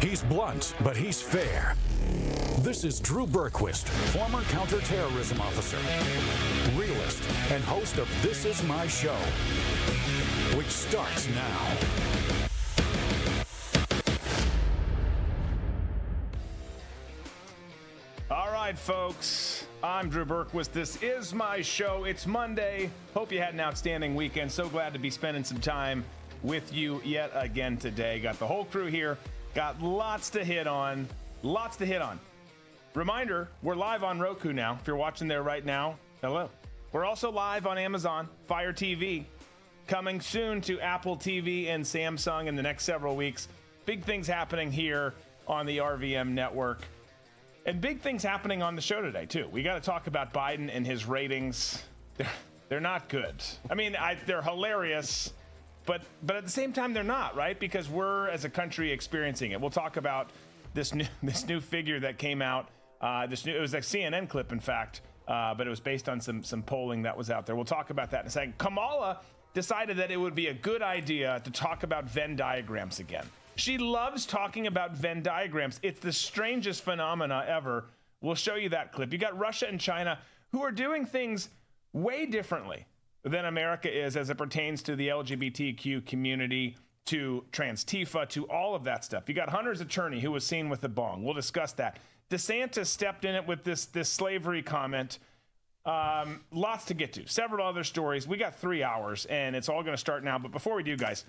He's 0.00 0.22
blunt, 0.22 0.74
but 0.84 0.96
he's 0.96 1.20
fair. 1.20 1.74
This 2.60 2.84
is 2.84 3.00
Drew 3.00 3.26
Berquist, 3.26 3.88
former 4.16 4.42
counterterrorism 4.42 5.40
officer, 5.40 5.76
realist, 6.78 7.20
and 7.50 7.64
host 7.64 7.98
of 7.98 8.08
This 8.22 8.44
Is 8.44 8.62
My 8.62 8.86
Show, 8.86 9.16
which 10.56 10.68
starts 10.68 11.26
now. 11.34 11.76
All 18.30 18.52
right, 18.52 18.78
folks. 18.78 19.66
I'm 19.82 20.10
Drew 20.10 20.24
Berquist. 20.24 20.70
This 20.70 21.02
is 21.02 21.34
my 21.34 21.60
show. 21.60 22.04
It's 22.04 22.24
Monday. 22.24 22.90
Hope 23.14 23.32
you 23.32 23.40
had 23.40 23.52
an 23.52 23.60
outstanding 23.60 24.14
weekend. 24.14 24.52
So 24.52 24.68
glad 24.68 24.92
to 24.92 25.00
be 25.00 25.10
spending 25.10 25.42
some 25.42 25.58
time 25.58 26.04
with 26.44 26.72
you 26.72 27.02
yet 27.04 27.32
again 27.34 27.76
today. 27.76 28.20
Got 28.20 28.38
the 28.38 28.46
whole 28.46 28.64
crew 28.64 28.86
here. 28.86 29.18
Got 29.58 29.82
lots 29.82 30.30
to 30.30 30.44
hit 30.44 30.68
on. 30.68 31.08
Lots 31.42 31.76
to 31.78 31.84
hit 31.84 32.00
on. 32.00 32.20
Reminder, 32.94 33.48
we're 33.60 33.74
live 33.74 34.04
on 34.04 34.20
Roku 34.20 34.52
now. 34.52 34.78
If 34.80 34.86
you're 34.86 34.94
watching 34.94 35.26
there 35.26 35.42
right 35.42 35.64
now, 35.64 35.98
hello. 36.22 36.48
We're 36.92 37.04
also 37.04 37.32
live 37.32 37.66
on 37.66 37.76
Amazon, 37.76 38.28
Fire 38.46 38.72
TV, 38.72 39.24
coming 39.88 40.20
soon 40.20 40.60
to 40.60 40.78
Apple 40.78 41.16
TV 41.16 41.70
and 41.70 41.82
Samsung 41.82 42.46
in 42.46 42.54
the 42.54 42.62
next 42.62 42.84
several 42.84 43.16
weeks. 43.16 43.48
Big 43.84 44.04
things 44.04 44.28
happening 44.28 44.70
here 44.70 45.12
on 45.48 45.66
the 45.66 45.78
RVM 45.78 46.28
network. 46.28 46.82
And 47.66 47.80
big 47.80 48.00
things 48.00 48.22
happening 48.22 48.62
on 48.62 48.76
the 48.76 48.82
show 48.82 49.02
today, 49.02 49.26
too. 49.26 49.48
We 49.50 49.64
got 49.64 49.74
to 49.74 49.80
talk 49.80 50.06
about 50.06 50.32
Biden 50.32 50.70
and 50.72 50.86
his 50.86 51.04
ratings. 51.04 51.82
They're, 52.16 52.30
they're 52.68 52.80
not 52.80 53.08
good. 53.08 53.34
I 53.68 53.74
mean, 53.74 53.96
I, 53.96 54.18
they're 54.24 54.40
hilarious, 54.40 55.32
but 55.88 56.02
but 56.22 56.36
at 56.36 56.44
the 56.44 56.50
same 56.50 56.74
time, 56.74 56.92
they're 56.92 57.02
not, 57.02 57.34
right? 57.34 57.58
Because 57.58 57.88
we're, 57.88 58.28
as 58.28 58.44
a 58.44 58.50
country, 58.50 58.92
experiencing 58.92 59.52
it. 59.52 59.60
We'll 59.60 59.70
talk 59.70 59.96
about 59.96 60.30
this 60.74 60.94
new, 60.94 61.06
this 61.22 61.48
new 61.48 61.60
figure 61.60 61.98
that 62.00 62.18
came 62.18 62.42
out. 62.42 62.68
Uh, 63.00 63.26
this 63.26 63.46
new, 63.46 63.56
it 63.56 63.60
was 63.60 63.74
a 63.74 63.78
CNN 63.78 64.28
clip, 64.28 64.52
in 64.52 64.60
fact, 64.60 65.00
uh, 65.26 65.54
but 65.54 65.66
it 65.66 65.70
was 65.70 65.80
based 65.80 66.08
on 66.08 66.20
some, 66.20 66.42
some 66.44 66.62
polling 66.62 67.02
that 67.02 67.16
was 67.16 67.30
out 67.30 67.46
there. 67.46 67.56
We'll 67.56 67.64
talk 67.64 67.90
about 67.90 68.10
that 68.10 68.20
in 68.22 68.26
a 68.26 68.30
second. 68.30 68.58
Kamala 68.58 69.20
decided 69.54 69.96
that 69.96 70.10
it 70.10 70.16
would 70.16 70.34
be 70.34 70.48
a 70.48 70.54
good 70.54 70.82
idea 70.82 71.40
to 71.44 71.50
talk 71.50 71.84
about 71.84 72.04
Venn 72.04 72.36
diagrams 72.36 72.98
again. 72.98 73.24
She 73.56 73.78
loves 73.78 74.26
talking 74.26 74.66
about 74.66 74.96
Venn 74.96 75.22
diagrams. 75.22 75.80
It's 75.82 76.00
the 76.00 76.12
strangest 76.12 76.82
phenomena 76.82 77.44
ever. 77.48 77.86
We'll 78.20 78.34
show 78.34 78.56
you 78.56 78.68
that 78.70 78.92
clip. 78.92 79.12
You 79.12 79.18
got 79.18 79.38
Russia 79.38 79.68
and 79.68 79.80
China 79.80 80.18
who 80.52 80.62
are 80.62 80.72
doing 80.72 81.06
things 81.06 81.48
way 81.92 82.26
differently 82.26 82.84
than 83.28 83.44
America 83.44 83.90
is 83.90 84.16
as 84.16 84.30
it 84.30 84.36
pertains 84.36 84.82
to 84.82 84.96
the 84.96 85.08
LGBTQ 85.08 86.06
community, 86.06 86.76
to 87.06 87.44
trans 87.52 87.84
Tifa, 87.84 88.28
to 88.28 88.44
all 88.48 88.74
of 88.74 88.84
that 88.84 89.02
stuff. 89.02 89.28
You 89.28 89.34
got 89.34 89.48
Hunter's 89.48 89.80
attorney 89.80 90.20
who 90.20 90.30
was 90.30 90.44
seen 90.44 90.68
with 90.68 90.84
a 90.84 90.88
bong. 90.88 91.24
We'll 91.24 91.34
discuss 91.34 91.72
that. 91.72 91.98
DeSantis 92.30 92.86
stepped 92.86 93.24
in 93.24 93.34
it 93.34 93.46
with 93.46 93.64
this 93.64 93.86
this 93.86 94.10
slavery 94.10 94.62
comment. 94.62 95.18
Um, 95.86 96.42
lots 96.52 96.84
to 96.86 96.94
get 96.94 97.14
to. 97.14 97.26
Several 97.26 97.66
other 97.66 97.82
stories. 97.82 98.28
We 98.28 98.36
got 98.36 98.54
three 98.56 98.82
hours, 98.82 99.24
and 99.26 99.56
it's 99.56 99.70
all 99.70 99.82
going 99.82 99.94
to 99.94 100.00
start 100.00 100.22
now. 100.22 100.38
But 100.38 100.52
before 100.52 100.76
we 100.76 100.82
do, 100.82 100.96
guys, 100.96 101.24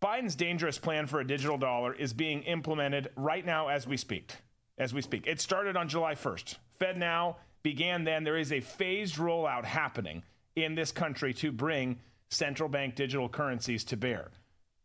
Biden's 0.00 0.36
dangerous 0.36 0.78
plan 0.78 1.08
for 1.08 1.18
a 1.18 1.26
digital 1.26 1.58
dollar 1.58 1.92
is 1.92 2.12
being 2.12 2.42
implemented 2.42 3.08
right 3.16 3.44
now 3.44 3.66
as 3.66 3.86
we 3.86 3.96
speak. 3.96 4.32
As 4.78 4.94
we 4.94 5.02
speak, 5.02 5.26
it 5.26 5.40
started 5.40 5.76
on 5.76 5.88
July 5.88 6.14
1st. 6.14 6.56
FedNow 6.80 7.34
began 7.64 8.04
then. 8.04 8.22
There 8.22 8.36
is 8.36 8.52
a 8.52 8.60
phased 8.60 9.16
rollout 9.16 9.64
happening 9.64 10.22
in 10.56 10.74
this 10.74 10.90
country 10.90 11.32
to 11.34 11.52
bring 11.52 11.98
central 12.30 12.68
bank 12.68 12.96
digital 12.96 13.28
currencies 13.28 13.84
to 13.84 13.96
bear. 13.96 14.30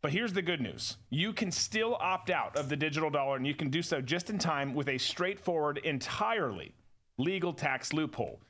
But 0.02 0.12
here's 0.12 0.34
the 0.34 0.42
good 0.42 0.62
news 0.62 0.98
you 1.10 1.34
can 1.34 1.52
still 1.52 1.96
opt 2.00 2.30
out 2.30 2.56
of 2.58 2.70
the 2.70 2.76
digital 2.76 3.10
dollar, 3.10 3.38
and 3.38 3.48
you 3.48 3.56
can 3.56 3.70
do 3.70 3.82
so 3.82 4.02
just 4.02 4.30
in 4.30 4.38
time 4.38 4.74
with 4.74 4.90
a 4.90 4.98
straightforward, 4.98 5.80
entirely 5.80 6.74
legal 7.18 7.54
tax 7.54 7.94
loophole. 7.94 8.42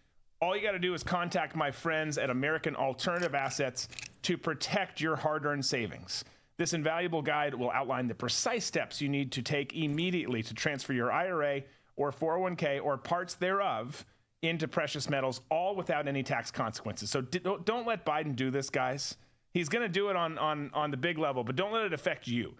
All 0.42 0.56
you 0.56 0.64
got 0.64 0.72
to 0.72 0.80
do 0.80 0.94
is 0.96 1.04
contact 1.04 1.56
my 1.56 1.70
friends 1.70 2.18
at 2.18 2.32
American 2.32 2.76
Alternative 2.76 3.36
Assets 3.36 3.88
to 4.24 4.38
protect 4.38 5.00
your 5.00 5.16
hard 5.16 5.46
earned 5.46 5.66
savings. 5.66 6.24
This 6.58 6.74
invaluable 6.74 7.22
guide 7.22 7.54
will 7.54 7.72
outline 7.72 8.08
the 8.08 8.16
precise 8.16 8.66
steps 8.66 9.02
you 9.02 9.10
need 9.10 9.32
to 9.34 9.42
take 9.42 9.76
immediately 9.76 10.42
to 10.44 10.54
transfer 10.54 10.94
your 10.94 11.12
IRA 11.12 11.62
or 11.96 12.12
401k 12.12 12.84
or 12.84 12.98
parts 12.98 13.36
thereof 13.36 14.06
into 14.42 14.68
precious 14.68 15.10
metals, 15.10 15.42
all 15.50 15.76
without 15.76 16.08
any 16.08 16.24
tax 16.24 16.52
consequences. 16.52 17.10
So 17.10 17.22
don't 17.22 17.88
let 17.88 18.06
Biden 18.06 18.36
do 18.36 18.50
this, 18.52 18.70
guys. 18.70 19.18
He's 19.54 19.70
going 19.70 19.84
to 19.84 19.90
do 19.90 20.10
it 20.10 20.16
on, 20.16 20.38
on, 20.38 20.72
on 20.74 20.92
the 20.92 20.98
big 20.98 21.18
level, 21.18 21.44
but 21.44 21.56
don't 21.56 21.74
let 21.74 21.86
it 21.86 21.94
affect 21.94 22.28
you. 22.28 22.56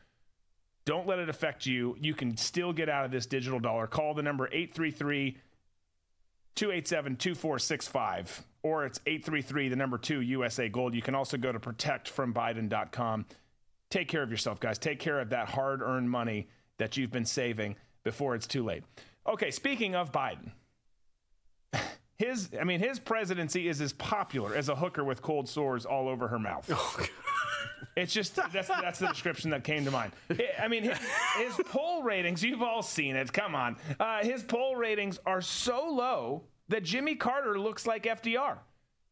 Don't 0.86 1.08
let 1.08 1.20
it 1.20 1.30
affect 1.30 1.66
you. 1.66 1.96
You 2.00 2.14
can 2.14 2.38
still 2.38 2.74
get 2.74 2.90
out 2.90 3.06
of 3.06 3.12
this 3.12 3.26
digital 3.26 3.60
dollar. 3.60 3.88
Call 3.88 4.14
the 4.14 4.24
number 4.24 4.48
833 4.48 5.38
287 6.56 7.16
2465, 7.16 8.44
or 8.64 8.86
it's 8.86 9.00
833, 9.06 9.70
the 9.70 9.76
number 9.76 9.98
two, 9.98 10.22
USA 10.22 10.68
Gold. 10.70 10.94
You 10.94 11.02
can 11.02 11.16
also 11.16 11.38
go 11.38 11.52
to 11.52 11.60
protectfrombiden.com 11.60 13.26
take 13.92 14.08
care 14.08 14.24
of 14.24 14.32
yourself, 14.32 14.60
guys. 14.60 14.80
Take 14.80 15.00
care 15.00 15.20
of 15.20 15.30
that 15.30 15.50
hard 15.50 15.84
earned 15.84 16.10
money 16.10 16.48
that 16.78 16.98
you've 16.98 17.12
been 17.12 17.26
saving 17.26 17.76
before 18.04 18.34
it's 18.34 18.48
too 18.48 18.64
late. 18.64 18.84
Okay, 19.28 19.52
speaking 19.52 19.94
of 19.94 20.12
Biden, 20.12 20.52
his 22.18 22.50
I 22.60 22.64
mean 22.64 22.80
his 22.80 23.00
presidency 23.00 23.68
is 23.68 23.82
as 23.82 23.94
popular 23.94 24.56
as 24.56 24.70
a 24.70 24.76
hooker 24.76 25.04
with 25.04 25.22
cold 25.22 25.50
sores 25.50 25.86
all 25.86 26.08
over 26.08 26.28
her 26.28 26.40
mouth. 26.40 26.70
Oh, 26.72 27.06
it's 27.96 28.14
just 28.14 28.36
that's 28.36 28.68
that's 28.68 29.00
the 29.00 29.08
description 29.08 29.50
that 29.52 29.64
came 29.64 29.86
to 29.86 29.92
mind. 29.92 30.14
I 30.62 30.68
mean, 30.68 30.84
his, 30.84 30.98
his 31.38 31.56
poll 31.66 32.04
ratings, 32.04 32.44
you've 32.44 32.62
all 32.62 32.82
seen 32.82 33.16
it. 33.16 33.32
Come 33.34 33.56
on, 33.56 33.76
uh, 34.00 34.24
his 34.24 34.44
poll 34.44 34.76
ratings 34.76 35.20
are 35.26 35.42
so 35.42 35.90
low 35.90 36.44
that 36.70 36.84
Jimmy 36.84 37.16
Carter 37.16 37.60
looks 37.60 37.86
like 37.86 38.04
FDR. 38.04 38.58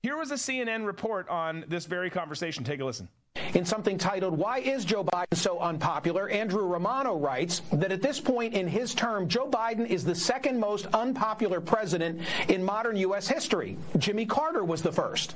Here 0.02 0.16
was 0.16 0.32
a 0.32 0.36
CNN 0.36 0.86
report 0.86 1.28
on 1.28 1.66
this 1.68 1.86
very 1.86 2.10
conversation. 2.10 2.64
Take 2.64 2.80
a 2.80 2.86
listen. 2.86 3.10
In 3.56 3.66
something 3.66 3.98
titled, 3.98 4.38
Why 4.38 4.60
is 4.60 4.86
Joe 4.86 5.04
Biden 5.04 5.36
so 5.36 5.60
unpopular? 5.60 6.30
Andrew 6.30 6.66
Romano 6.66 7.18
writes 7.18 7.62
that 7.74 7.92
at 7.92 8.02
this 8.02 8.20
point 8.20 8.54
in 8.54 8.68
his 8.68 8.94
term, 8.94 9.28
Joe 9.28 9.50
Biden 9.50 9.88
is 9.88 10.06
the 10.06 10.14
second 10.14 10.60
most 10.60 10.86
unpopular 10.94 11.60
president 11.60 12.22
in 12.48 12.64
modern 12.64 12.96
U.S. 12.98 13.28
history. 13.28 13.78
Jimmy 13.98 14.26
Carter 14.26 14.64
was 14.64 14.82
the 14.84 14.92
first. 14.92 15.36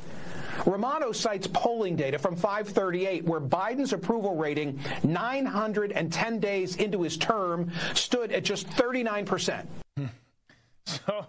Romano 0.68 1.12
cites 1.12 1.48
polling 1.48 1.96
data 1.96 2.20
from 2.20 2.36
538 2.36 3.26
where 3.26 3.42
Biden's 3.42 3.94
approval 3.94 4.36
rating 4.36 4.80
910 5.04 6.40
days 6.40 6.76
into 6.76 7.02
his 7.02 7.18
term 7.18 7.72
stood 7.96 8.32
at 8.32 8.44
just 8.44 8.68
39%. 8.70 9.66
Hmm. 9.98 10.06
So, 10.86 11.26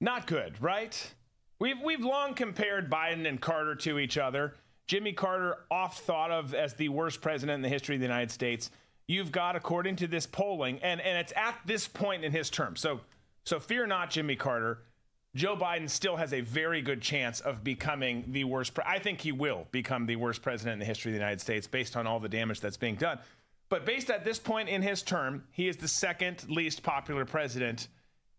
not 0.00 0.26
good, 0.26 0.60
right? 0.60 1.14
We've, 1.60 1.80
we've 1.84 2.04
long 2.04 2.34
compared 2.34 2.90
Biden 2.90 3.28
and 3.28 3.40
Carter 3.40 3.76
to 3.76 4.00
each 4.00 4.18
other. 4.18 4.54
Jimmy 4.86 5.12
Carter, 5.12 5.58
oft 5.70 6.00
thought 6.00 6.30
of 6.30 6.54
as 6.54 6.74
the 6.74 6.88
worst 6.88 7.20
president 7.20 7.56
in 7.56 7.62
the 7.62 7.68
history 7.68 7.96
of 7.96 8.00
the 8.00 8.06
United 8.06 8.30
States. 8.30 8.70
You've 9.08 9.32
got, 9.32 9.56
according 9.56 9.96
to 9.96 10.06
this 10.06 10.26
polling, 10.26 10.78
and, 10.80 11.00
and 11.00 11.18
it's 11.18 11.32
at 11.36 11.58
this 11.64 11.88
point 11.88 12.24
in 12.24 12.32
his 12.32 12.50
term. 12.50 12.76
So, 12.76 13.00
so 13.44 13.58
fear 13.58 13.86
not, 13.86 14.10
Jimmy 14.10 14.36
Carter. 14.36 14.78
Joe 15.34 15.56
Biden 15.56 15.90
still 15.90 16.16
has 16.16 16.32
a 16.32 16.40
very 16.40 16.80
good 16.82 17.02
chance 17.02 17.40
of 17.40 17.62
becoming 17.62 18.24
the 18.28 18.44
worst. 18.44 18.74
Pre- 18.74 18.84
I 18.86 18.98
think 18.98 19.20
he 19.20 19.32
will 19.32 19.66
become 19.70 20.06
the 20.06 20.16
worst 20.16 20.40
president 20.40 20.74
in 20.74 20.78
the 20.78 20.86
history 20.86 21.10
of 21.10 21.14
the 21.14 21.18
United 21.18 21.40
States 21.40 21.66
based 21.66 21.96
on 21.96 22.06
all 22.06 22.20
the 22.20 22.28
damage 22.28 22.60
that's 22.60 22.78
being 22.78 22.96
done. 22.96 23.18
But 23.68 23.84
based 23.84 24.10
at 24.10 24.24
this 24.24 24.38
point 24.38 24.68
in 24.68 24.82
his 24.82 25.02
term, 25.02 25.44
he 25.50 25.68
is 25.68 25.76
the 25.76 25.88
second 25.88 26.48
least 26.48 26.82
popular 26.82 27.24
president. 27.24 27.88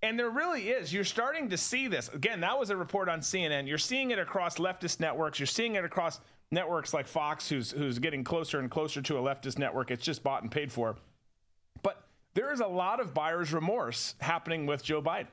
And 0.02 0.18
there 0.18 0.30
really 0.30 0.70
is. 0.70 0.94
You're 0.94 1.04
starting 1.04 1.50
to 1.50 1.58
see 1.58 1.88
this. 1.88 2.10
Again, 2.10 2.40
that 2.42 2.58
was 2.58 2.70
a 2.70 2.78
report 2.78 3.10
on 3.10 3.20
CNN. 3.20 3.68
You're 3.68 3.78
seeing 3.78 4.12
it 4.12 4.20
across 4.20 4.58
leftist 4.58 5.00
networks. 5.00 5.40
You're 5.40 5.48
seeing 5.48 5.76
it 5.76 5.84
across 5.84 6.20
networks 6.52 6.94
like 6.94 7.08
Fox, 7.08 7.50
who's 7.50 7.72
who's 7.72 8.00
getting 8.00 8.24
closer 8.24 8.60
and 8.60 8.70
closer 8.70 9.02
to 9.02 9.18
a 9.18 9.22
leftist 9.22 9.58
network. 9.58 9.92
It's 9.92 10.04
just 10.04 10.24
bought 10.24 10.44
and 10.44 10.52
paid 10.52 10.72
for. 10.72 10.96
But 11.84 12.04
there 12.34 12.52
is 12.52 12.60
a 12.60 12.68
lot 12.68 13.00
of 13.00 13.14
buyer's 13.14 13.54
remorse 13.54 14.16
happening 14.20 14.66
with 14.66 14.84
Joe 14.84 15.02
Biden. 15.02 15.28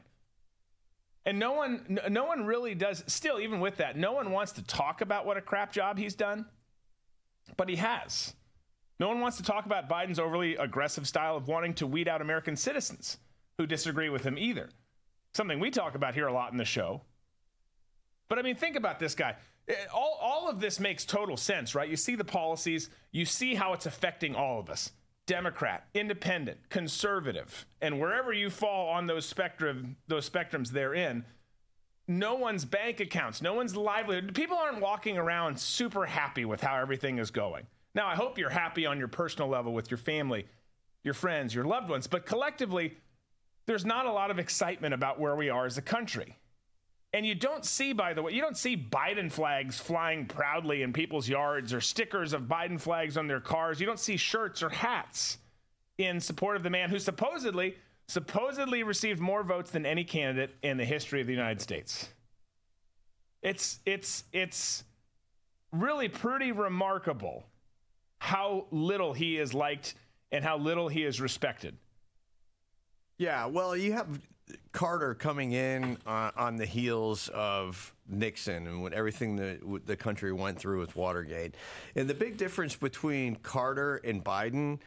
And 1.27 1.39
no 1.39 1.53
one 1.53 1.99
no 2.11 2.25
one 2.25 2.45
really 2.45 2.75
does 2.75 3.03
still 3.07 3.41
even 3.41 3.61
with 3.61 3.77
that. 3.77 3.97
No 3.97 4.13
one 4.13 4.31
wants 4.31 4.53
to 4.53 4.63
talk 4.63 5.01
about 5.01 5.25
what 5.25 5.37
a 5.37 5.41
crap 5.41 5.73
job 5.73 5.99
he's 5.99 6.15
done. 6.15 6.47
But 7.57 7.69
he 7.69 7.77
has. 7.77 8.35
No 9.01 9.09
one 9.09 9.21
wants 9.21 9.37
to 9.39 9.43
talk 9.43 9.67
about 9.67 9.89
Biden's 9.89 10.19
overly 10.19 10.57
aggressive 10.57 11.07
style 11.07 11.37
of 11.37 11.49
wanting 11.49 11.75
to 11.75 11.87
weed 11.87 12.09
out 12.09 12.23
American 12.23 12.57
citizens 12.57 13.19
who 13.59 13.67
disagree 13.67 14.09
with 14.09 14.25
him 14.25 14.39
either. 14.39 14.71
Something 15.35 15.59
we 15.59 15.71
talk 15.71 15.95
about 15.95 16.15
here 16.15 16.27
a 16.27 16.33
lot 16.33 16.53
in 16.53 16.59
the 16.59 16.65
show. 16.65 17.03
But 18.29 18.39
I 18.39 18.43
mean, 18.43 18.57
think 18.57 18.77
about 18.77 18.99
this 18.99 19.15
guy. 19.15 19.37
Eh, 19.69 19.75
all, 19.93 20.19
all 20.21 20.49
of 20.49 20.61
this 20.61 20.79
makes 20.79 21.05
total 21.05 21.37
sense, 21.37 21.75
right? 21.75 21.89
You 21.89 21.97
see 21.97 22.17
the 22.17 22.25
policies, 22.25 22.91
you 23.13 23.25
see 23.25 23.55
how 23.55 23.73
it's 23.73 23.87
affecting 23.87 24.35
all 24.35 24.61
of 24.61 24.71
us 24.71 24.93
Democrat, 25.27 25.87
independent, 25.95 26.59
conservative, 26.69 27.65
and 27.81 27.99
wherever 27.99 28.33
you 28.33 28.51
fall 28.51 28.89
on 28.89 29.07
those 29.07 29.25
spectrum, 29.25 29.97
those 30.07 30.29
spectrums 30.29 30.69
they're 30.69 30.93
in, 30.93 31.25
no 32.07 32.35
one's 32.35 32.67
bank 32.67 33.01
accounts, 33.01 33.41
no 33.41 33.55
one's 33.55 33.75
livelihood. 33.75 34.35
People 34.35 34.59
aren't 34.59 34.81
walking 34.81 35.17
around 35.17 35.59
super 35.59 36.05
happy 36.05 36.45
with 36.45 36.61
how 36.61 36.77
everything 36.77 37.19
is 37.19 37.31
going. 37.31 37.67
Now, 37.95 38.07
I 38.07 38.17
hope 38.17 38.39
you're 38.39 38.51
happy 38.51 38.85
on 38.85 38.99
your 38.99 39.09
personal 39.09 39.49
level 39.49 39.73
with 39.73 39.91
your 39.91 39.99
family, 39.99 40.47
your 41.03 41.15
friends, 41.15 41.55
your 41.55 41.65
loved 41.65 41.89
ones. 41.89 42.07
But 42.07 42.27
collectively, 42.27 42.99
there's 43.67 43.87
not 43.87 44.05
a 44.05 44.13
lot 44.13 44.31
of 44.31 44.39
excitement 44.39 44.93
about 44.93 45.19
where 45.19 45.35
we 45.37 45.49
are 45.49 45.65
as 45.65 45.79
a 45.79 45.83
country. 45.83 46.37
And 47.15 47.25
you 47.25 47.37
don't 47.37 47.65
see, 47.65 47.93
by 47.93 48.13
the 48.13 48.23
way, 48.23 48.33
you 48.33 48.41
don't 48.41 48.57
see 48.57 48.77
Biden 48.77 49.31
flags 49.31 49.79
flying 49.79 50.27
proudly 50.27 50.83
in 50.83 50.93
people's 50.93 51.29
yards 51.29 51.73
or 51.73 51.81
stickers 51.81 52.33
of 52.33 52.43
Biden 52.43 52.79
flags 52.79 53.17
on 53.17 53.29
their 53.29 53.39
cars. 53.39 53.79
You 53.79 53.87
don't 53.87 54.01
see 54.01 54.17
shirts 54.17 54.65
or 54.65 54.69
hats 54.69 55.39
in 55.97 56.19
support 56.19 56.57
of 56.57 56.65
the 56.65 56.71
man 56.71 56.91
who 56.91 56.99
supposedly 56.99 57.77
supposedly 58.09 58.83
received 58.83 59.21
more 59.21 59.45
votes 59.45 59.71
than 59.71 59.87
any 59.87 60.03
candidate 60.03 60.57
in 60.63 60.77
the 60.77 60.85
history 60.85 61.21
of 61.21 61.29
the 61.29 61.33
United 61.33 61.61
States. 61.61 62.09
It's 63.43 63.79
it's 63.87 64.25
it's 64.33 64.83
really 65.71 66.09
pretty 66.09 66.51
remarkable 66.51 67.45
how 68.19 68.67
little 68.73 69.13
he 69.13 69.39
is 69.39 69.55
liked 69.55 69.95
and 70.33 70.45
how 70.45 70.59
little 70.59 70.89
he 70.89 71.05
is 71.05 71.21
respected. 71.21 71.77
Yeah, 73.19 73.47
well, 73.47 73.77
you 73.77 73.93
have 73.93 74.09
Carter 74.73 75.15
coming 75.15 75.53
in 75.53 75.99
on, 76.07 76.33
on 76.37 76.57
the 76.57 76.67
heels 76.67 77.29
of 77.33 77.95
Nixon 78.09 78.67
and 78.67 78.83
what 78.83 78.93
everything 78.93 79.37
the 79.37 79.81
the 79.87 79.97
country 79.97 80.33
went 80.33 80.59
through 80.59 80.81
with 80.81 80.97
Watergate, 80.97 81.55
and 81.95 82.09
the 82.09 82.15
big 82.15 82.37
difference 82.37 82.77
between 82.77 83.37
Carter 83.37 83.97
and 83.97 84.23
Biden. 84.25 84.81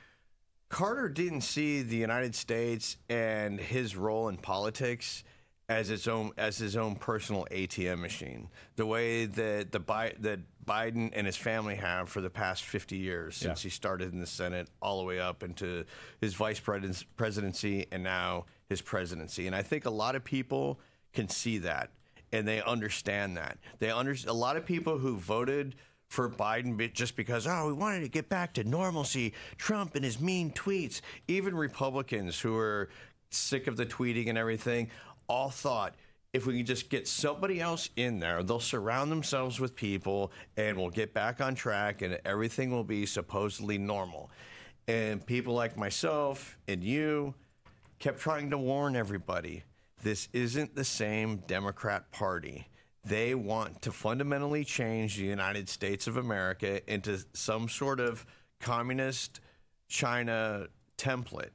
Carter 0.69 1.07
didn't 1.07 1.41
see 1.41 1.81
the 1.81 1.95
United 1.95 2.35
States 2.35 2.97
and 3.09 3.57
his 3.57 3.95
role 3.95 4.27
in 4.27 4.35
politics 4.35 5.23
as 5.69 5.89
its 5.89 6.07
own 6.07 6.31
as 6.37 6.57
his 6.57 6.75
own 6.75 6.95
personal 6.95 7.45
ATM 7.51 7.99
machine. 7.99 8.49
The 8.75 8.85
way 8.85 9.25
that 9.25 9.71
the 9.71 9.79
that 10.19 10.39
Biden 10.65 11.11
and 11.13 11.25
his 11.25 11.37
family 11.37 11.75
have 11.75 12.09
for 12.09 12.21
the 12.21 12.29
past 12.29 12.63
50 12.63 12.97
years 12.97 13.35
since 13.35 13.63
yeah. 13.63 13.67
he 13.67 13.69
started 13.69 14.13
in 14.13 14.19
the 14.19 14.27
Senate 14.27 14.67
all 14.81 14.99
the 14.99 15.05
way 15.05 15.19
up 15.19 15.43
into 15.43 15.85
his 16.19 16.33
vice 16.35 16.59
presidency 16.59 17.87
and 17.91 18.03
now 18.03 18.45
his 18.69 18.81
presidency. 18.81 19.47
And 19.47 19.55
I 19.55 19.61
think 19.61 19.85
a 19.85 19.89
lot 19.89 20.15
of 20.15 20.23
people 20.23 20.79
can 21.13 21.29
see 21.29 21.57
that 21.59 21.89
and 22.31 22.47
they 22.47 22.61
understand 22.61 23.37
that. 23.37 23.57
They 23.79 23.89
under, 23.89 24.15
a 24.27 24.33
lot 24.33 24.57
of 24.57 24.65
people 24.65 24.97
who 24.97 25.17
voted 25.17 25.75
for 26.09 26.29
Biden 26.29 26.93
just 26.93 27.15
because, 27.15 27.47
oh, 27.47 27.67
we 27.67 27.73
wanted 27.73 28.01
to 28.01 28.09
get 28.09 28.29
back 28.29 28.53
to 28.55 28.63
normalcy, 28.63 29.33
Trump 29.57 29.95
and 29.95 30.03
his 30.03 30.19
mean 30.19 30.51
tweets, 30.51 31.01
even 31.27 31.55
Republicans 31.55 32.39
who 32.39 32.55
are 32.57 32.89
sick 33.29 33.67
of 33.67 33.77
the 33.77 33.85
tweeting 33.85 34.29
and 34.29 34.37
everything, 34.37 34.89
all 35.27 35.49
thought 35.49 35.95
if 36.33 36.45
we 36.45 36.57
can 36.57 36.65
just 36.65 36.89
get 36.89 37.07
somebody 37.07 37.59
else 37.59 37.89
in 37.95 38.19
there, 38.19 38.43
they'll 38.43 38.59
surround 38.59 39.11
themselves 39.11 39.59
with 39.59 39.75
people 39.75 40.31
and 40.55 40.77
we'll 40.77 40.89
get 40.89 41.13
back 41.13 41.41
on 41.41 41.55
track 41.55 42.01
and 42.01 42.19
everything 42.25 42.69
will 42.69 42.83
be 42.83 43.05
supposedly 43.05 43.77
normal. 43.77 44.29
And 44.87 45.25
people 45.25 45.53
like 45.53 45.77
myself 45.77 46.57
and 46.67 46.83
you 46.83 47.33
kept 47.99 48.19
trying 48.19 48.49
to 48.51 48.57
warn 48.57 48.95
everybody 48.95 49.63
this 50.03 50.29
isn't 50.33 50.75
the 50.75 50.83
same 50.83 51.37
Democrat 51.47 52.11
Party. 52.11 52.67
They 53.03 53.33
want 53.35 53.81
to 53.83 53.91
fundamentally 53.91 54.63
change 54.63 55.17
the 55.17 55.25
United 55.25 55.69
States 55.69 56.07
of 56.07 56.17
America 56.17 56.81
into 56.91 57.19
some 57.33 57.69
sort 57.69 57.99
of 57.99 58.25
communist 58.59 59.39
China 59.87 60.67
template 60.97 61.51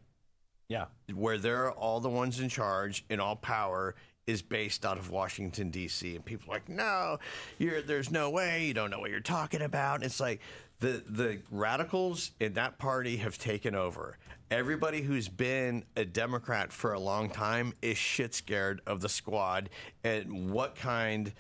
yeah. 0.72 0.86
Where 1.12 1.36
they're 1.36 1.70
all 1.70 2.00
the 2.00 2.08
ones 2.08 2.40
in 2.40 2.48
charge 2.48 3.04
and 3.10 3.20
all 3.20 3.36
power 3.36 3.94
is 4.26 4.40
based 4.40 4.86
out 4.86 4.96
of 4.96 5.10
Washington 5.10 5.68
D.C. 5.68 6.16
and 6.16 6.24
people 6.24 6.50
are 6.50 6.54
like, 6.56 6.68
no, 6.68 7.18
there's 7.58 8.10
no 8.10 8.30
way 8.30 8.64
you 8.64 8.72
don't 8.72 8.90
know 8.90 8.98
what 8.98 9.10
you're 9.10 9.20
talking 9.20 9.60
about. 9.60 9.96
And 9.96 10.04
it's 10.04 10.18
like 10.18 10.40
the 10.82 11.02
the 11.08 11.38
radicals 11.50 12.32
in 12.40 12.54
that 12.54 12.76
party 12.76 13.16
have 13.18 13.38
taken 13.38 13.74
over. 13.74 14.18
Everybody 14.50 15.00
who's 15.00 15.28
been 15.28 15.84
a 15.96 16.04
Democrat 16.04 16.72
for 16.72 16.92
a 16.92 16.98
long 16.98 17.30
time 17.30 17.72
is 17.80 17.96
shit 17.96 18.34
scared 18.34 18.82
of 18.86 19.00
the 19.00 19.08
squad 19.08 19.70
and 20.04 20.50
what 20.50 20.74
kind 20.74 21.32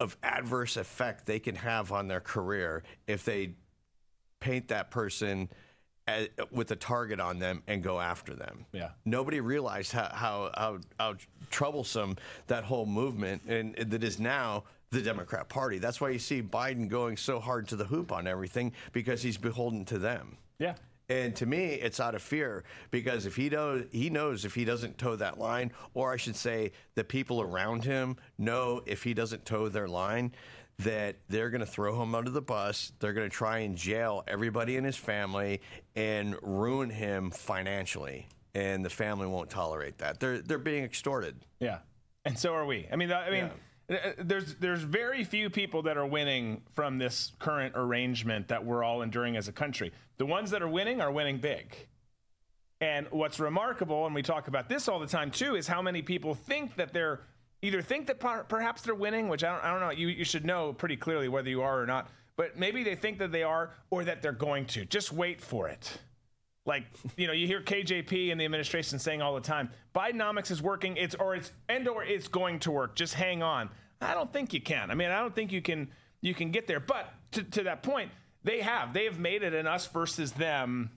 of 0.00 0.16
adverse 0.22 0.76
effect 0.76 1.26
they 1.26 1.38
can 1.38 1.54
have 1.54 1.92
on 1.92 2.08
their 2.08 2.20
career 2.20 2.82
if 3.06 3.24
they 3.24 3.54
paint 4.40 4.68
that 4.68 4.90
person 4.90 5.48
as, 6.08 6.28
with 6.50 6.70
a 6.70 6.76
target 6.76 7.20
on 7.20 7.38
them 7.38 7.62
and 7.68 7.82
go 7.82 8.00
after 8.00 8.34
them. 8.34 8.66
Yeah. 8.72 8.90
Nobody 9.04 9.40
realized 9.40 9.92
how, 9.92 10.10
how, 10.12 10.50
how, 10.56 10.78
how 10.98 11.14
troublesome 11.50 12.16
that 12.46 12.64
whole 12.64 12.86
movement 12.86 13.42
and, 13.46 13.78
and 13.78 13.90
that 13.90 14.02
is 14.02 14.18
now 14.18 14.64
the 14.94 15.02
Democrat 15.02 15.48
Party. 15.48 15.78
That's 15.78 16.00
why 16.00 16.10
you 16.10 16.18
see 16.18 16.42
Biden 16.42 16.88
going 16.88 17.16
so 17.16 17.40
hard 17.40 17.68
to 17.68 17.76
the 17.76 17.84
hoop 17.84 18.12
on 18.12 18.26
everything 18.26 18.72
because 18.92 19.22
he's 19.22 19.36
beholden 19.36 19.84
to 19.86 19.98
them. 19.98 20.38
Yeah. 20.58 20.74
And 21.08 21.36
to 21.36 21.46
me, 21.46 21.66
it's 21.66 22.00
out 22.00 22.14
of 22.14 22.22
fear 22.22 22.64
because 22.90 23.26
if 23.26 23.36
he 23.36 23.50
knows, 23.50 23.84
he 23.92 24.08
knows 24.08 24.44
if 24.44 24.54
he 24.54 24.64
doesn't 24.64 24.96
toe 24.96 25.16
that 25.16 25.38
line, 25.38 25.72
or 25.92 26.12
I 26.12 26.16
should 26.16 26.36
say, 26.36 26.72
the 26.94 27.04
people 27.04 27.42
around 27.42 27.84
him 27.84 28.16
know 28.38 28.82
if 28.86 29.02
he 29.02 29.12
doesn't 29.12 29.44
toe 29.44 29.68
their 29.68 29.88
line, 29.88 30.32
that 30.78 31.16
they're 31.28 31.50
going 31.50 31.60
to 31.60 31.66
throw 31.66 32.00
him 32.02 32.14
under 32.14 32.30
the 32.30 32.40
bus. 32.40 32.92
They're 33.00 33.12
going 33.12 33.28
to 33.28 33.36
try 33.36 33.58
and 33.58 33.76
jail 33.76 34.24
everybody 34.26 34.76
in 34.76 34.84
his 34.84 34.96
family 34.96 35.60
and 35.94 36.36
ruin 36.42 36.88
him 36.88 37.30
financially. 37.30 38.26
And 38.54 38.84
the 38.84 38.90
family 38.90 39.26
won't 39.26 39.50
tolerate 39.50 39.98
that. 39.98 40.20
They're 40.20 40.38
they're 40.38 40.58
being 40.58 40.84
extorted. 40.84 41.34
Yeah, 41.58 41.78
and 42.24 42.38
so 42.38 42.54
are 42.54 42.64
we. 42.64 42.86
I 42.90 42.96
mean, 42.96 43.12
I 43.12 43.28
mean. 43.28 43.46
Yeah. 43.46 43.50
Uh, 43.90 43.96
there's 44.18 44.54
there's 44.56 44.82
very 44.82 45.24
few 45.24 45.50
people 45.50 45.82
that 45.82 45.96
are 45.96 46.06
winning 46.06 46.62
from 46.72 46.98
this 46.98 47.32
current 47.38 47.74
arrangement 47.76 48.48
that 48.48 48.64
we're 48.64 48.82
all 48.82 49.02
enduring 49.02 49.36
as 49.36 49.48
a 49.48 49.52
country. 49.52 49.92
The 50.16 50.26
ones 50.26 50.50
that 50.50 50.62
are 50.62 50.68
winning 50.68 51.00
are 51.00 51.10
winning 51.10 51.38
big. 51.38 51.74
And 52.80 53.06
what's 53.10 53.40
remarkable, 53.40 54.06
and 54.06 54.14
we 54.14 54.22
talk 54.22 54.48
about 54.48 54.68
this 54.68 54.88
all 54.88 54.98
the 54.98 55.06
time 55.06 55.30
too, 55.30 55.54
is 55.54 55.66
how 55.66 55.80
many 55.80 56.02
people 56.02 56.34
think 56.34 56.76
that 56.76 56.92
they're 56.92 57.20
either 57.62 57.80
think 57.80 58.06
that 58.06 58.20
perhaps 58.48 58.82
they're 58.82 58.94
winning, 58.94 59.28
which 59.28 59.42
I 59.42 59.52
don't, 59.52 59.64
I 59.64 59.70
don't 59.70 59.80
know. 59.80 59.90
You, 59.90 60.08
you 60.08 60.24
should 60.24 60.44
know 60.44 60.72
pretty 60.72 60.96
clearly 60.96 61.28
whether 61.28 61.48
you 61.48 61.62
are 61.62 61.80
or 61.80 61.86
not. 61.86 62.10
But 62.36 62.58
maybe 62.58 62.82
they 62.82 62.94
think 62.94 63.18
that 63.18 63.32
they 63.32 63.42
are 63.42 63.70
or 63.90 64.04
that 64.04 64.20
they're 64.20 64.32
going 64.32 64.66
to. 64.66 64.84
Just 64.84 65.12
wait 65.12 65.40
for 65.40 65.68
it. 65.68 65.98
Like, 66.66 66.84
you 67.16 67.26
know, 67.26 67.32
you 67.32 67.46
hear 67.46 67.60
KJP 67.60 68.32
and 68.32 68.40
the 68.40 68.44
administration 68.44 68.98
saying 68.98 69.20
all 69.20 69.34
the 69.34 69.40
time, 69.40 69.70
Bidenomics 69.94 70.50
is 70.50 70.62
working, 70.62 70.96
it's 70.96 71.14
or 71.14 71.34
it's 71.34 71.52
and 71.68 71.86
or 71.86 72.04
it's 72.04 72.28
going 72.28 72.58
to 72.60 72.70
work. 72.70 72.94
Just 72.94 73.14
hang 73.14 73.42
on. 73.42 73.68
I 74.00 74.14
don't 74.14 74.32
think 74.32 74.52
you 74.52 74.60
can. 74.60 74.90
I 74.90 74.94
mean, 74.94 75.10
I 75.10 75.20
don't 75.20 75.34
think 75.34 75.52
you 75.52 75.62
can 75.62 75.90
you 76.20 76.34
can 76.34 76.50
get 76.50 76.66
there. 76.66 76.80
But 76.80 77.12
to, 77.32 77.42
to 77.42 77.62
that 77.64 77.82
point, 77.82 78.10
they 78.44 78.60
have. 78.60 78.94
They 78.94 79.04
have 79.04 79.18
made 79.18 79.42
it 79.42 79.52
an 79.52 79.66
us 79.66 79.86
versus 79.86 80.32
them 80.32 80.90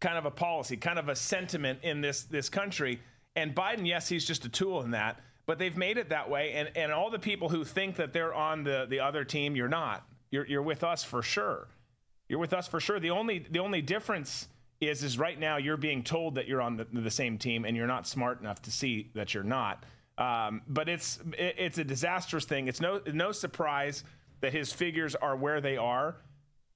kind 0.00 0.18
of 0.18 0.26
a 0.26 0.30
policy, 0.30 0.76
kind 0.76 0.98
of 0.98 1.08
a 1.08 1.16
sentiment 1.16 1.80
in 1.82 2.00
this 2.00 2.24
this 2.24 2.48
country. 2.48 3.00
And 3.36 3.54
Biden, 3.54 3.86
yes, 3.86 4.08
he's 4.08 4.24
just 4.24 4.44
a 4.46 4.48
tool 4.48 4.82
in 4.82 4.92
that 4.92 5.20
but 5.46 5.58
they've 5.58 5.76
made 5.76 5.96
it 5.96 6.10
that 6.10 6.28
way. 6.28 6.52
And, 6.52 6.70
and 6.76 6.92
all 6.92 7.08
the 7.08 7.18
people 7.18 7.48
who 7.48 7.64
think 7.64 7.96
that 7.96 8.12
they're 8.12 8.34
on 8.34 8.64
the, 8.64 8.86
the 8.90 9.00
other 9.00 9.24
team, 9.24 9.56
you're 9.56 9.68
not. 9.68 10.06
You're, 10.30 10.46
you're 10.46 10.62
with 10.62 10.82
us 10.84 11.04
for 11.04 11.22
sure. 11.22 11.68
You're 12.28 12.40
with 12.40 12.52
us 12.52 12.66
for 12.66 12.80
sure. 12.80 12.98
The 12.98 13.10
only, 13.10 13.38
the 13.38 13.60
only 13.60 13.80
difference 13.80 14.48
is, 14.80 15.02
is 15.02 15.18
right 15.18 15.38
now 15.38 15.56
you're 15.56 15.76
being 15.76 16.02
told 16.02 16.34
that 16.34 16.46
you're 16.46 16.62
on 16.62 16.76
the, 16.76 16.86
the 16.92 17.10
same 17.10 17.38
team 17.38 17.64
and 17.64 17.76
you're 17.76 17.86
not 17.86 18.06
smart 18.06 18.40
enough 18.40 18.60
to 18.62 18.70
see 18.70 19.10
that 19.14 19.34
you're 19.34 19.42
not. 19.42 19.84
Um, 20.18 20.62
but 20.68 20.88
it's, 20.88 21.18
it, 21.38 21.56
it's 21.58 21.78
a 21.78 21.84
disastrous 21.84 22.44
thing. 22.44 22.68
It's 22.68 22.80
no, 22.80 23.00
no 23.12 23.32
surprise 23.32 24.04
that 24.40 24.52
his 24.52 24.72
figures 24.72 25.14
are 25.14 25.36
where 25.36 25.60
they 25.60 25.76
are. 25.76 26.16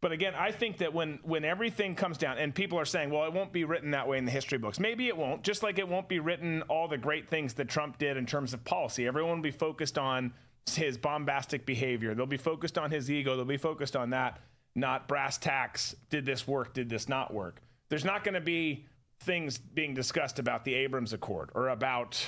But 0.00 0.12
again, 0.12 0.34
I 0.34 0.50
think 0.50 0.78
that 0.78 0.94
when 0.94 1.18
when 1.22 1.44
everything 1.44 1.94
comes 1.94 2.16
down, 2.16 2.38
and 2.38 2.54
people 2.54 2.78
are 2.78 2.86
saying, 2.86 3.10
"Well, 3.10 3.24
it 3.24 3.34
won't 3.34 3.52
be 3.52 3.64
written 3.64 3.90
that 3.90 4.08
way 4.08 4.16
in 4.16 4.24
the 4.24 4.30
history 4.30 4.56
books." 4.56 4.80
Maybe 4.80 5.08
it 5.08 5.16
won't. 5.16 5.42
Just 5.42 5.62
like 5.62 5.78
it 5.78 5.86
won't 5.86 6.08
be 6.08 6.20
written 6.20 6.62
all 6.68 6.88
the 6.88 6.96
great 6.96 7.28
things 7.28 7.52
that 7.54 7.68
Trump 7.68 7.98
did 7.98 8.16
in 8.16 8.24
terms 8.24 8.54
of 8.54 8.64
policy. 8.64 9.06
Everyone 9.06 9.36
will 9.36 9.42
be 9.42 9.50
focused 9.50 9.98
on 9.98 10.32
his 10.74 10.96
bombastic 10.96 11.66
behavior. 11.66 12.14
They'll 12.14 12.26
be 12.26 12.38
focused 12.38 12.78
on 12.78 12.90
his 12.90 13.10
ego. 13.10 13.36
They'll 13.36 13.44
be 13.44 13.58
focused 13.58 13.94
on 13.94 14.10
that, 14.10 14.40
not 14.74 15.06
brass 15.06 15.36
tacks. 15.36 15.94
Did 16.08 16.24
this 16.24 16.48
work? 16.48 16.72
Did 16.72 16.88
this 16.88 17.06
not 17.06 17.34
work? 17.34 17.60
There's 17.90 18.04
not 18.04 18.24
going 18.24 18.34
to 18.34 18.40
be 18.40 18.86
things 19.20 19.58
being 19.58 19.92
discussed 19.92 20.38
about 20.38 20.64
the 20.64 20.74
Abraham 20.74 21.06
Accord 21.12 21.50
or 21.54 21.68
about 21.68 22.24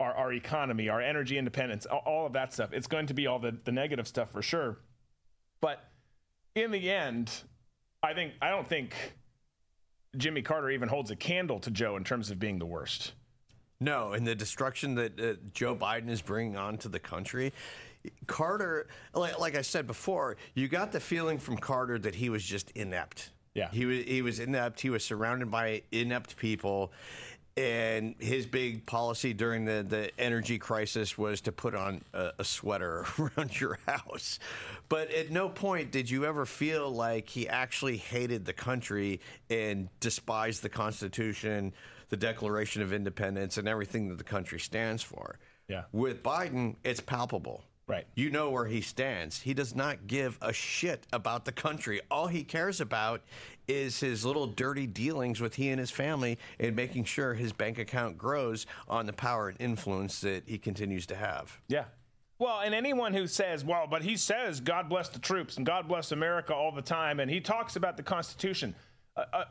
our, 0.00 0.12
our 0.14 0.32
economy, 0.32 0.88
our 0.88 1.00
energy 1.00 1.38
independence, 1.38 1.86
all 1.86 2.26
of 2.26 2.32
that 2.32 2.52
stuff. 2.52 2.72
It's 2.72 2.88
going 2.88 3.06
to 3.06 3.14
be 3.14 3.28
all 3.28 3.38
the, 3.38 3.56
the 3.64 3.70
negative 3.70 4.08
stuff 4.08 4.32
for 4.32 4.42
sure. 4.42 4.80
But 5.60 5.84
in 6.56 6.72
the 6.72 6.90
end, 6.90 7.30
I 8.02 8.14
think 8.14 8.32
I 8.42 8.50
don't 8.50 8.66
think 8.66 8.94
Jimmy 10.16 10.42
Carter 10.42 10.70
even 10.70 10.88
holds 10.88 11.10
a 11.10 11.16
candle 11.16 11.60
to 11.60 11.70
Joe 11.70 11.96
in 11.96 12.04
terms 12.04 12.30
of 12.30 12.38
being 12.38 12.58
the 12.58 12.66
worst. 12.66 13.12
No, 13.80 14.12
and 14.12 14.26
the 14.26 14.34
destruction 14.34 14.94
that 14.96 15.20
uh, 15.20 15.34
Joe 15.52 15.74
Biden 15.74 16.08
is 16.08 16.22
bringing 16.22 16.56
on 16.56 16.78
to 16.78 16.88
the 16.88 17.00
country. 17.00 17.52
Carter, 18.26 18.88
like, 19.14 19.38
like 19.38 19.56
I 19.56 19.62
said 19.62 19.86
before, 19.86 20.36
you 20.54 20.68
got 20.68 20.92
the 20.92 21.00
feeling 21.00 21.38
from 21.38 21.56
Carter 21.56 21.98
that 21.98 22.14
he 22.14 22.28
was 22.28 22.44
just 22.44 22.70
inept. 22.72 23.30
Yeah, 23.54 23.68
he 23.70 23.84
was 23.84 24.04
he 24.04 24.22
was 24.22 24.40
inept. 24.40 24.80
He 24.80 24.90
was 24.90 25.04
surrounded 25.04 25.50
by 25.50 25.82
inept 25.92 26.36
people, 26.36 26.92
and 27.56 28.14
his 28.18 28.46
big 28.46 28.86
policy 28.86 29.34
during 29.34 29.66
the, 29.66 29.84
the 29.86 30.10
energy 30.18 30.58
crisis 30.58 31.18
was 31.18 31.42
to 31.42 31.52
put 31.52 31.74
on 31.74 32.02
a, 32.14 32.30
a, 32.38 32.44
sweater 32.44 33.04
around 33.18 33.60
your 33.60 33.78
house. 33.86 34.38
But 34.88 35.10
at 35.12 35.30
no 35.30 35.48
point 35.50 35.90
did 35.90 36.08
you 36.08 36.24
ever 36.24 36.46
feel 36.46 36.90
like 36.90 37.28
he 37.28 37.48
actually 37.48 37.98
hated 37.98 38.46
the 38.46 38.54
country 38.54 39.20
and 39.50 39.88
despised 40.00 40.62
the 40.62 40.70
Constitution, 40.70 41.74
the 42.08 42.16
Declaration 42.16 42.80
of 42.80 42.92
Independence, 42.92 43.58
and 43.58 43.68
everything 43.68 44.08
that 44.08 44.18
the 44.18 44.24
country 44.24 44.58
stands 44.58 45.02
for. 45.02 45.38
Yeah. 45.68 45.84
With 45.92 46.22
Biden, 46.22 46.76
it's 46.84 47.00
palpable. 47.00 47.64
Right. 47.92 48.06
You 48.14 48.30
know 48.30 48.48
where 48.48 48.64
he 48.64 48.80
stands. 48.80 49.42
He 49.42 49.52
does 49.52 49.74
not 49.74 50.06
give 50.06 50.38
a 50.40 50.50
shit 50.50 51.06
about 51.12 51.44
the 51.44 51.52
country. 51.52 52.00
All 52.10 52.26
he 52.26 52.42
cares 52.42 52.80
about 52.80 53.20
is 53.68 54.00
his 54.00 54.24
little 54.24 54.46
dirty 54.46 54.86
dealings 54.86 55.42
with 55.42 55.56
he 55.56 55.68
and 55.68 55.78
his 55.78 55.90
family 55.90 56.38
and 56.58 56.74
making 56.74 57.04
sure 57.04 57.34
his 57.34 57.52
bank 57.52 57.78
account 57.78 58.16
grows 58.16 58.64
on 58.88 59.04
the 59.04 59.12
power 59.12 59.50
and 59.50 59.60
influence 59.60 60.22
that 60.22 60.44
he 60.46 60.56
continues 60.56 61.04
to 61.04 61.14
have. 61.14 61.60
Yeah. 61.68 61.84
Well, 62.38 62.60
and 62.60 62.74
anyone 62.74 63.12
who 63.12 63.26
says, 63.26 63.62
well, 63.62 63.86
but 63.86 64.02
he 64.02 64.16
says, 64.16 64.58
God 64.58 64.88
bless 64.88 65.10
the 65.10 65.18
troops 65.18 65.58
and 65.58 65.66
God 65.66 65.86
bless 65.86 66.12
America 66.12 66.54
all 66.54 66.72
the 66.72 66.80
time, 66.80 67.20
and 67.20 67.30
he 67.30 67.42
talks 67.42 67.76
about 67.76 67.98
the 67.98 68.02
Constitution, 68.02 68.74
uh, 69.18 69.24
uh, 69.34 69.44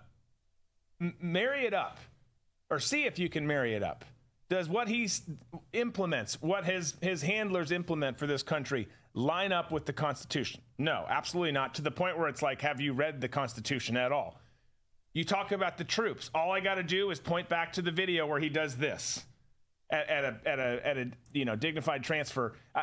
marry 1.21 1.67
it 1.67 1.75
up 1.75 1.99
or 2.71 2.79
see 2.79 3.05
if 3.05 3.19
you 3.19 3.29
can 3.29 3.45
marry 3.45 3.75
it 3.75 3.83
up. 3.83 4.03
Does 4.51 4.67
what 4.67 4.89
he 4.89 5.07
implements, 5.71 6.37
what 6.41 6.65
his, 6.65 6.95
his 6.99 7.21
handlers 7.21 7.71
implement 7.71 8.19
for 8.19 8.27
this 8.27 8.43
country, 8.43 8.89
line 9.13 9.53
up 9.53 9.71
with 9.71 9.85
the 9.85 9.93
Constitution? 9.93 10.59
No, 10.77 11.05
absolutely 11.07 11.53
not. 11.53 11.73
To 11.75 11.81
the 11.81 11.89
point 11.89 12.19
where 12.19 12.27
it's 12.27 12.41
like, 12.41 12.59
have 12.59 12.81
you 12.81 12.91
read 12.91 13.21
the 13.21 13.29
Constitution 13.29 13.95
at 13.95 14.11
all? 14.11 14.41
You 15.13 15.23
talk 15.23 15.53
about 15.53 15.77
the 15.77 15.85
troops. 15.85 16.29
All 16.35 16.51
I 16.51 16.59
got 16.59 16.75
to 16.75 16.83
do 16.83 17.11
is 17.11 17.19
point 17.21 17.47
back 17.47 17.71
to 17.73 17.81
the 17.81 17.91
video 17.91 18.27
where 18.27 18.41
he 18.41 18.49
does 18.49 18.75
this 18.75 19.25
at, 19.89 20.09
at 20.09 20.25
a 20.25 20.35
at 20.45 20.59
a 20.59 20.85
at 20.85 20.97
a 20.97 21.11
you 21.31 21.45
know 21.45 21.55
dignified 21.55 22.03
transfer. 22.03 22.57
Uh, 22.75 22.81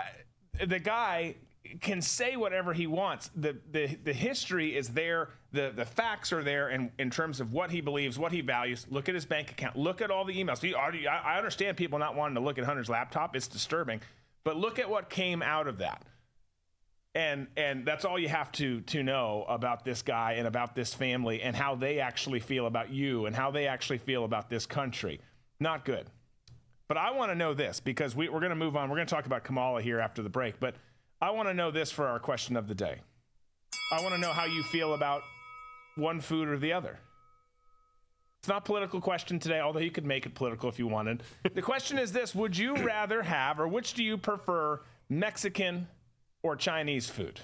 the 0.67 0.79
guy 0.79 1.35
can 1.81 2.01
say 2.03 2.37
whatever 2.37 2.73
he 2.73 2.87
wants. 2.87 3.31
The, 3.37 3.57
the 3.71 3.97
the 4.05 4.13
history 4.13 4.77
is 4.77 4.89
there. 4.89 5.31
The 5.53 5.73
the 5.75 5.85
facts 5.85 6.33
are 6.33 6.43
there 6.43 6.71
in, 6.71 6.91
in 6.99 7.11
terms 7.11 7.41
of 7.41 7.53
what 7.53 7.71
he 7.71 7.81
believes, 7.81 8.19
what 8.19 8.33
he 8.33 8.41
values. 8.41 8.87
Look 8.91 9.09
at 9.09 9.15
his 9.15 9.25
bank 9.25 9.51
account. 9.51 9.77
Look 9.77 10.01
at 10.01 10.11
all 10.11 10.25
the 10.25 10.35
emails. 10.35 10.65
I 10.77 11.37
understand 11.37 11.77
people 11.77 11.99
not 11.99 12.15
wanting 12.15 12.35
to 12.35 12.41
look 12.41 12.59
at 12.59 12.65
Hunter's 12.65 12.89
laptop. 12.89 13.37
It's 13.37 13.49
disturbing. 13.49 14.01
But 14.45 14.57
look 14.57 14.79
at 14.79 14.89
what 14.89 15.11
came 15.11 15.43
out 15.43 15.67
of 15.67 15.79
that 15.79 16.05
and 17.15 17.49
and 17.57 17.85
that's 17.85 18.05
all 18.05 18.19
you 18.19 18.29
have 18.29 18.53
to 18.53 18.81
to 18.83 19.03
know 19.03 19.45
about 19.49 19.85
this 19.85 20.03
guy 20.03 20.35
and 20.35 20.47
about 20.47 20.75
this 20.75 20.95
family 20.95 21.43
and 21.43 21.57
how 21.57 21.75
they 21.75 21.99
actually 21.99 22.41
feel 22.41 22.67
about 22.67 22.91
you 22.91 23.27
and 23.27 23.35
how 23.35 23.51
they 23.51 23.67
actually 23.67 23.99
feel 23.99 24.25
about 24.25 24.49
this 24.49 24.67
country 24.67 25.21
not 25.59 25.85
good 25.85 26.07
but 26.87 26.97
i 26.97 27.11
want 27.11 27.31
to 27.31 27.35
know 27.35 27.55
this 27.55 27.81
because 27.81 28.15
we, 28.15 28.29
we're 28.29 28.41
going 28.41 28.51
to 28.51 28.57
move 28.57 28.77
on 28.77 28.89
we're 28.89 28.97
going 28.97 29.07
to 29.07 29.15
talk 29.15 29.27
about 29.27 29.43
kamala 29.43 29.81
here 29.81 29.99
after 29.99 30.23
the 30.23 30.29
break 30.29 30.61
but 30.61 30.75
i 31.21 31.31
want 31.31 31.49
to 31.49 31.55
know 31.55 31.71
this 31.71 31.91
for 31.91 32.07
our 32.07 32.19
question 32.19 32.57
of 32.57 32.69
the 32.69 32.75
day 32.75 32.99
i 33.93 34.03
want 34.03 34.15
to 34.15 34.21
know 34.21 34.33
how 34.33 34.45
you 34.45 34.63
feel 34.65 34.95
about 34.95 35.23
one 35.97 36.21
food 36.21 36.49
or 36.49 36.59
the 36.59 36.73
other 36.73 36.99
it's 38.41 38.49
not 38.49 38.59
a 38.59 38.61
political 38.61 39.01
question 39.01 39.39
today 39.39 39.61
although 39.61 39.81
you 39.81 39.91
could 39.91 40.07
make 40.07 40.27
it 40.27 40.35
political 40.35 40.69
if 40.69 40.79
you 40.79 40.87
wanted 40.87 41.23
the 41.55 41.63
question 41.63 41.99
is 41.99 42.13
this 42.13 42.35
would 42.35 42.57
you 42.57 42.75
rather 42.85 43.23
have 43.23 43.59
or 43.59 43.69
which 43.69 43.95
do 43.95 44.03
you 44.03 44.17
prefer 44.17 44.81
mexican 45.09 45.89
or 46.43 46.57
Chinese 46.57 47.09
food? 47.09 47.41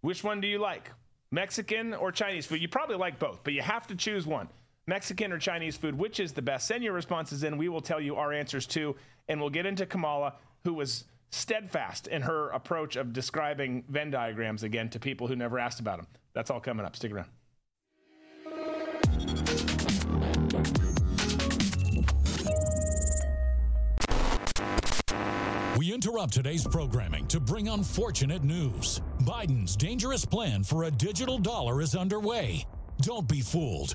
Which 0.00 0.22
one 0.22 0.40
do 0.40 0.48
you 0.48 0.58
like? 0.58 0.90
Mexican 1.30 1.94
or 1.94 2.12
Chinese 2.12 2.46
food? 2.46 2.60
You 2.60 2.68
probably 2.68 2.96
like 2.96 3.18
both, 3.18 3.40
but 3.42 3.52
you 3.52 3.62
have 3.62 3.86
to 3.88 3.94
choose 3.94 4.26
one. 4.26 4.48
Mexican 4.86 5.32
or 5.32 5.38
Chinese 5.38 5.76
food, 5.76 5.98
which 5.98 6.20
is 6.20 6.32
the 6.32 6.42
best? 6.42 6.68
Send 6.68 6.84
your 6.84 6.92
responses 6.92 7.42
in. 7.42 7.58
We 7.58 7.68
will 7.68 7.80
tell 7.80 8.00
you 8.00 8.16
our 8.16 8.32
answers 8.32 8.66
too. 8.66 8.94
And 9.28 9.40
we'll 9.40 9.50
get 9.50 9.66
into 9.66 9.84
Kamala, 9.84 10.34
who 10.64 10.74
was 10.74 11.04
steadfast 11.30 12.06
in 12.06 12.22
her 12.22 12.50
approach 12.50 12.96
of 12.96 13.12
describing 13.12 13.84
Venn 13.88 14.10
diagrams 14.10 14.62
again 14.62 14.88
to 14.90 14.98
people 14.98 15.26
who 15.26 15.36
never 15.36 15.58
asked 15.58 15.80
about 15.80 15.98
them. 15.98 16.06
That's 16.32 16.50
all 16.50 16.60
coming 16.60 16.86
up. 16.86 16.96
Stick 16.96 17.12
around. 17.12 17.28
We 25.76 25.92
interrupt 25.92 26.32
today's 26.32 26.66
programming 26.66 27.26
to 27.26 27.38
bring 27.38 27.68
unfortunate 27.68 28.42
news. 28.42 29.02
Biden's 29.22 29.76
dangerous 29.76 30.24
plan 30.24 30.64
for 30.64 30.84
a 30.84 30.90
digital 30.90 31.38
dollar 31.38 31.82
is 31.82 31.94
underway. 31.94 32.66
Don't 33.02 33.28
be 33.28 33.42
fooled 33.42 33.94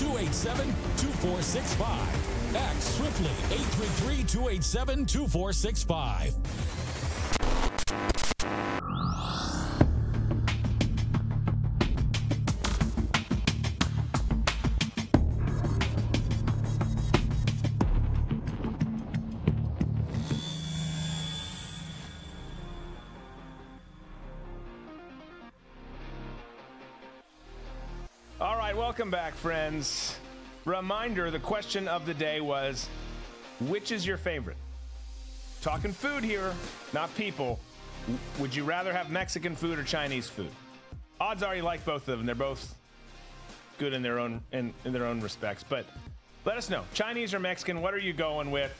287 0.00 0.64
2465. 0.96 2.56
Act 2.56 2.82
swiftly 2.82 3.30
833 3.52 4.24
Welcome 28.90 29.12
back, 29.12 29.36
friends. 29.36 30.18
Reminder 30.64 31.30
the 31.30 31.38
question 31.38 31.86
of 31.86 32.06
the 32.06 32.12
day 32.12 32.40
was 32.40 32.88
which 33.68 33.92
is 33.92 34.04
your 34.04 34.16
favorite? 34.16 34.56
Talking 35.62 35.92
food 35.92 36.24
here, 36.24 36.52
not 36.92 37.14
people. 37.14 37.60
Would 38.40 38.52
you 38.52 38.64
rather 38.64 38.92
have 38.92 39.08
Mexican 39.08 39.54
food 39.54 39.78
or 39.78 39.84
Chinese 39.84 40.28
food? 40.28 40.50
Odds 41.20 41.44
are 41.44 41.54
you 41.54 41.62
like 41.62 41.84
both 41.84 42.08
of 42.08 42.18
them. 42.18 42.26
They're 42.26 42.34
both 42.34 42.74
good 43.78 43.92
in 43.92 44.02
their 44.02 44.18
own 44.18 44.40
in, 44.50 44.74
in 44.84 44.92
their 44.92 45.06
own 45.06 45.20
respects. 45.20 45.62
But 45.62 45.86
let 46.44 46.56
us 46.56 46.68
know. 46.68 46.82
Chinese 46.92 47.32
or 47.32 47.38
Mexican, 47.38 47.82
what 47.82 47.94
are 47.94 47.98
you 47.98 48.12
going 48.12 48.50
with? 48.50 48.72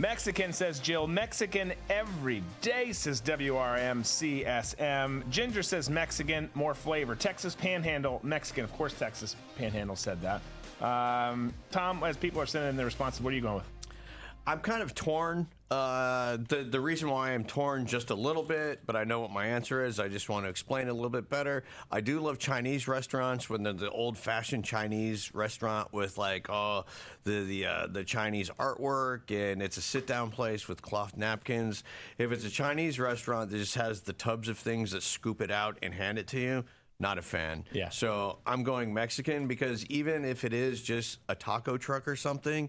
Mexican, 0.00 0.54
says 0.54 0.80
Jill. 0.80 1.06
Mexican 1.06 1.74
every 1.90 2.42
day, 2.62 2.90
says 2.90 3.20
WRMCSM. 3.20 5.28
Ginger 5.28 5.62
says 5.62 5.90
Mexican, 5.90 6.48
more 6.54 6.72
flavor. 6.72 7.14
Texas 7.14 7.54
Panhandle, 7.54 8.18
Mexican. 8.22 8.64
Of 8.64 8.72
course, 8.72 8.94
Texas 8.94 9.36
Panhandle 9.58 9.96
said 9.96 10.18
that. 10.22 10.40
Um, 10.82 11.52
Tom, 11.70 12.02
as 12.02 12.16
people 12.16 12.40
are 12.40 12.46
sending 12.46 12.70
in 12.70 12.76
their 12.76 12.86
responses, 12.86 13.20
what 13.20 13.34
are 13.34 13.36
you 13.36 13.42
going 13.42 13.56
with? 13.56 13.68
I'm 14.46 14.60
kind 14.60 14.82
of 14.82 14.94
torn. 14.94 15.46
Uh, 15.70 16.36
the 16.48 16.66
the 16.68 16.80
reason 16.80 17.08
why 17.08 17.30
I'm 17.30 17.44
torn 17.44 17.86
just 17.86 18.10
a 18.10 18.14
little 18.14 18.42
bit, 18.42 18.80
but 18.86 18.96
I 18.96 19.04
know 19.04 19.20
what 19.20 19.30
my 19.30 19.46
answer 19.46 19.84
is. 19.84 20.00
I 20.00 20.08
just 20.08 20.28
want 20.28 20.44
to 20.44 20.50
explain 20.50 20.88
it 20.88 20.90
a 20.90 20.94
little 20.94 21.10
bit 21.10 21.28
better. 21.28 21.62
I 21.92 22.00
do 22.00 22.18
love 22.18 22.38
Chinese 22.38 22.88
restaurants 22.88 23.48
when 23.48 23.62
they're 23.62 23.72
the 23.72 23.88
old 23.90 24.18
fashioned 24.18 24.64
Chinese 24.64 25.32
restaurant 25.32 25.92
with 25.92 26.18
like 26.18 26.50
oh 26.50 26.86
the 27.22 27.44
the 27.44 27.66
uh, 27.66 27.86
the 27.86 28.02
Chinese 28.02 28.50
artwork 28.58 29.30
and 29.30 29.62
it's 29.62 29.76
a 29.76 29.82
sit 29.82 30.08
down 30.08 30.30
place 30.30 30.66
with 30.66 30.82
cloth 30.82 31.16
napkins. 31.16 31.84
If 32.18 32.32
it's 32.32 32.44
a 32.44 32.50
Chinese 32.50 32.98
restaurant 32.98 33.50
that 33.50 33.58
just 33.58 33.76
has 33.76 34.00
the 34.00 34.12
tubs 34.12 34.48
of 34.48 34.58
things 34.58 34.90
that 34.90 35.04
scoop 35.04 35.40
it 35.40 35.52
out 35.52 35.78
and 35.82 35.94
hand 35.94 36.18
it 36.18 36.26
to 36.28 36.40
you, 36.40 36.64
not 36.98 37.16
a 37.16 37.22
fan. 37.22 37.64
Yeah. 37.72 37.90
So 37.90 38.38
I'm 38.44 38.62
going 38.64 38.92
Mexican 38.92 39.46
because 39.46 39.86
even 39.86 40.24
if 40.24 40.44
it 40.44 40.52
is 40.52 40.82
just 40.82 41.18
a 41.28 41.34
taco 41.36 41.78
truck 41.78 42.08
or 42.08 42.16
something, 42.16 42.68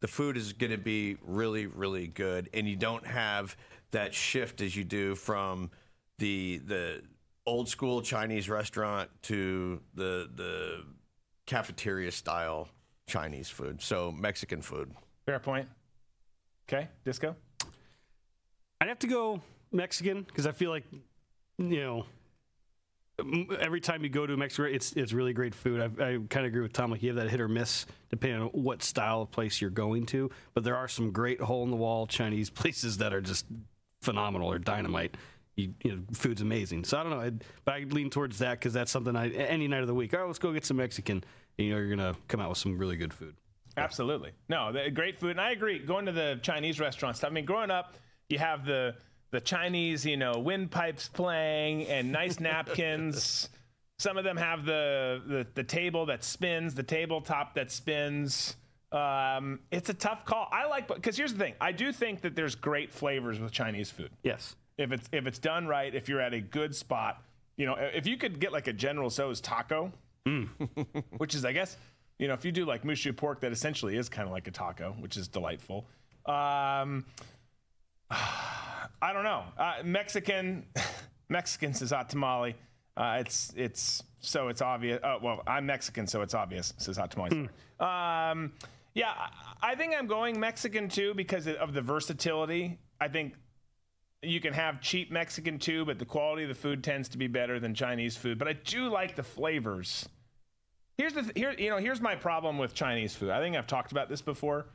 the 0.00 0.08
food 0.08 0.36
is 0.36 0.52
going 0.52 0.72
to 0.72 0.78
be 0.78 1.16
really, 1.22 1.66
really 1.66 2.06
good, 2.06 2.48
and 2.54 2.68
you 2.68 2.76
don't 2.76 3.06
have 3.06 3.56
that 3.90 4.14
shift 4.14 4.60
as 4.60 4.76
you 4.76 4.84
do 4.84 5.14
from 5.14 5.70
the 6.18 6.58
the 6.58 7.02
old 7.46 7.68
school 7.68 8.02
Chinese 8.02 8.48
restaurant 8.48 9.10
to 9.22 9.80
the 9.94 10.30
the 10.34 10.84
cafeteria 11.46 12.10
style 12.12 12.68
Chinese 13.08 13.48
food. 13.48 13.82
So 13.82 14.12
Mexican 14.12 14.62
food. 14.62 14.92
Fair 15.26 15.38
point. 15.38 15.68
Okay, 16.68 16.88
disco. 17.04 17.34
I'd 18.80 18.88
have 18.88 19.00
to 19.00 19.06
go 19.06 19.42
Mexican 19.72 20.22
because 20.22 20.46
I 20.46 20.52
feel 20.52 20.70
like, 20.70 20.84
you 20.92 21.80
know, 21.80 21.98
m- 22.00 22.06
every 23.60 23.80
time 23.80 24.02
you 24.02 24.08
go 24.08 24.26
to 24.26 24.36
Mexico, 24.36 24.64
it's 24.64 24.92
it's 24.92 25.12
really 25.12 25.32
great 25.32 25.54
food. 25.54 25.80
I, 25.80 25.84
I 25.84 26.18
kind 26.28 26.44
of 26.44 26.44
agree 26.46 26.62
with 26.62 26.72
Tom. 26.72 26.90
Like 26.90 27.02
you 27.02 27.08
have 27.08 27.16
that 27.16 27.30
hit 27.30 27.40
or 27.40 27.48
miss 27.48 27.86
depending 28.10 28.42
on 28.42 28.48
what 28.48 28.82
style 28.82 29.22
of 29.22 29.30
place 29.30 29.60
you're 29.60 29.70
going 29.70 30.06
to. 30.06 30.30
But 30.54 30.64
there 30.64 30.76
are 30.76 30.88
some 30.88 31.12
great 31.12 31.40
hole 31.40 31.62
in 31.64 31.70
the 31.70 31.76
wall 31.76 32.06
Chinese 32.06 32.50
places 32.50 32.98
that 32.98 33.12
are 33.12 33.20
just 33.20 33.46
phenomenal 34.02 34.50
or 34.50 34.58
dynamite. 34.58 35.16
You, 35.56 35.74
you 35.82 35.92
know, 35.92 36.02
food's 36.12 36.40
amazing. 36.40 36.84
So 36.84 36.98
I 36.98 37.02
don't 37.02 37.10
know, 37.10 37.20
I'd, 37.20 37.44
but 37.64 37.74
I 37.74 37.80
lean 37.80 38.08
towards 38.08 38.38
that 38.38 38.58
because 38.58 38.72
that's 38.72 38.90
something 38.90 39.14
I 39.14 39.28
any 39.30 39.68
night 39.68 39.82
of 39.82 39.88
the 39.88 39.94
week. 39.94 40.14
Oh, 40.14 40.26
let's 40.26 40.38
go 40.38 40.52
get 40.52 40.64
some 40.64 40.78
Mexican. 40.78 41.22
And, 41.58 41.66
you 41.66 41.74
know, 41.74 41.80
you're 41.80 41.94
gonna 41.94 42.14
come 42.28 42.40
out 42.40 42.48
with 42.48 42.58
some 42.58 42.78
really 42.78 42.96
good 42.96 43.12
food. 43.12 43.34
Absolutely. 43.76 44.32
No, 44.48 44.72
great 44.94 45.18
food. 45.18 45.32
And 45.32 45.40
I 45.40 45.52
agree. 45.52 45.78
Going 45.78 46.06
to 46.06 46.12
the 46.12 46.38
Chinese 46.42 46.80
restaurants. 46.80 47.22
I 47.24 47.28
mean, 47.30 47.44
growing 47.44 47.70
up, 47.70 47.94
you 48.28 48.38
have 48.38 48.64
the 48.64 48.94
the 49.30 49.40
Chinese, 49.40 50.04
you 50.04 50.16
know, 50.16 50.38
windpipes 50.38 51.08
playing 51.08 51.86
and 51.86 52.12
nice 52.12 52.40
napkins. 52.40 53.48
Some 53.98 54.16
of 54.16 54.24
them 54.24 54.36
have 54.36 54.64
the, 54.64 55.22
the 55.26 55.46
the 55.54 55.64
table 55.64 56.06
that 56.06 56.24
spins, 56.24 56.74
the 56.74 56.82
tabletop 56.82 57.54
that 57.54 57.70
spins. 57.70 58.56
Um, 58.92 59.60
it's 59.70 59.88
a 59.88 59.94
tough 59.94 60.24
call. 60.24 60.48
I 60.50 60.66
like 60.66 60.88
because 60.88 61.16
here's 61.16 61.32
the 61.32 61.38
thing. 61.38 61.54
I 61.60 61.72
do 61.72 61.92
think 61.92 62.22
that 62.22 62.34
there's 62.34 62.54
great 62.54 62.92
flavors 62.92 63.38
with 63.38 63.52
Chinese 63.52 63.90
food. 63.90 64.10
Yes. 64.22 64.56
If 64.78 64.92
it's 64.92 65.08
if 65.12 65.26
it's 65.26 65.38
done 65.38 65.66
right, 65.66 65.94
if 65.94 66.08
you're 66.08 66.20
at 66.20 66.32
a 66.32 66.40
good 66.40 66.74
spot, 66.74 67.22
you 67.56 67.66
know, 67.66 67.76
if 67.78 68.06
you 68.06 68.16
could 68.16 68.40
get 68.40 68.52
like 68.52 68.66
a 68.66 68.72
General 68.72 69.10
Tso's 69.10 69.40
taco, 69.40 69.92
which 71.18 71.34
is 71.34 71.44
I 71.44 71.52
guess, 71.52 71.76
you 72.18 72.26
know, 72.26 72.34
if 72.34 72.44
you 72.44 72.52
do 72.52 72.64
like 72.64 72.84
moo 72.84 72.94
shu 72.94 73.12
pork, 73.12 73.40
that 73.40 73.52
essentially 73.52 73.96
is 73.96 74.08
kind 74.08 74.26
of 74.26 74.32
like 74.32 74.48
a 74.48 74.50
taco, 74.50 74.96
which 74.98 75.16
is 75.18 75.28
delightful. 75.28 75.86
Um, 76.26 77.04
I 79.02 79.12
don't 79.12 79.24
know. 79.24 79.44
Uh, 79.56 79.74
Mexican, 79.84 80.66
Mexican 81.28 81.74
says 81.74 81.90
hot 81.90 82.10
tamale. 82.10 82.56
Uh, 82.96 83.18
it's 83.20 83.52
it's 83.56 84.02
so 84.18 84.48
it's 84.48 84.60
obvious. 84.60 85.00
Oh 85.02 85.18
well, 85.22 85.42
I'm 85.46 85.66
Mexican, 85.66 86.06
so 86.06 86.22
it's 86.22 86.34
obvious. 86.34 86.74
Says 86.76 86.96
hot 86.96 87.10
tamale. 87.10 87.48
Um, 87.78 88.52
yeah, 88.94 89.12
I 89.16 89.30
I 89.62 89.74
think 89.74 89.94
I'm 89.96 90.06
going 90.06 90.38
Mexican 90.38 90.88
too 90.88 91.14
because 91.14 91.46
of 91.46 91.72
the 91.72 91.80
versatility. 91.80 92.78
I 93.00 93.08
think 93.08 93.34
you 94.22 94.40
can 94.40 94.52
have 94.52 94.80
cheap 94.80 95.10
Mexican 95.10 95.58
too, 95.58 95.84
but 95.84 95.98
the 95.98 96.04
quality 96.04 96.42
of 96.42 96.48
the 96.48 96.54
food 96.54 96.84
tends 96.84 97.08
to 97.10 97.18
be 97.18 97.26
better 97.26 97.58
than 97.58 97.74
Chinese 97.74 98.16
food. 98.16 98.38
But 98.38 98.48
I 98.48 98.52
do 98.52 98.88
like 98.88 99.16
the 99.16 99.22
flavors. 99.22 100.08
Here's 100.98 101.14
the 101.14 101.22
th- 101.22 101.32
here 101.34 101.52
you 101.52 101.70
know 101.70 101.78
here's 101.78 102.00
my 102.00 102.16
problem 102.16 102.58
with 102.58 102.74
Chinese 102.74 103.14
food. 103.14 103.30
I 103.30 103.40
think 103.40 103.56
I've 103.56 103.66
talked 103.66 103.92
about 103.92 104.10
this 104.10 104.20
before. 104.20 104.66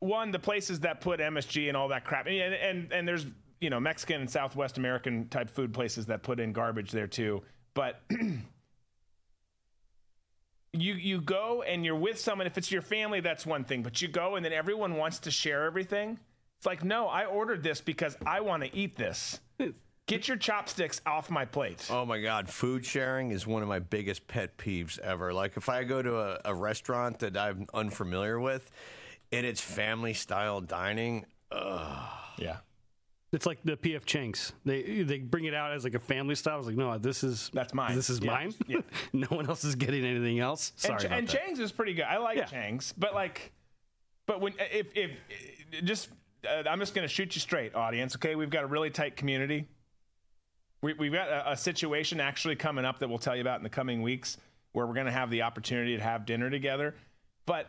One, 0.00 0.30
the 0.30 0.38
places 0.38 0.80
that 0.80 1.00
put 1.00 1.20
MSG 1.20 1.68
and 1.68 1.76
all 1.76 1.88
that 1.88 2.04
crap, 2.04 2.26
and 2.26 2.54
and, 2.54 2.92
and 2.92 3.08
there's 3.08 3.26
you 3.60 3.70
know 3.70 3.80
Mexican 3.80 4.20
and 4.20 4.30
Southwest 4.30 4.78
American 4.78 5.28
type 5.28 5.50
food 5.50 5.74
places 5.74 6.06
that 6.06 6.22
put 6.22 6.38
in 6.40 6.52
garbage 6.52 6.90
there 6.92 7.06
too. 7.06 7.42
But 7.74 8.00
you 10.72 10.94
you 10.94 11.20
go 11.20 11.62
and 11.62 11.84
you're 11.84 11.96
with 11.96 12.18
someone. 12.18 12.46
If 12.46 12.58
it's 12.58 12.70
your 12.70 12.82
family, 12.82 13.20
that's 13.20 13.44
one 13.44 13.64
thing. 13.64 13.82
But 13.82 14.00
you 14.00 14.08
go 14.08 14.36
and 14.36 14.44
then 14.44 14.52
everyone 14.52 14.96
wants 14.96 15.18
to 15.20 15.30
share 15.30 15.64
everything. 15.64 16.18
It's 16.58 16.66
like, 16.66 16.84
no, 16.84 17.06
I 17.06 17.24
ordered 17.24 17.62
this 17.62 17.80
because 17.80 18.16
I 18.26 18.40
want 18.40 18.64
to 18.64 18.76
eat 18.76 18.96
this. 18.96 19.40
Get 20.08 20.26
your 20.26 20.38
chopsticks 20.38 21.02
off 21.04 21.30
my 21.30 21.44
plate. 21.44 21.86
Oh 21.90 22.06
my 22.06 22.18
God, 22.18 22.48
food 22.48 22.84
sharing 22.84 23.30
is 23.30 23.46
one 23.46 23.62
of 23.62 23.68
my 23.68 23.78
biggest 23.78 24.26
pet 24.26 24.56
peeves 24.56 24.98
ever. 25.00 25.34
Like 25.34 25.56
if 25.58 25.68
I 25.68 25.84
go 25.84 26.00
to 26.00 26.18
a, 26.18 26.40
a 26.46 26.54
restaurant 26.54 27.18
that 27.18 27.36
I'm 27.36 27.66
unfamiliar 27.74 28.40
with, 28.40 28.70
and 29.32 29.44
it's 29.46 29.60
family 29.60 30.14
style 30.14 30.60
dining, 30.60 31.24
Ugh. 31.50 32.08
Yeah. 32.38 32.56
It's 33.32 33.44
like 33.44 33.58
the 33.62 33.76
PF 33.76 34.04
Chang's. 34.06 34.52
They 34.64 35.02
they 35.02 35.18
bring 35.18 35.44
it 35.44 35.52
out 35.54 35.72
as 35.72 35.84
like 35.84 35.94
a 35.94 35.98
family 35.98 36.34
style. 36.34 36.54
I 36.54 36.56
was 36.56 36.66
like, 36.66 36.76
no, 36.76 36.96
this 36.96 37.22
is 37.22 37.50
That's 37.52 37.74
mine. 37.74 37.94
This 37.94 38.08
is 38.08 38.20
Yeah. 38.20 38.30
mine. 38.30 38.54
Yeah. 38.66 38.80
no 39.12 39.26
one 39.26 39.46
else 39.48 39.64
is 39.64 39.74
getting 39.74 40.04
anything 40.04 40.38
else. 40.40 40.72
Sorry 40.76 40.92
and, 40.94 41.00
Ch- 41.00 41.04
about 41.06 41.18
and 41.18 41.28
that. 41.28 41.38
Chang's 41.38 41.60
is 41.60 41.72
pretty 41.72 41.92
good. 41.94 42.04
I 42.06 42.16
like 42.18 42.38
Yeah. 42.38 42.44
Chang's, 42.44 42.94
but 42.96 43.12
like, 43.14 43.52
but 44.26 44.40
when 44.40 44.54
if 44.72 44.86
if 44.96 45.10
just 45.84 46.08
uh, 46.48 46.62
I'm 46.68 46.78
just 46.78 46.94
gonna 46.94 47.08
shoot 47.08 47.34
you 47.34 47.40
straight, 47.40 47.74
audience. 47.74 48.14
Okay, 48.16 48.34
we've 48.34 48.48
got 48.50 48.64
a 48.64 48.66
really 48.66 48.88
tight 48.90 49.16
community. 49.16 49.66
We, 50.80 50.92
we've 50.94 51.12
got 51.12 51.28
a, 51.28 51.52
a 51.52 51.56
situation 51.56 52.20
actually 52.20 52.56
coming 52.56 52.84
up 52.84 52.98
that 53.00 53.08
we'll 53.08 53.18
tell 53.18 53.34
you 53.34 53.42
about 53.42 53.58
in 53.58 53.64
the 53.64 53.68
coming 53.70 54.00
weeks, 54.00 54.38
where 54.72 54.86
we're 54.86 54.94
gonna 54.94 55.10
have 55.12 55.28
the 55.30 55.42
opportunity 55.42 55.96
to 55.96 56.02
have 56.02 56.24
dinner 56.24 56.48
together. 56.48 56.94
But 57.44 57.68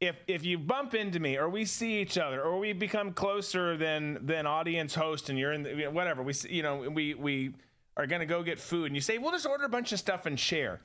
if 0.00 0.16
if 0.26 0.44
you 0.44 0.58
bump 0.58 0.94
into 0.94 1.20
me 1.20 1.36
or 1.36 1.48
we 1.48 1.64
see 1.64 2.00
each 2.00 2.18
other 2.18 2.42
or 2.42 2.58
we 2.58 2.72
become 2.72 3.12
closer 3.12 3.76
than 3.76 4.18
than 4.26 4.46
audience 4.46 4.94
host 4.94 5.30
and 5.30 5.38
you're 5.38 5.52
in 5.52 5.62
the, 5.62 5.86
whatever 5.86 6.22
we 6.22 6.34
you 6.48 6.62
know 6.62 6.88
we 6.90 7.14
we 7.14 7.52
are 7.96 8.06
going 8.06 8.20
to 8.20 8.26
go 8.26 8.42
get 8.42 8.58
food 8.58 8.86
and 8.86 8.94
you 8.94 9.00
say 9.00 9.18
we'll 9.18 9.32
just 9.32 9.46
order 9.46 9.64
a 9.64 9.68
bunch 9.68 9.92
of 9.92 9.98
stuff 9.98 10.26
and 10.26 10.38
share. 10.38 10.80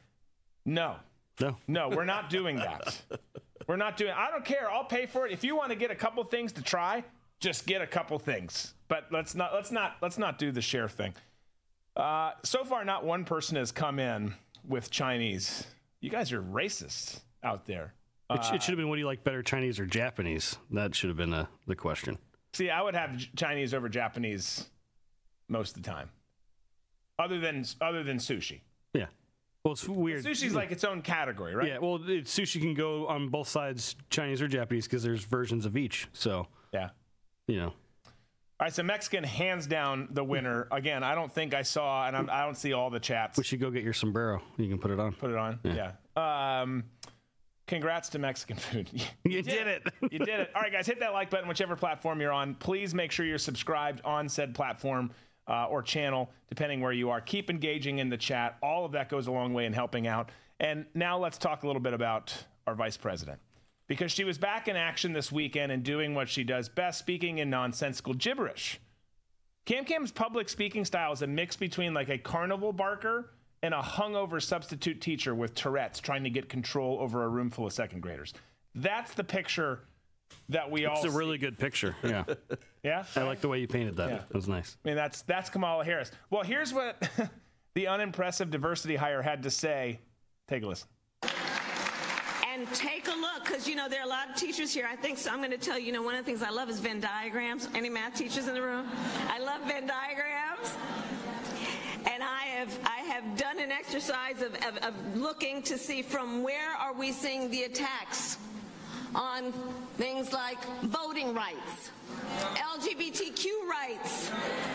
No. 0.65 0.95
No. 1.39 1.57
no 1.67 1.89
we're 1.89 2.05
not 2.05 2.29
doing 2.29 2.57
that. 2.57 3.01
We're 3.67 3.75
not 3.75 3.97
doing 3.97 4.13
i 4.17 4.31
don't 4.31 4.43
care. 4.43 4.67
I'll 4.71 4.83
pay 4.85 5.05
for 5.05 5.27
it. 5.27 5.31
If 5.31 5.43
you 5.43 5.55
want 5.55 5.69
to 5.69 5.75
get 5.75 5.91
a 5.91 5.95
couple 5.95 6.23
things 6.23 6.51
to 6.53 6.63
try 6.63 7.03
just 7.39 7.67
get 7.67 7.81
a 7.81 7.87
couple 7.87 8.17
things. 8.17 8.73
But 8.87 9.05
let's 9.11 9.35
not 9.35 9.53
let's 9.53 9.71
not 9.71 9.97
let's 10.01 10.17
not 10.17 10.39
do 10.39 10.51
the 10.51 10.61
share 10.61 10.89
thing. 10.89 11.13
Uh, 11.95 12.31
so 12.43 12.63
far 12.63 12.83
not 12.83 13.05
one 13.05 13.25
person 13.25 13.57
has 13.57 13.71
come 13.71 13.99
in 13.99 14.33
with 14.67 14.89
chinese. 14.89 15.67
You 16.01 16.09
guys 16.09 16.31
are 16.31 16.41
racist 16.41 17.19
out 17.43 17.65
there 17.65 17.93
It, 18.31 18.41
it 18.53 18.61
should 18.61 18.71
have 18.71 18.77
been 18.77 18.89
what 18.89 18.95
do 18.95 19.01
you 19.01 19.07
like 19.07 19.23
better, 19.23 19.41
Chinese 19.41 19.79
or 19.79 19.85
Japanese? 19.85 20.57
That 20.71 20.93
should 20.93 21.09
have 21.09 21.17
been 21.17 21.33
uh, 21.33 21.47
the 21.67 21.75
question. 21.75 22.17
See, 22.53 22.69
I 22.69 22.81
would 22.81 22.95
have 22.95 23.17
Chinese 23.35 23.73
over 23.73 23.89
Japanese 23.89 24.69
most 25.47 25.75
of 25.77 25.83
the 25.83 25.89
time. 25.89 26.09
Other 27.17 27.39
than 27.39 27.65
other 27.81 28.03
than 28.03 28.17
sushi. 28.17 28.61
Yeah. 28.93 29.05
Well, 29.63 29.73
it's 29.73 29.87
weird. 29.87 30.23
Sushi's 30.23 30.55
like 30.55 30.71
its 30.71 30.83
own 30.83 31.01
category, 31.01 31.53
right? 31.53 31.67
Yeah. 31.67 31.77
Well, 31.79 31.95
it, 31.95 32.25
sushi 32.25 32.61
can 32.61 32.73
go 32.73 33.07
on 33.07 33.27
both 33.29 33.49
sides, 33.49 33.95
Chinese 34.09 34.41
or 34.41 34.47
Japanese, 34.47 34.85
because 34.85 35.03
there's 35.03 35.25
versions 35.25 35.65
of 35.65 35.75
each. 35.75 36.07
So 36.13 36.47
Yeah. 36.73 36.89
you 37.47 37.57
know. 37.57 37.73
All 38.61 38.65
right, 38.65 38.73
so 38.73 38.83
Mexican 38.83 39.23
hands 39.23 39.67
down 39.67 40.09
the 40.11 40.23
winner. 40.23 40.67
Again, 40.71 41.01
I 41.01 41.15
don't 41.15 41.31
think 41.31 41.53
I 41.53 41.61
saw, 41.61 42.05
and 42.07 42.15
I'm, 42.15 42.29
I 42.29 42.43
don't 42.43 42.57
see 42.57 42.73
all 42.73 42.89
the 42.89 42.99
chats. 42.99 43.37
We 43.37 43.43
should 43.45 43.61
go 43.61 43.71
get 43.71 43.83
your 43.83 43.93
sombrero. 43.93 44.41
You 44.57 44.67
can 44.67 44.77
put 44.79 44.91
it 44.91 44.99
on. 44.99 45.13
Put 45.13 45.31
it 45.31 45.37
on. 45.37 45.59
Yeah. 45.63 45.93
Um, 46.17 46.83
congrats 47.69 48.09
to 48.09 48.19
Mexican 48.19 48.55
food. 48.57 48.89
You 49.23 49.41
did 49.41 49.67
it. 49.67 49.87
you 50.11 50.19
did 50.19 50.27
it. 50.27 50.51
All 50.55 50.61
right, 50.61 50.71
guys, 50.71 50.87
hit 50.87 50.99
that 50.99 51.13
like 51.13 51.29
button, 51.29 51.47
whichever 51.47 51.75
platform 51.75 52.19
you're 52.19 52.33
on. 52.33 52.55
Please 52.55 52.93
make 52.93 53.11
sure 53.11 53.25
you're 53.25 53.37
subscribed 53.37 54.01
on 54.03 54.27
said 54.27 54.53
platform 54.53 55.11
uh, 55.47 55.65
or 55.65 55.81
channel, 55.81 56.29
depending 56.49 56.81
where 56.81 56.91
you 56.91 57.09
are. 57.09 57.21
Keep 57.21 57.49
engaging 57.49 57.99
in 57.99 58.09
the 58.09 58.17
chat. 58.17 58.57
All 58.61 58.85
of 58.85 58.91
that 58.93 59.07
goes 59.07 59.27
a 59.27 59.31
long 59.31 59.53
way 59.53 59.65
in 59.65 59.73
helping 59.73 60.07
out. 60.07 60.31
And 60.59 60.85
now 60.93 61.17
let's 61.17 61.37
talk 61.37 61.63
a 61.63 61.67
little 61.67 61.81
bit 61.81 61.93
about 61.93 62.33
our 62.67 62.75
vice 62.75 62.97
president. 62.97 63.39
Because 63.87 64.11
she 64.11 64.23
was 64.23 64.37
back 64.37 64.67
in 64.67 64.75
action 64.75 65.13
this 65.13 65.31
weekend 65.31 65.71
and 65.71 65.81
doing 65.83 66.13
what 66.13 66.27
she 66.29 66.43
does 66.43 66.69
best, 66.69 66.99
speaking 66.99 67.37
in 67.37 67.49
nonsensical 67.49 68.13
gibberish. 68.13 68.79
Cam 69.65 69.85
Cam's 69.85 70.11
public 70.11 70.49
speaking 70.49 70.85
style 70.85 71.11
is 71.11 71.21
a 71.21 71.27
mix 71.27 71.55
between 71.55 71.93
like 71.93 72.09
a 72.09 72.17
carnival 72.17 72.73
barker 72.73 73.31
and 73.61 73.73
a 73.73 73.81
hungover 73.81 74.41
substitute 74.41 75.01
teacher 75.01 75.35
with 75.35 75.53
Tourette's 75.55 75.99
trying 75.99 76.23
to 76.23 76.29
get 76.29 76.49
control 76.49 76.97
over 76.99 77.23
a 77.23 77.27
room 77.27 77.49
full 77.49 77.65
of 77.65 77.73
second 77.73 78.01
graders. 78.01 78.33
That's 78.75 79.13
the 79.13 79.23
picture 79.23 79.81
that 80.49 80.69
we 80.69 80.85
all 80.85 80.95
It's 80.95 81.05
a 81.05 81.11
see. 81.11 81.17
really 81.17 81.37
good 81.37 81.57
picture. 81.57 81.95
Yeah. 82.03 82.23
yeah. 82.83 83.03
I 83.15 83.23
like 83.23 83.41
the 83.41 83.47
way 83.47 83.59
you 83.59 83.67
painted 83.67 83.95
that. 83.97 84.09
Yeah. 84.09 84.17
That 84.17 84.33
was 84.33 84.47
nice. 84.47 84.77
I 84.83 84.87
mean, 84.87 84.95
that's 84.95 85.23
that's 85.23 85.49
Kamala 85.49 85.83
Harris. 85.83 86.11
Well, 86.29 86.43
here's 86.43 86.73
what 86.73 87.09
the 87.75 87.87
unimpressive 87.87 88.49
diversity 88.51 88.95
hire 88.95 89.21
had 89.21 89.43
to 89.43 89.49
say. 89.51 89.99
Take 90.47 90.63
a 90.63 90.67
listen. 90.67 90.87
and 92.47 92.67
take 92.73 93.07
a 93.07 93.11
look 93.11 93.43
because 93.45 93.67
you 93.67 93.75
know 93.75 93.87
there 93.89 94.01
are 94.01 94.05
a 94.05 94.09
lot 94.09 94.29
of 94.29 94.35
teachers 94.35 94.73
here 94.73 94.87
i 94.89 94.95
think 94.95 95.17
so 95.17 95.29
i'm 95.31 95.37
going 95.37 95.51
to 95.51 95.57
tell 95.57 95.77
you 95.77 95.85
you 95.87 95.91
know 95.91 96.01
one 96.01 96.15
of 96.15 96.25
the 96.25 96.29
things 96.29 96.41
i 96.41 96.49
love 96.49 96.69
is 96.69 96.79
venn 96.79 96.99
diagrams 96.99 97.67
any 97.75 97.89
math 97.89 98.15
teachers 98.15 98.47
in 98.47 98.53
the 98.53 98.61
room 98.61 98.87
i 99.27 99.37
love 99.39 99.61
venn 99.67 99.85
diagrams 99.85 100.73
and 100.73 101.13
i 101.13 101.18
have 102.59 102.79
i 102.85 102.99
have 102.99 103.37
done 103.37 103.59
an 103.59 103.71
exercise 103.71 104.41
of, 104.41 104.53
of, 104.67 104.77
of 104.83 105.17
looking 105.17 105.61
to 105.61 105.77
see 105.77 106.01
from 106.01 106.43
where 106.43 106.71
are 106.73 106.93
we 106.93 107.11
seeing 107.11 107.49
the 107.51 107.63
attacks 107.63 108.37
on 109.15 109.51
things 109.97 110.33
like 110.33 110.63
voting 110.83 111.33
rights, 111.33 111.91
LGBTQ 112.55 113.45
rights, 113.69 114.31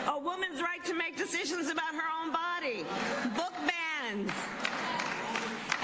a 0.08 0.18
woman's 0.18 0.60
right 0.60 0.84
to 0.84 0.94
make 0.94 1.16
decisions 1.16 1.68
about 1.68 1.94
her 1.94 2.02
own 2.20 2.32
body, 2.32 2.84
book 3.36 3.52
bans. 3.66 4.30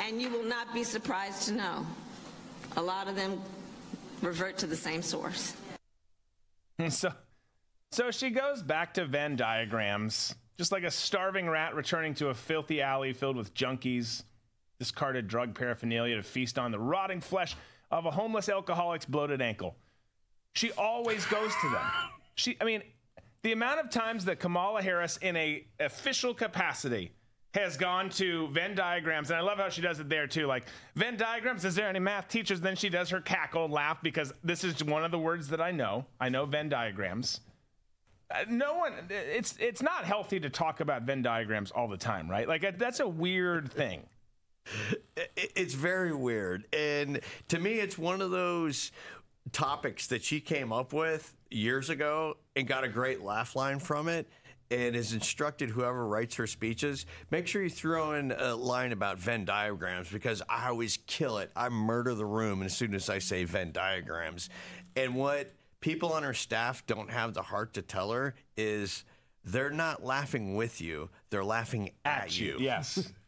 And 0.05 0.21
you 0.21 0.31
will 0.31 0.45
not 0.45 0.73
be 0.75 0.83
surprised 0.83 1.43
to 1.49 1.53
know 1.53 1.87
a 2.77 2.83
lot 2.83 3.09
of 3.09 3.15
them 3.15 3.41
revert 4.23 4.59
to 4.59 4.67
the 4.67 4.77
same 4.77 5.03
source. 5.03 5.55
So, 6.89 7.13
so 7.93 8.11
she 8.11 8.31
goes 8.31 8.63
back 8.63 8.95
to 8.95 9.05
Venn 9.05 9.37
diagrams, 9.37 10.35
just 10.61 10.73
like 10.73 10.85
a 10.85 10.91
starving 10.91 11.49
rat 11.49 11.75
returning 11.75 12.13
to 12.13 12.29
a 12.29 12.35
filthy 12.35 12.83
alley 12.83 13.15
filled 13.15 13.35
with 13.35 13.55
junkies, 13.55 14.25
discarded 14.79 15.27
drug 15.27 15.55
paraphernalia 15.55 16.17
to 16.17 16.23
feast 16.23 16.59
on 16.59 16.71
the 16.71 16.79
rotting 16.79 17.19
flesh 17.19 17.57
of 17.91 18.05
a 18.05 18.11
homeless 18.11 18.51
alcoholic's 18.51 19.07
bloated 19.07 19.41
ankle. 19.41 19.75
She 20.53 20.71
always 20.73 21.25
goes 21.25 21.51
to 21.63 21.71
them. 21.71 21.87
She, 22.35 22.59
I 22.61 22.65
mean, 22.65 22.83
the 23.41 23.53
amount 23.53 23.81
of 23.81 23.89
times 23.89 24.27
that 24.27 24.39
Kamala 24.39 24.83
Harris, 24.83 25.17
in 25.23 25.35
a 25.37 25.65
official 25.79 26.35
capacity, 26.35 27.13
has 27.55 27.79
gone 27.79 28.11
to 28.11 28.49
Venn 28.49 28.75
diagrams, 28.75 29.31
and 29.31 29.39
I 29.39 29.43
love 29.43 29.57
how 29.57 29.71
she 29.71 29.81
does 29.81 29.99
it 29.99 30.11
there 30.11 30.27
too. 30.27 30.47
Like 30.47 30.67
Venn 30.95 31.17
diagrams. 31.17 31.65
Is 31.65 31.75
there 31.75 31.89
any 31.89 32.01
math 32.01 32.29
teachers? 32.29 32.61
Then 32.61 32.77
she 32.77 32.91
does 32.91 33.09
her 33.09 33.23
cackle 33.23 33.67
laugh 33.67 34.03
because 34.03 34.31
this 34.45 34.63
is 34.63 34.85
one 34.85 35.07
of 35.07 35.11
the 35.11 35.19
words 35.19 35.49
that 35.49 35.61
I 35.63 35.71
know. 35.71 36.05
I 36.21 36.29
know 36.29 36.45
Venn 36.45 36.69
diagrams. 36.69 37.41
Uh, 38.31 38.45
no 38.49 38.75
one. 38.75 38.93
It's 39.09 39.55
it's 39.59 39.83
not 39.83 40.05
healthy 40.05 40.41
to 40.41 40.51
talk 40.51 40.81
about 40.81 41.03
Venn 41.03 41.23
diagrams 41.23 41.71
all 41.71 41.89
the 41.89 41.97
time, 41.97 42.31
right? 42.31 42.47
Like 42.47 42.79
that's 42.79 43.01
a 43.01 43.09
weird 43.09 43.73
thing. 43.73 44.07
It's 45.37 45.75
very 45.75 46.15
weird, 46.15 46.67
and 46.73 47.21
to 47.49 47.59
me, 47.59 47.75
it's 47.75 47.99
one 47.99 48.23
of 48.23 48.31
those 48.31 48.93
topics 49.53 50.07
that 50.09 50.23
she 50.23 50.41
came 50.41 50.73
up 50.73 50.93
with 50.93 51.37
years 51.51 51.91
ago 51.91 52.37
and 52.57 52.67
got 52.67 52.85
a 52.85 52.89
great 52.89 53.23
laugh 53.23 53.57
line 53.57 53.79
from 53.79 54.09
it 54.09 54.29
and 54.71 54.95
has 54.95 55.13
instructed 55.13 55.71
whoever 55.71 56.07
writes 56.07 56.37
her 56.37 56.47
speeches 56.47 57.05
make 57.31 57.47
sure 57.47 57.63
you 57.63 57.71
throw 57.71 58.13
in 58.13 58.33
a 58.33 58.55
line 58.55 58.93
about 58.93 59.19
Venn 59.19 59.45
diagrams 59.45 60.09
because 60.11 60.43
I 60.49 60.69
always 60.69 60.99
kill 61.07 61.39
it. 61.39 61.51
I 61.57 61.69
murder 61.69 62.15
the 62.15 62.27
room 62.27 62.63
as 62.63 62.77
soon 62.77 62.95
as 62.95 63.11
I 63.11 63.19
say 63.19 63.45
Venn 63.45 63.73
diagrams. 63.73 64.49
And 64.95 65.15
what 65.17 65.51
people 65.81 66.13
on 66.13 66.23
her 66.23 66.35
staff 66.35 66.87
don't 66.87 67.11
have 67.11 67.35
the 67.35 67.43
heart 67.43 67.75
to 67.75 67.83
tell 67.83 68.13
her 68.13 68.35
is 68.57 69.05
they're 69.45 69.71
not 69.71 70.05
laughing 70.05 70.55
with 70.55 70.81
you, 70.81 71.09
they're 71.31 71.45
laughing 71.45 71.91
at, 72.05 72.25
At 72.25 72.39
you. 72.39 72.59
you, 72.59 72.65
yes. 72.65 73.13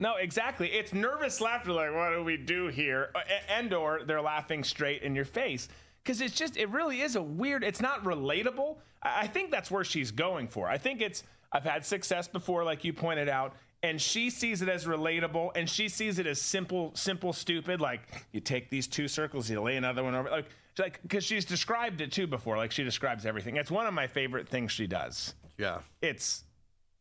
No, 0.00 0.14
exactly. 0.14 0.68
It's 0.68 0.92
nervous 0.92 1.40
laughter, 1.40 1.72
like 1.72 1.92
what 1.92 2.10
do 2.10 2.22
we 2.22 2.36
do 2.36 2.68
here? 2.68 3.10
And 3.48 3.74
or 3.74 4.02
they're 4.04 4.22
laughing 4.22 4.62
straight 4.62 5.02
in 5.02 5.16
your 5.16 5.24
face 5.24 5.68
because 6.04 6.20
it's 6.20 6.36
just 6.36 6.56
it 6.56 6.68
really 6.68 7.00
is 7.00 7.16
a 7.16 7.22
weird. 7.22 7.64
It's 7.64 7.80
not 7.80 8.04
relatable. 8.04 8.76
I 9.02 9.26
think 9.26 9.50
that's 9.50 9.72
where 9.72 9.82
she's 9.82 10.12
going 10.12 10.46
for. 10.46 10.68
I 10.68 10.78
think 10.78 11.00
it's 11.00 11.24
I've 11.50 11.64
had 11.64 11.84
success 11.84 12.28
before, 12.28 12.62
like 12.62 12.84
you 12.84 12.92
pointed 12.92 13.28
out, 13.28 13.54
and 13.82 14.00
she 14.00 14.30
sees 14.30 14.62
it 14.62 14.68
as 14.68 14.84
relatable, 14.84 15.50
and 15.56 15.68
she 15.68 15.88
sees 15.88 16.20
it 16.20 16.28
as 16.28 16.40
simple, 16.40 16.92
simple, 16.94 17.32
stupid. 17.32 17.80
Like 17.80 18.02
you 18.30 18.38
take 18.40 18.70
these 18.70 18.86
two 18.86 19.08
circles, 19.08 19.50
you 19.50 19.60
lay 19.60 19.76
another 19.76 20.04
one 20.04 20.14
over, 20.14 20.30
like 20.30 20.46
like 20.78 21.00
because 21.02 21.24
she's 21.24 21.44
described 21.44 22.00
it 22.00 22.12
too 22.12 22.26
before. 22.26 22.56
Like 22.56 22.72
she 22.72 22.84
describes 22.84 23.26
everything. 23.26 23.56
It's 23.56 23.70
one 23.70 23.86
of 23.86 23.94
my 23.94 24.06
favorite 24.06 24.48
things 24.48 24.72
she 24.72 24.86
does 24.86 25.34
Yeah. 25.56 25.78
it's 26.02 26.44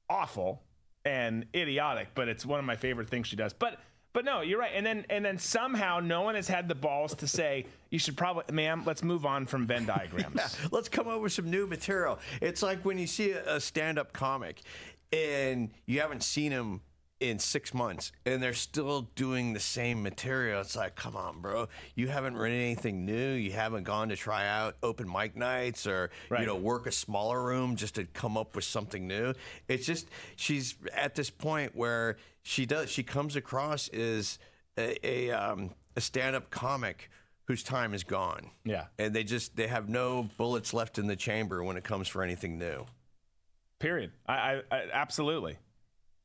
awful 0.09 0.61
and 1.05 1.45
idiotic, 1.55 2.09
but 2.15 2.27
it's 2.27 2.45
one 2.45 2.59
of 2.59 2.65
my 2.65 2.75
favorite 2.75 3.09
things 3.09 3.27
she 3.27 3.35
does. 3.35 3.53
But 3.53 3.79
but 4.13 4.25
no, 4.25 4.41
you're 4.41 4.59
right. 4.59 4.71
And 4.73 4.85
then 4.85 5.05
and 5.09 5.23
then 5.23 5.37
somehow 5.37 5.99
no 5.99 6.21
one 6.21 6.35
has 6.35 6.47
had 6.47 6.67
the 6.67 6.75
balls 6.75 7.13
to 7.15 7.27
say 7.27 7.65
you 7.91 7.99
should 7.99 8.17
probably, 8.17 8.43
ma'am, 8.53 8.83
let's 8.85 9.03
move 9.03 9.25
on 9.25 9.45
from 9.45 9.67
Venn 9.67 9.85
diagrams. 9.95 10.57
Let's 10.71 10.89
come 10.89 11.07
up 11.07 11.21
with 11.21 11.33
some 11.33 11.49
new 11.51 11.67
material. 11.67 12.19
It's 12.41 12.63
like 12.63 12.83
when 12.83 12.97
you 12.97 13.07
see 13.07 13.31
a 13.31 13.59
stand 13.59 13.99
up 13.99 14.11
comic 14.13 14.61
and 15.13 15.69
you 15.85 15.99
haven't 16.01 16.23
seen 16.23 16.51
him 16.51 16.81
in 17.19 17.39
six 17.39 17.73
months 17.73 18.11
and 18.25 18.41
they're 18.43 18.53
still 18.53 19.09
doing 19.15 19.53
the 19.53 19.59
same 19.59 20.03
material. 20.03 20.61
It's 20.61 20.75
like, 20.75 20.95
come 20.95 21.15
on, 21.15 21.41
bro. 21.41 21.67
You 21.95 22.07
haven't 22.09 22.35
written 22.37 22.57
anything 22.59 23.05
new. 23.05 23.31
You 23.33 23.51
haven't 23.51 23.83
gone 23.83 24.09
to 24.09 24.15
try 24.15 24.47
out 24.47 24.75
open 24.83 25.11
mic 25.11 25.35
nights 25.35 25.87
or, 25.87 26.11
Right. 26.29 26.41
you 26.41 26.45
know, 26.47 26.55
work 26.55 26.85
a 26.85 26.91
smaller 26.91 27.43
room 27.43 27.75
just 27.75 27.95
to 27.95 28.05
come 28.05 28.37
up 28.37 28.55
with 28.55 28.65
something 28.65 29.07
new. 29.07 29.33
It's 29.67 29.85
just, 29.85 30.07
she's 30.35 30.75
at 30.93 31.15
this 31.15 31.29
point 31.31 31.75
where 31.75 32.17
she 32.43 32.65
does, 32.65 32.89
she 32.91 33.01
comes 33.03 33.35
across 33.35 33.87
as 33.89 34.37
a, 34.77 34.97
a, 35.07 35.31
um, 35.31 35.71
a 35.95 36.01
stand 36.01 36.35
up 36.35 36.51
comic 36.51 37.09
whose 37.45 37.63
time 37.63 37.93
is 37.93 38.03
gone 38.03 38.51
Yeah. 38.65 38.87
and 38.99 39.13
they 39.15 39.23
just 39.23 39.55
they 39.55 39.67
have 39.67 39.87
no 39.89 40.29
bullets 40.37 40.73
left 40.73 40.99
in 40.99 41.07
the 41.07 41.15
chamber 41.15 41.63
when 41.63 41.77
it 41.77 41.83
comes 41.83 42.07
for 42.07 42.21
anything 42.21 42.59
new. 42.59 42.85
Period. 43.79 44.11
I, 44.27 44.33
I, 44.33 44.61
I 44.75 44.87
absolutely, 44.91 45.57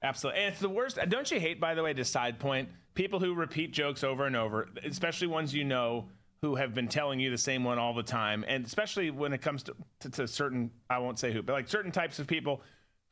absolutely. 0.03 0.43
And 0.43 0.53
it's 0.53 0.61
the 0.61 0.69
worst. 0.69 0.99
Don't 1.09 1.31
you 1.31 1.41
hate, 1.41 1.61
by 1.61 1.75
the 1.75 1.83
way, 1.83 1.93
to 1.95 2.05
side 2.05 2.39
point 2.39 2.69
people 2.95 3.21
who 3.21 3.35
repeat 3.35 3.73
jokes 3.73 4.05
over 4.05 4.27
and 4.27 4.37
over, 4.37 4.69
especially 4.85 5.27
ones 5.27 5.55
you 5.55 5.65
know 5.65 6.09
who 6.43 6.57
have 6.57 6.75
been 6.75 6.89
telling 6.89 7.21
you 7.21 7.31
the 7.31 7.39
same 7.39 7.65
one 7.65 7.79
all 7.79 7.95
the 7.95 8.03
time, 8.03 8.45
and 8.49 8.67
especially 8.67 9.11
when 9.11 9.33
it 9.33 9.41
comes 9.41 9.63
to, 9.63 9.75
to, 10.01 10.11
to 10.11 10.29
certain 10.29 10.71
I 10.91 10.99
won't 10.99 11.19
say 11.19 11.33
who, 11.33 11.43
but 11.43 11.53
like 11.53 11.69
certain 11.69 11.93
types 11.93 12.19
of 12.19 12.27
people 12.27 12.63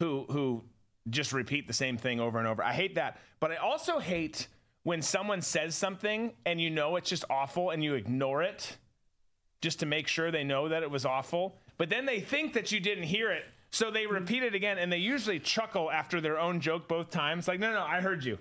who 0.01 0.27
who 0.29 0.65
just 1.09 1.33
repeat 1.33 1.67
the 1.67 1.73
same 1.73 1.97
thing 1.97 2.21
over 2.21 2.39
and 2.39 2.47
over. 2.47 2.63
I 2.63 2.73
hate 2.73 2.97
that, 2.97 3.19
but 3.39 3.51
I 3.53 3.57
also 3.57 3.99
hate 3.99 4.49
when 4.83 5.03
someone 5.03 5.43
says 5.43 5.75
something 5.75 6.33
and 6.45 6.61
you 6.61 6.71
know 6.71 6.97
it's 6.97 7.09
just 7.09 7.25
awful 7.31 7.71
and 7.71 7.85
you 7.85 7.95
ignore 7.95 8.43
it 8.43 8.77
just 9.61 9.81
to 9.81 9.87
make 9.87 10.09
sure 10.09 10.31
they 10.31 10.45
know 10.45 10.69
that 10.69 10.83
it 10.83 10.91
was 10.91 11.05
awful. 11.05 11.59
But 11.77 11.91
then 11.91 12.07
they 12.07 12.21
think 12.21 12.55
that 12.55 12.73
you 12.73 12.81
didn't 12.81 13.05
hear 13.05 13.31
it. 13.31 13.45
So 13.71 13.91
they 13.91 14.05
mm. 14.05 14.13
repeat 14.13 14.43
it 14.43 14.55
again 14.55 14.79
and 14.79 14.93
they 14.93 14.99
usually 14.99 15.39
chuckle 15.39 15.91
after 15.91 16.21
their 16.21 16.39
own 16.39 16.61
joke 16.61 16.89
both 16.89 17.11
times. 17.11 17.49
Like, 17.49 17.61
no, 17.61 17.73
no, 17.73 17.83
I 17.83 18.01
heard 18.01 18.25
you. 18.25 18.39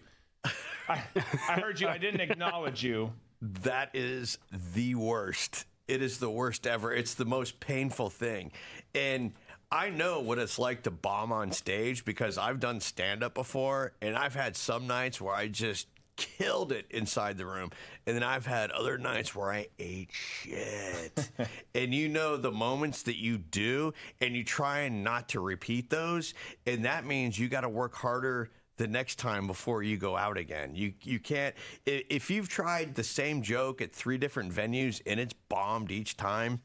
I, 0.90 1.04
I 1.50 1.60
heard 1.60 1.80
you. 1.80 1.88
I 1.88 1.98
didn't 1.98 2.22
acknowledge 2.22 2.84
you. 2.84 3.14
That 3.42 3.92
is 3.94 4.38
the 4.74 4.96
worst. 4.96 5.66
It 5.88 6.02
is 6.02 6.18
the 6.18 6.30
worst 6.30 6.68
ever. 6.68 6.94
It's 6.94 7.14
the 7.14 7.26
most 7.26 7.60
painful 7.60 8.10
thing. 8.10 8.52
And 8.94 9.34
I 9.72 9.90
know 9.90 10.20
what 10.20 10.40
it's 10.40 10.58
like 10.58 10.84
to 10.84 10.92
bomb 10.92 11.32
on 11.32 11.52
stage 11.52 12.06
because 12.06 12.38
I've 12.38 12.60
done 12.60 12.80
stand 12.80 13.24
up 13.24 13.36
before 13.36 13.94
and 14.02 14.16
I've 14.16 14.34
had 14.34 14.56
some 14.56 14.88
nights 14.88 15.22
where 15.22 15.34
I 15.34 15.48
just 15.48 15.88
killed 16.20 16.72
it 16.72 16.86
inside 16.92 17.38
the 17.38 17.46
room. 17.46 17.72
And 18.06 18.16
then 18.16 18.24
I've 18.24 18.46
had 18.46 18.70
other 18.72 18.98
nights 18.98 19.34
where 19.34 19.52
I 19.52 19.68
ate 19.80 20.10
shit. 20.12 21.30
and 21.76 21.94
you 21.94 22.10
know 22.10 22.38
the 22.38 22.52
moments 22.52 23.04
that 23.04 23.18
you 23.18 23.38
do 23.38 23.94
and 24.22 24.36
you 24.36 24.44
try 24.44 24.88
not 24.90 25.30
to 25.30 25.40
repeat 25.40 25.90
those. 25.90 26.34
And 26.68 26.86
that 26.86 27.06
means 27.06 27.40
you 27.40 27.48
got 27.50 27.62
to 27.62 27.70
work 27.70 27.96
harder 27.96 28.52
the 28.78 28.88
next 28.88 29.20
time 29.20 29.48
before 29.48 29.84
you 29.84 29.98
go 29.98 30.16
out 30.16 30.38
again. 30.38 30.74
You 30.76 30.94
you 31.04 31.20
can't 31.20 31.54
if 31.86 32.30
you've 32.30 32.48
tried 32.48 32.96
the 32.96 33.04
same 33.04 33.42
joke 33.42 33.82
at 33.82 33.94
three 33.94 34.18
different 34.18 34.54
venues 34.54 35.02
and 35.06 35.20
it's 35.20 35.34
bombed 35.50 35.92
each 35.92 36.16
time. 36.16 36.62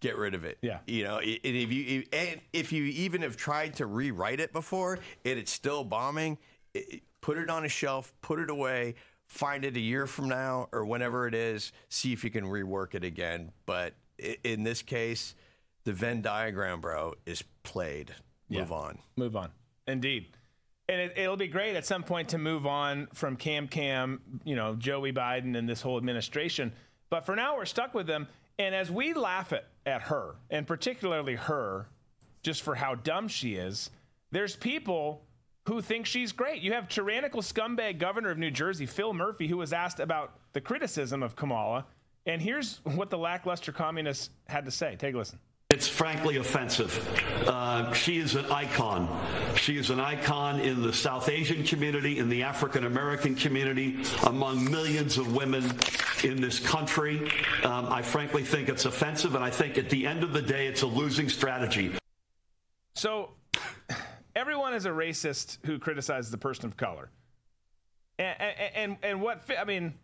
Get 0.00 0.16
rid 0.16 0.34
of 0.34 0.44
it. 0.44 0.56
Yeah. 0.62 0.78
You 0.86 1.04
know, 1.04 1.18
and 1.18 1.38
if 1.42 1.72
you 1.72 2.04
and 2.12 2.40
if 2.52 2.72
you 2.72 2.84
even 2.84 3.22
have 3.22 3.36
tried 3.36 3.74
to 3.76 3.86
rewrite 3.86 4.40
it 4.40 4.52
before 4.52 4.98
and 5.24 5.38
it's 5.38 5.52
still 5.52 5.84
bombing, 5.84 6.38
i- 6.74 7.00
put 7.20 7.38
it 7.38 7.50
on 7.50 7.64
a 7.64 7.68
shelf, 7.68 8.12
put 8.22 8.38
it 8.38 8.50
away, 8.50 8.94
find 9.26 9.64
it 9.64 9.76
a 9.76 9.80
year 9.80 10.06
from 10.06 10.28
now 10.28 10.68
or 10.72 10.84
whenever 10.84 11.26
it 11.26 11.34
is, 11.34 11.72
see 11.88 12.12
if 12.12 12.24
you 12.24 12.30
can 12.30 12.44
rework 12.44 12.94
it 12.94 13.04
again. 13.04 13.52
But 13.66 13.94
in 14.44 14.64
this 14.64 14.82
case, 14.82 15.34
the 15.84 15.92
Venn 15.92 16.22
diagram, 16.22 16.80
bro, 16.80 17.14
is 17.26 17.42
played. 17.62 18.14
Move 18.48 18.68
Yeah. 18.70 18.74
on. 18.76 18.98
Move 19.16 19.36
on. 19.36 19.50
Indeed. 19.86 20.26
And 20.88 21.00
it, 21.00 21.16
it'll 21.16 21.36
be 21.36 21.46
great 21.46 21.76
at 21.76 21.86
some 21.86 22.02
point 22.02 22.30
to 22.30 22.38
move 22.38 22.66
on 22.66 23.06
from 23.14 23.36
Cam 23.36 23.68
Cam, 23.68 24.20
you 24.44 24.56
know, 24.56 24.74
Joey 24.74 25.12
Biden 25.12 25.56
and 25.56 25.68
this 25.68 25.80
whole 25.80 25.96
administration. 25.96 26.72
But 27.10 27.24
for 27.24 27.36
now, 27.36 27.56
we're 27.56 27.64
stuck 27.64 27.94
with 27.94 28.06
them. 28.08 28.26
And 28.58 28.74
as 28.74 28.90
we 28.90 29.14
laugh 29.14 29.52
at, 29.52 29.68
at 29.86 30.02
her, 30.02 30.34
and 30.50 30.66
particularly 30.66 31.36
her, 31.36 31.86
just 32.42 32.62
for 32.62 32.74
how 32.74 32.96
dumb 32.96 33.28
she 33.28 33.54
is, 33.54 33.90
there's 34.32 34.56
people 34.56 35.24
who 35.70 35.80
think 35.80 36.04
she's 36.04 36.32
great. 36.32 36.62
You 36.62 36.72
have 36.72 36.88
tyrannical 36.88 37.42
scumbag 37.42 37.98
governor 37.98 38.30
of 38.30 38.38
New 38.38 38.50
Jersey, 38.50 38.86
Phil 38.86 39.14
Murphy, 39.14 39.46
who 39.46 39.56
was 39.56 39.72
asked 39.72 40.00
about 40.00 40.34
the 40.52 40.60
criticism 40.60 41.22
of 41.22 41.36
Kamala. 41.36 41.86
And 42.26 42.42
here's 42.42 42.80
what 42.82 43.08
the 43.08 43.16
lackluster 43.16 43.70
communists 43.70 44.30
had 44.48 44.64
to 44.64 44.72
say. 44.72 44.96
Take 44.96 45.14
a 45.14 45.18
listen. 45.18 45.38
It's 45.68 45.86
frankly 45.86 46.38
offensive. 46.38 46.92
Uh, 47.46 47.92
she 47.92 48.18
is 48.18 48.34
an 48.34 48.46
icon. 48.46 49.08
She 49.54 49.78
is 49.78 49.90
an 49.90 50.00
icon 50.00 50.58
in 50.58 50.82
the 50.82 50.92
South 50.92 51.28
Asian 51.28 51.62
community, 51.62 52.18
in 52.18 52.28
the 52.28 52.42
African 52.42 52.84
American 52.84 53.36
community, 53.36 54.02
among 54.26 54.68
millions 54.68 55.18
of 55.18 55.36
women 55.36 55.62
in 56.24 56.40
this 56.40 56.58
country. 56.58 57.30
Um, 57.62 57.86
I 57.86 58.02
frankly 58.02 58.42
think 58.42 58.68
it's 58.68 58.86
offensive, 58.86 59.36
and 59.36 59.44
I 59.44 59.50
think 59.50 59.78
at 59.78 59.88
the 59.88 60.04
end 60.04 60.24
of 60.24 60.32
the 60.32 60.42
day, 60.42 60.66
it's 60.66 60.82
a 60.82 60.88
losing 60.88 61.28
strategy. 61.28 61.92
So 62.96 63.30
everyone 64.34 64.74
is 64.74 64.86
a 64.86 64.90
racist 64.90 65.58
who 65.64 65.78
criticizes 65.78 66.30
the 66.30 66.38
person 66.38 66.66
of 66.66 66.76
color. 66.76 67.10
And 68.18 68.40
and 68.40 68.74
and, 68.74 68.96
and 69.02 69.22
what 69.22 69.42
I 69.58 69.64
mean 69.64 69.94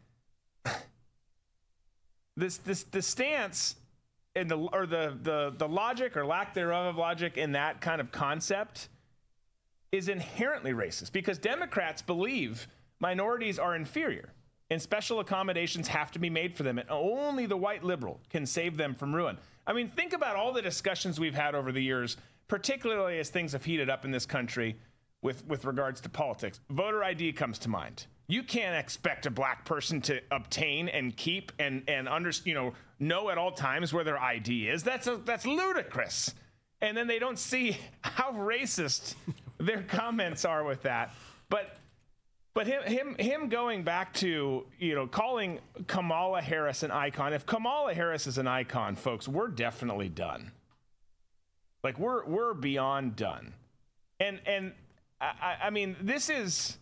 this 2.37 2.59
this 2.59 2.85
the 2.85 3.03
stance 3.03 3.77
in 4.35 4.49
the 4.49 4.57
or 4.57 4.87
the 4.87 5.17
the 5.23 5.55
the 5.57 5.69
logic 5.69 6.17
or 6.17 6.27
lack 6.27 6.55
thereof 6.55 6.87
of 6.87 6.97
logic 6.97 7.37
in 7.37 7.53
that 7.53 7.81
kind 7.81 8.01
of 8.01 8.12
concept 8.12 8.89
is 9.93 10.09
inherently 10.09 10.73
racist 10.73 11.12
because 11.12 11.39
Democrats 11.39 12.03
believe 12.03 12.69
minorities 13.01 13.59
are 13.59 13.77
inferior 13.77 14.33
and 14.71 14.83
special 14.83 15.21
accommodations 15.21 15.89
have 15.89 16.11
to 16.11 16.19
be 16.19 16.29
made 16.29 16.57
for 16.57 16.65
them 16.65 16.79
and 16.79 16.89
only 16.91 17.47
the 17.47 17.57
white 17.57 17.85
liberal 17.85 18.21
can 18.31 18.45
save 18.45 18.77
them 18.77 18.95
from 18.95 19.15
ruin. 19.15 19.39
I 19.67 19.73
mean, 19.73 19.89
think 19.89 20.12
about 20.12 20.37
all 20.37 20.53
the 20.53 20.62
discussions 20.62 21.19
we've 21.19 21.35
had 21.35 21.55
over 21.55 21.73
the 21.73 21.83
years, 21.83 22.17
particularly 22.48 23.18
as 23.18 23.30
things 23.30 23.52
have 23.52 23.64
heated 23.64 23.90
up 23.90 24.04
in 24.04 24.11
this 24.11 24.26
country 24.26 24.76
with 25.22 25.46
with 25.46 25.64
regards 25.64 26.00
to 26.02 26.09
politics. 26.09 26.61
Voter 26.70 27.02
ID 27.02 27.32
comes 27.32 27.59
to 27.61 27.68
mind. 27.68 28.06
You 28.28 28.42
can't 28.42 28.76
expect 28.76 29.26
a 29.26 29.30
black 29.30 29.64
person 29.64 30.00
to 30.02 30.20
obtain 30.30 30.88
and 30.88 31.16
keep 31.16 31.52
and 31.59 31.82
and 31.88 32.09
under, 32.09 32.32
you 32.44 32.54
know 32.54 32.72
know 32.98 33.30
at 33.30 33.38
all 33.38 33.52
times 33.52 33.92
where 33.92 34.04
their 34.04 34.18
ID 34.18 34.68
is. 34.68 34.82
That's 34.82 35.06
a, 35.06 35.16
that's 35.16 35.46
ludicrous. 35.46 36.35
And 36.80 36.96
then 36.96 37.06
they 37.06 37.18
don't 37.18 37.38
see 37.38 37.78
how 38.02 38.32
racist 38.32 39.14
their 39.59 39.82
comments 39.82 40.44
are 40.44 40.64
with 40.64 40.82
that. 40.82 41.14
But 41.48 41.76
but 42.54 42.66
him 42.66 42.82
him 42.85 43.16
him 43.18 43.48
going 43.48 43.85
back 43.85 44.14
to 44.14 44.66
you 44.78 44.94
know 44.94 45.06
calling 45.06 45.61
Kamala 45.87 46.40
Harris 46.40 46.82
an 46.82 46.90
icon. 46.90 47.32
If 47.32 47.46
Kamala 47.46 47.94
Harris 47.94 48.26
is 48.26 48.38
an 48.38 48.46
icon, 48.46 48.96
folks, 48.96 49.28
we're 49.28 49.48
definitely 49.48 50.09
done. 50.09 50.52
Like 51.87 52.01
we're 52.01 52.27
we're 52.27 52.53
beyond 52.53 53.14
done. 53.14 53.55
And 54.18 54.40
and 54.44 54.72
I, 55.20 55.57
I 55.66 55.70
mean 55.70 55.94
this 56.01 56.29
is 56.29 56.79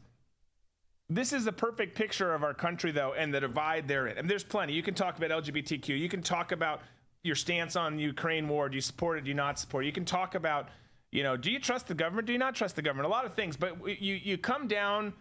this 1.11 1.35
is 1.35 1.47
a 1.47 1.53
perfect 1.53 1.95
picture 1.95 2.33
of 2.33 2.43
our 2.43 2.55
country, 2.55 2.90
though, 2.90 3.12
and 3.12 3.35
the 3.35 3.38
divide 3.38 3.87
therein. 3.87 4.17
And 4.17 4.31
there's 4.31 4.45
plenty. 4.45 4.73
You 4.73 4.83
can 4.83 4.95
talk 4.95 5.19
about 5.19 5.31
LGBTQ. 5.45 5.88
You 5.88 6.09
can 6.09 6.23
talk 6.23 6.53
about 6.53 6.81
your 7.23 7.35
stance 7.35 7.77
on 7.77 7.97
the 7.97 8.03
Ukraine 8.03 8.49
war. 8.49 8.71
Do 8.71 8.77
you 8.77 8.81
support 8.81 9.19
it? 9.19 9.25
Do 9.25 9.29
you 9.29 9.35
not 9.35 9.59
support 9.59 9.85
it? 9.85 9.88
You 9.88 9.93
can 9.93 10.07
talk 10.07 10.35
about, 10.35 10.71
you 11.12 11.23
know, 11.23 11.37
do 11.37 11.51
you 11.51 11.59
trust 11.59 11.87
the 11.87 11.95
government? 11.95 12.27
Do 12.27 12.33
you 12.33 12.38
not 12.38 12.55
trust 12.55 12.75
the 12.75 12.81
government? 12.81 13.07
A 13.07 13.11
lot 13.11 13.27
of 13.27 13.35
things. 13.35 13.59
But 13.59 13.77
you, 14.01 14.14
you 14.14 14.38
come 14.38 14.67
down 14.67 15.12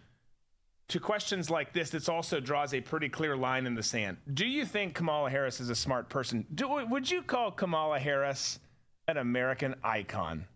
to 0.88 0.98
questions 0.98 1.50
like 1.50 1.74
this 1.74 1.90
that 1.90 2.08
also 2.08 2.40
draws 2.40 2.72
a 2.72 2.80
pretty 2.80 3.10
clear 3.10 3.36
line 3.36 3.66
in 3.66 3.74
the 3.74 3.82
sand. 3.82 4.16
Do 4.32 4.46
you 4.46 4.64
think 4.64 4.94
Kamala 4.94 5.28
Harris 5.28 5.60
is 5.60 5.68
a 5.68 5.76
smart 5.76 6.08
person? 6.08 6.46
Do, 6.54 6.86
would 6.88 7.10
you 7.10 7.22
call 7.22 7.50
Kamala 7.50 7.98
Harris 7.98 8.58
an 9.08 9.16
American 9.16 9.74
icon? 9.82 10.46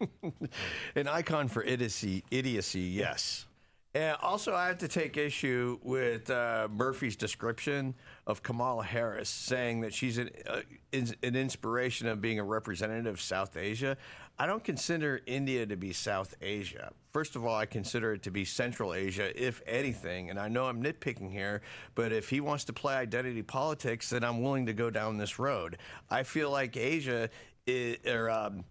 An 0.94 1.08
icon 1.08 1.48
for 1.48 1.62
idiocy, 1.62 2.24
idiocy 2.30 2.80
yes. 2.80 3.46
And 3.94 4.16
also, 4.22 4.54
I 4.54 4.68
have 4.68 4.78
to 4.78 4.88
take 4.88 5.16
issue 5.16 5.78
with 5.82 6.30
uh, 6.30 6.68
Murphy's 6.70 7.16
description 7.16 7.94
of 8.26 8.42
Kamala 8.42 8.84
Harris, 8.84 9.30
saying 9.30 9.80
that 9.80 9.94
she's 9.94 10.18
an, 10.18 10.30
uh, 10.46 10.60
an 10.92 11.34
inspiration 11.34 12.06
of 12.06 12.20
being 12.20 12.38
a 12.38 12.44
representative 12.44 13.14
of 13.14 13.20
South 13.20 13.56
Asia. 13.56 13.96
I 14.38 14.46
don't 14.46 14.62
consider 14.62 15.20
India 15.26 15.66
to 15.66 15.76
be 15.76 15.92
South 15.92 16.36
Asia. 16.40 16.92
First 17.12 17.34
of 17.34 17.44
all, 17.44 17.56
I 17.56 17.66
consider 17.66 18.12
it 18.12 18.22
to 18.22 18.30
be 18.30 18.44
Central 18.44 18.94
Asia, 18.94 19.32
if 19.34 19.62
anything. 19.66 20.30
And 20.30 20.38
I 20.38 20.46
know 20.46 20.66
I'm 20.66 20.80
nitpicking 20.80 21.32
here, 21.32 21.62
but 21.96 22.12
if 22.12 22.28
he 22.28 22.40
wants 22.40 22.64
to 22.66 22.72
play 22.72 22.94
identity 22.94 23.42
politics, 23.42 24.10
then 24.10 24.22
I'm 24.22 24.42
willing 24.42 24.66
to 24.66 24.72
go 24.72 24.90
down 24.90 25.16
this 25.16 25.40
road. 25.40 25.78
I 26.08 26.22
feel 26.22 26.52
like 26.52 26.76
Asia 26.76 27.30
is, 27.68 27.98
or 28.06 28.30
um, 28.30 28.64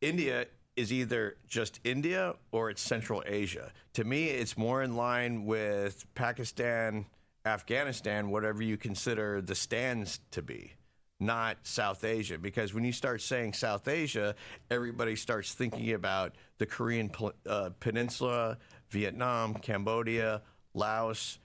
India 0.00 0.46
is 0.76 0.92
either 0.92 1.36
just 1.48 1.80
India 1.84 2.34
or 2.52 2.70
it's 2.70 2.82
Central 2.82 3.22
Asia. 3.26 3.72
To 3.94 4.04
me, 4.04 4.26
it's 4.26 4.56
more 4.56 4.82
in 4.82 4.96
line 4.96 5.44
with 5.44 6.06
Pakistan, 6.14 7.06
Afghanistan, 7.44 8.30
whatever 8.30 8.62
you 8.62 8.76
consider 8.76 9.40
the 9.40 9.56
stands 9.56 10.20
to 10.30 10.40
be, 10.40 10.74
not 11.18 11.56
South 11.64 12.04
Asia. 12.04 12.38
Because 12.38 12.74
when 12.74 12.84
you 12.84 12.92
start 12.92 13.22
saying 13.22 13.54
South 13.54 13.88
Asia, 13.88 14.36
everybody 14.70 15.16
starts 15.16 15.52
thinking 15.52 15.92
about 15.92 16.36
the 16.58 16.66
Korean 16.66 17.10
uh, 17.48 17.70
Peninsula, 17.80 18.58
Vietnam, 18.90 19.54
Cambodia, 19.54 20.42
Laos. 20.74 21.40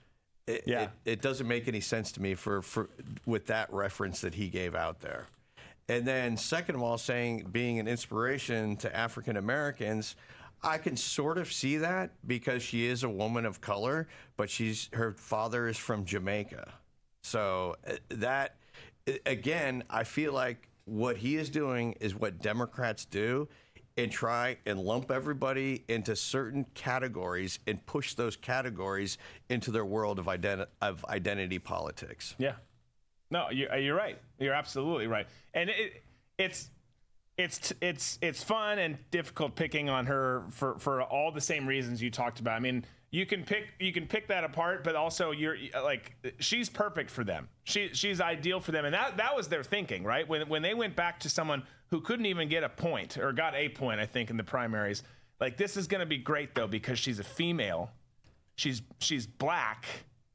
It, 0.46 0.62
yeah. 0.66 0.82
it, 0.82 0.90
it 1.04 1.22
doesn't 1.22 1.48
make 1.48 1.66
any 1.66 1.80
sense 1.80 2.12
to 2.12 2.22
me 2.22 2.34
for, 2.34 2.62
for 2.62 2.88
with 3.26 3.46
that 3.46 3.72
reference 3.72 4.20
that 4.20 4.34
he 4.34 4.48
gave 4.48 4.76
out 4.76 5.00
there. 5.00 5.26
And 5.88 6.06
then, 6.06 6.36
second 6.36 6.76
of 6.76 6.82
all, 6.82 6.96
saying 6.98 7.48
being 7.52 7.78
an 7.78 7.86
inspiration 7.86 8.76
to 8.76 8.94
African 8.96 9.36
Americans, 9.36 10.16
I 10.62 10.78
can 10.78 10.96
sort 10.96 11.36
of 11.36 11.52
see 11.52 11.76
that 11.78 12.12
because 12.26 12.62
she 12.62 12.86
is 12.86 13.02
a 13.02 13.08
woman 13.08 13.44
of 13.44 13.60
color, 13.60 14.08
but 14.36 14.48
she's 14.48 14.88
her 14.94 15.12
father 15.12 15.68
is 15.68 15.76
from 15.76 16.06
Jamaica. 16.06 16.72
So 17.22 17.76
uh, 17.86 17.96
that 18.08 18.56
again, 19.26 19.84
I 19.90 20.04
feel 20.04 20.32
like 20.32 20.68
what 20.86 21.18
he 21.18 21.36
is 21.36 21.50
doing 21.50 21.92
is 22.00 22.14
what 22.14 22.40
Democrats 22.40 23.04
do 23.04 23.48
and 23.96 24.10
try 24.10 24.56
and 24.66 24.80
lump 24.80 25.10
everybody 25.10 25.84
into 25.88 26.16
certain 26.16 26.66
categories 26.74 27.58
and 27.66 27.84
push 27.86 28.14
those 28.14 28.36
categories 28.36 29.18
into 29.48 29.70
their 29.70 29.84
world 29.84 30.18
of, 30.18 30.28
of 30.82 31.04
identity 31.06 31.58
politics. 31.58 32.34
Yeah. 32.38 32.54
No, 33.34 33.50
you're, 33.50 33.72
uh, 33.72 33.76
you're 33.76 33.96
right. 33.96 34.16
You're 34.38 34.54
absolutely 34.54 35.08
right. 35.08 35.26
And 35.54 35.68
it, 35.68 36.04
it's 36.38 36.70
it's 37.36 37.72
it's 37.80 38.16
it's 38.22 38.44
fun 38.44 38.78
and 38.78 38.96
difficult 39.10 39.56
picking 39.56 39.88
on 39.88 40.06
her 40.06 40.44
for 40.50 40.78
for 40.78 41.02
all 41.02 41.32
the 41.32 41.40
same 41.40 41.66
reasons 41.66 42.00
you 42.00 42.12
talked 42.12 42.38
about. 42.38 42.54
I 42.54 42.60
mean, 42.60 42.84
you 43.10 43.26
can 43.26 43.42
pick 43.42 43.72
you 43.80 43.92
can 43.92 44.06
pick 44.06 44.28
that 44.28 44.44
apart, 44.44 44.84
but 44.84 44.94
also 44.94 45.32
you're 45.32 45.56
like 45.82 46.14
she's 46.38 46.68
perfect 46.68 47.10
for 47.10 47.24
them. 47.24 47.48
She 47.64 47.90
she's 47.92 48.20
ideal 48.20 48.60
for 48.60 48.70
them, 48.70 48.84
and 48.84 48.94
that 48.94 49.16
that 49.16 49.34
was 49.34 49.48
their 49.48 49.64
thinking, 49.64 50.04
right? 50.04 50.28
When 50.28 50.48
when 50.48 50.62
they 50.62 50.74
went 50.74 50.94
back 50.94 51.18
to 51.20 51.28
someone 51.28 51.64
who 51.90 52.00
couldn't 52.02 52.26
even 52.26 52.48
get 52.48 52.62
a 52.62 52.68
point 52.68 53.18
or 53.18 53.32
got 53.32 53.56
a 53.56 53.68
point, 53.68 53.98
I 53.98 54.06
think 54.06 54.30
in 54.30 54.36
the 54.36 54.44
primaries. 54.44 55.02
Like 55.40 55.56
this 55.56 55.76
is 55.76 55.88
going 55.88 56.02
to 56.02 56.06
be 56.06 56.18
great 56.18 56.54
though 56.54 56.68
because 56.68 57.00
she's 57.00 57.18
a 57.18 57.24
female, 57.24 57.90
she's 58.54 58.80
she's 59.00 59.26
black, 59.26 59.86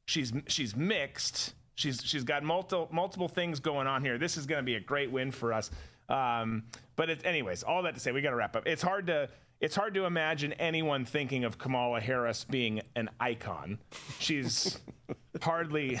she's 0.04 0.34
she's 0.48 0.76
mixed 0.76 1.54
She's 1.80 2.02
she's 2.04 2.24
got 2.24 2.42
multiple 2.42 2.88
multiple 2.92 3.28
things 3.28 3.58
going 3.58 3.86
on 3.86 4.04
here. 4.04 4.18
This 4.18 4.36
is 4.36 4.46
going 4.46 4.58
to 4.58 4.64
be 4.64 4.74
a 4.74 4.80
great 4.80 5.10
win 5.10 5.30
for 5.30 5.52
us. 5.52 5.70
Um, 6.10 6.64
but 6.96 7.08
it, 7.08 7.24
anyways, 7.24 7.62
all 7.62 7.82
that 7.84 7.94
to 7.94 8.00
say, 8.00 8.12
we 8.12 8.20
got 8.20 8.30
to 8.30 8.36
wrap 8.36 8.54
up. 8.54 8.66
It's 8.66 8.82
hard 8.82 9.06
to 9.06 9.28
it's 9.60 9.76
hard 9.76 9.94
to 9.94 10.04
imagine 10.04 10.52
anyone 10.54 11.04
thinking 11.04 11.44
of 11.44 11.56
Kamala 11.58 12.00
Harris 12.00 12.44
being 12.44 12.82
an 12.96 13.08
icon. 13.18 13.78
She's 14.18 14.78
hardly 15.42 15.98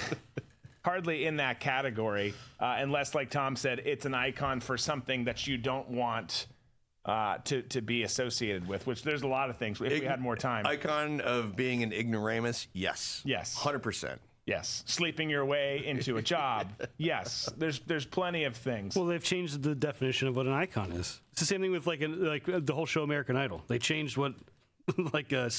hardly 0.84 1.24
in 1.24 1.36
that 1.36 1.60
category, 1.60 2.34
uh, 2.58 2.76
unless, 2.78 3.14
like 3.14 3.30
Tom 3.30 3.56
said, 3.56 3.80
it's 3.84 4.04
an 4.04 4.14
icon 4.14 4.60
for 4.60 4.76
something 4.76 5.24
that 5.24 5.46
you 5.46 5.56
don't 5.56 5.88
want. 5.88 6.46
Uh, 7.02 7.38
to 7.44 7.62
to 7.62 7.80
be 7.80 8.02
associated 8.02 8.68
with, 8.68 8.86
which 8.86 9.02
there's 9.02 9.22
a 9.22 9.26
lot 9.26 9.48
of 9.48 9.56
things. 9.56 9.80
If 9.80 9.90
we 9.90 10.06
had 10.06 10.20
more 10.20 10.36
time, 10.36 10.66
icon 10.66 11.22
of 11.22 11.56
being 11.56 11.82
an 11.82 11.94
ignoramus, 11.94 12.66
yes, 12.74 13.22
yes, 13.24 13.54
hundred 13.54 13.78
percent. 13.78 14.20
Yes, 14.46 14.82
sleeping 14.86 15.30
your 15.30 15.44
way 15.44 15.84
into 15.86 16.16
a 16.16 16.22
job. 16.22 16.72
yes, 16.98 17.48
there's 17.56 17.80
there's 17.80 18.06
plenty 18.06 18.44
of 18.44 18.56
things. 18.56 18.96
Well, 18.96 19.06
they've 19.06 19.22
changed 19.22 19.62
the 19.62 19.74
definition 19.74 20.28
of 20.28 20.36
what 20.36 20.46
an 20.46 20.52
icon 20.52 20.92
is. 20.92 21.20
It's 21.32 21.40
the 21.40 21.46
same 21.46 21.60
thing 21.60 21.72
with 21.72 21.86
like 21.86 22.00
like 22.02 22.48
uh, 22.48 22.60
the 22.62 22.74
whole 22.74 22.86
show 22.86 23.02
American 23.02 23.36
Idol. 23.36 23.62
They 23.68 23.78
changed 23.78 24.16
what 24.16 24.34
like 25.12 25.32
a 25.32 25.50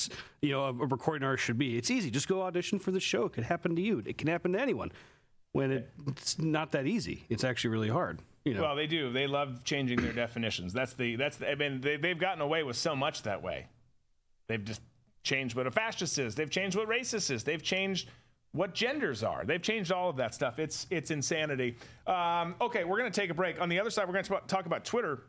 you 0.41 0.51
know 0.51 0.65
a 0.65 0.73
recording 0.73 1.25
artist 1.25 1.45
should 1.45 1.57
be. 1.57 1.77
It's 1.77 1.91
easy. 1.91 2.11
Just 2.11 2.27
go 2.27 2.41
audition 2.41 2.79
for 2.79 2.91
the 2.91 2.99
show. 2.99 3.25
It 3.25 3.33
could 3.33 3.43
happen 3.43 3.75
to 3.75 3.81
you. 3.81 4.03
It 4.05 4.17
can 4.17 4.27
happen 4.27 4.53
to 4.53 4.59
anyone. 4.59 4.91
When 5.53 5.71
it, 5.71 5.89
it's 6.07 6.39
not 6.39 6.71
that 6.71 6.87
easy. 6.87 7.25
It's 7.29 7.43
actually 7.43 7.71
really 7.71 7.89
hard. 7.89 8.21
You 8.45 8.53
know. 8.53 8.61
Well, 8.61 8.75
they 8.75 8.87
do. 8.87 9.11
They 9.11 9.27
love 9.27 9.63
changing 9.65 10.01
their 10.01 10.13
definitions. 10.13 10.73
That's 10.73 10.93
the 10.93 11.15
that's 11.15 11.37
the, 11.37 11.51
I 11.51 11.55
mean 11.55 11.81
they, 11.81 11.97
they've 11.97 12.17
gotten 12.17 12.41
away 12.41 12.63
with 12.63 12.77
so 12.77 12.95
much 12.95 13.23
that 13.23 13.43
way. 13.43 13.67
They've 14.47 14.63
just 14.63 14.81
changed 15.23 15.55
what 15.55 15.67
a 15.67 15.71
fascist 15.71 16.17
is. 16.17 16.35
They've 16.35 16.49
changed 16.49 16.75
what 16.75 16.89
racist 16.89 17.29
is. 17.31 17.43
They've 17.43 17.61
changed 17.61 18.09
what 18.53 18.73
genders 18.73 19.23
are. 19.23 19.43
They've 19.45 19.61
changed 19.61 19.91
all 19.91 20.09
of 20.09 20.17
that 20.17 20.33
stuff. 20.33 20.59
It's 20.59 20.87
it's 20.89 21.11
insanity. 21.11 21.77
Um, 22.07 22.55
okay, 22.61 22.83
we're 22.83 22.99
to 23.11 23.21
take 23.21 23.29
a 23.29 23.33
break. 23.33 23.61
On 23.61 23.69
the 23.69 23.79
other 23.79 23.89
side, 23.89 24.07
we're 24.07 24.21
to 24.21 24.41
talk 24.47 24.65
about 24.65 24.85
Twitter, 24.85 25.23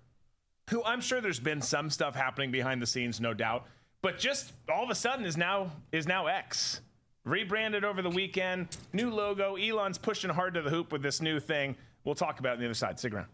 who 0.71 0.83
I'm 0.85 1.01
sure 1.01 1.21
there's 1.21 1.41
been 1.41 1.63
some 1.63 1.91
stuff 1.91 2.15
happening 2.15 2.51
behind 2.51 2.83
the 2.83 2.87
scenes, 2.87 3.21
no 3.21 3.35
doubt, 3.35 3.67
but 4.01 4.19
just 4.19 4.53
all 4.73 4.83
of 4.85 4.91
a 4.91 4.95
sudden 4.95 5.25
is 5.25 5.37
now 5.37 5.73
is 5.93 6.07
now 6.07 6.27
X. 6.27 6.81
Rebranded 7.25 7.85
over 7.85 8.03
the 8.03 8.11
weekend, 8.11 8.67
new 8.93 9.09
logo. 9.09 9.55
Elon's 9.55 9.97
pushing 9.97 10.29
hard 10.29 10.55
to 10.55 10.63
the 10.63 10.71
hoop 10.71 10.91
with 10.91 11.03
this 11.03 11.21
new 11.23 11.39
thing. 11.39 11.77
We'll 12.03 12.17
talk 12.17 12.41
about 12.41 12.51
it 12.51 12.55
on 12.55 12.59
the 12.59 12.65
other 12.67 12.75
side. 12.75 12.99
Stick 12.99 13.15
around. 13.15 13.29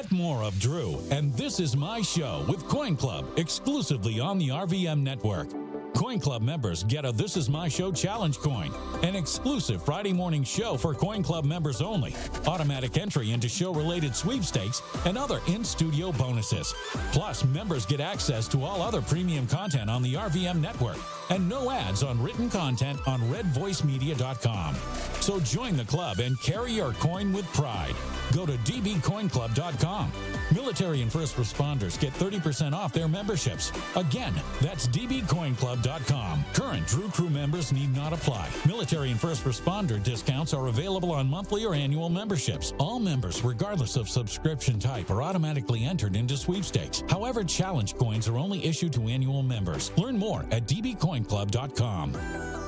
Get 0.00 0.12
more 0.12 0.44
of 0.44 0.56
Drew 0.60 1.02
and 1.10 1.34
This 1.34 1.58
Is 1.58 1.76
My 1.76 2.00
Show 2.02 2.44
with 2.46 2.68
Coin 2.68 2.94
Club 2.94 3.26
exclusively 3.36 4.20
on 4.20 4.38
the 4.38 4.46
RVM 4.46 5.02
network. 5.02 5.48
Coin 5.92 6.20
Club 6.20 6.40
members 6.40 6.84
get 6.84 7.04
a 7.04 7.10
This 7.10 7.36
Is 7.36 7.50
My 7.50 7.66
Show 7.66 7.90
challenge 7.90 8.38
coin, 8.38 8.70
an 9.02 9.16
exclusive 9.16 9.84
Friday 9.84 10.12
morning 10.12 10.44
show 10.44 10.76
for 10.76 10.94
Coin 10.94 11.24
Club 11.24 11.44
members 11.44 11.82
only, 11.82 12.14
automatic 12.46 12.96
entry 12.96 13.32
into 13.32 13.48
show 13.48 13.74
related 13.74 14.14
sweepstakes, 14.14 14.82
and 15.04 15.18
other 15.18 15.40
in 15.48 15.64
studio 15.64 16.12
bonuses. 16.12 16.72
Plus, 17.10 17.44
members 17.46 17.84
get 17.84 17.98
access 17.98 18.46
to 18.46 18.62
all 18.62 18.80
other 18.80 19.02
premium 19.02 19.48
content 19.48 19.90
on 19.90 20.00
the 20.00 20.14
RVM 20.14 20.60
network 20.60 20.98
and 21.30 21.48
no 21.48 21.70
ads 21.70 22.02
on 22.02 22.22
written 22.22 22.48
content 22.48 23.00
on 23.06 23.20
redvoicemedia.com. 23.22 24.76
So 25.20 25.40
join 25.40 25.76
the 25.76 25.84
club 25.84 26.20
and 26.20 26.40
carry 26.40 26.72
your 26.72 26.92
coin 26.94 27.32
with 27.32 27.46
pride. 27.52 27.94
Go 28.34 28.46
to 28.46 28.52
dbcoinclub.com. 28.52 30.12
Military 30.54 31.02
and 31.02 31.12
first 31.12 31.36
responders 31.36 32.00
get 32.00 32.12
30% 32.14 32.72
off 32.72 32.92
their 32.92 33.08
memberships. 33.08 33.72
Again, 33.96 34.34
that's 34.60 34.88
dbcoinclub.com. 34.88 36.44
Current 36.54 36.86
Drew 36.86 37.08
Crew 37.08 37.30
members 37.30 37.72
need 37.72 37.94
not 37.94 38.12
apply. 38.12 38.48
Military 38.66 39.10
and 39.10 39.20
first 39.20 39.44
responder 39.44 40.02
discounts 40.02 40.54
are 40.54 40.68
available 40.68 41.12
on 41.12 41.28
monthly 41.28 41.64
or 41.64 41.74
annual 41.74 42.08
memberships. 42.08 42.72
All 42.78 42.98
members, 42.98 43.42
regardless 43.42 43.96
of 43.96 44.08
subscription 44.08 44.78
type, 44.78 45.10
are 45.10 45.22
automatically 45.22 45.84
entered 45.84 46.16
into 46.16 46.36
sweepstakes. 46.36 47.02
However, 47.08 47.44
challenge 47.44 47.96
coins 47.96 48.28
are 48.28 48.38
only 48.38 48.64
issued 48.64 48.92
to 48.94 49.08
annual 49.08 49.42
members. 49.42 49.92
Learn 49.96 50.18
more 50.18 50.46
at 50.50 50.66
dbcoinclub.com. 50.66 52.67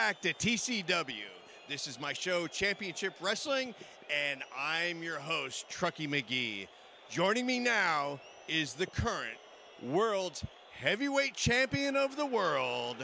back 0.00 0.22
to 0.22 0.32
TCW. 0.32 1.28
This 1.68 1.86
is 1.86 2.00
my 2.00 2.14
show, 2.14 2.46
Championship 2.46 3.12
Wrestling, 3.20 3.74
and 4.08 4.42
I'm 4.58 5.02
your 5.02 5.18
host, 5.18 5.68
Truckee 5.68 6.08
McGee. 6.08 6.68
Joining 7.10 7.44
me 7.44 7.58
now 7.58 8.18
is 8.48 8.72
the 8.72 8.86
current 8.86 9.36
world's 9.82 10.42
heavyweight 10.72 11.34
champion 11.34 11.96
of 11.96 12.16
the 12.16 12.24
world, 12.24 12.96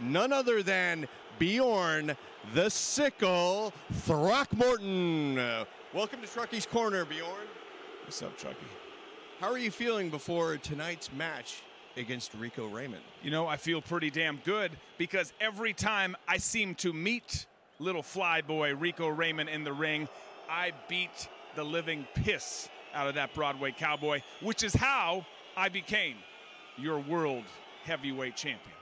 none 0.00 0.32
other 0.32 0.62
than 0.62 1.08
Bjorn 1.40 2.16
the 2.54 2.70
Sickle 2.70 3.72
Throckmorton. 3.92 5.34
Welcome 5.92 6.20
to 6.20 6.28
Truckee's 6.28 6.66
Corner, 6.66 7.04
Bjorn. 7.04 7.48
What's 8.04 8.22
up, 8.22 8.38
Chucky? 8.38 8.58
How 9.40 9.50
are 9.50 9.58
you 9.58 9.72
feeling 9.72 10.08
before 10.08 10.56
tonight's 10.58 11.12
match 11.12 11.62
against 11.96 12.34
Rico 12.34 12.66
Raymond? 12.68 13.02
You 13.22 13.30
know, 13.30 13.46
I 13.46 13.56
feel 13.56 13.80
pretty 13.80 14.10
damn 14.10 14.38
good 14.44 14.72
because 14.98 15.32
every 15.40 15.72
time 15.72 16.16
I 16.28 16.38
seem 16.38 16.74
to 16.76 16.92
meet 16.92 17.46
little 17.78 18.02
flyboy 18.02 18.80
Rico 18.80 19.08
Raymond 19.08 19.48
in 19.48 19.64
the 19.64 19.72
ring, 19.72 20.08
I 20.48 20.72
beat 20.88 21.28
the 21.54 21.64
living 21.64 22.06
piss 22.14 22.68
out 22.94 23.08
of 23.08 23.14
that 23.14 23.34
Broadway 23.34 23.72
cowboy, 23.72 24.22
which 24.40 24.62
is 24.62 24.74
how 24.74 25.24
I 25.56 25.68
became 25.68 26.16
your 26.76 26.98
world 26.98 27.44
heavyweight 27.84 28.36
champion. 28.36 28.76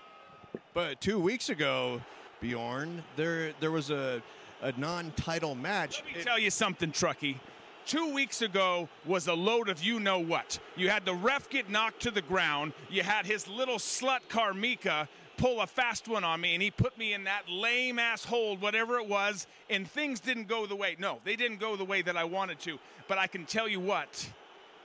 But 0.74 1.00
two 1.00 1.18
weeks 1.18 1.48
ago, 1.48 2.00
Bjorn, 2.40 3.02
there 3.16 3.52
there 3.60 3.70
was 3.70 3.90
a 3.90 4.22
a 4.62 4.72
non-title 4.72 5.54
match. 5.54 6.02
Let 6.06 6.16
me 6.16 6.22
tell 6.22 6.38
you 6.38 6.50
something, 6.50 6.92
Truckee. 6.92 7.40
Two 7.90 8.14
weeks 8.14 8.40
ago 8.40 8.88
was 9.04 9.26
a 9.26 9.34
load 9.34 9.68
of 9.68 9.82
you 9.82 9.98
know 9.98 10.20
what. 10.20 10.60
You 10.76 10.88
had 10.90 11.04
the 11.04 11.12
ref 11.12 11.50
get 11.50 11.68
knocked 11.68 12.02
to 12.02 12.12
the 12.12 12.22
ground. 12.22 12.72
You 12.88 13.02
had 13.02 13.26
his 13.26 13.48
little 13.48 13.78
slut 13.78 14.20
Carmika 14.28 15.08
pull 15.38 15.60
a 15.60 15.66
fast 15.66 16.06
one 16.06 16.22
on 16.22 16.40
me, 16.40 16.54
and 16.54 16.62
he 16.62 16.70
put 16.70 16.96
me 16.96 17.14
in 17.14 17.24
that 17.24 17.48
lame 17.48 17.98
ass 17.98 18.24
hold, 18.24 18.62
whatever 18.62 18.98
it 18.98 19.08
was, 19.08 19.48
and 19.68 19.90
things 19.90 20.20
didn't 20.20 20.46
go 20.46 20.66
the 20.66 20.76
way. 20.76 20.94
No, 21.00 21.18
they 21.24 21.34
didn't 21.34 21.58
go 21.58 21.74
the 21.74 21.84
way 21.84 22.00
that 22.00 22.16
I 22.16 22.22
wanted 22.22 22.60
to. 22.60 22.78
But 23.08 23.18
I 23.18 23.26
can 23.26 23.44
tell 23.44 23.66
you 23.66 23.80
what, 23.80 24.30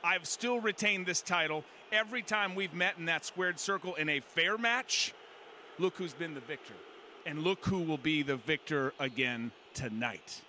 I've 0.04 0.26
still 0.26 0.60
retained 0.60 1.06
this 1.06 1.22
title 1.22 1.64
every 1.92 2.24
time 2.24 2.56
we've 2.56 2.74
met 2.74 2.98
in 2.98 3.06
that 3.06 3.24
squared 3.24 3.60
circle 3.60 3.94
in 3.94 4.10
a 4.10 4.20
fair 4.20 4.58
match. 4.58 5.14
Look 5.78 5.96
who's 5.98 6.16
been 6.16 6.34
the 6.34 6.40
victor, 6.40 6.74
and 7.28 7.44
look 7.44 7.68
who 7.68 7.82
will 7.82 8.00
be 8.00 8.24
the 8.24 8.38
victor 8.38 8.94
again 9.00 9.52
tonight. 9.76 10.42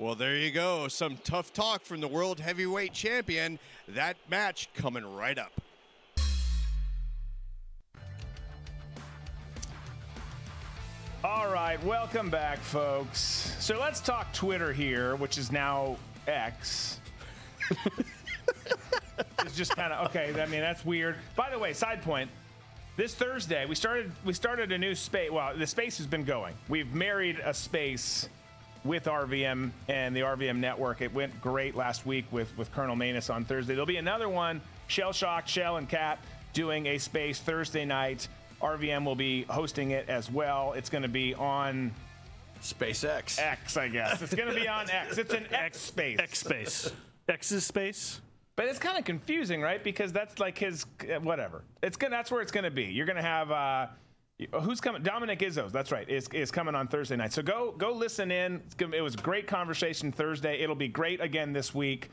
Well, 0.00 0.14
there 0.14 0.34
you 0.34 0.50
go. 0.50 0.88
Some 0.88 1.18
tough 1.24 1.52
talk 1.52 1.82
from 1.82 2.00
the 2.00 2.08
world 2.08 2.40
heavyweight 2.40 2.94
champion. 2.94 3.58
That 3.86 4.16
match 4.30 4.70
coming 4.72 5.04
right 5.04 5.38
up. 5.38 5.52
All 11.22 11.52
right, 11.52 11.76
welcome 11.84 12.30
back, 12.30 12.60
folks. 12.60 13.54
So 13.60 13.78
let's 13.78 14.00
talk 14.00 14.32
Twitter 14.32 14.72
here, 14.72 15.16
which 15.16 15.36
is 15.36 15.52
now 15.52 15.98
X. 16.26 16.98
it's 19.44 19.54
just 19.54 19.76
kind 19.76 19.92
of 19.92 20.06
okay. 20.06 20.32
I 20.40 20.46
mean, 20.46 20.60
that's 20.60 20.82
weird. 20.82 21.16
By 21.36 21.50
the 21.50 21.58
way, 21.58 21.74
side 21.74 22.00
point. 22.00 22.30
This 22.96 23.14
Thursday, 23.14 23.66
we 23.66 23.74
started 23.74 24.10
we 24.24 24.32
started 24.32 24.72
a 24.72 24.78
new 24.78 24.94
space. 24.94 25.30
Well, 25.30 25.54
the 25.54 25.66
space 25.66 25.98
has 25.98 26.06
been 26.06 26.24
going. 26.24 26.54
We've 26.70 26.90
married 26.94 27.38
a 27.44 27.52
space 27.52 28.30
with 28.84 29.04
RVM 29.04 29.70
and 29.88 30.16
the 30.16 30.20
RVM 30.20 30.56
network. 30.56 31.00
It 31.00 31.12
went 31.12 31.40
great 31.40 31.74
last 31.74 32.06
week 32.06 32.24
with 32.30 32.56
with 32.56 32.72
Colonel 32.72 32.96
Manus 32.96 33.30
on 33.30 33.44
Thursday. 33.44 33.74
There'll 33.74 33.86
be 33.86 33.96
another 33.96 34.28
one. 34.28 34.60
Shell 34.86 35.12
Shock, 35.12 35.46
Shell 35.46 35.76
and 35.76 35.88
Cat 35.88 36.18
doing 36.52 36.86
a 36.86 36.98
space 36.98 37.38
Thursday 37.38 37.84
night. 37.84 38.28
RVM 38.60 39.04
will 39.04 39.16
be 39.16 39.44
hosting 39.44 39.92
it 39.92 40.08
as 40.08 40.30
well. 40.30 40.72
It's 40.74 40.90
going 40.90 41.02
to 41.02 41.08
be 41.08 41.34
on 41.34 41.92
SpaceX. 42.62 43.38
X, 43.38 43.76
I 43.76 43.88
guess. 43.88 44.20
It's 44.20 44.34
going 44.34 44.48
to 44.48 44.54
be 44.54 44.68
on 44.68 44.90
X. 44.90 45.16
It's 45.16 45.32
an 45.32 45.46
X 45.50 45.78
space. 45.78 46.18
X 46.18 46.38
space. 46.38 46.92
X 47.28 47.52
is 47.52 47.64
space. 47.64 48.20
But 48.56 48.66
it's 48.68 48.78
kind 48.78 48.98
of 48.98 49.04
confusing, 49.04 49.62
right? 49.62 49.82
Because 49.82 50.12
that's 50.12 50.38
like 50.38 50.58
his 50.58 50.84
uh, 51.02 51.18
whatever. 51.20 51.62
It's 51.82 51.96
gonna. 51.96 52.10
That's 52.10 52.30
where 52.30 52.42
it's 52.42 52.52
gonna 52.52 52.70
be. 52.70 52.84
You're 52.84 53.06
gonna 53.06 53.22
have 53.22 53.50
uh, 53.50 53.86
who's 54.62 54.80
coming? 54.80 55.02
Dominic 55.02 55.38
Izzo's. 55.40 55.72
That's 55.72 55.92
right. 55.92 56.08
Is 56.08 56.28
is 56.28 56.50
coming 56.50 56.74
on 56.74 56.88
Thursday 56.88 57.16
night. 57.16 57.32
So 57.32 57.42
go 57.42 57.72
go 57.72 57.92
listen 57.92 58.30
in. 58.30 58.62
Gonna, 58.76 58.96
it 58.96 59.00
was 59.00 59.14
a 59.14 59.18
great 59.18 59.46
conversation 59.46 60.12
Thursday. 60.12 60.60
It'll 60.60 60.74
be 60.74 60.88
great 60.88 61.20
again 61.20 61.52
this 61.52 61.74
week. 61.74 62.10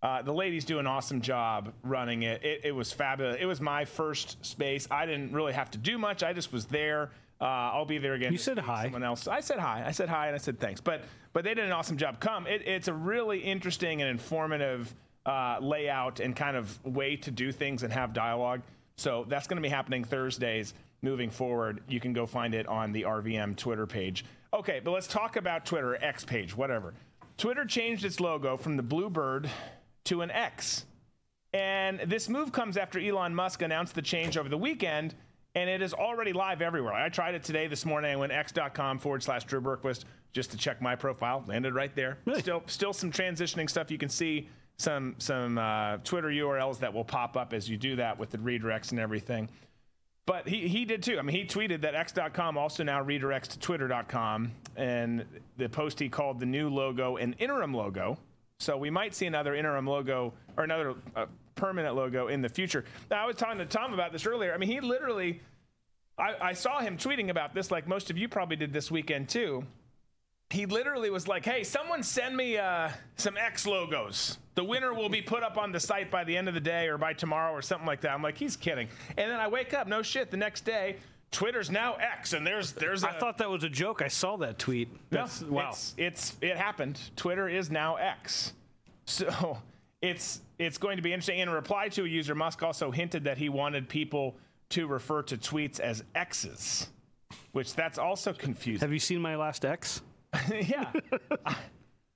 Uh, 0.00 0.22
the 0.22 0.32
ladies 0.32 0.64
do 0.64 0.78
an 0.78 0.86
awesome 0.86 1.20
job 1.20 1.72
running 1.82 2.22
it. 2.22 2.42
it. 2.44 2.60
It 2.64 2.72
was 2.72 2.92
fabulous. 2.92 3.36
It 3.40 3.46
was 3.46 3.60
my 3.60 3.84
first 3.84 4.44
space. 4.44 4.86
I 4.90 5.06
didn't 5.06 5.32
really 5.32 5.52
have 5.52 5.70
to 5.72 5.78
do 5.78 5.98
much. 5.98 6.22
I 6.22 6.32
just 6.32 6.52
was 6.52 6.66
there. 6.66 7.10
Uh, 7.40 7.44
I'll 7.44 7.84
be 7.84 7.98
there 7.98 8.14
again. 8.14 8.32
You 8.32 8.38
said 8.38 8.58
hi. 8.58 8.84
Someone 8.84 9.02
else. 9.02 9.26
I 9.26 9.40
said 9.40 9.58
hi. 9.58 9.84
I 9.86 9.90
said 9.90 10.08
hi 10.08 10.26
and 10.26 10.34
I 10.34 10.38
said 10.38 10.58
thanks. 10.60 10.80
But 10.80 11.02
but 11.32 11.44
they 11.44 11.54
did 11.54 11.64
an 11.64 11.72
awesome 11.72 11.96
job. 11.96 12.20
Come. 12.20 12.46
It, 12.46 12.66
it's 12.66 12.88
a 12.88 12.94
really 12.94 13.38
interesting 13.38 14.02
and 14.02 14.10
informative 14.10 14.94
uh, 15.26 15.58
layout 15.60 16.20
and 16.20 16.34
kind 16.34 16.56
of 16.56 16.84
way 16.84 17.16
to 17.16 17.30
do 17.30 17.52
things 17.52 17.82
and 17.82 17.92
have 17.92 18.12
dialogue. 18.12 18.62
So 18.96 19.24
that's 19.28 19.46
going 19.46 19.56
to 19.56 19.62
be 19.62 19.68
happening 19.68 20.02
Thursdays 20.02 20.74
moving 21.02 21.30
forward. 21.30 21.82
You 21.88 22.00
can 22.00 22.12
go 22.12 22.26
find 22.26 22.54
it 22.54 22.66
on 22.66 22.92
the 22.92 23.02
RVM 23.02 23.56
Twitter 23.56 23.86
page. 23.86 24.24
Okay, 24.52 24.80
but 24.82 24.90
let's 24.90 25.06
talk 25.06 25.36
about 25.36 25.66
Twitter, 25.66 25.96
X 26.02 26.24
page, 26.24 26.56
whatever. 26.56 26.94
Twitter 27.36 27.64
changed 27.64 28.04
its 28.04 28.20
logo 28.20 28.56
from 28.56 28.76
the 28.76 28.82
blue 28.82 29.10
bird 29.10 29.48
to 30.04 30.22
an 30.22 30.30
X. 30.30 30.86
And 31.52 32.00
this 32.00 32.28
move 32.28 32.52
comes 32.52 32.76
after 32.76 32.98
Elon 32.98 33.34
Musk 33.34 33.62
announced 33.62 33.94
the 33.94 34.02
change 34.02 34.36
over 34.36 34.48
the 34.48 34.58
weekend, 34.58 35.14
and 35.54 35.70
it 35.70 35.80
is 35.80 35.94
already 35.94 36.32
live 36.32 36.60
everywhere. 36.60 36.92
I 36.92 37.08
tried 37.08 37.34
it 37.34 37.42
today, 37.42 37.66
this 37.66 37.86
morning. 37.86 38.12
I 38.12 38.16
went 38.16 38.32
x.com 38.32 38.98
forward 38.98 39.22
slash 39.22 39.44
Drew 39.44 39.60
Berquist 39.60 40.04
just 40.32 40.50
to 40.50 40.56
check 40.56 40.82
my 40.82 40.94
profile. 40.94 41.44
Landed 41.46 41.74
right 41.74 41.94
there. 41.94 42.18
Still, 42.38 42.62
still 42.66 42.92
some 42.92 43.10
transitioning 43.10 43.68
stuff. 43.68 43.90
You 43.90 43.98
can 43.98 44.10
see 44.10 44.48
some 44.76 45.16
some 45.18 45.58
uh, 45.58 45.96
Twitter 45.98 46.28
URLs 46.28 46.78
that 46.78 46.92
will 46.92 47.04
pop 47.04 47.36
up 47.36 47.52
as 47.52 47.68
you 47.68 47.76
do 47.76 47.96
that 47.96 48.18
with 48.18 48.30
the 48.30 48.38
redirects 48.38 48.90
and 48.90 49.00
everything. 49.00 49.48
But 50.28 50.46
he, 50.46 50.68
he 50.68 50.84
did 50.84 51.02
too. 51.02 51.18
I 51.18 51.22
mean, 51.22 51.34
he 51.34 51.46
tweeted 51.46 51.80
that 51.80 51.94
x.com 51.94 52.58
also 52.58 52.84
now 52.84 53.02
redirects 53.02 53.48
to 53.48 53.58
twitter.com, 53.58 54.52
and 54.76 55.24
the 55.56 55.70
post 55.70 55.98
he 55.98 56.10
called 56.10 56.38
the 56.38 56.44
new 56.44 56.68
logo 56.68 57.16
an 57.16 57.34
interim 57.38 57.72
logo. 57.72 58.18
So 58.60 58.76
we 58.76 58.90
might 58.90 59.14
see 59.14 59.24
another 59.24 59.54
interim 59.54 59.86
logo 59.86 60.34
or 60.58 60.64
another 60.64 60.96
uh, 61.16 61.24
permanent 61.54 61.96
logo 61.96 62.28
in 62.28 62.42
the 62.42 62.50
future. 62.50 62.84
Now, 63.10 63.24
I 63.24 63.26
was 63.26 63.36
talking 63.36 63.56
to 63.56 63.64
Tom 63.64 63.94
about 63.94 64.12
this 64.12 64.26
earlier. 64.26 64.52
I 64.52 64.58
mean, 64.58 64.68
he 64.68 64.80
literally, 64.80 65.40
I, 66.18 66.34
I 66.48 66.52
saw 66.52 66.80
him 66.80 66.98
tweeting 66.98 67.30
about 67.30 67.54
this, 67.54 67.70
like 67.70 67.88
most 67.88 68.10
of 68.10 68.18
you 68.18 68.28
probably 68.28 68.56
did 68.56 68.70
this 68.70 68.90
weekend 68.90 69.30
too. 69.30 69.64
He 70.50 70.64
literally 70.64 71.10
was 71.10 71.28
like, 71.28 71.44
"Hey, 71.44 71.62
someone 71.62 72.02
send 72.02 72.36
me 72.36 72.56
uh, 72.56 72.90
some 73.16 73.36
X 73.36 73.66
logos. 73.66 74.38
The 74.54 74.64
winner 74.64 74.94
will 74.94 75.10
be 75.10 75.20
put 75.20 75.42
up 75.42 75.58
on 75.58 75.72
the 75.72 75.80
site 75.80 76.10
by 76.10 76.24
the 76.24 76.36
end 76.36 76.48
of 76.48 76.54
the 76.54 76.60
day 76.60 76.88
or 76.88 76.96
by 76.96 77.12
tomorrow 77.12 77.52
or 77.52 77.60
something 77.60 77.86
like 77.86 78.00
that." 78.00 78.12
I'm 78.12 78.22
like, 78.22 78.38
"He's 78.38 78.56
kidding." 78.56 78.88
And 79.16 79.30
then 79.30 79.38
I 79.38 79.48
wake 79.48 79.74
up, 79.74 79.86
no 79.86 80.00
shit. 80.02 80.30
The 80.30 80.38
next 80.38 80.64
day, 80.64 80.96
Twitter's 81.30 81.70
now 81.70 81.94
X, 81.94 82.32
and 82.32 82.46
there's 82.46 82.72
there's. 82.72 83.04
I 83.04 83.12
thought 83.12 83.38
that 83.38 83.50
was 83.50 83.62
a 83.62 83.68
joke. 83.68 84.00
I 84.00 84.08
saw 84.08 84.36
that 84.38 84.58
tweet. 84.58 84.88
No, 85.10 85.26
wow. 85.48 85.70
It's, 85.70 85.94
it's 85.98 86.36
it 86.40 86.56
happened. 86.56 86.98
Twitter 87.16 87.48
is 87.48 87.70
now 87.70 87.96
X. 87.96 88.54
So 89.04 89.58
it's 90.02 90.40
it's 90.58 90.78
going 90.78 90.96
to 90.96 91.02
be 91.02 91.12
interesting. 91.12 91.38
In 91.38 91.50
reply 91.50 91.88
to 91.90 92.04
a 92.04 92.08
user, 92.08 92.34
Musk 92.34 92.62
also 92.62 92.90
hinted 92.90 93.24
that 93.24 93.38
he 93.38 93.48
wanted 93.48 93.88
people 93.88 94.36
to 94.70 94.86
refer 94.86 95.22
to 95.22 95.36
tweets 95.36 95.80
as 95.80 96.04
X's, 96.14 96.88
which 97.52 97.74
that's 97.74 97.98
also 97.98 98.32
confusing. 98.32 98.80
Have 98.80 98.92
you 98.92 98.98
seen 98.98 99.20
my 99.20 99.36
last 99.36 99.64
X? 99.64 100.02
yeah. 100.50 100.92
I, 101.46 101.56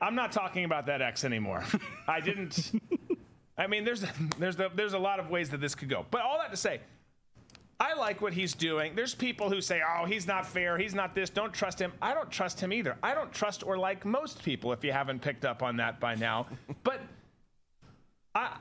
I'm 0.01 0.15
not 0.15 0.33
talking 0.33 0.65
about 0.65 0.87
that 0.87 1.01
X 1.01 1.25
anymore. 1.25 1.65
I 2.09 2.21
didn't. 2.21 2.73
I 3.57 3.67
mean, 3.67 3.85
there's 3.85 4.05
there's 4.39 4.57
the, 4.57 4.71
there's 4.75 4.95
a 4.95 4.99
lot 4.99 5.21
of 5.21 5.31
ways 5.31 5.51
that 5.51 5.61
this 5.61 5.75
could 5.75 5.89
go. 5.89 6.05
But 6.11 6.23
all 6.23 6.39
that 6.39 6.51
to 6.51 6.57
say, 6.57 6.81
I 7.79 7.95
like 7.95 8.21
what 8.21 8.33
he's 8.33 8.55
doing. 8.55 8.95
There's 8.95 9.15
people 9.15 9.49
who 9.49 9.61
say, 9.61 9.81
"Oh, 9.87 10.05
he's 10.05 10.27
not 10.27 10.47
fair. 10.47 10.77
He's 10.77 10.95
not 10.95 11.15
this. 11.15 11.31
Don't 11.31 11.53
trust 11.53 11.79
him." 11.79 11.93
I 12.03 12.15
don't 12.15 12.31
trust 12.31 12.61
him 12.61 12.73
either. 12.73 12.97
I 13.03 13.15
don't 13.15 13.33
trust 13.33 13.65
or 13.65 13.79
like 13.79 14.05
most 14.05 14.43
people. 14.43 14.73
If 14.73 14.83
you 14.83 14.93
haven't 14.93 15.21
picked 15.21 15.45
up 15.45 15.63
on 15.63 15.77
that 15.77 16.01
by 16.01 16.15
now, 16.15 16.47
but 16.85 17.01
I. 18.35 18.57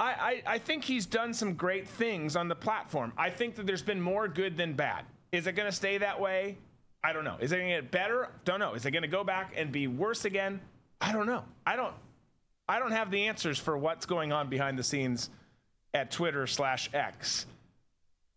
I, 0.00 0.42
I 0.46 0.58
think 0.58 0.84
he's 0.84 1.06
done 1.06 1.34
some 1.34 1.54
great 1.54 1.88
things 1.88 2.36
on 2.36 2.46
the 2.46 2.54
platform. 2.54 3.12
I 3.18 3.30
think 3.30 3.56
that 3.56 3.66
there's 3.66 3.82
been 3.82 4.00
more 4.00 4.28
good 4.28 4.56
than 4.56 4.74
bad. 4.74 5.04
Is 5.32 5.48
it 5.48 5.54
going 5.54 5.68
to 5.68 5.74
stay 5.74 5.98
that 5.98 6.20
way? 6.20 6.56
I 7.02 7.12
don't 7.12 7.24
know. 7.24 7.36
Is 7.40 7.52
it 7.52 7.56
going 7.56 7.68
to 7.68 7.74
get 7.76 7.90
better? 7.90 8.28
Don't 8.44 8.58
know. 8.58 8.74
Is 8.74 8.84
it 8.84 8.90
going 8.90 9.02
to 9.02 9.08
go 9.08 9.24
back 9.24 9.52
and 9.56 9.70
be 9.70 9.86
worse 9.86 10.24
again? 10.24 10.60
I 11.00 11.12
don't 11.12 11.26
know. 11.26 11.44
I 11.66 11.76
don't. 11.76 11.94
I 12.68 12.78
don't 12.78 12.90
have 12.92 13.10
the 13.10 13.28
answers 13.28 13.58
for 13.58 13.78
what's 13.78 14.04
going 14.04 14.32
on 14.32 14.48
behind 14.48 14.78
the 14.78 14.82
scenes 14.82 15.30
at 15.94 16.10
Twitter 16.10 16.46
slash 16.46 16.90
X. 16.92 17.46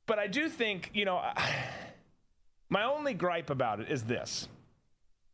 But 0.05 0.19
I 0.19 0.27
do 0.27 0.47
think, 0.47 0.89
you 0.93 1.05
know, 1.05 1.21
my 2.69 2.83
only 2.83 3.13
gripe 3.13 3.49
about 3.49 3.79
it 3.81 3.89
is 3.89 4.03
this, 4.03 4.47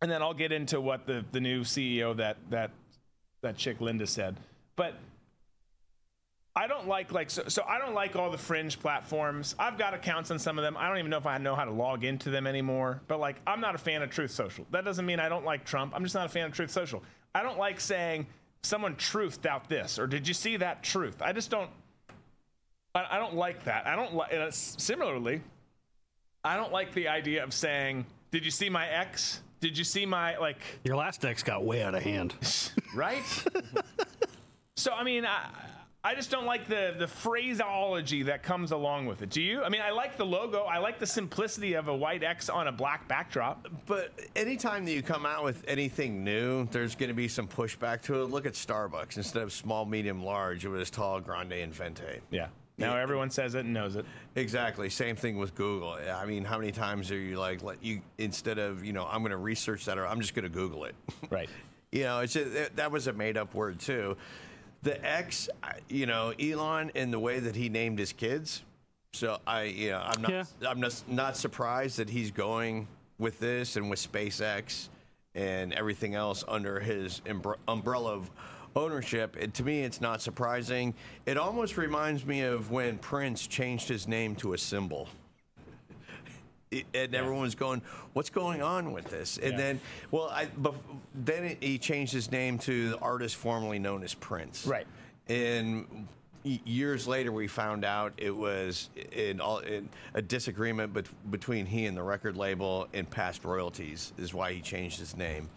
and 0.01 0.09
then 0.09 0.21
I'll 0.21 0.33
get 0.33 0.51
into 0.51 0.81
what 0.81 1.05
the 1.05 1.23
the 1.31 1.39
new 1.39 1.61
CEO 1.61 2.15
that 2.17 2.37
that 2.49 2.71
that 3.41 3.57
chick 3.57 3.81
Linda 3.81 4.07
said. 4.07 4.37
But 4.75 4.95
I 6.57 6.65
don't 6.65 6.87
like 6.87 7.11
like 7.11 7.29
so, 7.29 7.43
so 7.49 7.63
I 7.67 7.77
don't 7.77 7.93
like 7.93 8.15
all 8.15 8.31
the 8.31 8.37
fringe 8.37 8.79
platforms. 8.79 9.53
I've 9.59 9.77
got 9.77 9.93
accounts 9.93 10.31
on 10.31 10.39
some 10.39 10.57
of 10.57 10.63
them. 10.63 10.75
I 10.75 10.89
don't 10.89 10.97
even 10.97 11.11
know 11.11 11.19
if 11.19 11.27
I 11.27 11.37
know 11.37 11.53
how 11.53 11.65
to 11.65 11.71
log 11.71 12.03
into 12.03 12.31
them 12.31 12.47
anymore. 12.47 12.99
But 13.07 13.19
like 13.19 13.35
I'm 13.45 13.61
not 13.61 13.75
a 13.75 13.77
fan 13.77 14.01
of 14.01 14.09
Truth 14.09 14.31
Social. 14.31 14.65
That 14.71 14.83
doesn't 14.83 15.05
mean 15.05 15.19
I 15.19 15.29
don't 15.29 15.45
like 15.45 15.65
Trump. 15.65 15.93
I'm 15.95 16.01
just 16.01 16.15
not 16.15 16.25
a 16.25 16.29
fan 16.29 16.47
of 16.47 16.53
Truth 16.53 16.71
Social. 16.71 17.03
I 17.35 17.43
don't 17.43 17.59
like 17.59 17.79
saying 17.79 18.25
someone 18.63 18.95
truthed 18.95 19.45
out 19.45 19.69
this 19.69 19.99
or 19.99 20.07
did 20.07 20.27
you 20.27 20.33
see 20.33 20.57
that 20.57 20.81
truth? 20.81 21.21
I 21.21 21.31
just 21.31 21.51
don't 21.51 21.69
I, 22.95 23.05
I 23.11 23.19
don't 23.19 23.35
like 23.35 23.65
that. 23.65 23.85
I 23.85 23.95
don't 23.95 24.15
like 24.15 24.31
similarly 24.49 25.43
I 26.43 26.55
don't 26.55 26.71
like 26.71 26.91
the 26.95 27.07
idea 27.07 27.43
of 27.43 27.53
saying 27.53 28.07
did 28.31 28.43
you 28.43 28.51
see 28.51 28.71
my 28.71 28.87
ex? 28.87 29.41
Did 29.59 29.77
you 29.77 29.83
see 29.83 30.07
my 30.07 30.37
like 30.37 30.57
Your 30.83 30.95
last 30.95 31.23
ex 31.23 31.43
got 31.43 31.63
way 31.63 31.83
out 31.83 31.93
of 31.93 32.01
hand. 32.01 32.33
right? 32.95 33.23
so 34.75 34.91
I 34.91 35.03
mean 35.03 35.23
I 35.23 35.51
I 36.07 36.15
just 36.15 36.31
don't 36.31 36.45
like 36.45 36.69
the 36.69 36.95
the 36.97 37.05
phraseology 37.05 38.23
that 38.23 38.41
comes 38.41 38.71
along 38.71 39.07
with 39.07 39.21
it. 39.23 39.29
Do 39.29 39.41
you? 39.41 39.61
I 39.61 39.67
mean, 39.67 39.81
I 39.81 39.89
like 39.89 40.15
the 40.15 40.25
logo. 40.25 40.61
I 40.61 40.77
like 40.77 40.99
the 40.99 41.05
simplicity 41.05 41.73
of 41.73 41.89
a 41.89 41.95
white 41.95 42.23
X 42.23 42.47
on 42.47 42.69
a 42.69 42.71
black 42.71 43.09
backdrop. 43.09 43.67
But 43.85 44.17
anytime 44.33 44.85
that 44.85 44.93
you 44.93 45.01
come 45.01 45.25
out 45.25 45.43
with 45.43 45.65
anything 45.67 46.23
new, 46.23 46.65
there's 46.67 46.95
going 46.95 47.09
to 47.09 47.13
be 47.13 47.27
some 47.27 47.45
pushback 47.45 48.03
to 48.03 48.21
it. 48.21 48.29
Look 48.29 48.45
at 48.45 48.53
Starbucks. 48.53 49.17
Instead 49.17 49.43
of 49.43 49.51
small, 49.51 49.83
medium, 49.83 50.23
large, 50.23 50.63
it 50.63 50.69
was 50.69 50.89
tall, 50.89 51.19
grande, 51.19 51.51
and 51.51 51.73
venti. 51.73 52.21
Yeah. 52.31 52.47
Now 52.77 52.95
everyone 52.95 53.29
says 53.29 53.55
it 53.55 53.65
and 53.65 53.73
knows 53.73 53.97
it. 53.97 54.05
Exactly. 54.35 54.89
Same 54.89 55.17
thing 55.17 55.37
with 55.37 55.55
Google. 55.55 55.97
I 56.09 56.25
mean, 56.25 56.45
how 56.45 56.57
many 56.57 56.71
times 56.71 57.11
are 57.11 57.19
you 57.19 57.37
like, 57.37 57.63
let 57.63 57.83
you 57.83 57.99
instead 58.17 58.59
of 58.59 58.85
you 58.85 58.93
know, 58.93 59.05
I'm 59.11 59.19
going 59.23 59.31
to 59.31 59.37
research 59.37 59.83
that 59.85 59.97
or 59.97 60.07
I'm 60.07 60.21
just 60.21 60.33
going 60.33 60.43
to 60.43 60.49
Google 60.49 60.85
it. 60.85 60.95
Right. 61.29 61.49
you 61.91 62.03
know, 62.03 62.21
it's 62.21 62.31
just, 62.31 62.77
that 62.77 62.91
was 62.91 63.07
a 63.07 63.13
made 63.13 63.35
up 63.35 63.53
word 63.53 63.79
too 63.79 64.15
the 64.83 65.03
X, 65.05 65.49
you 65.89 66.05
know, 66.05 66.33
Elon 66.39 66.91
and 66.95 67.11
the 67.11 67.19
way 67.19 67.39
that 67.39 67.55
he 67.55 67.69
named 67.69 67.99
his 67.99 68.13
kids. 68.13 68.63
So 69.13 69.39
I, 69.47 69.63
you 69.63 69.91
know, 69.91 70.01
I'm 70.03 70.21
not, 70.21 70.31
yeah. 70.31 70.43
I'm 70.67 70.79
not, 70.79 71.03
not 71.07 71.37
surprised 71.37 71.97
that 71.97 72.09
he's 72.09 72.31
going 72.31 72.87
with 73.17 73.39
this 73.39 73.75
and 73.75 73.89
with 73.89 73.99
SpaceX 73.99 74.89
and 75.33 75.73
everything 75.73 76.15
else 76.15 76.43
under 76.47 76.79
his 76.79 77.21
umbrella 77.67 78.13
of 78.13 78.29
ownership. 78.75 79.35
And 79.39 79.53
to 79.55 79.63
me, 79.63 79.81
it's 79.81 80.01
not 80.01 80.21
surprising. 80.21 80.93
It 81.25 81.37
almost 81.37 81.77
reminds 81.77 82.25
me 82.25 82.41
of 82.41 82.71
when 82.71 82.97
Prince 82.99 83.47
changed 83.47 83.87
his 83.87 84.07
name 84.07 84.35
to 84.37 84.53
a 84.53 84.57
symbol 84.57 85.09
and 86.71 86.83
yeah. 86.93 87.19
everyone's 87.19 87.55
going, 87.55 87.81
"What's 88.13 88.29
going 88.29 88.61
on 88.61 88.91
with 88.91 89.05
this?" 89.05 89.37
And 89.37 89.53
yeah. 89.53 89.57
then, 89.57 89.81
well, 90.11 90.29
I, 90.29 90.47
but 90.57 90.75
then 91.13 91.43
it, 91.43 91.57
he 91.61 91.77
changed 91.77 92.13
his 92.13 92.31
name 92.31 92.57
to 92.59 92.89
the 92.91 92.97
artist 92.99 93.35
formerly 93.35 93.79
known 93.79 94.03
as 94.03 94.13
Prince. 94.13 94.65
Right. 94.65 94.87
And 95.27 96.07
years 96.43 97.07
later, 97.07 97.31
we 97.31 97.47
found 97.47 97.83
out 97.83 98.13
it 98.17 98.35
was 98.35 98.89
in, 99.11 99.41
all, 99.41 99.59
in 99.59 99.89
a 100.13 100.21
disagreement 100.21 100.93
bet, 100.93 101.05
between 101.29 101.65
he 101.65 101.85
and 101.85 101.97
the 101.97 102.03
record 102.03 102.37
label 102.37 102.87
and 102.93 103.09
past 103.09 103.43
royalties 103.43 104.13
is 104.17 104.33
why 104.33 104.53
he 104.53 104.61
changed 104.61 104.99
his 104.99 105.17
name. 105.17 105.49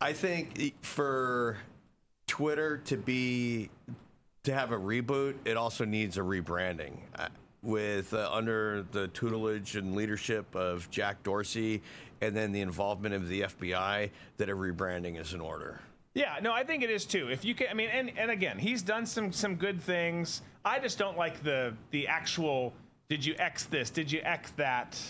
I 0.00 0.12
think 0.12 0.74
for 0.84 1.58
Twitter 2.26 2.78
to 2.86 2.96
be 2.96 3.70
to 4.44 4.54
have 4.54 4.72
a 4.72 4.78
reboot, 4.78 5.34
it 5.44 5.56
also 5.56 5.84
needs 5.84 6.16
a 6.16 6.22
rebranding 6.22 6.96
with 7.62 8.14
uh, 8.14 8.30
under 8.32 8.84
the 8.92 9.08
tutelage 9.08 9.76
and 9.76 9.94
leadership 9.94 10.54
of 10.54 10.90
Jack 10.90 11.22
Dorsey, 11.22 11.82
and 12.20 12.36
then 12.36 12.52
the 12.52 12.60
involvement 12.60 13.14
of 13.14 13.28
the 13.28 13.42
FBI, 13.42 14.10
that 14.36 14.48
a 14.48 14.56
rebranding 14.56 15.20
is 15.20 15.34
in 15.34 15.40
order. 15.40 15.80
Yeah, 16.14 16.38
no, 16.42 16.52
I 16.52 16.64
think 16.64 16.82
it 16.82 16.90
is 16.90 17.04
too. 17.04 17.30
If 17.30 17.44
you 17.44 17.54
can, 17.54 17.68
I 17.70 17.74
mean, 17.74 17.90
and, 17.90 18.12
and 18.18 18.30
again, 18.30 18.58
he's 18.58 18.82
done 18.82 19.06
some 19.06 19.32
some 19.32 19.54
good 19.54 19.80
things. 19.80 20.42
I 20.64 20.78
just 20.78 20.98
don't 20.98 21.16
like 21.16 21.42
the 21.42 21.74
the 21.90 22.08
actual. 22.08 22.72
Did 23.08 23.24
you 23.24 23.34
X 23.38 23.64
this? 23.64 23.88
Did 23.90 24.10
you 24.10 24.20
X 24.22 24.50
that? 24.56 25.00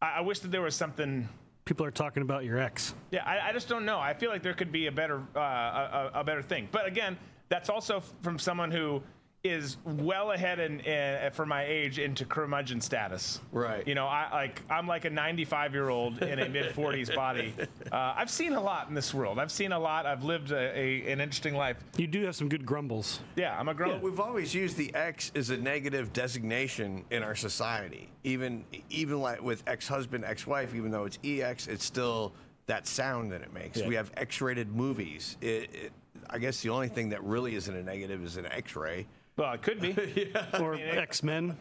I, 0.00 0.18
I 0.18 0.20
wish 0.20 0.40
that 0.40 0.50
there 0.50 0.62
was 0.62 0.74
something. 0.74 1.28
People 1.64 1.86
are 1.86 1.90
talking 1.92 2.22
about 2.22 2.44
your 2.44 2.58
ex. 2.58 2.94
Yeah, 3.12 3.24
I, 3.24 3.48
I 3.48 3.52
just 3.52 3.68
don't 3.68 3.84
know. 3.84 3.98
I 3.98 4.14
feel 4.14 4.30
like 4.30 4.42
there 4.42 4.52
could 4.52 4.72
be 4.72 4.88
a 4.88 4.92
better 4.92 5.22
uh, 5.34 5.38
a, 5.38 6.10
a 6.16 6.24
better 6.24 6.42
thing. 6.42 6.68
But 6.70 6.86
again, 6.86 7.16
that's 7.48 7.70
also 7.70 8.02
from 8.22 8.38
someone 8.38 8.70
who 8.70 9.02
is 9.44 9.76
well 9.84 10.30
ahead 10.30 10.60
in, 10.60 10.78
in, 10.80 11.32
for 11.32 11.44
my 11.44 11.64
age 11.64 11.98
into 11.98 12.24
curmudgeon 12.24 12.80
status. 12.80 13.40
Right. 13.50 13.86
You 13.86 13.96
know, 13.96 14.06
I 14.06 14.28
like 14.32 14.62
I'm 14.70 14.86
like 14.86 15.04
a 15.04 15.10
95 15.10 15.72
year 15.72 15.88
old 15.88 16.22
in 16.22 16.38
a 16.38 16.48
mid 16.48 16.72
40s 16.72 17.14
body. 17.14 17.52
Uh, 17.90 18.14
I've 18.16 18.30
seen 18.30 18.52
a 18.52 18.60
lot 18.60 18.88
in 18.88 18.94
this 18.94 19.12
world. 19.12 19.40
I've 19.40 19.50
seen 19.50 19.72
a 19.72 19.78
lot. 19.78 20.06
I've 20.06 20.22
lived 20.22 20.52
a, 20.52 20.78
a, 20.78 21.12
an 21.12 21.20
interesting 21.20 21.54
life. 21.54 21.76
You 21.96 22.06
do 22.06 22.24
have 22.24 22.36
some 22.36 22.48
good 22.48 22.64
grumbles. 22.64 23.20
Yeah, 23.34 23.58
I'm 23.58 23.68
a 23.68 23.74
grumble. 23.74 23.96
Yeah, 23.96 24.02
we've 24.02 24.20
always 24.20 24.54
used 24.54 24.76
the 24.76 24.94
X 24.94 25.32
as 25.34 25.50
a 25.50 25.56
negative 25.56 26.12
designation 26.12 27.04
in 27.10 27.24
our 27.24 27.34
society. 27.34 28.08
Even 28.22 28.64
even 28.90 29.20
like 29.20 29.42
with 29.42 29.64
ex-husband, 29.66 30.24
ex-wife, 30.24 30.74
even 30.74 30.92
though 30.92 31.04
it's 31.04 31.18
EX, 31.24 31.66
it's 31.66 31.84
still 31.84 32.32
that 32.66 32.86
sound 32.86 33.32
that 33.32 33.42
it 33.42 33.52
makes. 33.52 33.80
Yeah. 33.80 33.88
We 33.88 33.96
have 33.96 34.12
X-rated 34.16 34.72
movies. 34.72 35.36
It, 35.40 35.68
it, 35.74 35.92
I 36.30 36.38
guess 36.38 36.60
the 36.60 36.68
only 36.68 36.88
thing 36.88 37.08
that 37.08 37.22
really 37.24 37.56
isn't 37.56 37.74
a 37.74 37.82
negative 37.82 38.22
is 38.22 38.36
an 38.36 38.46
X-ray. 38.46 39.06
Well, 39.36 39.52
it 39.52 39.62
could 39.62 39.80
be. 39.80 39.96
yeah. 40.34 40.60
Or 40.60 40.74
X 40.74 41.22
Men. 41.22 41.56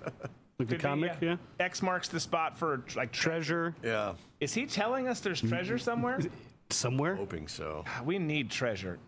Like 0.60 0.68
the 0.68 0.78
comic, 0.78 1.20
be, 1.20 1.26
yeah. 1.26 1.38
yeah. 1.60 1.66
X 1.66 1.82
marks 1.82 2.08
the 2.08 2.20
spot 2.20 2.58
for 2.58 2.84
like 2.96 3.12
treasure. 3.12 3.76
Yeah. 3.84 4.14
Is 4.40 4.54
he 4.54 4.66
telling 4.66 5.08
us 5.08 5.20
there's 5.20 5.42
treasure 5.42 5.78
somewhere? 5.78 6.20
Somewhere. 6.70 7.16
Hoping 7.16 7.48
so. 7.48 7.84
We 8.06 8.20
need 8.20 8.52
treasure. 8.52 9.00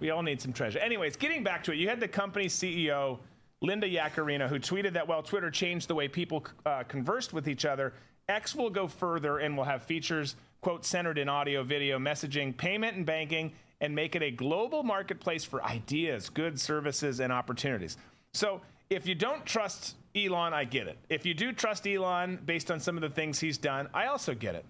we 0.00 0.10
all 0.10 0.22
need 0.22 0.40
some 0.40 0.52
treasure. 0.52 0.78
Anyways, 0.78 1.16
getting 1.16 1.42
back 1.42 1.64
to 1.64 1.72
it, 1.72 1.76
you 1.76 1.88
had 1.88 2.00
the 2.00 2.08
company 2.08 2.46
CEO, 2.46 3.18
Linda 3.60 3.88
Yaccarino, 3.88 4.48
who 4.48 4.58
tweeted 4.58 4.92
that 4.94 5.06
while 5.06 5.22
Twitter 5.22 5.50
changed 5.50 5.88
the 5.88 5.94
way 5.94 6.08
people 6.08 6.46
uh, 6.64 6.84
conversed 6.84 7.32
with 7.32 7.48
each 7.48 7.64
other, 7.64 7.92
X 8.28 8.54
will 8.54 8.70
go 8.70 8.86
further 8.86 9.38
and 9.38 9.56
will 9.56 9.64
have 9.64 9.82
features, 9.82 10.36
quote, 10.60 10.84
centered 10.84 11.18
in 11.18 11.28
audio, 11.28 11.62
video, 11.62 11.98
messaging, 11.98 12.56
payment, 12.56 12.96
and 12.96 13.04
banking, 13.04 13.52
and 13.80 13.94
make 13.94 14.14
it 14.14 14.22
a 14.22 14.30
global 14.30 14.82
marketplace 14.82 15.44
for 15.44 15.64
ideas, 15.64 16.28
goods, 16.28 16.62
services, 16.62 17.20
and 17.20 17.32
opportunities. 17.32 17.96
So 18.34 18.60
if 18.90 19.06
you 19.06 19.14
don't 19.14 19.44
trust 19.46 19.96
Elon, 20.14 20.52
I 20.52 20.64
get 20.64 20.88
it. 20.88 20.98
If 21.08 21.24
you 21.24 21.34
do 21.34 21.52
trust 21.52 21.86
Elon 21.86 22.38
based 22.44 22.70
on 22.70 22.80
some 22.80 22.96
of 22.96 23.02
the 23.02 23.10
things 23.10 23.38
he's 23.38 23.58
done, 23.58 23.88
I 23.94 24.06
also 24.06 24.34
get 24.34 24.54
it. 24.54 24.64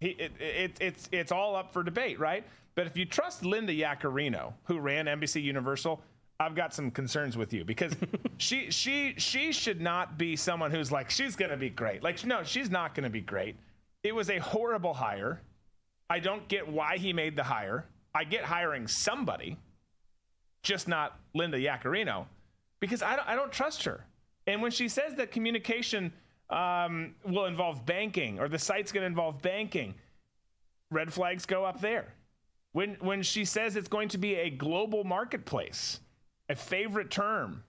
He, 0.00 0.08
it, 0.10 0.32
it, 0.40 0.76
it's, 0.80 1.08
it's 1.12 1.32
all 1.32 1.56
up 1.56 1.72
for 1.72 1.82
debate, 1.82 2.18
right? 2.18 2.44
But 2.74 2.86
if 2.86 2.96
you 2.96 3.04
trust 3.04 3.44
Linda 3.44 3.72
Yaccarino, 3.72 4.52
who 4.64 4.80
ran 4.80 5.06
NBC 5.06 5.42
Universal, 5.42 6.02
I've 6.40 6.56
got 6.56 6.74
some 6.74 6.90
concerns 6.90 7.36
with 7.36 7.52
you 7.52 7.64
because 7.64 7.94
she 8.38 8.70
she 8.70 9.14
she 9.18 9.52
should 9.52 9.80
not 9.80 10.18
be 10.18 10.34
someone 10.34 10.72
who's 10.72 10.90
like 10.90 11.08
she's 11.08 11.36
going 11.36 11.52
to 11.52 11.56
be 11.56 11.70
great. 11.70 12.02
Like 12.02 12.24
no, 12.24 12.42
she's 12.42 12.70
not 12.70 12.94
going 12.94 13.04
to 13.04 13.10
be 13.10 13.20
great. 13.20 13.56
It 14.02 14.14
was 14.14 14.30
a 14.30 14.38
horrible 14.38 14.94
hire. 14.94 15.40
I 16.10 16.18
don't 16.18 16.46
get 16.48 16.68
why 16.68 16.98
he 16.98 17.12
made 17.12 17.36
the 17.36 17.44
hire. 17.44 17.86
I 18.14 18.24
get 18.24 18.44
hiring 18.44 18.86
somebody, 18.86 19.56
just 20.62 20.86
not 20.88 21.18
Linda 21.34 21.58
Yaccarino, 21.58 22.26
because 22.80 23.02
I 23.02 23.16
don't, 23.16 23.28
I 23.28 23.34
don't 23.34 23.52
trust 23.52 23.84
her. 23.84 24.06
And 24.46 24.62
when 24.62 24.70
she 24.70 24.88
says 24.88 25.14
that 25.16 25.32
communication 25.32 26.12
um, 26.50 27.14
will 27.24 27.46
involve 27.46 27.84
banking 27.86 28.38
or 28.38 28.48
the 28.48 28.58
site's 28.58 28.92
going 28.92 29.02
to 29.02 29.06
involve 29.06 29.42
banking, 29.42 29.94
red 30.90 31.12
flags 31.12 31.46
go 31.46 31.64
up 31.64 31.80
there. 31.80 32.14
when 32.72 32.96
when 33.00 33.22
she 33.22 33.44
says 33.44 33.76
it's 33.76 33.88
going 33.88 34.08
to 34.10 34.18
be 34.18 34.34
a 34.34 34.50
global 34.50 35.02
marketplace, 35.04 36.00
a 36.48 36.54
favorite 36.54 37.10
term 37.10 37.64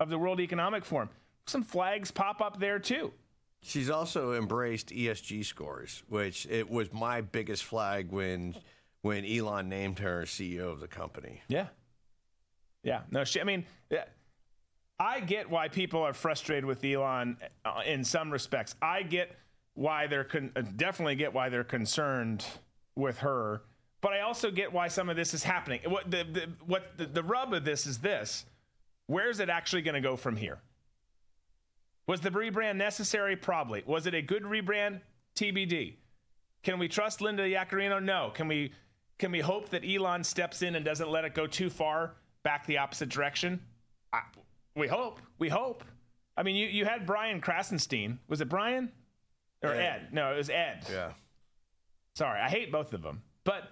of 0.00 0.08
the 0.08 0.18
World 0.18 0.40
Economic 0.40 0.84
Forum. 0.84 1.10
Some 1.46 1.62
flags 1.62 2.10
pop 2.10 2.40
up 2.40 2.58
there 2.58 2.78
too. 2.78 3.12
She's 3.62 3.90
also 3.90 4.32
embraced 4.34 4.88
ESG 4.88 5.44
scores, 5.44 6.02
which 6.08 6.46
it 6.46 6.68
was 6.68 6.92
my 6.92 7.20
biggest 7.20 7.64
flag 7.64 8.10
when 8.10 8.54
when 9.04 9.26
Elon 9.26 9.68
named 9.68 9.98
her 9.98 10.22
CEO 10.22 10.72
of 10.72 10.80
the 10.80 10.88
company. 10.88 11.42
Yeah. 11.46 11.66
Yeah. 12.82 13.02
No, 13.10 13.22
she, 13.24 13.38
I 13.38 13.44
mean, 13.44 13.66
I 14.98 15.20
get 15.20 15.50
why 15.50 15.68
people 15.68 16.02
are 16.02 16.14
frustrated 16.14 16.64
with 16.64 16.82
Elon 16.82 17.36
uh, 17.66 17.82
in 17.84 18.02
some 18.02 18.30
respects. 18.30 18.74
I 18.80 19.02
get 19.02 19.36
why 19.74 20.06
they're 20.06 20.24
con- 20.24 20.52
uh, 20.56 20.62
definitely 20.76 21.16
get 21.16 21.34
why 21.34 21.50
they're 21.50 21.64
concerned 21.64 22.46
with 22.96 23.18
her, 23.18 23.60
but 24.00 24.14
I 24.14 24.20
also 24.20 24.50
get 24.50 24.72
why 24.72 24.88
some 24.88 25.10
of 25.10 25.16
this 25.16 25.34
is 25.34 25.42
happening. 25.42 25.80
What 25.86 26.10
the, 26.10 26.24
the 26.24 26.48
what 26.64 26.96
the, 26.96 27.04
the 27.04 27.22
rub 27.22 27.52
of 27.52 27.62
this 27.66 27.86
is 27.86 27.98
this: 27.98 28.46
where 29.06 29.28
is 29.28 29.38
it 29.38 29.50
actually 29.50 29.82
going 29.82 29.96
to 29.96 30.00
go 30.00 30.16
from 30.16 30.36
here? 30.36 30.60
Was 32.06 32.22
the 32.22 32.30
rebrand 32.30 32.76
necessary? 32.76 33.36
Probably. 33.36 33.82
Was 33.84 34.06
it 34.06 34.14
a 34.14 34.22
good 34.22 34.44
rebrand? 34.44 35.02
TBD. 35.36 35.96
Can 36.62 36.78
we 36.78 36.88
trust 36.88 37.20
Linda 37.20 37.42
Yaccarino? 37.42 38.02
No. 38.02 38.30
Can 38.34 38.48
we 38.48 38.72
can 39.24 39.32
we 39.32 39.40
hope 39.40 39.70
that 39.70 39.82
Elon 39.88 40.22
steps 40.22 40.60
in 40.60 40.74
and 40.74 40.84
doesn't 40.84 41.08
let 41.08 41.24
it 41.24 41.32
go 41.32 41.46
too 41.46 41.70
far 41.70 42.12
back 42.42 42.66
the 42.66 42.76
opposite 42.76 43.08
direction? 43.08 43.58
I, 44.12 44.20
we 44.76 44.86
hope. 44.86 45.18
We 45.38 45.48
hope. 45.48 45.82
I 46.36 46.42
mean, 46.42 46.56
you, 46.56 46.66
you 46.66 46.84
had 46.84 47.06
Brian 47.06 47.40
Krassenstein. 47.40 48.18
Was 48.28 48.42
it 48.42 48.50
Brian? 48.50 48.92
Or 49.62 49.70
Ed. 49.70 49.80
Ed. 49.80 50.08
No, 50.12 50.34
it 50.34 50.36
was 50.36 50.50
Ed. 50.50 50.84
Yeah. 50.92 51.12
Sorry, 52.14 52.38
I 52.38 52.50
hate 52.50 52.70
both 52.70 52.92
of 52.92 53.00
them. 53.00 53.22
But 53.44 53.70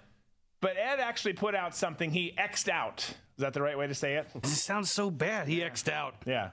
but 0.62 0.78
Ed 0.78 1.00
actually 1.00 1.34
put 1.34 1.55
out 1.55 1.76
something 1.76 2.11
he 2.11 2.32
X'd 2.38 2.70
out. 2.70 3.00
Is 3.00 3.40
that 3.40 3.53
the 3.53 3.61
right 3.61 3.76
way 3.76 3.86
to 3.86 3.94
say 3.94 4.14
it? 4.14 4.30
This 4.40 4.62
sounds 4.62 4.90
so 4.90 5.11
bad. 5.11 5.48
He 5.48 5.62
X'd 5.62 5.90
out. 5.90 6.14
Yeah. 6.24 6.53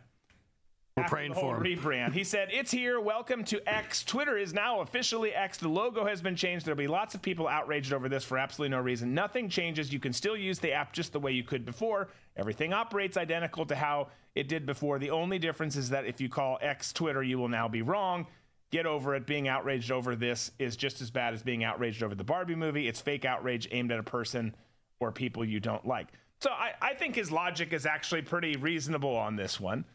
We're 1.00 1.08
praying 1.08 1.34
for 1.34 1.58
him. 1.58 1.64
Rebrand. 1.64 2.14
He 2.14 2.24
said, 2.24 2.50
"It's 2.52 2.72
here. 2.72 3.00
Welcome 3.00 3.44
to 3.46 3.62
X. 3.68 4.04
Twitter 4.04 4.38
is 4.38 4.54
now 4.54 4.82
officially 4.82 5.34
X. 5.34 5.58
The 5.58 5.68
logo 5.68 6.06
has 6.06 6.22
been 6.22 6.36
changed. 6.36 6.66
There'll 6.66 6.78
be 6.78 6.88
lots 6.88 7.16
of 7.16 7.22
people 7.22 7.48
outraged 7.48 7.94
over 7.94 8.10
this 8.10 8.24
for 8.24 8.38
absolutely 8.38 8.76
no 8.76 8.82
reason. 8.82 9.14
Nothing 9.14 9.50
changes. 9.50 9.94
You 9.94 10.00
can 10.00 10.14
still 10.14 10.38
use 10.38 10.60
the 10.60 10.74
app 10.74 10.94
just 10.94 11.14
the 11.14 11.20
way 11.20 11.32
you 11.32 11.44
could 11.44 11.66
before. 11.66 12.10
Everything 12.36 12.74
operates 12.74 13.18
identical 13.18 13.66
to 13.66 13.76
how 13.76 14.10
it 14.36 14.48
did 14.48 14.66
before. 14.66 15.00
The 15.00 15.12
only 15.12 15.40
difference 15.40 15.76
is 15.76 15.90
that 15.90 16.06
if 16.06 16.22
you 16.22 16.30
call 16.30 16.58
X 16.62 16.94
Twitter, 16.94 17.24
you 17.24 17.38
will 17.40 17.50
now 17.50 17.68
be 17.68 17.82
wrong." 17.82 18.28
Get 18.72 18.86
over 18.86 19.16
it. 19.16 19.26
Being 19.26 19.48
outraged 19.48 19.92
over 19.92 20.16
this 20.16 20.52
is 20.60 20.76
just 20.78 21.02
as 21.02 21.10
bad 21.10 21.34
as 21.34 21.42
being 21.42 21.64
outraged 21.64 22.04
over 22.04 22.14
the 22.14 22.24
Barbie 22.24 22.54
movie. 22.54 22.88
It's 22.88 23.02
fake 23.02 23.26
outrage 23.26 23.68
aimed 23.72 23.92
at 23.92 23.98
a 23.98 24.04
person 24.04 24.56
or 25.00 25.12
people 25.12 25.44
you 25.44 25.60
don't 25.60 25.88
like. 25.88 26.10
So 26.40 26.52
I, 26.52 26.74
I 26.80 26.94
think 26.94 27.16
his 27.16 27.32
logic 27.32 27.74
is 27.74 27.88
actually 27.88 28.22
pretty 28.22 28.58
reasonable 28.58 29.16
on 29.16 29.36
this 29.36 29.60
one. 29.60 29.86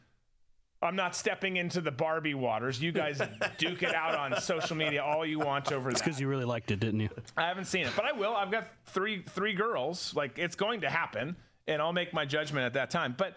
I'm 0.84 0.96
not 0.96 1.16
stepping 1.16 1.56
into 1.56 1.80
the 1.80 1.90
Barbie 1.90 2.34
waters. 2.34 2.80
You 2.80 2.92
guys 2.92 3.20
duke 3.58 3.82
it 3.82 3.94
out 3.94 4.14
on 4.14 4.40
social 4.40 4.76
media 4.76 5.02
all 5.02 5.24
you 5.24 5.38
want 5.38 5.72
over 5.72 5.90
It's 5.90 6.00
that. 6.00 6.04
because 6.04 6.20
you 6.20 6.28
really 6.28 6.44
liked 6.44 6.70
it, 6.70 6.80
didn't 6.80 7.00
you? 7.00 7.08
I 7.36 7.46
haven't 7.46 7.66
seen 7.66 7.86
it, 7.86 7.92
but 7.96 8.04
I 8.04 8.12
will. 8.12 8.34
I've 8.34 8.50
got 8.50 8.68
three 8.86 9.22
three 9.22 9.54
girls. 9.54 10.14
Like 10.14 10.38
it's 10.38 10.56
going 10.56 10.82
to 10.82 10.90
happen, 10.90 11.36
and 11.66 11.80
I'll 11.80 11.92
make 11.92 12.12
my 12.12 12.24
judgment 12.24 12.66
at 12.66 12.74
that 12.74 12.90
time. 12.90 13.14
But 13.16 13.36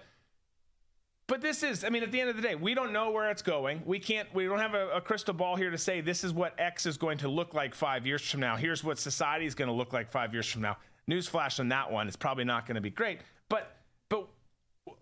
but 1.27 1.41
this 1.41 1.61
is, 1.61 1.83
I 1.83 1.89
mean, 1.89 2.03
at 2.03 2.11
the 2.13 2.21
end 2.21 2.29
of 2.29 2.37
the 2.37 2.41
day, 2.41 2.55
we 2.55 2.73
don't 2.73 2.93
know 2.93 3.11
where 3.11 3.29
it's 3.29 3.41
going. 3.41 3.81
We 3.85 3.99
can't, 3.99 4.33
we 4.33 4.45
don't 4.45 4.59
have 4.59 4.75
a, 4.75 4.87
a, 4.91 5.01
crystal 5.01 5.33
ball 5.33 5.57
here 5.57 5.69
to 5.69 5.77
say 5.77 5.99
this 5.99 6.23
is 6.23 6.31
what 6.31 6.57
X 6.57 6.85
is 6.85 6.95
going 6.97 7.17
to 7.17 7.27
look 7.27 7.53
like 7.53 7.75
five 7.75 8.07
years 8.07 8.21
from 8.21 8.39
now. 8.39 8.55
Here's 8.55 8.81
what 8.81 8.97
society 8.97 9.45
is 9.45 9.53
going 9.53 9.67
to 9.67 9.73
look 9.73 9.91
like 9.91 10.09
five 10.09 10.31
years 10.31 10.47
from 10.47 10.61
now. 10.61 10.77
Newsflash 11.11 11.59
on 11.59 11.67
that 11.67 11.91
one. 11.91 12.07
It's 12.07 12.15
probably 12.15 12.45
not 12.45 12.65
going 12.65 12.75
to 12.75 12.81
be 12.81 12.89
great, 12.89 13.19
but 13.49 13.76
but 13.76 13.76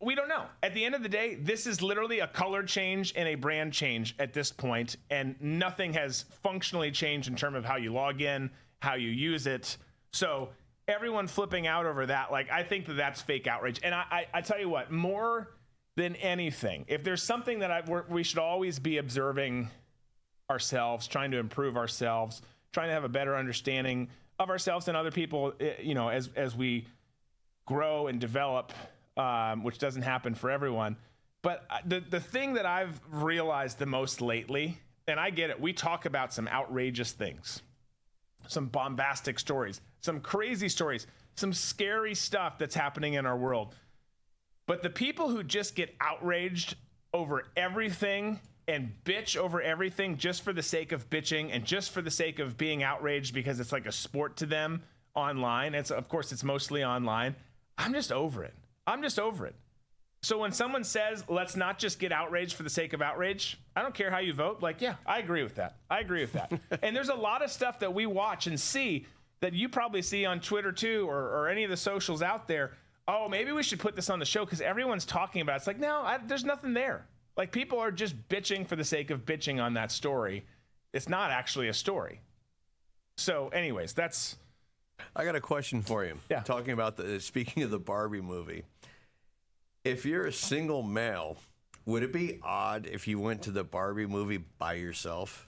we 0.01 0.15
don't 0.15 0.29
know. 0.29 0.45
At 0.63 0.73
the 0.73 0.83
end 0.83 0.95
of 0.95 1.03
the 1.03 1.09
day, 1.09 1.35
this 1.35 1.67
is 1.67 1.81
literally 1.81 2.19
a 2.19 2.27
color 2.27 2.63
change 2.63 3.13
and 3.15 3.27
a 3.27 3.35
brand 3.35 3.73
change 3.73 4.15
at 4.19 4.33
this 4.33 4.51
point, 4.51 4.97
and 5.09 5.35
nothing 5.39 5.93
has 5.93 6.25
functionally 6.43 6.91
changed 6.91 7.27
in 7.27 7.35
terms 7.35 7.57
of 7.57 7.65
how 7.65 7.77
you 7.77 7.93
log 7.93 8.21
in, 8.21 8.49
how 8.79 8.95
you 8.95 9.09
use 9.09 9.47
it. 9.47 9.77
So 10.13 10.49
everyone 10.87 11.27
flipping 11.27 11.67
out 11.67 11.85
over 11.85 12.05
that, 12.05 12.31
like 12.31 12.49
I 12.51 12.63
think 12.63 12.85
that 12.87 12.93
that's 12.93 13.21
fake 13.21 13.47
outrage. 13.47 13.79
And 13.83 13.93
I, 13.93 14.03
I, 14.11 14.25
I 14.35 14.41
tell 14.41 14.59
you 14.59 14.69
what, 14.69 14.91
more 14.91 15.51
than 15.95 16.15
anything, 16.17 16.85
if 16.87 17.03
there's 17.03 17.23
something 17.23 17.59
that 17.59 17.71
I, 17.71 17.83
we 18.09 18.23
should 18.23 18.39
always 18.39 18.79
be 18.79 18.97
observing 18.97 19.69
ourselves, 20.49 21.07
trying 21.07 21.31
to 21.31 21.37
improve 21.37 21.77
ourselves, 21.77 22.41
trying 22.71 22.89
to 22.89 22.93
have 22.93 23.03
a 23.03 23.09
better 23.09 23.35
understanding 23.35 24.09
of 24.37 24.49
ourselves 24.49 24.87
and 24.87 24.97
other 24.97 25.11
people, 25.11 25.53
eh, 25.59 25.73
you 25.81 25.95
know, 25.95 26.09
as 26.09 26.29
as 26.35 26.55
we 26.55 26.85
grow 27.65 28.07
and 28.07 28.19
develop, 28.19 28.73
um, 29.17 29.63
which 29.63 29.77
doesn't 29.77 30.01
happen 30.01 30.35
for 30.35 30.49
everyone. 30.49 30.97
But 31.41 31.65
uh, 31.69 31.77
the 31.85 31.99
the 31.99 32.19
thing 32.19 32.53
that 32.55 32.65
I've 32.65 32.99
realized 33.11 33.79
the 33.79 33.85
most 33.85 34.21
lately, 34.21 34.79
and 35.07 35.19
I 35.19 35.29
get 35.29 35.49
it, 35.49 35.59
we 35.59 35.73
talk 35.73 36.05
about 36.05 36.33
some 36.33 36.47
outrageous 36.47 37.11
things, 37.11 37.61
some 38.47 38.67
bombastic 38.67 39.39
stories, 39.39 39.81
some 40.01 40.19
crazy 40.21 40.69
stories, 40.69 41.07
some 41.35 41.53
scary 41.53 42.15
stuff 42.15 42.57
that's 42.57 42.75
happening 42.75 43.13
in 43.13 43.25
our 43.25 43.37
world. 43.37 43.75
But 44.67 44.81
the 44.81 44.89
people 44.89 45.29
who 45.29 45.43
just 45.43 45.75
get 45.75 45.95
outraged 46.01 46.75
over 47.13 47.43
everything 47.55 48.39
and 48.67 48.91
bitch 49.03 49.37
over 49.37 49.61
everything 49.61 50.17
just 50.17 50.41
for 50.41 50.51
the 50.51 50.63
sake 50.63 50.91
of 50.91 51.09
bitching 51.09 51.49
and 51.51 51.63
just 51.65 51.91
for 51.91 52.01
the 52.01 52.09
sake 52.11 52.39
of 52.39 52.57
being 52.57 52.81
outraged 52.81 53.33
because 53.33 53.59
it's 53.59 53.71
like 53.71 53.85
a 53.85 53.91
sport 53.91 54.37
to 54.37 54.45
them 54.45 54.81
online. 55.13 55.75
It's 55.75 55.91
of 55.91 56.09
course 56.09 56.31
it's 56.31 56.43
mostly 56.43 56.83
online. 56.83 57.35
I'm 57.77 57.93
just 57.93 58.11
over 58.11 58.43
it. 58.43 58.55
I'm 58.87 59.01
just 59.01 59.19
over 59.19 59.45
it. 59.45 59.55
So 60.23 60.39
when 60.39 60.51
someone 60.51 60.83
says, 60.83 61.23
"Let's 61.27 61.55
not 61.55 61.77
just 61.77 61.99
get 61.99 62.11
outraged 62.11 62.53
for 62.53 62.63
the 62.63 62.69
sake 62.69 62.93
of 62.93 63.01
outrage," 63.01 63.59
I 63.75 63.81
don't 63.81 63.93
care 63.93 64.09
how 64.09 64.19
you 64.19 64.33
vote. 64.33 64.61
Like, 64.61 64.81
yeah, 64.81 64.95
I 65.05 65.19
agree 65.19 65.43
with 65.43 65.55
that. 65.55 65.75
I 65.89 65.99
agree 65.99 66.21
with 66.21 66.33
that. 66.33 66.51
and 66.81 66.95
there's 66.95 67.09
a 67.09 67.15
lot 67.15 67.43
of 67.43 67.51
stuff 67.51 67.79
that 67.79 67.93
we 67.93 68.05
watch 68.05 68.47
and 68.47 68.59
see 68.59 69.05
that 69.41 69.53
you 69.53 69.69
probably 69.69 70.01
see 70.01 70.25
on 70.25 70.39
Twitter 70.39 70.71
too, 70.71 71.05
or, 71.07 71.17
or 71.17 71.49
any 71.49 71.63
of 71.63 71.69
the 71.69 71.77
socials 71.77 72.21
out 72.21 72.47
there 72.47 72.71
oh, 73.07 73.27
maybe 73.27 73.51
we 73.51 73.63
should 73.63 73.79
put 73.79 73.95
this 73.95 74.09
on 74.09 74.19
the 74.19 74.25
show 74.25 74.45
because 74.45 74.61
everyone's 74.61 75.05
talking 75.05 75.41
about 75.41 75.53
it. 75.53 75.57
It's 75.57 75.67
like, 75.67 75.79
no, 75.79 76.01
I, 76.01 76.17
there's 76.17 76.45
nothing 76.45 76.73
there. 76.73 77.05
Like 77.37 77.51
people 77.51 77.79
are 77.79 77.91
just 77.91 78.15
bitching 78.29 78.67
for 78.67 78.75
the 78.75 78.83
sake 78.83 79.11
of 79.11 79.25
bitching 79.25 79.61
on 79.61 79.73
that 79.73 79.91
story. 79.91 80.45
It's 80.93 81.09
not 81.09 81.31
actually 81.31 81.67
a 81.67 81.73
story. 81.73 82.21
So, 83.17 83.49
anyways, 83.49 83.93
that's. 83.93 84.37
I 85.13 85.25
got 85.25 85.35
a 85.35 85.41
question 85.41 85.81
for 85.81 86.05
you. 86.05 86.17
Yeah. 86.29 86.41
Talking 86.41 86.71
about 86.71 86.95
the 86.95 87.19
speaking 87.19 87.63
of 87.63 87.71
the 87.71 87.79
Barbie 87.79 88.21
movie, 88.21 88.63
if 89.85 90.05
you're 90.05 90.25
a 90.25 90.33
single 90.33 90.83
male, 90.83 91.37
would 91.85 92.03
it 92.03 92.11
be 92.11 92.39
odd 92.43 92.87
if 92.87 93.07
you 93.07 93.19
went 93.19 93.43
to 93.43 93.51
the 93.51 93.63
Barbie 93.63 94.07
movie 94.07 94.43
by 94.57 94.73
yourself? 94.73 95.47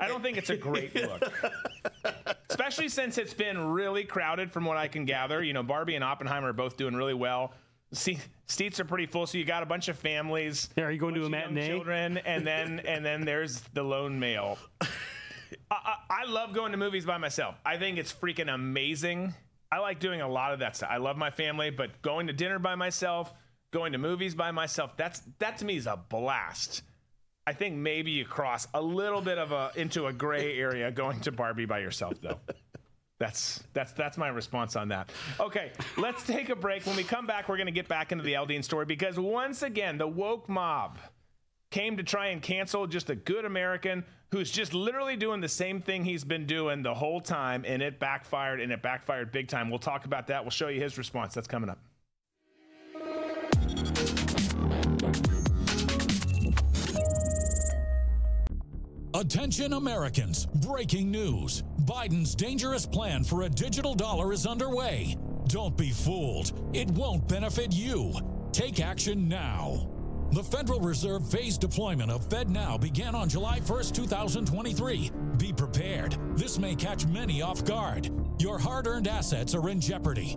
I 0.00 0.08
don't 0.08 0.22
think 0.22 0.38
it's 0.38 0.48
a 0.48 0.56
great 0.56 0.94
look. 0.94 1.22
Especially 2.48 2.88
since 2.88 3.18
it's 3.18 3.34
been 3.34 3.72
really 3.72 4.04
crowded 4.04 4.50
from 4.52 4.64
what 4.64 4.78
I 4.78 4.88
can 4.88 5.04
gather. 5.04 5.42
You 5.42 5.52
know, 5.52 5.62
Barbie 5.62 5.96
and 5.96 6.04
Oppenheimer 6.04 6.48
are 6.48 6.54
both 6.54 6.76
doing 6.76 6.94
really 6.94 7.12
well. 7.12 7.52
See, 7.92 8.18
seats 8.46 8.80
are 8.80 8.84
pretty 8.84 9.06
full, 9.06 9.26
so 9.26 9.36
you 9.36 9.44
got 9.44 9.62
a 9.62 9.66
bunch 9.66 9.88
of 9.88 9.98
families. 9.98 10.70
Yeah, 10.76 10.84
are 10.84 10.90
you 10.90 10.98
going 10.98 11.14
to 11.14 11.24
a 11.24 11.28
matinee? 11.28 11.68
Children, 11.68 12.18
and 12.18 12.46
then 12.46 12.80
and 12.86 13.04
then 13.04 13.24
there's 13.24 13.60
the 13.74 13.82
lone 13.82 14.18
male. 14.18 14.58
I, 14.80 14.86
I, 15.70 15.96
I 16.22 16.24
love 16.24 16.52
going 16.54 16.72
to 16.72 16.78
movies 16.78 17.04
by 17.04 17.18
myself. 17.18 17.56
I 17.64 17.76
think 17.76 17.98
it's 17.98 18.12
freaking 18.12 18.52
amazing. 18.52 19.34
I 19.70 19.78
like 19.78 20.00
doing 20.00 20.20
a 20.20 20.28
lot 20.28 20.52
of 20.52 20.60
that 20.60 20.76
stuff. 20.76 20.90
I 20.92 20.98
love 20.98 21.16
my 21.16 21.30
family, 21.30 21.70
but 21.70 22.02
going 22.02 22.28
to 22.28 22.32
dinner 22.32 22.58
by 22.58 22.74
myself, 22.74 23.32
going 23.72 23.92
to 23.92 23.98
movies 23.98 24.34
by 24.34 24.50
myself, 24.52 24.96
that's 24.96 25.20
that 25.38 25.58
to 25.58 25.64
me 25.64 25.76
is 25.76 25.86
a 25.86 25.96
blast. 25.96 26.82
I 27.46 27.52
think 27.52 27.76
maybe 27.76 28.10
you 28.10 28.24
cross 28.24 28.66
a 28.74 28.82
little 28.82 29.20
bit 29.20 29.38
of 29.38 29.52
a 29.52 29.70
into 29.76 30.06
a 30.06 30.12
gray 30.12 30.58
area 30.58 30.90
going 30.90 31.20
to 31.20 31.32
Barbie 31.32 31.66
by 31.66 31.78
yourself 31.78 32.14
though. 32.20 32.40
That's 33.18 33.62
that's 33.72 33.92
that's 33.92 34.18
my 34.18 34.28
response 34.28 34.76
on 34.76 34.88
that. 34.88 35.10
Okay, 35.40 35.72
let's 35.96 36.22
take 36.24 36.50
a 36.50 36.56
break. 36.56 36.84
When 36.84 36.96
we 36.96 37.04
come 37.04 37.26
back, 37.26 37.48
we're 37.48 37.56
going 37.56 37.66
to 37.66 37.72
get 37.72 37.88
back 37.88 38.12
into 38.12 38.22
the 38.22 38.34
Aldean 38.34 38.62
story 38.62 38.84
because 38.84 39.18
once 39.18 39.62
again, 39.62 39.96
the 39.96 40.06
woke 40.06 40.48
mob 40.48 40.98
came 41.70 41.96
to 41.96 42.02
try 42.02 42.28
and 42.28 42.42
cancel 42.42 42.86
just 42.86 43.10
a 43.10 43.14
good 43.14 43.44
American 43.44 44.04
who's 44.32 44.50
just 44.50 44.74
literally 44.74 45.16
doing 45.16 45.40
the 45.40 45.48
same 45.48 45.80
thing 45.80 46.04
he's 46.04 46.24
been 46.24 46.46
doing 46.46 46.82
the 46.82 46.94
whole 46.94 47.20
time, 47.20 47.64
and 47.66 47.82
it 47.82 47.98
backfired, 47.98 48.60
and 48.60 48.72
it 48.72 48.82
backfired 48.82 49.32
big 49.32 49.48
time. 49.48 49.70
We'll 49.70 49.78
talk 49.78 50.04
about 50.04 50.26
that. 50.28 50.42
We'll 50.42 50.50
show 50.50 50.68
you 50.68 50.80
his 50.80 50.98
response. 50.98 51.34
That's 51.34 51.46
coming 51.46 51.70
up. 51.70 51.78
Attention 59.14 59.72
Americans, 59.72 60.44
breaking 60.44 61.10
news. 61.10 61.62
Biden's 61.86 62.34
dangerous 62.34 62.84
plan 62.84 63.24
for 63.24 63.42
a 63.42 63.48
digital 63.48 63.94
dollar 63.94 64.32
is 64.32 64.46
underway. 64.46 65.16
Don't 65.46 65.76
be 65.76 65.90
fooled. 65.90 66.52
It 66.74 66.90
won't 66.90 67.26
benefit 67.26 67.72
you. 67.72 68.12
Take 68.52 68.80
action 68.80 69.26
now. 69.26 69.95
The 70.32 70.42
Federal 70.42 70.80
Reserve 70.80 71.26
phased 71.26 71.60
deployment 71.60 72.10
of 72.10 72.28
FedNow 72.28 72.80
began 72.80 73.14
on 73.14 73.28
July 73.28 73.60
1st, 73.60 73.94
2023. 73.94 75.10
Be 75.38 75.52
prepared. 75.52 76.18
This 76.36 76.58
may 76.58 76.74
catch 76.74 77.06
many 77.06 77.42
off 77.42 77.64
guard. 77.64 78.10
Your 78.38 78.58
hard 78.58 78.86
earned 78.86 79.08
assets 79.08 79.54
are 79.54 79.68
in 79.68 79.80
jeopardy. 79.80 80.36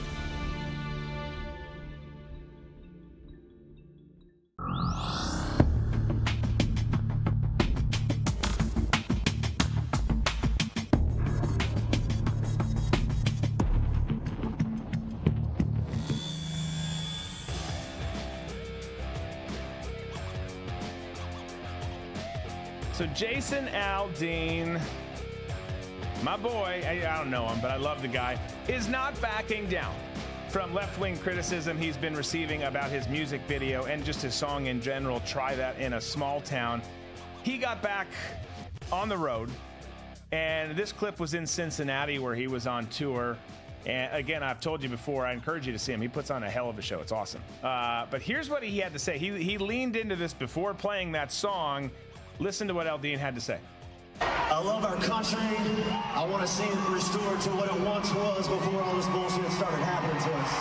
Jason 23.15 23.67
Aldean, 23.67 24.79
my 26.23 26.37
boy, 26.37 26.81
I, 26.85 27.05
I 27.05 27.17
don't 27.17 27.29
know 27.29 27.47
him, 27.49 27.59
but 27.59 27.69
I 27.69 27.75
love 27.75 28.01
the 28.01 28.07
guy, 28.07 28.39
is 28.69 28.87
not 28.87 29.19
backing 29.21 29.67
down 29.67 29.93
from 30.47 30.73
left-wing 30.73 31.17
criticism 31.17 31.77
he's 31.77 31.97
been 31.97 32.15
receiving 32.15 32.63
about 32.63 32.89
his 32.89 33.07
music 33.09 33.41
video 33.47 33.85
and 33.85 34.03
just 34.05 34.21
his 34.21 34.33
song 34.33 34.67
in 34.67 34.81
general. 34.81 35.19
Try 35.21 35.55
that 35.55 35.77
in 35.77 35.93
a 35.93 36.01
small 36.01 36.41
town. 36.41 36.81
He 37.43 37.57
got 37.57 37.81
back 37.81 38.07
on 38.91 39.09
the 39.09 39.17
road, 39.17 39.49
and 40.31 40.75
this 40.75 40.93
clip 40.93 41.19
was 41.19 41.33
in 41.33 41.45
Cincinnati 41.45 42.17
where 42.17 42.35
he 42.35 42.47
was 42.47 42.65
on 42.65 42.87
tour. 42.87 43.37
And 43.85 44.13
again, 44.13 44.43
I've 44.43 44.61
told 44.61 44.83
you 44.83 44.89
before, 44.89 45.25
I 45.25 45.33
encourage 45.33 45.65
you 45.67 45.73
to 45.73 45.79
see 45.79 45.91
him. 45.91 46.01
He 46.01 46.07
puts 46.07 46.31
on 46.31 46.43
a 46.43 46.49
hell 46.49 46.69
of 46.69 46.77
a 46.77 46.81
show. 46.81 46.99
It's 46.99 47.11
awesome. 47.11 47.41
Uh, 47.63 48.05
but 48.09 48.21
here's 48.21 48.49
what 48.49 48.63
he 48.63 48.77
had 48.77 48.93
to 48.93 48.99
say. 48.99 49.17
He, 49.17 49.41
he 49.43 49.57
leaned 49.57 49.95
into 49.95 50.15
this 50.15 50.33
before 50.33 50.73
playing 50.73 51.11
that 51.13 51.31
song. 51.31 51.91
Listen 52.41 52.67
to 52.69 52.73
what 52.73 52.87
Aldean 52.87 53.19
had 53.19 53.35
to 53.35 53.41
say. 53.41 53.59
I 54.19 54.59
love 54.59 54.83
our 54.83 54.95
country. 54.95 55.37
I 55.37 56.25
want 56.25 56.41
to 56.41 56.47
see 56.47 56.63
it 56.63 56.89
restored 56.89 57.39
to 57.41 57.49
what 57.51 57.69
it 57.69 57.79
once 57.81 58.11
was 58.15 58.47
before 58.47 58.81
all 58.81 58.95
this 58.95 59.05
bullshit 59.09 59.51
started 59.51 59.77
happening 59.77 60.17
to 60.23 60.33
us. 60.33 60.51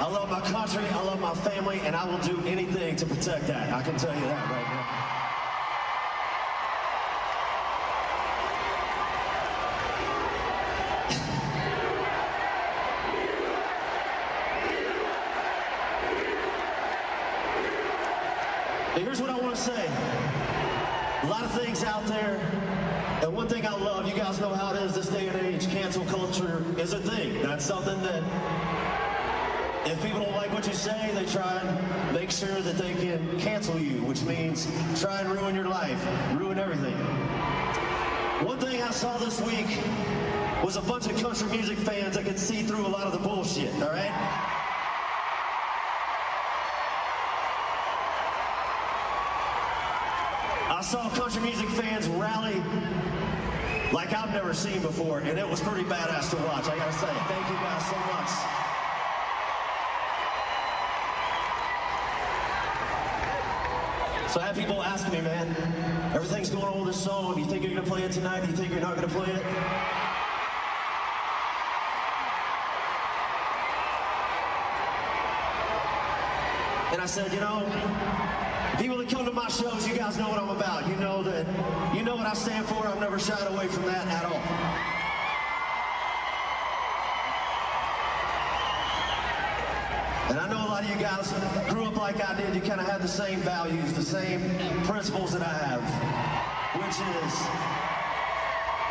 I 0.00 0.10
love 0.10 0.30
my 0.30 0.40
country, 0.40 0.88
I 0.88 1.02
love 1.02 1.20
my 1.20 1.34
family, 1.34 1.80
and 1.80 1.94
I 1.94 2.06
will 2.06 2.18
do 2.20 2.40
anything 2.46 2.96
to 2.96 3.04
protect 3.04 3.46
that. 3.48 3.70
I 3.70 3.82
can 3.82 3.98
tell 3.98 4.14
you 4.14 4.22
that 4.22 4.50
right 4.50 4.64
now. 4.64 5.17
Is 26.78 26.92
a 26.92 27.00
thing. 27.00 27.42
That's 27.42 27.64
something 27.64 28.00
that 28.02 28.22
if 29.84 30.00
people 30.02 30.20
don't 30.20 30.32
like 30.32 30.52
what 30.52 30.66
you 30.66 30.74
say, 30.74 31.10
they 31.14 31.26
try 31.26 31.60
and 31.60 32.14
make 32.14 32.30
sure 32.30 32.60
that 32.60 32.78
they 32.78 32.94
can 32.94 33.40
cancel 33.40 33.78
you, 33.78 34.02
which 34.04 34.22
means 34.22 34.68
try 35.00 35.20
and 35.20 35.30
ruin 35.30 35.54
your 35.54 35.66
life, 35.66 36.00
ruin 36.34 36.58
everything. 36.58 36.94
One 38.46 38.58
thing 38.58 38.80
I 38.82 38.90
saw 38.90 39.18
this 39.18 39.40
week 39.40 39.66
was 40.62 40.76
a 40.76 40.82
bunch 40.82 41.06
of 41.06 41.16
country 41.20 41.48
music 41.48 41.78
fans 41.78 42.14
that 42.14 42.24
could 42.24 42.38
see 42.38 42.62
through 42.62 42.86
a 42.86 42.88
lot 42.88 43.06
of 43.06 43.12
the 43.12 43.18
bullshit, 43.18 43.74
all 43.82 43.90
right? 43.90 44.12
I 50.70 50.80
saw 50.82 51.08
country 51.10 51.42
music 51.42 51.68
fans 51.70 52.06
rally 52.08 52.62
like 53.92 54.12
I've 54.12 54.32
never 54.32 54.52
seen 54.52 54.80
before, 54.82 55.20
and 55.20 55.38
it 55.38 55.48
was 55.48 55.60
pretty 55.60 55.84
badass 55.84 56.30
to 56.30 56.36
watch, 56.44 56.68
I 56.68 56.76
gotta 56.76 56.92
say. 56.92 57.06
Thank 57.06 57.48
you 57.48 57.56
guys 57.56 57.84
so 57.88 57.96
much. 57.96 58.28
So 64.30 64.40
I 64.40 64.46
have 64.46 64.56
people 64.56 64.82
asking 64.82 65.14
me, 65.14 65.20
man, 65.22 65.48
everything's 66.14 66.50
going 66.50 66.64
on 66.64 66.84
with 66.84 66.94
this 66.94 67.02
song. 67.02 67.34
Do 67.34 67.40
you 67.40 67.46
think 67.46 67.64
you're 67.64 67.74
gonna 67.74 67.86
play 67.86 68.02
it 68.02 68.12
tonight? 68.12 68.42
Do 68.42 68.50
you 68.50 68.56
think 68.56 68.70
you're 68.72 68.80
not 68.80 68.94
gonna 68.94 69.08
play 69.08 69.32
it? 69.32 69.42
And 76.92 77.00
I 77.00 77.06
said, 77.06 77.32
you 77.32 77.40
know, 77.40 77.64
people 78.76 78.98
that 78.98 79.08
come 79.08 79.24
to 79.24 79.32
my 79.32 79.48
shows, 79.48 79.88
you 79.88 79.96
guys 79.96 80.18
know 80.18 80.28
what 80.28 80.38
I'm 80.38 80.50
about. 80.50 80.86
You 80.88 80.96
know 80.96 81.22
that, 81.22 81.46
you 81.96 82.02
know 82.02 82.16
what 82.16 82.26
I 82.26 82.34
stand 82.34 82.66
for. 82.66 82.86
I've 82.86 83.00
never 83.00 83.18
shied 83.18 83.46
away 83.50 83.66
from 83.68 83.84
that 83.86 84.06
at 84.06 84.24
all. 84.24 84.42
And 90.30 90.38
I 90.38 90.46
know 90.50 90.58
a 90.58 90.68
lot 90.68 90.84
of 90.84 90.90
you 90.90 90.96
guys 90.96 91.32
grew 91.70 91.84
up 91.84 91.96
like 91.96 92.22
I 92.22 92.34
did. 92.38 92.54
You 92.54 92.60
kind 92.60 92.80
of 92.80 92.86
have 92.86 93.00
the 93.00 93.08
same 93.08 93.40
values, 93.40 93.94
the 93.94 94.02
same 94.02 94.40
principles 94.84 95.32
that 95.32 95.42
I 95.42 95.54
have, 95.64 95.82
which 96.76 97.00
is, 97.24 97.34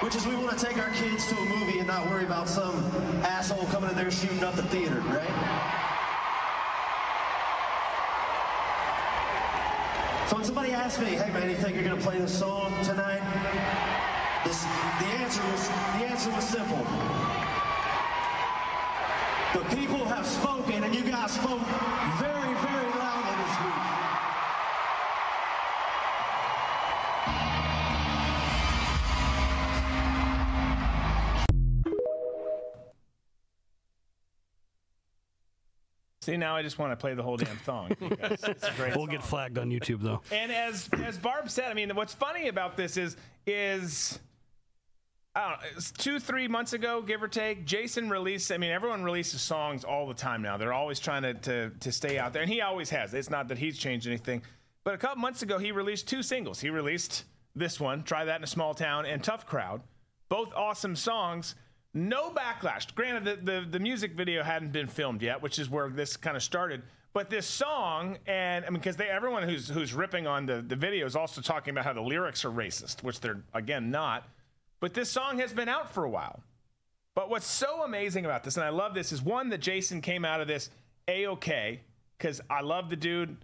which 0.03 0.15
is 0.15 0.25
we 0.25 0.35
want 0.43 0.57
to 0.57 0.65
take 0.65 0.77
our 0.77 0.89
kids 0.91 1.27
to 1.27 1.35
a 1.37 1.45
movie 1.45 1.77
and 1.77 1.87
not 1.87 2.07
worry 2.07 2.23
about 2.23 2.49
some 2.49 2.83
asshole 3.23 3.65
coming 3.67 3.91
in 3.91 3.95
there 3.95 4.09
shooting 4.09 4.43
up 4.43 4.55
the 4.55 4.63
theater, 4.63 4.99
right? 5.01 5.77
So 10.27 10.35
when 10.35 10.43
somebody 10.43 10.73
asked 10.73 10.99
me, 10.99 11.15
"Hey 11.15 11.31
man, 11.31 11.49
you 11.49 11.55
think 11.55 11.75
you're 11.75 11.85
gonna 11.85 12.01
play 12.01 12.19
this 12.19 12.37
song 12.37 12.73
tonight?" 12.83 13.21
This, 14.43 14.61
the 14.99 15.05
answer 15.23 15.41
was 15.51 15.69
the 15.97 16.05
answer 16.05 16.29
was 16.31 16.43
simple. 16.43 16.85
The 19.53 19.63
people 19.75 20.05
have 20.05 20.27
spoken, 20.27 20.83
and 20.83 20.93
you 20.93 21.03
guys 21.03 21.31
spoke 21.31 21.61
very, 22.19 22.53
very 22.55 22.96
See, 36.27 36.35
now 36.35 36.57
I 36.57 36.61
just 36.61 36.77
want 36.77 36.91
to 36.91 36.97
play 36.97 37.13
the 37.13 37.23
whole 37.23 37.37
damn 37.37 37.57
song. 37.63 37.95
It's 38.01 38.43
a 38.43 38.73
great 38.75 38.97
We'll 38.97 39.07
get 39.07 39.23
flagged 39.23 39.57
on 39.57 39.69
YouTube 39.69 40.01
though. 40.01 40.19
And 40.29 40.51
as 40.51 40.89
as 41.01 41.17
Barb 41.17 41.49
said, 41.49 41.71
I 41.71 41.73
mean, 41.73 41.95
what's 41.95 42.13
funny 42.13 42.49
about 42.49 42.75
this 42.75 42.97
is 42.97 43.15
is 43.45 44.19
I 45.33 45.51
don't 45.51 45.51
know, 45.51 45.67
it's 45.77 45.89
two 45.89 46.19
three 46.19 46.49
months 46.49 46.73
ago, 46.73 47.01
give 47.01 47.23
or 47.23 47.29
take. 47.29 47.63
Jason 47.63 48.09
released. 48.09 48.51
I 48.51 48.57
mean, 48.57 48.71
everyone 48.71 49.05
releases 49.05 49.39
songs 49.41 49.85
all 49.85 50.05
the 50.05 50.13
time 50.13 50.41
now. 50.41 50.57
They're 50.57 50.73
always 50.73 50.99
trying 50.99 51.21
to 51.21 51.33
to, 51.33 51.69
to 51.79 51.91
stay 51.93 52.19
out 52.19 52.33
there, 52.33 52.41
and 52.41 52.51
he 52.51 52.59
always 52.59 52.89
has. 52.89 53.13
It's 53.13 53.29
not 53.29 53.47
that 53.47 53.57
he's 53.57 53.77
changed 53.77 54.05
anything. 54.05 54.41
But 54.83 54.95
a 54.95 54.97
couple 54.97 55.21
months 55.21 55.43
ago, 55.43 55.57
he 55.57 55.71
released 55.71 56.09
two 56.09 56.21
singles. 56.21 56.59
He 56.59 56.69
released 56.69 57.23
this 57.55 57.79
one, 57.79 58.03
"Try 58.03 58.25
That 58.25 58.35
in 58.35 58.43
a 58.43 58.47
Small 58.47 58.73
Town," 58.73 59.05
and 59.05 59.23
"Tough 59.23 59.45
Crowd," 59.45 59.81
both 60.27 60.53
awesome 60.53 60.97
songs. 60.97 61.55
No 61.97 62.29
backlash. 62.29 62.93
Granted, 62.93 63.25
the, 63.25 63.51
the, 63.51 63.67
the 63.67 63.79
music 63.79 64.11
video 64.11 64.43
hadn't 64.43 64.71
been 64.71 64.87
filmed 64.87 65.23
yet, 65.23 65.41
which 65.41 65.57
is 65.57 65.67
where 65.67 65.89
this 65.89 66.15
kind 66.15 66.37
of 66.37 66.43
started. 66.43 66.83
But 67.11 67.31
this 67.31 67.47
song, 67.47 68.19
and 68.27 68.63
I 68.63 68.69
mean, 68.69 68.79
because 68.79 68.97
they 68.97 69.09
everyone 69.09 69.41
who's 69.49 69.67
who's 69.67 69.95
ripping 69.95 70.27
on 70.27 70.45
the, 70.45 70.61
the 70.61 70.75
video 70.75 71.07
is 71.07 71.15
also 71.15 71.41
talking 71.41 71.71
about 71.71 71.85
how 71.85 71.93
the 71.93 72.01
lyrics 72.01 72.45
are 72.45 72.51
racist, 72.51 73.01
which 73.01 73.19
they're 73.19 73.41
again 73.55 73.89
not. 73.89 74.27
But 74.79 74.93
this 74.93 75.09
song 75.09 75.39
has 75.39 75.53
been 75.53 75.67
out 75.67 75.91
for 75.91 76.03
a 76.03 76.09
while. 76.09 76.43
But 77.15 77.31
what's 77.31 77.47
so 77.47 77.83
amazing 77.83 78.25
about 78.25 78.43
this, 78.43 78.57
and 78.57 78.63
I 78.63 78.69
love 78.69 78.93
this, 78.93 79.11
is 79.11 79.23
one 79.23 79.49
that 79.49 79.57
Jason 79.57 80.01
came 80.01 80.23
out 80.23 80.39
of 80.39 80.47
this 80.47 80.69
a 81.07 81.25
okay 81.27 81.81
because 82.17 82.41
I 82.47 82.61
love 82.61 82.91
the 82.91 82.95
dude. 82.95 83.37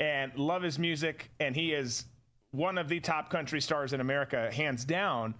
and 0.00 0.36
love 0.36 0.62
his 0.62 0.78
music, 0.78 1.30
and 1.40 1.54
he 1.54 1.72
is 1.72 2.04
one 2.50 2.78
of 2.78 2.88
the 2.88 3.00
top 3.00 3.30
country 3.30 3.60
stars 3.60 3.92
in 3.92 4.00
America, 4.00 4.50
hands 4.52 4.84
down. 4.84 5.34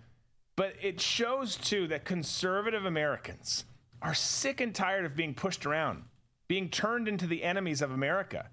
But 0.57 0.75
it 0.81 1.01
shows 1.01 1.57
too 1.57 1.89
that 1.89 2.05
conservative 2.05 2.85
Americans 2.85 3.65
are 4.01 4.15
sick 4.15 4.61
and 4.61 4.75
tired 4.75 5.05
of 5.05 5.17
being 5.17 5.35
pushed 5.35 5.67
around, 5.67 6.05
being 6.47 6.69
turned 6.69 7.09
into 7.09 7.27
the 7.27 7.43
enemies 7.43 7.83
of 7.83 7.91
America. 7.91 8.51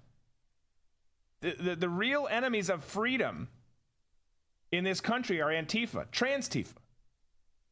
The, 1.40 1.56
the, 1.58 1.76
the 1.76 1.88
real 1.88 2.26
enemies 2.30 2.70
of 2.70 2.82
freedom 2.82 3.48
in 4.70 4.84
this 4.84 5.00
country 5.00 5.40
are 5.40 5.50
Antifa, 5.50 6.10
Trans 6.10 6.48
Tifa, 6.48 6.74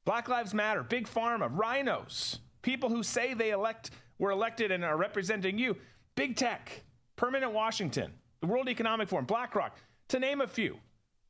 Black 0.04 0.28
Lives 0.28 0.54
Matter, 0.54 0.82
Big 0.82 1.08
Pharma, 1.08 1.50
RINOs, 1.54 2.38
people 2.62 2.88
who 2.88 3.02
say 3.02 3.34
they 3.34 3.50
elect 3.50 3.90
were 4.18 4.30
elected 4.30 4.70
and 4.70 4.84
are 4.84 4.96
representing 4.96 5.58
you, 5.58 5.76
Big 6.14 6.36
Tech, 6.36 6.82
Permanent 7.16 7.52
Washington, 7.52 8.12
the 8.40 8.46
World 8.46 8.68
Economic 8.68 9.08
Forum, 9.08 9.24
BlackRock, 9.24 9.76
to 10.08 10.18
name 10.18 10.40
a 10.40 10.46
few. 10.46 10.76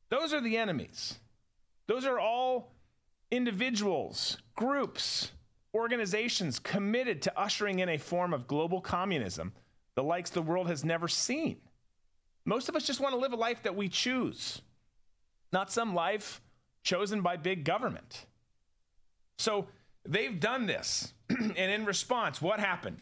Those 0.09 0.33
are 0.33 0.41
the 0.41 0.57
enemies. 0.57 1.19
Those 1.87 2.05
are 2.05 2.19
all 2.19 2.70
individuals, 3.31 4.37
groups, 4.55 5.31
organizations 5.73 6.59
committed 6.59 7.21
to 7.23 7.39
ushering 7.39 7.79
in 7.79 7.89
a 7.89 7.97
form 7.97 8.33
of 8.33 8.47
global 8.47 8.81
communism, 8.81 9.53
the 9.95 10.03
likes 10.03 10.29
the 10.29 10.41
world 10.41 10.67
has 10.67 10.83
never 10.83 11.07
seen. 11.07 11.57
Most 12.45 12.69
of 12.69 12.75
us 12.75 12.83
just 12.83 12.99
want 12.99 13.13
to 13.13 13.19
live 13.19 13.33
a 13.33 13.37
life 13.37 13.63
that 13.63 13.75
we 13.75 13.87
choose, 13.87 14.61
not 15.53 15.71
some 15.71 15.93
life 15.93 16.41
chosen 16.83 17.21
by 17.21 17.37
big 17.37 17.63
government. 17.63 18.25
So 19.37 19.67
they've 20.05 20.39
done 20.39 20.65
this. 20.65 21.13
and 21.29 21.57
in 21.57 21.85
response, 21.85 22.41
what 22.41 22.59
happened? 22.59 22.97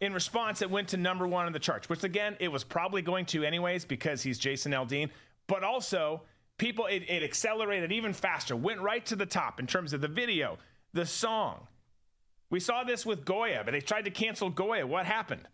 In 0.00 0.14
response, 0.14 0.62
it 0.62 0.70
went 0.70 0.88
to 0.88 0.96
number 0.96 1.26
one 1.26 1.46
on 1.46 1.52
the 1.52 1.58
charts, 1.58 1.88
which 1.88 2.04
again, 2.04 2.36
it 2.40 2.48
was 2.48 2.64
probably 2.64 3.02
going 3.02 3.26
to 3.26 3.44
anyways 3.44 3.84
because 3.84 4.22
he's 4.22 4.38
Jason 4.38 4.72
Aldean. 4.72 5.10
But 5.46 5.62
also, 5.62 6.22
people, 6.60 6.84
it, 6.86 7.04
it 7.08 7.22
accelerated 7.22 7.90
even 7.90 8.12
faster, 8.12 8.54
went 8.54 8.80
right 8.80 9.04
to 9.06 9.16
the 9.16 9.24
top 9.24 9.58
in 9.58 9.66
terms 9.66 9.94
of 9.94 10.02
the 10.02 10.08
video, 10.08 10.58
the 10.92 11.06
song. 11.06 11.66
We 12.50 12.60
saw 12.60 12.84
this 12.84 13.06
with 13.06 13.24
Goya, 13.24 13.62
but 13.64 13.72
they 13.72 13.80
tried 13.80 14.04
to 14.04 14.10
cancel 14.10 14.50
Goya. 14.50 14.86
What 14.86 15.06
happened? 15.06 15.48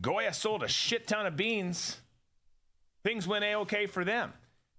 Goya 0.00 0.32
sold 0.32 0.62
a 0.62 0.68
shit 0.68 1.08
ton 1.08 1.26
of 1.26 1.36
beans. 1.36 1.98
Things 3.02 3.26
went 3.26 3.44
a 3.44 3.56
okay 3.56 3.86
for 3.86 4.04
them. 4.04 4.32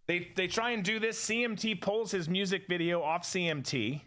They, 0.08 0.32
they 0.36 0.48
try 0.48 0.72
and 0.72 0.84
do 0.84 1.00
this. 1.00 1.24
CMT 1.24 1.82
pulls 1.82 2.12
his 2.12 2.30
music 2.30 2.64
video 2.70 3.02
off 3.04 3.24
CMT. 3.24 4.02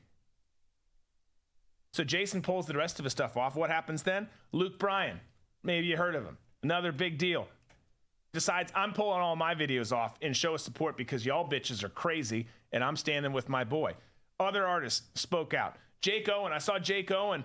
So 1.92 2.04
Jason 2.04 2.40
pulls 2.40 2.66
the 2.66 2.76
rest 2.76 2.98
of 2.98 3.04
his 3.04 3.12
stuff 3.12 3.36
off. 3.36 3.54
What 3.54 3.68
happens 3.68 4.02
then? 4.02 4.28
Luke 4.52 4.78
Bryan, 4.78 5.20
maybe 5.62 5.88
you 5.88 5.98
heard 5.98 6.14
of 6.14 6.24
him. 6.24 6.38
Another 6.62 6.92
big 6.92 7.18
deal. 7.18 7.48
Decides 8.36 8.70
I'm 8.74 8.92
pulling 8.92 9.22
all 9.22 9.34
my 9.34 9.54
videos 9.54 9.96
off 9.96 10.18
in 10.20 10.34
show 10.34 10.52
of 10.52 10.60
support 10.60 10.98
because 10.98 11.24
y'all 11.24 11.48
bitches 11.48 11.82
are 11.82 11.88
crazy 11.88 12.48
and 12.70 12.84
I'm 12.84 12.94
standing 12.94 13.32
with 13.32 13.48
my 13.48 13.64
boy. 13.64 13.94
Other 14.38 14.66
artists 14.66 15.06
spoke 15.14 15.54
out. 15.54 15.76
Jake 16.02 16.28
Owen, 16.28 16.52
I 16.52 16.58
saw 16.58 16.78
Jake 16.78 17.10
Owen, 17.10 17.44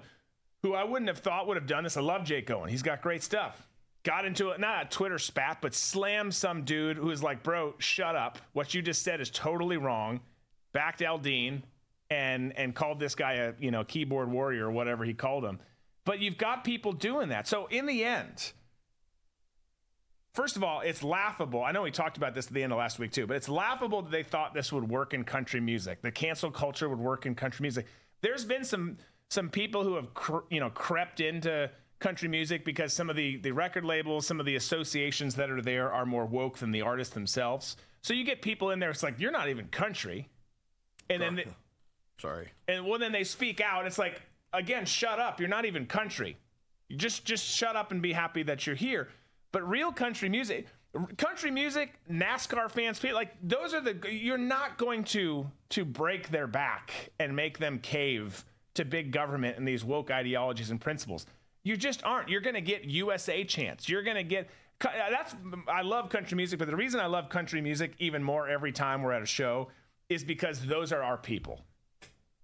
who 0.63 0.73
I 0.73 0.83
wouldn't 0.83 1.07
have 1.07 1.19
thought 1.19 1.47
would 1.47 1.55
have 1.55 1.65
done 1.65 1.85
this. 1.85 1.95
I 1.95 2.01
love 2.01 2.25
Jake 2.25 2.51
Owen. 2.51 2.67
He's 2.67 2.81
got 2.81 3.01
great 3.01 3.23
stuff. 3.23 3.69
Got 4.03 4.25
into 4.25 4.49
it, 4.49 4.59
not 4.59 4.87
a 4.87 4.89
Twitter 4.89 5.17
spat, 5.17 5.59
but 5.61 5.73
slammed 5.73 6.35
some 6.35 6.65
dude 6.65 6.97
who 6.97 7.07
was 7.07 7.23
like, 7.23 7.41
bro, 7.41 7.73
shut 7.77 8.17
up. 8.17 8.39
What 8.51 8.73
you 8.73 8.81
just 8.81 9.01
said 9.01 9.21
is 9.21 9.29
totally 9.29 9.77
wrong. 9.77 10.19
Backed 10.73 10.99
Aldean, 10.99 11.61
and 12.09 12.51
and 12.57 12.75
called 12.75 12.99
this 12.99 13.15
guy 13.15 13.35
a 13.35 13.53
you 13.59 13.71
know 13.71 13.85
keyboard 13.85 14.29
warrior 14.29 14.67
or 14.67 14.71
whatever 14.71 15.05
he 15.05 15.13
called 15.13 15.45
him. 15.45 15.57
But 16.03 16.19
you've 16.19 16.37
got 16.37 16.65
people 16.65 16.91
doing 16.91 17.29
that. 17.29 17.47
So 17.47 17.67
in 17.67 17.85
the 17.85 18.03
end, 18.03 18.51
first 20.33 20.55
of 20.55 20.63
all, 20.63 20.81
it's 20.81 21.03
laughable. 21.03 21.63
I 21.63 21.71
know 21.71 21.83
we 21.83 21.91
talked 21.91 22.17
about 22.17 22.35
this 22.35 22.47
at 22.47 22.53
the 22.53 22.63
end 22.63 22.71
of 22.71 22.79
last 22.79 22.99
week 22.99 23.11
too, 23.11 23.27
but 23.27 23.37
it's 23.37 23.49
laughable 23.49 24.01
that 24.01 24.11
they 24.11 24.23
thought 24.23 24.53
this 24.53 24.71
would 24.71 24.87
work 24.87 25.13
in 25.13 25.23
country 25.23 25.59
music. 25.59 26.01
The 26.01 26.11
cancel 26.11 26.51
culture 26.51 26.89
would 26.89 26.99
work 26.99 27.25
in 27.25 27.35
country 27.35 27.63
music. 27.63 27.87
There's 28.21 28.45
been 28.45 28.63
some 28.63 28.97
some 29.29 29.49
people 29.49 29.83
who 29.83 29.95
have 29.95 30.13
cre- 30.13 30.45
you 30.49 30.59
know 30.59 30.69
crept 30.69 31.19
into 31.19 31.69
country 31.99 32.27
music 32.27 32.65
because 32.65 32.93
some 32.93 33.09
of 33.09 33.15
the 33.15 33.37
the 33.37 33.51
record 33.51 33.85
labels, 33.85 34.27
some 34.27 34.39
of 34.39 34.45
the 34.45 34.55
associations 34.55 35.35
that 35.35 35.49
are 35.49 35.61
there 35.61 35.91
are 35.91 36.05
more 36.05 36.25
woke 36.25 36.57
than 36.57 36.71
the 36.71 36.81
artists 36.81 37.13
themselves. 37.13 37.77
So 38.01 38.13
you 38.13 38.23
get 38.23 38.41
people 38.41 38.71
in 38.71 38.79
there. 38.79 38.89
It's 38.89 39.03
like 39.03 39.19
you're 39.19 39.31
not 39.31 39.49
even 39.49 39.67
country, 39.67 40.29
and 41.09 41.21
then. 41.21 41.35
They, 41.35 41.45
Sorry. 42.21 42.49
And 42.67 42.85
well, 42.85 42.99
then 42.99 43.11
they 43.11 43.23
speak 43.23 43.61
out. 43.61 43.87
It's 43.87 43.97
like, 43.97 44.21
again, 44.53 44.85
shut 44.85 45.19
up. 45.19 45.39
You're 45.39 45.49
not 45.49 45.65
even 45.65 45.87
country. 45.87 46.37
You 46.87 46.95
just 46.95 47.25
just 47.25 47.43
shut 47.43 47.75
up 47.75 47.91
and 47.91 47.99
be 47.99 48.13
happy 48.13 48.43
that 48.43 48.67
you're 48.67 48.75
here. 48.75 49.07
But 49.51 49.67
real 49.67 49.91
country 49.91 50.29
music, 50.29 50.67
country 51.17 51.51
music, 51.51 51.93
NASCAR 52.09 52.69
fans, 52.69 52.99
people 52.99 53.15
like 53.15 53.33
those 53.43 53.73
are 53.73 53.81
the 53.81 53.97
you're 54.11 54.37
not 54.37 54.77
going 54.77 55.03
to 55.05 55.49
to 55.69 55.85
break 55.85 56.29
their 56.29 56.47
back 56.47 57.11
and 57.19 57.35
make 57.35 57.57
them 57.57 57.79
cave 57.79 58.45
to 58.75 58.85
big 58.85 59.11
government 59.11 59.57
and 59.57 59.67
these 59.67 59.83
woke 59.83 60.11
ideologies 60.11 60.71
and 60.71 60.79
principles. 60.79 61.25
You 61.63 61.77
just 61.77 62.03
aren't. 62.03 62.29
You're 62.29 62.41
going 62.41 62.55
to 62.55 62.61
get 62.61 62.85
USA 62.85 63.43
chants. 63.43 63.87
You're 63.87 64.03
going 64.03 64.17
to 64.17 64.23
get 64.23 64.49
uh, 64.83 64.89
that's 65.09 65.35
I 65.67 65.81
love 65.81 66.09
country 66.09 66.35
music, 66.35 66.59
but 66.59 66.67
the 66.67 66.75
reason 66.75 66.99
I 66.99 67.07
love 67.07 67.29
country 67.29 67.61
music 67.61 67.93
even 67.99 68.23
more 68.23 68.47
every 68.47 68.71
time 68.71 69.03
we're 69.03 69.11
at 69.11 69.21
a 69.21 69.27
show 69.27 69.69
is 70.09 70.23
because 70.23 70.65
those 70.65 70.91
are 70.91 71.03
our 71.03 71.17
people 71.17 71.61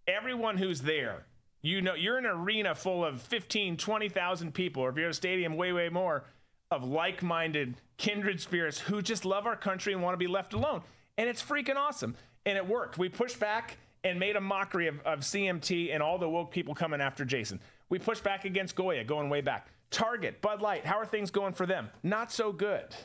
everyone 0.08 0.58
who's 0.58 0.82
there, 0.82 1.26
you 1.62 1.82
know, 1.82 1.94
you're 1.94 2.18
in 2.18 2.26
an 2.26 2.32
arena 2.32 2.74
full 2.74 3.04
of 3.04 3.22
15, 3.22 3.78
20,000 3.78 4.54
people, 4.54 4.84
or 4.84 4.90
if 4.90 4.96
you're 4.96 5.08
at 5.08 5.12
a 5.12 5.14
stadium, 5.14 5.56
way, 5.56 5.74
way 5.74 5.90
more 5.90 6.24
of 6.72 6.84
like 6.84 7.24
minded, 7.24 7.76
kindred 7.98 8.42
spirits 8.42 8.80
who 8.80 9.02
just 9.02 9.26
love 9.26 9.46
our 9.46 9.56
country 9.56 9.94
and 9.94 10.02
want 10.02 10.14
to 10.14 10.18
be 10.18 10.28
left 10.28 10.54
alone. 10.54 10.82
And 11.18 11.30
it's 11.30 11.42
freaking 11.42 11.76
awesome. 11.76 12.16
And 12.46 12.58
it 12.58 12.68
worked. 12.68 12.98
We 12.98 13.10
pushed 13.10 13.40
back 13.40 13.78
and 14.04 14.20
made 14.20 14.36
a 14.36 14.42
mockery 14.42 14.88
of, 14.88 15.00
of 15.02 15.20
CMT 15.20 15.94
and 15.94 16.04
all 16.04 16.18
the 16.18 16.30
woke 16.30 16.52
people 16.52 16.76
coming 16.76 17.02
after 17.02 17.26
Jason. 17.26 17.60
We 17.90 18.00
pushed 18.00 18.24
back 18.24 18.46
against 18.46 18.76
Goya, 18.76 19.04
going 19.04 19.30
way 19.30 19.42
back. 19.42 19.68
Target, 19.90 20.42
Bud 20.42 20.62
Light, 20.62 20.86
how 20.86 20.98
are 20.98 21.06
things 21.06 21.32
going 21.32 21.54
for 21.54 21.66
them? 21.66 21.90
Not 22.04 22.32
so 22.32 22.52
good. 22.52 22.96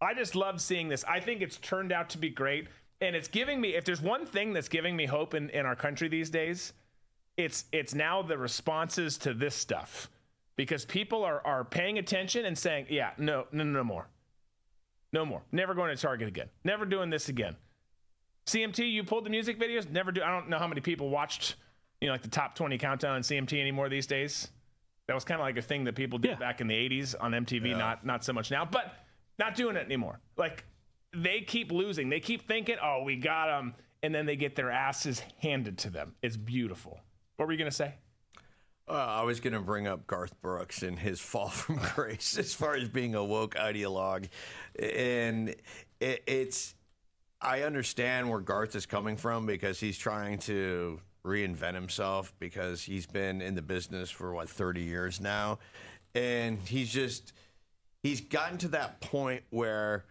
I 0.00 0.12
just 0.12 0.34
love 0.34 0.60
seeing 0.60 0.88
this. 0.88 1.04
I 1.04 1.20
think 1.20 1.40
it's 1.40 1.56
turned 1.56 1.92
out 1.92 2.10
to 2.10 2.18
be 2.18 2.28
great 2.28 2.68
and 3.00 3.16
it's 3.16 3.28
giving 3.28 3.60
me 3.60 3.74
if 3.74 3.84
there's 3.84 4.00
one 4.00 4.26
thing 4.26 4.52
that's 4.52 4.68
giving 4.68 4.96
me 4.96 5.06
hope 5.06 5.34
in, 5.34 5.50
in 5.50 5.66
our 5.66 5.76
country 5.76 6.08
these 6.08 6.30
days 6.30 6.72
it's 7.36 7.64
it's 7.72 7.94
now 7.94 8.22
the 8.22 8.38
responses 8.38 9.18
to 9.18 9.34
this 9.34 9.54
stuff 9.54 10.08
because 10.56 10.84
people 10.84 11.24
are 11.24 11.44
are 11.46 11.64
paying 11.64 11.98
attention 11.98 12.44
and 12.44 12.56
saying 12.56 12.86
yeah 12.88 13.10
no 13.18 13.46
no 13.52 13.64
no 13.64 13.84
more 13.84 14.08
no 15.12 15.24
more 15.24 15.42
never 15.52 15.74
going 15.74 15.94
to 15.94 16.00
target 16.00 16.28
again 16.28 16.48
never 16.64 16.84
doing 16.84 17.10
this 17.10 17.28
again 17.28 17.56
cmt 18.46 18.90
you 18.90 19.02
pulled 19.04 19.24
the 19.24 19.30
music 19.30 19.58
videos 19.58 19.90
never 19.90 20.12
do 20.12 20.22
i 20.22 20.30
don't 20.30 20.48
know 20.48 20.58
how 20.58 20.68
many 20.68 20.80
people 20.80 21.08
watched 21.08 21.56
you 22.00 22.08
know 22.08 22.12
like 22.12 22.22
the 22.22 22.28
top 22.28 22.54
20 22.54 22.78
countdown 22.78 23.16
on 23.16 23.22
cmt 23.22 23.60
anymore 23.60 23.88
these 23.88 24.06
days 24.06 24.48
that 25.06 25.14
was 25.14 25.24
kind 25.24 25.40
of 25.40 25.44
like 25.44 25.56
a 25.56 25.62
thing 25.62 25.84
that 25.84 25.94
people 25.94 26.18
did 26.18 26.32
yeah. 26.32 26.36
back 26.36 26.60
in 26.60 26.66
the 26.66 26.74
80s 26.74 27.14
on 27.20 27.32
mtv 27.32 27.70
yeah. 27.70 27.76
not 27.76 28.04
not 28.04 28.24
so 28.24 28.32
much 28.32 28.50
now 28.50 28.64
but 28.64 28.94
not 29.38 29.54
doing 29.54 29.76
it 29.76 29.84
anymore 29.84 30.20
like 30.36 30.64
they 31.14 31.40
keep 31.40 31.72
losing. 31.72 32.08
They 32.08 32.20
keep 32.20 32.46
thinking, 32.46 32.76
"Oh, 32.82 33.02
we 33.02 33.16
got 33.16 33.46
them," 33.46 33.74
and 34.02 34.14
then 34.14 34.26
they 34.26 34.36
get 34.36 34.56
their 34.56 34.70
asses 34.70 35.20
handed 35.38 35.78
to 35.78 35.90
them. 35.90 36.14
It's 36.22 36.36
beautiful. 36.36 37.00
What 37.36 37.46
were 37.46 37.52
you 37.52 37.58
gonna 37.58 37.70
say? 37.70 37.94
Uh, 38.86 38.92
I 38.92 39.22
was 39.22 39.40
going 39.40 39.54
to 39.54 39.60
bring 39.60 39.86
up 39.86 40.06
Garth 40.06 40.38
Brooks 40.42 40.82
and 40.82 40.98
his 40.98 41.18
fall 41.20 41.48
from 41.50 41.76
grace 41.94 42.36
as 42.38 42.52
far 42.52 42.74
as 42.74 42.88
being 42.88 43.14
a 43.14 43.24
woke 43.24 43.54
ideologue. 43.54 44.28
And 44.78 45.50
it, 46.00 46.22
it's, 46.26 46.74
I 47.40 47.62
understand 47.62 48.28
where 48.28 48.40
Garth 48.40 48.74
is 48.74 48.84
coming 48.84 49.16
from 49.16 49.46
because 49.46 49.80
he's 49.80 49.96
trying 49.96 50.38
to 50.40 51.00
reinvent 51.24 51.74
himself 51.74 52.34
because 52.38 52.82
he's 52.82 53.06
been 53.06 53.40
in 53.40 53.54
the 53.54 53.62
business 53.62 54.10
for 54.10 54.34
what, 54.34 54.50
30 54.50 54.82
years 54.82 55.20
now. 55.20 55.58
And 56.14 56.58
he's 56.60 56.92
just, 56.92 57.32
he's 58.02 58.20
gotten 58.20 58.58
to 58.58 58.68
that 58.68 59.00
point 59.00 59.42
where 59.48 60.04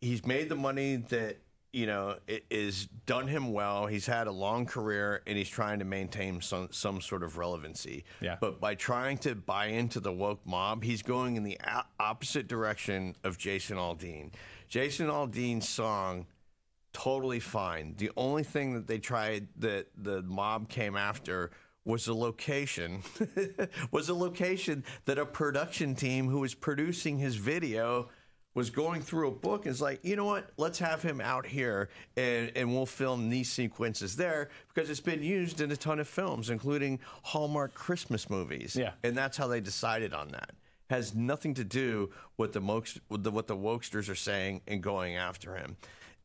he's 0.00 0.26
made 0.26 0.48
the 0.48 0.56
money 0.56 0.96
that 0.96 1.38
you 1.72 1.86
know 1.86 2.16
it 2.26 2.44
is 2.50 2.86
done 3.06 3.26
him 3.26 3.52
well. 3.52 3.86
He's 3.86 4.06
had 4.06 4.26
a 4.26 4.32
long 4.32 4.66
career 4.66 5.22
and 5.26 5.36
he's 5.38 5.48
trying 5.48 5.78
to 5.78 5.84
maintain 5.84 6.40
some 6.40 6.68
some 6.70 7.00
sort 7.00 7.22
of 7.22 7.36
relevancy. 7.36 8.04
Yeah. 8.20 8.36
But 8.40 8.60
by 8.60 8.74
trying 8.74 9.18
to 9.18 9.34
buy 9.34 9.66
into 9.66 10.00
the 10.00 10.12
woke 10.12 10.44
mob, 10.44 10.82
he's 10.82 11.02
going 11.02 11.36
in 11.36 11.44
the 11.44 11.58
a- 11.64 11.84
opposite 11.98 12.48
direction 12.48 13.16
of 13.24 13.38
Jason 13.38 13.76
Aldean. 13.76 14.32
Jason 14.68 15.08
Aldean's 15.08 15.68
song 15.68 16.26
totally 16.92 17.40
fine. 17.40 17.94
The 17.98 18.10
only 18.16 18.42
thing 18.42 18.74
that 18.74 18.86
they 18.86 18.98
tried 18.98 19.48
that 19.58 19.88
the 19.96 20.22
mob 20.22 20.68
came 20.68 20.96
after 20.96 21.50
was 21.84 22.08
a 22.08 22.14
location 22.14 23.02
was 23.90 24.08
a 24.08 24.14
location 24.14 24.84
that 25.06 25.18
a 25.18 25.26
production 25.26 25.94
team 25.94 26.28
who 26.28 26.40
was 26.40 26.54
producing 26.54 27.18
his 27.18 27.36
video 27.36 28.08
was 28.54 28.68
going 28.68 29.00
through 29.00 29.28
a 29.28 29.30
book 29.30 29.64
and 29.64 29.72
is 29.72 29.80
like, 29.80 30.04
you 30.04 30.16
know 30.16 30.24
what? 30.24 30.50
Let's 30.56 30.78
have 30.80 31.02
him 31.02 31.20
out 31.20 31.46
here 31.46 31.88
and, 32.16 32.50
and 32.56 32.72
we'll 32.72 32.86
film 32.86 33.30
these 33.30 33.50
sequences 33.50 34.16
there 34.16 34.48
because 34.74 34.90
it's 34.90 35.00
been 35.00 35.22
used 35.22 35.60
in 35.60 35.70
a 35.70 35.76
ton 35.76 36.00
of 36.00 36.08
films, 36.08 36.50
including 36.50 36.98
Hallmark 37.22 37.74
Christmas 37.74 38.28
movies. 38.28 38.74
Yeah. 38.74 38.92
And 39.04 39.16
that's 39.16 39.36
how 39.36 39.46
they 39.46 39.60
decided 39.60 40.12
on 40.12 40.28
that. 40.32 40.50
has 40.90 41.14
nothing 41.14 41.54
to 41.54 41.64
do 41.64 42.10
with 42.36 42.52
the, 42.52 42.60
mokes, 42.60 42.98
with 43.08 43.22
the 43.22 43.30
what 43.30 43.46
the 43.46 43.56
wokesters 43.56 44.10
are 44.10 44.16
saying 44.16 44.60
and 44.66 44.82
going 44.82 45.16
after 45.16 45.54
him. 45.54 45.76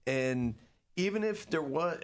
And 0.07 0.55
even 0.95 1.23
if 1.23 1.47
there 1.49 1.61
was, 1.61 1.99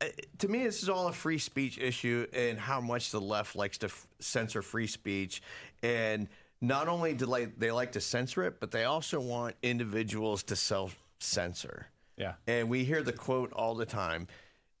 uh, 0.00 0.06
to 0.38 0.48
me, 0.48 0.64
this 0.64 0.82
is 0.82 0.88
all 0.88 1.08
a 1.08 1.12
free 1.12 1.38
speech 1.38 1.78
issue 1.78 2.26
and 2.34 2.58
how 2.58 2.80
much 2.80 3.10
the 3.10 3.20
left 3.20 3.56
likes 3.56 3.78
to 3.78 3.86
f- 3.86 4.06
censor 4.18 4.62
free 4.62 4.86
speech. 4.86 5.42
And 5.82 6.28
not 6.62 6.88
only 6.88 7.12
do 7.12 7.26
they, 7.26 7.46
they 7.46 7.72
like 7.72 7.92
to 7.92 8.00
censor 8.00 8.44
it, 8.44 8.60
but 8.60 8.70
they 8.70 8.84
also 8.84 9.20
want 9.20 9.56
individuals 9.62 10.44
to 10.44 10.56
self 10.56 10.96
censor. 11.18 11.88
Yeah. 12.16 12.34
And 12.46 12.70
we 12.70 12.84
hear 12.84 13.02
the 13.02 13.12
quote 13.12 13.52
all 13.52 13.74
the 13.74 13.86
time 13.86 14.28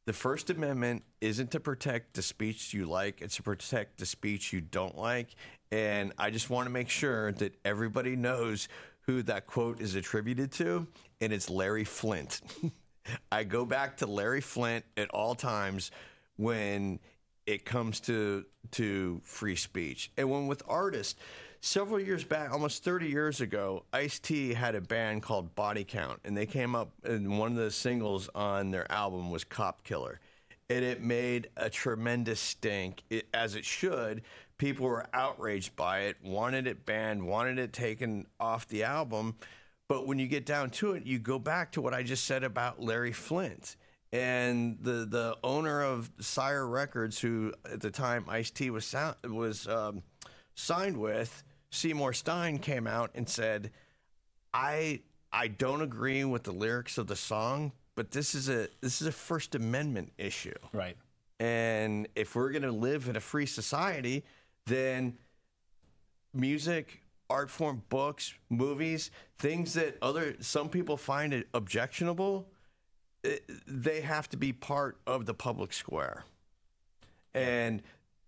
the 0.04 0.12
First 0.12 0.50
Amendment 0.50 1.04
isn't 1.20 1.52
to 1.52 1.60
protect 1.60 2.14
the 2.14 2.22
speech 2.22 2.74
you 2.74 2.86
like, 2.86 3.20
it's 3.20 3.36
to 3.36 3.42
protect 3.42 3.98
the 3.98 4.06
speech 4.06 4.52
you 4.52 4.60
don't 4.60 4.98
like. 4.98 5.28
And 5.70 6.12
I 6.18 6.30
just 6.30 6.50
want 6.50 6.66
to 6.66 6.70
make 6.70 6.88
sure 6.88 7.32
that 7.32 7.54
everybody 7.64 8.16
knows 8.16 8.68
who 9.02 9.22
that 9.22 9.46
quote 9.46 9.80
is 9.80 9.94
attributed 9.94 10.52
to, 10.52 10.86
and 11.20 11.32
it's 11.32 11.48
Larry 11.48 11.84
Flynt. 11.84 12.40
I 13.32 13.44
go 13.44 13.64
back 13.64 13.98
to 13.98 14.06
Larry 14.06 14.40
Flynt 14.40 14.84
at 14.96 15.08
all 15.10 15.34
times 15.34 15.90
when 16.36 16.98
it 17.46 17.64
comes 17.64 18.00
to 18.00 18.44
to 18.72 19.20
free 19.24 19.56
speech. 19.56 20.10
And 20.16 20.30
when 20.30 20.46
with 20.46 20.62
artists, 20.68 21.18
several 21.62 22.00
years 22.00 22.24
back, 22.24 22.52
almost 22.52 22.84
30 22.84 23.06
years 23.06 23.40
ago, 23.40 23.84
Ice-T 23.92 24.52
had 24.52 24.74
a 24.74 24.80
band 24.80 25.22
called 25.22 25.54
Body 25.54 25.84
Count 25.84 26.20
and 26.24 26.36
they 26.36 26.44
came 26.44 26.74
up 26.74 26.92
and 27.04 27.38
one 27.38 27.52
of 27.52 27.56
the 27.56 27.70
singles 27.70 28.28
on 28.34 28.70
their 28.70 28.90
album 28.92 29.30
was 29.30 29.44
Cop 29.44 29.84
Killer. 29.84 30.20
And 30.68 30.84
it 30.84 31.02
made 31.02 31.50
a 31.56 31.70
tremendous 31.70 32.40
stink, 32.40 33.02
it, 33.10 33.28
as 33.32 33.54
it 33.54 33.64
should. 33.64 34.22
People 34.58 34.86
were 34.86 35.06
outraged 35.12 35.76
by 35.76 36.00
it, 36.00 36.16
wanted 36.22 36.66
it 36.66 36.84
banned, 36.84 37.26
wanted 37.26 37.58
it 37.58 37.72
taken 37.72 38.26
off 38.40 38.66
the 38.68 38.84
album. 38.84 39.36
But 39.88 40.06
when 40.06 40.18
you 40.18 40.26
get 40.26 40.46
down 40.46 40.70
to 40.70 40.92
it, 40.92 41.04
you 41.04 41.18
go 41.18 41.38
back 41.38 41.72
to 41.72 41.80
what 41.80 41.94
I 41.94 42.02
just 42.02 42.24
said 42.24 42.42
about 42.42 42.82
Larry 42.82 43.12
Flynt 43.12 43.76
and 44.12 44.78
the 44.80 45.06
the 45.06 45.36
owner 45.42 45.82
of 45.82 46.10
Sire 46.20 46.66
Records, 46.66 47.18
who 47.18 47.52
at 47.70 47.80
the 47.80 47.90
time 47.90 48.24
Ice 48.28 48.50
T 48.50 48.70
was 48.70 48.86
sound, 48.86 49.16
was 49.24 49.66
um, 49.66 50.02
signed 50.54 50.96
with, 50.96 51.42
Seymour 51.72 52.12
Stein 52.12 52.58
came 52.58 52.86
out 52.86 53.10
and 53.14 53.28
said, 53.28 53.72
"I 54.54 55.00
I 55.32 55.48
don't 55.48 55.80
agree 55.80 56.22
with 56.24 56.44
the 56.44 56.52
lyrics 56.52 56.98
of 56.98 57.06
the 57.06 57.16
song, 57.16 57.72
but 57.94 58.10
this 58.10 58.34
is 58.34 58.48
a 58.48 58.68
this 58.82 59.00
is 59.00 59.08
a 59.08 59.12
First 59.12 59.54
Amendment 59.54 60.12
issue, 60.18 60.54
Right. 60.72 60.96
and 61.40 62.06
if 62.14 62.36
we're 62.36 62.50
going 62.52 62.62
to 62.62 62.70
live 62.72 63.08
in 63.08 63.16
a 63.16 63.20
free 63.20 63.46
society, 63.46 64.22
then 64.66 65.16
music, 66.34 67.02
art 67.30 67.50
form, 67.50 67.82
books, 67.88 68.34
movies, 68.50 69.10
things 69.38 69.72
that 69.74 69.96
other 70.02 70.36
some 70.40 70.68
people 70.68 70.98
find 70.98 71.32
it 71.32 71.48
objectionable, 71.54 72.46
eh, 73.24 73.38
they 73.66 74.02
have 74.02 74.28
to 74.28 74.36
be 74.36 74.52
part 74.52 74.98
of 75.06 75.24
the 75.24 75.34
public 75.34 75.72
square. 75.72 76.24
And 77.34 77.82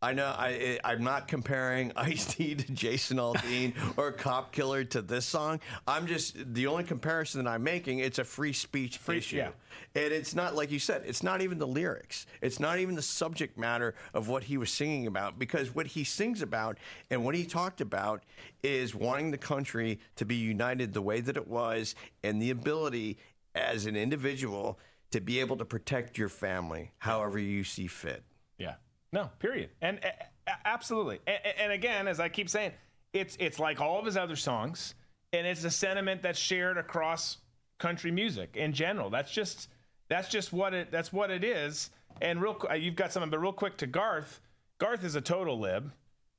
I 0.04 0.12
know 0.12 0.26
I 0.26 0.78
I'm 0.84 1.02
not 1.02 1.28
comparing 1.28 1.90
Ice 1.96 2.26
T 2.26 2.54
to 2.54 2.72
Jason 2.72 3.16
Aldean 3.16 3.72
or 3.96 4.12
Cop 4.12 4.52
Killer 4.52 4.84
to 4.84 5.00
this 5.00 5.24
song. 5.24 5.60
I'm 5.88 6.06
just 6.06 6.36
the 6.54 6.66
only 6.66 6.84
comparison 6.84 7.42
that 7.42 7.50
I'm 7.50 7.62
making. 7.62 8.00
It's 8.00 8.18
a 8.18 8.24
free 8.24 8.52
speech 8.52 9.00
issue, 9.08 9.36
yeah. 9.36 9.48
and 9.94 10.12
it's 10.12 10.34
not 10.34 10.54
like 10.54 10.70
you 10.70 10.78
said. 10.78 11.04
It's 11.06 11.22
not 11.22 11.40
even 11.40 11.58
the 11.58 11.66
lyrics. 11.66 12.26
It's 12.42 12.60
not 12.60 12.78
even 12.78 12.96
the 12.96 13.02
subject 13.02 13.56
matter 13.56 13.94
of 14.12 14.28
what 14.28 14.44
he 14.44 14.58
was 14.58 14.70
singing 14.70 15.06
about. 15.06 15.38
Because 15.38 15.74
what 15.74 15.86
he 15.86 16.04
sings 16.04 16.42
about 16.42 16.76
and 17.10 17.24
what 17.24 17.34
he 17.34 17.46
talked 17.46 17.80
about 17.80 18.24
is 18.62 18.94
wanting 18.94 19.30
the 19.30 19.38
country 19.38 20.00
to 20.16 20.26
be 20.26 20.34
united 20.34 20.92
the 20.92 21.02
way 21.02 21.22
that 21.22 21.38
it 21.38 21.48
was, 21.48 21.94
and 22.22 22.42
the 22.42 22.50
ability 22.50 23.16
as 23.54 23.86
an 23.86 23.96
individual 23.96 24.78
to 25.12 25.20
be 25.20 25.40
able 25.40 25.56
to 25.56 25.64
protect 25.64 26.18
your 26.18 26.28
family 26.28 26.90
however 26.98 27.38
you 27.38 27.64
see 27.64 27.86
fit. 27.86 28.22
Yeah. 28.58 28.74
No, 29.14 29.30
period. 29.38 29.70
And 29.80 30.00
uh, 30.04 30.50
absolutely. 30.64 31.20
And, 31.26 31.38
and 31.60 31.72
again, 31.72 32.08
as 32.08 32.18
I 32.18 32.28
keep 32.28 32.50
saying, 32.50 32.72
it's 33.12 33.36
it's 33.38 33.60
like 33.60 33.80
all 33.80 34.00
of 34.00 34.04
his 34.04 34.16
other 34.16 34.34
songs, 34.34 34.94
and 35.32 35.46
it's 35.46 35.62
a 35.62 35.70
sentiment 35.70 36.20
that's 36.20 36.38
shared 36.38 36.76
across 36.76 37.38
country 37.78 38.10
music 38.10 38.56
in 38.56 38.72
general. 38.72 39.10
That's 39.10 39.30
just 39.30 39.68
that's 40.08 40.28
just 40.28 40.52
what 40.52 40.74
it 40.74 40.90
that's 40.90 41.12
what 41.12 41.30
it 41.30 41.44
is. 41.44 41.90
And 42.20 42.42
real, 42.42 42.60
you've 42.76 42.96
got 42.96 43.12
something, 43.12 43.30
but 43.30 43.38
real 43.38 43.52
quick 43.52 43.76
to 43.78 43.86
Garth. 43.86 44.40
Garth 44.78 45.04
is 45.04 45.14
a 45.14 45.20
total 45.20 45.60
lib. 45.60 45.92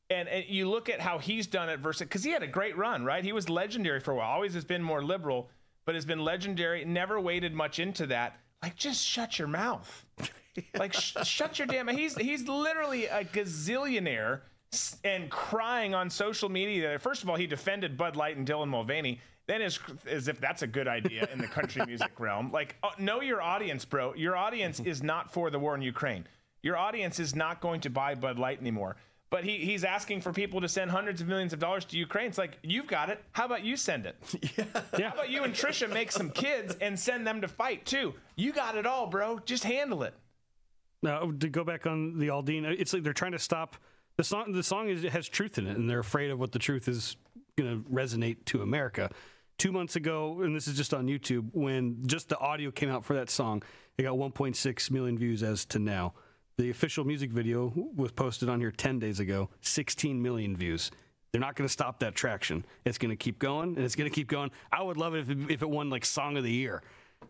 And, 0.10 0.30
and 0.30 0.46
you 0.48 0.70
look 0.70 0.88
at 0.88 1.00
how 1.02 1.18
he's 1.18 1.48
done 1.48 1.68
it 1.68 1.80
versus 1.80 2.02
because 2.02 2.24
he 2.24 2.30
had 2.30 2.44
a 2.44 2.48
great 2.48 2.78
run, 2.78 3.04
right? 3.04 3.24
He 3.24 3.32
was 3.32 3.50
legendary 3.50 4.00
for 4.00 4.12
a 4.12 4.16
while. 4.16 4.30
Always 4.30 4.54
has 4.54 4.64
been 4.66 4.84
more 4.84 5.04
liberal, 5.04 5.50
but 5.86 5.96
has 5.96 6.06
been 6.06 6.20
legendary. 6.20 6.86
Never 6.86 7.20
waded 7.20 7.54
much 7.54 7.80
into 7.80 8.06
that. 8.08 8.40
Like, 8.66 8.76
just 8.78 9.06
shut 9.06 9.38
your 9.38 9.48
mouth. 9.48 10.06
like, 10.80 10.92
sh- 10.92 11.18
shut 11.24 11.60
your 11.60 11.68
damn. 11.68 11.88
He's 11.88 12.18
he's 12.18 12.48
literally 12.48 13.06
a 13.06 13.24
gazillionaire 13.24 14.40
and 15.04 15.30
crying 15.30 15.94
on 15.94 16.10
social 16.10 16.50
media. 16.50 16.90
that, 16.90 17.02
First 17.04 17.22
of 17.22 17.30
all, 17.30 17.36
he 17.36 17.46
defended 17.46 17.96
Bud 17.96 18.16
Light 18.16 18.38
and 18.38 18.48
Dylan 18.48 18.70
Mulvaney. 18.70 19.22
Then, 19.46 19.62
as, 19.62 19.78
as 20.08 20.28
if 20.28 20.42
that's 20.42 20.64
a 20.64 20.68
good 20.68 20.88
idea 20.88 21.30
in 21.32 21.38
the 21.38 21.46
country 21.46 21.86
music 21.88 22.20
realm, 22.20 22.52
like 22.52 22.76
uh, 22.82 22.90
know 22.98 23.22
your 23.22 23.40
audience, 23.40 23.86
bro. 23.86 24.16
Your 24.16 24.36
audience 24.36 24.80
is 24.80 25.04
not 25.04 25.32
for 25.32 25.52
the 25.52 25.60
war 25.60 25.76
in 25.76 25.84
Ukraine. 25.84 26.26
Your 26.64 26.76
audience 26.76 27.20
is 27.20 27.36
not 27.36 27.62
going 27.62 27.82
to 27.82 27.92
buy 27.92 28.16
Bud 28.16 28.40
Light 28.40 28.60
anymore. 28.60 28.96
But 29.36 29.44
he, 29.44 29.58
he's 29.58 29.84
asking 29.84 30.22
for 30.22 30.32
people 30.32 30.62
to 30.62 30.70
send 30.70 30.90
hundreds 30.90 31.20
of 31.20 31.28
millions 31.28 31.52
of 31.52 31.60
dollars 31.60 31.84
to 31.84 31.98
Ukraine. 31.98 32.28
It's 32.28 32.38
like, 32.38 32.58
you've 32.64 32.88
got 32.88 33.10
it. 33.10 33.22
How 33.34 33.44
about 33.44 33.66
you 33.66 33.76
send 33.76 34.06
it? 34.06 34.16
Yeah. 34.98 35.10
How 35.10 35.16
about 35.16 35.30
you 35.30 35.44
and 35.44 35.54
Trisha 35.54 35.92
make 35.92 36.10
some 36.10 36.30
kids 36.30 36.78
and 36.80 36.98
send 36.98 37.28
them 37.28 37.42
to 37.42 37.50
fight 37.50 37.86
too? 37.86 38.14
You 38.38 38.54
got 38.54 38.78
it 38.78 38.86
all, 38.86 39.08
bro. 39.08 39.40
Just 39.40 39.66
handle 39.66 40.04
it. 40.04 40.14
Now 41.04 41.34
to 41.38 41.50
go 41.50 41.66
back 41.66 41.86
on 41.86 42.18
the 42.18 42.30
Aldean, 42.30 42.64
it's 42.64 42.94
like 42.94 43.04
they're 43.04 43.12
trying 43.12 43.34
to 43.34 43.40
stop 43.40 43.76
the 44.16 44.24
song. 44.24 44.54
The 44.54 44.64
song 44.64 44.88
is, 44.88 45.04
has 45.04 45.28
truth 45.28 45.58
in 45.58 45.68
it, 45.68 45.76
and 45.76 45.90
they're 45.90 46.00
afraid 46.00 46.32
of 46.32 46.40
what 46.40 46.54
the 46.54 46.60
truth 46.60 46.88
is 46.88 47.18
going 47.58 47.84
to 47.84 47.90
resonate 47.90 48.46
to 48.46 48.62
America. 48.62 49.12
Two 49.58 49.74
months 49.74 49.98
ago, 49.98 50.40
and 50.44 50.56
this 50.56 50.66
is 50.66 50.78
just 50.78 50.94
on 50.94 51.08
YouTube, 51.08 51.50
when 51.52 52.08
just 52.08 52.30
the 52.30 52.40
audio 52.40 52.72
came 52.72 52.90
out 52.90 53.04
for 53.04 53.16
that 53.16 53.30
song, 53.30 53.64
it 53.98 54.04
got 54.04 54.14
1.6 54.16 54.92
million 54.92 55.18
views 55.18 55.44
as 55.44 55.66
to 55.66 55.80
now. 55.80 56.14
The 56.58 56.70
official 56.70 57.04
music 57.04 57.32
video 57.32 57.74
was 57.96 58.12
posted 58.12 58.48
on 58.48 58.62
here 58.62 58.72
10 58.72 59.00
days 59.00 59.20
ago, 59.20 59.50
16 59.62 60.22
million 60.22 60.56
views. 60.56 60.90
They're 61.32 61.42
not 61.42 61.56
going 61.56 61.68
to 61.68 61.72
stop 61.72 62.00
that 62.00 62.16
traction. 62.16 62.66
It's 62.86 62.98
going 62.98 63.10
to 63.10 63.18
keep 63.18 63.40
going, 63.40 63.76
and 63.76 63.80
it's 63.84 63.96
going 63.96 64.10
to 64.10 64.16
keep 64.16 64.30
going. 64.30 64.52
I 64.72 64.82
would 64.82 64.96
love 64.96 65.16
it 65.16 65.20
if 65.20 65.30
it, 65.30 65.38
if 65.52 65.62
it 65.62 65.70
won 65.70 65.90
like 65.90 66.06
Song 66.06 66.38
of 66.38 66.46
the 66.46 66.52
Year 66.52 66.82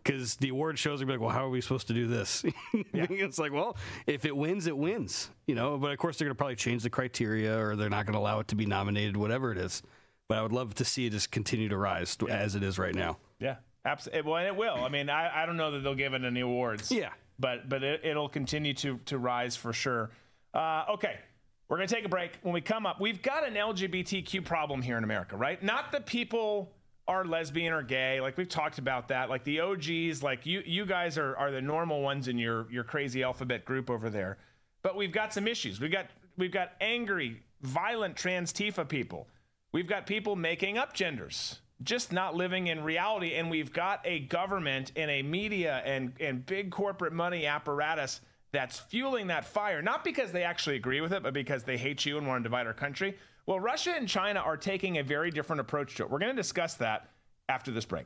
because 0.03 0.35
the 0.35 0.49
award 0.49 0.77
shows 0.77 1.01
are 1.01 1.05
like, 1.05 1.19
well, 1.19 1.31
how 1.31 1.45
are 1.45 1.49
we 1.49 1.59
supposed 1.61 1.87
to 1.87 1.93
do 1.93 2.05
this? 2.05 2.43
it's 2.73 3.39
like, 3.39 3.51
well, 3.51 3.77
if 4.05 4.25
it 4.25 4.35
wins, 4.35 4.67
it 4.67 4.77
wins, 4.77 5.31
you 5.47 5.55
know. 5.55 5.77
But 5.79 5.91
of 5.91 5.97
course, 5.97 6.17
they're 6.17 6.27
going 6.27 6.35
to 6.35 6.37
probably 6.37 6.55
change 6.55 6.83
the 6.83 6.89
criteria, 6.91 7.57
or 7.59 7.75
they're 7.75 7.89
not 7.89 8.05
going 8.05 8.13
to 8.13 8.19
allow 8.19 8.39
it 8.39 8.47
to 8.49 8.55
be 8.55 8.67
nominated, 8.67 9.17
whatever 9.17 9.51
it 9.51 9.57
is. 9.57 9.81
But 10.27 10.37
I 10.37 10.43
would 10.43 10.53
love 10.53 10.75
to 10.75 10.85
see 10.85 11.07
it 11.07 11.11
just 11.11 11.31
continue 11.31 11.69
to 11.69 11.77
rise 11.77 12.15
to- 12.17 12.29
as 12.29 12.55
it 12.55 12.61
is 12.61 12.77
right 12.77 12.93
now. 12.93 13.17
Yeah, 13.39 13.55
absolutely. 13.85 14.29
Well, 14.29 14.37
and 14.37 14.47
it 14.47 14.55
will. 14.55 14.83
I 14.83 14.89
mean, 14.89 15.09
I, 15.09 15.43
I 15.43 15.45
don't 15.47 15.57
know 15.57 15.71
that 15.71 15.79
they'll 15.79 15.95
give 15.95 16.13
it 16.13 16.23
any 16.23 16.41
awards. 16.41 16.91
Yeah. 16.91 17.09
But 17.39 17.69
but 17.69 17.83
it, 17.83 18.01
it'll 18.03 18.29
continue 18.29 18.73
to 18.75 18.97
to 19.05 19.17
rise 19.17 19.55
for 19.55 19.73
sure. 19.73 20.11
Uh, 20.53 20.85
okay, 20.93 21.19
we're 21.67 21.77
gonna 21.77 21.87
take 21.87 22.05
a 22.05 22.09
break. 22.09 22.37
When 22.41 22.53
we 22.53 22.61
come 22.61 22.85
up, 22.85 22.99
we've 22.99 23.21
got 23.21 23.47
an 23.47 23.55
LGBTQ 23.55 24.45
problem 24.45 24.81
here 24.81 24.97
in 24.97 25.03
America, 25.03 25.35
right? 25.35 25.61
Not 25.61 25.91
that 25.91 26.05
people 26.05 26.71
are 27.07 27.23
lesbian 27.23 27.71
or 27.71 27.83
gay, 27.83 28.19
like 28.19 28.37
we've 28.37 28.49
talked 28.49 28.79
about 28.79 29.09
that. 29.09 29.29
Like 29.29 29.43
the 29.43 29.59
OGs, 29.59 30.23
like 30.23 30.45
you 30.45 30.63
you 30.65 30.85
guys 30.85 31.17
are 31.17 31.35
are 31.37 31.51
the 31.51 31.61
normal 31.61 32.01
ones 32.01 32.27
in 32.27 32.37
your 32.37 32.71
your 32.71 32.83
crazy 32.83 33.23
alphabet 33.23 33.65
group 33.65 33.89
over 33.89 34.09
there. 34.09 34.37
But 34.81 34.95
we've 34.95 35.11
got 35.11 35.33
some 35.33 35.47
issues. 35.47 35.79
We've 35.79 35.91
got 35.91 36.07
we've 36.37 36.51
got 36.51 36.71
angry, 36.81 37.43
violent 37.61 38.15
trans 38.15 38.53
Tifa 38.53 38.87
people. 38.87 39.27
We've 39.71 39.87
got 39.87 40.07
people 40.07 40.35
making 40.35 40.77
up 40.77 40.93
genders, 40.93 41.59
just 41.83 42.11
not 42.11 42.35
living 42.35 42.67
in 42.67 42.83
reality. 42.83 43.35
And 43.35 43.49
we've 43.49 43.73
got 43.73 44.01
a 44.05 44.19
government 44.19 44.91
and 44.95 45.11
a 45.11 45.21
media 45.21 45.81
and, 45.85 46.13
and 46.19 46.45
big 46.45 46.71
corporate 46.71 47.13
money 47.13 47.45
apparatus 47.45 48.21
that's 48.51 48.79
fueling 48.79 49.27
that 49.27 49.45
fire, 49.45 49.81
not 49.81 50.03
because 50.03 50.31
they 50.31 50.43
actually 50.43 50.77
agree 50.77 51.01
with 51.01 51.11
it, 51.11 51.21
but 51.21 51.33
because 51.33 51.63
they 51.63 51.77
hate 51.77 52.05
you 52.05 52.17
and 52.17 52.25
want 52.25 52.43
to 52.43 52.43
divide 52.43 52.67
our 52.67 52.73
country. 52.73 53.17
Well, 53.45 53.59
Russia 53.59 53.93
and 53.95 54.07
China 54.07 54.39
are 54.39 54.57
taking 54.57 54.97
a 54.97 55.03
very 55.03 55.29
different 55.29 55.59
approach 55.59 55.95
to 55.95 56.03
it. 56.03 56.09
We're 56.09 56.19
going 56.19 56.35
to 56.35 56.41
discuss 56.41 56.75
that 56.75 57.09
after 57.49 57.71
this 57.71 57.85
break. 57.85 58.05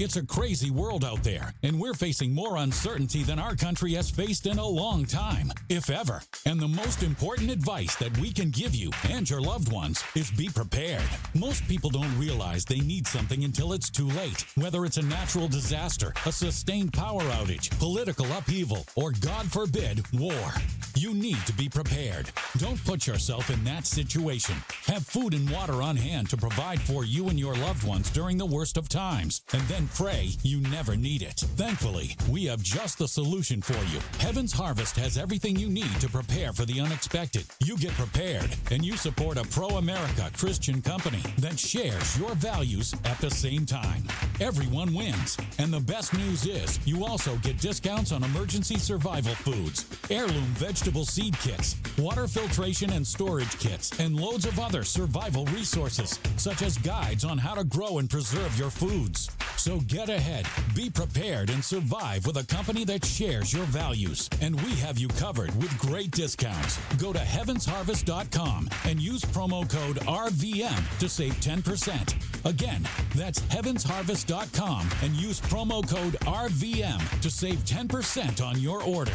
It's 0.00 0.14
a 0.14 0.24
crazy 0.24 0.70
world 0.70 1.04
out 1.04 1.24
there, 1.24 1.52
and 1.64 1.80
we're 1.80 1.92
facing 1.92 2.32
more 2.32 2.58
uncertainty 2.58 3.24
than 3.24 3.40
our 3.40 3.56
country 3.56 3.94
has 3.94 4.08
faced 4.08 4.46
in 4.46 4.58
a 4.58 4.66
long 4.66 5.04
time, 5.04 5.50
if 5.68 5.90
ever. 5.90 6.22
And 6.46 6.60
the 6.60 6.68
most 6.68 7.02
important 7.02 7.50
advice 7.50 7.96
that 7.96 8.16
we 8.18 8.30
can 8.30 8.50
give 8.50 8.76
you 8.76 8.92
and 9.10 9.28
your 9.28 9.40
loved 9.40 9.72
ones 9.72 10.04
is 10.14 10.30
be 10.30 10.50
prepared. 10.50 11.02
Most 11.34 11.66
people 11.66 11.90
don't 11.90 12.16
realize 12.16 12.64
they 12.64 12.78
need 12.78 13.08
something 13.08 13.42
until 13.42 13.72
it's 13.72 13.90
too 13.90 14.06
late, 14.10 14.44
whether 14.54 14.84
it's 14.84 14.98
a 14.98 15.02
natural 15.02 15.48
disaster, 15.48 16.14
a 16.26 16.30
sustained 16.30 16.92
power 16.92 17.22
outage, 17.22 17.76
political 17.80 18.26
upheaval, 18.32 18.86
or 18.94 19.10
God 19.20 19.50
forbid, 19.50 20.06
war. 20.12 20.52
You 20.96 21.12
need 21.12 21.44
to 21.46 21.52
be 21.52 21.68
prepared. 21.68 22.30
Don't 22.58 22.82
put 22.84 23.06
yourself 23.06 23.50
in 23.50 23.62
that 23.64 23.84
situation. 23.84 24.56
Have 24.86 25.06
food 25.06 25.34
and 25.34 25.48
water 25.50 25.82
on 25.82 25.96
hand 25.96 26.30
to 26.30 26.36
provide 26.36 26.80
for 26.80 27.04
you 27.04 27.28
and 27.28 27.38
your 27.38 27.54
loved 27.56 27.84
ones 27.86 28.10
during 28.10 28.38
the 28.38 28.46
worst 28.46 28.76
of 28.76 28.88
times, 28.88 29.42
and 29.52 29.62
then 29.62 29.87
pray 29.88 30.30
you 30.42 30.60
never 30.60 30.96
need 30.96 31.22
it. 31.22 31.40
Thankfully, 31.56 32.16
we 32.30 32.44
have 32.44 32.62
just 32.62 32.98
the 32.98 33.08
solution 33.08 33.60
for 33.60 33.78
you. 33.92 34.00
Heaven's 34.18 34.52
Harvest 34.52 34.96
has 34.96 35.18
everything 35.18 35.56
you 35.56 35.68
need 35.68 36.00
to 36.00 36.08
prepare 36.08 36.52
for 36.52 36.64
the 36.64 36.80
unexpected. 36.80 37.44
You 37.60 37.76
get 37.76 37.92
prepared, 37.92 38.54
and 38.70 38.84
you 38.84 38.96
support 38.96 39.38
a 39.38 39.44
pro 39.48 39.68
America 39.78 40.30
Christian 40.36 40.82
company 40.82 41.22
that 41.38 41.58
shares 41.58 42.18
your 42.18 42.34
values 42.34 42.94
at 43.04 43.18
the 43.18 43.30
same 43.30 43.66
time. 43.66 44.02
Everyone 44.40 44.94
wins. 44.94 45.36
And 45.58 45.72
the 45.72 45.80
best 45.80 46.14
news 46.14 46.46
is 46.46 46.78
you 46.86 47.04
also 47.04 47.36
get 47.36 47.60
discounts 47.60 48.12
on 48.12 48.22
emergency 48.24 48.78
survival 48.78 49.34
foods, 49.34 49.86
heirloom 50.10 50.44
vegetable 50.54 51.04
seed 51.04 51.38
kits, 51.40 51.76
water 51.98 52.26
filtration 52.26 52.92
and 52.92 53.06
storage 53.06 53.58
kits, 53.58 53.98
and 53.98 54.18
loads 54.18 54.46
of 54.46 54.58
other 54.58 54.84
survival 54.84 55.44
resources, 55.46 56.18
such 56.36 56.62
as 56.62 56.78
guides 56.78 57.24
on 57.24 57.38
how 57.38 57.54
to 57.54 57.64
grow 57.64 57.98
and 57.98 58.08
preserve 58.08 58.58
your 58.58 58.70
foods. 58.70 59.30
So 59.56 59.77
get 59.80 60.08
ahead, 60.08 60.46
be 60.74 60.90
prepared, 60.90 61.50
and 61.50 61.64
survive 61.64 62.26
with 62.26 62.36
a 62.36 62.46
company 62.46 62.84
that 62.84 63.04
shares 63.04 63.52
your 63.52 63.64
values. 63.64 64.28
And 64.40 64.60
we 64.62 64.72
have 64.76 64.98
you 64.98 65.08
covered 65.08 65.54
with 65.56 65.76
great 65.78 66.10
discounts. 66.10 66.78
Go 66.96 67.12
to 67.12 67.18
heavensharvest.com 67.18 68.68
and 68.84 69.00
use 69.00 69.22
promo 69.22 69.68
code 69.68 69.96
RVM 70.06 70.98
to 70.98 71.08
save 71.08 71.34
10%. 71.40 72.44
Again, 72.44 72.88
that's 73.14 73.40
heavensharvest.com 73.40 74.88
and 75.02 75.14
use 75.14 75.40
promo 75.40 75.88
code 75.88 76.14
RVM 76.22 77.20
to 77.20 77.30
save 77.30 77.58
10% 77.64 78.44
on 78.44 78.60
your 78.60 78.82
order. 78.82 79.12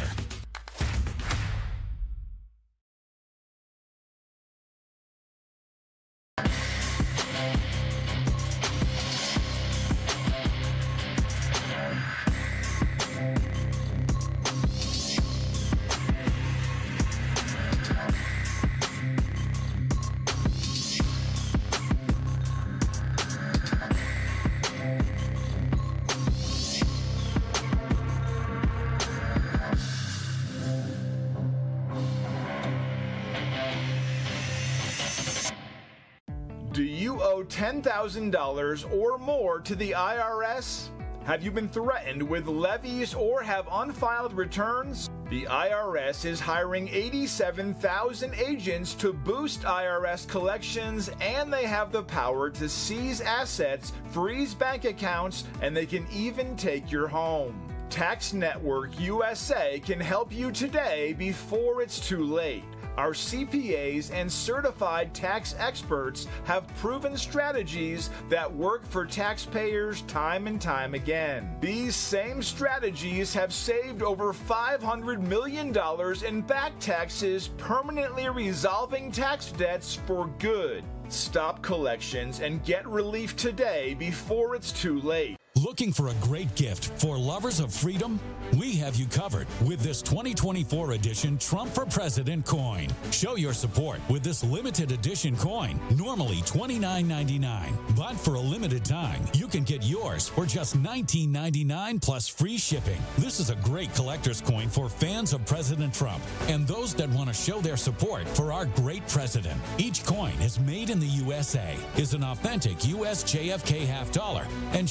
$10,000 37.64 38.92
or 38.92 39.16
more 39.16 39.58
to 39.58 39.74
the 39.74 39.92
IRS? 39.92 40.88
Have 41.24 41.42
you 41.42 41.50
been 41.50 41.66
threatened 41.66 42.22
with 42.22 42.46
levies 42.46 43.14
or 43.14 43.42
have 43.42 43.66
unfiled 43.72 44.34
returns? 44.34 45.08
The 45.30 45.46
IRS 45.46 46.26
is 46.26 46.40
hiring 46.40 46.88
87,000 46.88 48.34
agents 48.34 48.92
to 48.96 49.14
boost 49.14 49.62
IRS 49.62 50.28
collections, 50.28 51.08
and 51.22 51.50
they 51.50 51.64
have 51.64 51.90
the 51.90 52.02
power 52.02 52.50
to 52.50 52.68
seize 52.68 53.22
assets, 53.22 53.94
freeze 54.10 54.54
bank 54.54 54.84
accounts, 54.84 55.44
and 55.62 55.74
they 55.74 55.86
can 55.86 56.06
even 56.12 56.56
take 56.56 56.92
your 56.92 57.08
home. 57.08 57.58
Tax 57.88 58.34
Network 58.34 59.00
USA 59.00 59.80
can 59.80 60.00
help 60.00 60.30
you 60.30 60.52
today 60.52 61.14
before 61.14 61.80
it's 61.80 62.06
too 62.06 62.24
late. 62.24 62.64
Our 62.96 63.10
CPAs 63.10 64.12
and 64.12 64.30
certified 64.30 65.12
tax 65.14 65.56
experts 65.58 66.28
have 66.44 66.72
proven 66.76 67.16
strategies 67.16 68.10
that 68.28 68.52
work 68.54 68.86
for 68.86 69.04
taxpayers 69.04 70.02
time 70.02 70.46
and 70.46 70.60
time 70.60 70.94
again. 70.94 71.56
These 71.60 71.96
same 71.96 72.40
strategies 72.40 73.34
have 73.34 73.52
saved 73.52 74.02
over 74.02 74.32
$500 74.32 75.20
million 75.22 75.76
in 76.24 76.40
back 76.42 76.78
taxes, 76.78 77.48
permanently 77.58 78.28
resolving 78.28 79.10
tax 79.10 79.50
debts 79.52 79.96
for 80.06 80.28
good. 80.38 80.84
Stop 81.08 81.62
collections 81.62 82.40
and 82.40 82.64
get 82.64 82.86
relief 82.86 83.34
today 83.34 83.94
before 83.94 84.54
it's 84.54 84.70
too 84.70 85.00
late. 85.00 85.36
Looking 85.62 85.92
for 85.92 86.08
a 86.08 86.14
great 86.14 86.52
gift 86.56 86.86
for 87.00 87.16
lovers 87.16 87.60
of 87.60 87.72
freedom? 87.72 88.18
We 88.58 88.74
have 88.76 88.96
you 88.96 89.06
covered 89.06 89.46
with 89.64 89.80
this 89.80 90.02
2024 90.02 90.92
edition 90.92 91.38
Trump 91.38 91.72
for 91.72 91.86
President 91.86 92.44
coin. 92.44 92.88
Show 93.12 93.36
your 93.36 93.52
support 93.52 94.00
with 94.10 94.24
this 94.24 94.42
limited 94.42 94.90
edition 94.90 95.36
coin, 95.36 95.78
normally 95.96 96.38
$29.99. 96.38 97.96
But 97.96 98.14
for 98.14 98.34
a 98.34 98.40
limited 98.40 98.84
time, 98.84 99.22
you 99.32 99.46
can 99.46 99.62
get 99.62 99.84
yours 99.84 100.28
for 100.28 100.44
just 100.44 100.76
$19.99 100.82 102.02
plus 102.02 102.26
free 102.28 102.58
shipping. 102.58 103.00
This 103.18 103.38
is 103.38 103.50
a 103.50 103.56
great 103.56 103.94
collector's 103.94 104.40
coin 104.40 104.68
for 104.68 104.88
fans 104.88 105.32
of 105.32 105.46
President 105.46 105.94
Trump 105.94 106.22
and 106.48 106.66
those 106.66 106.94
that 106.94 107.08
want 107.10 107.28
to 107.28 107.34
show 107.34 107.60
their 107.60 107.76
support 107.76 108.28
for 108.28 108.52
our 108.52 108.66
great 108.66 109.06
president. 109.06 109.60
Each 109.78 110.04
coin 110.04 110.34
is 110.40 110.58
made 110.58 110.90
in 110.90 110.98
the 110.98 111.06
USA, 111.06 111.76
is 111.96 112.12
an 112.12 112.24
authentic 112.24 112.84
US 112.88 113.22
JFK 113.22 113.86
half 113.86 114.10
dollar, 114.10 114.46
and 114.72 114.88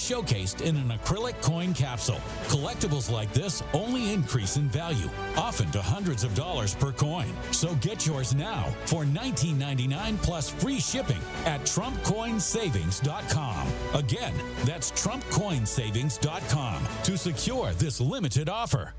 showcased 0.54 0.62
in 0.62 0.78
an 0.78 0.98
acrylic 0.98 1.42
coin 1.42 1.74
capsule. 1.74 2.22
Collectibles 2.48 3.12
like 3.12 3.34
this 3.34 3.62
only 3.74 4.14
increase 4.14 4.56
in 4.58 4.70
value, 4.70 5.10
often 5.36 5.70
to 5.72 5.82
hundreds 5.82 6.24
of 6.24 6.36
dollars 6.36 6.76
per 6.76 6.92
coin. 6.92 7.34
So 7.52 7.74
get 7.76 8.06
yours 8.06 8.36
now 8.36 8.66
for 8.86 9.06
$19.99 9.06 10.22
plus 10.22 10.50
free 10.50 10.80
shipping 10.80 11.22
at 11.46 11.62
TrumpCoinSavings.com. 11.62 13.68
Again, 13.94 14.34
that's 14.66 14.92
TrumpCoinSavings.com 14.92 16.88
to 17.04 17.18
secure 17.18 17.72
this 17.74 18.00
limited 18.00 18.50
offer. 18.50 18.94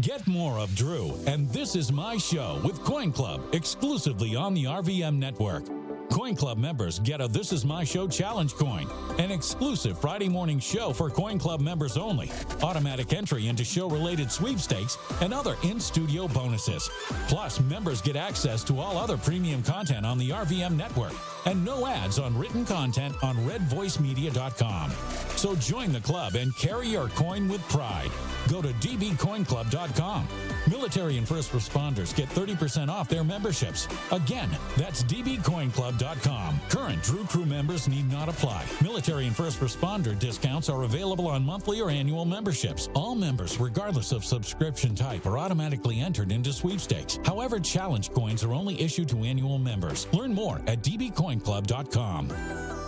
Get 0.00 0.26
more 0.28 0.60
of 0.60 0.72
Drew, 0.76 1.18
and 1.26 1.50
this 1.50 1.74
is 1.74 1.90
my 1.90 2.18
show 2.18 2.60
with 2.62 2.84
Coin 2.84 3.10
Club 3.10 3.40
exclusively 3.52 4.36
on 4.36 4.54
the 4.54 4.62
RVM 4.64 5.18
network. 5.18 5.64
Coin 6.10 6.34
Club 6.34 6.58
members 6.58 6.98
get 6.98 7.20
a 7.20 7.28
This 7.28 7.52
Is 7.52 7.64
My 7.64 7.84
Show 7.84 8.08
challenge 8.08 8.54
coin, 8.54 8.88
an 9.18 9.30
exclusive 9.30 9.98
Friday 9.98 10.28
morning 10.28 10.58
show 10.58 10.92
for 10.92 11.10
Coin 11.10 11.38
Club 11.38 11.60
members 11.60 11.96
only, 11.96 12.30
automatic 12.62 13.12
entry 13.12 13.48
into 13.48 13.64
show 13.64 13.88
related 13.88 14.30
sweepstakes, 14.30 14.96
and 15.20 15.34
other 15.34 15.56
in 15.62 15.78
studio 15.78 16.26
bonuses. 16.28 16.88
Plus, 17.28 17.60
members 17.60 18.00
get 18.00 18.16
access 18.16 18.64
to 18.64 18.80
all 18.80 18.96
other 18.96 19.16
premium 19.16 19.62
content 19.62 20.06
on 20.06 20.18
the 20.18 20.30
RVM 20.30 20.76
network 20.76 21.12
and 21.46 21.64
no 21.64 21.86
ads 21.86 22.18
on 22.18 22.36
written 22.36 22.64
content 22.64 23.14
on 23.22 23.36
redvoicemedia.com. 23.38 24.90
So 25.36 25.54
join 25.56 25.92
the 25.92 26.00
club 26.00 26.34
and 26.34 26.56
carry 26.56 26.88
your 26.88 27.08
coin 27.10 27.48
with 27.48 27.62
pride. 27.68 28.10
Go 28.48 28.60
to 28.62 28.68
dbcoinclub.com. 28.68 30.28
Military 30.68 31.16
and 31.16 31.26
first 31.26 31.52
responders 31.52 32.14
get 32.14 32.28
30% 32.28 32.88
off 32.88 33.08
their 33.08 33.24
memberships. 33.24 33.88
Again, 34.12 34.50
that's 34.76 35.02
dbcoinclub.com. 35.04 36.60
Current 36.68 37.02
Drew 37.02 37.24
Crew 37.24 37.46
members 37.46 37.88
need 37.88 38.10
not 38.10 38.28
apply. 38.28 38.66
Military 38.82 39.26
and 39.26 39.34
first 39.34 39.60
responder 39.60 40.18
discounts 40.18 40.68
are 40.68 40.82
available 40.82 41.26
on 41.26 41.44
monthly 41.44 41.80
or 41.80 41.90
annual 41.90 42.26
memberships. 42.26 42.90
All 42.94 43.14
members, 43.14 43.58
regardless 43.58 44.12
of 44.12 44.24
subscription 44.24 44.94
type, 44.94 45.24
are 45.24 45.38
automatically 45.38 46.00
entered 46.00 46.30
into 46.30 46.52
sweepstakes. 46.52 47.18
However, 47.24 47.58
challenge 47.58 48.12
coins 48.12 48.44
are 48.44 48.52
only 48.52 48.80
issued 48.80 49.08
to 49.08 49.24
annual 49.24 49.58
members. 49.58 50.06
Learn 50.12 50.34
more 50.34 50.60
at 50.66 50.82
dbcoinclub.com. 50.82 52.87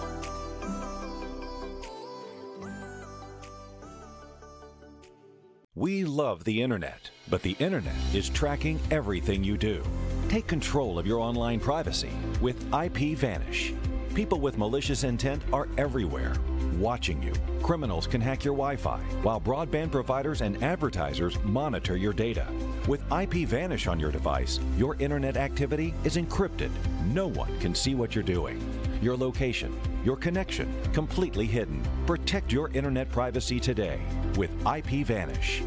We 5.80 6.04
love 6.04 6.44
the 6.44 6.60
internet, 6.60 7.08
but 7.30 7.40
the 7.40 7.56
internet 7.58 7.96
is 8.12 8.28
tracking 8.28 8.78
everything 8.90 9.42
you 9.42 9.56
do. 9.56 9.82
Take 10.28 10.46
control 10.46 10.98
of 10.98 11.06
your 11.06 11.20
online 11.20 11.58
privacy 11.58 12.10
with 12.42 12.62
IP 12.74 13.16
Vanish. 13.16 13.72
People 14.14 14.40
with 14.40 14.58
malicious 14.58 15.04
intent 15.04 15.42
are 15.54 15.68
everywhere, 15.78 16.34
watching 16.76 17.22
you. 17.22 17.32
Criminals 17.62 18.06
can 18.06 18.20
hack 18.20 18.44
your 18.44 18.52
Wi 18.52 18.76
Fi, 18.76 18.98
while 19.22 19.40
broadband 19.40 19.90
providers 19.90 20.42
and 20.42 20.62
advertisers 20.62 21.42
monitor 21.44 21.96
your 21.96 22.12
data. 22.12 22.46
With 22.86 23.00
IP 23.10 23.48
Vanish 23.48 23.86
on 23.86 23.98
your 23.98 24.12
device, 24.12 24.60
your 24.76 24.96
internet 24.98 25.38
activity 25.38 25.94
is 26.04 26.18
encrypted. 26.18 26.70
No 27.06 27.26
one 27.26 27.58
can 27.58 27.74
see 27.74 27.94
what 27.94 28.14
you're 28.14 28.22
doing. 28.22 28.60
Your 29.00 29.16
location, 29.16 29.74
your 30.04 30.16
connection 30.16 30.72
completely 30.92 31.46
hidden. 31.46 31.82
Protect 32.06 32.52
your 32.52 32.68
internet 32.70 33.10
privacy 33.10 33.58
today 33.60 34.00
with 34.36 34.50
IPVanish. 34.64 35.64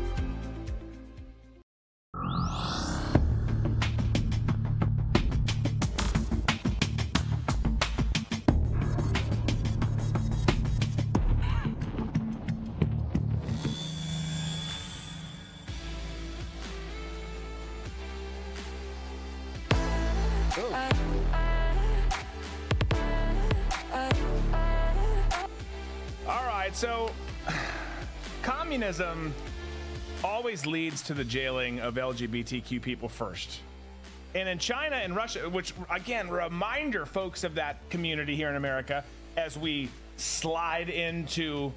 Communism 28.74 29.32
always 30.24 30.66
leads 30.66 31.04
to 31.04 31.14
the 31.14 31.24
jailing 31.24 31.80
of 31.80 31.94
LGBTQ 31.94 32.82
people 32.82 33.08
first. 33.08 33.60
And 34.34 34.50
in 34.50 34.58
China 34.58 34.96
and 34.96 35.16
Russia, 35.16 35.48
which 35.48 35.76
again, 35.92 36.28
reminder 36.28 37.06
folks 37.06 37.44
of 37.44 37.54
that 37.54 37.88
community 37.92 38.36
here 38.36 38.50
in 38.50 38.56
America 38.56 39.04
as 39.38 39.60
we 39.60 39.92
slide 40.18 40.90
into 40.90 41.72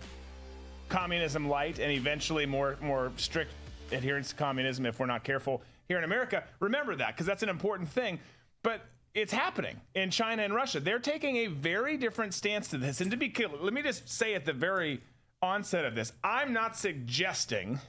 communism 0.89 1.51
light 1.51 1.79
and 1.81 1.93
eventually 1.93 2.47
more 2.47 2.79
more 2.81 3.13
strict 3.19 3.53
adherence 3.93 4.31
to 4.31 4.35
communism 4.37 4.87
if 4.87 4.99
we're 4.99 5.05
not 5.05 5.23
careful 5.23 5.61
here 5.89 5.99
in 5.99 6.05
America. 6.05 6.45
Remember 6.61 6.97
that 6.97 7.09
because 7.09 7.27
that's 7.27 7.43
an 7.43 7.51
important 7.51 7.91
thing. 7.91 8.19
But 8.63 8.81
it's 9.13 9.35
happening 9.35 9.79
in 9.95 10.11
China 10.11 10.45
and 10.45 10.55
Russia. 10.55 10.81
They're 10.81 10.99
taking 10.99 11.37
a 11.37 11.49
very 11.49 11.99
different 11.99 12.33
stance 12.33 12.69
to 12.69 12.79
this. 12.79 13.03
And 13.03 13.11
to 13.11 13.19
be 13.19 13.29
clear, 13.29 13.49
let 13.49 13.75
me 13.75 13.83
just 13.83 14.09
say 14.09 14.33
at 14.33 14.47
the 14.47 14.55
very 14.55 15.03
onset 15.47 15.85
of 15.85 15.95
this, 15.95 16.13
I'm 16.23 16.53
not 16.53 16.77
suggesting 16.77 17.81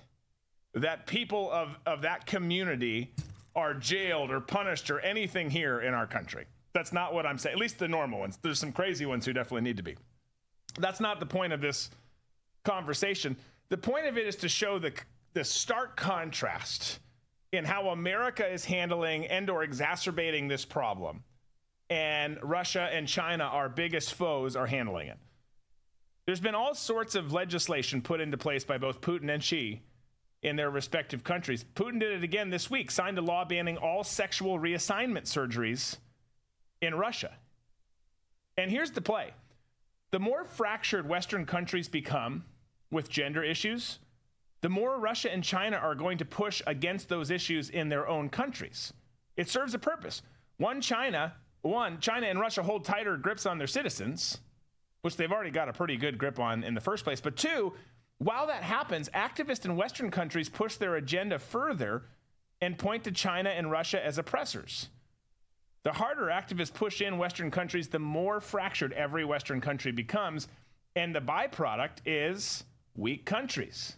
that 0.74 1.08
people 1.08 1.51
of, 1.51 1.76
of 1.86 2.03
that 2.03 2.26
community 2.26 3.14
are 3.55 3.74
jailed 3.74 4.32
or 4.32 4.39
punished 4.39 4.89
or 4.91 4.99
anything 4.99 5.49
here 5.49 5.82
in 5.82 5.93
our 5.93 6.05
country. 6.05 6.45
That's 6.74 6.93
not 6.93 7.14
what 7.14 7.26
I'm 7.26 7.38
saying. 7.38 7.53
At 7.53 7.60
least 7.60 7.80
the 7.80 7.88
normal 7.88 8.20
ones. 8.20 8.38
There's 8.41 8.60
some 8.60 8.72
crazy 8.72 9.05
ones 9.05 9.26
who 9.26 9.34
definitely 9.34 9.62
need 9.62 9.78
to 9.78 9.84
be. 9.84 9.95
That's 10.80 10.99
not 10.99 11.20
the 11.20 11.26
point 11.26 11.53
of 11.53 11.62
this 11.62 11.89
conversation. 12.64 13.36
The 13.70 13.78
point 13.78 14.05
of 14.05 14.18
it 14.18 14.28
is 14.28 14.36
to 14.38 14.49
show 14.49 14.80
the 14.80 14.93
the 15.34 15.43
stark 15.43 15.97
contrast 15.97 16.99
in 17.51 17.64
how 17.64 17.89
America 17.89 18.47
is 18.47 18.66
handling 18.66 19.28
and 19.28 19.49
or 19.49 19.64
exacerbating 19.64 20.47
this 20.47 20.66
problem 20.66 21.24
and 21.89 22.38
Russia 22.41 22.89
and 22.91 23.08
China, 23.08 23.45
our 23.45 23.70
biggest 23.70 24.14
foes, 24.14 24.55
are 24.55 24.66
handling 24.66 25.08
it. 25.08 25.18
There's 26.28 26.41
been 26.41 26.55
all 26.55 26.75
sorts 26.75 27.15
of 27.15 27.32
legislation 27.32 28.01
put 28.01 28.19
into 28.19 28.38
place 28.38 28.65
by 28.65 28.78
both 28.78 28.99
Putin 28.99 29.34
and 29.34 29.41
Xi 29.41 29.82
in 30.43 30.57
their 30.57 30.69
respective 30.69 31.23
countries. 31.23 31.63
Putin 31.73 32.01
did 32.01 32.11
it 32.11 32.21
again 32.21 32.49
this 32.49 32.69
week, 32.69 32.91
signed 32.91 33.17
a 33.17 33.21
law 33.21 33.45
banning 33.45 33.78
all 33.78 34.03
sexual 34.03 34.59
reassignment 34.59 35.23
surgeries 35.23 35.95
in 36.82 36.95
Russia. 36.95 37.32
And 38.57 38.69
here's 38.69 38.91
the 38.91 39.01
play 39.01 39.32
the 40.11 40.19
more 40.19 40.43
fractured 40.43 41.07
Western 41.07 41.45
countries 41.45 41.88
become 41.88 42.43
with 42.91 43.09
gender 43.09 43.41
issues, 43.41 43.99
the 44.59 44.69
more 44.69 44.99
Russia 44.99 45.32
and 45.32 45.45
China 45.45 45.78
are 45.78 45.95
going 45.95 46.17
to 46.17 46.25
push 46.25 46.61
against 46.67 47.07
those 47.07 47.32
issues 47.32 47.69
in 47.69 47.88
their 47.88 48.05
own 48.05 48.28
countries. 48.28 48.91
It 49.38 49.47
serves 49.47 49.73
a 49.73 49.80
purpose. 49.80 50.21
One, 50.57 50.82
China, 50.82 51.36
one, 51.61 52.01
China 52.01 52.28
and 52.28 52.38
Russia 52.38 52.63
hold 52.63 52.84
tighter 52.84 53.15
grips 53.15 53.45
on 53.45 53.57
their 53.57 53.67
citizens, 53.67 54.39
which 55.08 55.16
they've 55.16 55.32
already 55.32 55.51
got 55.51 55.70
a 55.70 55.74
pretty 55.74 55.95
good 55.95 56.18
grip 56.18 56.38
on 56.38 56.66
in 56.66 56.74
the 56.74 56.82
first 56.82 57.05
place. 57.05 57.22
But 57.22 57.38
two, 57.38 57.72
while 58.18 58.47
that 58.47 58.62
happens, 58.62 59.08
activists 59.16 59.64
in 59.64 59.78
Western 59.78 60.12
countries 60.12 60.49
push 60.49 60.76
their 60.76 60.97
agenda 60.97 61.39
further 61.39 62.03
and 62.60 62.78
point 62.78 63.05
to 63.05 63.12
China 63.14 63.49
and 63.49 63.72
Russia 63.72 64.05
as 64.05 64.18
oppressors. 64.18 64.89
The 65.84 65.93
harder 65.93 66.26
activists 66.26 66.74
push 66.74 66.99
in 66.99 67.18
Western 67.18 67.49
countries, 67.51 67.88
the 67.88 67.99
more 67.99 68.41
fractured 68.41 68.91
every 68.91 69.24
Western 69.24 69.62
country 69.62 69.93
becomes. 69.93 70.49
And 70.97 71.16
the 71.16 71.22
byproduct 71.22 71.99
is 72.05 72.66
weak 72.97 73.24
countries. 73.24 73.95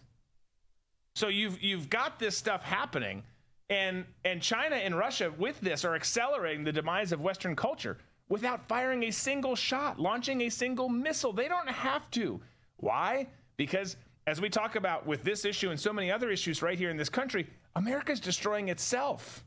So 1.16 1.26
you've 1.26 1.60
you've 1.60 1.90
got 1.90 2.20
this 2.20 2.36
stuff 2.36 2.62
happening, 2.62 3.24
and 3.68 4.04
and 4.24 4.40
China 4.40 4.76
and 4.76 4.96
Russia 4.96 5.32
with 5.36 5.60
this 5.60 5.84
are 5.84 5.96
accelerating 5.96 6.62
the 6.62 6.72
demise 6.72 7.10
of 7.10 7.20
Western 7.20 7.56
culture 7.56 7.98
without 8.30 8.66
firing 8.66 9.02
a 9.02 9.10
single 9.10 9.54
shot, 9.54 10.00
launching 10.00 10.40
a 10.40 10.48
single 10.48 10.88
missile. 10.88 11.34
They 11.34 11.48
don't 11.48 11.68
have 11.68 12.10
to. 12.12 12.40
Why? 12.78 13.26
Because 13.58 13.96
as 14.26 14.40
we 14.40 14.48
talk 14.48 14.76
about 14.76 15.06
with 15.06 15.22
this 15.24 15.44
issue 15.44 15.68
and 15.68 15.78
so 15.78 15.92
many 15.92 16.10
other 16.10 16.30
issues 16.30 16.62
right 16.62 16.78
here 16.78 16.88
in 16.88 16.96
this 16.96 17.10
country, 17.10 17.46
America's 17.76 18.20
destroying 18.20 18.68
itself. 18.68 19.44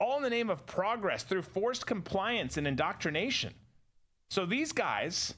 All 0.00 0.16
in 0.16 0.22
the 0.22 0.30
name 0.30 0.48
of 0.48 0.64
progress 0.64 1.24
through 1.24 1.42
forced 1.42 1.86
compliance 1.86 2.56
and 2.56 2.66
indoctrination. 2.66 3.52
So 4.30 4.46
these 4.46 4.72
guys 4.72 5.34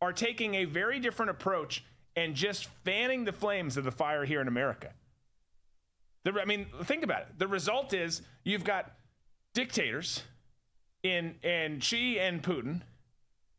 are 0.00 0.12
taking 0.12 0.54
a 0.54 0.64
very 0.64 1.00
different 1.00 1.30
approach 1.30 1.84
and 2.16 2.34
just 2.34 2.66
fanning 2.84 3.24
the 3.24 3.32
flames 3.32 3.76
of 3.76 3.84
the 3.84 3.90
fire 3.90 4.24
here 4.24 4.40
in 4.40 4.48
America. 4.48 4.92
The, 6.24 6.40
I 6.40 6.44
mean, 6.44 6.66
think 6.84 7.02
about 7.02 7.22
it. 7.22 7.38
The 7.38 7.48
result 7.48 7.92
is 7.92 8.22
you've 8.44 8.64
got 8.64 8.92
dictators 9.54 10.22
in 11.02 11.36
and 11.42 11.82
Xi 11.82 12.18
and 12.18 12.42
Putin, 12.42 12.82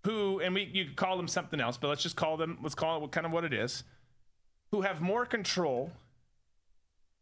who 0.06 0.40
and 0.40 0.54
we 0.54 0.70
you 0.74 0.86
could 0.86 0.96
call 0.96 1.18
them 1.18 1.28
something 1.28 1.60
else, 1.60 1.78
but 1.78 1.88
let's 1.88 2.04
just 2.04 2.16
call 2.16 2.38
them 2.38 2.58
let's 2.62 2.76
call 2.76 2.98
it 2.98 3.02
what 3.02 3.12
kind 3.12 3.26
of 3.26 3.32
what 3.32 3.44
it 3.44 3.54
is, 3.54 3.84
who 4.72 4.82
have 4.82 5.02
more 5.02 5.26
control. 5.26 5.92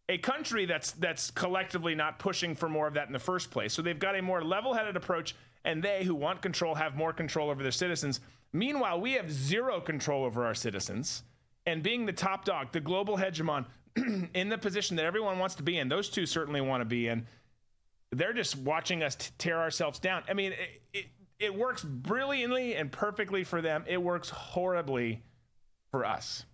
A 0.09 0.17
country 0.17 0.65
that's 0.65 0.91
that's 0.91 1.31
collectively 1.31 1.93
not 1.93 2.17
pushing 2.19 2.55
for 2.55 2.69
more 2.69 2.87
of 2.87 2.93
that 2.93 3.07
in 3.07 3.13
the 3.13 3.19
first 3.19 3.51
place. 3.51 3.73
So 3.73 3.81
they've 3.81 3.99
got 3.99 4.15
a 4.15 4.21
more 4.21 4.41
level-headed 4.41 4.95
approach, 4.95 5.35
and 5.65 5.83
they 5.83 6.05
who 6.05 6.15
want 6.15 6.41
control 6.41 6.75
have 6.75 6.95
more 6.95 7.11
control 7.11 7.49
over 7.49 7.61
their 7.61 7.73
citizens. 7.73 8.21
Meanwhile, 8.53 9.01
we 9.01 9.13
have 9.13 9.29
zero 9.29 9.81
control 9.81 10.23
over 10.23 10.45
our 10.45 10.55
citizens. 10.55 11.23
And 11.65 11.83
being 11.83 12.05
the 12.05 12.13
top 12.13 12.45
dog, 12.45 12.71
the 12.71 12.79
global 12.79 13.17
hegemon, 13.17 13.65
in 14.33 14.49
the 14.49 14.57
position 14.57 14.95
that 14.95 15.05
everyone 15.05 15.39
wants 15.39 15.55
to 15.55 15.63
be 15.63 15.77
in, 15.77 15.89
those 15.89 16.09
two 16.09 16.25
certainly 16.25 16.61
want 16.61 16.81
to 16.81 16.85
be 16.85 17.07
in. 17.07 17.27
They're 18.11 18.33
just 18.33 18.57
watching 18.57 19.03
us 19.03 19.15
t- 19.15 19.31
tear 19.37 19.59
ourselves 19.59 19.99
down. 19.99 20.23
I 20.29 20.33
mean, 20.33 20.53
it, 20.53 20.81
it, 20.93 21.05
it 21.39 21.55
works 21.55 21.83
brilliantly 21.83 22.75
and 22.75 22.91
perfectly 22.91 23.43
for 23.43 23.61
them. 23.61 23.83
It 23.87 24.01
works 24.01 24.29
horribly 24.29 25.23
for 25.91 26.05
us. 26.05 26.45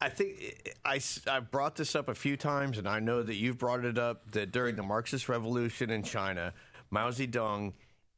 I 0.00 0.08
think 0.08 0.70
I, 0.84 1.00
I've 1.26 1.50
brought 1.50 1.74
this 1.74 1.96
up 1.96 2.08
a 2.08 2.14
few 2.14 2.36
times, 2.36 2.78
and 2.78 2.88
I 2.88 3.00
know 3.00 3.22
that 3.22 3.34
you've 3.34 3.58
brought 3.58 3.84
it 3.84 3.98
up 3.98 4.30
that 4.30 4.52
during 4.52 4.76
the 4.76 4.82
Marxist 4.84 5.28
Revolution 5.28 5.90
in 5.90 6.04
China, 6.04 6.54
Mao 6.90 7.10
Zedong 7.10 7.72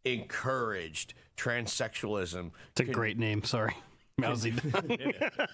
encouraged 0.05 1.15
transsexualism. 1.39 2.51
It's 2.73 2.81
a 2.81 2.85
great 2.85 3.19
name. 3.19 3.43
Sorry, 3.45 3.75
Mao 4.19 4.33
Zedong. 4.35 5.49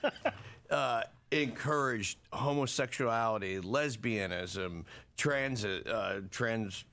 uh, 0.68 1.02
encouraged 1.30 2.18
homosexuality, 2.32 3.60
lesbianism, 3.60 4.84
trans, 5.16 5.64
uh, 5.64 6.20
trans, 6.30 6.84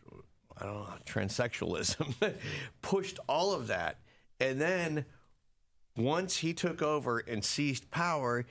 I 0.58 0.66
don't 0.66 0.74
know, 0.76 0.88
transsexualism, 1.06 2.34
pushed 2.82 3.20
all 3.28 3.54
of 3.54 3.68
that. 3.68 4.00
And 4.40 4.60
then 4.60 5.06
once 5.96 6.38
he 6.38 6.54
took 6.54 6.82
over 6.82 7.20
and 7.20 7.44
seized 7.44 7.90
power, 7.92 8.46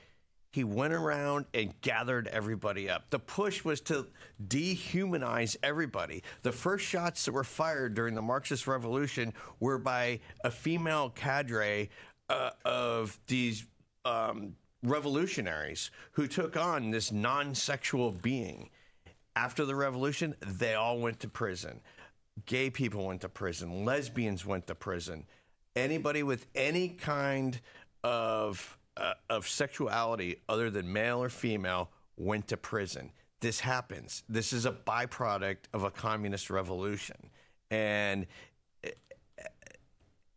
he 0.53 0.65
went 0.65 0.93
around 0.93 1.47
and 1.55 1.73
gathered 1.81 2.29
everybody 2.29 2.89
up. 2.89 3.09
The 3.09 3.19
push 3.19 3.65
was 3.65 3.81
to 3.83 4.07
dehumanize 4.47 5.57
everybody. 5.63 6.23
The 6.43 6.53
first 6.53 6.85
shots 6.85 7.25
that 7.25 7.33
were 7.33 7.45
fired 7.45 7.95
during 7.95 8.15
the 8.15 8.23
Marxist 8.23 8.67
Revolution 8.67 9.33
were 9.61 9.79
by 9.79 10.21
a 10.45 10.51
female 10.51 11.09
cadre 11.11 11.89
uh, 12.29 12.51
of 12.67 13.19
these 13.27 13.67
um, 14.05 14.55
revolutionaries 14.83 15.91
who 16.13 16.27
took 16.27 16.57
on 16.57 16.91
this 16.91 17.13
non 17.13 17.55
sexual 17.55 18.11
being. 18.11 18.71
After 19.35 19.65
the 19.65 19.75
revolution, 19.75 20.35
they 20.41 20.75
all 20.75 20.99
went 20.99 21.21
to 21.21 21.29
prison. 21.29 21.81
Gay 22.47 22.71
people 22.71 23.07
went 23.07 23.23
to 23.23 23.29
prison. 23.29 23.85
Lesbians 23.85 24.45
went 24.45 24.67
to 24.67 24.75
prison. 24.75 25.25
Anybody 25.75 26.23
with 26.23 26.47
any 26.55 26.89
kind 26.89 27.61
of 28.05 28.79
uh, 28.97 29.15
of 29.31 29.49
sexuality 29.49 30.43
other 30.49 30.71
than 30.71 30.93
male 30.93 31.23
or 31.23 31.29
female 31.29 31.91
went 32.17 32.49
to 32.49 32.57
prison. 32.57 33.11
This 33.41 33.61
happens. 33.61 34.23
This 34.29 34.53
is 34.53 34.67
a 34.67 34.73
byproduct 34.73 35.65
of 35.73 35.83
a 35.83 35.91
communist 35.91 36.51
revolution, 36.51 37.31
and 37.71 38.27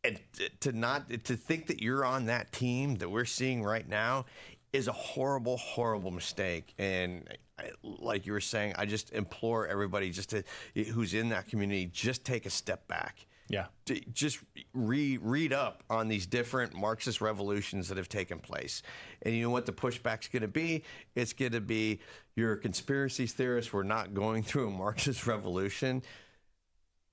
and 0.06 0.20
to 0.62 0.72
not 0.72 1.10
to 1.10 1.36
think 1.36 1.68
that 1.68 1.82
you're 1.82 2.06
on 2.06 2.26
that 2.26 2.52
team 2.52 2.96
that 2.96 3.10
we're 3.10 3.26
seeing 3.26 3.64
right 3.64 3.88
now 3.88 4.26
is 4.74 4.88
a 4.88 4.92
horrible, 4.92 5.58
horrible 5.58 6.12
mistake. 6.12 6.74
And 6.78 7.28
I, 7.58 7.70
like 7.84 8.26
you 8.26 8.34
were 8.34 8.42
saying, 8.42 8.74
I 8.78 8.86
just 8.86 9.12
implore 9.14 9.68
everybody 9.68 10.12
just 10.12 10.30
to 10.32 10.44
who's 10.76 11.14
in 11.14 11.30
that 11.30 11.48
community 11.48 11.86
just 11.86 12.26
take 12.26 12.46
a 12.46 12.50
step 12.50 12.86
back 12.90 13.26
Yeah. 13.48 13.68
to 13.86 14.00
just 14.12 14.40
read 14.74 15.22
read 15.22 15.54
up 15.54 15.84
on 15.90 16.10
these 16.10 16.26
different 16.26 16.74
Marxist 16.74 17.22
revolutions 17.22 17.88
that 17.88 17.98
have 17.98 18.10
taken 18.10 18.40
place. 18.40 18.82
And 19.22 19.34
you 19.34 19.44
know 19.44 19.50
what 19.52 19.66
the 19.66 19.72
pushback's 19.72 20.28
going 20.28 20.42
to 20.42 20.50
be? 20.50 20.84
It's 21.16 21.32
going 21.32 21.54
to 21.54 21.62
be 21.62 22.00
you're 22.36 22.52
a 22.54 22.58
conspiracy 22.58 23.28
theorist. 23.28 23.72
We're 23.72 23.84
not 23.84 24.14
going 24.14 24.44
through 24.44 24.68
a 24.68 24.72
Marxist 24.72 25.26
revolution. 25.26 26.04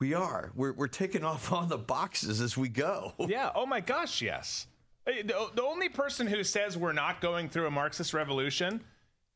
We 0.03 0.15
are. 0.15 0.51
We're 0.57 0.73
we're 0.73 0.89
ticking 0.89 1.23
off 1.23 1.53
all 1.53 1.65
the 1.65 1.79
boxes 1.79 2.41
as 2.41 2.57
we 2.57 2.69
go. 2.69 3.13
Yeah. 3.29 3.53
Oh 3.55 3.67
my 3.67 3.79
gosh, 3.79 4.21
yes. 4.21 4.67
The, 5.07 5.49
the 5.55 5.63
only 5.63 5.89
person 5.89 6.27
who 6.27 6.43
says 6.43 6.77
we're 6.77 6.93
not 6.93 7.21
going 7.21 7.49
through 7.49 7.69
a 7.69 7.71
Marxist 7.71 8.13
revolution 8.13 8.81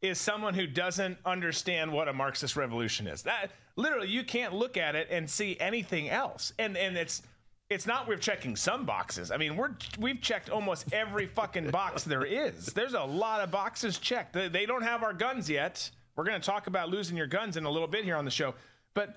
is 0.02 0.18
someone 0.18 0.54
who 0.54 0.66
doesn't 0.66 1.18
understand 1.24 1.92
what 1.92 2.08
a 2.08 2.12
Marxist 2.12 2.56
revolution 2.56 3.06
is. 3.06 3.22
That 3.22 3.52
literally 3.76 4.08
you 4.08 4.24
can't 4.24 4.54
look 4.54 4.76
at 4.76 4.96
it 4.96 5.06
and 5.08 5.30
see 5.30 5.56
anything 5.60 6.10
else. 6.10 6.52
And 6.58 6.76
and 6.76 6.96
it's 6.96 7.22
it's 7.70 7.86
not 7.86 8.08
we're 8.08 8.16
checking 8.16 8.56
some 8.56 8.84
boxes. 8.84 9.30
I 9.30 9.36
mean, 9.36 9.56
we're 9.56 9.76
we've 10.00 10.20
checked 10.20 10.50
almost 10.50 10.92
every 10.92 11.26
fucking 11.26 11.70
box 11.70 12.02
there 12.02 12.24
is. 12.24 12.66
There's 12.72 12.94
a 12.94 13.04
lot 13.04 13.40
of 13.40 13.52
boxes 13.52 13.98
checked. 13.98 14.32
They 14.32 14.66
don't 14.66 14.82
have 14.82 15.04
our 15.04 15.12
guns 15.12 15.48
yet. 15.48 15.88
We're 16.16 16.24
going 16.24 16.40
to 16.40 16.44
talk 16.44 16.66
about 16.66 16.88
losing 16.88 17.16
your 17.16 17.28
guns 17.28 17.56
in 17.56 17.66
a 17.66 17.70
little 17.70 17.86
bit 17.86 18.02
here 18.02 18.16
on 18.16 18.24
the 18.24 18.32
show. 18.32 18.56
But 18.94 19.14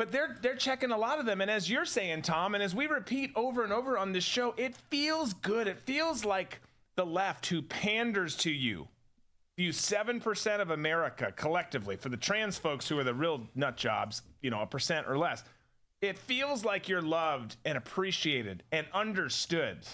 but 0.00 0.10
they're 0.10 0.34
they're 0.40 0.56
checking 0.56 0.92
a 0.92 0.96
lot 0.96 1.18
of 1.18 1.26
them. 1.26 1.42
And 1.42 1.50
as 1.50 1.68
you're 1.68 1.84
saying 1.84 2.22
tom 2.22 2.54
and 2.54 2.64
as 2.64 2.74
we 2.74 2.86
repeat 2.86 3.32
over 3.36 3.62
and 3.62 3.72
over 3.72 3.98
on 3.98 4.12
this 4.12 4.24
show 4.24 4.54
it 4.56 4.74
feels 4.88 5.34
good. 5.34 5.66
It 5.66 5.78
feels 5.80 6.24
like 6.24 6.62
the 6.96 7.04
left 7.04 7.46
who 7.46 7.60
panders 7.60 8.34
to 8.38 8.50
you 8.50 8.88
you 9.58 9.72
7% 9.72 10.60
of 10.60 10.70
america 10.70 11.30
collectively 11.36 11.96
for 11.96 12.08
the 12.08 12.16
trans 12.16 12.56
folks 12.56 12.88
who 12.88 12.98
are 12.98 13.04
the 13.04 13.12
real 13.12 13.42
nut 13.54 13.76
jobs 13.76 14.22
you 14.40 14.48
know 14.48 14.62
a 14.62 14.66
percent 14.66 15.06
or 15.06 15.18
less 15.18 15.44
it 16.00 16.16
feels 16.16 16.64
like 16.64 16.88
you're 16.88 17.02
loved 17.02 17.56
and 17.64 17.76
appreciated 17.76 18.62
and 18.72 18.86
understood. 18.94 19.86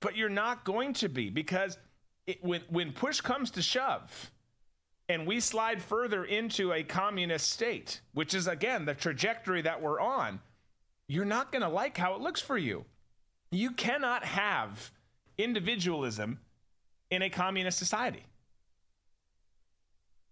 But 0.00 0.14
you're 0.14 0.28
not 0.28 0.64
going 0.64 0.92
to 0.94 1.08
be 1.08 1.30
because 1.30 1.78
it, 2.26 2.44
when 2.44 2.62
when 2.68 2.92
push 2.92 3.20
comes 3.20 3.50
to 3.52 3.62
shove 3.62 4.30
and 5.10 5.26
we 5.26 5.40
slide 5.40 5.82
further 5.82 6.24
into 6.24 6.72
a 6.72 6.84
communist 6.84 7.50
state, 7.50 8.00
which 8.14 8.32
is 8.32 8.46
again 8.46 8.84
the 8.84 8.94
trajectory 8.94 9.60
that 9.60 9.82
we're 9.82 9.98
on, 9.98 10.38
you're 11.08 11.24
not 11.24 11.50
going 11.50 11.62
to 11.62 11.68
like 11.68 11.96
how 11.96 12.14
it 12.14 12.20
looks 12.20 12.40
for 12.40 12.56
you. 12.56 12.84
You 13.50 13.72
cannot 13.72 14.24
have 14.24 14.92
individualism 15.36 16.38
in 17.10 17.22
a 17.22 17.28
communist 17.28 17.76
society. 17.76 18.24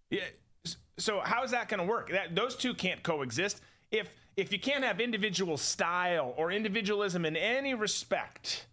Yeah, 0.09 0.23
so 0.97 1.19
how 1.19 1.43
is 1.43 1.51
that 1.51 1.67
going 1.67 1.81
to 1.81 1.85
work? 1.85 2.09
That 2.11 2.33
those 2.33 2.55
two 2.55 2.73
can't 2.73 3.03
coexist. 3.03 3.59
If 3.91 4.15
if 4.37 4.53
you 4.53 4.59
can't 4.59 4.85
have 4.85 5.01
individual 5.01 5.57
style 5.57 6.33
or 6.37 6.53
individualism 6.53 7.25
in 7.25 7.35
any 7.35 7.73
respect, 7.73 8.65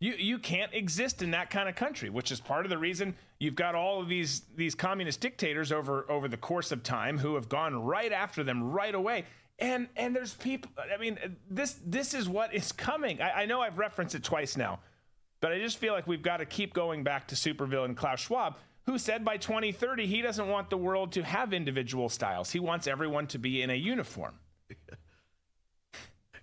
you 0.00 0.14
you 0.14 0.38
can't 0.38 0.72
exist 0.74 1.22
in 1.22 1.30
that 1.32 1.50
kind 1.50 1.68
of 1.68 1.76
country, 1.76 2.10
which 2.10 2.32
is 2.32 2.40
part 2.40 2.66
of 2.66 2.70
the 2.70 2.78
reason 2.78 3.14
you've 3.38 3.54
got 3.54 3.74
all 3.74 4.00
of 4.00 4.08
these 4.08 4.42
these 4.56 4.74
communist 4.74 5.20
dictators 5.20 5.72
over 5.72 6.10
over 6.10 6.28
the 6.28 6.36
course 6.36 6.72
of 6.72 6.82
time 6.82 7.18
who 7.18 7.34
have 7.34 7.48
gone 7.48 7.74
right 7.82 8.12
after 8.12 8.42
them 8.42 8.72
right 8.72 8.94
away. 8.94 9.24
And 9.58 9.88
and 9.96 10.14
there's 10.14 10.34
people. 10.34 10.70
I 10.92 10.96
mean, 10.96 11.18
this 11.48 11.78
this 11.86 12.12
is 12.12 12.28
what 12.28 12.52
is 12.52 12.72
coming. 12.72 13.22
I, 13.22 13.42
I 13.42 13.46
know 13.46 13.60
I've 13.60 13.78
referenced 13.78 14.14
it 14.14 14.24
twice 14.24 14.56
now, 14.56 14.80
but 15.40 15.52
I 15.52 15.58
just 15.58 15.78
feel 15.78 15.92
like 15.92 16.06
we've 16.06 16.22
got 16.22 16.38
to 16.38 16.46
keep 16.46 16.74
going 16.74 17.04
back 17.04 17.28
to 17.28 17.36
supervillain 17.36 17.96
Klaus 17.96 18.20
Schwab, 18.20 18.56
who 18.86 18.98
said 18.98 19.24
by 19.24 19.36
2030 19.36 20.06
he 20.06 20.22
doesn't 20.22 20.48
want 20.48 20.70
the 20.70 20.76
world 20.76 21.12
to 21.12 21.22
have 21.22 21.52
individual 21.52 22.08
styles. 22.08 22.50
He 22.50 22.58
wants 22.58 22.88
everyone 22.88 23.28
to 23.28 23.38
be 23.38 23.62
in 23.62 23.70
a 23.70 23.74
uniform. 23.74 24.34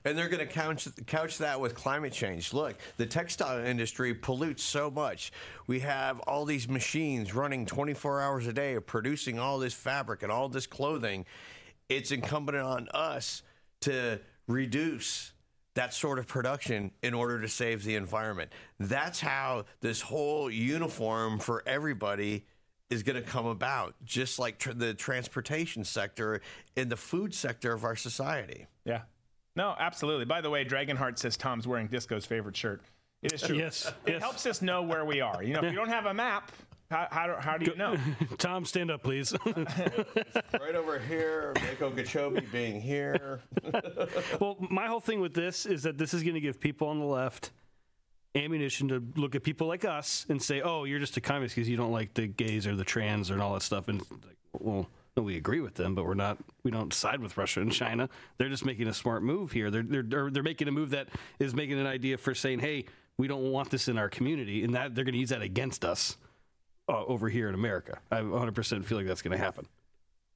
And 0.03 0.17
they're 0.17 0.29
going 0.29 0.45
to 0.45 0.51
couch, 0.51 0.87
couch 1.05 1.37
that 1.39 1.59
with 1.59 1.75
climate 1.75 2.11
change. 2.11 2.53
Look, 2.53 2.75
the 2.97 3.05
textile 3.05 3.63
industry 3.63 4.13
pollutes 4.13 4.63
so 4.63 4.89
much. 4.89 5.31
We 5.67 5.81
have 5.81 6.19
all 6.21 6.45
these 6.45 6.67
machines 6.67 7.35
running 7.35 7.65
24 7.65 8.21
hours 8.21 8.47
a 8.47 8.53
day, 8.53 8.79
producing 8.79 9.37
all 9.37 9.59
this 9.59 9.73
fabric 9.73 10.23
and 10.23 10.31
all 10.31 10.49
this 10.49 10.65
clothing. 10.65 11.25
It's 11.87 12.11
incumbent 12.11 12.57
on 12.57 12.87
us 12.89 13.43
to 13.81 14.19
reduce 14.47 15.33
that 15.73 15.93
sort 15.93 16.19
of 16.19 16.27
production 16.27 16.91
in 17.01 17.13
order 17.13 17.39
to 17.39 17.47
save 17.47 17.83
the 17.83 17.95
environment. 17.95 18.51
That's 18.79 19.19
how 19.19 19.65
this 19.79 20.01
whole 20.01 20.49
uniform 20.51 21.39
for 21.39 21.63
everybody 21.65 22.45
is 22.89 23.03
going 23.03 23.15
to 23.15 23.21
come 23.21 23.45
about, 23.45 23.95
just 24.03 24.37
like 24.37 24.59
tr- 24.59 24.73
the 24.73 24.93
transportation 24.93 25.85
sector 25.85 26.41
in 26.75 26.89
the 26.89 26.97
food 26.97 27.33
sector 27.33 27.71
of 27.71 27.85
our 27.85 27.95
society. 27.95 28.67
Yeah. 28.83 29.01
No, 29.55 29.75
absolutely. 29.77 30.25
By 30.25 30.41
the 30.41 30.49
way, 30.49 30.63
Dragonheart 30.63 31.17
says 31.17 31.37
Tom's 31.37 31.67
wearing 31.67 31.87
Disco's 31.87 32.25
favorite 32.25 32.55
shirt. 32.55 32.81
It 33.21 33.33
is 33.33 33.41
true. 33.41 33.57
Yes, 33.57 33.91
It 34.05 34.13
yes. 34.13 34.21
helps 34.21 34.45
us 34.45 34.61
know 34.61 34.81
where 34.81 35.05
we 35.05 35.21
are. 35.21 35.43
You 35.43 35.53
know, 35.53 35.61
if 35.61 35.71
you 35.71 35.77
don't 35.77 35.89
have 35.89 36.05
a 36.07 36.13
map, 36.13 36.51
how, 36.89 37.07
how, 37.11 37.27
do, 37.27 37.33
how 37.39 37.57
do 37.57 37.65
you 37.69 37.75
know? 37.77 37.95
Tom, 38.37 38.65
stand 38.65 38.89
up, 38.91 39.03
please. 39.03 39.33
right 39.45 40.75
over 40.75 40.99
here, 40.99 41.53
Mako 41.55 41.91
Gachobi 41.91 42.51
being 42.51 42.81
here. 42.81 43.41
well, 44.39 44.57
my 44.59 44.87
whole 44.87 44.99
thing 44.99 45.21
with 45.21 45.33
this 45.33 45.65
is 45.65 45.83
that 45.83 45.97
this 45.97 46.13
is 46.13 46.23
going 46.23 46.33
to 46.33 46.41
give 46.41 46.59
people 46.59 46.87
on 46.87 46.99
the 46.99 47.05
left 47.05 47.51
ammunition 48.35 48.87
to 48.87 49.03
look 49.15 49.35
at 49.35 49.43
people 49.43 49.67
like 49.67 49.85
us 49.85 50.25
and 50.29 50.41
say, 50.41 50.61
"Oh, 50.61 50.85
you're 50.85 50.99
just 50.99 51.15
a 51.17 51.21
communist 51.21 51.55
because 51.55 51.69
you 51.69 51.77
don't 51.77 51.91
like 51.91 52.13
the 52.13 52.27
gays 52.27 52.65
or 52.65 52.75
the 52.75 52.83
trans 52.83 53.29
or 53.29 53.41
all 53.41 53.53
that 53.53 53.61
stuff." 53.61 53.87
And 53.87 53.99
like, 53.99 54.37
well, 54.53 54.75
no, 54.75 54.87
we 55.17 55.35
agree 55.35 55.59
with 55.59 55.75
them, 55.75 55.93
but 55.93 56.05
we're 56.05 56.13
not. 56.13 56.37
We 56.63 56.71
don't 56.71 56.93
side 56.93 57.19
with 57.19 57.37
Russia 57.37 57.61
and 57.61 57.71
China. 57.71 58.09
They're 58.37 58.49
just 58.49 58.65
making 58.65 58.87
a 58.87 58.93
smart 58.93 59.23
move 59.23 59.51
here. 59.51 59.69
They're 59.69 59.83
they're 59.83 60.29
they're, 60.31 60.43
making 60.43 60.67
a 60.67 60.71
move 60.71 60.91
that 60.91 61.09
is 61.39 61.53
making 61.53 61.79
an 61.79 61.85
idea 61.85 62.17
for 62.17 62.33
saying, 62.33 62.59
"Hey, 62.59 62.85
we 63.17 63.27
don't 63.27 63.51
want 63.51 63.69
this 63.69 63.87
in 63.87 63.97
our 63.97 64.07
community," 64.07 64.63
and 64.63 64.73
that 64.75 64.95
they're 64.95 65.03
going 65.03 65.13
to 65.13 65.19
use 65.19 65.29
that 65.29 65.41
against 65.41 65.83
us 65.83 66.17
uh, 66.87 67.05
over 67.05 67.29
here 67.29 67.47
in 67.49 67.55
America. 67.55 67.99
I 68.11 68.19
100% 68.19 68.85
feel 68.85 68.97
like 68.97 69.07
that's 69.07 69.21
going 69.21 69.37
to 69.37 69.43
happen. 69.43 69.65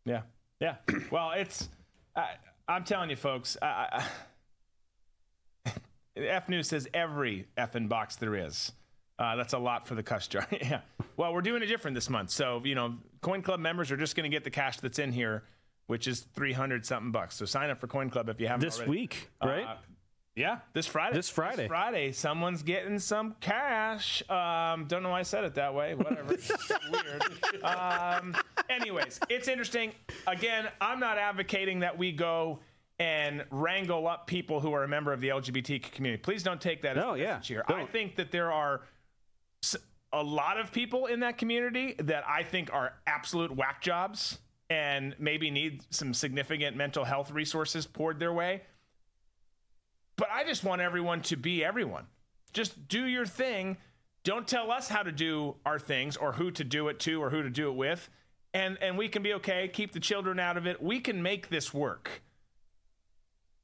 Yeah. 0.06 0.22
Yeah. 0.60 0.76
Well, 1.12 1.32
it's, 1.32 1.70
I, 2.16 2.32
I'm 2.68 2.84
telling 2.84 3.10
you, 3.10 3.16
folks, 3.16 3.58
I, 3.62 4.06
I, 5.66 5.72
F 6.18 6.50
News 6.50 6.68
says 6.68 6.88
every 6.94 7.48
effing 7.58 7.90
box 7.90 8.16
there 8.16 8.36
is. 8.36 8.72
Uh, 9.18 9.36
that's 9.36 9.54
a 9.54 9.58
lot 9.58 9.88
for 9.88 9.96
the 9.96 10.04
cuss 10.04 10.28
jar. 10.28 10.46
yeah. 10.52 10.82
Well, 11.18 11.34
we're 11.34 11.42
doing 11.42 11.64
it 11.64 11.68
different 11.68 11.96
this 11.96 12.10
month. 12.10 12.32
So, 12.32 12.62
you 12.66 12.76
know, 12.76 12.96
Coin 13.22 13.42
Club 13.42 13.60
members 13.60 13.92
are 13.92 13.98
just 13.98 14.16
going 14.16 14.30
to 14.30 14.36
get 14.36 14.44
the 14.44 14.50
cash 14.52 14.78
that's 14.82 15.00
in 15.00 15.12
here, 15.12 15.44
which 15.88 16.08
is 16.08 16.22
300 16.36 16.86
something 16.86 17.12
bucks. 17.12 17.36
So 17.36 17.46
sign 17.46 17.70
up 17.70 17.80
for 17.80 17.88
Coin 17.88 18.10
Club 18.10 18.28
if 18.30 18.40
you 18.42 18.48
haven't 18.48 18.66
This 18.66 18.78
already. 18.78 18.92
week, 18.92 19.30
right? 19.44 19.64
Uh, 19.66 19.76
yeah, 20.36 20.58
this 20.74 20.86
Friday. 20.86 21.16
This 21.16 21.30
Friday. 21.30 21.70
Friday, 21.70 22.12
someone's 22.12 22.62
getting 22.62 23.00
some 23.00 23.36
cash. 23.40 24.22
Um, 24.30 24.84
don't 24.86 25.02
know 25.02 25.12
why 25.12 25.20
I 25.20 25.24
said 25.24 25.46
it 25.46 25.56
that 25.56 25.74
way. 25.74 25.96
Whatever. 25.96 26.36
Weird. 26.92 27.24
Um, 27.64 28.36
anyways, 28.70 29.22
it's 29.30 29.48
interesting. 29.48 29.94
Again, 30.28 30.68
I'm 30.82 31.00
not 31.00 31.18
advocating 31.18 31.80
that 31.80 31.98
we 31.98 32.12
go 32.12 32.60
and 33.00 33.46
wrangle 33.50 34.08
up 34.10 34.28
people 34.28 34.60
who 34.60 34.74
are 34.74 34.84
a 34.84 34.88
member 34.90 35.14
of 35.14 35.22
the 35.22 35.30
LGBT 35.30 35.82
community. 35.92 36.22
Please 36.22 36.44
don't 36.44 36.60
take 36.60 36.82
that 36.82 36.98
as 36.98 37.04
No, 37.04 37.14
a 37.14 37.18
yeah, 37.18 37.26
message 37.36 37.48
here. 37.48 37.64
I 37.68 37.86
think 37.86 38.18
that 38.18 38.32
there 38.32 38.52
are 38.52 38.82
a 40.12 40.22
lot 40.22 40.60
of 40.60 40.72
people 40.72 41.08
in 41.08 41.22
that 41.22 41.38
community 41.38 41.96
that 42.00 42.24
I 42.28 42.44
think 42.44 42.72
are 42.74 42.94
absolute 43.08 43.52
whack 43.56 43.82
jobs 43.82 44.40
and 44.70 45.16
maybe 45.20 45.52
need 45.52 45.82
some 45.90 46.14
significant 46.14 46.76
mental 46.76 47.04
health 47.04 47.32
resources 47.32 47.86
poured 47.86 48.20
their 48.20 48.34
way. 48.34 48.62
But 50.16 50.30
I 50.32 50.44
just 50.44 50.64
want 50.64 50.82
everyone 50.82 51.22
to 51.24 51.36
be 51.36 51.64
everyone. 51.64 52.06
Just 52.54 52.88
do 52.88 53.06
your 53.06 53.26
thing. 53.26 53.78
Don't 54.24 54.48
tell 54.48 54.72
us 54.72 54.88
how 54.88 55.04
to 55.04 55.12
do 55.12 55.56
our 55.66 55.78
things 55.78 56.18
or 56.18 56.32
who 56.32 56.50
to 56.52 56.64
do 56.64 56.88
it 56.88 57.00
to 57.02 57.22
or 57.22 57.30
who 57.30 57.44
to 57.44 57.50
do 57.50 57.70
it 57.70 57.76
with. 57.76 58.10
And 58.54 58.78
and 58.82 58.98
we 58.98 59.10
can 59.10 59.22
be 59.22 59.34
okay, 59.36 59.68
keep 59.68 59.92
the 59.92 60.00
children 60.00 60.40
out 60.40 60.56
of 60.56 60.66
it. 60.66 60.82
We 60.82 61.02
can 61.02 61.22
make 61.22 61.50
this 61.50 61.74
work. 61.74 62.22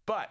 But 0.06 0.30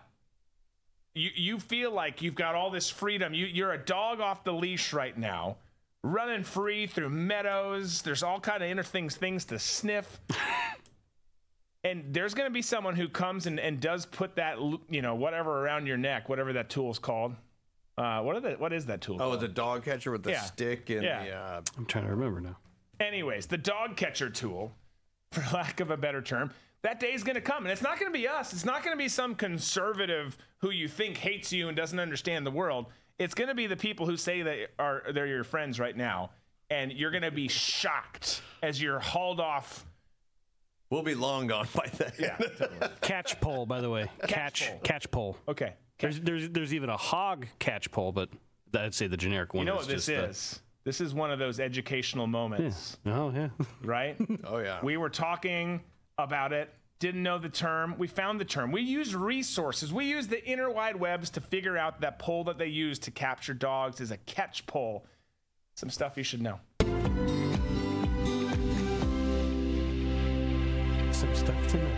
you 1.14 1.30
you 1.34 1.58
feel 1.58 1.90
like 1.92 2.22
you've 2.22 2.34
got 2.34 2.54
all 2.54 2.70
this 2.70 2.88
freedom. 2.90 3.34
You 3.34 3.46
you're 3.46 3.72
a 3.72 3.78
dog 3.78 4.20
off 4.20 4.44
the 4.44 4.52
leash 4.52 4.92
right 4.92 5.16
now, 5.16 5.56
running 6.02 6.44
free 6.44 6.86
through 6.86 7.10
meadows. 7.10 8.02
There's 8.02 8.22
all 8.22 8.40
kind 8.40 8.62
of 8.62 8.70
inner 8.70 8.82
things 8.82 9.16
things 9.16 9.44
to 9.46 9.58
sniff. 9.58 10.20
and 11.84 12.04
there's 12.12 12.34
going 12.34 12.46
to 12.48 12.52
be 12.52 12.62
someone 12.62 12.94
who 12.94 13.08
comes 13.08 13.46
and, 13.46 13.58
and 13.58 13.80
does 13.80 14.06
put 14.06 14.36
that 14.36 14.58
you 14.88 15.02
know 15.02 15.14
whatever 15.14 15.64
around 15.64 15.86
your 15.86 15.96
neck, 15.96 16.28
whatever 16.28 16.52
that 16.54 16.68
tool's 16.70 16.98
called. 16.98 17.34
Uh, 17.98 18.22
what 18.22 18.34
are 18.36 18.40
the, 18.40 18.50
what 18.52 18.72
is 18.72 18.86
that 18.86 19.00
tool? 19.02 19.16
Oh, 19.16 19.30
called? 19.30 19.40
the 19.40 19.48
dog 19.48 19.84
catcher 19.84 20.10
with 20.10 20.22
the 20.22 20.30
Yeah. 20.30 20.40
stick 20.42 20.88
and 20.90 21.02
Yeah. 21.02 21.24
the. 21.24 21.30
Uh, 21.32 21.60
I'm 21.76 21.84
trying 21.86 22.04
to 22.04 22.10
remember 22.10 22.40
now. 22.40 22.56
Anyways, 22.98 23.46
the 23.46 23.58
dog 23.58 23.96
catcher 23.96 24.30
tool, 24.30 24.72
for 25.32 25.42
lack 25.54 25.80
of 25.80 25.90
a 25.90 25.96
better 25.98 26.22
term, 26.22 26.50
that 26.82 27.00
day's 27.00 27.22
going 27.22 27.34
to 27.34 27.40
come. 27.40 27.64
And 27.64 27.72
it's 27.72 27.82
not 27.82 27.98
going 27.98 28.12
to 28.12 28.18
be 28.18 28.26
us. 28.26 28.52
It's 28.52 28.64
not 28.64 28.82
going 28.82 28.96
to 28.96 29.02
be 29.02 29.08
some 29.08 29.34
conservative 29.34 30.36
who 30.58 30.70
you 30.70 30.88
think 30.88 31.16
hates 31.18 31.52
you 31.52 31.68
and 31.68 31.76
doesn't 31.76 31.98
understand 32.00 32.46
the 32.46 32.50
world. 32.50 32.86
It's 33.18 33.34
going 33.34 33.48
to 33.48 33.54
be 33.54 33.66
the 33.66 33.76
people 33.76 34.06
who 34.06 34.16
say 34.16 34.42
they 34.42 34.66
are 34.78 35.02
they're 35.12 35.26
your 35.26 35.44
friends 35.44 35.78
right 35.78 35.96
now. 35.96 36.30
And 36.70 36.92
you're 36.92 37.10
going 37.10 37.22
to 37.24 37.30
be 37.32 37.48
shocked 37.48 38.42
as 38.62 38.80
you're 38.80 39.00
hauled 39.00 39.40
off 39.40 39.84
We'll 40.90 41.04
be 41.04 41.14
long 41.14 41.46
gone 41.46 41.68
by 41.72 41.86
then. 41.96 42.12
Yeah, 42.18 42.36
totally. 42.58 42.90
Catch 43.00 43.40
pole, 43.40 43.64
by 43.64 43.80
the 43.80 43.88
way. 43.88 44.10
Catch 44.26 44.66
pole. 44.68 44.80
catch 44.82 45.10
pole. 45.12 45.36
Okay. 45.46 45.74
There's 46.00 46.18
there's 46.20 46.50
there's 46.50 46.74
even 46.74 46.90
a 46.90 46.96
hog 46.96 47.46
catch 47.60 47.90
pole, 47.92 48.10
but 48.10 48.28
I'd 48.74 48.92
say 48.94 49.06
the 49.06 49.16
generic 49.16 49.54
one. 49.54 49.64
You 49.66 49.72
know 49.72 49.78
is 49.78 49.86
what 49.86 49.94
this 49.94 50.06
just 50.06 50.06
the- 50.06 50.28
is? 50.28 50.60
This 50.82 51.00
is 51.00 51.14
one 51.14 51.30
of 51.30 51.38
those 51.38 51.60
educational 51.60 52.26
moments, 52.26 52.96
Oh 53.06 53.30
yeah. 53.30 53.50
right? 53.84 54.16
Oh 54.44 54.58
yeah. 54.58 54.80
We 54.82 54.96
were 54.96 55.10
talking 55.10 55.80
about 56.24 56.52
it, 56.52 56.72
didn't 56.98 57.22
know 57.22 57.38
the 57.38 57.48
term. 57.48 57.94
We 57.98 58.06
found 58.06 58.40
the 58.40 58.44
term. 58.44 58.72
We 58.72 58.82
used 58.82 59.14
resources. 59.14 59.92
We 59.92 60.04
used 60.04 60.28
the 60.30 60.44
interwide 60.44 60.96
webs 60.96 61.30
to 61.30 61.40
figure 61.40 61.78
out 61.78 62.00
that 62.02 62.18
pole 62.18 62.44
that 62.44 62.58
they 62.58 62.66
use 62.66 62.98
to 63.00 63.10
capture 63.10 63.54
dogs 63.54 64.00
is 64.00 64.10
a 64.10 64.18
catch 64.18 64.66
pole. 64.66 65.06
Some 65.76 65.88
stuff 65.90 66.16
you 66.16 66.22
should 66.24 66.42
know. 66.42 66.60
Some 71.12 71.34
stuff 71.34 71.66
to 71.68 71.76
know. 71.76 71.90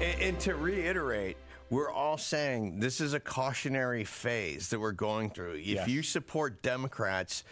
And, 0.00 0.20
and 0.20 0.40
to 0.40 0.54
reiterate, 0.54 1.36
we're 1.70 1.90
all 1.90 2.18
saying 2.18 2.78
this 2.80 3.00
is 3.00 3.14
a 3.14 3.20
cautionary 3.20 4.04
phase 4.04 4.68
that 4.70 4.80
we're 4.80 4.92
going 4.92 5.30
through. 5.30 5.54
If 5.54 5.66
Yes. 5.66 5.88
you 5.88 6.02
support 6.02 6.62
Democrats, 6.62 7.44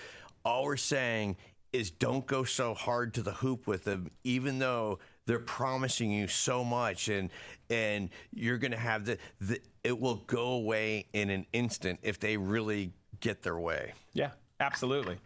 all 0.45 0.65
we're 0.65 0.77
saying 0.77 1.37
is 1.73 1.91
don't 1.91 2.27
go 2.27 2.45
so 2.45 2.74
hard 2.74 3.15
to 3.15 3.23
the 3.23 3.33
hoop 3.33 3.66
with 3.66 3.85
them, 3.85 4.11
even 4.24 4.59
though 4.59 4.99
they're 5.27 5.39
promising 5.39 6.11
you 6.11 6.27
so 6.28 6.65
much, 6.65 7.09
and 7.09 7.31
and 7.70 8.11
you're 8.32 8.59
going 8.59 8.73
to 8.73 8.77
have 8.77 9.05
the, 9.05 9.19
the 9.40 9.61
it 9.85 9.99
will 9.99 10.16
go 10.27 10.53
away 10.53 11.07
in 11.12 11.31
an 11.31 11.47
instant 11.53 12.01
if 12.03 12.19
they 12.19 12.36
really 12.36 12.93
get 13.20 13.43
their 13.43 13.59
way. 13.59 13.93
Yeah, 14.12 14.31
absolutely. 14.61 15.19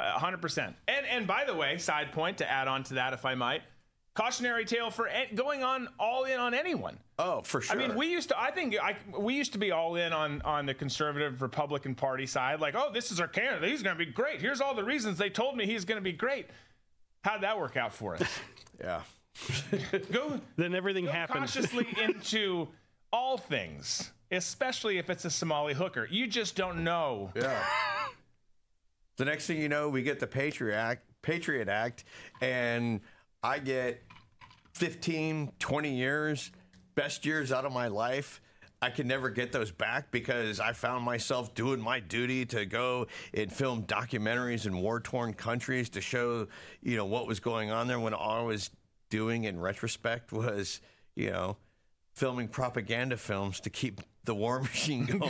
A 0.00 0.18
hundred 0.18 0.40
percent. 0.40 0.76
And 0.88 1.06
and 1.06 1.26
by 1.26 1.44
the 1.44 1.54
way, 1.54 1.78
side 1.78 2.12
point 2.12 2.38
to 2.38 2.50
add 2.50 2.68
on 2.68 2.82
to 2.84 2.94
that, 2.94 3.12
if 3.12 3.24
I 3.24 3.34
might, 3.34 3.62
cautionary 4.14 4.64
tale 4.64 4.90
for 4.90 5.08
going 5.34 5.62
on 5.62 5.88
all 5.98 6.24
in 6.24 6.38
on 6.38 6.54
anyone. 6.54 6.98
Oh, 7.18 7.42
for 7.42 7.60
sure. 7.60 7.76
I 7.76 7.78
mean, 7.78 7.96
we 7.96 8.08
used 8.08 8.28
to. 8.30 8.40
I 8.40 8.50
think 8.50 8.76
I, 8.80 8.96
we 9.18 9.34
used 9.34 9.52
to 9.52 9.58
be 9.58 9.72
all 9.72 9.96
in 9.96 10.12
on 10.12 10.42
on 10.42 10.66
the 10.66 10.74
conservative 10.74 11.42
Republican 11.42 11.94
Party 11.94 12.26
side. 12.26 12.60
Like, 12.60 12.74
oh, 12.76 12.90
this 12.92 13.12
is 13.12 13.20
our 13.20 13.28
candidate. 13.28 13.68
He's 13.68 13.82
going 13.82 13.96
to 13.96 14.04
be 14.04 14.10
great. 14.10 14.40
Here's 14.40 14.60
all 14.60 14.74
the 14.74 14.84
reasons 14.84 15.18
they 15.18 15.30
told 15.30 15.56
me 15.56 15.66
he's 15.66 15.84
going 15.84 15.98
to 15.98 16.04
be 16.04 16.12
great. 16.12 16.46
How'd 17.22 17.42
that 17.42 17.58
work 17.58 17.76
out 17.76 17.94
for 17.94 18.14
us? 18.14 18.22
yeah. 18.80 19.02
Go 20.12 20.40
Then 20.56 20.74
everything 20.74 21.06
go 21.06 21.12
happened. 21.12 21.40
cautiously 21.40 21.86
into 22.02 22.68
all 23.12 23.36
things, 23.36 24.12
especially 24.30 24.98
if 24.98 25.10
it's 25.10 25.24
a 25.24 25.30
Somali 25.30 25.74
hooker. 25.74 26.06
You 26.10 26.26
just 26.26 26.56
don't 26.56 26.84
know. 26.84 27.30
Yeah. 27.34 27.62
the 29.16 29.24
next 29.24 29.46
thing 29.46 29.60
you 29.60 29.68
know, 29.68 29.88
we 29.88 30.02
get 30.02 30.20
the 30.20 30.26
Patriot 30.26 30.76
Act, 30.76 31.08
Patriot 31.22 31.68
Act, 31.68 32.04
and 32.40 33.00
I 33.42 33.58
get 33.58 34.02
15, 34.74 35.52
20 35.58 35.94
years, 35.94 36.50
best 36.94 37.24
years 37.26 37.52
out 37.52 37.64
of 37.64 37.72
my 37.72 37.88
life. 37.88 38.40
I 38.82 38.90
can 38.90 39.06
never 39.08 39.30
get 39.30 39.50
those 39.50 39.70
back 39.70 40.10
because 40.10 40.60
I 40.60 40.72
found 40.74 41.04
myself 41.04 41.54
doing 41.54 41.80
my 41.80 42.00
duty 42.00 42.44
to 42.46 42.66
go 42.66 43.06
and 43.32 43.50
film 43.50 43.84
documentaries 43.84 44.66
in 44.66 44.76
war 44.76 45.00
torn 45.00 45.32
countries 45.32 45.88
to 45.90 46.02
show, 46.02 46.48
you 46.82 46.96
know, 46.96 47.06
what 47.06 47.26
was 47.26 47.40
going 47.40 47.70
on 47.70 47.86
there 47.88 47.98
when 47.98 48.12
all 48.12 48.40
I 48.40 48.42
was 48.42 48.70
doing 49.14 49.44
in 49.44 49.60
retrospect 49.60 50.32
was, 50.32 50.80
you 51.14 51.30
know, 51.30 51.56
filming 52.14 52.48
propaganda 52.48 53.16
films 53.16 53.60
to 53.60 53.70
keep 53.70 54.00
the 54.24 54.34
war 54.34 54.60
machine 54.72 55.06
going. 55.06 55.20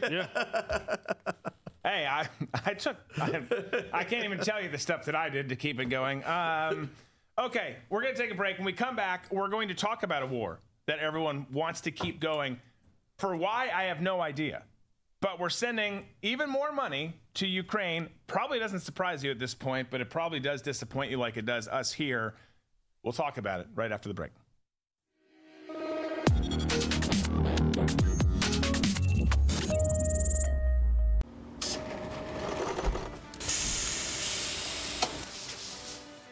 Going. 0.00 0.18
Hey, 1.84 2.04
I 2.04 2.26
I 2.66 2.74
took 2.74 2.96
I, 3.20 3.40
I 3.92 4.02
can't 4.02 4.24
even 4.24 4.40
tell 4.40 4.60
you 4.60 4.68
the 4.68 4.78
stuff 4.78 5.04
that 5.04 5.14
I 5.14 5.28
did 5.28 5.50
to 5.50 5.56
keep 5.56 5.78
it 5.78 5.84
going. 5.84 6.24
Um, 6.24 6.90
okay, 7.38 7.76
we're 7.88 8.02
gonna 8.02 8.16
take 8.16 8.32
a 8.32 8.34
break. 8.34 8.58
When 8.58 8.66
we 8.66 8.72
come 8.72 8.96
back, 8.96 9.26
we're 9.30 9.48
going 9.48 9.68
to 9.68 9.74
talk 9.74 10.02
about 10.02 10.24
a 10.24 10.26
war 10.26 10.58
that 10.86 10.98
everyone 10.98 11.46
wants 11.52 11.82
to 11.82 11.92
keep 11.92 12.18
going. 12.18 12.58
For 13.18 13.36
why, 13.36 13.70
I 13.72 13.84
have 13.84 14.00
no 14.00 14.20
idea. 14.20 14.64
But 15.20 15.38
we're 15.38 15.48
sending 15.48 16.06
even 16.22 16.50
more 16.50 16.72
money 16.72 17.14
to 17.34 17.46
Ukraine. 17.46 18.08
Probably 18.26 18.58
doesn't 18.58 18.80
surprise 18.80 19.22
you 19.22 19.30
at 19.30 19.38
this 19.38 19.54
point, 19.54 19.88
but 19.90 20.00
it 20.00 20.10
probably 20.10 20.40
does 20.40 20.60
disappoint 20.60 21.12
you 21.12 21.18
like 21.18 21.36
it 21.36 21.46
does 21.46 21.68
us 21.68 21.92
here. 21.92 22.34
We'll 23.08 23.14
talk 23.14 23.38
about 23.38 23.60
it 23.60 23.68
right 23.74 23.90
after 23.90 24.06
the 24.06 24.14
break. 24.14 24.32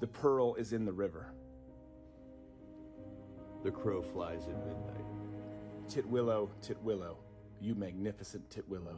The 0.00 0.06
pearl 0.06 0.54
is 0.54 0.72
in 0.72 0.86
the 0.86 0.92
river. 0.92 1.26
The 3.70 3.76
crow 3.76 4.02
flies 4.02 4.48
at 4.48 4.66
midnight. 4.66 5.06
Titwillow, 5.86 6.48
Titwillow, 6.60 7.14
you 7.60 7.76
magnificent 7.76 8.50
Titwillow. 8.50 8.96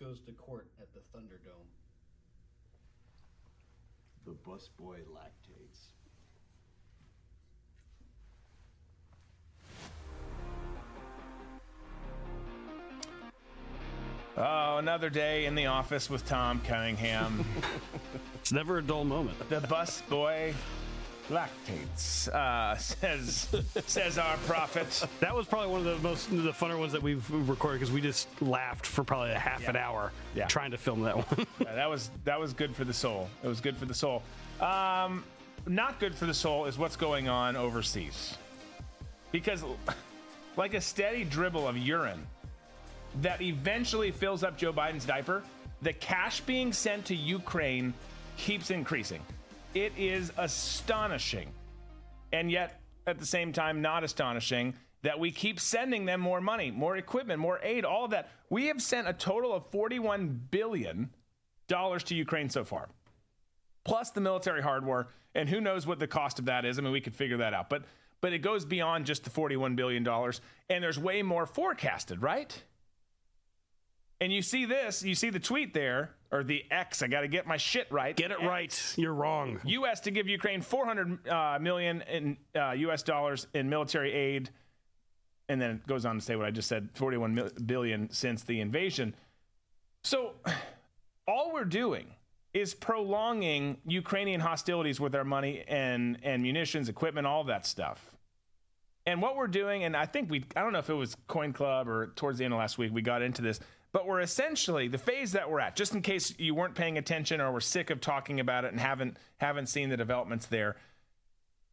Goes 0.00 0.20
to 0.20 0.32
court 0.32 0.66
at 0.80 0.88
the 0.92 1.00
Thunderdome. 1.16 1.66
The 4.24 4.32
busboy 4.32 5.00
lactates. 5.04 5.90
Oh, 14.38 14.76
another 14.76 15.08
day 15.08 15.46
in 15.46 15.54
the 15.54 15.66
office 15.66 16.10
with 16.10 16.26
Tom 16.26 16.60
Cunningham. 16.66 17.44
It's 18.46 18.52
never 18.52 18.78
a 18.78 18.82
dull 18.82 19.02
moment. 19.02 19.36
the 19.48 19.60
bus 19.62 20.02
boy 20.02 20.54
lactates, 21.28 22.28
uh, 22.28 22.76
says 22.78 23.48
says 23.86 24.18
our 24.18 24.36
prophet. 24.38 25.04
That 25.20 25.34
was 25.34 25.46
probably 25.46 25.70
one 25.72 25.86
of 25.86 26.02
the 26.02 26.08
most 26.08 26.30
the 26.30 26.52
funner 26.52 26.78
ones 26.78 26.92
that 26.92 27.02
we've 27.02 27.28
recorded 27.48 27.80
because 27.80 27.92
we 27.92 28.00
just 28.00 28.28
laughed 28.42 28.86
for 28.86 29.04
probably 29.04 29.32
a 29.32 29.38
half 29.38 29.66
an 29.68 29.76
hour 29.76 30.12
Yeah. 30.34 30.46
trying 30.46 30.70
to 30.72 30.78
film 30.78 31.02
that 31.02 31.16
one. 31.16 31.46
Yeah, 31.60 31.74
that 31.74 31.90
was 31.90 32.10
that 32.24 32.38
was 32.38 32.52
good 32.52 32.74
for 32.76 32.84
the 32.84 32.94
soul. 32.94 33.28
It 33.42 33.48
was 33.48 33.60
good 33.60 33.76
for 33.76 33.86
the 33.86 33.94
soul. 33.94 34.22
Um, 34.60 35.24
not 35.66 35.98
good 36.00 36.14
for 36.14 36.26
the 36.26 36.34
soul 36.34 36.66
is 36.66 36.78
what's 36.78 36.96
going 36.96 37.28
on 37.28 37.56
overseas, 37.56 38.36
because 39.32 39.64
like 40.56 40.74
a 40.74 40.80
steady 40.80 41.24
dribble 41.24 41.66
of 41.66 41.76
urine 41.76 42.24
that 43.22 43.40
eventually 43.42 44.10
fills 44.10 44.44
up 44.44 44.56
Joe 44.56 44.72
Biden's 44.72 45.04
diaper, 45.04 45.42
the 45.82 45.92
cash 45.92 46.40
being 46.42 46.72
sent 46.72 47.06
to 47.06 47.14
Ukraine 47.16 47.92
keeps 48.36 48.70
increasing. 48.70 49.20
It 49.76 49.92
is 49.98 50.32
astonishing, 50.38 51.52
and 52.32 52.50
yet 52.50 52.80
at 53.06 53.18
the 53.18 53.26
same 53.26 53.52
time 53.52 53.82
not 53.82 54.04
astonishing 54.04 54.72
that 55.02 55.20
we 55.20 55.30
keep 55.30 55.60
sending 55.60 56.06
them 56.06 56.18
more 56.18 56.40
money, 56.40 56.70
more 56.70 56.96
equipment, 56.96 57.40
more 57.40 57.60
aid, 57.62 57.84
all 57.84 58.06
of 58.06 58.12
that. 58.12 58.30
We 58.48 58.68
have 58.68 58.80
sent 58.80 59.06
a 59.06 59.12
total 59.12 59.52
of 59.52 59.66
41 59.66 60.46
billion 60.50 61.10
dollars 61.68 62.04
to 62.04 62.14
Ukraine 62.14 62.48
so 62.48 62.64
far, 62.64 62.88
plus 63.84 64.12
the 64.12 64.22
military 64.22 64.62
hardware, 64.62 65.08
and 65.34 65.46
who 65.46 65.60
knows 65.60 65.86
what 65.86 65.98
the 65.98 66.06
cost 66.06 66.38
of 66.38 66.46
that 66.46 66.64
is. 66.64 66.78
I 66.78 66.80
mean, 66.80 66.92
we 66.92 67.02
could 67.02 67.14
figure 67.14 67.36
that 67.36 67.52
out, 67.52 67.68
but 67.68 67.82
but 68.22 68.32
it 68.32 68.38
goes 68.38 68.64
beyond 68.64 69.04
just 69.04 69.24
the 69.24 69.30
41 69.30 69.76
billion 69.76 70.02
dollars, 70.02 70.40
and 70.70 70.82
there's 70.82 70.98
way 70.98 71.20
more 71.20 71.44
forecasted, 71.44 72.22
right? 72.22 72.62
And 74.22 74.32
you 74.32 74.40
see 74.40 74.64
this, 74.64 75.02
you 75.02 75.14
see 75.14 75.28
the 75.28 75.38
tweet 75.38 75.74
there, 75.74 76.15
or 76.32 76.42
the 76.42 76.64
X. 76.70 77.02
I 77.02 77.06
got 77.06 77.20
to 77.20 77.28
get 77.28 77.46
my 77.46 77.56
shit 77.56 77.86
right. 77.90 78.16
Get 78.16 78.30
it 78.30 78.40
right. 78.42 78.94
You're 78.96 79.14
wrong. 79.14 79.60
U.S. 79.64 80.00
to 80.00 80.10
give 80.10 80.28
Ukraine 80.28 80.60
400 80.60 81.28
uh, 81.28 81.58
million 81.60 82.02
in 82.02 82.36
uh, 82.54 82.72
U.S. 82.72 83.02
dollars 83.02 83.46
in 83.54 83.68
military 83.68 84.12
aid, 84.12 84.50
and 85.48 85.60
then 85.60 85.70
it 85.70 85.86
goes 85.86 86.04
on 86.04 86.16
to 86.16 86.20
say 86.24 86.36
what 86.36 86.46
I 86.46 86.50
just 86.50 86.68
said: 86.68 86.88
41 86.94 87.34
mil- 87.34 87.50
billion 87.64 88.10
since 88.10 88.42
the 88.42 88.60
invasion. 88.60 89.14
So, 90.04 90.32
all 91.28 91.52
we're 91.52 91.64
doing 91.64 92.06
is 92.54 92.74
prolonging 92.74 93.76
Ukrainian 93.86 94.40
hostilities 94.40 94.98
with 95.00 95.14
our 95.14 95.24
money 95.24 95.64
and 95.68 96.18
and 96.22 96.42
munitions, 96.42 96.88
equipment, 96.88 97.26
all 97.26 97.44
that 97.44 97.66
stuff. 97.66 98.16
And 99.06 99.22
what 99.22 99.36
we're 99.36 99.46
doing, 99.46 99.84
and 99.84 99.96
I 99.96 100.04
think 100.04 100.28
we, 100.30 100.44
I 100.56 100.62
don't 100.62 100.72
know 100.72 100.80
if 100.80 100.90
it 100.90 100.94
was 100.94 101.16
Coin 101.28 101.52
Club 101.52 101.88
or 101.88 102.08
towards 102.16 102.38
the 102.38 102.44
end 102.44 102.52
of 102.52 102.58
last 102.58 102.76
week, 102.76 102.92
we 102.92 103.02
got 103.02 103.22
into 103.22 103.40
this, 103.40 103.60
but 103.96 104.06
we're 104.06 104.20
essentially 104.20 104.88
the 104.88 104.98
phase 104.98 105.32
that 105.32 105.50
we're 105.50 105.58
at, 105.58 105.74
just 105.74 105.94
in 105.94 106.02
case 106.02 106.34
you 106.36 106.54
weren't 106.54 106.74
paying 106.74 106.98
attention 106.98 107.40
or 107.40 107.50
were 107.50 107.62
sick 107.62 107.88
of 107.88 107.98
talking 107.98 108.40
about 108.40 108.66
it 108.66 108.70
and 108.70 108.78
haven't 108.78 109.16
haven't 109.38 109.70
seen 109.70 109.88
the 109.88 109.96
developments 109.96 110.44
there, 110.44 110.76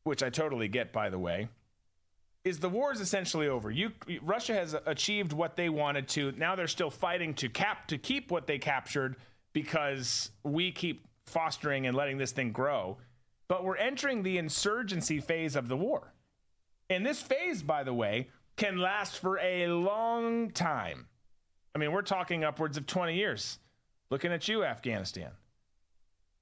which 0.06 0.24
I 0.24 0.30
totally 0.30 0.70
get, 0.70 0.94
by 0.94 1.10
the 1.10 1.20
way, 1.20 1.50
is 2.46 2.60
the 2.60 2.70
war 2.70 2.94
is 2.94 3.02
essentially 3.02 3.50
over. 3.50 3.70
You, 3.70 3.92
Russia 4.22 4.54
has 4.54 4.74
achieved 4.86 5.34
what 5.34 5.58
they 5.58 5.68
wanted 5.68 6.08
to. 6.10 6.32
Now 6.38 6.56
they're 6.56 6.68
still 6.68 6.90
fighting 6.90 7.34
to 7.34 7.50
cap 7.50 7.90
to 7.90 7.98
keep 7.98 8.32
what 8.32 8.48
they 8.48 8.58
captured 8.58 9.18
because 9.52 10.32
we 10.44 10.72
keep 10.72 11.06
fostering 11.26 11.88
and 11.88 11.98
letting 11.98 12.20
this 12.20 12.32
thing 12.32 12.54
grow. 12.54 13.00
But 13.50 13.66
we're 13.66 13.76
entering 13.76 14.24
the 14.24 14.38
insurgency 14.38 15.20
phase 15.20 15.58
of 15.58 15.68
the 15.68 15.76
war. 15.76 16.14
And 16.90 17.06
this 17.06 17.22
phase, 17.22 17.62
by 17.62 17.84
the 17.84 17.94
way, 17.94 18.30
can 18.56 18.78
last 18.78 19.20
for 19.20 19.40
a 19.40 19.68
long 19.68 20.52
time. 20.52 21.08
I 21.76 21.80
mean, 21.80 21.92
we're 21.92 22.02
talking 22.02 22.44
upwards 22.44 22.78
of 22.78 22.86
20 22.86 23.16
years. 23.16 23.58
Looking 24.10 24.32
at 24.32 24.48
you, 24.48 24.64
Afghanistan. 24.64 25.32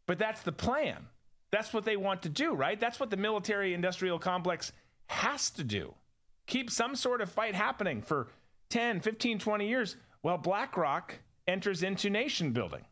But 0.06 0.20
that's 0.20 0.42
the 0.42 0.52
plan. 0.52 1.08
That's 1.52 1.74
what 1.74 1.86
they 1.86 1.98
want 1.98 2.24
to 2.24 2.30
do, 2.30 2.54
right? 2.54 2.80
That's 2.80 3.00
what 3.00 3.10
the 3.10 3.18
military 3.18 3.74
industrial 3.74 4.20
complex 4.20 4.72
has 5.08 5.50
to 5.52 5.64
do. 5.64 5.94
Keep 6.48 6.70
some 6.70 6.96
sort 6.96 7.22
of 7.22 7.30
fight 7.32 7.56
happening 7.56 8.02
for 8.02 8.28
10, 8.70 9.02
15, 9.02 9.40
20 9.40 9.68
years 9.68 9.96
while 10.22 10.38
BlackRock 10.38 11.16
enters 11.48 11.84
into 11.84 12.10
nation 12.10 12.52
building. 12.52 12.84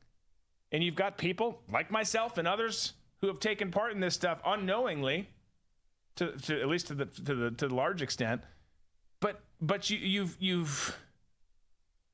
And 0.71 0.83
you've 0.83 0.95
got 0.95 1.17
people 1.17 1.61
like 1.71 1.89
myself 1.89 2.37
and 2.37 2.47
others 2.47 2.93
who 3.21 3.27
have 3.27 3.39
taken 3.39 3.71
part 3.71 3.91
in 3.91 3.99
this 3.99 4.13
stuff 4.13 4.39
unknowingly, 4.45 5.27
to, 6.15 6.31
to 6.33 6.61
at 6.61 6.67
least 6.67 6.87
to 6.87 6.93
the 6.93 7.05
to 7.05 7.35
the 7.35 7.51
to 7.51 7.67
the 7.67 7.75
large 7.75 8.01
extent. 8.01 8.41
But 9.19 9.41
but 9.61 9.89
you 9.89 9.97
you've 9.97 10.37
you've 10.39 10.97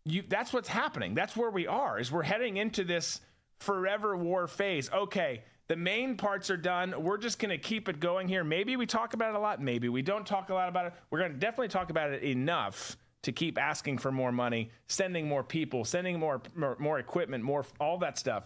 you 0.06 0.24
that's 0.28 0.54
what's 0.54 0.70
happening. 0.70 1.16
That's 1.16 1.36
where 1.36 1.50
we 1.50 1.68
are. 1.68 2.00
Is 2.00 2.12
we're 2.12 2.24
heading 2.24 2.58
into 2.58 2.84
this 2.84 3.22
forever 3.60 4.16
war 4.16 4.48
phase. 4.48 4.90
Okay, 4.92 5.44
the 5.68 5.76
main 5.76 6.16
parts 6.16 6.50
are 6.50 6.58
done. 6.58 6.94
We're 7.04 7.18
just 7.18 7.40
going 7.40 7.50
to 7.50 7.58
keep 7.58 7.90
it 7.90 8.00
going 8.00 8.28
here. 8.28 8.44
Maybe 8.44 8.76
we 8.76 8.86
talk 8.86 9.14
about 9.14 9.34
it 9.34 9.36
a 9.36 9.40
lot. 9.40 9.62
Maybe 9.62 9.90
we 9.90 10.02
don't 10.02 10.26
talk 10.26 10.50
a 10.50 10.54
lot 10.54 10.70
about 10.70 10.88
it. 10.88 10.94
We're 11.10 11.20
going 11.20 11.32
to 11.32 11.38
definitely 11.38 11.70
talk 11.70 11.90
about 11.90 12.12
it 12.12 12.24
enough 12.24 12.98
to 13.24 13.32
keep 13.32 13.58
asking 13.58 13.98
for 13.98 14.12
more 14.12 14.32
money, 14.32 14.70
sending 14.88 15.28
more 15.28 15.44
people, 15.44 15.84
sending 15.84 16.20
more 16.20 16.42
more, 16.54 16.76
more 16.80 17.00
equipment, 17.00 17.44
more 17.44 17.66
all 17.80 17.98
that 18.00 18.20
stuff. 18.20 18.44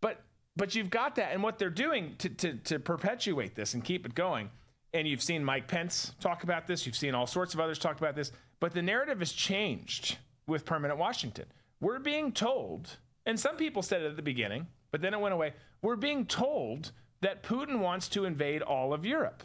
But 0.00 0.22
but 0.56 0.74
you've 0.74 0.90
got 0.90 1.14
that, 1.16 1.32
and 1.32 1.42
what 1.42 1.58
they're 1.58 1.70
doing 1.70 2.16
to, 2.18 2.28
to 2.28 2.54
to 2.54 2.78
perpetuate 2.80 3.54
this 3.54 3.74
and 3.74 3.84
keep 3.84 4.04
it 4.04 4.14
going. 4.14 4.50
And 4.92 5.08
you've 5.08 5.22
seen 5.22 5.44
Mike 5.44 5.66
Pence 5.66 6.12
talk 6.20 6.44
about 6.44 6.68
this. 6.68 6.86
You've 6.86 6.96
seen 6.96 7.14
all 7.16 7.26
sorts 7.26 7.52
of 7.52 7.58
others 7.58 7.80
talk 7.80 7.98
about 7.98 8.14
this. 8.14 8.30
But 8.60 8.74
the 8.74 8.82
narrative 8.82 9.18
has 9.18 9.32
changed 9.32 10.18
with 10.46 10.64
permanent 10.64 10.98
Washington. 10.98 11.46
We're 11.80 11.98
being 11.98 12.32
told, 12.32 12.96
and 13.26 13.38
some 13.38 13.56
people 13.56 13.82
said 13.82 14.02
it 14.02 14.06
at 14.06 14.16
the 14.16 14.22
beginning, 14.22 14.66
but 14.90 15.00
then 15.00 15.14
it 15.14 15.20
went 15.20 15.34
away. 15.34 15.54
We're 15.82 15.96
being 15.96 16.26
told 16.26 16.92
that 17.20 17.42
Putin 17.42 17.80
wants 17.80 18.08
to 18.10 18.24
invade 18.24 18.62
all 18.62 18.92
of 18.92 19.04
Europe. 19.04 19.42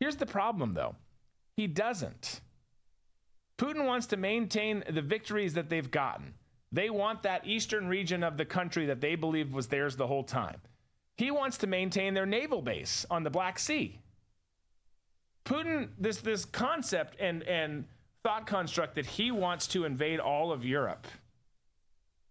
Here's 0.00 0.16
the 0.16 0.26
problem, 0.26 0.74
though 0.74 0.96
he 1.56 1.66
doesn't. 1.66 2.40
Putin 3.58 3.86
wants 3.86 4.06
to 4.08 4.16
maintain 4.16 4.82
the 4.88 5.02
victories 5.02 5.54
that 5.54 5.68
they've 5.68 5.90
gotten. 5.90 6.34
They 6.72 6.90
want 6.90 7.22
that 7.22 7.46
eastern 7.46 7.86
region 7.86 8.24
of 8.24 8.36
the 8.36 8.44
country 8.44 8.86
that 8.86 9.00
they 9.00 9.14
believed 9.14 9.52
was 9.52 9.68
theirs 9.68 9.94
the 9.94 10.06
whole 10.06 10.24
time. 10.24 10.60
He 11.16 11.30
wants 11.30 11.58
to 11.58 11.66
maintain 11.66 12.14
their 12.14 12.26
naval 12.26 12.62
base 12.62 13.04
on 13.10 13.22
the 13.22 13.30
Black 13.30 13.58
Sea. 13.58 14.00
Putin, 15.44 15.90
this 15.98 16.18
this 16.18 16.44
concept 16.44 17.16
and 17.20 17.42
and 17.42 17.84
thought 18.22 18.46
construct 18.46 18.94
that 18.94 19.06
he 19.06 19.30
wants 19.30 19.66
to 19.68 19.84
invade 19.84 20.20
all 20.20 20.52
of 20.52 20.64
Europe, 20.64 21.06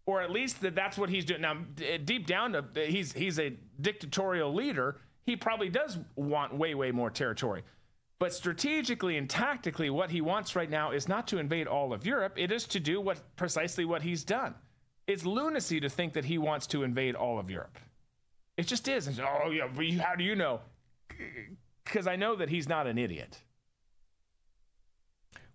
or 0.05 0.21
at 0.21 0.31
least 0.31 0.61
that 0.61 0.75
that's 0.75 0.97
what 0.97 1.09
he's 1.09 1.25
doing. 1.25 1.41
Now, 1.41 1.55
d- 1.75 1.97
deep 1.97 2.27
down, 2.27 2.55
uh, 2.55 2.63
he's 2.75 3.13
he's 3.13 3.39
a 3.39 3.53
dictatorial 3.79 4.53
leader. 4.53 4.97
He 5.25 5.35
probably 5.35 5.69
does 5.69 5.99
want 6.15 6.55
way 6.55 6.75
way 6.75 6.91
more 6.91 7.09
territory. 7.09 7.63
But 8.19 8.33
strategically 8.33 9.17
and 9.17 9.27
tactically, 9.29 9.89
what 9.89 10.11
he 10.11 10.21
wants 10.21 10.55
right 10.55 10.69
now 10.69 10.91
is 10.91 11.07
not 11.07 11.27
to 11.29 11.39
invade 11.39 11.67
all 11.67 11.91
of 11.91 12.05
Europe. 12.05 12.33
It 12.37 12.51
is 12.51 12.65
to 12.67 12.79
do 12.79 13.01
what 13.01 13.19
precisely 13.35 13.83
what 13.83 14.03
he's 14.03 14.23
done. 14.23 14.53
It's 15.07 15.25
lunacy 15.25 15.79
to 15.79 15.89
think 15.89 16.13
that 16.13 16.25
he 16.25 16.37
wants 16.37 16.67
to 16.67 16.83
invade 16.83 17.15
all 17.15 17.39
of 17.39 17.49
Europe. 17.49 17.79
It 18.57 18.67
just 18.67 18.87
is. 18.87 19.19
Oh 19.19 19.49
yeah, 19.49 19.67
how 19.99 20.15
do 20.15 20.23
you 20.23 20.35
know? 20.35 20.61
Because 21.83 22.05
I 22.05 22.15
know 22.15 22.35
that 22.35 22.49
he's 22.49 22.69
not 22.69 22.85
an 22.85 22.97
idiot. 22.97 23.39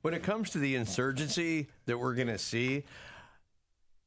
When 0.03 0.15
it 0.15 0.23
comes 0.23 0.51
to 0.51 0.59
the 0.59 0.77
insurgency 0.77 1.69
that 1.87 1.99
we're 1.99 2.15
going 2.15 2.29
to 2.29 2.39
see, 2.39 2.85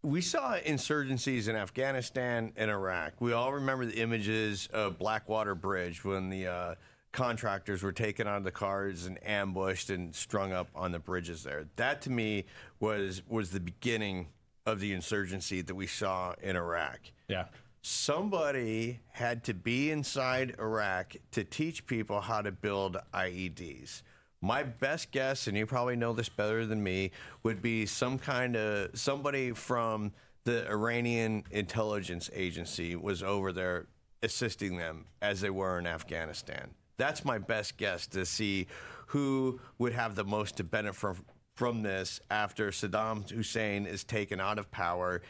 we 0.01 0.21
saw 0.21 0.57
insurgencies 0.57 1.47
in 1.47 1.55
Afghanistan 1.55 2.53
and 2.55 2.71
Iraq. 2.71 3.13
We 3.19 3.33
all 3.33 3.53
remember 3.53 3.85
the 3.85 3.99
images 3.99 4.69
of 4.71 4.97
Blackwater 4.97 5.55
Bridge 5.55 6.05
when 6.05 6.29
the 6.29 6.47
uh, 6.47 6.75
contractors 7.11 7.83
were 7.83 7.91
taken 7.91 8.27
out 8.27 8.37
of 8.37 8.43
the 8.43 8.51
cars 8.51 9.05
and 9.05 9.19
ambushed 9.25 9.89
and 9.89 10.15
strung 10.15 10.53
up 10.53 10.69
on 10.73 10.91
the 10.91 10.99
bridges 10.99 11.43
there. 11.43 11.65
That 11.75 12.01
to 12.03 12.09
me 12.09 12.45
was 12.79 13.21
was 13.27 13.51
the 13.51 13.59
beginning 13.59 14.27
of 14.65 14.79
the 14.79 14.93
insurgency 14.93 15.61
that 15.61 15.75
we 15.75 15.87
saw 15.87 16.33
in 16.41 16.55
Iraq. 16.55 16.99
Yeah. 17.27 17.45
Somebody 17.81 18.99
had 19.11 19.43
to 19.45 19.53
be 19.53 19.89
inside 19.89 20.55
Iraq 20.59 21.15
to 21.31 21.43
teach 21.43 21.87
people 21.87 22.21
how 22.21 22.41
to 22.41 22.51
build 22.51 22.97
IEDs. 23.13 24.01
My 24.41 24.63
best 24.63 25.11
guess, 25.11 25.47
and 25.47 25.57
you 25.57 25.65
probably 25.65 25.97
know 25.97 26.13
this 26.13 26.29
better 26.29 26.65
than 26.65 26.81
me, 26.81 27.11
would 27.43 27.61
be 27.61 27.85
some 27.85 28.17
kind 28.17 28.55
of 28.55 28.97
somebody 28.97 29.51
from 29.51 30.13
the 30.45 30.67
Iranian 30.69 31.43
intelligence 31.51 32.29
agency 32.33 32.95
was 32.95 33.21
over 33.21 33.51
there 33.51 33.87
assisting 34.23 34.77
them 34.77 35.05
as 35.21 35.41
they 35.41 35.49
were 35.49 35.77
in 35.77 35.85
Afghanistan. 35.85 36.71
That's 36.97 37.23
my 37.25 37.37
best 37.37 37.77
guess 37.77 38.07
to 38.07 38.25
see 38.25 38.67
who 39.07 39.59
would 39.77 39.93
have 39.93 40.15
the 40.15 40.23
most 40.23 40.57
to 40.57 40.63
benefit 40.63 40.95
from, 40.95 41.25
from 41.55 41.81
this 41.81 42.19
after 42.31 42.71
Saddam 42.71 43.29
Hussein 43.29 43.85
is 43.85 44.03
taken 44.03 44.39
out 44.39 44.57
of 44.57 44.71
power 44.71 45.21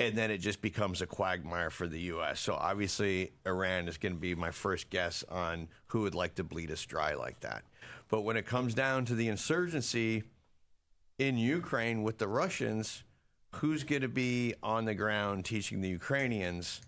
and 0.00 0.16
then 0.16 0.30
it 0.30 0.38
just 0.38 0.60
becomes 0.62 1.02
a 1.02 1.06
quagmire 1.06 1.70
for 1.70 1.88
the 1.88 1.98
U.S. 2.00 2.40
So 2.40 2.54
obviously, 2.54 3.32
Iran 3.46 3.88
is 3.88 3.98
going 3.98 4.14
to 4.14 4.20
be 4.20 4.34
my 4.34 4.50
first 4.50 4.90
guess 4.90 5.24
on 5.28 5.68
who 5.86 6.02
would 6.02 6.14
like 6.14 6.36
to 6.36 6.44
bleed 6.44 6.70
us 6.70 6.84
dry 6.84 7.14
like 7.14 7.40
that. 7.40 7.64
But 8.08 8.22
when 8.22 8.36
it 8.36 8.46
comes 8.46 8.74
down 8.74 9.04
to 9.06 9.14
the 9.14 9.28
insurgency 9.28 10.22
in 11.18 11.36
Ukraine 11.36 12.02
with 12.02 12.18
the 12.18 12.28
Russians, 12.28 13.02
who's 13.56 13.82
going 13.82 14.02
to 14.02 14.08
be 14.08 14.54
on 14.62 14.84
the 14.84 14.94
ground 14.94 15.44
teaching 15.44 15.80
the 15.80 15.88
Ukrainians 15.88 16.80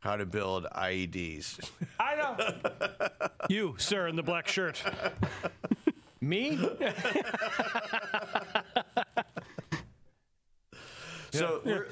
how 0.00 0.16
to 0.16 0.26
build 0.26 0.66
IEDs. 0.76 1.70
I 2.00 2.14
know. 2.16 2.36
You, 3.48 3.74
sir, 3.78 4.08
in 4.08 4.16
the 4.16 4.22
black 4.22 4.46
shirt. 4.46 4.82
Me? 6.20 6.58
So 11.30 11.62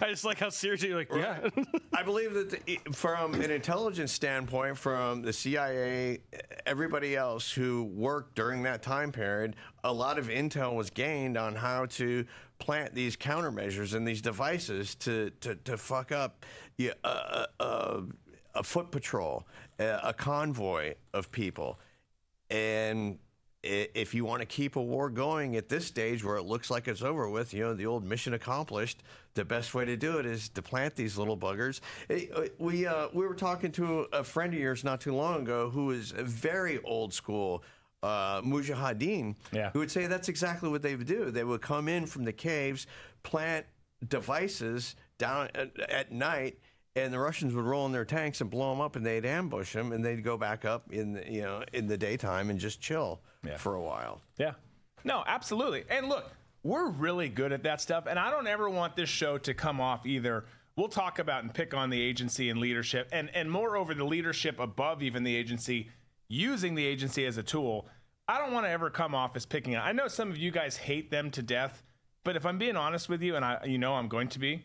I 0.00 0.08
just 0.08 0.24
like 0.24 0.38
how 0.38 0.48
serious 0.48 0.82
you're 0.82 0.96
like, 0.96 1.12
yeah. 1.14 1.48
I 1.94 2.02
believe 2.02 2.34
that 2.34 2.50
the, 2.50 2.80
from 2.92 3.34
an 3.34 3.50
intelligence 3.50 4.12
standpoint, 4.12 4.78
from 4.78 5.22
the 5.22 5.32
CIA, 5.32 6.20
everybody 6.66 7.16
else 7.16 7.50
who 7.50 7.84
worked 7.84 8.34
during 8.34 8.62
that 8.62 8.82
time 8.82 9.12
period, 9.12 9.56
a 9.84 9.92
lot 9.92 10.18
of 10.18 10.28
intel 10.28 10.74
was 10.74 10.90
gained 10.90 11.36
on 11.36 11.54
how 11.54 11.86
to 11.86 12.24
plant 12.58 12.94
these 12.94 13.16
countermeasures 13.16 13.94
and 13.94 14.06
these 14.06 14.22
devices 14.22 14.94
to 14.94 15.30
to, 15.40 15.54
to 15.56 15.76
fuck 15.76 16.12
up 16.12 16.44
yeah, 16.76 16.92
a, 17.04 17.46
a, 17.58 18.02
a 18.54 18.62
foot 18.62 18.90
patrol, 18.90 19.46
a, 19.78 20.00
a 20.04 20.12
convoy 20.14 20.94
of 21.12 21.30
people, 21.30 21.78
and 22.48 23.18
if 23.62 24.14
you 24.14 24.24
want 24.24 24.40
to 24.40 24.46
keep 24.46 24.76
a 24.76 24.82
war 24.82 25.10
going 25.10 25.56
at 25.56 25.68
this 25.68 25.86
stage 25.86 26.24
where 26.24 26.36
it 26.36 26.44
looks 26.44 26.70
like 26.70 26.88
it's 26.88 27.02
over 27.02 27.28
with, 27.28 27.52
you 27.52 27.62
know, 27.62 27.74
the 27.74 27.86
old 27.86 28.04
mission 28.04 28.32
accomplished, 28.32 29.02
the 29.34 29.44
best 29.44 29.74
way 29.74 29.84
to 29.84 29.96
do 29.96 30.18
it 30.18 30.26
is 30.26 30.48
to 30.50 30.62
plant 30.62 30.96
these 30.96 31.18
little 31.18 31.36
buggers. 31.36 31.80
We, 32.58 32.86
uh, 32.86 33.08
we 33.12 33.26
were 33.26 33.34
talking 33.34 33.70
to 33.72 34.06
a 34.12 34.24
friend 34.24 34.54
of 34.54 34.58
yours 34.60 34.82
not 34.82 35.00
too 35.00 35.14
long 35.14 35.42
ago 35.42 35.68
who 35.70 35.90
is 35.90 36.12
a 36.12 36.22
very 36.24 36.80
old 36.84 37.12
school. 37.12 37.62
Uh, 38.02 38.40
Mujahideen, 38.40 39.34
Yeah. 39.52 39.70
who 39.72 39.80
would 39.80 39.90
say 39.90 40.06
that's 40.06 40.30
exactly 40.30 40.70
what 40.70 40.80
they 40.80 40.96
would 40.96 41.06
do. 41.06 41.30
They 41.30 41.44
would 41.44 41.60
come 41.60 41.86
in 41.86 42.06
from 42.06 42.24
the 42.24 42.32
caves, 42.32 42.86
plant 43.22 43.66
devices 44.08 44.96
down 45.18 45.50
at, 45.54 45.78
at 45.78 46.10
night, 46.10 46.58
and 46.96 47.12
the 47.12 47.18
Russians 47.18 47.52
would 47.54 47.66
roll 47.66 47.84
in 47.84 47.92
their 47.92 48.06
tanks 48.06 48.40
and 48.40 48.48
blow 48.48 48.70
them 48.70 48.80
up, 48.80 48.96
and 48.96 49.04
they'd 49.04 49.26
ambush 49.26 49.74
them, 49.74 49.92
and 49.92 50.02
they'd 50.02 50.24
go 50.24 50.38
back 50.38 50.64
up 50.64 50.90
in 50.90 51.12
the, 51.12 51.30
you 51.30 51.42
know 51.42 51.62
in 51.74 51.88
the 51.88 51.98
daytime 51.98 52.48
and 52.48 52.58
just 52.58 52.80
chill 52.80 53.20
Yeah. 53.44 53.56
for 53.56 53.74
a 53.74 53.80
while. 53.82 54.20
Yeah. 54.38 54.52
No, 55.04 55.24
absolutely. 55.26 55.84
And 55.88 56.08
look, 56.08 56.30
we're 56.62 56.90
really 56.90 57.28
good 57.28 57.52
at 57.52 57.62
that 57.62 57.80
stuff. 57.80 58.04
And 58.06 58.18
I 58.18 58.30
don't 58.30 58.46
ever 58.46 58.68
want 58.68 58.96
this 58.96 59.08
show 59.08 59.38
to 59.38 59.54
come 59.54 59.80
off 59.80 60.06
either. 60.06 60.44
We'll 60.76 60.88
talk 60.88 61.18
about 61.18 61.42
and 61.42 61.52
pick 61.52 61.74
on 61.74 61.90
the 61.90 62.00
agency 62.00 62.48
and 62.48 62.60
leadership, 62.60 63.08
and, 63.12 63.28
and 63.34 63.50
moreover, 63.50 63.92
the 63.92 64.04
leadership 64.04 64.58
above 64.58 65.02
even 65.02 65.24
the 65.24 65.34
agency, 65.34 65.90
using 66.28 66.74
the 66.74 66.86
agency 66.86 67.26
as 67.26 67.36
a 67.36 67.42
tool. 67.42 67.88
I 68.28 68.38
don't 68.38 68.52
want 68.52 68.66
to 68.66 68.70
ever 68.70 68.88
come 68.88 69.14
off 69.14 69.34
as 69.34 69.44
picking 69.44 69.74
on. 69.74 69.86
I 69.86 69.92
know 69.92 70.06
some 70.06 70.30
of 70.30 70.38
you 70.38 70.50
guys 70.50 70.76
hate 70.76 71.10
them 71.10 71.30
to 71.32 71.42
death, 71.42 71.82
but 72.24 72.36
if 72.36 72.46
I'm 72.46 72.58
being 72.58 72.76
honest 72.76 73.08
with 73.08 73.20
you, 73.20 73.36
and 73.36 73.44
I, 73.44 73.64
you 73.64 73.78
know 73.78 73.94
I'm 73.94 74.08
going 74.08 74.28
to 74.28 74.38
be, 74.38 74.64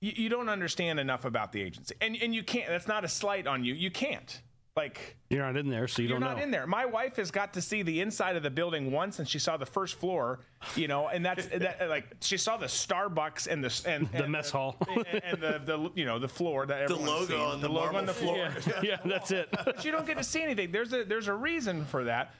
you, 0.00 0.12
you 0.14 0.28
don't 0.28 0.48
understand 0.48 1.00
enough 1.00 1.24
about 1.24 1.52
the 1.52 1.62
agency. 1.62 1.94
And, 2.00 2.16
and 2.20 2.34
you 2.34 2.42
can't, 2.42 2.68
that's 2.68 2.86
not 2.86 3.04
a 3.04 3.08
slight 3.08 3.46
on 3.46 3.64
you. 3.64 3.74
You 3.74 3.90
can't. 3.90 4.42
Like, 4.76 5.16
You're 5.28 5.44
not 5.44 5.56
in 5.56 5.68
there, 5.68 5.88
so 5.88 6.00
you 6.00 6.08
you're 6.08 6.18
don't 6.20 6.28
not 6.28 6.36
know. 6.38 6.42
in 6.44 6.50
there. 6.52 6.66
My 6.66 6.86
wife 6.86 7.16
has 7.16 7.30
got 7.32 7.54
to 7.54 7.60
see 7.60 7.82
the 7.82 8.00
inside 8.00 8.36
of 8.36 8.42
the 8.44 8.50
building 8.50 8.92
once, 8.92 9.18
and 9.18 9.28
she 9.28 9.38
saw 9.40 9.56
the 9.56 9.66
first 9.66 9.96
floor. 9.96 10.40
You 10.76 10.86
know, 10.86 11.08
and 11.08 11.26
that's 11.26 11.46
that, 11.54 11.88
like 11.88 12.06
she 12.20 12.36
saw 12.36 12.56
the 12.56 12.66
Starbucks 12.66 13.48
and 13.48 13.64
the 13.64 13.82
and, 13.90 14.08
The 14.12 14.28
mess 14.28 14.50
hall. 14.50 14.76
and, 14.88 15.24
and 15.24 15.40
the, 15.42 15.60
the 15.64 15.90
you 15.94 16.04
know 16.04 16.18
the 16.20 16.28
floor 16.28 16.66
that 16.66 16.82
everyone's 16.82 17.08
logo 17.08 17.26
seen. 17.26 17.40
on 17.40 17.60
the 17.60 17.68
logo 17.68 17.96
on 17.96 18.06
the 18.06 18.14
floor. 18.14 18.36
Yeah, 18.36 18.80
yeah, 18.82 18.96
that's 19.04 19.32
it. 19.32 19.48
but 19.64 19.84
you 19.84 19.90
don't 19.90 20.06
get 20.06 20.18
to 20.18 20.24
see 20.24 20.42
anything. 20.42 20.70
There's 20.70 20.92
a 20.92 21.02
there's 21.04 21.28
a 21.28 21.34
reason 21.34 21.84
for 21.84 22.04
that. 22.04 22.32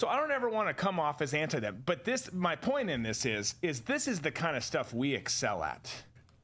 So 0.00 0.08
I 0.08 0.16
don't 0.16 0.30
ever 0.30 0.48
want 0.48 0.68
to 0.68 0.72
come 0.74 0.98
off 0.98 1.20
as 1.20 1.34
anti 1.34 1.60
them. 1.60 1.82
But 1.84 2.04
this 2.04 2.32
my 2.32 2.56
point 2.56 2.88
in 2.88 3.02
this 3.02 3.26
is 3.26 3.54
is 3.60 3.82
this 3.82 4.08
is 4.08 4.20
the 4.20 4.30
kind 4.30 4.56
of 4.56 4.64
stuff 4.64 4.94
we 4.94 5.14
excel 5.14 5.62
at. 5.62 5.92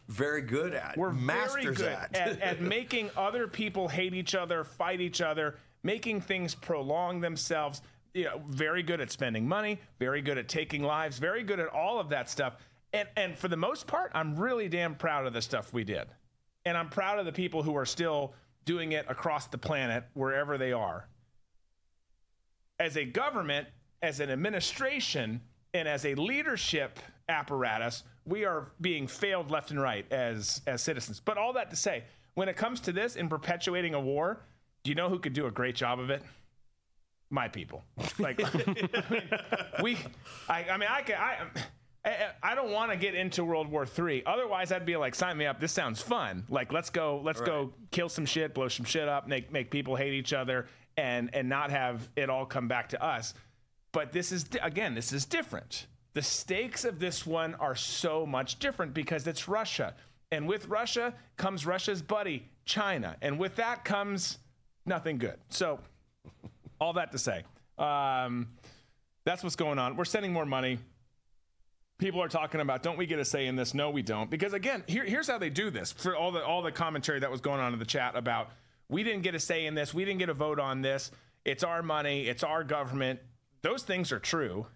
Very 0.09 0.43
good 0.43 0.73
at. 0.73 0.97
We're 0.97 1.13
masters 1.13 1.65
very 1.65 1.75
good 1.75 1.87
at, 1.87 2.41
at 2.41 2.61
making 2.61 3.11
other 3.17 3.49
people 3.49 3.89
hate 3.89 4.15
each 4.15 4.35
other, 4.35 4.63
fight 4.63 5.01
each 5.01 5.21
other, 5.21 5.57
making 5.83 6.21
things 6.21 6.55
prolong 6.55 7.21
themselves. 7.21 7.83
You 8.15 8.25
know, 8.25 8.43
very 8.49 8.83
good 8.83 9.01
at 9.01 9.11
spending 9.11 9.47
money, 9.47 9.81
very 9.99 10.23
good 10.23 10.39
at 10.39 10.49
taking 10.49 10.83
lives, 10.83 11.19
very 11.19 11.43
good 11.43 11.61
at 11.61 11.69
all 11.69 11.99
of 11.99 12.09
that 12.11 12.31
stuff. 12.31 12.57
And 12.93 13.09
and 13.17 13.37
for 13.37 13.49
the 13.49 13.57
most 13.57 13.87
part, 13.87 14.13
I'm 14.15 14.37
really 14.37 14.69
damn 14.69 14.95
proud 14.95 15.27
of 15.27 15.33
the 15.33 15.43
stuff 15.43 15.73
we 15.73 15.85
did. 15.85 16.07
And 16.65 16.77
I'm 16.77 16.89
proud 16.89 17.19
of 17.19 17.27
the 17.27 17.33
people 17.33 17.63
who 17.63 17.77
are 17.77 17.87
still 17.87 18.35
doing 18.65 18.93
it 18.93 19.07
across 19.09 19.47
the 19.47 19.59
planet, 19.59 20.05
wherever 20.15 20.59
they 20.59 20.73
are. 20.73 21.09
As 22.79 22.97
a 22.97 23.05
government, 23.05 23.69
as 24.03 24.21
an 24.21 24.31
administration, 24.31 25.41
and 25.73 25.87
as 25.87 26.05
a 26.05 26.15
leadership 26.15 26.99
apparatus, 27.29 28.03
we 28.27 28.45
are 28.45 28.73
being 28.81 29.07
failed 29.07 29.51
left 29.51 29.71
and 29.71 29.81
right 29.81 30.05
as 30.13 30.61
as 30.67 30.83
citizens. 30.83 31.21
But 31.21 31.39
all 31.39 31.53
that 31.55 31.71
to 31.71 31.77
say, 31.77 32.05
when 32.35 32.49
it 32.49 32.57
comes 32.57 32.81
to 32.81 32.93
this 32.93 33.17
in 33.17 33.29
perpetuating 33.29 33.95
a 33.95 34.01
war, 34.01 34.41
do 34.83 34.91
you 34.91 34.95
know 34.95 35.09
who 35.09 35.19
could 35.19 35.33
do 35.33 35.47
a 35.47 35.51
great 35.51 35.75
job 35.77 35.99
of 36.01 36.11
it? 36.11 36.23
My 37.31 37.49
people. 37.49 37.83
Like 38.19 38.41
I 38.45 38.57
mean, 39.11 39.29
we, 39.83 39.99
I, 40.49 40.65
I 40.71 40.77
mean, 40.77 40.89
I 40.91 41.03
can, 41.03 41.17
I. 41.17 41.37
I- 41.55 41.65
I 42.41 42.55
don't 42.55 42.71
want 42.71 42.93
to 42.93 42.97
get 42.97 43.17
into 43.17 43.43
World 43.45 43.67
War 43.69 43.85
III. 43.85 44.23
Otherwise, 44.27 44.71
I'd 44.71 44.87
be 44.87 44.97
like, 44.97 45.17
sign 45.17 45.37
me 45.37 45.45
up. 45.45 45.59
This 45.59 45.73
sounds 45.73 46.01
fun. 46.01 46.45
Like, 46.49 46.73
let's 46.73 46.89
go, 46.89 47.21
let's 47.25 47.41
go 47.41 47.73
kill 47.91 48.09
some 48.09 48.25
shit, 48.25 48.55
blow 48.55 48.69
some 48.69 48.87
shit 48.87 49.09
up, 49.09 49.27
make 49.27 49.51
make 49.51 49.73
people 49.73 49.97
hate 49.97 50.13
each 50.15 50.33
other, 50.33 50.67
and 50.97 51.35
and 51.35 51.49
not 51.49 51.73
have 51.73 52.09
it 52.15 52.31
all 52.31 52.47
come 52.47 52.69
back 52.69 52.91
to 52.91 53.03
us. 53.05 53.35
But 53.91 54.13
this 54.13 54.31
is 54.31 54.47
again, 54.63 54.95
this 54.95 55.13
is 55.13 55.25
different. 55.25 55.89
The 56.17 56.23
stakes 56.23 56.87
of 56.87 56.99
this 56.99 57.27
one 57.27 57.57
are 57.57 57.75
so 57.75 58.25
much 58.25 58.59
different 58.59 58.95
because 58.95 59.27
it's 59.27 59.49
Russia, 59.49 59.95
and 60.33 60.49
with 60.49 60.67
Russia 60.67 61.13
comes 61.37 61.67
Russia's 61.67 62.01
buddy 62.01 62.49
China, 62.65 63.19
and 63.21 63.39
with 63.39 63.57
that 63.57 63.85
comes 63.85 64.39
nothing 64.87 65.19
good. 65.19 65.37
So, 65.51 65.79
all 66.81 66.95
that 66.95 67.13
to 67.13 67.19
say, 67.19 67.45
um, 67.77 68.49
that's 69.27 69.43
what's 69.43 69.57
going 69.57 69.79
on. 69.79 69.99
We're 69.99 70.07
sending 70.07 70.33
more 70.33 70.47
money. 70.47 70.79
People 71.99 72.23
are 72.23 72.29
talking 72.29 72.63
about 72.63 72.83
don't 72.83 72.97
we 72.97 73.05
get 73.05 73.19
a 73.19 73.25
say 73.25 73.47
in 73.47 73.55
this? 73.55 73.75
No 73.75 73.91
we 73.91 74.01
don't. 74.01 74.31
Because 74.31 74.55
again 74.55 74.85
here, 74.87 75.05
here's 75.05 75.29
how 75.29 75.37
they 75.37 75.51
do 75.51 75.69
this. 75.69 75.93
For 75.93 76.17
all 76.17 76.33
the 76.33 76.43
all 76.43 76.63
the 76.63 76.73
commentary 76.73 77.21
that 77.21 77.31
was 77.31 77.43
going 77.43 77.61
on 77.61 77.75
in 77.75 77.79
the 77.79 77.85
chat 77.85 78.17
about 78.17 78.53
we 78.89 79.03
didn't 79.03 79.21
get 79.21 79.35
a 79.35 79.41
say 79.41 79.67
in 79.67 79.75
this. 79.75 79.93
We 79.93 80.07
didn't 80.07 80.21
get 80.21 80.31
a 80.31 80.35
vote 80.35 80.61
on 80.61 80.81
this. 80.81 81.11
It's 81.45 81.63
our 81.63 81.83
money. 81.83 82.27
It's 82.27 82.43
our 82.43 82.65
government. 82.65 83.21
Those 83.61 83.83
things 83.83 84.13
are 84.13 84.19
true 84.19 84.67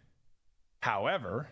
however 0.80 1.48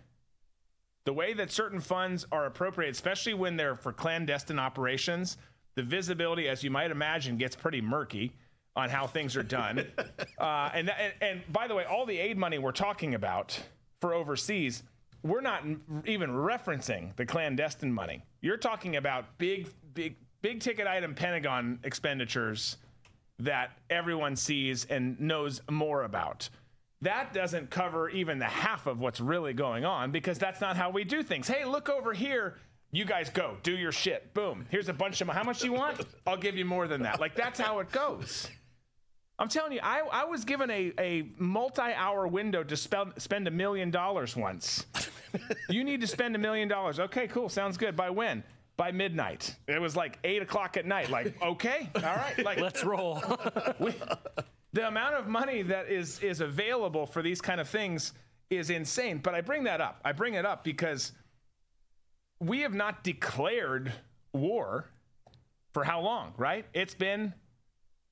the 1.05 1.13
way 1.13 1.33
that 1.33 1.51
certain 1.51 1.81
funds 1.81 2.27
are 2.33 2.47
appropriated 2.47 2.95
especially 2.95 3.35
when 3.35 3.57
they're 3.57 3.77
for 3.77 3.93
clandestine 3.93 4.59
operations 4.59 5.37
the 5.75 5.83
visibility 5.83 6.49
as 6.49 6.63
you 6.63 6.71
might 6.71 6.91
imagine 6.91 7.37
gets 7.37 7.57
pretty 7.57 7.81
murky 7.81 8.33
on 8.77 8.89
how 8.89 9.07
things 9.07 9.37
are 9.37 9.43
done 9.43 9.87
uh, 10.39 10.71
and, 10.75 10.91
and 10.91 11.13
and 11.21 11.53
by 11.53 11.67
the 11.67 11.75
way 11.75 11.85
all 11.85 12.07
the 12.07 12.19
aid 12.19 12.37
money 12.37 12.59
we're 12.59 12.73
talking 12.73 13.15
about 13.15 13.59
for 14.01 14.15
overseas 14.15 14.83
we're 15.23 15.41
not 15.41 15.65
even 16.07 16.31
referencing 16.31 17.15
the 17.17 17.27
clandestine 17.27 17.93
money. 17.93 18.25
You're 18.41 18.57
talking 18.57 18.97
about 18.97 19.39
big, 19.39 19.69
big, 19.95 20.17
big 20.43 20.61
ticket 20.61 20.87
item 20.87 21.15
Pentagon 21.15 21.81
expenditures 21.85 22.77
that 23.41 23.79
everyone 23.91 24.37
sees 24.37 24.85
and 24.87 25.19
knows 25.21 25.61
more 25.71 26.05
about. 26.05 26.49
That 27.03 27.33
doesn't 27.33 27.71
cover 27.71 28.09
even 28.11 28.39
the 28.39 28.47
half 28.47 28.87
of 28.87 28.99
what's 28.99 29.21
really 29.21 29.53
going 29.53 29.85
on 29.85 30.11
because 30.11 30.39
that's 30.39 30.61
not 30.61 30.77
how 30.77 30.91
we 30.91 31.05
do 31.05 31.23
things. 31.23 31.47
Hey, 31.47 31.65
look 31.65 31.89
over 31.89 32.13
here. 32.13 32.57
You 32.91 33.05
guys 33.05 33.31
go, 33.31 33.57
do 33.63 33.77
your 33.77 33.93
shit. 33.93 34.33
Boom. 34.35 34.67
Here's 34.71 34.89
a 34.89 34.93
bunch 34.93 35.21
of 35.21 35.27
money. 35.27 35.39
how 35.39 35.45
much 35.45 35.63
you 35.63 35.73
want? 35.73 36.01
I'll 36.27 36.37
give 36.37 36.57
you 36.57 36.65
more 36.65 36.89
than 36.89 37.03
that. 37.03 37.21
Like 37.21 37.35
that's 37.35 37.61
how 37.61 37.79
it 37.81 37.93
goes. 37.93 38.49
I'm 39.39 39.49
telling 39.49 39.73
you, 39.73 39.81
I, 39.83 40.01
I 40.11 40.25
was 40.25 40.45
given 40.45 40.69
a, 40.71 40.93
a 40.99 41.31
multi 41.39 41.83
hour 41.83 42.27
window 42.27 42.65
to 42.65 42.77
spend, 42.77 43.13
spend 43.19 43.47
a 43.47 43.53
million 43.53 43.91
dollars 43.91 44.35
once. 44.35 44.87
you 45.69 45.85
need 45.85 46.01
to 46.01 46.09
spend 46.09 46.35
a 46.35 46.39
million 46.39 46.67
dollars. 46.67 46.99
Okay, 46.99 47.29
cool. 47.29 47.49
Sounds 47.49 47.77
good. 47.77 47.95
By 47.95 48.11
when? 48.11 48.43
By 48.79 48.93
midnight. 48.93 49.57
It 49.67 49.81
was 49.81 49.97
like 49.97 50.19
eight 50.25 50.41
o'clock 50.41 50.77
at 50.77 50.87
night. 50.87 51.11
Like, 51.11 51.35
okay, 51.43 51.91
all 51.97 52.01
right. 52.03 52.43
Like, 52.43 52.61
Let's 52.61 52.85
roll. 52.85 53.23
we, 53.79 53.93
the 54.73 54.87
amount 54.87 55.17
of 55.17 55.27
money 55.27 55.63
that 55.63 55.91
is 55.91 56.21
is 56.21 56.41
available 56.41 57.05
for 57.05 57.21
these 57.21 57.41
kind 57.41 57.61
of 57.61 57.69
things 57.69 58.13
is 58.51 58.71
insane. 58.71 59.19
But 59.19 59.35
I 59.35 59.41
bring 59.41 59.65
that 59.65 59.81
up. 59.81 60.01
I 60.05 60.13
bring 60.13 60.35
it 60.35 60.47
up 60.47 60.65
because 60.65 61.13
we 62.41 62.61
have 62.61 62.73
not 62.73 63.03
declared 63.03 63.93
war 64.33 64.87
for 65.73 65.85
how 65.85 66.01
long, 66.01 66.33
right? 66.37 66.65
It's 66.73 66.95
been 66.95 67.35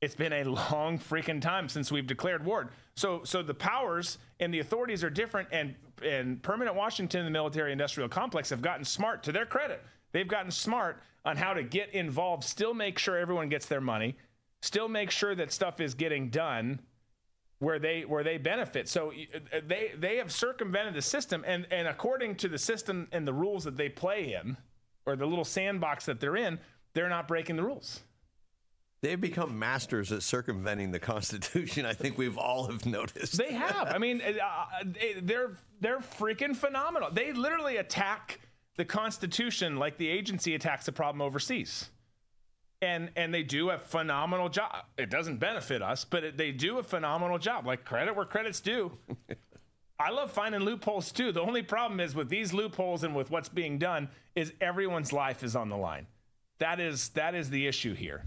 it's 0.03 0.15
been 0.15 0.33
a 0.33 0.45
long 0.45 0.99
freaking 0.99 1.41
time 1.41 1.69
since 1.69 1.91
we've 1.91 2.07
declared 2.07 2.45
war. 2.45 2.71
So 2.97 3.23
so 3.25 3.43
the 3.43 3.55
powers 3.55 4.19
and 4.41 4.53
the 4.53 4.59
authorities 4.61 5.05
are 5.05 5.11
different 5.11 5.49
and 5.53 5.75
and 6.03 6.43
permanent 6.43 6.77
Washington 6.77 7.21
and 7.21 7.27
the 7.29 7.33
military 7.33 7.73
industrial 7.73 8.09
complex 8.09 8.51
have 8.51 8.63
gotten 8.63 8.85
smart 8.85 9.23
to 9.25 9.33
their 9.33 9.47
credit. 9.47 9.83
They've 10.13 10.29
gotten 10.29 10.51
smart 10.51 11.03
on 11.25 11.37
how 11.37 11.53
to 11.55 11.63
get 11.63 11.93
involved, 11.95 12.45
still 12.45 12.73
make 12.75 12.99
sure 12.99 13.17
everyone 13.17 13.49
gets 13.49 13.67
their 13.67 13.81
money, 13.81 14.17
still 14.63 14.89
make 14.89 15.11
sure 15.11 15.35
that 15.35 15.53
stuff 15.53 15.81
is 15.81 15.95
getting 15.95 16.31
done 16.31 16.81
where 17.59 17.79
they 17.79 18.03
where 18.03 18.23
they 18.23 18.37
benefit. 18.39 18.89
So 18.89 19.13
uh, 19.13 19.61
they 19.67 19.93
they 19.99 20.17
have 20.19 20.31
circumvented 20.31 20.95
the 20.95 21.03
system 21.03 21.43
and 21.47 21.67
and 21.71 21.89
according 21.89 22.37
to 22.37 22.49
the 22.49 22.59
system 22.59 23.09
and 23.13 23.27
the 23.27 23.33
rules 23.33 23.65
that 23.65 23.77
they 23.77 23.89
play 23.89 24.35
in 24.35 24.57
or 25.07 25.17
the 25.17 25.27
little 25.27 25.45
sandbox 25.45 26.05
that 26.07 26.21
they're 26.21 26.37
in, 26.37 26.59
they're 26.95 27.09
not 27.09 27.27
breaking 27.29 27.57
the 27.57 27.63
rules. 27.63 28.01
They've 29.03 29.21
become 29.21 29.59
masters 29.59 30.11
at 30.11 30.23
circumventing 30.23 30.91
the 30.91 30.99
Constitution. 30.99 31.87
I 31.87 31.93
think 31.93 32.19
we've 32.19 32.39
all 32.39 32.67
have 32.67 32.87
noticed. 32.87 33.37
They 33.39 33.53
have. 33.53 33.89
I 33.89 33.99
mean, 33.99 34.21
uh, 34.23 34.65
they- 34.85 35.21
they're 35.21 35.57
they're 35.81 35.99
freaking 36.01 36.57
phenomenal. 36.57 37.11
They 37.13 37.33
literally 37.33 37.77
attack 37.77 38.41
the 38.77 38.85
Constitution 38.85 39.77
like 39.77 39.99
the 39.99 40.09
agency 40.09 40.55
attacks 40.55 40.87
a 40.89 40.93
problem 40.93 41.23
overseas, 41.23 41.91
and 42.83 43.11
and 43.17 43.33
they 43.33 43.43
do 43.43 43.71
a 43.71 43.79
phenomenal 43.79 44.49
job. 44.49 44.85
It 44.99 45.11
doesn't 45.11 45.39
benefit 45.39 45.83
us, 45.83 46.05
but 46.05 46.25
it, 46.25 46.37
they 46.37 46.53
do 46.53 46.79
a 46.79 46.83
phenomenal 46.83 47.39
job. 47.39 47.67
Like 47.67 47.85
credit 47.85 48.15
where 48.15 48.27
credit's 48.27 48.61
due. 48.61 48.93
I 49.99 50.11
love 50.11 50.31
finding 50.31 50.61
loopholes 50.61 51.11
too. 51.11 51.33
The 51.33 51.41
only 51.41 51.63
problem 51.63 52.01
is 52.01 52.15
with 52.15 52.29
these 52.29 52.53
loopholes 52.53 53.03
and 53.03 53.17
with 53.17 53.31
what's 53.31 53.49
being 53.49 53.79
done 53.79 54.11
is 54.35 54.53
everyone's 54.61 55.13
life 55.13 55.43
is 55.43 55.57
on 55.57 55.71
the 55.71 55.77
line. 55.77 56.07
That 56.59 56.81
is 56.81 57.09
that 57.11 57.35
is 57.35 57.49
the 57.49 57.67
issue 57.67 57.95
here. 57.95 58.25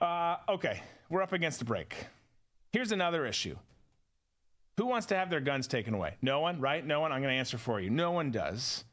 Uh, 0.00 0.36
okay, 0.48 0.82
we're 1.08 1.22
up 1.22 1.32
against 1.32 1.62
a 1.62 1.64
break. 1.64 1.94
Here's 2.72 2.92
another 2.92 3.26
issue. 3.26 3.56
Who 4.76 4.86
wants 4.86 5.06
to 5.06 5.16
have 5.16 5.30
their 5.30 5.40
guns 5.40 5.66
taken 5.66 5.94
away? 5.94 6.16
No 6.20 6.40
one, 6.40 6.60
right? 6.60 6.84
No 6.84 7.00
one. 7.00 7.12
I'm 7.12 7.22
going 7.22 7.32
to 7.32 7.38
answer 7.38 7.56
for 7.56 7.80
you. 7.80 7.88
No 7.88 8.10
one 8.10 8.30
does. 8.30 8.84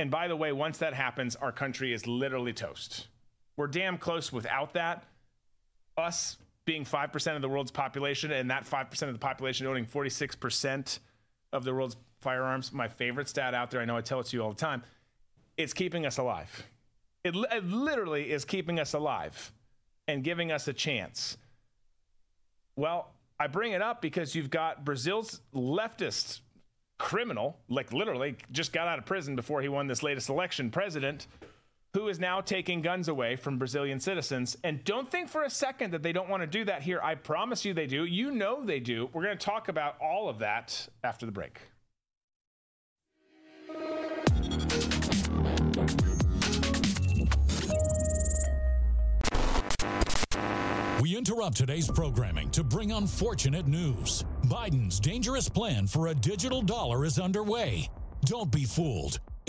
And 0.00 0.10
by 0.10 0.28
the 0.28 0.36
way, 0.36 0.50
once 0.50 0.78
that 0.78 0.94
happens, 0.94 1.36
our 1.36 1.52
country 1.52 1.92
is 1.92 2.06
literally 2.06 2.54
toast. 2.54 3.08
We're 3.58 3.66
damn 3.66 3.98
close 3.98 4.32
without 4.32 4.72
that. 4.72 5.04
Us 5.98 6.38
being 6.64 6.86
5% 6.86 7.36
of 7.36 7.42
the 7.42 7.50
world's 7.50 7.70
population 7.70 8.32
and 8.32 8.50
that 8.50 8.64
5% 8.64 9.02
of 9.02 9.12
the 9.12 9.18
population 9.18 9.66
owning 9.66 9.84
46% 9.84 11.00
of 11.52 11.64
the 11.64 11.74
world's 11.74 11.98
firearms, 12.22 12.72
my 12.72 12.88
favorite 12.88 13.28
stat 13.28 13.52
out 13.52 13.70
there, 13.70 13.82
I 13.82 13.84
know 13.84 13.94
I 13.94 14.00
tell 14.00 14.20
it 14.20 14.26
to 14.28 14.36
you 14.38 14.42
all 14.42 14.48
the 14.48 14.56
time, 14.56 14.82
it's 15.58 15.74
keeping 15.74 16.06
us 16.06 16.16
alive. 16.16 16.66
It, 17.22 17.36
it 17.52 17.66
literally 17.66 18.30
is 18.30 18.46
keeping 18.46 18.80
us 18.80 18.94
alive 18.94 19.52
and 20.08 20.24
giving 20.24 20.50
us 20.50 20.66
a 20.66 20.72
chance. 20.72 21.36
Well, 22.74 23.12
I 23.38 23.48
bring 23.48 23.72
it 23.72 23.82
up 23.82 24.00
because 24.00 24.34
you've 24.34 24.48
got 24.48 24.82
Brazil's 24.82 25.42
leftist 25.54 26.40
criminal, 27.00 27.58
like 27.68 27.92
literally 27.92 28.36
just 28.52 28.72
got 28.72 28.86
out 28.86 28.98
of 28.98 29.06
prison 29.06 29.34
before 29.34 29.60
he 29.62 29.68
won 29.68 29.88
this 29.88 30.04
latest 30.04 30.28
election, 30.28 30.70
president, 30.70 31.26
who 31.94 32.06
is 32.08 32.20
now 32.20 32.40
taking 32.40 32.82
guns 32.82 33.08
away 33.08 33.34
from 33.34 33.58
Brazilian 33.58 33.98
citizens. 33.98 34.56
And 34.62 34.84
don't 34.84 35.10
think 35.10 35.28
for 35.28 35.42
a 35.42 35.50
second 35.50 35.92
that 35.92 36.04
they 36.04 36.12
don't 36.12 36.28
want 36.28 36.42
to 36.42 36.46
do 36.46 36.64
that 36.66 36.82
here. 36.82 37.00
I 37.02 37.16
promise 37.16 37.64
you 37.64 37.74
they 37.74 37.88
do. 37.88 38.04
You 38.04 38.30
know 38.30 38.64
they 38.64 38.78
do. 38.78 39.08
We're 39.12 39.24
going 39.24 39.36
to 39.36 39.44
talk 39.44 39.68
about 39.68 39.96
all 40.00 40.28
of 40.28 40.38
that 40.38 40.88
after 41.02 41.26
the 41.26 41.32
break. 41.32 41.58
We 51.00 51.16
interrupt 51.16 51.56
today's 51.56 51.90
programming 51.90 52.50
to 52.50 52.62
bring 52.62 52.92
unfortunate 52.92 53.66
news. 53.66 54.26
Biden's 54.50 54.98
dangerous 54.98 55.48
plan 55.48 55.86
for 55.86 56.08
a 56.08 56.14
digital 56.14 56.60
dollar 56.60 57.04
is 57.04 57.20
underway. 57.20 57.88
Don't 58.24 58.50
be 58.50 58.64
fooled. 58.64 59.20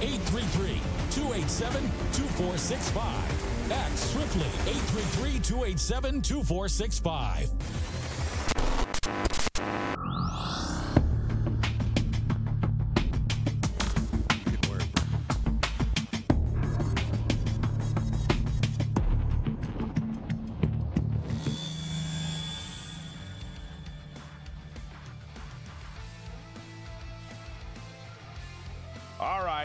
833 0.00 0.80
287 1.10 1.82
2465. 2.12 3.72
Act 3.72 3.98
swiftly 3.98 4.46
833 4.68 5.40
287 5.40 6.22
2465. 6.22 7.50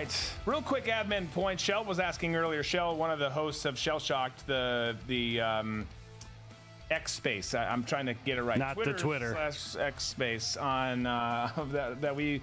Right. 0.02 0.32
Real 0.46 0.62
quick 0.62 0.86
admin 0.86 1.32
point. 1.32 1.60
Shell 1.60 1.86
was 1.86 2.00
asking 2.00 2.36
earlier. 2.36 2.64
Shell, 2.64 2.96
one 2.96 3.12
of 3.12 3.20
the 3.20 3.30
hosts 3.30 3.66
of 3.66 3.78
Shell 3.78 4.00
Shocked, 4.00 4.46
the 4.48 4.96
the 5.08 5.42
um, 5.42 5.88
X 6.90 7.14
Space. 7.14 7.54
I, 7.54 7.66
I'm 7.66 7.84
trying 7.84 8.08
to 8.08 8.14
get 8.14 8.38
it 8.38 8.44
right. 8.44 8.58
Not 8.58 8.78
the 8.84 8.94
Twitter. 8.94 9.32
slash 9.32 9.76
X 9.82 10.04
Space 10.04 10.58
on 10.58 11.06
uh, 11.06 11.52
that 11.72 12.02
that 12.02 12.16
we 12.16 12.42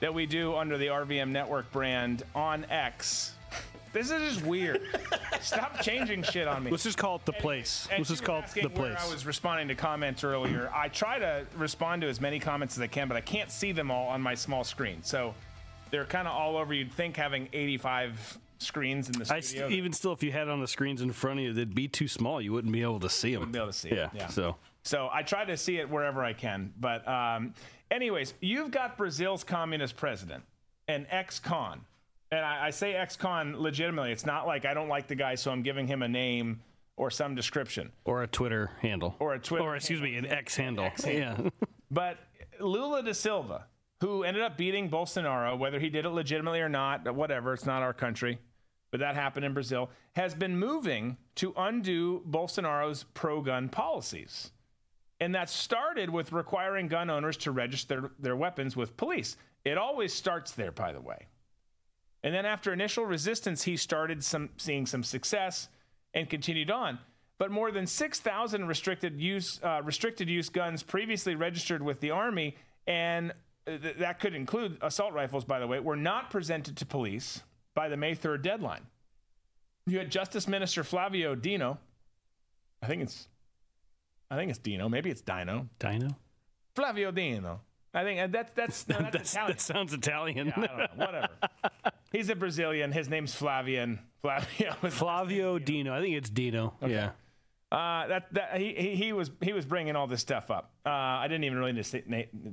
that 0.00 0.12
we 0.12 0.26
do 0.26 0.54
under 0.56 0.78
the 0.78 0.86
RVM 0.86 1.28
Network 1.28 1.70
brand 1.72 2.22
on 2.34 2.64
X. 2.70 3.34
This 3.92 4.10
is 4.10 4.22
just 4.22 4.46
weird. 4.46 4.80
Stop 5.42 5.82
changing 5.82 6.22
shit 6.22 6.48
on 6.48 6.64
me. 6.64 6.70
Let's 6.70 6.84
just 6.84 6.96
call 6.96 7.16
it 7.16 7.26
the 7.26 7.34
place. 7.34 7.86
And 7.90 7.98
Let's 7.98 8.08
just 8.08 8.24
call 8.24 8.38
it 8.38 8.46
the 8.54 8.70
place. 8.70 8.96
I 8.98 9.12
was 9.12 9.26
responding 9.26 9.68
to 9.68 9.74
comments 9.74 10.24
earlier. 10.24 10.70
I 10.74 10.88
try 10.88 11.18
to 11.18 11.44
respond 11.58 12.00
to 12.00 12.08
as 12.08 12.18
many 12.18 12.40
comments 12.40 12.78
as 12.78 12.80
I 12.80 12.86
can, 12.86 13.06
but 13.06 13.18
I 13.18 13.20
can't 13.20 13.50
see 13.50 13.70
them 13.70 13.90
all 13.90 14.08
on 14.08 14.22
my 14.22 14.34
small 14.34 14.64
screen. 14.64 15.02
So 15.02 15.34
they're 15.92 16.04
kind 16.04 16.26
of 16.26 16.34
all 16.34 16.56
over. 16.56 16.74
You'd 16.74 16.92
think 16.92 17.16
having 17.16 17.48
85 17.52 18.38
screens 18.58 19.08
in 19.08 19.12
the 19.12 19.32
I 19.32 19.40
st- 19.40 19.70
even 19.70 19.92
still, 19.92 20.12
if 20.12 20.22
you 20.22 20.32
had 20.32 20.48
it 20.48 20.50
on 20.50 20.60
the 20.60 20.66
screens 20.66 21.02
in 21.02 21.12
front 21.12 21.38
of 21.38 21.44
you, 21.44 21.52
they'd 21.52 21.74
be 21.74 21.86
too 21.86 22.08
small. 22.08 22.40
You 22.40 22.52
wouldn't 22.52 22.72
be 22.72 22.82
able 22.82 23.00
to 23.00 23.10
see 23.10 23.32
them. 23.32 23.40
Wouldn't 23.40 23.52
be 23.52 23.58
able 23.58 23.68
to 23.68 23.78
see 23.78 23.90
yeah, 23.90 24.06
it. 24.06 24.10
Yeah. 24.14 24.26
So 24.28 24.56
So 24.82 25.08
I 25.12 25.22
try 25.22 25.44
to 25.44 25.56
see 25.56 25.76
it 25.76 25.88
wherever 25.88 26.24
I 26.24 26.32
can. 26.32 26.72
But, 26.80 27.06
um, 27.06 27.54
anyways, 27.90 28.34
you've 28.40 28.70
got 28.70 28.96
Brazil's 28.96 29.44
communist 29.44 29.96
president, 29.96 30.42
an 30.88 31.06
ex-con, 31.10 31.82
and 32.30 32.40
I, 32.40 32.66
I 32.66 32.70
say 32.70 32.94
ex-con 32.94 33.60
legitimately. 33.60 34.10
It's 34.10 34.26
not 34.26 34.46
like 34.46 34.64
I 34.64 34.74
don't 34.74 34.88
like 34.88 35.06
the 35.06 35.14
guy, 35.14 35.34
so 35.34 35.50
I'm 35.50 35.62
giving 35.62 35.86
him 35.86 36.02
a 36.02 36.08
name 36.08 36.60
or 36.96 37.10
some 37.10 37.34
description. 37.34 37.92
or 38.04 38.22
a 38.22 38.26
Twitter 38.26 38.70
handle. 38.80 39.14
Or 39.18 39.34
a 39.34 39.38
Twitter 39.38 39.64
Or 39.64 39.76
excuse 39.76 40.00
me, 40.00 40.16
an 40.16 40.26
X 40.26 40.56
handle. 40.56 40.90
Yeah. 41.06 41.36
But 41.90 42.16
Lula 42.58 43.02
da 43.02 43.12
Silva, 43.12 43.66
who 44.02 44.24
ended 44.24 44.42
up 44.42 44.56
beating 44.56 44.90
Bolsonaro, 44.90 45.56
whether 45.56 45.78
he 45.78 45.88
did 45.88 46.04
it 46.04 46.10
legitimately 46.10 46.60
or 46.60 46.68
not, 46.68 47.08
whatever, 47.14 47.52
it's 47.52 47.66
not 47.66 47.82
our 47.82 47.92
country, 47.92 48.36
but 48.90 48.98
that 48.98 49.14
happened 49.14 49.46
in 49.46 49.54
Brazil, 49.54 49.90
has 50.16 50.34
been 50.34 50.58
moving 50.58 51.16
to 51.36 51.54
undo 51.56 52.20
Bolsonaro's 52.28 53.04
pro 53.14 53.40
gun 53.40 53.68
policies. 53.68 54.50
And 55.20 55.32
that 55.36 55.48
started 55.48 56.10
with 56.10 56.32
requiring 56.32 56.88
gun 56.88 57.10
owners 57.10 57.36
to 57.38 57.52
register 57.52 58.10
their 58.18 58.34
weapons 58.34 58.74
with 58.74 58.96
police. 58.96 59.36
It 59.64 59.78
always 59.78 60.12
starts 60.12 60.50
there, 60.50 60.72
by 60.72 60.92
the 60.92 61.00
way. 61.00 61.28
And 62.24 62.34
then 62.34 62.44
after 62.44 62.72
initial 62.72 63.06
resistance, 63.06 63.62
he 63.62 63.76
started 63.76 64.24
some, 64.24 64.50
seeing 64.56 64.84
some 64.84 65.04
success 65.04 65.68
and 66.12 66.28
continued 66.28 66.72
on. 66.72 66.98
But 67.38 67.52
more 67.52 67.70
than 67.70 67.86
6,000 67.86 68.66
restricted 68.66 69.20
use 69.20 69.60
uh, 69.62 69.80
restricted 69.84 70.28
use 70.28 70.48
guns 70.48 70.82
previously 70.82 71.36
registered 71.36 71.84
with 71.84 72.00
the 72.00 72.10
army, 72.10 72.56
and 72.88 73.32
th- 73.66 73.96
that 73.98 74.20
could 74.20 74.34
include 74.34 74.78
assault 74.82 75.12
rifles, 75.12 75.44
by 75.44 75.58
the 75.58 75.66
way, 75.66 75.80
were 75.80 75.96
not 75.96 76.30
presented 76.30 76.76
to 76.78 76.86
police 76.86 77.42
by 77.74 77.88
the 77.88 77.96
May 77.96 78.14
3rd 78.14 78.42
deadline. 78.42 78.82
You 79.86 79.98
had 79.98 80.10
Justice 80.10 80.46
Minister 80.46 80.84
Flavio 80.84 81.34
Dino. 81.34 81.78
I 82.82 82.86
think 82.86 83.02
it's, 83.02 83.28
I 84.30 84.36
think 84.36 84.50
it's 84.50 84.58
Dino. 84.58 84.88
Maybe 84.88 85.10
it's 85.10 85.20
Dino. 85.22 85.68
Dino. 85.78 86.16
Flavio 86.74 87.10
Dino. 87.10 87.60
I 87.94 88.04
think 88.04 88.20
uh, 88.20 88.26
that's 88.28 88.52
that's 88.54 88.88
no, 88.88 88.96
that's, 89.10 89.12
That's- 89.12 89.32
Italian. 89.34 89.48
that 89.56 89.60
sounds 89.60 89.92
Italian. 89.92 90.46
Yeah, 90.46 90.52
I 90.56 90.66
don't 90.66 90.78
know. 90.78 90.86
Whatever. 91.06 91.28
He's 92.12 92.30
a 92.30 92.34
Brazilian. 92.36 92.90
His 92.92 93.08
name's 93.08 93.34
Flavian. 93.34 93.98
Flavio. 94.22 94.72
Flavio 94.90 95.58
Dino. 95.58 95.94
I 95.94 96.00
think 96.00 96.14
it's 96.16 96.30
Dino. 96.30 96.74
Yeah. 96.86 97.10
Uh, 97.72 98.06
that 98.06 98.34
that 98.34 98.58
he, 98.58 98.74
he 98.74 98.94
he 98.96 99.12
was 99.14 99.30
he 99.40 99.54
was 99.54 99.64
bringing 99.64 99.96
all 99.96 100.06
this 100.06 100.20
stuff 100.20 100.50
up. 100.50 100.72
Uh, 100.84 100.90
I 100.90 101.26
didn't 101.26 101.44
even 101.44 101.56
really 101.56 101.72
to 101.72 101.82
say, 101.82 102.02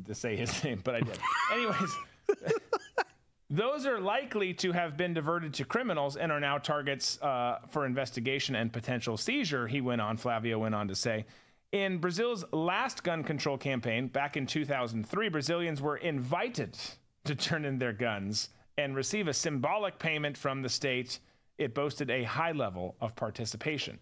to 0.06 0.16
say 0.16 0.38
his 0.38 0.64
name, 0.64 0.80
but 0.82 0.96
I 0.96 1.02
did. 1.02 1.20
Anyways, 1.52 1.96
those 3.50 3.86
are 3.86 4.00
likely 4.00 4.54
to 4.54 4.72
have 4.72 4.96
been 4.96 5.14
diverted 5.14 5.54
to 5.56 5.66
criminals 5.66 6.16
and 6.16 6.32
are 6.32 6.40
now 6.40 6.58
targets 6.58 7.22
uh, 7.22 7.58
for 7.68 7.86
investigation 7.86 8.56
and 8.56 8.72
potential 8.72 9.18
seizure. 9.18 9.68
He 9.68 9.82
went 9.82 10.00
on. 10.00 10.16
Flavio 10.16 10.58
went 10.58 10.74
on 10.74 10.88
to 10.88 10.96
say. 10.96 11.26
In 11.74 11.98
Brazil's 11.98 12.46
last 12.54 13.04
gun 13.04 13.26
control 13.26 13.58
campaign 13.58 14.08
back 14.08 14.38
in 14.38 14.48
2003, 14.48 15.28
Brazilians 15.28 15.82
were 15.82 15.98
invited 15.98 16.78
to 17.26 17.36
turn 17.36 17.66
in 17.66 17.78
their 17.78 17.94
guns 17.94 18.50
and 18.78 18.96
receive 18.96 19.28
a 19.28 19.34
symbolic 19.34 20.00
payment 20.00 20.38
from 20.38 20.62
the 20.62 20.70
state. 20.70 21.20
It 21.58 21.76
boasted 21.76 22.10
a 22.10 22.24
high 22.24 22.54
level 22.54 22.96
of 23.02 23.18
participation 23.18 24.00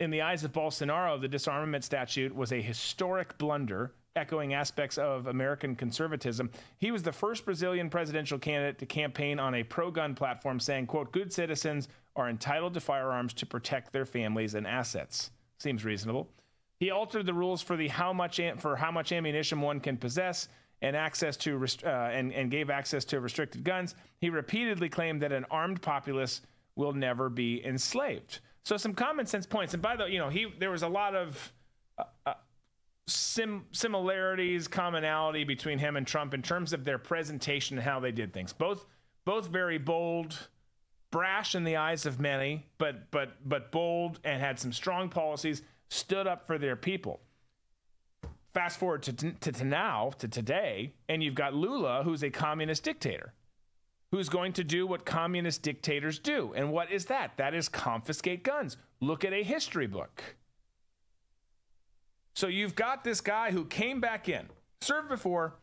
in 0.00 0.10
the 0.10 0.22
eyes 0.22 0.42
of 0.44 0.52
Bolsonaro, 0.52 1.20
the 1.20 1.28
disarmament 1.28 1.84
statute 1.84 2.34
was 2.34 2.52
a 2.52 2.60
historic 2.60 3.36
blunder, 3.36 3.92
echoing 4.16 4.54
aspects 4.54 4.96
of 4.96 5.26
American 5.26 5.76
conservatism. 5.76 6.50
He 6.78 6.90
was 6.90 7.02
the 7.02 7.12
first 7.12 7.44
Brazilian 7.44 7.90
presidential 7.90 8.38
candidate 8.38 8.78
to 8.78 8.86
campaign 8.86 9.38
on 9.38 9.54
a 9.54 9.62
pro-gun 9.62 10.14
platform 10.14 10.58
saying, 10.58 10.86
quote, 10.86 11.12
good 11.12 11.32
citizens 11.32 11.88
are 12.16 12.30
entitled 12.30 12.74
to 12.74 12.80
firearms 12.80 13.34
to 13.34 13.46
protect 13.46 13.92
their 13.92 14.06
families 14.06 14.54
and 14.54 14.66
assets. 14.66 15.30
Seems 15.58 15.84
reasonable. 15.84 16.28
He 16.80 16.90
altered 16.90 17.26
the 17.26 17.34
rules 17.34 17.60
for 17.60 17.76
the 17.76 17.88
how 17.88 18.12
much 18.14 18.40
for 18.56 18.74
how 18.74 18.90
much 18.90 19.12
ammunition 19.12 19.60
one 19.60 19.80
can 19.80 19.98
possess 19.98 20.48
and 20.80 20.96
access 20.96 21.36
to 21.36 21.62
uh, 21.84 21.88
and, 21.88 22.32
and 22.32 22.50
gave 22.50 22.70
access 22.70 23.04
to 23.04 23.20
restricted 23.20 23.64
guns. 23.64 23.94
He 24.22 24.30
repeatedly 24.30 24.88
claimed 24.88 25.20
that 25.20 25.30
an 25.30 25.44
armed 25.50 25.82
populace 25.82 26.40
will 26.74 26.94
never 26.94 27.28
be 27.28 27.62
enslaved. 27.64 28.40
So 28.64 28.76
some 28.76 28.94
common 28.94 29.26
sense 29.26 29.46
points. 29.46 29.74
And 29.74 29.82
by 29.82 29.96
the 29.96 30.04
way, 30.04 30.10
you 30.12 30.18
know, 30.18 30.28
he 30.28 30.46
there 30.58 30.70
was 30.70 30.82
a 30.82 30.88
lot 30.88 31.14
of 31.14 31.52
uh, 31.98 32.04
uh, 32.26 32.34
sim, 33.06 33.64
similarities, 33.72 34.68
commonality 34.68 35.44
between 35.44 35.78
him 35.78 35.96
and 35.96 36.06
Trump 36.06 36.34
in 36.34 36.42
terms 36.42 36.72
of 36.72 36.84
their 36.84 36.98
presentation 36.98 37.78
and 37.78 37.84
how 37.84 38.00
they 38.00 38.12
did 38.12 38.32
things. 38.32 38.52
Both 38.52 38.86
both 39.24 39.48
very 39.48 39.78
bold, 39.78 40.48
brash 41.10 41.54
in 41.54 41.64
the 41.64 41.76
eyes 41.76 42.06
of 42.06 42.20
many, 42.20 42.66
but 42.78 43.10
but 43.10 43.36
but 43.48 43.72
bold 43.72 44.20
and 44.24 44.40
had 44.40 44.58
some 44.58 44.72
strong 44.72 45.08
policies. 45.08 45.62
Stood 45.88 46.28
up 46.28 46.46
for 46.46 46.56
their 46.56 46.76
people. 46.76 47.20
Fast 48.54 48.78
forward 48.78 49.02
to, 49.04 49.12
to, 49.12 49.52
to 49.52 49.64
now, 49.64 50.10
to 50.18 50.28
today, 50.28 50.92
and 51.08 51.22
you've 51.22 51.34
got 51.34 51.54
Lula, 51.54 52.02
who's 52.04 52.22
a 52.22 52.30
communist 52.30 52.84
dictator 52.84 53.32
who's 54.10 54.28
going 54.28 54.52
to 54.54 54.64
do 54.64 54.86
what 54.86 55.04
communist 55.04 55.62
dictators 55.62 56.18
do. 56.18 56.52
And 56.54 56.72
what 56.72 56.90
is 56.90 57.06
that? 57.06 57.36
That 57.36 57.54
is 57.54 57.68
confiscate 57.68 58.42
guns. 58.42 58.76
Look 59.00 59.24
at 59.24 59.32
a 59.32 59.42
history 59.42 59.86
book. 59.86 60.36
So 62.34 62.48
you've 62.48 62.74
got 62.74 63.04
this 63.04 63.20
guy 63.20 63.50
who 63.50 63.64
came 63.64 64.00
back 64.00 64.28
in, 64.28 64.48
served 64.80 65.08
before, 65.08 65.54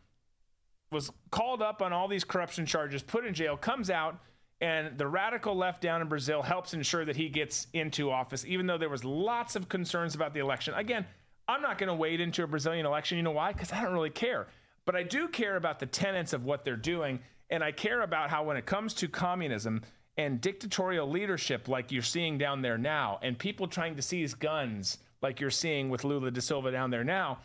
was 0.92 1.12
called 1.32 1.62
up 1.62 1.82
on 1.82 1.92
all 1.92 2.08
these 2.08 2.24
corruption 2.24 2.66
charges, 2.66 3.04
put 3.04 3.26
in 3.26 3.34
jail, 3.34 3.58
comes 3.58 3.90
out, 3.90 4.20
and 4.62 4.98
the 4.98 5.08
radical 5.08 5.56
left 5.56 5.82
down 5.82 6.02
in 6.02 6.08
Brazil 6.08 6.42
helps 6.42 6.74
ensure 6.74 7.06
that 7.06 7.16
he 7.16 7.30
gets 7.30 7.68
into 7.74 8.10
office, 8.10 8.46
even 8.46 8.66
though 8.66 8.78
there 8.78 8.90
was 8.90 9.04
lots 9.04 9.56
of 9.56 9.70
concerns 9.70 10.16
about 10.16 10.34
the 10.34 10.40
election. 10.40 10.74
Again, 10.76 11.06
I'm 11.48 11.62
not 11.62 11.78
going 11.78 11.90
to 11.90 11.94
wade 11.94 12.22
into 12.22 12.44
a 12.44 12.48
Brazilian 12.48 12.86
election. 12.86 13.18
You 13.18 13.24
know 13.24 13.32
why? 13.32 13.54
Because 13.54 13.72
I 13.72 13.82
don't 13.82 13.94
really 13.94 14.10
care. 14.10 14.48
But 14.86 14.96
I 14.96 15.04
do 15.04 15.28
care 15.28 15.58
about 15.58 15.80
the 15.80 15.86
tenets 15.86 16.34
of 16.34 16.46
what 16.46 16.66
they're 16.66 16.76
doing 16.76 17.20
and 17.50 17.64
I 17.64 17.72
care 17.72 18.02
about 18.02 18.30
how, 18.30 18.44
when 18.44 18.58
it 18.58 18.66
comes 18.66 18.94
to 18.96 19.08
communism 19.08 19.82
and 20.18 20.42
dictatorial 20.42 21.10
leadership, 21.10 21.68
like 21.68 21.92
you're 21.92 22.02
seeing 22.02 22.38
down 22.38 22.62
there 22.62 22.78
now, 22.78 23.20
and 23.22 23.38
people 23.38 23.68
trying 23.68 23.96
to 23.96 24.02
seize 24.02 24.34
guns, 24.34 24.98
like 25.22 25.40
you're 25.40 25.50
seeing 25.50 25.90
with 25.90 26.04
Lula 26.04 26.32
da 26.32 26.42
Silva 26.42 26.72
down 26.72 26.90
there 26.90 27.04
now, 27.04 27.40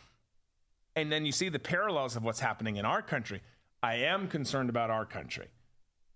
and 0.95 1.11
then 1.11 1.25
you 1.25 1.31
see 1.31 1.49
the 1.49 1.59
parallels 1.59 2.15
of 2.15 2.23
what's 2.23 2.39
happening 2.39 2.77
in 2.77 2.85
our 2.85 3.01
country, 3.01 3.41
I 3.81 3.95
am 3.95 4.27
concerned 4.27 4.69
about 4.69 4.89
our 4.89 5.05
country. 5.05 5.47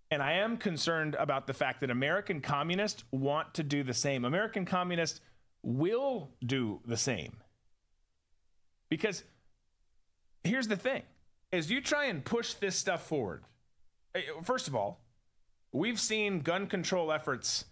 And 0.09 0.21
I 0.21 0.33
am 0.33 0.57
concerned 0.57 1.15
about 1.15 1.47
the 1.47 1.53
fact 1.53 1.81
that 1.81 1.89
American 1.89 2.39
communists 2.39 3.03
want 3.11 3.53
to 3.55 3.63
do 3.63 3.83
the 3.83 3.93
same. 3.93 4.23
American 4.23 4.65
communists 4.65 5.19
will 5.63 6.29
do 6.45 6.79
the 6.85 6.95
same. 6.95 7.33
Because 8.89 9.23
here's 10.43 10.67
the 10.67 10.77
thing 10.77 11.03
as 11.51 11.69
you 11.69 11.81
try 11.81 12.05
and 12.05 12.23
push 12.23 12.53
this 12.53 12.75
stuff 12.75 13.05
forward, 13.05 13.43
First 14.43 14.67
of 14.67 14.75
all, 14.75 15.01
we've 15.71 15.99
seen 15.99 16.39
gun 16.39 16.67
control 16.67 17.11
efforts 17.11 17.65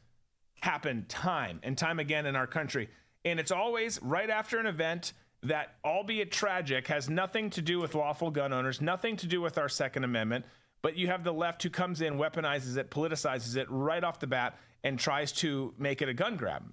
happen 0.62 1.06
time 1.08 1.60
and 1.64 1.78
time 1.78 2.00
again 2.00 2.26
in 2.26 2.36
our 2.36 2.48
country. 2.48 2.90
And 3.24 3.40
it's 3.40 3.52
always 3.52 4.02
right 4.02 4.30
after 4.30 4.60
an 4.60 4.66
event 4.66 5.14
that, 5.44 5.76
albeit 5.84 6.32
tragic, 6.32 6.88
has 6.88 7.10
nothing 7.10 7.50
to 7.52 7.62
do 7.62 7.80
with 7.80 7.96
lawful 7.96 8.32
gun 8.32 8.54
owners, 8.54 8.82
nothing 8.82 9.16
to 9.18 9.28
do 9.28 9.42
with 9.42 9.58
our 9.58 9.70
Second 9.70 10.04
Amendment. 10.04 10.46
But 10.82 10.98
you 10.98 11.08
have 11.08 11.24
the 11.24 11.34
left 11.34 11.64
who 11.64 11.70
comes 11.70 12.02
in, 12.02 12.18
weaponizes 12.18 12.78
it, 12.78 12.92
politicizes 12.92 13.58
it 13.58 13.68
right 13.70 14.04
off 14.04 14.20
the 14.20 14.28
bat, 14.28 14.58
and 14.84 15.00
tries 15.00 15.32
to 15.34 15.74
make 15.80 16.02
it 16.02 16.10
a 16.10 16.14
gun 16.14 16.36
grab. 16.36 16.72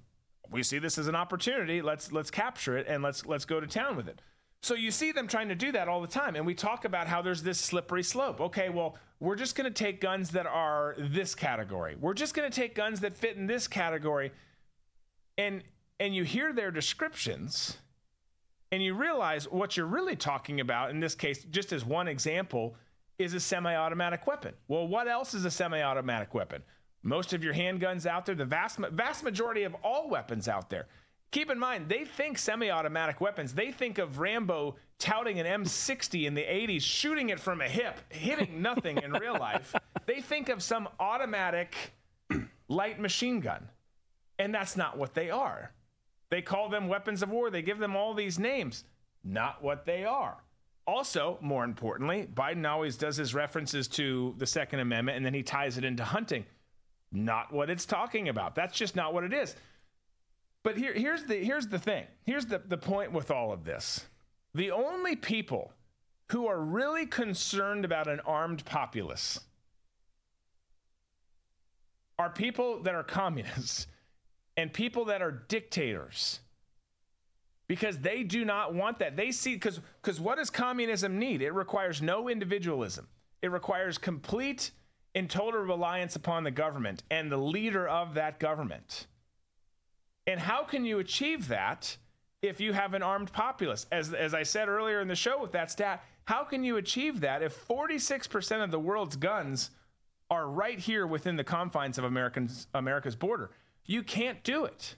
We 0.50 0.62
see 0.62 0.78
this 0.78 0.98
as 0.98 1.06
an 1.06 1.14
opportunity. 1.14 1.80
Let's 1.80 2.12
let's 2.12 2.30
capture 2.30 2.76
it 2.76 2.86
and 2.86 3.02
let's 3.02 3.24
let's 3.24 3.46
go 3.46 3.58
to 3.58 3.66
town 3.66 3.96
with 3.96 4.08
it. 4.08 4.20
So 4.60 4.74
you 4.74 4.90
see 4.90 5.12
them 5.12 5.26
trying 5.26 5.48
to 5.48 5.54
do 5.54 5.72
that 5.72 5.88
all 5.88 6.00
the 6.00 6.06
time. 6.06 6.36
And 6.36 6.46
we 6.46 6.54
talk 6.54 6.84
about 6.84 7.08
how 7.08 7.22
there's 7.22 7.42
this 7.42 7.58
slippery 7.58 8.02
slope. 8.02 8.40
Okay, 8.40 8.68
well, 8.68 8.96
we're 9.22 9.36
just 9.36 9.54
going 9.54 9.72
to 9.72 9.84
take 9.84 10.00
guns 10.00 10.30
that 10.30 10.46
are 10.46 10.96
this 10.98 11.36
category. 11.36 11.94
We're 11.98 12.12
just 12.12 12.34
going 12.34 12.50
to 12.50 12.54
take 12.54 12.74
guns 12.74 12.98
that 13.00 13.16
fit 13.16 13.36
in 13.36 13.46
this 13.46 13.68
category. 13.68 14.32
And 15.38 15.62
and 16.00 16.12
you 16.12 16.24
hear 16.24 16.52
their 16.52 16.72
descriptions 16.72 17.76
and 18.72 18.82
you 18.82 18.94
realize 18.94 19.44
what 19.44 19.76
you're 19.76 19.86
really 19.86 20.16
talking 20.16 20.58
about 20.58 20.90
in 20.90 20.98
this 20.98 21.14
case 21.14 21.44
just 21.44 21.72
as 21.72 21.84
one 21.84 22.08
example 22.08 22.74
is 23.20 23.32
a 23.34 23.38
semi-automatic 23.38 24.26
weapon. 24.26 24.54
Well, 24.66 24.88
what 24.88 25.06
else 25.06 25.34
is 25.34 25.44
a 25.44 25.50
semi-automatic 25.52 26.34
weapon? 26.34 26.64
Most 27.04 27.32
of 27.32 27.44
your 27.44 27.54
handguns 27.54 28.06
out 28.06 28.26
there, 28.26 28.34
the 28.34 28.44
vast 28.44 28.78
vast 28.78 29.22
majority 29.22 29.62
of 29.62 29.76
all 29.84 30.10
weapons 30.10 30.48
out 30.48 30.68
there 30.68 30.88
Keep 31.32 31.50
in 31.50 31.58
mind, 31.58 31.88
they 31.88 32.04
think 32.04 32.36
semi 32.38 32.70
automatic 32.70 33.20
weapons. 33.20 33.54
They 33.54 33.72
think 33.72 33.96
of 33.96 34.18
Rambo 34.18 34.76
touting 34.98 35.40
an 35.40 35.46
M60 35.64 36.26
in 36.26 36.34
the 36.34 36.42
80s, 36.42 36.82
shooting 36.82 37.30
it 37.30 37.40
from 37.40 37.62
a 37.62 37.68
hip, 37.68 37.98
hitting 38.10 38.60
nothing 38.60 38.98
in 38.98 39.12
real 39.12 39.36
life. 39.38 39.74
They 40.04 40.20
think 40.20 40.48
of 40.48 40.64
some 40.64 40.88
automatic 40.98 41.76
light 42.68 42.98
machine 42.98 43.38
gun. 43.38 43.68
And 44.36 44.52
that's 44.52 44.76
not 44.76 44.98
what 44.98 45.14
they 45.14 45.30
are. 45.30 45.70
They 46.28 46.42
call 46.42 46.68
them 46.68 46.88
weapons 46.88 47.22
of 47.22 47.30
war, 47.30 47.50
they 47.50 47.62
give 47.62 47.78
them 47.78 47.94
all 47.94 48.12
these 48.12 48.36
names. 48.36 48.82
Not 49.22 49.62
what 49.62 49.86
they 49.86 50.04
are. 50.04 50.38
Also, 50.88 51.38
more 51.40 51.62
importantly, 51.62 52.28
Biden 52.34 52.68
always 52.68 52.96
does 52.96 53.16
his 53.16 53.32
references 53.32 53.86
to 53.88 54.34
the 54.38 54.46
Second 54.46 54.80
Amendment 54.80 55.16
and 55.16 55.24
then 55.24 55.34
he 55.34 55.44
ties 55.44 55.78
it 55.78 55.84
into 55.84 56.04
hunting. 56.04 56.44
Not 57.12 57.52
what 57.52 57.70
it's 57.70 57.86
talking 57.86 58.28
about. 58.28 58.56
That's 58.56 58.76
just 58.76 58.96
not 58.96 59.14
what 59.14 59.22
it 59.22 59.32
is. 59.32 59.54
But 60.64 60.76
here, 60.76 60.92
here's 60.92 61.24
the 61.24 61.36
here's 61.36 61.66
the 61.66 61.78
thing. 61.78 62.06
Here's 62.24 62.46
the, 62.46 62.58
the 62.58 62.78
point 62.78 63.12
with 63.12 63.30
all 63.30 63.52
of 63.52 63.64
this. 63.64 64.06
The 64.54 64.70
only 64.70 65.16
people 65.16 65.72
who 66.30 66.46
are 66.46 66.60
really 66.60 67.06
concerned 67.06 67.84
about 67.84 68.06
an 68.06 68.20
armed 68.20 68.64
populace 68.64 69.40
are 72.18 72.30
people 72.30 72.82
that 72.82 72.94
are 72.94 73.02
communists 73.02 73.86
and 74.56 74.72
people 74.72 75.06
that 75.06 75.22
are 75.22 75.32
dictators 75.32 76.40
because 77.66 77.98
they 77.98 78.22
do 78.22 78.44
not 78.44 78.74
want 78.74 78.98
that. 79.00 79.16
They 79.16 79.32
see 79.32 79.54
because 79.54 79.80
because 80.00 80.20
what 80.20 80.36
does 80.36 80.50
communism 80.50 81.18
need? 81.18 81.42
It 81.42 81.52
requires 81.52 82.00
no 82.00 82.28
individualism. 82.28 83.08
It 83.40 83.50
requires 83.50 83.98
complete 83.98 84.70
and 85.14 85.28
total 85.28 85.60
reliance 85.60 86.14
upon 86.14 86.44
the 86.44 86.50
government 86.50 87.02
and 87.10 87.30
the 87.30 87.36
leader 87.36 87.88
of 87.88 88.14
that 88.14 88.38
government. 88.38 89.06
And 90.26 90.38
how 90.38 90.64
can 90.64 90.84
you 90.84 90.98
achieve 90.98 91.48
that 91.48 91.96
if 92.42 92.60
you 92.60 92.72
have 92.72 92.94
an 92.94 93.02
armed 93.02 93.32
populace? 93.32 93.86
As, 93.90 94.12
as 94.14 94.34
I 94.34 94.42
said 94.42 94.68
earlier 94.68 95.00
in 95.00 95.08
the 95.08 95.16
show 95.16 95.40
with 95.40 95.52
that 95.52 95.70
stat, 95.70 96.04
how 96.24 96.44
can 96.44 96.62
you 96.64 96.76
achieve 96.76 97.20
that 97.20 97.42
if 97.42 97.66
46% 97.66 98.62
of 98.62 98.70
the 98.70 98.78
world's 98.78 99.16
guns 99.16 99.70
are 100.30 100.48
right 100.48 100.78
here 100.78 101.06
within 101.06 101.36
the 101.36 101.44
confines 101.44 101.98
of 101.98 102.04
Americans, 102.04 102.68
America's 102.74 103.16
border? 103.16 103.50
You 103.84 104.02
can't 104.02 104.42
do 104.44 104.64
it. 104.64 104.96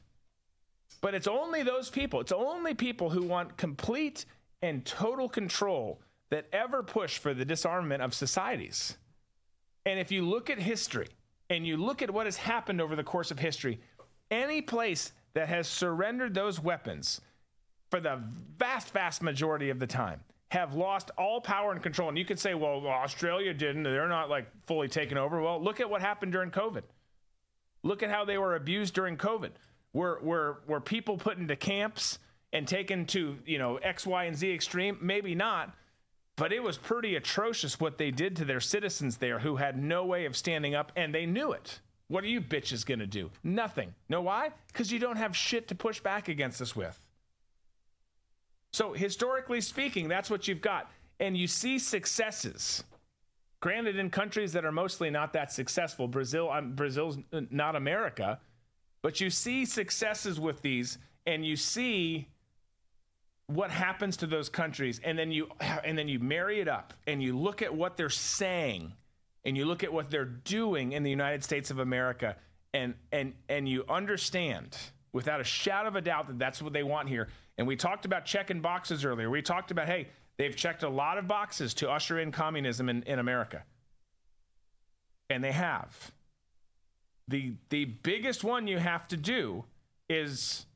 But 1.01 1.15
it's 1.15 1.27
only 1.27 1.63
those 1.63 1.91
people, 1.91 2.21
it's 2.21 2.33
only 2.33 2.75
people 2.75 3.11
who 3.11 3.23
want 3.23 3.57
complete 3.57 4.27
and 4.63 4.85
total 4.85 5.29
control 5.29 6.01
that 6.31 6.47
ever 6.53 6.83
push 6.83 7.19
for 7.19 7.35
the 7.35 7.45
disarmament 7.45 8.03
of 8.03 8.15
societies. 8.15 8.97
And 9.87 10.01
if 10.01 10.11
you 10.11 10.27
look 10.27 10.49
at 10.51 10.59
history 10.59 11.09
and 11.51 11.67
you 11.67 11.77
look 11.77 12.01
at 12.01 12.11
what 12.11 12.27
has 12.27 12.37
happened 12.37 12.81
over 12.81 12.97
the 12.97 13.05
course 13.05 13.31
of 13.31 13.39
history, 13.39 13.81
any 14.31 14.61
place 14.61 15.13
that 15.35 15.49
has 15.49 15.69
surrendered 15.69 16.35
those 16.35 16.61
weapons 16.61 17.21
for 17.91 18.01
the 18.01 18.21
vast, 18.59 18.93
vast 18.93 19.23
majority 19.23 19.71
of 19.71 19.79
the 19.79 19.87
time 19.87 20.21
have 20.51 20.75
lost 20.75 21.11
all 21.19 21.41
power 21.41 21.73
and 21.73 21.83
control. 21.83 22.09
And 22.09 22.17
you 22.17 22.25
could 22.25 22.39
say, 22.39 22.55
well, 22.55 22.87
Australia 22.87 23.53
didn't. 23.53 23.83
They're 23.83 24.09
not 24.09 24.31
like 24.31 24.47
fully 24.67 24.89
taken 24.89 25.19
over. 25.19 25.41
Well, 25.41 25.63
look 25.63 25.81
at 25.81 25.91
what 25.91 26.01
happened 26.01 26.33
during 26.33 26.51
COVID. 26.51 26.83
Look 27.83 28.03
at 28.03 28.11
how 28.11 28.25
they 28.25 28.39
were 28.39 28.55
abused 28.55 28.95
during 28.95 29.17
COVID. 29.17 29.51
Were 29.93 30.19
were 30.23 30.63
were 30.67 30.81
people 30.81 31.19
put 31.19 31.39
into 31.39 31.55
camps 31.57 32.19
and 32.53 32.67
taken 32.67 33.05
to 33.07 33.37
you 33.45 33.59
know 33.59 33.77
X, 33.77 34.07
Y, 34.07 34.25
and 34.25 34.37
Z 34.37 34.53
extreme? 34.53 34.99
Maybe 35.01 35.35
not, 35.35 35.75
but 36.37 36.53
it 36.53 36.63
was 36.63 36.79
pretty 36.79 37.17
atrocious 37.17 37.79
what 37.79 37.99
they 37.99 38.11
did 38.11 38.37
to 38.37 38.45
their 38.45 38.61
citizens 38.61 39.19
there 39.19 39.41
who 39.41 39.57
had 39.57 39.77
no 39.77 40.05
way 40.05 40.25
of 40.25 40.37
standing 40.37 40.75
up, 40.75 40.93
and 40.97 41.15
they 41.15 41.27
knew 41.27 41.53
it. 41.53 41.81
What 42.15 42.23
are 42.23 42.29
you 42.29 42.41
bitches 42.41 42.87
gonna 42.87 43.09
do? 43.09 43.29
Nothing. 43.43 43.93
Know 44.09 44.21
why? 44.21 44.53
Because 44.69 44.93
you 44.93 45.01
don't 45.01 45.17
have 45.17 45.37
shit 45.37 45.67
to 45.67 45.75
push 45.75 45.99
back 45.99 46.29
against 46.29 46.63
us 46.63 46.77
with. 46.77 46.97
So 48.73 48.93
historically 48.93 49.61
speaking, 49.61 50.07
that's 50.07 50.31
what 50.31 50.47
you've 50.47 50.61
got, 50.61 50.93
and 51.19 51.37
you 51.37 51.49
see 51.49 51.77
successes. 51.77 52.85
Granted, 53.59 53.99
in 53.99 54.11
countries 54.11 54.53
that 54.53 54.65
are 54.65 54.71
mostly 54.71 55.11
not 55.11 55.33
that 55.33 55.51
successful, 55.51 56.07
Brazil, 56.07 56.53
um, 56.53 56.77
Brazil's 56.77 57.19
not 57.51 57.75
America, 57.75 58.39
but 59.03 59.21
you 59.21 59.29
see 59.29 59.65
successes 59.65 60.39
with 60.39 60.63
these, 60.63 60.99
and 61.27 61.45
you 61.45 61.57
see 61.57 62.29
what 63.49 63.73
happens 63.73 64.17
to 64.19 64.29
those 64.29 64.49
countries, 64.49 65.01
and 65.03 65.19
then 65.19 65.33
you 65.33 65.51
and 65.83 65.99
then 65.99 66.07
you 66.07 66.21
marry 66.21 66.61
it 66.61 66.69
up, 66.69 66.95
and 67.09 67.21
you 67.21 67.37
look 67.37 67.61
at 67.61 67.75
what 67.75 67.97
they're 67.97 68.09
saying, 68.09 68.93
and 69.45 69.57
you 69.57 69.65
look 69.65 69.85
at 69.85 69.93
what 69.93 70.11
they're 70.11 70.25
doing 70.25 70.93
in 70.93 71.03
the 71.03 71.11
United 71.11 71.45
States 71.45 71.71
of 71.71 71.79
America, 71.79 72.37
and 72.73 72.95
and 73.13 73.35
and 73.49 73.69
you 73.69 73.85
understand 73.89 74.77
without 75.13 75.41
a 75.41 75.45
shadow 75.45 75.89
of 75.89 75.97
a 75.97 76.01
doubt 76.01 76.27
that 76.27 76.39
that's 76.39 76.61
what 76.61 76.73
they 76.73 76.83
want 76.83 77.09
here. 77.09 77.29
And 77.57 77.67
we 77.67 77.77
talked 77.77 78.05
about 78.05 78.25
checking 78.25 78.61
boxes 78.61 79.05
earlier. 79.05 79.31
We 79.31 79.43
talked 79.43 79.71
about 79.71 79.87
hey 79.87 80.09
They've 80.37 80.55
checked 80.55 80.83
a 80.83 80.89
lot 80.89 81.19
of 81.19 81.29
boxes 81.29 81.75
to 81.75 81.91
usher 81.91 82.19
in 82.19 82.33
communism 82.33 82.89
in, 82.89 83.03
in 83.05 83.19
America. 83.19 83.63
And 85.31 85.43
they 85.43 85.53
have. 85.53 86.13
The, 87.29 87.55
the 87.71 87.85
biggest 87.85 88.45
one 88.45 88.67
you 88.67 88.79
have 88.79 89.07
to 89.09 89.17
do 89.17 89.65
is 90.09 90.67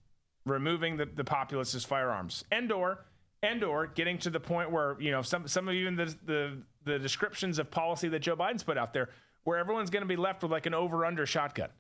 removing 0.46 0.96
the, 0.96 1.06
the 1.06 1.24
populist's 1.24 1.84
firearms. 1.84 2.44
And 2.50 2.70
or, 2.70 3.04
and 3.42 3.62
or 3.62 3.86
getting 3.86 4.18
to 4.18 4.30
the 4.30 4.40
point 4.40 4.70
where, 4.70 4.96
you 5.00 5.10
know, 5.10 5.22
some, 5.22 5.46
some 5.46 5.68
of 5.68 5.74
even 5.74 5.96
the, 5.96 6.14
the, 6.24 6.58
the 6.84 6.98
descriptions 6.98 7.58
of 7.58 7.70
policy 7.70 8.08
that 8.08 8.20
Joe 8.20 8.36
Biden's 8.36 8.62
put 8.62 8.76
out 8.76 8.92
there, 8.92 9.10
where 9.44 9.58
everyone's 9.58 9.90
going 9.90 10.02
to 10.02 10.08
be 10.08 10.16
left 10.16 10.42
with 10.42 10.50
like 10.50 10.66
an 10.66 10.74
over 10.74 11.04
under 11.04 11.24
shotgun 11.26 11.70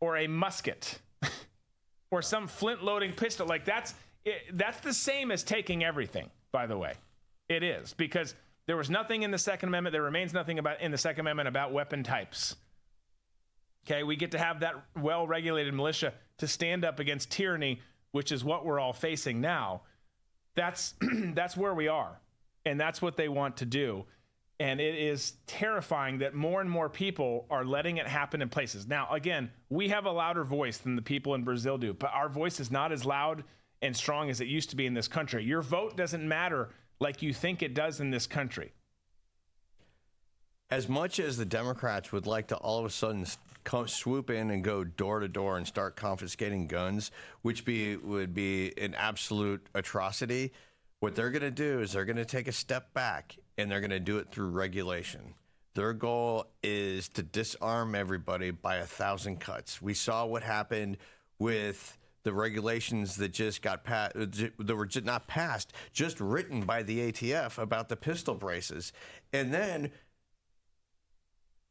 or 0.00 0.16
a 0.16 0.26
musket 0.26 0.98
or 2.10 2.22
some 2.22 2.46
flint 2.46 2.82
loading 2.82 3.12
pistol. 3.12 3.46
Like 3.46 3.64
that's 3.64 3.94
it, 4.24 4.42
that's 4.52 4.80
the 4.80 4.92
same 4.92 5.30
as 5.30 5.42
taking 5.42 5.84
everything, 5.84 6.30
by 6.52 6.66
the 6.66 6.76
way. 6.76 6.94
It 7.48 7.62
is 7.62 7.94
because 7.94 8.34
there 8.66 8.76
was 8.76 8.90
nothing 8.90 9.22
in 9.22 9.30
the 9.30 9.38
Second 9.38 9.70
Amendment. 9.70 9.92
There 9.92 10.02
remains 10.02 10.34
nothing 10.34 10.58
about 10.58 10.80
in 10.80 10.90
the 10.90 10.98
Second 10.98 11.20
Amendment 11.20 11.48
about 11.48 11.72
weapon 11.72 12.02
types. 12.02 12.56
Okay, 13.86 14.02
we 14.02 14.16
get 14.16 14.32
to 14.32 14.38
have 14.38 14.60
that 14.60 14.74
well-regulated 15.00 15.72
militia 15.72 16.12
to 16.38 16.46
stand 16.46 16.84
up 16.84 16.98
against 17.00 17.30
tyranny, 17.30 17.80
which 18.12 18.32
is 18.32 18.44
what 18.44 18.66
we're 18.66 18.78
all 18.78 18.92
facing 18.92 19.40
now. 19.40 19.82
That's 20.58 20.94
that's 21.34 21.56
where 21.56 21.72
we 21.72 21.88
are, 21.88 22.20
and 22.66 22.78
that's 22.80 23.00
what 23.00 23.16
they 23.16 23.28
want 23.28 23.58
to 23.58 23.64
do. 23.64 24.04
And 24.60 24.80
it 24.80 24.96
is 24.96 25.34
terrifying 25.46 26.18
that 26.18 26.34
more 26.34 26.60
and 26.60 26.68
more 26.68 26.88
people 26.88 27.46
are 27.48 27.64
letting 27.64 27.98
it 27.98 28.08
happen 28.08 28.42
in 28.42 28.48
places. 28.48 28.88
Now, 28.88 29.08
again, 29.12 29.52
we 29.70 29.90
have 29.90 30.04
a 30.04 30.10
louder 30.10 30.42
voice 30.42 30.78
than 30.78 30.96
the 30.96 31.02
people 31.02 31.36
in 31.36 31.44
Brazil 31.44 31.78
do, 31.78 31.94
but 31.94 32.10
our 32.12 32.28
voice 32.28 32.58
is 32.58 32.68
not 32.68 32.90
as 32.90 33.04
loud 33.04 33.44
and 33.82 33.96
strong 33.96 34.30
as 34.30 34.40
it 34.40 34.48
used 34.48 34.70
to 34.70 34.76
be 34.76 34.84
in 34.84 34.94
this 34.94 35.06
country. 35.06 35.44
Your 35.44 35.62
vote 35.62 35.96
doesn't 35.96 36.26
matter 36.26 36.70
like 36.98 37.22
you 37.22 37.32
think 37.32 37.62
it 37.62 37.72
does 37.72 38.00
in 38.00 38.10
this 38.10 38.26
country. 38.26 38.72
As 40.70 40.86
much 40.86 41.18
as 41.18 41.38
the 41.38 41.46
Democrats 41.46 42.12
would 42.12 42.26
like 42.26 42.48
to 42.48 42.56
all 42.56 42.78
of 42.78 42.84
a 42.84 42.90
sudden 42.90 43.24
come, 43.64 43.88
swoop 43.88 44.28
in 44.28 44.50
and 44.50 44.62
go 44.62 44.84
door 44.84 45.20
to 45.20 45.28
door 45.28 45.56
and 45.56 45.66
start 45.66 45.96
confiscating 45.96 46.66
guns, 46.66 47.10
which 47.40 47.64
be 47.64 47.96
would 47.96 48.34
be 48.34 48.76
an 48.78 48.94
absolute 48.94 49.66
atrocity, 49.74 50.52
what 51.00 51.14
they're 51.14 51.30
going 51.30 51.40
to 51.40 51.50
do 51.50 51.80
is 51.80 51.92
they're 51.92 52.04
going 52.04 52.16
to 52.16 52.24
take 52.26 52.48
a 52.48 52.52
step 52.52 52.92
back 52.92 53.36
and 53.56 53.70
they're 53.70 53.80
going 53.80 53.90
to 53.90 54.00
do 54.00 54.18
it 54.18 54.30
through 54.30 54.48
regulation. 54.48 55.34
Their 55.74 55.94
goal 55.94 56.46
is 56.62 57.08
to 57.10 57.22
disarm 57.22 57.94
everybody 57.94 58.50
by 58.50 58.76
a 58.76 58.84
thousand 58.84 59.40
cuts. 59.40 59.80
We 59.80 59.94
saw 59.94 60.26
what 60.26 60.42
happened 60.42 60.98
with 61.38 61.96
the 62.24 62.32
regulations 62.34 63.16
that 63.16 63.32
just 63.32 63.62
got 63.62 63.84
passed, 63.84 64.14
that 64.16 64.76
were 64.76 64.88
not 65.02 65.28
passed, 65.28 65.72
just 65.92 66.20
written 66.20 66.62
by 66.62 66.82
the 66.82 67.10
ATF 67.10 67.56
about 67.56 67.88
the 67.88 67.96
pistol 67.96 68.34
braces. 68.34 68.92
And 69.32 69.54
then 69.54 69.92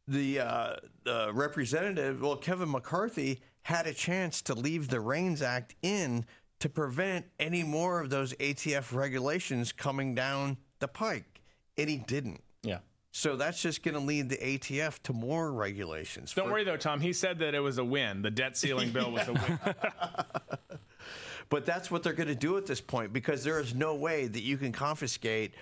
the, 0.07 0.39
uh, 0.39 0.75
the 1.03 1.31
representative, 1.33 2.21
well, 2.21 2.37
Kevin 2.37 2.71
McCarthy, 2.71 3.41
had 3.63 3.85
a 3.85 3.93
chance 3.93 4.41
to 4.43 4.53
leave 4.53 4.87
the 4.87 4.99
REINS 4.99 5.41
Act 5.41 5.75
in 5.81 6.25
to 6.59 6.69
prevent 6.69 7.25
any 7.39 7.63
more 7.63 7.99
of 7.99 8.09
those 8.09 8.33
ATF 8.35 8.93
regulations 8.93 9.71
coming 9.71 10.15
down 10.15 10.57
the 10.79 10.87
pike. 10.87 11.41
And 11.77 11.89
he 11.89 11.97
didn't. 11.97 12.41
Yeah. 12.63 12.79
So 13.11 13.35
that's 13.35 13.61
just 13.61 13.83
going 13.83 13.95
to 13.95 13.99
lead 13.99 14.29
the 14.29 14.37
ATF 14.37 15.01
to 15.03 15.13
more 15.13 15.51
regulations. 15.51 16.33
Don't 16.33 16.45
For- 16.45 16.53
worry 16.53 16.63
though, 16.63 16.77
Tom. 16.77 17.01
He 17.01 17.13
said 17.13 17.39
that 17.39 17.53
it 17.55 17.59
was 17.59 17.77
a 17.77 17.83
win. 17.83 18.21
The 18.21 18.31
debt 18.31 18.57
ceiling 18.57 18.91
bill 18.91 19.11
was 19.11 19.27
a 19.27 19.33
win. 19.33 19.59
but 21.49 21.65
that's 21.65 21.91
what 21.91 22.03
they're 22.03 22.13
going 22.13 22.27
to 22.29 22.35
do 22.35 22.57
at 22.57 22.65
this 22.65 22.81
point 22.81 23.13
because 23.13 23.43
there 23.43 23.59
is 23.59 23.73
no 23.73 23.95
way 23.95 24.27
that 24.27 24.41
you 24.41 24.57
can 24.57 24.71
confiscate 24.71 25.53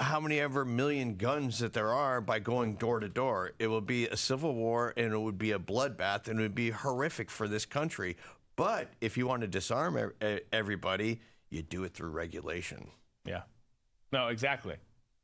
how 0.00 0.20
many 0.20 0.40
ever 0.40 0.64
million 0.64 1.16
guns 1.16 1.60
that 1.60 1.72
there 1.72 1.92
are 1.92 2.20
by 2.20 2.38
going 2.38 2.74
door 2.74 3.00
to 3.00 3.08
door. 3.08 3.52
It 3.58 3.68
will 3.68 3.80
be 3.80 4.06
a 4.06 4.16
civil 4.16 4.54
war 4.54 4.92
and 4.96 5.12
it 5.12 5.18
would 5.18 5.38
be 5.38 5.52
a 5.52 5.58
bloodbath 5.58 6.28
and 6.28 6.38
it 6.38 6.42
would 6.42 6.54
be 6.54 6.70
horrific 6.70 7.30
for 7.30 7.46
this 7.46 7.64
country. 7.64 8.16
But 8.56 8.92
if 9.00 9.16
you 9.16 9.26
want 9.26 9.42
to 9.42 9.48
disarm 9.48 10.12
everybody, 10.52 11.20
you 11.50 11.62
do 11.62 11.84
it 11.84 11.94
through 11.94 12.10
regulation. 12.10 12.88
Yeah. 13.24 13.42
No, 14.12 14.28
exactly. 14.28 14.76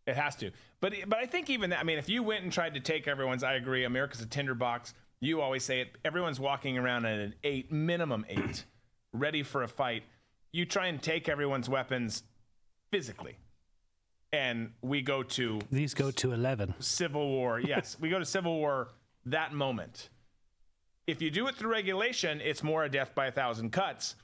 It 0.07 0.17
has 0.17 0.35
to. 0.37 0.51
But 0.81 0.95
but 1.07 1.19
I 1.19 1.27
think 1.27 1.51
even 1.51 1.71
that. 1.71 1.81
I 1.81 1.83
mean, 1.83 1.99
if 1.99 2.09
you 2.09 2.23
went 2.23 2.43
and 2.43 2.53
tried 2.53 2.75
to 2.75 2.81
take 2.81 3.07
everyone's, 3.07 3.45
I 3.45 3.55
agree. 3.55 3.85
America's 3.85 4.21
a 4.21 4.27
tinderbox. 4.27 4.95
You 5.21 5.41
always 5.41 5.63
say 5.63 5.81
it. 5.81 5.97
Everyone's 6.05 6.41
walking 6.41 6.79
around 6.79 7.05
at 7.05 7.19
an 7.19 7.35
eight, 7.45 7.71
minimum 7.71 8.25
eight, 8.29 8.65
ready 9.13 9.43
for 9.43 9.63
a 9.63 9.69
fight. 9.69 10.03
You 10.53 10.65
try 10.65 10.87
and 10.87 11.01
take 11.01 11.29
everyone's 11.29 11.69
weapons 11.69 12.25
physically, 12.91 13.37
and 14.33 14.73
we 14.83 15.03
go 15.03 15.23
to 15.23 15.61
these 15.71 15.95
go 15.95 16.11
to 16.11 16.33
eleven. 16.33 16.75
Civil 16.79 17.29
war. 17.29 17.61
Yes, 17.67 17.97
we 18.01 18.09
go 18.09 18.19
to 18.19 18.25
civil 18.25 18.57
war 18.57 18.89
that 19.27 19.53
moment. 19.53 20.11
If 21.07 21.21
you 21.21 21.31
do 21.31 21.49
it 21.49 21.57
through 21.57 21.73
regulation, 21.73 22.41
it's 22.41 22.63
more 22.63 22.85
a 22.85 22.89
death 22.89 23.15
by 23.15 23.27
a 23.27 23.33
thousand 23.33 23.71
cuts 23.71 24.17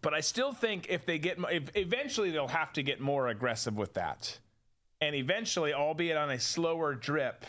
but 0.00 0.12
I 0.12 0.20
still 0.20 0.52
think 0.52 0.86
if 0.88 1.06
they 1.06 1.18
get, 1.18 1.38
if 1.52 1.70
eventually 1.76 2.30
they'll 2.30 2.48
have 2.48 2.72
to 2.72 2.82
get 2.82 3.00
more 3.00 3.28
aggressive 3.28 3.76
with 3.76 3.94
that 3.94 4.38
and 5.00 5.14
eventually, 5.14 5.74
albeit 5.74 6.16
on 6.16 6.30
a 6.30 6.40
slower 6.40 6.94
drip, 6.94 7.44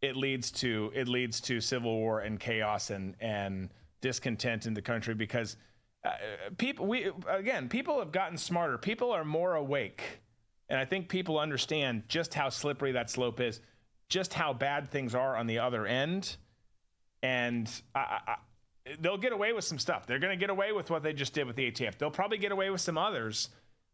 it 0.00 0.16
leads 0.16 0.50
to 0.52 0.92
it 0.94 1.08
leads 1.08 1.40
to 1.40 1.60
civil 1.60 1.96
war 1.96 2.20
and 2.20 2.38
chaos 2.38 2.90
and 2.90 3.16
and 3.20 3.70
discontent 4.00 4.66
in 4.66 4.74
the 4.74 4.82
country 4.82 5.12
because 5.12 5.56
uh, 6.04 6.10
people 6.56 6.86
we 6.86 7.10
again 7.28 7.68
people 7.68 7.98
have 7.98 8.12
gotten 8.12 8.38
smarter. 8.38 8.78
People 8.78 9.10
are 9.10 9.24
more 9.24 9.56
awake, 9.56 10.20
and 10.68 10.78
I 10.78 10.84
think 10.84 11.08
people 11.08 11.38
understand 11.38 12.02
just 12.08 12.34
how 12.34 12.48
slippery 12.48 12.92
that 12.92 13.10
slope 13.10 13.40
is, 13.40 13.60
just 14.08 14.34
how 14.34 14.52
bad 14.52 14.90
things 14.90 15.14
are 15.14 15.36
on 15.36 15.46
the 15.46 15.58
other 15.58 15.86
end, 15.86 16.36
and 17.22 17.70
I, 17.94 18.18
I, 18.26 18.36
they'll 19.00 19.18
get 19.18 19.32
away 19.32 19.52
with 19.52 19.64
some 19.64 19.78
stuff. 19.78 20.06
They're 20.06 20.18
going 20.18 20.36
to 20.36 20.40
get 20.40 20.50
away 20.50 20.72
with 20.72 20.90
what 20.90 21.02
they 21.02 21.12
just 21.12 21.34
did 21.34 21.46
with 21.46 21.56
the 21.56 21.70
ATF. 21.70 21.98
They'll 21.98 22.10
probably 22.10 22.38
get 22.38 22.52
away 22.52 22.70
with 22.70 22.80
some 22.80 22.96
others 22.96 23.50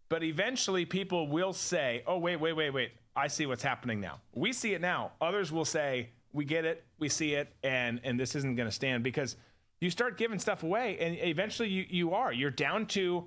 but 0.09 0.22
eventually, 0.22 0.84
people 0.84 1.28
will 1.28 1.52
say, 1.52 2.02
oh, 2.06 2.18
wait, 2.18 2.36
wait, 2.36 2.52
wait, 2.52 2.70
wait. 2.70 2.92
I 3.16 3.26
see 3.26 3.46
what's 3.46 3.62
happening 3.62 4.01
now. 4.01 4.20
We 4.32 4.52
see 4.52 4.74
it 4.74 4.80
now. 4.80 5.12
Others 5.20 5.51
will 5.51 5.64
say, 5.64 6.10
we 6.32 6.44
get 6.44 6.64
it, 6.64 6.84
we 6.98 7.09
see 7.09 7.34
it, 7.34 7.52
and, 7.62 8.01
and 8.05 8.18
this 8.18 8.34
isn't 8.34 8.56
going 8.56 8.68
to 8.68 8.74
stand 8.74 9.02
because 9.02 9.36
you 9.80 9.90
start 9.90 10.18
giving 10.18 10.38
stuff 10.38 10.62
away, 10.62 10.98
and 10.98 11.16
eventually 11.20 11.68
you, 11.68 11.86
you 11.88 12.14
are. 12.14 12.32
You're 12.32 12.51
down 12.51 12.86
to, 12.86 13.26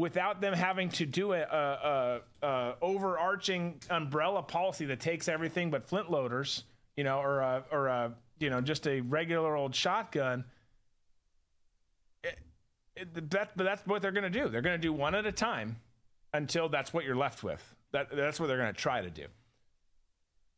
without 0.00 0.40
them 0.40 0.54
having 0.54 0.88
to 0.88 1.04
do 1.04 1.34
a, 1.34 1.40
a, 1.42 2.20
a, 2.42 2.46
a 2.46 2.74
overarching 2.80 3.78
umbrella 3.90 4.42
policy 4.42 4.86
that 4.86 4.98
takes 4.98 5.28
everything 5.28 5.70
but 5.70 5.86
flint 5.86 6.10
loaders, 6.10 6.64
you 6.96 7.04
know, 7.04 7.18
or 7.18 7.40
a, 7.40 7.62
or 7.70 7.88
a, 7.88 8.14
you 8.38 8.48
know, 8.48 8.62
just 8.62 8.86
a 8.88 9.02
regular 9.02 9.54
old 9.54 9.74
shotgun. 9.74 10.42
It, 12.24 12.38
it, 12.96 13.30
that, 13.30 13.50
but 13.54 13.64
that's 13.64 13.86
what 13.86 14.00
they're 14.00 14.10
going 14.10 14.30
to 14.30 14.30
do. 14.30 14.48
They're 14.48 14.62
going 14.62 14.80
to 14.80 14.82
do 14.82 14.92
one 14.92 15.14
at 15.14 15.26
a 15.26 15.32
time 15.32 15.76
until 16.32 16.70
that's 16.70 16.94
what 16.94 17.04
you're 17.04 17.14
left 17.14 17.44
with. 17.44 17.62
That, 17.92 18.08
that's 18.10 18.40
what 18.40 18.46
they're 18.46 18.56
going 18.56 18.72
to 18.72 18.80
try 18.80 19.02
to 19.02 19.10
do. 19.10 19.26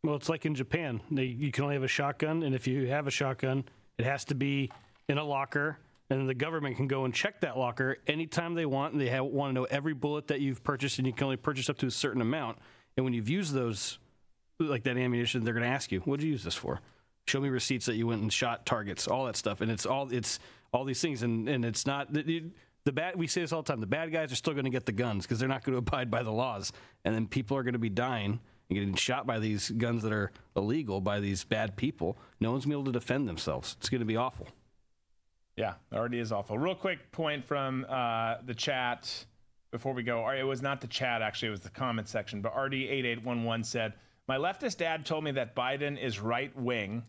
Well, 0.05 0.15
it's 0.15 0.29
like 0.29 0.47
in 0.47 0.55
Japan. 0.55 1.01
They, 1.11 1.25
you 1.25 1.51
can 1.51 1.65
only 1.65 1.75
have 1.75 1.83
a 1.83 1.89
shotgun, 1.89 2.45
and 2.45 2.55
if 2.55 2.69
you 2.69 2.87
have 2.87 3.09
a 3.09 3.11
shotgun, 3.11 3.65
it 3.99 4.05
has 4.05 4.25
to 4.27 4.37
be 4.37 4.71
in 5.09 5.19
a 5.19 5.25
locker, 5.25 5.79
and 6.13 6.29
the 6.29 6.35
government 6.35 6.77
can 6.77 6.87
go 6.87 7.05
and 7.05 7.15
check 7.15 7.41
that 7.41 7.57
locker 7.57 7.97
anytime 8.07 8.55
they 8.55 8.67
want, 8.67 8.93
and 8.93 9.01
they 9.01 9.09
have, 9.09 9.25
want 9.25 9.51
to 9.51 9.55
know 9.55 9.65
every 9.65 9.95
bullet 9.95 10.29
that 10.29 10.41
you've 10.41 10.63
purchased, 10.63 10.99
and 10.99 11.07
you 11.07 11.13
can 11.13 11.25
only 11.25 11.37
purchase 11.37 11.71
up 11.71 11.79
to 11.79 11.87
a 11.87 11.91
certain 11.91 12.21
amount. 12.21 12.59
And 12.97 13.05
when 13.05 13.15
you've 13.15 13.29
used 13.29 13.55
those, 13.55 13.99
like 14.59 14.85
that 14.85 14.97
ammunition, 14.97 15.45
they're 15.45 15.55
going 15.55 15.65
to 15.65 15.71
ask 15.71 15.91
you, 15.91 16.01
"What 16.01 16.21
did 16.21 16.27
you 16.27 16.33
use 16.33 16.45
this 16.45 16.55
for?" 16.55 16.81
Show 17.27 17.41
me 17.41 17.49
receipts 17.49 17.87
that 17.87 17.97
you 17.97 18.07
went 18.07 18.23
and 18.23 18.33
shot 18.33 18.67
targets, 18.67 19.09
all 19.09 19.27
that 19.27 19.37
stuff, 19.37 19.61
and 19.61 19.71
it's 19.71 19.87
all 19.87 20.13
it's 20.13 20.39
all 20.73 20.85
these 20.85 21.01
things, 21.01 21.23
and 21.23 21.49
and 21.49 21.65
it's 21.65 21.87
not 21.87 22.13
the, 22.13 22.45
the 22.85 22.93
bad. 22.93 23.17
We 23.17 23.27
say 23.27 23.41
this 23.41 23.53
all 23.53 23.63
the 23.63 23.73
time. 23.73 23.81
The 23.81 23.87
bad 23.87 24.13
guys 24.13 24.33
are 24.33 24.37
still 24.37 24.53
going 24.53 24.65
to 24.65 24.71
get 24.71 24.87
the 24.87 24.93
guns 24.93 25.25
because 25.25 25.39
they're 25.39 25.49
not 25.49 25.65
going 25.65 25.73
to 25.75 25.79
abide 25.79 26.11
by 26.11 26.23
the 26.23 26.33
laws, 26.33 26.73
and 27.05 27.15
then 27.15 27.27
people 27.27 27.57
are 27.57 27.63
going 27.63 27.73
to 27.73 27.79
be 27.79 27.91
dying 27.91 28.41
and 28.69 28.79
getting 28.79 28.95
shot 28.95 29.27
by 29.27 29.39
these 29.39 29.71
guns 29.71 30.03
that 30.03 30.13
are 30.13 30.31
illegal 30.57 31.01
by 31.01 31.21
these 31.21 31.45
bad 31.45 31.77
people. 31.77 32.19
No 32.39 32.53
one's 32.53 32.65
going 32.65 32.73
to 32.73 32.77
be 32.77 32.81
able 32.83 32.93
to 32.93 32.99
defend 32.99 33.29
themselves. 33.29 33.77
It's 33.81 33.89
going 33.89 34.01
to 34.01 34.07
be 34.07 34.17
awful. 34.17 34.49
Yeah, 35.57 35.75
it 35.91 35.97
already 35.97 36.19
is 36.19 36.33
awful. 36.33 36.59
Real 36.59 36.75
quick 36.75 37.13
point 37.13 37.45
from 37.45 37.85
uh, 37.89 38.37
the 38.45 38.55
chat 38.55 39.27
before 39.71 39.93
we 39.93 40.03
go. 40.03 40.29
It 40.31 40.43
was 40.45 40.63
not 40.63 40.81
the 40.81 40.87
chat, 40.87 41.23
actually, 41.23 41.49
it 41.49 41.53
was 41.53 41.61
the 41.61 41.71
comment 41.71 42.09
section. 42.09 42.41
But 42.41 42.55
RD8811 42.55 43.65
said, 43.65 43.95
My 44.29 44.37
leftist 44.37 44.79
dad 44.79 45.05
told 45.05 45.25
me 45.25 45.33
that 45.33 45.57
Biden 45.57 46.01
is 46.01 46.21
right 46.21 46.55
wing. 46.57 47.05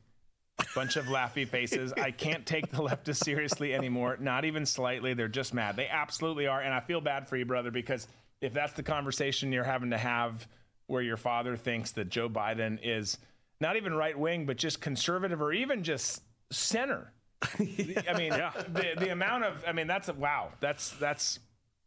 Bunch 0.76 0.98
of 0.98 1.06
laughy 1.06 1.48
faces. 1.48 1.94
I 1.98 2.11
can't 2.11 2.45
take 2.45 2.70
the 2.70 2.78
leftists 2.78 3.24
seriously 3.24 3.74
anymore, 3.74 4.18
not 4.20 4.45
even 4.45 4.65
slightly. 4.65 5.14
They're 5.14 5.28
just 5.28 5.53
mad. 5.53 5.76
They 5.76 5.88
absolutely 5.88 6.48
are. 6.48 6.61
And 6.61 6.74
I 6.74 6.80
feel 6.80 7.02
bad 7.02 7.28
for 7.28 7.38
you, 7.38 7.45
brother, 7.45 7.72
because 7.72 8.07
if 8.41 8.53
that's 8.53 8.74
the 8.74 8.84
conversation 8.84 9.52
you're 9.52 9.64
having 9.64 9.91
to 9.91 9.98
have 9.98 10.48
where 10.88 11.02
your 11.02 11.18
father 11.18 11.56
thinks 11.56 11.91
that 11.91 12.10
Joe 12.10 12.30
Biden 12.30 12.80
is 12.84 13.18
not 13.60 13.78
even 13.78 13.94
right 13.94 14.18
wing, 14.18 14.45
but 14.45 14.57
just 14.57 14.82
conservative 14.82 15.41
or 15.41 15.53
even 15.53 15.84
just 15.84 16.22
center. 16.52 17.14
I 17.60 18.18
mean, 18.18 18.32
the, 18.32 18.94
the 18.98 19.11
amount 19.11 19.44
of, 19.44 19.64
I 19.68 19.72
mean, 19.72 19.88
that's 19.88 20.10
a, 20.10 20.14
wow. 20.14 20.49
That's, 20.60 20.91
that's, 20.91 21.40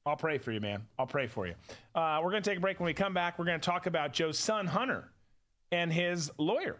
I'll 0.05 0.16
pray 0.16 0.39
for 0.39 0.53
you, 0.53 0.61
man. 0.61 0.87
I'll 0.99 1.07
pray 1.07 1.27
for 1.27 1.47
you. 1.47 1.55
Uh, 1.95 2.20
we're 2.23 2.31
going 2.31 2.43
to 2.43 2.49
take 2.49 2.59
a 2.59 2.61
break. 2.61 2.78
When 2.78 2.87
we 2.87 2.95
come 2.95 3.15
back, 3.15 3.39
we're 3.39 3.45
going 3.45 3.61
to 3.61 3.65
talk 3.65 3.87
about 3.87 4.12
Joe's 4.12 4.39
son, 4.39 4.66
Hunter, 4.66 5.11
and 5.73 5.93
his 5.93 6.31
lawyer, 6.39 6.77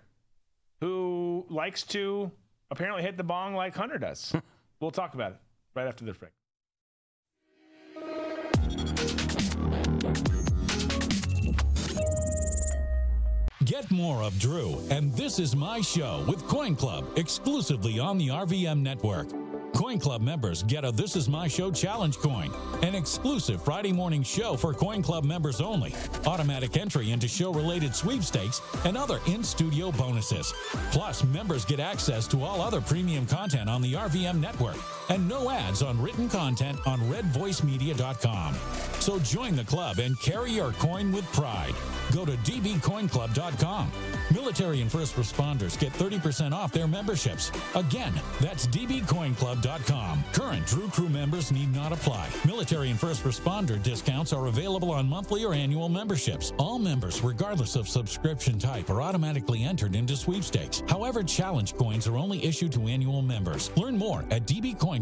who 0.81 1.45
likes 1.49 1.83
to 1.85 2.31
apparently 2.71 3.03
hit 3.03 3.17
the 3.17 3.25
bong 3.25 3.55
like 3.55 3.75
Hunter 3.75 3.99
does. 3.99 4.35
we'll 4.81 4.91
talk 4.91 5.15
about 5.15 5.33
it 5.33 5.39
right 5.75 5.87
after 5.87 6.05
this 6.05 6.17
break. 6.17 6.33
Get 13.67 13.91
more 13.91 14.23
of 14.23 14.39
Drew, 14.39 14.79
and 14.91 15.13
this 15.15 15.41
is 15.41 15.57
my 15.57 15.81
show 15.81 16.25
with 16.29 16.47
Coin 16.47 16.77
Club 16.77 17.05
exclusively 17.17 17.99
on 17.99 18.17
the 18.17 18.29
RVM 18.29 18.81
network. 18.81 19.27
Coin 19.75 19.99
Club 19.99 20.23
members 20.23 20.63
get 20.63 20.85
a 20.85 20.93
This 20.93 21.17
Is 21.17 21.29
My 21.29 21.49
Show 21.49 21.73
challenge 21.73 22.19
coin, 22.19 22.53
an 22.85 22.95
exclusive 22.95 23.61
Friday 23.61 23.93
morning 23.93 24.23
show 24.23 24.57
for 24.57 24.73
Coin 24.73 25.03
Club 25.03 25.25
members 25.25 25.61
only, 25.61 25.93
automatic 26.27 26.77
entry 26.77 27.11
into 27.11 27.27
show 27.27 27.53
related 27.53 27.93
sweepstakes, 27.93 28.63
and 28.85 28.97
other 28.97 29.19
in 29.27 29.43
studio 29.43 29.91
bonuses. 29.91 30.55
Plus, 30.93 31.25
members 31.25 31.65
get 31.65 31.81
access 31.81 32.29
to 32.29 32.45
all 32.45 32.63
other 32.63 32.81
premium 32.81 33.27
content 33.27 33.69
on 33.69 33.83
the 33.83 33.95
RVM 33.95 34.39
network 34.41 34.77
and 35.09 35.29
no 35.29 35.51
ads 35.51 35.83
on 35.83 36.01
written 36.01 36.29
content 36.29 36.79
on 36.87 37.01
redvoicemedia.com. 37.01 38.55
So 39.01 39.19
join 39.21 39.55
the 39.55 39.65
club 39.65 39.99
and 39.99 40.19
carry 40.21 40.51
your 40.51 40.73
coin 40.73 41.13
with 41.13 41.25
pride. 41.33 41.75
Go 42.13 42.25
to 42.25 42.33
dbcoinclub.com. 42.33 43.93
Military 44.33 44.81
and 44.81 44.91
first 44.91 45.15
responders 45.17 45.79
get 45.79 45.93
30% 45.93 46.53
off 46.53 46.73
their 46.73 46.89
memberships. 46.89 47.53
Again, 47.75 48.13
that's 48.41 48.67
dbcoinclub.com. 48.67 50.25
Current 50.33 50.67
Drew 50.67 50.89
Crew 50.89 51.09
members 51.09 51.53
need 51.53 51.73
not 51.75 51.93
apply. 51.93 52.29
Military 52.45 52.91
and 52.91 52.99
first 52.99 53.23
responder 53.23 53.81
discounts 53.81 54.33
are 54.33 54.47
available 54.47 54.91
on 54.91 55.09
monthly 55.09 55.45
or 55.45 55.55
annual 55.55 55.89
memberships. 55.89 56.53
All 56.59 56.79
members, 56.79 57.23
regardless 57.23 57.77
of 57.77 57.89
subscription 57.89 58.59
type, 58.59 58.91
are 58.91 59.03
automatically 59.03 59.63
entered 59.63 59.95
into 59.95 60.17
sweepstakes. 60.17 60.83
However, 60.89 61.23
challenge 61.23 61.77
coins 61.77 62.09
are 62.09 62.17
only 62.17 62.45
issued 62.45 62.73
to 62.73 62.87
annual 62.89 63.23
members. 63.23 63.71
Learn 63.77 63.97
more 63.97 64.25
at 64.31 64.47
dbcoinclub.com. 64.47 64.96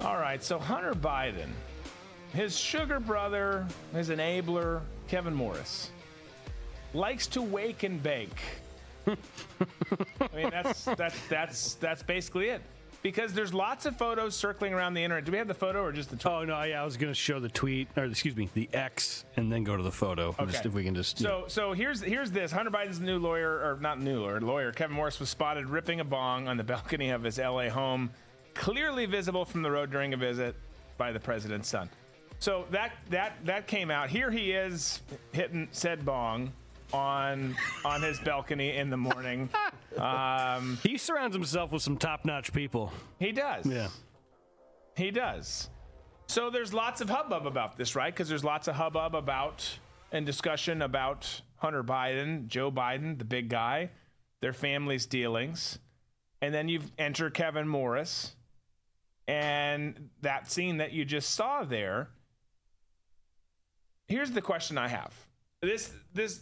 All 0.00 0.18
right, 0.18 0.42
so 0.42 0.58
Hunter 0.58 0.94
Biden, 0.94 1.48
his 2.36 2.56
sugar 2.56 3.00
brother, 3.00 3.66
his 3.92 4.10
enabler, 4.10 4.82
Kevin 5.08 5.34
Morris, 5.34 5.90
likes 6.92 7.26
to 7.28 7.42
wake 7.42 7.82
and 7.82 8.02
bake. 8.02 8.38
I 9.06 9.16
mean, 10.34 10.50
that's 10.50 10.84
that's 10.84 11.16
that's 11.28 11.74
that's 11.74 12.02
basically 12.02 12.48
it. 12.48 12.60
Because 13.02 13.32
there's 13.32 13.54
lots 13.54 13.86
of 13.86 13.96
photos 13.96 14.34
circling 14.34 14.74
around 14.74 14.94
the 14.94 15.04
internet. 15.04 15.24
Do 15.24 15.30
we 15.30 15.38
have 15.38 15.46
the 15.46 15.54
photo 15.54 15.80
or 15.80 15.92
just 15.92 16.10
the 16.10 16.16
tweet? 16.16 16.34
Oh 16.34 16.44
no, 16.44 16.60
yeah, 16.64 16.82
I 16.82 16.84
was 16.84 16.96
going 16.96 17.12
to 17.12 17.14
show 17.14 17.38
the 17.38 17.48
tweet 17.48 17.88
or 17.96 18.04
excuse 18.04 18.36
me, 18.36 18.50
the 18.52 18.68
X, 18.72 19.24
and 19.36 19.50
then 19.50 19.62
go 19.64 19.76
to 19.76 19.82
the 19.82 19.92
photo. 19.92 20.30
Okay. 20.30 20.50
Just 20.50 20.66
if 20.66 20.74
we 20.74 20.82
can 20.82 20.94
just. 20.94 21.18
So 21.18 21.44
so 21.46 21.72
here's 21.72 22.02
here's 22.02 22.32
this. 22.32 22.50
Hunter 22.50 22.70
Biden's 22.70 23.00
new 23.00 23.18
lawyer, 23.18 23.50
or 23.50 23.78
not 23.80 24.00
new 24.00 24.20
lawyer, 24.20 24.40
lawyer 24.40 24.72
Kevin 24.72 24.96
Morris 24.96 25.20
was 25.20 25.30
spotted 25.30 25.70
ripping 25.70 26.00
a 26.00 26.04
bong 26.04 26.48
on 26.48 26.56
the 26.56 26.64
balcony 26.74 27.10
of 27.10 27.22
his 27.22 27.38
LA 27.38 27.68
home, 27.68 28.10
clearly 28.54 29.06
visible 29.06 29.44
from 29.44 29.62
the 29.62 29.70
road 29.70 29.90
during 29.90 30.12
a 30.12 30.16
visit 30.16 30.54
by 30.98 31.12
the 31.12 31.20
president's 31.20 31.68
son. 31.68 31.88
So 32.38 32.66
that 32.70 32.92
that 33.10 33.44
that 33.44 33.66
came 33.66 33.90
out. 33.90 34.10
Here 34.10 34.30
he 34.30 34.52
is 34.52 35.00
hitting 35.32 35.68
said 35.72 36.04
bong 36.04 36.52
on 36.92 37.56
on 37.84 38.02
his 38.02 38.18
balcony 38.20 38.76
in 38.76 38.90
the 38.90 38.96
morning. 38.96 39.48
Um, 39.96 40.78
he 40.82 40.98
surrounds 40.98 41.34
himself 41.34 41.72
with 41.72 41.80
some 41.80 41.96
top-notch 41.96 42.52
people. 42.52 42.92
He 43.18 43.32
does. 43.32 43.64
Yeah. 43.64 43.88
He 44.94 45.10
does. 45.10 45.70
So 46.26 46.50
there's 46.50 46.74
lots 46.74 47.00
of 47.00 47.08
hubbub 47.08 47.46
about 47.46 47.78
this, 47.78 47.96
right? 47.96 48.12
Because 48.12 48.28
there's 48.28 48.44
lots 48.44 48.68
of 48.68 48.74
hubbub 48.74 49.14
about 49.14 49.78
and 50.12 50.26
discussion 50.26 50.82
about 50.82 51.40
Hunter 51.56 51.82
Biden, 51.82 52.46
Joe 52.48 52.70
Biden, 52.70 53.18
the 53.18 53.24
big 53.24 53.48
guy, 53.48 53.90
their 54.40 54.52
family's 54.52 55.06
dealings. 55.06 55.78
And 56.42 56.52
then 56.52 56.68
you've 56.68 56.90
enter 56.98 57.30
Kevin 57.30 57.66
Morris. 57.66 58.34
And 59.26 60.10
that 60.20 60.50
scene 60.50 60.76
that 60.76 60.92
you 60.92 61.04
just 61.04 61.30
saw 61.30 61.64
there. 61.64 62.10
Here's 64.08 64.30
the 64.30 64.42
question 64.42 64.78
I 64.78 64.88
have. 64.88 65.12
This 65.62 65.92
this 66.14 66.40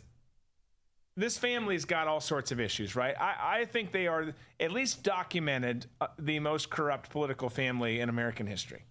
this 1.17 1.39
family's 1.39 1.85
got 1.85 2.09
all 2.09 2.21
sorts 2.21 2.51
of 2.51 2.61
issues, 2.61 2.97
right? 2.97 3.15
I, 3.21 3.61
I 3.61 3.65
think 3.67 3.93
they 3.93 4.09
are 4.09 4.35
at 4.59 4.73
least 4.73 5.05
documented 5.05 5.87
uh, 6.01 6.09
the 6.19 6.41
most 6.41 6.71
corrupt 6.71 7.11
political 7.11 7.49
family 7.49 8.01
in 8.01 8.09
American 8.09 8.47
history. 8.47 8.83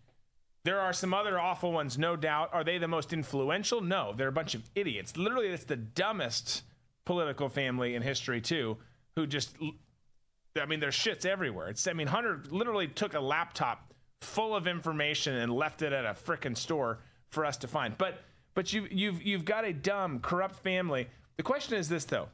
There 0.63 0.79
are 0.79 0.93
some 0.93 1.13
other 1.13 1.37
awful 1.37 1.73
ones, 1.73 1.97
no 1.97 2.15
doubt. 2.15 2.49
Are 2.53 2.63
they 2.63 2.77
the 2.77 2.87
most 2.87 3.11
influential? 3.11 3.81
No, 3.81 4.13
they're 4.15 4.29
a 4.29 4.31
bunch 4.31 4.55
of 4.55 4.63
idiots. 4.75 5.17
Literally, 5.17 5.47
it's 5.47 5.65
the 5.65 5.75
dumbest 5.75 6.63
political 7.03 7.49
family 7.49 7.95
in 7.95 8.01
history, 8.01 8.39
too, 8.39 8.77
who 9.17 9.27
just, 9.27 9.57
I 10.57 10.65
mean, 10.65 10.79
there's 10.79 10.95
shits 10.95 11.25
everywhere. 11.25 11.67
It's, 11.67 11.85
I 11.85 11.91
mean, 11.91 12.07
Hunter 12.07 12.41
literally 12.49 12.87
took 12.87 13.13
a 13.13 13.19
laptop 13.19 13.93
full 14.21 14.55
of 14.55 14.65
information 14.65 15.35
and 15.35 15.51
left 15.51 15.81
it 15.81 15.91
at 15.91 16.05
a 16.05 16.13
frickin' 16.13 16.55
store 16.55 16.99
for 17.27 17.45
us 17.45 17.57
to 17.57 17.67
find. 17.67 17.97
But, 17.97 18.21
but 18.53 18.71
you, 18.73 18.87
you've, 18.91 19.21
you've 19.23 19.45
got 19.45 19.65
a 19.65 19.73
dumb, 19.73 20.19
corrupt 20.19 20.55
family. 20.57 21.07
The 21.37 21.43
question 21.43 21.75
is 21.77 21.89
this, 21.89 22.05
though. 22.05 22.27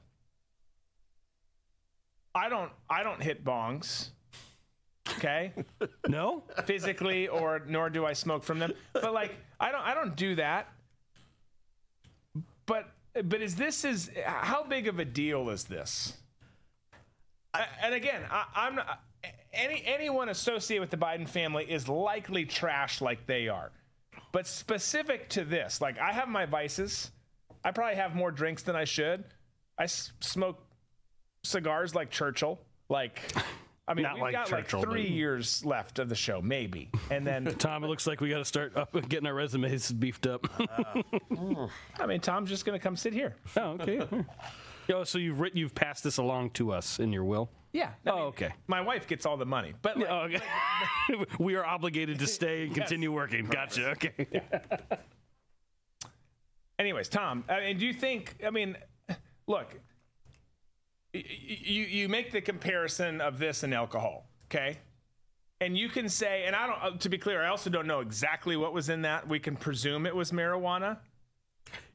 I 2.36 2.50
don't, 2.50 2.72
I 2.90 3.04
don't 3.04 3.22
hit 3.22 3.44
bongs. 3.44 4.10
Okay. 5.16 5.54
no. 6.08 6.44
Physically, 6.66 7.28
or 7.28 7.62
nor 7.68 7.90
do 7.90 8.06
I 8.06 8.14
smoke 8.14 8.44
from 8.44 8.60
them. 8.60 8.74
But 8.94 9.14
like, 9.14 9.36
I 9.60 9.72
don't, 9.72 9.82
I 9.82 9.94
don't 9.94 10.16
do 10.16 10.36
that. 10.36 10.68
But, 12.66 12.90
but 13.24 13.42
is 13.42 13.56
this 13.56 13.84
is 13.84 14.12
how 14.24 14.64
big 14.64 14.88
of 14.88 15.00
a 15.00 15.06
deal 15.06 15.50
is 15.50 15.64
this? 15.64 16.14
I, 17.54 17.66
and 17.82 17.96
again, 17.96 18.22
I, 18.30 18.46
I'm 18.56 18.76
not. 18.76 19.02
Any 19.52 19.82
anyone 19.86 20.30
associated 20.30 20.82
with 20.82 20.92
the 20.92 20.98
Biden 20.98 21.28
family 21.28 21.66
is 21.66 21.90
likely 21.90 22.46
trash 22.46 23.02
like 23.02 23.26
they 23.26 23.48
are. 23.48 23.72
But 24.32 24.48
specific 24.48 25.30
to 25.30 25.44
this, 25.44 25.82
like 25.82 25.98
I 26.00 26.12
have 26.12 26.28
my 26.28 26.46
vices. 26.46 27.12
I 27.64 27.72
probably 27.72 27.96
have 27.96 28.16
more 28.16 28.32
drinks 28.32 28.64
than 28.64 28.76
I 28.76 28.86
should. 28.86 29.24
I 29.78 29.84
s- 29.84 30.14
smoke 30.22 30.60
cigars 31.44 31.96
like 31.96 32.10
Churchill. 32.10 32.60
Like, 32.90 33.22
I 33.88 33.94
mean, 33.94 34.04
Not 34.04 34.16
we've 34.16 34.22
like 34.24 34.34
got 34.34 34.48
Churchill, 34.48 34.80
like 34.80 34.90
three 34.90 35.08
years 35.08 35.66
left 35.66 36.00
of 36.00 36.10
the 36.10 36.16
show, 36.16 36.42
maybe. 36.42 36.90
And 37.12 37.26
then 37.26 37.46
Tom, 37.58 37.84
it 37.84 37.88
looks 37.88 38.08
like 38.08 38.22
we 38.22 38.30
got 38.30 38.38
to 38.38 38.46
start 38.46 38.78
up 38.78 38.94
getting 39.10 39.28
our 39.28 39.34
resumes 39.34 39.92
beefed 39.92 40.28
up. 40.28 40.46
I 42.00 42.06
mean, 42.06 42.20
Tom's 42.22 42.50
just 42.50 42.66
going 42.66 42.78
to 42.80 42.84
come 42.84 42.96
sit 42.96 43.14
here. 43.14 43.36
Oh, 43.58 43.78
okay. 43.82 44.02
Yo, 44.88 45.04
so 45.04 45.18
you've 45.18 45.40
written, 45.40 45.60
you've 45.60 45.76
passed 45.76 46.04
this 46.04 46.18
along 46.18 46.52
to 46.52 46.72
us 46.72 47.00
in 47.00 47.12
your 47.14 47.24
will. 47.24 47.50
Yeah. 47.72 47.92
oh, 48.08 48.24
okay. 48.28 48.52
My 48.68 48.82
wife 48.82 49.06
gets 49.08 49.26
all 49.28 49.38
the 49.38 49.46
money, 49.46 49.74
but 49.82 49.98
like, 49.98 50.10
Oh, 50.10 50.22
okay. 50.22 50.42
we 51.40 51.56
are 51.56 51.66
obligated 51.66 52.18
to 52.20 52.28
stay 52.28 52.64
and 52.64 52.74
continue 52.80 53.12
working. 53.12 53.46
Gotcha. 53.46 53.92
Okay. 53.92 54.42
Anyways, 56.78 57.10
Tom, 57.10 57.44
I 57.50 57.60
mean, 57.60 57.78
do 57.78 57.86
you 57.86 57.94
think? 57.94 58.38
I 58.46 58.50
mean, 58.52 58.78
look, 59.48 59.68
y- 61.14 61.24
y- 61.24 61.24
you 61.24 61.84
you 61.84 62.10
make 62.10 62.32
the 62.32 62.42
comparison 62.42 63.20
of 63.20 63.38
this 63.38 63.64
and 63.64 63.74
alcohol, 63.74 64.30
okay? 64.46 64.78
And 65.62 65.78
you 65.78 65.90
can 65.90 66.08
say, 66.08 66.46
and 66.46 66.56
I 66.56 66.68
don't. 66.68 66.82
uh, 66.96 66.98
To 66.98 67.10
be 67.10 67.18
clear, 67.18 67.44
I 67.44 67.50
also 67.50 67.70
don't 67.70 67.86
know 67.86 68.00
exactly 68.00 68.56
what 68.56 68.74
was 68.74 68.88
in 68.88 69.02
that. 69.02 69.28
We 69.28 69.40
can 69.40 69.58
presume 69.58 70.06
it 70.06 70.16
was 70.16 70.32
marijuana. 70.32 71.00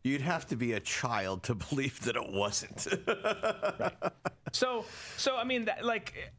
You'd 0.04 0.20
have 0.20 0.46
to 0.48 0.56
be 0.56 0.72
a 0.72 0.80
child 0.80 1.42
to 1.44 1.54
believe 1.70 2.00
that 2.04 2.16
it 2.16 2.30
wasn't. 2.30 2.86
So, 4.54 4.84
so 5.16 5.36
I 5.36 5.42
mean, 5.42 5.64
that, 5.64 5.84
like, 5.84 6.32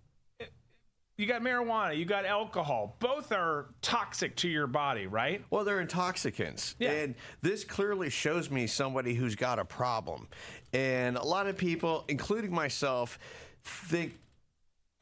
you 1.17 1.25
got 1.25 1.41
marijuana, 1.41 1.97
you 1.97 2.05
got 2.05 2.25
alcohol. 2.25 2.95
Both 2.99 3.31
are 3.31 3.67
toxic 3.81 4.35
to 4.37 4.47
your 4.47 4.67
body, 4.67 5.05
right? 5.07 5.43
Well, 5.49 5.65
they're 5.65 5.81
intoxicants. 5.81 6.75
And 6.79 7.15
this 7.41 7.63
clearly 7.63 8.09
shows 8.09 8.49
me 8.49 8.67
somebody 8.67 9.15
who's 9.15 9.35
got 9.35 9.59
a 9.59 9.65
problem. 9.65 10.27
And 10.73 11.17
a 11.17 11.23
lot 11.23 11.47
of 11.47 11.57
people, 11.57 12.05
including 12.07 12.53
myself, 12.53 13.19
think 13.63 14.13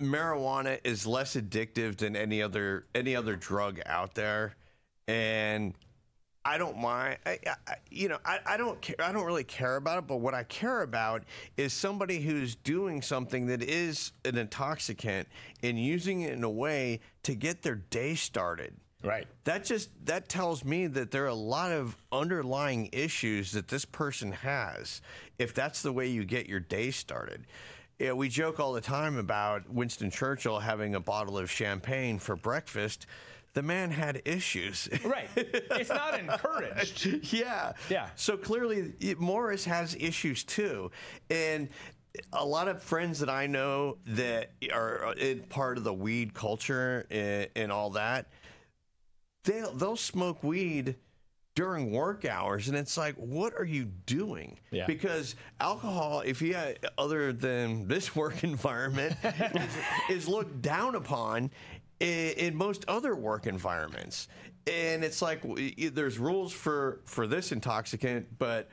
marijuana 0.02 0.80
is 0.84 1.06
less 1.06 1.36
addictive 1.36 1.98
than 1.98 2.16
any 2.16 2.42
other 2.42 2.86
any 2.96 3.16
other 3.16 3.36
drug 3.36 3.80
out 3.86 4.16
there. 4.16 4.56
And 5.08 5.74
I 6.46 6.58
don't 6.58 6.78
mind. 6.78 7.18
I, 7.26 7.40
I, 7.46 7.76
you 7.90 8.10
know, 8.10 8.18
I, 8.26 8.40
I 8.46 8.58
don't 8.58 8.80
care. 8.82 8.96
I 9.00 9.12
don't 9.12 9.26
really 9.26 9.46
care 9.46 9.78
about 9.78 10.00
it. 10.00 10.08
But 10.08 10.18
what 10.18 10.34
I 10.34 10.44
care 10.44 10.82
about 10.82 11.24
is 11.56 11.72
somebody 11.74 12.20
who's 12.22 12.56
doing 12.56 13.02
something 13.02 13.46
that 13.48 13.64
is 13.64 14.12
an 14.26 14.38
intoxicant 14.38 15.28
and 15.62 15.80
using 15.80 16.22
it 16.22 16.34
in 16.34 16.44
a 16.44 16.50
way 16.50 17.00
to 17.24 17.36
get 17.36 17.62
their 17.62 17.76
day 17.76 18.16
started. 18.16 18.76
Right. 19.04 19.28
That 19.44 19.66
just 19.66 19.90
that 20.06 20.30
tells 20.30 20.64
me 20.64 20.88
that 20.88 21.12
there 21.12 21.26
are 21.26 21.28
a 21.28 21.34
lot 21.34 21.72
of 21.72 21.98
underlying 22.12 22.90
issues 22.94 23.52
that 23.52 23.68
this 23.68 23.86
person 23.86 24.32
has. 24.32 25.02
If 25.40 25.54
that's 25.54 25.82
the 25.82 25.92
way 25.92 26.08
you 26.08 26.24
get 26.24 26.48
your 26.48 26.62
day 26.62 26.92
started. 26.92 27.46
Yeah, 28.00 28.14
we 28.14 28.28
joke 28.28 28.60
all 28.60 28.74
the 28.74 28.82
time 28.82 29.18
about 29.18 29.70
Winston 29.70 30.10
Churchill 30.10 30.60
having 30.60 30.96
a 30.96 31.00
bottle 31.00 31.38
of 31.38 31.50
champagne 31.50 32.18
for 32.18 32.36
breakfast. 32.36 33.06
The 33.54 33.62
man 33.62 33.92
had 33.92 34.22
issues. 34.26 34.90
Right. 35.04 35.30
It's 35.36 35.90
not 35.90 36.20
encouraged. 36.20 37.32
yeah. 37.34 37.74
Yeah. 37.90 38.10
So 38.16 38.36
clearly, 38.36 38.94
Morris 39.20 39.66
has 39.66 39.96
issues 40.00 40.44
too. 40.44 40.90
And 41.30 41.70
a 42.32 42.46
lot 42.46 42.68
of 42.68 42.82
friends 42.82 43.20
that 43.20 43.30
I 43.30 43.48
know 43.48 43.98
that 44.08 44.52
are 44.72 45.08
uh, 45.08 45.14
in 45.14 45.42
part 45.44 45.78
of 45.78 45.84
the 45.84 45.94
weed 45.94 46.34
culture 46.34 47.06
and, 47.10 47.48
and 47.56 47.72
all 47.72 47.92
that, 47.92 48.28
they'll, 49.44 49.74
they'll 49.74 49.96
smoke 49.96 50.44
weed 50.44 50.96
during 51.56 51.92
work 51.92 52.26
hours. 52.26 52.68
And 52.68 52.78
it's 52.78 52.98
like, 52.98 53.16
what 53.16 53.54
are 53.58 53.66
you 53.66 53.86
doing? 53.86 54.60
Yeah. 54.72 54.88
Because 54.88 55.36
alcohol, 55.60 56.22
if 56.22 56.42
you 56.42 56.56
had, 56.56 56.80
other 56.98 57.32
than 57.32 57.88
this 57.88 58.16
work 58.16 58.44
environment, 58.44 59.16
is, 59.24 59.78
is 60.10 60.28
looked 60.28 60.62
down 60.62 60.96
upon 60.96 61.52
in, 62.04 62.34
in 62.38 62.56
most 62.56 62.86
other 62.88 63.16
work 63.16 63.48
environments. 63.48 64.28
And 64.68 65.04
it's 65.04 65.22
like 65.22 65.42
there's 65.94 66.20
rules 66.20 66.54
for 66.54 67.02
for 67.06 67.28
this 67.28 67.52
intoxicant, 67.52 68.38
but 68.38 68.70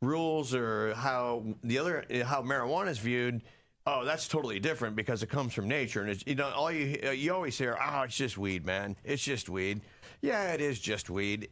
rules 0.00 0.54
or 0.54 0.94
how 0.94 1.44
the 1.64 1.78
other 1.78 2.04
how 2.24 2.42
marijuana 2.42 2.88
is 2.88 2.98
viewed. 2.98 3.42
Oh, 3.86 4.04
that's 4.04 4.28
totally 4.28 4.60
different 4.60 4.96
because 4.96 5.22
it 5.22 5.28
comes 5.28 5.52
from 5.52 5.68
nature, 5.68 6.00
and 6.00 6.10
it's 6.10 6.24
you 6.26 6.36
know 6.36 6.50
all 6.50 6.70
you 6.70 6.98
uh, 7.04 7.10
you 7.10 7.34
always 7.34 7.58
hear. 7.58 7.76
Oh, 7.80 8.02
it's 8.02 8.16
just 8.16 8.38
weed, 8.38 8.64
man. 8.64 8.96
It's 9.04 9.22
just 9.22 9.48
weed. 9.48 9.80
Yeah, 10.20 10.52
it 10.52 10.60
is 10.60 10.78
just 10.78 11.10
weed. 11.10 11.48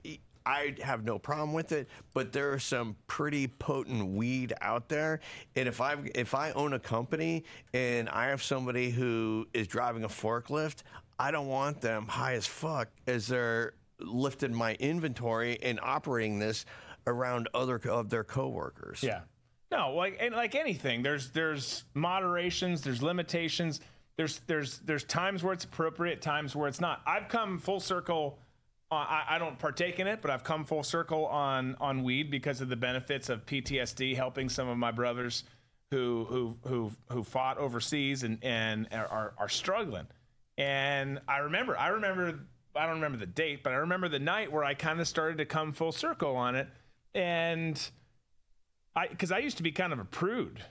I 0.46 0.74
have 0.82 1.04
no 1.04 1.18
problem 1.18 1.52
with 1.52 1.72
it, 1.72 1.88
but 2.14 2.32
there 2.32 2.52
are 2.52 2.58
some 2.58 2.96
pretty 3.06 3.48
potent 3.48 4.04
weed 4.06 4.52
out 4.60 4.88
there. 4.88 5.20
And 5.56 5.68
if 5.68 5.80
I 5.80 5.96
if 6.14 6.34
I 6.34 6.52
own 6.52 6.72
a 6.72 6.78
company 6.78 7.44
and 7.74 8.08
I 8.08 8.26
have 8.26 8.42
somebody 8.42 8.90
who 8.90 9.46
is 9.52 9.66
driving 9.66 10.04
a 10.04 10.08
forklift, 10.08 10.82
I 11.18 11.30
don't 11.30 11.48
want 11.48 11.80
them 11.80 12.06
high 12.06 12.34
as 12.34 12.46
fuck 12.46 12.88
as 13.06 13.26
they're 13.26 13.74
lifting 14.00 14.54
my 14.54 14.74
inventory 14.74 15.58
and 15.62 15.78
operating 15.80 16.38
this 16.38 16.64
around 17.06 17.48
other 17.54 17.80
of 17.88 18.10
their 18.10 18.24
coworkers. 18.24 19.02
Yeah. 19.02 19.20
No, 19.70 19.94
like 19.94 20.18
and 20.20 20.34
like 20.34 20.54
anything, 20.54 21.02
there's 21.02 21.30
there's 21.30 21.84
moderations, 21.94 22.82
there's 22.82 23.02
limitations, 23.02 23.80
there's 24.16 24.40
there's 24.46 24.80
there's 24.80 25.04
times 25.04 25.42
where 25.42 25.54
it's 25.54 25.64
appropriate, 25.64 26.20
times 26.20 26.54
where 26.54 26.68
it's 26.68 26.80
not. 26.80 27.00
I've 27.06 27.28
come 27.28 27.58
full 27.58 27.80
circle. 27.80 28.38
Uh, 28.90 28.96
I, 28.96 29.24
I 29.30 29.38
don't 29.38 29.58
partake 29.58 29.98
in 29.98 30.06
it, 30.06 30.20
but 30.20 30.30
I've 30.30 30.44
come 30.44 30.66
full 30.66 30.82
circle 30.82 31.24
on 31.26 31.76
on 31.80 32.02
weed 32.02 32.30
because 32.30 32.60
of 32.60 32.68
the 32.68 32.76
benefits 32.76 33.30
of 33.30 33.46
PTSD, 33.46 34.14
helping 34.14 34.50
some 34.50 34.68
of 34.68 34.76
my 34.76 34.90
brothers 34.90 35.44
who 35.90 36.26
who 36.28 36.56
who 36.68 36.92
who 37.10 37.22
fought 37.24 37.56
overseas 37.56 38.24
and 38.24 38.38
and 38.42 38.88
are 38.92 39.32
are 39.38 39.48
struggling. 39.48 40.06
And 40.58 41.20
I 41.28 41.38
remember, 41.38 41.78
I 41.78 41.88
remember, 41.88 42.40
I 42.76 42.86
don't 42.86 42.96
remember 42.96 43.18
the 43.18 43.26
date, 43.26 43.62
but 43.62 43.72
I 43.72 43.76
remember 43.76 44.08
the 44.08 44.18
night 44.18 44.52
where 44.52 44.64
I 44.64 44.74
kind 44.74 45.00
of 45.00 45.08
started 45.08 45.38
to 45.38 45.44
come 45.44 45.72
full 45.72 45.92
circle 45.92 46.36
on 46.36 46.56
it, 46.56 46.68
and. 47.14 47.80
I 48.94 49.08
because 49.08 49.32
I 49.32 49.38
used 49.38 49.56
to 49.58 49.62
be 49.62 49.72
kind 49.72 49.92
of 49.92 49.98
a 49.98 50.04
prude, 50.04 50.62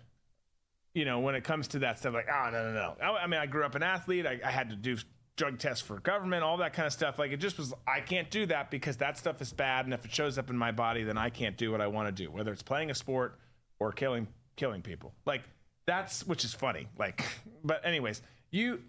you 0.93 1.05
know, 1.05 1.19
when 1.19 1.35
it 1.35 1.43
comes 1.43 1.69
to 1.69 1.79
that 1.79 1.99
stuff. 1.99 2.13
Like, 2.13 2.27
oh 2.31 2.49
no 2.51 2.71
no 2.71 2.73
no. 2.73 2.95
I, 3.01 3.23
I 3.23 3.27
mean, 3.27 3.39
I 3.39 3.45
grew 3.45 3.63
up 3.63 3.75
an 3.75 3.83
athlete. 3.83 4.25
I, 4.25 4.39
I 4.43 4.51
had 4.51 4.69
to 4.69 4.75
do 4.75 4.97
drug 5.37 5.57
tests 5.57 5.81
for 5.85 5.99
government, 5.99 6.43
all 6.43 6.57
that 6.57 6.73
kind 6.73 6.85
of 6.85 6.93
stuff. 6.93 7.17
Like, 7.17 7.31
it 7.31 7.37
just 7.37 7.57
was. 7.57 7.73
I 7.87 7.99
can't 8.01 8.29
do 8.29 8.45
that 8.47 8.69
because 8.69 8.97
that 8.97 9.17
stuff 9.17 9.41
is 9.41 9.51
bad, 9.53 9.85
and 9.85 9.93
if 9.93 10.05
it 10.05 10.13
shows 10.13 10.37
up 10.37 10.49
in 10.49 10.57
my 10.57 10.71
body, 10.71 11.03
then 11.03 11.17
I 11.17 11.29
can't 11.29 11.57
do 11.57 11.71
what 11.71 11.81
I 11.81 11.87
want 11.87 12.15
to 12.15 12.23
do, 12.23 12.29
whether 12.29 12.51
it's 12.51 12.63
playing 12.63 12.91
a 12.91 12.95
sport 12.95 13.39
or 13.79 13.91
killing 13.91 14.27
killing 14.55 14.81
people. 14.81 15.13
Like 15.25 15.41
that's 15.87 16.25
which 16.27 16.45
is 16.45 16.53
funny. 16.53 16.87
Like, 16.97 17.25
but 17.63 17.85
anyways, 17.85 18.21
you 18.51 18.81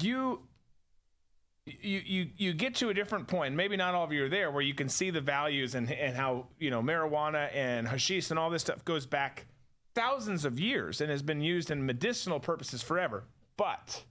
you 0.00 0.40
you 1.66 2.00
you 2.04 2.30
you 2.36 2.52
get 2.52 2.74
to 2.76 2.90
a 2.90 2.94
different 2.94 3.26
point. 3.26 3.54
Maybe 3.54 3.76
not 3.76 3.94
all 3.94 4.04
of 4.04 4.12
you 4.12 4.24
are 4.24 4.28
there 4.28 4.50
where 4.50 4.62
you 4.62 4.74
can 4.74 4.88
see 4.88 5.10
the 5.10 5.20
values 5.20 5.74
and 5.74 5.90
and 5.90 6.16
how 6.16 6.46
you 6.58 6.70
know 6.70 6.82
marijuana 6.82 7.54
and 7.54 7.88
hashish 7.88 8.30
and 8.30 8.38
all 8.38 8.50
this 8.50 8.62
stuff 8.62 8.84
goes 8.84 9.06
back 9.06 9.46
thousands 9.94 10.44
of 10.44 10.60
years 10.60 11.00
and 11.00 11.10
has 11.10 11.22
been 11.22 11.40
used 11.40 11.70
in 11.70 11.84
medicinal 11.84 12.38
purposes 12.38 12.82
forever. 12.82 13.24
But 13.56 14.04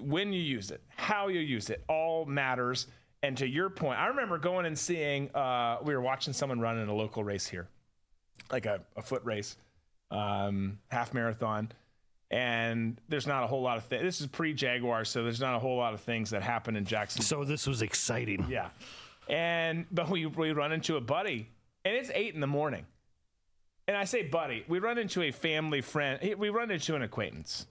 when 0.00 0.32
you 0.32 0.40
use 0.40 0.70
it, 0.70 0.82
how 0.96 1.28
you 1.28 1.40
use 1.40 1.70
it, 1.70 1.84
all 1.88 2.24
matters. 2.24 2.88
And 3.22 3.36
to 3.36 3.46
your 3.46 3.70
point, 3.70 4.00
I 4.00 4.08
remember 4.08 4.38
going 4.38 4.66
and 4.66 4.76
seeing. 4.76 5.32
Uh, 5.32 5.78
we 5.84 5.94
were 5.94 6.00
watching 6.00 6.32
someone 6.32 6.58
run 6.58 6.78
in 6.78 6.88
a 6.88 6.94
local 6.94 7.22
race 7.22 7.46
here, 7.46 7.68
like 8.50 8.66
a, 8.66 8.80
a 8.96 9.02
foot 9.02 9.22
race, 9.24 9.56
um, 10.10 10.78
half 10.90 11.14
marathon 11.14 11.70
and 12.32 12.98
there's 13.10 13.26
not 13.26 13.44
a 13.44 13.46
whole 13.46 13.60
lot 13.60 13.76
of 13.76 13.84
things. 13.84 14.02
This 14.02 14.20
is 14.22 14.26
pre 14.26 14.54
Jaguar, 14.54 15.04
so 15.04 15.22
there's 15.22 15.40
not 15.40 15.54
a 15.54 15.58
whole 15.58 15.76
lot 15.76 15.92
of 15.92 16.00
things 16.00 16.30
that 16.30 16.42
happen 16.42 16.76
in 16.76 16.86
Jackson. 16.86 17.22
So 17.22 17.44
this 17.44 17.66
was 17.66 17.82
exciting. 17.82 18.46
Yeah, 18.48 18.70
and 19.28 19.84
but 19.92 20.08
we 20.08 20.26
we 20.26 20.52
run 20.52 20.72
into 20.72 20.96
a 20.96 21.00
buddy, 21.00 21.48
and 21.84 21.94
it's 21.94 22.10
eight 22.14 22.34
in 22.34 22.40
the 22.40 22.46
morning, 22.46 22.86
and 23.86 23.96
I 23.96 24.04
say 24.04 24.22
buddy, 24.22 24.64
we 24.66 24.78
run 24.78 24.96
into 24.96 25.22
a 25.22 25.30
family 25.30 25.82
friend. 25.82 26.34
We 26.38 26.48
run 26.48 26.70
into 26.70 26.96
an 26.96 27.02
acquaintance. 27.02 27.66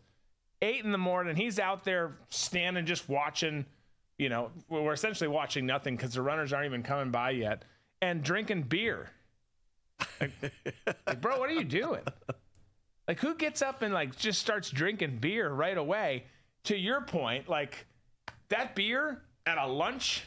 Eight 0.62 0.86
in 0.86 0.92
the 0.92 1.00
morning, 1.00 1.36
he's 1.36 1.58
out 1.58 1.84
there 1.84 2.18
standing, 2.30 2.86
just 2.86 3.10
watching. 3.10 3.66
You 4.20 4.30
know, 4.30 4.52
we're 4.70 4.94
essentially 4.94 5.28
watching 5.28 5.66
nothing 5.66 5.96
because 5.96 6.14
the 6.14 6.22
runners 6.22 6.54
aren't 6.54 6.68
even 6.68 6.84
coming 6.84 7.10
by 7.10 7.32
yet, 7.32 7.66
and 8.00 8.24
drinking 8.24 8.64
beer. 8.64 9.10
Like, 10.20 10.32
like, 11.08 11.20
bro, 11.20 11.40
what 11.40 11.50
are 11.50 11.54
you 11.54 11.64
doing? 11.64 12.04
Like 13.12 13.20
who 13.20 13.36
gets 13.36 13.62
up 13.62 13.82
and 13.82 13.94
like 13.94 14.16
just 14.16 14.40
starts 14.40 14.70
drinking 14.70 15.18
beer 15.18 15.50
right 15.50 15.78
away? 15.78 16.24
To 16.64 16.78
your 16.78 17.02
point, 17.02 17.50
like 17.50 17.86
that 18.48 18.74
beer 18.74 19.22
at 19.46 19.58
a 19.58 19.68
lunch, 19.68 20.24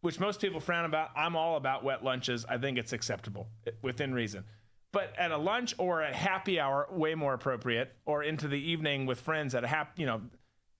which 0.00 0.18
most 0.18 0.40
people 0.40 0.60
frown 0.60 0.86
about. 0.86 1.10
I'm 1.14 1.36
all 1.36 1.58
about 1.58 1.84
wet 1.84 2.02
lunches. 2.02 2.46
I 2.48 2.56
think 2.56 2.78
it's 2.78 2.94
acceptable 2.94 3.48
within 3.82 4.14
reason. 4.14 4.44
But 4.92 5.12
at 5.18 5.30
a 5.30 5.36
lunch 5.36 5.74
or 5.76 6.00
at 6.00 6.14
happy 6.14 6.58
hour, 6.58 6.88
way 6.90 7.14
more 7.14 7.34
appropriate, 7.34 7.92
or 8.06 8.22
into 8.22 8.48
the 8.48 8.58
evening 8.58 9.04
with 9.04 9.20
friends 9.20 9.54
at 9.54 9.62
a 9.62 9.66
happy, 9.66 10.00
you 10.00 10.06
know, 10.06 10.22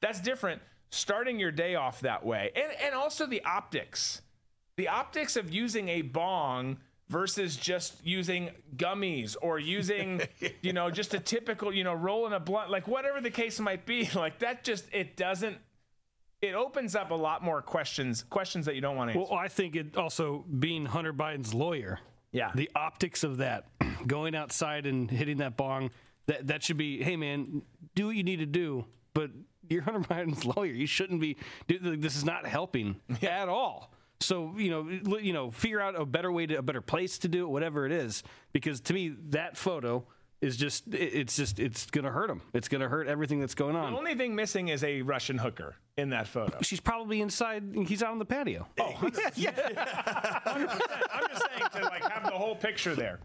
that's 0.01 0.23
different. 0.23 0.63
Starting 0.89 1.39
your 1.39 1.53
day 1.53 1.75
off 1.75 2.01
that 2.01 2.25
way, 2.25 2.51
and 2.57 2.73
and 2.83 2.95
also 2.95 3.27
the 3.27 3.45
optics, 3.45 4.23
the 4.79 4.89
optics 4.89 5.37
of 5.37 5.53
using 5.53 5.91
a 5.91 6.01
bong 6.01 6.79
versus 7.09 7.57
just 7.57 7.95
using 8.05 8.51
gummies 8.77 9.37
or 9.43 9.59
using 9.59 10.21
you 10.63 10.73
know 10.73 10.91
just 10.91 11.15
a 11.15 11.21
typical 11.21 11.73
you 11.73 11.85
know 11.85 11.95
rolling 11.95 12.33
a 12.33 12.41
blunt 12.41 12.71
like 12.71 12.89
whatever 12.89 13.21
the 13.21 13.31
case 13.31 13.61
might 13.61 13.85
be 13.85 14.09
like 14.15 14.39
that 14.39 14.65
just 14.65 14.87
it 14.93 15.17
doesn't 15.17 15.57
it 16.41 16.55
opens 16.55 16.95
up 16.95 17.11
a 17.11 17.15
lot 17.15 17.43
more 17.43 17.63
questions 17.63 18.23
questions 18.31 18.67
that 18.67 18.75
you 18.75 18.81
don't 18.81 18.97
want 18.97 19.11
to 19.13 19.19
answer. 19.19 19.33
Well, 19.33 19.39
I 19.39 19.49
think 19.49 19.77
it 19.77 19.97
also 19.97 20.45
being 20.59 20.85
Hunter 20.87 21.13
Biden's 21.13 21.55
lawyer. 21.55 22.01
Yeah. 22.33 22.51
The 22.55 22.69
optics 22.75 23.23
of 23.25 23.39
that, 23.39 23.67
going 24.07 24.35
outside 24.35 24.87
and 24.87 25.11
hitting 25.11 25.39
that 25.39 25.57
bong, 25.57 25.91
That 26.27 26.49
that 26.49 26.63
should 26.63 26.77
be, 26.77 27.03
hey 27.03 27.17
man, 27.17 27.63
do 27.95 28.07
what 28.09 28.17
you 28.17 28.25
need 28.25 28.41
to 28.41 28.47
do, 28.47 28.85
but 29.15 29.31
you're 29.71 29.83
Hunter 29.83 30.01
Biden's 30.01 30.45
lawyer. 30.57 30.73
You 30.73 30.87
shouldn't 30.87 31.21
be. 31.21 31.37
dude, 31.67 32.03
This 32.03 32.17
is 32.17 32.25
not 32.25 32.45
helping 32.45 32.97
at 33.23 33.49
all. 33.49 33.94
So 34.25 34.55
you 34.57 34.71
know, 34.71 35.19
you 35.19 35.33
know, 35.33 35.51
figure 35.51 35.81
out 35.81 36.01
a 36.01 36.05
better 36.07 36.33
way 36.33 36.47
to 36.47 36.57
a 36.57 36.63
better 36.63 36.81
place 36.81 37.19
to 37.19 37.29
do 37.29 37.45
it, 37.45 37.49
whatever 37.51 37.87
it 37.87 37.93
is. 37.93 38.23
Because 38.53 38.81
to 38.83 38.95
me, 38.95 39.15
that 39.31 39.57
photo 39.57 40.07
is 40.41 40.57
just 40.57 40.85
it's 40.93 41.37
just 41.37 41.59
it's 41.59 41.87
gonna 41.87 42.11
hurt 42.11 42.31
him. 42.31 42.43
It's 42.53 42.69
gonna 42.69 42.89
hurt 42.89 43.07
everything 43.09 43.41
that's 43.41 43.55
going 43.55 43.77
on. 43.77 43.93
The 43.93 43.99
only 43.99 44.15
thing 44.15 44.35
missing 44.35 44.69
is 44.69 44.83
a 44.85 45.03
Russian 45.03 45.39
hooker 45.39 45.77
in 45.97 46.11
that 46.11 46.27
photo. 46.27 46.59
She's 46.61 46.81
probably 46.81 47.21
inside. 47.21 47.63
He's 47.87 48.03
out 48.03 48.13
on 48.13 48.19
the 48.19 48.25
patio. 48.25 48.67
Oh, 48.81 48.93
100%. 48.97 49.15
100%. 49.35 50.43
I'm 50.47 51.29
just 51.29 51.47
saying 51.47 51.71
to 51.75 51.83
like 51.85 52.03
have 52.11 52.25
the 52.25 52.37
whole 52.37 52.57
picture 52.57 52.95
there. 52.95 53.21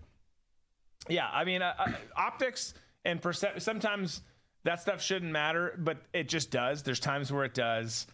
Yeah, 1.08 1.28
I 1.32 1.44
mean, 1.44 1.62
uh, 1.62 1.74
optics 2.16 2.74
and 3.06 3.22
percep- 3.22 3.62
sometimes 3.62 4.22
that 4.64 4.82
stuff 4.82 5.02
shouldn't 5.02 5.32
matter, 5.32 5.76
but 5.78 5.98
it 6.14 6.30
just 6.30 6.52
does. 6.52 6.84
There's 6.84 7.00
times 7.00 7.32
where 7.32 7.46
it 7.46 7.54
does. 7.54 8.06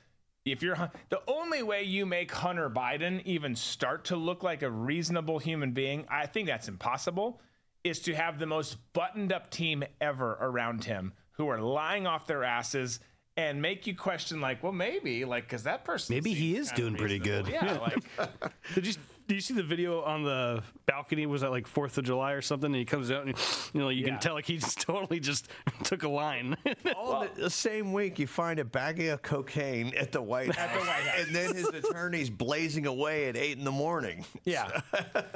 If 0.46 0.62
you're 0.62 0.92
the 1.10 1.22
only 1.28 1.64
way 1.64 1.82
you 1.82 2.06
make 2.06 2.32
Hunter 2.32 2.70
Biden 2.70 3.24
even 3.26 3.56
start 3.56 4.06
to 4.06 4.16
look 4.16 4.44
like 4.44 4.62
a 4.62 4.70
reasonable 4.70 5.40
human 5.40 5.72
being, 5.72 6.06
I 6.08 6.28
think 6.28 6.48
that's 6.48 6.68
impossible, 6.68 7.42
is 7.84 8.00
to 8.02 8.14
have 8.14 8.38
the 8.38 8.46
most 8.46 8.78
buttoned 8.94 9.34
up 9.34 9.50
team 9.50 9.84
ever 10.00 10.38
around 10.40 10.84
him 10.84 11.14
who 11.32 11.48
are 11.48 11.60
lying 11.60 12.06
off 12.06 12.28
their 12.28 12.44
asses 12.44 13.00
and 13.38 13.60
make 13.60 13.88
you 13.88 13.96
question 13.96 14.40
like, 14.40 14.62
well, 14.62 14.72
maybe 14.72 15.26
like 15.26 15.46
because 15.46 15.64
that 15.64 15.84
person 15.84 16.14
Maybe 16.14 16.36
he 16.36 16.56
is 16.56 16.70
kinda 16.70 16.82
doing 16.82 16.96
pretty 16.96 17.18
good. 17.18 17.48
Yeah, 17.48 17.80
like 17.80 18.54
Did 18.76 18.86
you 19.26 19.28
did 19.28 19.36
you 19.36 19.42
see 19.42 19.54
the 19.54 19.64
video 19.64 20.02
on 20.04 20.24
the 20.24 20.64
balcony? 20.86 21.26
Was 21.26 21.42
that 21.42 21.52
like 21.52 21.68
Fourth 21.68 21.98
of 21.98 22.04
July 22.06 22.32
or 22.34 22.42
something? 22.42 22.68
And 22.68 22.76
he 22.76 22.86
comes 22.86 23.12
out 23.12 23.26
and 23.26 23.36
you 23.74 23.80
know 23.82 23.90
you 23.90 24.02
Yeah. 24.04 24.12
can 24.12 24.20
tell 24.20 24.34
like 24.34 24.46
he 24.46 24.58
just 24.58 24.80
totally 24.82 25.20
just 25.20 25.48
took 25.84 26.04
a 26.04 26.10
line. 26.10 26.56
All 26.96 27.22
the, 27.22 27.42
the 27.44 27.50
same 27.50 27.94
week, 27.94 28.20
you 28.20 28.28
find 28.28 28.60
a 28.60 28.66
bag 28.66 29.00
of 29.02 29.22
cocaine 29.22 29.94
at 29.96 30.12
the 30.12 30.22
White 30.22 30.56
House, 30.56 30.72
the 30.74 30.80
White 30.80 30.88
House. 31.04 31.26
and 31.26 31.36
then 31.36 31.56
his 31.56 31.68
attorney's 31.68 32.30
blazing 32.30 32.86
away 32.86 33.28
at 33.30 33.36
eight 33.38 33.58
in 33.58 33.64
the 33.64 33.72
morning. 33.72 34.26
Yeah. 34.44 34.82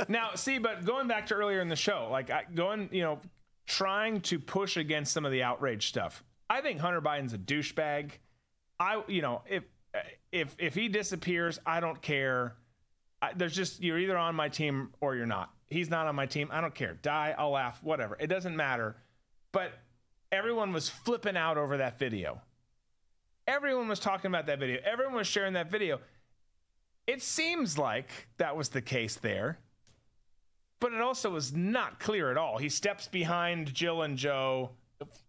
now, 0.07 0.35
see, 0.35 0.57
but 0.59 0.85
going 0.85 1.07
back 1.07 1.27
to 1.27 1.33
earlier 1.35 1.61
in 1.61 1.67
the 1.69 1.75
show, 1.75 2.07
like 2.11 2.29
I, 2.29 2.43
going, 2.53 2.89
you 2.91 3.01
know, 3.01 3.19
trying 3.67 4.21
to 4.21 4.39
push 4.39 4.77
against 4.77 5.13
some 5.13 5.25
of 5.25 5.31
the 5.31 5.43
outrage 5.43 5.87
stuff. 5.87 6.23
I 6.49 6.61
think 6.61 6.79
Hunter 6.79 7.01
Biden's 7.01 7.33
a 7.33 7.37
douchebag. 7.37 8.11
I, 8.79 9.03
you 9.07 9.21
know, 9.21 9.41
if 9.47 9.63
if 10.31 10.55
if 10.57 10.73
he 10.75 10.87
disappears, 10.87 11.59
I 11.65 11.79
don't 11.79 12.01
care. 12.01 12.55
I, 13.21 13.33
there's 13.35 13.55
just 13.55 13.81
you're 13.81 13.99
either 13.99 14.17
on 14.17 14.35
my 14.35 14.49
team 14.49 14.89
or 15.01 15.15
you're 15.15 15.25
not. 15.25 15.51
He's 15.67 15.89
not 15.89 16.07
on 16.07 16.15
my 16.15 16.25
team. 16.25 16.49
I 16.51 16.61
don't 16.61 16.73
care. 16.73 16.93
Die, 17.01 17.35
I'll 17.37 17.51
laugh, 17.51 17.83
whatever. 17.83 18.17
It 18.19 18.27
doesn't 18.27 18.55
matter. 18.55 18.95
But 19.51 19.71
everyone 20.31 20.73
was 20.73 20.89
flipping 20.89 21.37
out 21.37 21.57
over 21.57 21.77
that 21.77 21.99
video. 21.99 22.41
Everyone 23.47 23.87
was 23.87 23.99
talking 23.99 24.29
about 24.29 24.45
that 24.45 24.59
video. 24.59 24.79
Everyone 24.83 25.15
was 25.15 25.27
sharing 25.27 25.53
that 25.53 25.71
video. 25.71 25.99
It 27.07 27.23
seems 27.23 27.77
like 27.77 28.09
that 28.37 28.55
was 28.55 28.69
the 28.69 28.81
case 28.81 29.15
there, 29.15 29.57
but 30.79 30.93
it 30.93 31.01
also 31.01 31.31
was 31.31 31.51
not 31.55 31.99
clear 31.99 32.29
at 32.29 32.37
all. 32.37 32.59
He 32.59 32.69
steps 32.69 33.07
behind 33.07 33.73
Jill 33.73 34.03
and 34.03 34.15
Joe, 34.15 34.71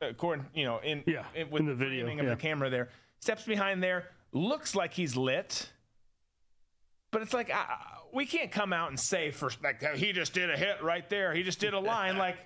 according 0.03 0.45
you 0.55 0.67
know, 0.67 0.79
in 0.85 1.03
Yeah, 1.07 1.25
in, 1.35 1.49
with 1.49 1.61
in 1.61 1.67
the 1.67 1.75
video, 1.75 2.07
of 2.07 2.17
yeah. 2.17 2.29
the 2.29 2.37
camera 2.37 2.69
there. 2.69 2.91
Steps 3.21 3.45
behind 3.45 3.83
there, 3.83 4.09
looks 4.33 4.75
like 4.75 4.93
he's 4.93 5.17
lit, 5.17 5.71
but 7.11 7.23
it's 7.23 7.35
like 7.35 7.51
we 8.12 8.27
can't 8.27 8.51
come 8.51 8.73
out 8.73 8.89
and 8.89 8.99
say 8.99 9.31
for 9.31 9.51
like 9.62 9.82
he 9.97 10.12
just 10.12 10.32
did 10.32 10.51
a 10.51 10.57
hit 10.57 10.82
right 10.82 11.09
there. 11.09 11.35
He 11.35 11.43
just 11.43 11.61
did 11.61 11.74
a 11.74 11.81
line 11.81 12.16
like. 12.19 12.37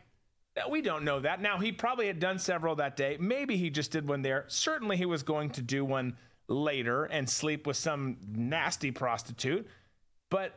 We 0.70 0.82
don't 0.82 1.03
know 1.03 1.19
that. 1.19 1.41
Now, 1.41 1.59
he 1.59 1.73
probably 1.73 2.07
had 2.07 2.20
done 2.20 2.39
several 2.39 2.77
that 2.77 2.97
day. 2.97 3.16
Maybe 3.19 3.57
he 3.57 3.70
just 3.70 3.91
did 3.91 4.07
one 4.07 4.23
there. 4.23 4.45
Certainly, 4.47 4.99
he 4.99 5.05
was 5.05 5.24
going 5.24 5.51
to 5.51 5.62
do 5.62 5.85
one 5.85 6.16
later 6.47 7.07
and 7.07 7.28
sleep 7.28 7.66
with 7.66 7.77
some 7.77 8.19
nasty 8.32 8.93
prostitute. 8.93 9.66
But 10.31 10.53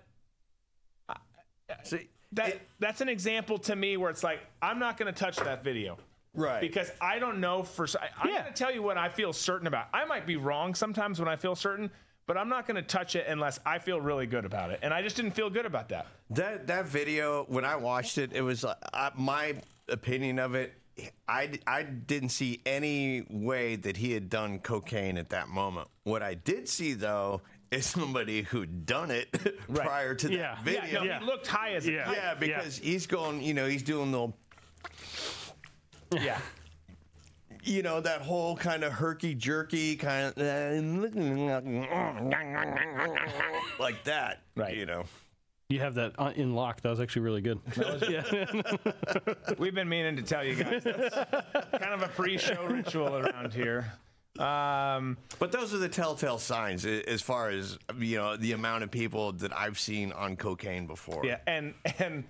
See, 1.83 2.07
that 2.33 2.59
that's 2.79 3.01
an 3.01 3.09
example 3.09 3.57
to 3.59 3.75
me 3.75 3.97
where 3.97 4.09
it's 4.09 4.23
like 4.23 4.39
I'm 4.61 4.79
not 4.79 4.97
going 4.97 5.13
to 5.13 5.17
touch 5.17 5.37
that 5.37 5.63
video. 5.63 5.97
Right. 6.33 6.61
Because 6.61 6.91
I 7.01 7.19
don't 7.19 7.39
know 7.39 7.63
for 7.63 7.87
I, 7.99 8.09
I'm 8.21 8.31
going 8.31 8.45
to 8.45 8.51
tell 8.51 8.71
you 8.71 8.83
what 8.83 8.97
I 8.97 9.09
feel 9.09 9.33
certain 9.33 9.67
about. 9.67 9.87
I 9.93 10.05
might 10.05 10.27
be 10.27 10.35
wrong 10.35 10.75
sometimes 10.75 11.19
when 11.19 11.27
I 11.27 11.35
feel 11.35 11.55
certain, 11.55 11.89
but 12.27 12.37
I'm 12.37 12.49
not 12.49 12.67
going 12.67 12.75
to 12.75 12.81
touch 12.81 13.15
it 13.15 13.25
unless 13.27 13.59
I 13.65 13.79
feel 13.79 13.99
really 13.99 14.27
good 14.27 14.45
about 14.45 14.69
it. 14.69 14.79
And 14.83 14.93
I 14.93 15.01
just 15.01 15.15
didn't 15.15 15.31
feel 15.31 15.49
good 15.49 15.65
about 15.65 15.89
that. 15.89 16.07
That 16.31 16.67
that 16.67 16.85
video, 16.87 17.45
when 17.47 17.65
I 17.65 17.77
watched 17.77 18.17
it, 18.17 18.33
it 18.33 18.41
was 18.41 18.63
uh, 18.63 18.75
uh, 18.93 19.09
my 19.15 19.55
opinion 19.89 20.37
of 20.37 20.53
it. 20.53 20.73
I, 21.27 21.51
I 21.67 21.83
didn't 21.83 22.29
see 22.29 22.59
any 22.65 23.23
way 23.29 23.75
that 23.75 23.97
he 23.97 24.11
had 24.13 24.29
done 24.29 24.59
cocaine 24.59 25.17
at 25.17 25.29
that 25.29 25.47
moment. 25.47 25.87
What 26.03 26.21
I 26.23 26.33
did 26.33 26.67
see 26.67 26.93
though 26.93 27.41
is 27.69 27.85
somebody 27.85 28.41
who'd 28.41 28.85
done 28.85 29.11
it 29.11 29.31
prior 29.73 30.15
to 30.15 30.27
that 30.27 30.33
Yeah. 30.33 30.57
video. 30.63 31.03
Yeah, 31.03 31.19
no, 31.19 31.19
he 31.19 31.25
looked 31.25 31.47
high 31.47 31.73
as 31.73 31.85
a 31.87 31.91
Yeah. 31.91 32.05
kite. 32.05 32.15
Yeah, 32.15 32.33
because 32.35 32.77
he's 32.77 33.05
going, 33.07 33.41
you 33.43 33.53
know, 33.53 33.67
he's 33.67 33.83
doing 33.83 34.11
the, 34.11 34.29
Yeah. 36.13 36.39
You 37.67 37.83
know, 37.83 37.99
that 38.01 38.21
whole 38.21 38.55
kind 38.55 38.83
of 38.83 38.93
herky 38.93 39.35
jerky 39.35 39.95
kind 39.95 40.27
of 40.27 40.37
like 43.79 44.03
that. 44.05 44.41
Right. 44.55 44.75
You 44.75 44.85
know. 44.85 45.03
you 45.69 45.79
have 45.79 45.95
that 45.95 46.13
uh, 46.17 46.31
in 46.35 46.55
lock. 46.55 46.81
That 46.81 46.89
was 46.89 46.99
actually 46.99 47.23
really 47.23 47.41
good. 47.41 47.59
yeah. 48.09 48.23
We've 49.57 49.75
been 49.75 49.89
meaning 49.89 50.15
to 50.15 50.21
tell 50.23 50.43
you 50.45 50.55
guys. 50.55 50.83
That's 50.83 51.15
kind 51.77 51.93
of 51.93 52.01
a 52.01 52.07
pre-show 52.09 52.65
ritual 52.65 53.15
around 53.17 53.53
here. 53.53 53.91
Um, 54.39 55.17
But 55.39 55.51
those 55.51 55.73
are 55.73 55.77
the 55.79 55.89
telltale 55.89 56.37
signs 56.37 56.85
as 56.85 57.21
far 57.21 57.49
as 57.49 57.79
you 57.97 58.17
know 58.17 58.37
the 58.37 58.51
amount 58.51 58.83
of 58.83 58.91
people 58.91 59.31
that 59.33 59.51
I've 59.57 59.79
seen 59.79 60.11
on 60.11 60.35
cocaine 60.35 60.85
before. 60.85 61.25
yeah, 61.25 61.39
and 61.47 61.73
and 61.99 62.23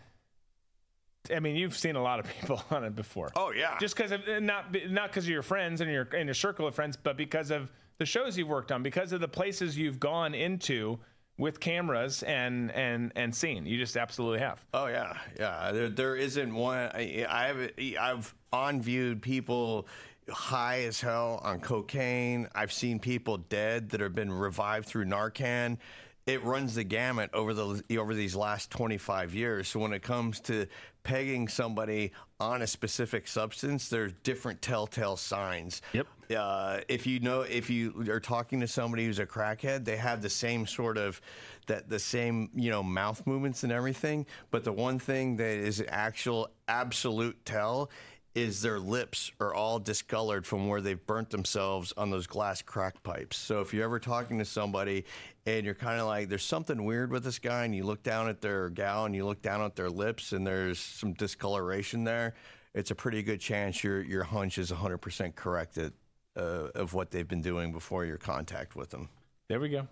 I 1.33 1.39
mean, 1.39 1.55
you've 1.55 1.77
seen 1.77 1.95
a 1.95 2.01
lot 2.01 2.19
of 2.19 2.25
people 2.39 2.61
on 2.71 2.83
it 2.83 2.95
before. 2.95 3.31
Oh 3.35 3.51
yeah. 3.51 3.77
just 3.79 3.95
because 3.95 4.11
of 4.11 4.21
not 4.41 4.75
not 4.89 5.09
because 5.09 5.25
of 5.25 5.29
your 5.29 5.41
friends 5.43 5.81
and 5.81 5.91
your 5.91 6.03
in 6.03 6.27
your 6.27 6.33
circle 6.33 6.67
of 6.67 6.75
friends, 6.75 6.97
but 6.97 7.17
because 7.17 7.51
of 7.51 7.71
the 7.97 8.05
shows 8.05 8.37
you've 8.37 8.47
worked 8.47 8.71
on, 8.71 8.83
because 8.83 9.11
of 9.11 9.21
the 9.21 9.27
places 9.27 9.77
you've 9.77 9.99
gone 9.99 10.33
into 10.33 10.99
with 11.37 11.59
cameras 11.59 12.23
and 12.23 12.71
and 12.71 13.11
and 13.15 13.35
seen. 13.35 13.65
You 13.65 13.77
just 13.77 13.97
absolutely 13.97 14.39
have. 14.39 14.63
Oh 14.73 14.87
yeah, 14.87 15.17
yeah. 15.39 15.71
There, 15.71 15.89
there 15.89 16.15
isn't 16.15 16.53
one. 16.53 16.89
I, 16.93 17.25
I've 17.29 17.71
I've 17.99 18.33
on 18.51 18.81
viewed 18.81 19.21
people 19.21 19.87
high 20.29 20.81
as 20.83 20.99
hell 20.99 21.39
on 21.43 21.59
cocaine. 21.59 22.47
I've 22.53 22.73
seen 22.73 22.99
people 22.99 23.37
dead 23.37 23.89
that 23.89 24.01
have 24.01 24.15
been 24.15 24.31
revived 24.31 24.87
through 24.87 25.05
Narcan. 25.05 25.77
It 26.25 26.43
runs 26.43 26.75
the 26.75 26.83
gamut 26.83 27.29
over 27.33 27.53
the 27.53 27.83
over 27.97 28.13
these 28.13 28.35
last 28.35 28.69
25 28.71 29.33
years. 29.33 29.67
So 29.67 29.79
when 29.79 29.93
it 29.93 30.01
comes 30.01 30.41
to 30.41 30.67
pegging 31.07 31.47
somebody 31.47 32.11
on 32.37 32.61
a 32.61 32.67
specific 32.67 33.29
substance, 33.29 33.87
there's 33.87 34.11
different 34.23 34.61
telltale 34.61 35.15
signs. 35.15 35.81
Yep. 35.93 36.05
Uh, 36.37 36.81
if 36.89 37.07
you 37.07 37.21
know, 37.21 37.41
if 37.41 37.69
you 37.69 38.05
are 38.09 38.19
talking 38.19 38.59
to 38.59 38.67
somebody 38.67 39.05
who's 39.05 39.19
a 39.19 39.25
crackhead, 39.25 39.85
they 39.85 39.95
have 39.95 40.21
the 40.21 40.29
same 40.29 40.67
sort 40.67 40.97
of 40.97 41.21
that 41.67 41.89
the 41.89 41.97
same 41.97 42.49
you 42.53 42.69
know 42.69 42.83
mouth 42.83 43.25
movements 43.25 43.63
and 43.63 43.71
everything. 43.71 44.25
But 44.51 44.65
the 44.65 44.73
one 44.73 44.99
thing 44.99 45.37
that 45.37 45.57
is 45.57 45.81
actual 45.87 46.49
absolute 46.67 47.37
tell 47.45 47.89
is 48.37 48.61
their 48.61 48.77
lips 48.77 49.31
are 49.39 49.51
all 49.51 49.79
discolored 49.79 50.45
from 50.45 50.67
where 50.67 50.79
they've 50.79 51.03
burnt 51.07 51.31
themselves 51.31 51.91
on 51.97 52.11
those 52.11 52.27
glass 52.27 52.61
crack 52.61 53.01
pipes. 53.01 53.35
So 53.35 53.61
if 53.61 53.73
you're 53.73 53.83
ever 53.83 53.97
talking 53.97 54.37
to 54.37 54.45
somebody 54.45 55.05
and 55.47 55.65
you're 55.65 55.73
kind 55.73 55.99
of 55.99 56.05
like, 56.05 56.29
there's 56.29 56.43
something 56.43 56.85
weird 56.85 57.11
with 57.11 57.23
this 57.23 57.39
guy, 57.39 57.65
and 57.65 57.75
you 57.75 57.83
look 57.83 58.03
down 58.03 58.29
at 58.29 58.39
their 58.39 58.69
gal 58.69 59.05
and 59.05 59.15
you 59.15 59.25
look 59.25 59.41
down 59.41 59.63
at 59.63 59.75
their 59.75 59.89
lips 59.89 60.33
and 60.33 60.45
there's 60.45 60.77
some 60.77 61.13
discoloration 61.13 62.03
there, 62.03 62.35
it's 62.75 62.91
a 62.91 62.95
pretty 62.95 63.23
good 63.23 63.41
chance 63.41 63.83
your 63.83 64.03
your 64.03 64.23
hunch 64.23 64.59
is 64.59 64.71
100% 64.71 65.33
correct 65.33 65.73
that, 65.73 65.93
uh, 66.35 66.69
of 66.75 66.93
what 66.93 67.09
they've 67.09 67.27
been 67.27 67.41
doing 67.41 67.71
before 67.71 68.05
your 68.05 68.17
contact 68.17 68.75
with 68.75 68.91
them. 68.91 69.09
There 69.49 69.59
we 69.59 69.69
go. 69.69 69.87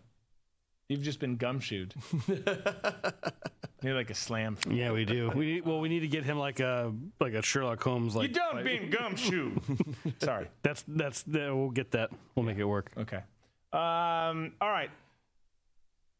You've 0.89 1.01
just 1.01 1.19
been 1.19 1.37
gumshoed. 1.37 1.93
Need 3.81 3.93
like 3.93 4.09
a 4.09 4.15
slam. 4.15 4.55
From 4.55 4.73
Yeah, 4.73 4.91
we 4.91 5.05
do. 5.05 5.29
We 5.35 5.45
need, 5.45 5.65
well, 5.65 5.79
we 5.79 5.89
need 5.89 5.99
to 6.01 6.07
get 6.07 6.23
him 6.23 6.37
like 6.39 6.59
a 6.59 6.93
like 7.19 7.33
a 7.33 7.41
Sherlock 7.41 7.81
Holmes. 7.83 8.15
Like 8.15 8.29
you 8.29 8.33
done 8.35 8.55
like- 8.55 8.63
been 8.65 8.89
gumshoed. 8.89 9.59
Sorry. 10.23 10.47
That's 10.63 10.83
that's 10.87 11.23
that, 11.23 11.55
we'll 11.55 11.69
get 11.71 11.91
that. 11.91 12.09
We'll 12.35 12.45
make 12.45 12.57
it 12.57 12.63
work. 12.65 12.91
Okay. 12.97 13.17
Um, 13.73 14.53
all 14.61 14.69
right. 14.71 14.89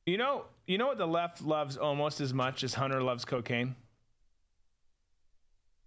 You 0.06 0.18
know, 0.18 0.46
you 0.68 0.78
know 0.78 0.88
what 0.88 0.98
the 0.98 1.08
left 1.08 1.42
loves 1.42 1.78
almost 1.78 2.22
as 2.22 2.34
much 2.34 2.64
as 2.64 2.74
Hunter 2.76 3.02
loves 3.02 3.26
cocaine. 3.26 3.76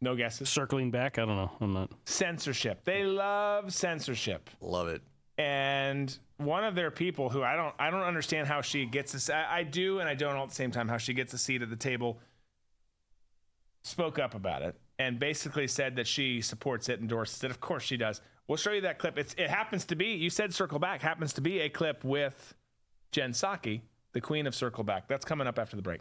No 0.01 0.17
guesses. 0.17 0.49
Circling 0.49 0.91
back, 0.91 1.19
I 1.19 1.25
don't 1.25 1.37
know. 1.37 1.51
I'm 1.61 1.73
not. 1.73 1.91
Censorship. 2.05 2.85
They 2.85 3.05
love 3.05 3.73
censorship. 3.73 4.49
Love 4.61 4.89
it. 4.89 5.03
And 5.39 6.17
one 6.37 6.65
of 6.65 6.75
their 6.75 6.91
people 6.91 7.31
who 7.31 7.43
I 7.43 7.57
don't 7.57 7.75
I 7.79 7.91
don't 7.91 8.03
understand 8.03 8.49
how 8.49 8.61
she 8.61 8.85
gets 8.85 9.13
this 9.13 9.31
I, 9.31 9.59
I 9.59 9.63
do 9.63 10.01
and 10.01 10.09
I 10.09 10.15
don't 10.15 10.37
all 10.37 10.43
at 10.43 10.49
the 10.51 10.55
same 10.55 10.71
time 10.71 10.89
how 10.89 10.99
she 10.99 11.15
gets 11.15 11.33
a 11.33 11.39
seat 11.39 11.63
at 11.63 11.71
the 11.71 11.77
table. 11.77 12.19
spoke 13.83 14.19
up 14.19 14.35
about 14.35 14.63
it 14.63 14.77
and 14.99 15.19
basically 15.19 15.69
said 15.69 15.97
that 15.97 16.07
she 16.07 16.41
supports 16.41 16.89
it, 16.89 17.01
endorses 17.01 17.43
it. 17.45 17.51
Of 17.51 17.61
course 17.61 17.85
she 17.85 17.97
does. 17.97 18.21
We'll 18.49 18.57
show 18.57 18.73
you 18.73 18.81
that 18.81 18.99
clip. 18.99 19.17
It's, 19.17 19.35
it 19.35 19.49
happens 19.49 19.85
to 19.87 19.97
be, 19.97 20.07
you 20.15 20.31
said 20.31 20.53
circle 20.53 20.79
back, 20.79 21.03
happens 21.03 21.35
to 21.35 21.41
be 21.41 21.61
a 21.61 21.69
clip 21.69 22.03
with 22.03 22.55
Jen 23.13 23.33
Psaki 23.33 23.83
the 24.13 24.21
queen 24.21 24.47
of 24.47 24.55
circle 24.55 24.85
back. 24.85 25.09
That's 25.09 25.25
coming 25.25 25.47
up 25.47 25.59
after 25.59 25.77
the 25.77 25.83
break. 25.83 26.01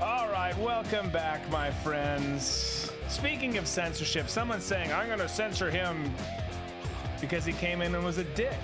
All 0.00 0.28
right, 0.30 0.56
welcome 0.58 1.10
back, 1.10 1.50
my 1.50 1.70
friends. 1.70 2.90
Speaking 3.08 3.58
of 3.58 3.66
censorship, 3.66 4.28
someone's 4.28 4.64
saying, 4.64 4.92
I'm 4.92 5.06
going 5.06 5.18
to 5.18 5.28
censor 5.28 5.70
him 5.70 6.12
because 7.20 7.44
he 7.44 7.52
came 7.52 7.82
in 7.82 7.94
and 7.94 8.04
was 8.04 8.18
a 8.18 8.24
dick. 8.24 8.58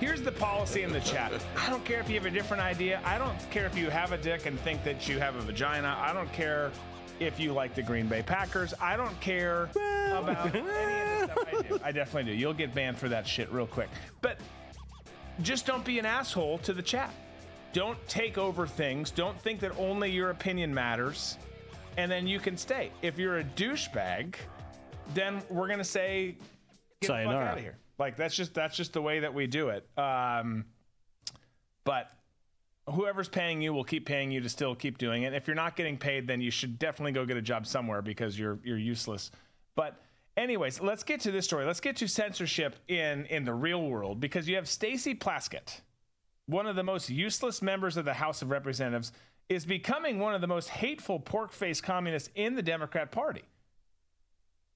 Here's 0.00 0.20
the 0.20 0.32
policy 0.32 0.82
in 0.82 0.92
the 0.92 1.00
chat. 1.00 1.32
I 1.56 1.70
don't 1.70 1.84
care 1.84 2.00
if 2.00 2.08
you 2.10 2.16
have 2.16 2.26
a 2.26 2.30
different 2.30 2.62
idea. 2.62 3.00
I 3.04 3.16
don't 3.16 3.38
care 3.50 3.64
if 3.64 3.76
you 3.78 3.88
have 3.88 4.12
a 4.12 4.18
dick 4.18 4.44
and 4.44 4.60
think 4.60 4.84
that 4.84 5.08
you 5.08 5.18
have 5.18 5.36
a 5.36 5.40
vagina. 5.40 5.96
I 5.98 6.12
don't 6.12 6.30
care 6.34 6.70
if 7.18 7.40
you 7.40 7.54
like 7.54 7.74
the 7.74 7.82
Green 7.82 8.06
Bay 8.06 8.22
Packers. 8.22 8.74
I 8.78 8.98
don't 8.98 9.18
care 9.22 9.70
about 10.10 10.54
any 10.54 10.58
of 10.58 10.66
this 10.66 11.24
stuff. 11.32 11.48
I 11.48 11.62
do. 11.62 11.80
I 11.82 11.92
definitely 11.92 12.30
do. 12.30 12.38
You'll 12.38 12.52
get 12.52 12.74
banned 12.74 12.98
for 12.98 13.08
that 13.08 13.26
shit 13.26 13.50
real 13.50 13.66
quick. 13.66 13.88
But 14.20 14.38
just 15.40 15.64
don't 15.64 15.84
be 15.84 15.98
an 15.98 16.04
asshole 16.04 16.58
to 16.58 16.74
the 16.74 16.82
chat. 16.82 17.10
Don't 17.72 17.98
take 18.06 18.36
over 18.36 18.66
things. 18.66 19.10
Don't 19.10 19.40
think 19.40 19.60
that 19.60 19.72
only 19.78 20.10
your 20.10 20.28
opinion 20.28 20.74
matters, 20.74 21.38
and 21.96 22.10
then 22.10 22.26
you 22.26 22.38
can 22.38 22.56
stay. 22.58 22.90
If 23.00 23.18
you're 23.18 23.38
a 23.38 23.44
douchebag, 23.44 24.34
then 25.14 25.42
we're 25.48 25.68
gonna 25.68 25.84
say, 25.84 26.36
get 27.00 27.08
the 27.08 27.24
fuck 27.24 27.34
out 27.34 27.58
of 27.58 27.62
here. 27.62 27.76
Like 27.98 28.16
that's 28.16 28.36
just 28.36 28.54
that's 28.54 28.76
just 28.76 28.92
the 28.92 29.02
way 29.02 29.20
that 29.20 29.32
we 29.32 29.46
do 29.46 29.68
it. 29.68 29.88
Um, 29.98 30.66
but 31.84 32.10
whoever's 32.88 33.28
paying 33.28 33.62
you 33.62 33.72
will 33.72 33.84
keep 33.84 34.06
paying 34.06 34.30
you 34.30 34.40
to 34.40 34.48
still 34.48 34.74
keep 34.74 34.98
doing 34.98 35.22
it. 35.22 35.34
If 35.34 35.46
you're 35.46 35.56
not 35.56 35.76
getting 35.76 35.96
paid, 35.96 36.26
then 36.26 36.40
you 36.40 36.50
should 36.50 36.78
definitely 36.78 37.12
go 37.12 37.24
get 37.24 37.36
a 37.36 37.42
job 37.42 37.66
somewhere 37.66 38.02
because 38.02 38.38
you're 38.38 38.58
you're 38.64 38.78
useless. 38.78 39.30
But 39.74 40.00
anyways, 40.36 40.80
let's 40.80 41.02
get 41.02 41.20
to 41.20 41.30
this 41.30 41.44
story. 41.44 41.64
Let's 41.64 41.80
get 41.80 41.96
to 41.96 42.08
censorship 42.08 42.76
in 42.88 43.26
in 43.26 43.44
the 43.44 43.54
real 43.54 43.82
world 43.82 44.20
because 44.20 44.48
you 44.48 44.56
have 44.56 44.68
Stacy 44.68 45.14
Plaskett, 45.14 45.80
one 46.46 46.66
of 46.66 46.76
the 46.76 46.84
most 46.84 47.08
useless 47.08 47.62
members 47.62 47.96
of 47.96 48.04
the 48.04 48.14
House 48.14 48.42
of 48.42 48.50
Representatives, 48.50 49.12
is 49.48 49.64
becoming 49.64 50.18
one 50.18 50.34
of 50.34 50.40
the 50.40 50.46
most 50.46 50.68
hateful 50.68 51.18
pork-faced 51.18 51.82
communists 51.82 52.30
in 52.34 52.54
the 52.54 52.62
Democrat 52.62 53.10
Party. 53.10 53.42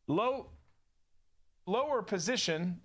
Low 0.06 0.50
lower 1.66 2.02
position 2.02 2.80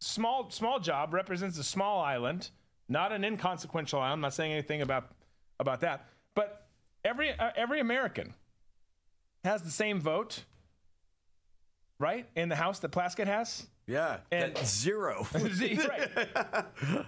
small 0.00 0.50
small 0.50 0.78
job 0.80 1.12
represents 1.14 1.58
a 1.58 1.64
small 1.64 2.00
island, 2.00 2.50
not 2.88 3.12
an 3.12 3.24
inconsequential 3.24 3.98
island. 4.00 4.12
I'm 4.14 4.20
not 4.20 4.34
saying 4.34 4.52
anything 4.52 4.82
about 4.82 5.10
about 5.58 5.80
that, 5.80 6.06
but 6.34 6.66
every 7.04 7.30
uh, 7.38 7.50
every 7.56 7.80
American 7.80 8.34
has 9.44 9.62
the 9.62 9.70
same 9.70 10.00
vote, 10.00 10.44
right? 11.98 12.26
In 12.36 12.48
the 12.48 12.56
House 12.56 12.78
that 12.80 12.90
Plaskett 12.90 13.26
has. 13.26 13.66
Yeah, 13.86 14.18
And- 14.32 14.58
zero. 14.58 15.26
right. 15.34 16.08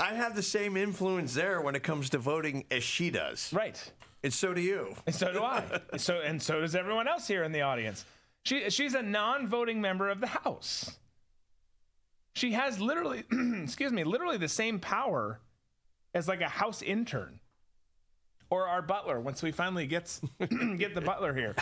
I 0.00 0.14
have 0.14 0.34
the 0.34 0.42
same 0.42 0.76
influence 0.76 1.32
there 1.34 1.60
when 1.60 1.74
it 1.74 1.82
comes 1.82 2.10
to 2.10 2.18
voting 2.18 2.64
as 2.70 2.82
she 2.82 3.08
does. 3.10 3.50
Right. 3.52 3.92
And 4.22 4.32
so 4.34 4.52
do 4.52 4.60
you. 4.60 4.94
And 5.06 5.14
so 5.14 5.32
do 5.32 5.42
I. 5.42 5.62
so 5.96 6.20
and 6.20 6.42
so 6.42 6.60
does 6.60 6.74
everyone 6.74 7.06
else 7.08 7.26
here 7.28 7.44
in 7.44 7.52
the 7.52 7.62
audience. 7.62 8.04
She 8.44 8.68
she's 8.70 8.94
a 8.94 9.02
non-voting 9.02 9.80
member 9.80 10.08
of 10.10 10.20
the 10.20 10.26
House. 10.26 10.98
She 12.36 12.52
has 12.52 12.78
literally, 12.78 13.24
excuse 13.62 13.92
me, 13.92 14.04
literally 14.04 14.36
the 14.36 14.46
same 14.46 14.78
power 14.78 15.40
as 16.12 16.28
like 16.28 16.42
a 16.42 16.48
House 16.48 16.82
intern. 16.82 17.40
or 18.50 18.68
our 18.68 18.82
butler 18.82 19.18
once 19.18 19.42
we 19.42 19.52
finally 19.52 19.86
gets 19.86 20.20
get 20.76 20.94
the 20.94 21.00
butler 21.00 21.32
here. 21.34 21.56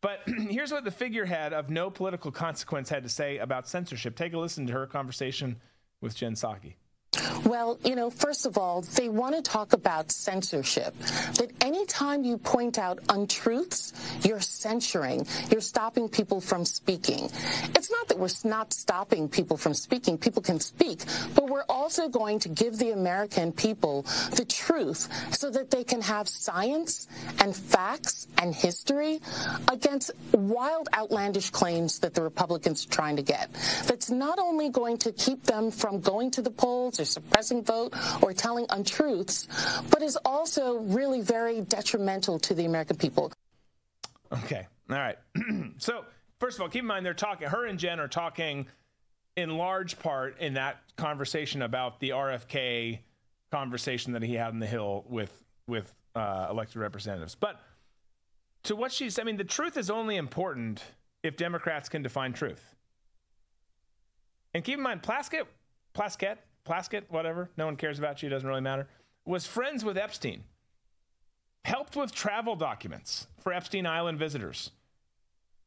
But 0.00 0.22
here's 0.26 0.72
what 0.72 0.82
the 0.82 0.90
figurehead 0.90 1.52
of 1.52 1.70
no 1.70 1.88
political 1.88 2.32
consequence 2.32 2.88
had 2.88 3.04
to 3.04 3.08
say 3.08 3.38
about 3.38 3.68
censorship. 3.68 4.16
Take 4.16 4.32
a 4.32 4.38
listen 4.38 4.66
to 4.66 4.72
her 4.72 4.86
conversation 4.88 5.60
with 6.00 6.16
Jen 6.16 6.34
Psaki. 6.34 6.74
Well, 7.44 7.78
you 7.84 7.96
know, 7.96 8.10
first 8.10 8.44
of 8.44 8.58
all, 8.58 8.82
they 8.82 9.08
want 9.08 9.34
to 9.34 9.42
talk 9.42 9.72
about 9.72 10.12
censorship. 10.12 10.94
That 11.38 11.50
anytime 11.62 12.22
you 12.22 12.36
point 12.36 12.78
out 12.78 12.98
untruths, 13.08 13.92
you're 14.22 14.40
censoring, 14.40 15.26
you're 15.50 15.62
stopping 15.62 16.08
people 16.08 16.40
from 16.40 16.66
speaking. 16.66 17.30
It's 17.74 17.90
not 17.90 18.08
that 18.08 18.18
we're 18.18 18.28
not 18.44 18.74
stopping 18.74 19.28
people 19.28 19.56
from 19.56 19.72
speaking, 19.72 20.18
people 20.18 20.42
can 20.42 20.60
speak, 20.60 21.00
but 21.34 21.48
we're 21.48 21.64
also 21.68 22.08
going 22.08 22.40
to 22.40 22.50
give 22.50 22.76
the 22.76 22.90
American 22.90 23.52
people 23.52 24.02
the 24.36 24.44
truth 24.44 25.08
so 25.34 25.50
that 25.50 25.70
they 25.70 25.84
can 25.84 26.02
have 26.02 26.28
science 26.28 27.08
and 27.40 27.56
facts 27.56 28.28
and 28.36 28.54
history 28.54 29.20
against 29.72 30.10
wild, 30.32 30.88
outlandish 30.94 31.50
claims 31.50 32.00
that 32.00 32.14
the 32.14 32.22
Republicans 32.22 32.84
are 32.84 32.90
trying 32.90 33.16
to 33.16 33.22
get. 33.22 33.50
That's 33.86 34.10
not 34.10 34.38
only 34.38 34.68
going 34.68 34.98
to 34.98 35.12
keep 35.12 35.44
them 35.44 35.70
from 35.70 36.00
going 36.00 36.30
to 36.32 36.42
the 36.42 36.50
polls 36.50 36.97
or 37.00 37.04
suppressing 37.04 37.64
vote 37.64 37.94
or 38.22 38.32
telling 38.32 38.66
untruths, 38.70 39.48
but 39.90 40.02
is 40.02 40.16
also 40.24 40.78
really 40.78 41.20
very 41.20 41.60
detrimental 41.60 42.38
to 42.40 42.54
the 42.54 42.64
American 42.64 42.96
people. 42.96 43.32
Okay. 44.32 44.66
All 44.90 44.96
right. 44.96 45.18
so, 45.78 46.04
first 46.38 46.56
of 46.56 46.62
all, 46.62 46.68
keep 46.68 46.82
in 46.82 46.86
mind 46.86 47.04
they're 47.04 47.14
talking, 47.14 47.48
her 47.48 47.66
and 47.66 47.78
Jen 47.78 48.00
are 48.00 48.08
talking 48.08 48.66
in 49.36 49.56
large 49.56 49.98
part 49.98 50.40
in 50.40 50.54
that 50.54 50.80
conversation 50.96 51.62
about 51.62 52.00
the 52.00 52.10
RFK 52.10 52.98
conversation 53.50 54.12
that 54.12 54.22
he 54.22 54.34
had 54.34 54.52
in 54.52 54.58
the 54.58 54.66
Hill 54.66 55.04
with, 55.08 55.32
with 55.66 55.92
uh, 56.14 56.48
elected 56.50 56.76
representatives. 56.76 57.34
But 57.34 57.60
to 58.64 58.76
what 58.76 58.92
she's, 58.92 59.18
I 59.18 59.22
mean, 59.22 59.36
the 59.36 59.44
truth 59.44 59.76
is 59.76 59.90
only 59.90 60.16
important 60.16 60.82
if 61.22 61.36
Democrats 61.36 61.88
can 61.88 62.02
define 62.02 62.32
truth. 62.32 62.62
And 64.54 64.64
keep 64.64 64.78
in 64.78 64.82
mind, 64.82 65.02
Plaskett, 65.02 65.44
Plaskett, 65.94 66.36
Plaskett, 66.68 67.04
whatever, 67.08 67.50
no 67.56 67.64
one 67.64 67.76
cares 67.76 67.98
about 67.98 68.22
you, 68.22 68.28
doesn't 68.28 68.48
really 68.48 68.60
matter, 68.60 68.86
was 69.24 69.46
friends 69.46 69.84
with 69.84 69.96
Epstein, 69.96 70.44
helped 71.64 71.96
with 71.96 72.12
travel 72.12 72.56
documents 72.56 73.26
for 73.40 73.52
Epstein 73.52 73.86
Island 73.86 74.18
visitors. 74.18 74.70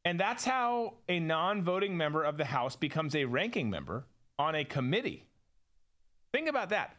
And 0.06 0.20
that's 0.20 0.46
how 0.46 0.96
a 1.10 1.20
non 1.20 1.64
voting 1.64 1.98
member 1.98 2.24
of 2.24 2.38
the 2.38 2.46
House 2.46 2.76
becomes 2.76 3.16
a 3.16 3.26
ranking 3.26 3.70
member 3.70 4.06
on 4.38 4.56
a 4.56 4.64
committee. 4.64 5.26
Think 6.32 6.48
about 6.48 6.70
that. 6.70 6.96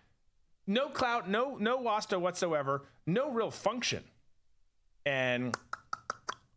No 0.67 0.89
clout, 0.89 1.29
no, 1.29 1.57
no 1.57 1.79
WASTA 1.79 2.21
whatsoever, 2.21 2.83
no 3.07 3.31
real 3.31 3.51
function. 3.51 4.05
And 5.05 5.57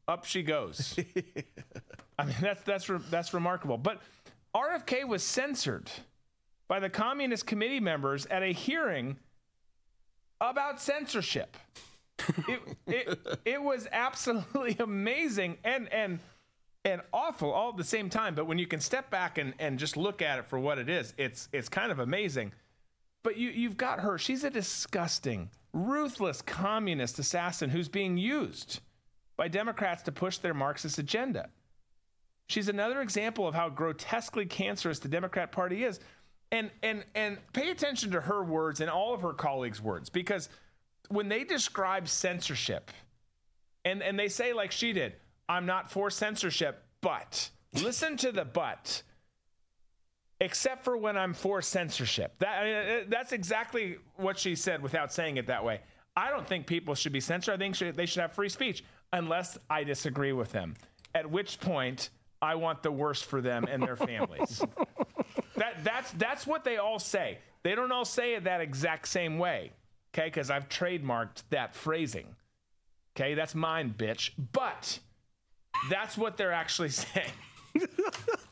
up 0.08 0.26
she 0.26 0.44
goes. 0.44 0.96
I 2.20 2.26
mean, 2.26 2.36
that's, 2.40 2.62
that's, 2.62 2.90
re- 2.90 3.00
that's 3.10 3.34
remarkable. 3.34 3.78
But 3.78 4.02
RFK 4.56 5.08
was 5.08 5.24
censored 5.24 5.90
by 6.68 6.80
the 6.80 6.90
Communist 6.90 7.46
Committee 7.46 7.80
members 7.80 8.26
at 8.28 8.44
a 8.44 8.52
hearing 8.52 9.18
about 10.42 10.82
censorship. 10.82 11.58
it, 12.48 12.62
it, 12.88 13.40
it 13.46 13.62
was 13.62 13.88
absolutely 13.92 14.76
amazing 14.80 15.58
and 15.64 15.92
and 15.92 16.20
and 16.86 17.02
awful 17.12 17.52
all 17.52 17.72
at 17.72 17.78
the 17.78 17.84
same 17.84 18.10
time. 18.10 18.36
But 18.36 18.46
when 18.46 18.60
you 18.60 18.68
can 18.68 18.80
step 18.80 19.10
back 19.10 19.38
and, 19.38 19.54
and 19.60 19.80
just 19.80 19.98
look 19.98 20.22
at 20.22 20.40
it 20.40 20.48
for 20.48 20.60
what 20.60 20.78
it 20.78 20.90
is, 20.90 21.14
it's 21.18 21.50
it's 21.52 21.70
kind 21.70 21.92
of 21.92 22.00
amazing. 22.00 22.54
But 23.24 23.38
you 23.38 23.50
you've 23.50 23.78
got 23.78 24.00
her. 24.00 24.18
She's 24.18 24.44
a 24.44 24.50
disgusting, 24.50 25.50
ruthless 25.74 26.42
communist 26.42 27.20
assassin 27.20 27.70
who's 27.70 27.90
being 27.90 28.18
used 28.18 28.80
by 29.36 29.48
Democrats 29.48 30.04
to 30.04 30.12
push 30.12 30.38
their 30.38 30.54
Marxist 30.54 30.98
agenda. 30.98 31.50
She's 32.48 32.70
another 32.70 33.02
example 33.02 33.48
of 33.48 33.56
how 33.56 33.70
grotesquely 33.70 34.46
cancerous 34.46 35.00
the 35.00 35.10
Democrat 35.10 35.52
Party 35.52 35.84
is 35.84 36.00
and 36.56 36.72
and 36.84 37.04
and 37.16 37.38
pay 37.52 37.70
attention 37.70 38.12
to 38.12 38.22
her 38.22 38.44
words 38.44 38.80
and 38.80 38.90
all 38.90 39.14
of 39.14 39.22
her 39.22 39.34
colleagues' 39.34 39.82
words 39.82 40.10
because 40.10 40.48
when 41.10 41.28
they 41.28 41.44
describe 41.44 42.08
censorship 42.08 42.92
and 43.84 44.02
and 44.02 44.18
they 44.18 44.30
say 44.30 44.54
like 44.54 44.72
she 44.72 44.94
did, 44.94 45.14
I'm 45.50 45.66
not 45.66 45.92
for 45.92 46.10
censorship, 46.10 46.84
but 47.02 47.50
listen 47.82 48.18
to 48.18 48.32
the 48.32 48.46
but. 48.46 49.04
Except 50.42 50.84
for 50.84 50.98
when 50.98 51.16
I'm 51.16 51.34
for 51.34 51.62
censorship. 51.62 52.38
That 52.40 52.62
I 52.62 52.64
mean, 52.66 52.76
uh, 52.76 53.04
that's 53.08 53.32
exactly 53.32 53.98
what 54.18 54.38
she 54.38 54.56
said 54.56 54.82
without 54.82 55.14
saying 55.14 55.38
it 55.38 55.48
that 55.48 55.64
way. 55.64 55.80
I 56.18 56.30
don't 56.30 56.46
think 56.46 56.68
people 56.68 56.94
should 56.94 57.14
be 57.14 57.22
censored. 57.22 57.56
I 57.56 57.58
think 57.58 57.78
they 57.96 58.06
should 58.06 58.22
have 58.22 58.34
free 58.34 58.50
speech 58.50 58.84
unless 59.14 59.58
I 59.70 59.86
disagree 59.86 60.34
with 60.34 60.52
them. 60.52 60.76
At 61.14 61.30
which 61.30 61.60
point, 61.62 62.10
I 62.42 62.56
want 62.56 62.84
the 62.84 62.92
worst 62.92 63.26
for 63.26 63.42
them 63.42 63.66
and 63.70 63.82
their 63.82 63.96
families. 63.96 64.62
that 65.58 65.84
that's 65.84 66.12
that's 66.12 66.46
what 66.48 66.64
they 66.64 66.78
all 66.78 67.00
say. 67.00 67.40
They 67.64 67.76
don't 67.76 67.92
all 67.92 68.06
say 68.06 68.36
it 68.36 68.44
that 68.44 68.62
exact 68.62 69.08
same 69.08 69.38
way. 69.38 69.72
Okay, 70.14 70.28
because 70.28 70.50
I've 70.50 70.70
trademarked 70.70 71.44
that 71.50 71.76
phrasing. 71.76 72.36
Okay, 73.16 73.34
that's 73.34 73.56
mine, 73.56 73.94
bitch. 73.98 74.32
But 74.54 75.00
that's 75.90 76.18
what 76.18 76.38
they're 76.38 76.52
actually 76.52 76.90
saying. 76.90 77.32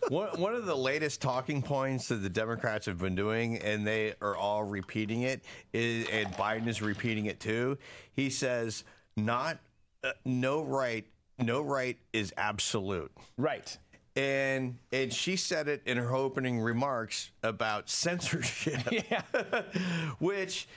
one, 0.10 0.30
one 0.40 0.56
of 0.56 0.66
the 0.66 0.76
latest 0.76 1.22
talking 1.22 1.62
points 1.62 2.10
that 2.10 2.16
the 2.16 2.30
Democrats 2.30 2.86
have 2.86 2.98
been 2.98 3.16
doing, 3.16 3.58
and 3.60 3.88
they 3.88 4.14
are 4.22 4.36
all 4.36 4.64
repeating 4.64 5.22
it, 5.22 5.44
is, 5.72 6.08
and 6.10 6.28
Biden 6.34 6.68
is 6.68 6.82
repeating 6.82 7.28
it 7.28 7.40
too. 7.40 7.78
He 8.14 8.30
says, 8.30 8.84
"Not 9.16 9.60
uh, 10.04 10.12
no 10.26 10.64
right, 10.64 11.06
no 11.40 11.62
right 11.62 11.98
is 12.12 12.34
absolute." 12.36 13.12
Right. 13.38 13.78
And 14.16 14.78
and 14.92 15.12
she 15.12 15.36
said 15.36 15.68
it 15.68 15.82
in 15.86 15.98
her 15.98 16.14
opening 16.14 16.60
remarks 16.60 17.32
about 17.42 17.90
censorship. 17.90 18.80
Yeah. 19.10 19.22
Which, 20.20 20.68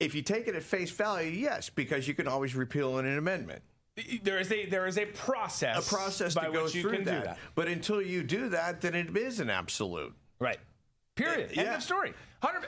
if 0.00 0.14
you 0.14 0.22
take 0.22 0.48
it 0.48 0.56
at 0.56 0.62
face 0.64 0.90
value, 0.90 1.30
yes, 1.30 1.70
because 1.70 2.08
you 2.08 2.14
can 2.14 2.26
always 2.26 2.54
repeal 2.56 2.98
an 2.98 3.16
amendment. 3.16 3.62
There 4.24 4.40
is 4.40 4.50
a 4.50 4.66
there 4.66 4.88
is 4.88 4.98
a 4.98 5.06
process 5.06 5.86
a 5.86 5.94
process 5.94 6.34
by 6.34 6.46
to 6.46 6.52
go 6.52 6.64
which 6.64 6.74
you 6.74 6.82
through 6.82 7.04
that. 7.04 7.24
that. 7.24 7.38
But 7.54 7.68
until 7.68 8.02
you 8.02 8.24
do 8.24 8.48
that, 8.48 8.80
then 8.80 8.96
it 8.96 9.16
is 9.16 9.38
an 9.38 9.50
absolute. 9.50 10.12
Right. 10.40 10.58
Period. 11.14 11.50
Eh, 11.52 11.60
End 11.60 11.66
Yeah. 11.68 11.76
of 11.76 11.82
story. 11.84 12.12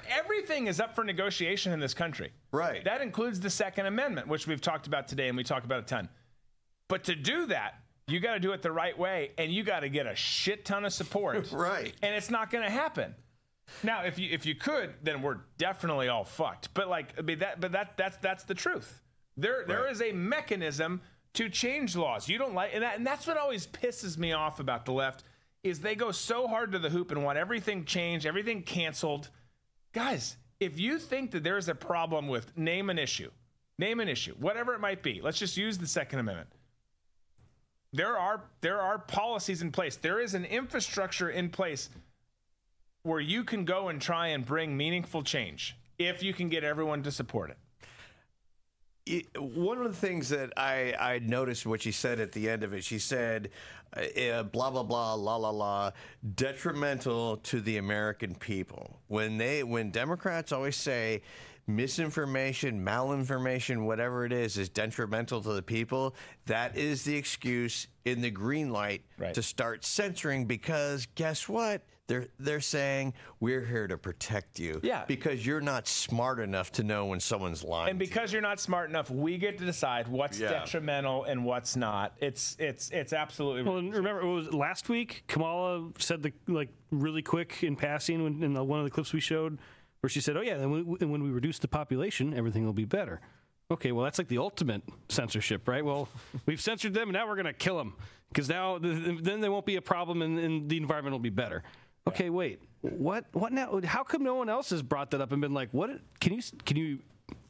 Everything 0.08 0.68
is 0.68 0.78
up 0.78 0.94
for 0.94 1.02
negotiation 1.02 1.72
in 1.72 1.80
this 1.80 1.94
country. 1.94 2.32
Right. 2.52 2.84
That 2.84 3.00
includes 3.02 3.40
the 3.40 3.50
Second 3.50 3.86
Amendment, 3.86 4.28
which 4.28 4.46
we've 4.46 4.60
talked 4.60 4.86
about 4.86 5.08
today, 5.08 5.26
and 5.28 5.36
we 5.36 5.42
talk 5.42 5.64
about 5.64 5.80
a 5.80 5.82
ton. 5.86 6.08
But 6.88 7.02
to 7.04 7.16
do 7.16 7.46
that, 7.46 7.74
you 8.08 8.20
got 8.20 8.34
to 8.34 8.40
do 8.40 8.52
it 8.52 8.62
the 8.62 8.72
right 8.72 8.96
way, 8.96 9.32
and 9.36 9.52
you 9.52 9.64
got 9.64 9.80
to 9.80 9.88
get 9.88 10.06
a 10.06 10.14
shit 10.14 10.64
ton 10.64 10.84
of 10.84 10.92
support. 10.92 11.50
Right. 11.52 11.94
And 12.02 12.14
it's 12.14 12.30
not 12.30 12.50
going 12.50 12.64
to 12.64 12.70
happen. 12.70 13.14
Now, 13.82 14.04
if 14.04 14.18
you 14.18 14.28
if 14.30 14.46
you 14.46 14.54
could, 14.54 14.94
then 15.02 15.22
we're 15.22 15.38
definitely 15.58 16.08
all 16.08 16.24
fucked. 16.24 16.72
But 16.72 16.88
like, 16.88 17.14
I 17.18 17.22
mean, 17.22 17.40
that 17.40 17.60
but 17.60 17.72
that 17.72 17.96
that's 17.96 18.16
that's 18.18 18.44
the 18.44 18.54
truth. 18.54 19.00
There 19.36 19.64
there 19.66 19.88
is 19.88 20.00
a 20.00 20.12
mechanism 20.12 21.00
to 21.34 21.48
change 21.48 21.96
laws. 21.96 22.28
You 22.28 22.38
don't 22.38 22.54
like, 22.54 22.70
and, 22.74 22.82
that, 22.82 22.96
and 22.96 23.06
that's 23.06 23.26
what 23.26 23.36
always 23.36 23.66
pisses 23.66 24.16
me 24.16 24.32
off 24.32 24.60
about 24.60 24.86
the 24.86 24.92
left 24.92 25.24
is 25.62 25.80
they 25.80 25.94
go 25.94 26.12
so 26.12 26.46
hard 26.46 26.72
to 26.72 26.78
the 26.78 26.88
hoop 26.88 27.10
and 27.10 27.24
want 27.24 27.38
everything 27.38 27.84
changed, 27.84 28.24
everything 28.24 28.62
canceled. 28.62 29.30
Guys, 29.92 30.36
if 30.60 30.78
you 30.78 30.98
think 30.98 31.32
that 31.32 31.42
there's 31.42 31.68
a 31.68 31.74
problem 31.74 32.28
with 32.28 32.56
name 32.56 32.88
an 32.88 32.98
issue, 32.98 33.30
name 33.78 34.00
an 34.00 34.08
issue, 34.08 34.34
whatever 34.38 34.74
it 34.74 34.80
might 34.80 35.02
be, 35.02 35.20
let's 35.22 35.38
just 35.38 35.56
use 35.56 35.76
the 35.76 35.86
Second 35.86 36.20
Amendment. 36.20 36.48
There 37.96 38.18
are 38.18 38.42
there 38.60 38.82
are 38.82 38.98
policies 38.98 39.62
in 39.62 39.72
place. 39.72 39.96
There 39.96 40.20
is 40.20 40.34
an 40.34 40.44
infrastructure 40.44 41.30
in 41.30 41.48
place 41.48 41.88
where 43.04 43.20
you 43.20 43.42
can 43.42 43.64
go 43.64 43.88
and 43.88 44.02
try 44.02 44.28
and 44.28 44.44
bring 44.44 44.76
meaningful 44.76 45.22
change 45.22 45.78
if 45.98 46.22
you 46.22 46.34
can 46.34 46.50
get 46.50 46.62
everyone 46.62 47.02
to 47.04 47.10
support 47.10 47.50
it. 47.50 47.56
It- 49.06 49.40
one 49.40 49.78
of 49.78 49.84
the 49.84 49.96
things 50.06 50.28
that 50.28 50.52
I, 50.58 50.94
I 51.00 51.20
noticed 51.20 51.64
what 51.64 51.80
she 51.80 51.92
said 51.92 52.20
at 52.20 52.32
the 52.32 52.50
end 52.50 52.64
of 52.64 52.74
it, 52.74 52.84
she 52.84 52.98
said, 52.98 53.50
uh, 53.96 54.00
uh, 54.20 54.42
blah, 54.42 54.70
blah, 54.70 54.82
blah, 54.82 55.14
la, 55.14 55.36
la, 55.36 55.50
la, 55.50 55.92
detrimental 56.34 57.38
to 57.38 57.60
the 57.60 57.78
American 57.78 58.34
people. 58.34 58.98
When 59.06 59.38
they, 59.38 59.62
when 59.62 59.90
Democrats 59.90 60.50
always 60.52 60.76
say 60.76 61.22
misinformation, 61.66 62.84
malinformation, 62.84 63.84
whatever 63.84 64.24
it 64.24 64.32
is, 64.32 64.56
is 64.58 64.68
detrimental 64.68 65.40
to 65.42 65.52
the 65.52 65.62
people, 65.62 66.14
that 66.46 66.76
is 66.76 67.04
the 67.04 67.16
excuse 67.16 67.88
in 68.04 68.20
the 68.20 68.30
green 68.30 68.70
light 68.70 69.02
to 69.34 69.42
start 69.42 69.84
censoring 69.84 70.44
because 70.46 71.06
guess 71.14 71.48
what? 71.48 71.82
They're, 72.08 72.28
they're 72.38 72.60
saying 72.60 73.14
we're 73.40 73.64
here 73.64 73.88
to 73.88 73.98
protect 73.98 74.60
you. 74.60 74.78
Yeah. 74.84 75.04
Because 75.08 75.44
you're 75.44 75.60
not 75.60 75.88
smart 75.88 76.38
enough 76.38 76.70
to 76.72 76.84
know 76.84 77.06
when 77.06 77.18
someone's 77.18 77.64
lying. 77.64 77.90
And 77.90 77.98
because 77.98 78.32
you're 78.32 78.42
not 78.42 78.60
smart 78.60 78.88
enough, 78.88 79.10
we 79.10 79.38
get 79.38 79.58
to 79.58 79.64
decide 79.64 80.06
what's 80.06 80.38
Yeah. 80.38 80.50
detrimental 80.50 81.24
and 81.24 81.44
what's 81.44 81.74
not. 81.74 82.12
It's 82.20 82.54
it's 82.60 82.90
it's 82.90 83.12
absolutely 83.12 83.64
Well, 83.64 83.78
and 83.78 83.92
remember, 83.92 84.20
it 84.20 84.32
was 84.32 84.54
last 84.54 84.88
week. 84.88 85.24
Kamala 85.26 85.90
said 85.98 86.22
the 86.22 86.32
like 86.46 86.68
really 86.92 87.22
quick 87.22 87.64
in 87.64 87.74
passing 87.74 88.22
when, 88.22 88.40
in 88.40 88.52
the, 88.54 88.62
one 88.62 88.78
of 88.78 88.84
the 88.84 88.90
clips 88.92 89.12
we 89.12 89.18
showed, 89.18 89.58
where 90.06 90.10
she 90.10 90.20
said, 90.20 90.36
"Oh 90.36 90.40
yeah, 90.40 90.54
and 90.54 90.70
when, 90.70 91.10
when 91.10 91.22
we 91.24 91.30
reduce 91.30 91.58
the 91.58 91.66
population, 91.66 92.32
everything 92.32 92.64
will 92.64 92.72
be 92.72 92.84
better." 92.84 93.20
Okay, 93.72 93.90
well 93.90 94.04
that's 94.04 94.18
like 94.18 94.28
the 94.28 94.38
ultimate 94.38 94.82
censorship, 95.08 95.66
right? 95.66 95.84
Well, 95.84 96.08
we've 96.46 96.60
censored 96.60 96.94
them, 96.94 97.08
and 97.08 97.14
now 97.14 97.26
we're 97.26 97.34
going 97.34 97.46
to 97.46 97.52
kill 97.52 97.76
them 97.76 97.94
because 98.28 98.48
now 98.48 98.78
th- 98.78 99.18
then 99.22 99.40
there 99.40 99.50
won't 99.50 99.66
be 99.66 99.74
a 99.74 99.82
problem, 99.82 100.22
and, 100.22 100.38
and 100.38 100.68
the 100.68 100.76
environment 100.76 101.12
will 101.12 101.18
be 101.18 101.30
better. 101.30 101.64
Okay, 102.06 102.30
wait, 102.30 102.60
what? 102.82 103.24
What 103.32 103.52
now? 103.52 103.80
How 103.84 104.04
come 104.04 104.22
no 104.22 104.36
one 104.36 104.48
else 104.48 104.70
has 104.70 104.80
brought 104.80 105.10
that 105.10 105.20
up 105.20 105.32
and 105.32 105.40
been 105.40 105.54
like, 105.54 105.70
what? 105.72 105.90
Can 106.20 106.34
you 106.34 106.42
can 106.64 106.76
you 106.76 107.00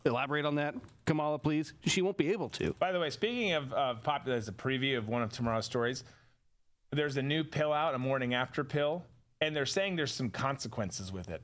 elaborate 0.07 0.47
on 0.47 0.55
that, 0.55 0.77
Kamala, 1.05 1.39
please? 1.39 1.75
She 1.85 2.01
won't 2.01 2.17
be 2.17 2.33
able 2.33 2.49
to. 2.51 2.75
By 2.79 2.91
the 2.91 2.99
way, 2.99 3.11
speaking 3.11 3.53
of, 3.53 3.71
of 3.75 4.03
pop, 4.03 4.27
as 4.29 4.49
a 4.49 4.53
preview 4.53 4.97
of 4.97 5.09
one 5.09 5.23
of 5.23 5.31
tomorrow's 5.31 5.67
stories, 5.67 6.05
there's 6.91 7.19
a 7.19 7.23
new 7.23 7.45
pill 7.45 7.75
out, 7.75 7.95
a 7.95 7.99
morning 7.99 8.33
after 8.33 8.65
pill, 8.65 9.05
and 9.43 9.55
they're 9.55 9.67
saying 9.67 9.97
there's 9.97 10.15
some 10.15 10.31
consequences 10.31 11.13
with 11.13 11.29
it. 11.29 11.43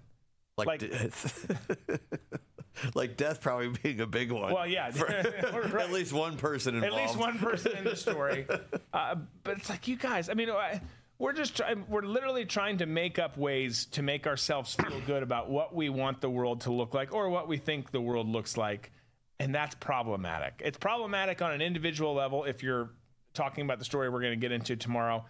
Like, 0.56 0.66
Like- 0.68 0.80
death. 0.90 1.98
like 2.94 3.16
death 3.16 3.40
probably 3.40 3.68
being 3.82 4.00
a 4.00 4.06
big 4.06 4.30
one. 4.32 4.52
Well, 4.52 4.66
yeah, 4.66 4.90
For 4.92 5.06
Right. 5.72 5.84
at 5.84 5.92
least 5.92 6.12
one 6.12 6.36
person 6.36 6.74
involved. 6.74 6.94
At 6.96 7.02
least 7.02 7.16
one 7.16 7.38
person 7.38 7.76
in 7.76 7.84
the 7.84 7.96
story. 7.96 8.46
Uh, 8.92 9.16
but 9.44 9.58
it's 9.58 9.68
like 9.70 9.88
you 9.88 9.96
guys. 9.96 10.28
I 10.28 10.34
mean, 10.34 10.50
I, 10.50 10.80
we're 11.18 11.32
just 11.32 11.56
trying. 11.56 11.84
We're 11.88 12.02
literally 12.02 12.44
trying 12.44 12.78
to 12.78 12.86
make 12.86 13.18
up 13.18 13.36
ways 13.36 13.86
to 13.92 14.02
make 14.02 14.26
ourselves 14.26 14.74
feel 14.74 15.00
good 15.06 15.22
about 15.22 15.50
what 15.50 15.74
we 15.74 15.88
want 15.88 16.20
the 16.20 16.30
world 16.30 16.62
to 16.62 16.72
look 16.72 16.94
like 16.94 17.12
or 17.14 17.28
what 17.30 17.48
we 17.48 17.56
think 17.56 17.90
the 17.90 18.00
world 18.00 18.28
looks 18.28 18.56
like, 18.56 18.90
and 19.38 19.54
that's 19.54 19.74
problematic. 19.76 20.60
It's 20.64 20.78
problematic 20.78 21.40
on 21.42 21.52
an 21.52 21.60
individual 21.62 22.14
level 22.14 22.44
if 22.44 22.62
you're 22.62 22.90
talking 23.34 23.64
about 23.64 23.78
the 23.78 23.84
story 23.84 24.08
we're 24.10 24.20
going 24.20 24.32
to 24.32 24.36
get 24.40 24.52
into 24.52 24.76
tomorrow. 24.76 25.24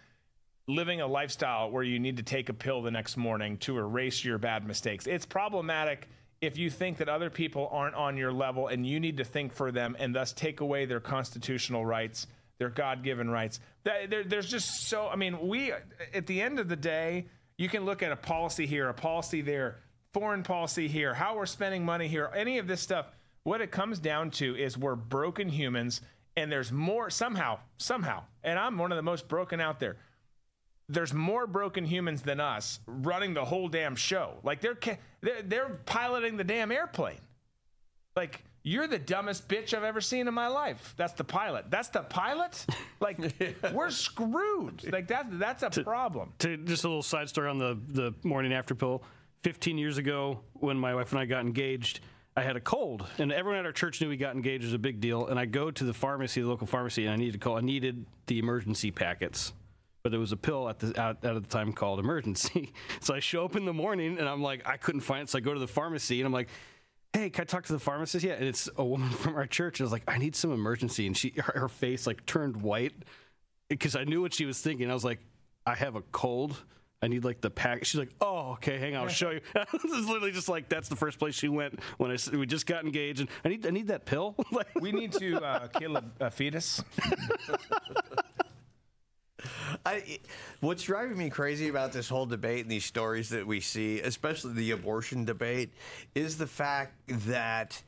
Living 0.69 1.01
a 1.01 1.07
lifestyle 1.07 1.71
where 1.71 1.83
you 1.83 1.99
need 1.99 2.19
to 2.19 2.23
take 2.23 2.49
a 2.49 2.53
pill 2.55 2.83
the 2.83 2.91
next 2.91 3.17
morning 3.17 3.59
to 3.59 3.79
erase 3.79 4.25
your 4.25 4.39
bad 4.39 4.65
mistakes. 4.65 5.09
It's 5.09 5.27
problematic 5.27 6.09
if 6.41 6.57
you 6.57 6.71
think 6.71 6.99
that 6.99 7.09
other 7.09 7.31
people 7.31 7.69
aren't 7.73 7.97
on 7.97 8.17
your 8.17 8.33
level 8.33 8.69
and 8.69 8.87
you 8.87 9.01
need 9.01 9.17
to 9.17 9.25
think 9.25 9.53
for 9.53 9.73
them 9.73 9.97
and 9.99 10.15
thus 10.15 10.33
take 10.33 10.61
away 10.61 10.85
their 10.85 11.01
constitutional 11.01 11.85
rights, 11.85 12.29
their 12.59 12.69
God 12.71 13.03
given 13.03 13.29
rights. 13.29 13.59
There- 13.83 14.23
there's 14.23 14.49
just 14.49 14.87
so, 14.89 15.09
I 15.09 15.17
mean, 15.17 15.49
we, 15.49 15.73
at 16.15 16.27
the 16.29 16.41
end 16.41 16.61
of 16.61 16.69
the 16.69 16.77
day, 16.77 17.27
you 17.59 17.69
can 17.69 17.85
look 17.85 18.01
at 18.03 18.13
a 18.13 18.17
policy 18.17 18.65
here, 18.67 18.89
a 18.89 18.95
policy 18.95 19.41
there, 19.41 19.81
foreign 20.15 20.45
policy 20.45 20.87
here, 20.87 21.13
how 21.13 21.37
we're 21.37 21.47
spending 21.47 21.85
money 21.85 22.07
here, 22.07 22.31
any 22.37 22.59
of 22.59 22.69
this 22.69 22.81
stuff. 22.81 23.07
What 23.43 23.61
it 23.61 23.73
comes 23.73 23.99
down 23.99 24.31
to 24.33 24.55
is 24.57 24.79
we're 24.79 24.95
broken 24.95 25.49
humans 25.49 26.03
and 26.37 26.53
there's 26.53 26.71
more, 26.71 27.11
somehow, 27.11 27.59
somehow, 27.79 28.23
and 28.45 28.61
I'm 28.61 28.79
one 28.79 28.93
of 28.93 28.97
the 28.97 29.03
most 29.03 29.27
broken 29.27 29.61
out 29.61 29.81
there 29.81 29.97
there's 30.93 31.15
more 31.15 31.47
broken 31.47 31.85
humans 31.85 32.23
than 32.23 32.41
us 32.41 32.81
running 32.87 33.35
the 33.35 33.45
whole 33.45 33.69
damn 33.69 33.97
show. 33.97 34.35
Like 34.43 34.61
they're 34.61 34.79
they're, 35.21 35.43
they're 35.43 35.81
piloting 35.87 36.37
the 36.37 36.45
damn 36.45 36.71
airplane. 36.71 37.21
Like 38.15 38.45
you're 38.63 38.87
the 38.87 38.99
dumbest 38.99 39.49
bitch 39.49 39.75
I've 39.75 39.85
ever 39.85 40.01
seen 40.01 40.29
in 40.29 40.35
my 40.35 40.47
life. 40.49 40.95
That's 40.97 41.15
the 41.15 41.25
pilot. 41.25 41.67
That's 41.71 41.89
the 41.89 42.03
pilot. 42.03 42.65
Like 43.01 43.19
we're 43.73 43.91
screwed. 43.91 44.93
Like 44.93 45.09
that 45.09 45.39
that's 45.39 45.63
a 45.63 45.71
problem. 45.83 46.35
To 46.41 46.57
just 46.57 46.85
a 46.85 46.89
little 46.89 47.03
side 47.03 47.29
story 47.29 47.49
on 47.49 47.59
the 47.59 47.79
the 47.89 48.15
morning 48.23 48.53
after 48.53 48.75
pill. 48.75 49.03
15 49.43 49.77
years 49.77 49.99
ago, 49.99 50.41
when 50.55 50.79
my 50.79 50.95
wife 50.95 51.11
and 51.11 51.19
I 51.21 51.25
got 51.25 51.41
engaged, 51.41 51.99
I 52.37 52.43
had 52.43 52.55
a 52.55 52.61
cold, 52.61 53.05
and 53.19 53.33
everyone 53.33 53.59
at 53.59 53.67
our 53.67 53.73
church 53.73 54.01
knew 54.01 54.09
we 54.09 54.17
got 54.17 54.37
engaged. 54.37 54.63
It 54.63 54.69
was 54.69 54.75
a 54.75 54.79
big 54.79 55.01
deal. 55.01 55.27
And 55.27 55.39
I 55.39 55.47
go 55.47 55.71
to 55.71 55.85
the 55.85 55.93
pharmacy, 55.93 56.41
the 56.41 56.49
local 56.49 56.67
pharmacy, 56.67 57.05
and 57.05 57.13
I 57.13 57.17
needed 57.17 57.33
to 57.33 57.39
call. 57.39 57.59
I 57.59 57.61
needed 57.61 58.07
the 58.27 58.39
emergency 58.39 58.91
packets, 58.93 59.53
but 60.03 60.11
there 60.11 60.21
was 60.21 60.33
a 60.33 60.37
pill 60.37 60.69
at 60.69 60.79
the 60.79 61.01
out 61.01 61.25
at 61.25 61.35
the 61.35 61.49
time 61.49 61.73
called 61.73 62.01
emergency. 62.01 62.73
So 63.01 63.15
I 63.15 63.21
show 63.21 63.45
up 63.45 63.57
in 63.57 63.65
the 63.65 63.73
morning, 63.73 64.19
and 64.19 64.29
I'm 64.29 64.43
like, 64.43 64.67
I 64.67 64.77
couldn't 64.77 65.01
find 65.01 65.23
it. 65.23 65.31
So 65.31 65.39
I 65.39 65.41
go 65.41 65.55
to 65.55 65.61
the 65.61 65.69
pharmacy, 65.69 66.21
and 66.21 66.27
I'm 66.27 66.33
like. 66.33 66.49
Hey, 67.15 67.29
can 67.29 67.43
I 67.43 67.45
talk 67.45 67.67
to 67.67 67.75
the 67.75 67.79
pharmacist 67.79 68.25
yet? 68.25 68.39
And 68.39 68.49
it's 68.49 68.71
a 68.79 68.83
woman 68.83 69.11
from 69.23 69.35
our 69.35 69.45
church. 69.47 69.81
And 69.81 69.85
I 69.85 69.87
was 69.87 69.93
like, 69.93 70.05
I 70.09 70.17
need 70.17 70.35
some 70.35 70.51
emergency. 70.51 71.07
And 71.07 71.15
she, 71.15 71.35
her, 71.37 71.61
her 71.61 71.69
face 71.69 72.07
like 72.07 72.25
turned 72.25 72.63
white 72.63 72.95
because 73.69 73.95
I 73.97 74.05
knew 74.05 74.23
what 74.23 74.33
she 74.33 74.47
was 74.47 74.63
thinking. 74.63 74.91
I 74.91 74.95
was 74.95 75.05
like, 75.05 75.19
I 75.67 75.75
have 75.75 75.95
a 75.95 76.01
cold. 76.01 76.57
I 77.03 77.09
need 77.09 77.23
like 77.23 77.43
the 77.43 77.51
pack. 77.51 77.85
She's 77.85 77.99
like, 77.99 78.09
oh, 78.23 78.53
okay, 78.53 78.79
hang 78.79 78.95
on, 78.95 79.03
I'll 79.03 79.09
show 79.09 79.31
you. 79.31 79.41
this 79.73 79.93
is 79.93 80.07
literally 80.07 80.31
just 80.33 80.49
like 80.49 80.71
that's 80.71 80.89
the 80.89 80.97
first 80.97 81.19
place 81.19 81.35
she 81.35 81.49
went 81.49 81.81
when 81.99 82.11
I 82.11 82.17
we 82.35 82.47
just 82.47 82.65
got 82.65 82.85
engaged, 82.85 83.21
and 83.21 83.29
I 83.45 83.49
need 83.49 83.67
I 83.67 83.71
need 83.71 83.89
that 83.89 84.07
pill. 84.07 84.37
like, 84.53 84.75
We 84.81 84.93
need 84.93 85.13
to 85.15 85.37
uh, 85.45 85.67
kill 85.67 85.97
a, 85.97 86.05
a 86.21 86.31
fetus. 86.31 86.83
I, 89.87 90.19
what's 90.61 90.83
driving 90.85 91.19
me 91.19 91.31
crazy 91.31 91.69
about 91.69 91.93
this 91.93 92.09
whole 92.09 92.27
debate 92.27 92.63
and 92.63 92.71
these 92.71 92.85
stories 92.85 93.29
that 93.31 93.47
we 93.47 93.61
see, 93.61 94.01
especially 94.01 94.55
the 94.55 94.71
abortion 94.73 95.25
debate, 95.25 95.73
is 96.15 96.39
the 96.39 96.47
fact 96.47 96.95
that 97.09 97.83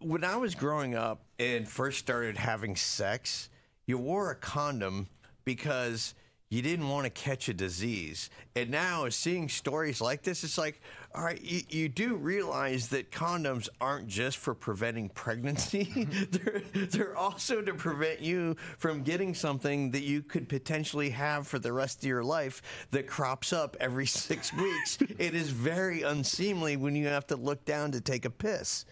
when 0.00 0.24
I 0.24 0.36
was 0.36 0.54
growing 0.54 0.94
up 0.94 1.22
and 1.38 1.68
first 1.68 1.98
started 1.98 2.38
having 2.38 2.74
sex, 2.74 3.50
you 3.86 3.98
wore 3.98 4.30
a 4.30 4.34
condom 4.34 5.08
because 5.44 6.14
you 6.50 6.62
didn't 6.62 6.88
want 6.88 7.04
to 7.04 7.10
catch 7.10 7.48
a 7.48 7.54
disease. 7.54 8.28
And 8.56 8.70
now, 8.70 9.08
seeing 9.08 9.48
stories 9.48 10.00
like 10.00 10.22
this, 10.22 10.42
it's 10.42 10.58
like, 10.58 10.80
all 11.14 11.22
right, 11.22 11.40
you, 11.40 11.62
you 11.68 11.88
do 11.88 12.16
realize 12.16 12.88
that 12.88 13.12
condoms 13.12 13.68
aren't 13.80 14.08
just 14.08 14.36
for 14.36 14.52
preventing 14.52 15.10
pregnancy, 15.10 15.84
they're, 16.30 16.62
they're 16.72 17.16
also 17.16 17.62
to 17.62 17.72
prevent 17.72 18.20
you 18.20 18.56
from 18.78 19.04
getting 19.04 19.32
something 19.32 19.92
that 19.92 20.02
you 20.02 20.22
could 20.22 20.48
potentially 20.48 21.10
have 21.10 21.46
for 21.46 21.60
the 21.60 21.72
rest 21.72 22.02
of 22.02 22.08
your 22.08 22.24
life 22.24 22.62
that 22.90 23.06
crops 23.06 23.52
up 23.52 23.76
every 23.78 24.06
six 24.06 24.52
weeks. 24.52 24.98
it 25.18 25.36
is 25.36 25.50
very 25.50 26.02
unseemly 26.02 26.76
when 26.76 26.96
you 26.96 27.06
have 27.06 27.28
to 27.28 27.36
look 27.36 27.64
down 27.64 27.92
to 27.92 28.00
take 28.00 28.24
a 28.24 28.30
piss. 28.30 28.86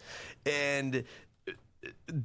And 0.46 1.02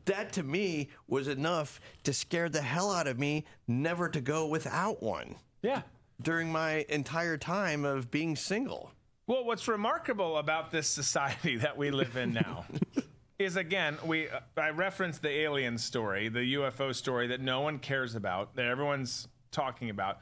that 0.06 0.34
to 0.34 0.44
me 0.44 0.90
was 1.08 1.28
enough 1.28 1.80
to 2.04 2.14
scare 2.14 2.50
the 2.50 2.62
hell 2.62 2.92
out 2.92 3.08
of 3.08 3.20
me 3.20 3.46
never 3.68 4.10
to 4.10 4.22
go 4.22 4.48
without 4.48 5.02
one. 5.02 5.36
Yeah. 5.62 5.84
During 6.22 6.52
my 6.52 6.86
entire 6.90 7.38
time 7.38 7.86
of 7.86 8.12
being 8.12 8.36
single. 8.36 8.92
Well, 9.28 9.46
what's 9.46 9.68
remarkable 9.68 10.38
about 10.38 10.72
this 10.72 10.88
society 10.88 11.56
that 11.58 11.78
we 11.78 11.92
live 11.92 12.18
in 12.18 12.34
now 12.34 12.66
is 13.40 13.56
again, 13.56 13.98
we 14.06 14.30
uh, 14.30 14.40
I 14.58 14.70
referenced 14.70 15.22
the 15.22 15.30
alien 15.30 15.78
story, 15.78 16.30
the 16.30 16.56
UFO 16.56 16.94
story 16.94 17.28
that 17.28 17.42
no 17.42 17.62
one 17.62 17.80
cares 17.80 18.16
about, 18.16 18.56
that 18.56 18.66
everyone's 18.66 19.28
talking 19.52 19.90
about. 19.90 20.20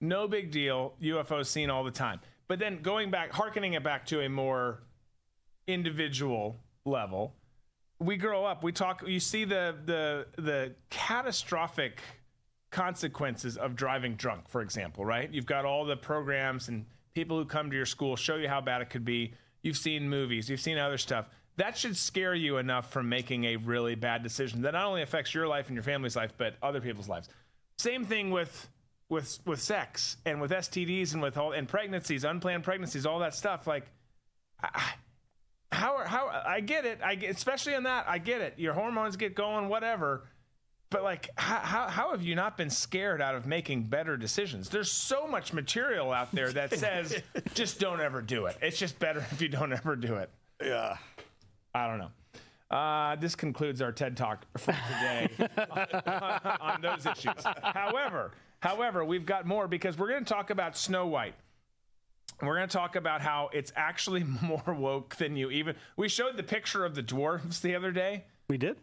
No 0.00 0.28
big 0.28 0.50
deal. 0.50 0.94
UFOs 1.02 1.46
seen 1.46 1.70
all 1.70 1.82
the 1.82 1.90
time. 1.90 2.20
But 2.48 2.58
then 2.58 2.82
going 2.82 3.10
back, 3.10 3.32
harkening 3.32 3.72
it 3.72 3.82
back 3.82 4.06
to 4.06 4.20
a 4.20 4.28
more 4.28 4.82
individual 5.66 6.60
level, 6.84 7.34
we 7.98 8.16
grow 8.16 8.44
up, 8.44 8.62
we 8.62 8.72
talk, 8.72 9.02
you 9.06 9.20
see 9.20 9.44
the 9.44 9.74
the 9.84 10.26
the 10.40 10.74
catastrophic 10.90 12.00
consequences 12.70 13.56
of 13.56 13.74
driving 13.74 14.16
drunk, 14.16 14.48
for 14.48 14.60
example, 14.60 15.04
right? 15.04 15.32
You've 15.32 15.46
got 15.46 15.64
all 15.64 15.84
the 15.84 15.96
programs 15.96 16.68
and 16.68 16.84
people 17.14 17.38
who 17.38 17.44
come 17.46 17.70
to 17.70 17.76
your 17.76 17.86
school 17.86 18.16
show 18.16 18.36
you 18.36 18.48
how 18.48 18.60
bad 18.60 18.82
it 18.82 18.90
could 18.90 19.04
be. 19.04 19.32
You've 19.62 19.78
seen 19.78 20.08
movies, 20.08 20.50
you've 20.50 20.60
seen 20.60 20.78
other 20.78 20.98
stuff. 20.98 21.28
That 21.56 21.78
should 21.78 21.96
scare 21.96 22.34
you 22.34 22.58
enough 22.58 22.92
from 22.92 23.08
making 23.08 23.44
a 23.44 23.56
really 23.56 23.94
bad 23.94 24.22
decision 24.22 24.60
that 24.62 24.72
not 24.74 24.84
only 24.84 25.00
affects 25.00 25.32
your 25.32 25.48
life 25.48 25.68
and 25.68 25.74
your 25.74 25.82
family's 25.82 26.14
life, 26.14 26.34
but 26.36 26.56
other 26.62 26.82
people's 26.82 27.08
lives. 27.08 27.28
Same 27.78 28.04
thing 28.04 28.30
with 28.30 28.68
with 29.08 29.38
with 29.46 29.62
sex 29.62 30.18
and 30.26 30.40
with 30.40 30.50
STDs 30.50 31.14
and 31.14 31.22
with 31.22 31.38
all 31.38 31.52
and 31.52 31.66
pregnancies, 31.66 32.24
unplanned 32.24 32.64
pregnancies, 32.64 33.06
all 33.06 33.20
that 33.20 33.34
stuff. 33.34 33.66
Like, 33.66 33.86
I- 34.62 34.94
how 35.72 35.98
how 36.06 36.28
I 36.28 36.60
get 36.60 36.84
it. 36.84 37.00
I 37.02 37.14
get, 37.14 37.34
especially 37.34 37.74
on 37.74 37.84
that. 37.84 38.06
I 38.08 38.18
get 38.18 38.40
it. 38.40 38.54
Your 38.58 38.74
hormones 38.74 39.16
get 39.16 39.34
going, 39.34 39.68
whatever. 39.68 40.24
But 40.88 41.02
like, 41.02 41.30
how, 41.36 41.58
how 41.58 41.88
how 41.88 42.10
have 42.12 42.22
you 42.22 42.34
not 42.34 42.56
been 42.56 42.70
scared 42.70 43.20
out 43.20 43.34
of 43.34 43.46
making 43.46 43.84
better 43.84 44.16
decisions? 44.16 44.68
There's 44.68 44.90
so 44.90 45.26
much 45.26 45.52
material 45.52 46.12
out 46.12 46.32
there 46.32 46.52
that 46.52 46.72
says 46.78 47.20
just 47.54 47.80
don't 47.80 48.00
ever 48.00 48.22
do 48.22 48.46
it. 48.46 48.56
It's 48.62 48.78
just 48.78 48.98
better 48.98 49.24
if 49.32 49.42
you 49.42 49.48
don't 49.48 49.72
ever 49.72 49.96
do 49.96 50.14
it. 50.16 50.30
Yeah. 50.62 50.96
I 51.74 51.88
don't 51.88 51.98
know. 51.98 52.10
Uh, 52.76 53.16
this 53.16 53.34
concludes 53.34 53.80
our 53.80 53.92
TED 53.92 54.16
Talk 54.16 54.44
for 54.56 54.72
today 54.72 55.28
on 56.60 56.80
those 56.80 57.06
issues. 57.06 57.44
However, 57.62 58.32
however, 58.60 59.04
we've 59.04 59.26
got 59.26 59.46
more 59.46 59.68
because 59.68 59.98
we're 59.98 60.08
going 60.08 60.24
to 60.24 60.32
talk 60.32 60.50
about 60.50 60.76
Snow 60.76 61.06
White. 61.06 61.34
We're 62.42 62.56
going 62.56 62.68
to 62.68 62.76
talk 62.76 62.96
about 62.96 63.22
how 63.22 63.50
it's 63.52 63.72
actually 63.76 64.24
more 64.42 64.62
woke 64.74 65.16
than 65.16 65.36
you 65.36 65.50
even. 65.50 65.76
We 65.96 66.08
showed 66.08 66.36
the 66.36 66.42
picture 66.42 66.84
of 66.84 66.94
the 66.94 67.02
dwarves 67.02 67.60
the 67.60 67.74
other 67.74 67.92
day. 67.92 68.24
We 68.48 68.58
did. 68.58 68.76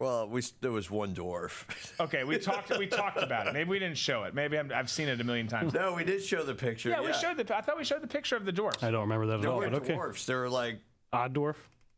Well, 0.00 0.28
we 0.28 0.42
there 0.60 0.70
was 0.70 0.90
one 0.90 1.14
dwarf. 1.14 1.64
Okay, 2.00 2.22
we 2.22 2.38
talked. 2.38 2.76
We 2.78 2.86
talked 2.86 3.20
about 3.20 3.48
it. 3.48 3.52
Maybe 3.52 3.68
we 3.70 3.80
didn't 3.80 3.98
show 3.98 4.22
it. 4.22 4.32
Maybe 4.34 4.56
I'm, 4.56 4.70
I've 4.72 4.88
seen 4.88 5.08
it 5.08 5.20
a 5.20 5.24
million 5.24 5.48
times. 5.48 5.74
no, 5.74 5.94
we 5.94 6.04
did 6.04 6.22
show 6.22 6.44
the 6.44 6.54
picture. 6.54 6.90
Yeah, 6.90 7.00
we 7.00 7.12
showed 7.12 7.36
the. 7.36 7.56
I 7.56 7.60
thought 7.60 7.76
we 7.76 7.82
showed 7.84 8.02
the 8.02 8.06
picture 8.06 8.36
of 8.36 8.44
the 8.44 8.52
dwarfs. 8.52 8.84
I 8.84 8.92
don't 8.92 9.00
remember 9.00 9.26
that 9.26 9.34
at 9.36 9.42
There 9.42 9.50
all. 9.50 9.58
were 9.58 9.68
But 9.70 9.82
okay. 9.82 9.94
dwarfs. 9.94 10.24
They 10.26 10.34
were 10.36 10.48
like 10.48 10.78
Odd 11.12 11.34
dwarf. 11.34 11.56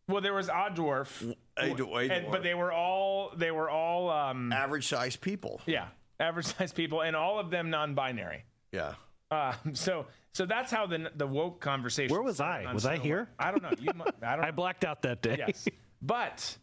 Well, 0.09 0.23
there 0.23 0.33
was 0.33 0.49
odd 0.49 0.77
dwarf, 0.77 1.35
a, 1.59 1.69
dw- 1.69 1.81
a 2.09 2.13
and, 2.13 2.27
dwarf. 2.27 2.31
but 2.33 2.43
they 2.43 2.55
were 2.55 2.73
all 2.73 3.33
they 3.37 3.51
were 3.51 3.69
all 3.69 4.09
um, 4.11 4.51
average 4.53 4.87
sized 4.89 5.21
people. 5.21 5.61
yeah 5.67 5.89
average 6.19 6.47
sized 6.57 6.75
people, 6.75 7.03
and 7.03 7.15
all 7.15 7.39
of 7.39 7.51
them 7.51 7.69
non-binary. 7.71 8.45
Yeah. 8.73 8.95
Uh, 9.31 9.53
so 9.75 10.07
so 10.33 10.47
that's 10.47 10.71
how 10.71 10.87
the 10.87 11.11
the 11.17 11.27
woke 11.27 11.61
conversation. 11.61 12.15
Where 12.15 12.23
was 12.23 12.41
I? 12.41 12.65
on 12.65 12.75
Was 12.75 12.87
I 12.87 12.97
here? 12.97 13.29
White. 13.37 13.49
I 13.49 13.51
don't 13.51 13.63
know. 13.63 13.71
You, 13.79 13.91
mu- 13.95 14.05
I 14.23 14.37
don't. 14.37 14.45
I 14.47 14.51
blacked 14.51 14.85
out 14.85 15.03
that 15.03 15.23
day. 15.23 15.37
Yes. 15.39 15.69
But 16.03 16.57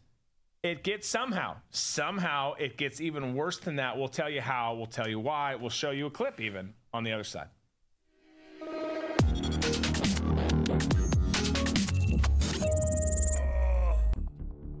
it 0.62 0.82
gets 0.82 1.08
somehow, 1.08 1.56
somehow 1.70 2.54
it 2.54 2.76
gets 2.76 3.00
even 3.00 3.34
worse 3.34 3.58
than 3.58 3.76
that. 3.76 3.96
We'll 3.96 4.08
tell 4.08 4.28
you 4.28 4.40
how, 4.40 4.74
we'll 4.74 4.86
tell 4.86 5.08
you 5.08 5.20
why, 5.20 5.54
we'll 5.54 5.70
show 5.70 5.92
you 5.92 6.06
a 6.06 6.10
clip 6.10 6.40
even 6.40 6.74
on 6.92 7.04
the 7.04 7.12
other 7.12 7.24
side. 7.24 7.48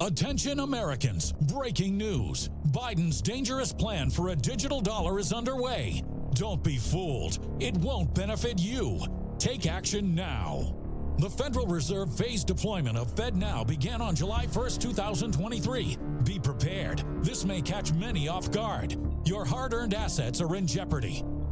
Attention 0.00 0.60
Americans, 0.60 1.32
breaking 1.32 1.96
news. 1.96 2.48
Biden's 2.70 3.20
dangerous 3.20 3.72
plan 3.72 4.10
for 4.10 4.28
a 4.28 4.36
digital 4.36 4.80
dollar 4.80 5.18
is 5.18 5.32
underway. 5.32 6.02
Don't 6.38 6.62
be 6.62 6.76
fooled. 6.76 7.40
It 7.58 7.76
won't 7.78 8.14
benefit 8.14 8.60
you. 8.60 9.00
Take 9.40 9.66
action 9.66 10.14
now. 10.14 10.72
The 11.18 11.28
Federal 11.28 11.66
Reserve 11.66 12.16
phased 12.16 12.46
deployment 12.46 12.96
of 12.96 13.12
FedNow 13.16 13.66
began 13.66 14.00
on 14.00 14.14
July 14.14 14.46
1st, 14.46 14.80
2023. 14.80 15.96
Be 16.22 16.38
prepared. 16.38 17.02
This 17.24 17.44
may 17.44 17.60
catch 17.60 17.92
many 17.92 18.28
off 18.28 18.52
guard. 18.52 18.96
Your 19.24 19.44
hard 19.44 19.74
earned 19.74 19.94
assets 19.94 20.40
are 20.40 20.54
in 20.54 20.64
jeopardy. 20.64 21.24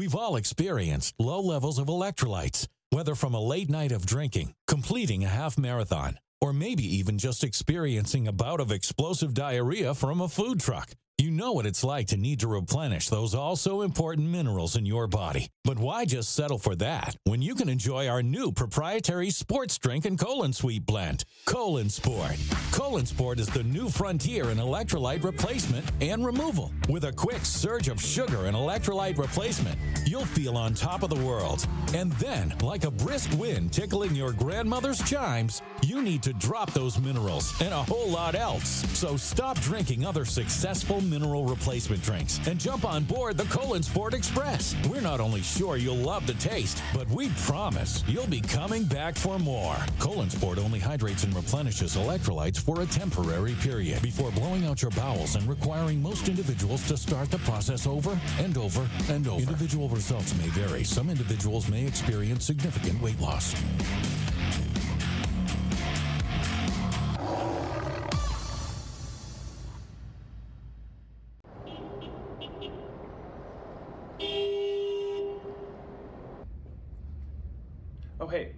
We've 0.00 0.16
all 0.16 0.36
experienced 0.36 1.14
low 1.18 1.42
levels 1.42 1.78
of 1.78 1.88
electrolytes, 1.88 2.66
whether 2.88 3.14
from 3.14 3.34
a 3.34 3.46
late 3.48 3.68
night 3.68 3.92
of 3.92 4.06
drinking, 4.06 4.54
completing 4.66 5.24
a 5.24 5.28
half 5.28 5.58
marathon, 5.58 6.18
or 6.40 6.54
maybe 6.54 6.84
even 6.96 7.18
just 7.18 7.44
experiencing 7.44 8.26
a 8.26 8.32
bout 8.32 8.60
of 8.60 8.72
explosive 8.72 9.34
diarrhea 9.34 9.94
from 9.94 10.22
a 10.22 10.28
food 10.30 10.58
truck. 10.58 10.94
You 11.20 11.30
know 11.30 11.52
what 11.52 11.66
it's 11.66 11.84
like 11.84 12.06
to 12.06 12.16
need 12.16 12.40
to 12.40 12.48
replenish 12.48 13.10
those 13.10 13.34
also 13.34 13.82
important 13.82 14.28
minerals 14.28 14.74
in 14.74 14.86
your 14.86 15.06
body. 15.06 15.50
But 15.64 15.78
why 15.78 16.06
just 16.06 16.34
settle 16.34 16.56
for 16.56 16.74
that 16.76 17.14
when 17.24 17.42
you 17.42 17.54
can 17.54 17.68
enjoy 17.68 18.08
our 18.08 18.22
new 18.22 18.52
proprietary 18.52 19.28
sports 19.28 19.76
drink 19.76 20.06
and 20.06 20.18
colon 20.18 20.54
sweet 20.54 20.86
blend? 20.86 21.24
Colon 21.44 21.90
Sport. 21.90 22.36
Colon 22.72 23.04
Sport 23.04 23.38
is 23.38 23.48
the 23.48 23.62
new 23.64 23.90
frontier 23.90 24.48
in 24.48 24.56
electrolyte 24.56 25.22
replacement 25.22 25.84
and 26.00 26.24
removal. 26.24 26.72
With 26.88 27.04
a 27.04 27.12
quick 27.12 27.44
surge 27.44 27.88
of 27.88 28.00
sugar 28.00 28.46
and 28.46 28.56
electrolyte 28.56 29.18
replacement, 29.18 29.78
you'll 30.06 30.24
feel 30.24 30.56
on 30.56 30.72
top 30.72 31.02
of 31.02 31.10
the 31.10 31.22
world. 31.22 31.66
And 31.94 32.12
then, 32.12 32.54
like 32.62 32.84
a 32.84 32.90
brisk 32.90 33.30
wind 33.38 33.74
tickling 33.74 34.14
your 34.14 34.32
grandmother's 34.32 35.02
chimes, 35.02 35.60
you 35.82 36.00
need 36.00 36.22
to 36.22 36.32
drop 36.32 36.72
those 36.72 36.98
minerals 36.98 37.52
and 37.60 37.74
a 37.74 37.82
whole 37.82 38.08
lot 38.08 38.34
else. 38.34 38.86
So 38.98 39.18
stop 39.18 39.60
drinking 39.60 40.06
other 40.06 40.24
successful 40.24 41.02
mineral 41.10 41.44
replacement 41.44 42.02
drinks 42.02 42.40
and 42.46 42.58
jump 42.58 42.84
on 42.84 43.04
board 43.04 43.36
the 43.36 43.44
Colon 43.44 43.82
Sport 43.82 44.14
Express. 44.14 44.76
We're 44.88 45.00
not 45.00 45.20
only 45.20 45.42
sure 45.42 45.76
you'll 45.76 45.96
love 45.96 46.26
the 46.26 46.34
taste, 46.34 46.82
but 46.94 47.08
we 47.08 47.28
promise 47.30 48.04
you'll 48.06 48.28
be 48.28 48.40
coming 48.40 48.84
back 48.84 49.16
for 49.16 49.38
more. 49.38 49.76
Colon 49.98 50.30
Sport 50.30 50.58
only 50.58 50.78
hydrates 50.78 51.24
and 51.24 51.34
replenishes 51.34 51.96
electrolytes 51.96 52.58
for 52.58 52.82
a 52.82 52.86
temporary 52.86 53.54
period 53.54 54.00
before 54.02 54.30
blowing 54.30 54.64
out 54.64 54.82
your 54.82 54.92
bowels 54.92 55.34
and 55.34 55.46
requiring 55.48 56.00
most 56.00 56.28
individuals 56.28 56.86
to 56.86 56.96
start 56.96 57.30
the 57.30 57.38
process 57.38 57.86
over 57.86 58.18
and 58.38 58.56
over 58.56 58.88
and 59.08 59.26
over. 59.26 59.40
Individual 59.40 59.88
results 59.88 60.34
may 60.38 60.48
vary. 60.50 60.84
Some 60.84 61.10
individuals 61.10 61.68
may 61.68 61.84
experience 61.86 62.44
significant 62.44 63.02
weight 63.02 63.20
loss. 63.20 63.54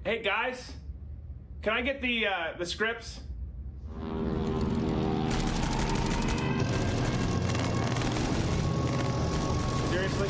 Hey, 0.04 0.22
guys, 0.22 0.72
can 1.62 1.74
I 1.74 1.82
get 1.82 2.02
the 2.02 2.26
uh, 2.26 2.56
the 2.58 2.66
scripts? 2.66 3.20
Seriously? 9.90 10.28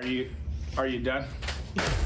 Are 0.00 0.06
you 0.06 0.30
are 0.78 0.86
you 0.86 1.00
done? 1.00 1.26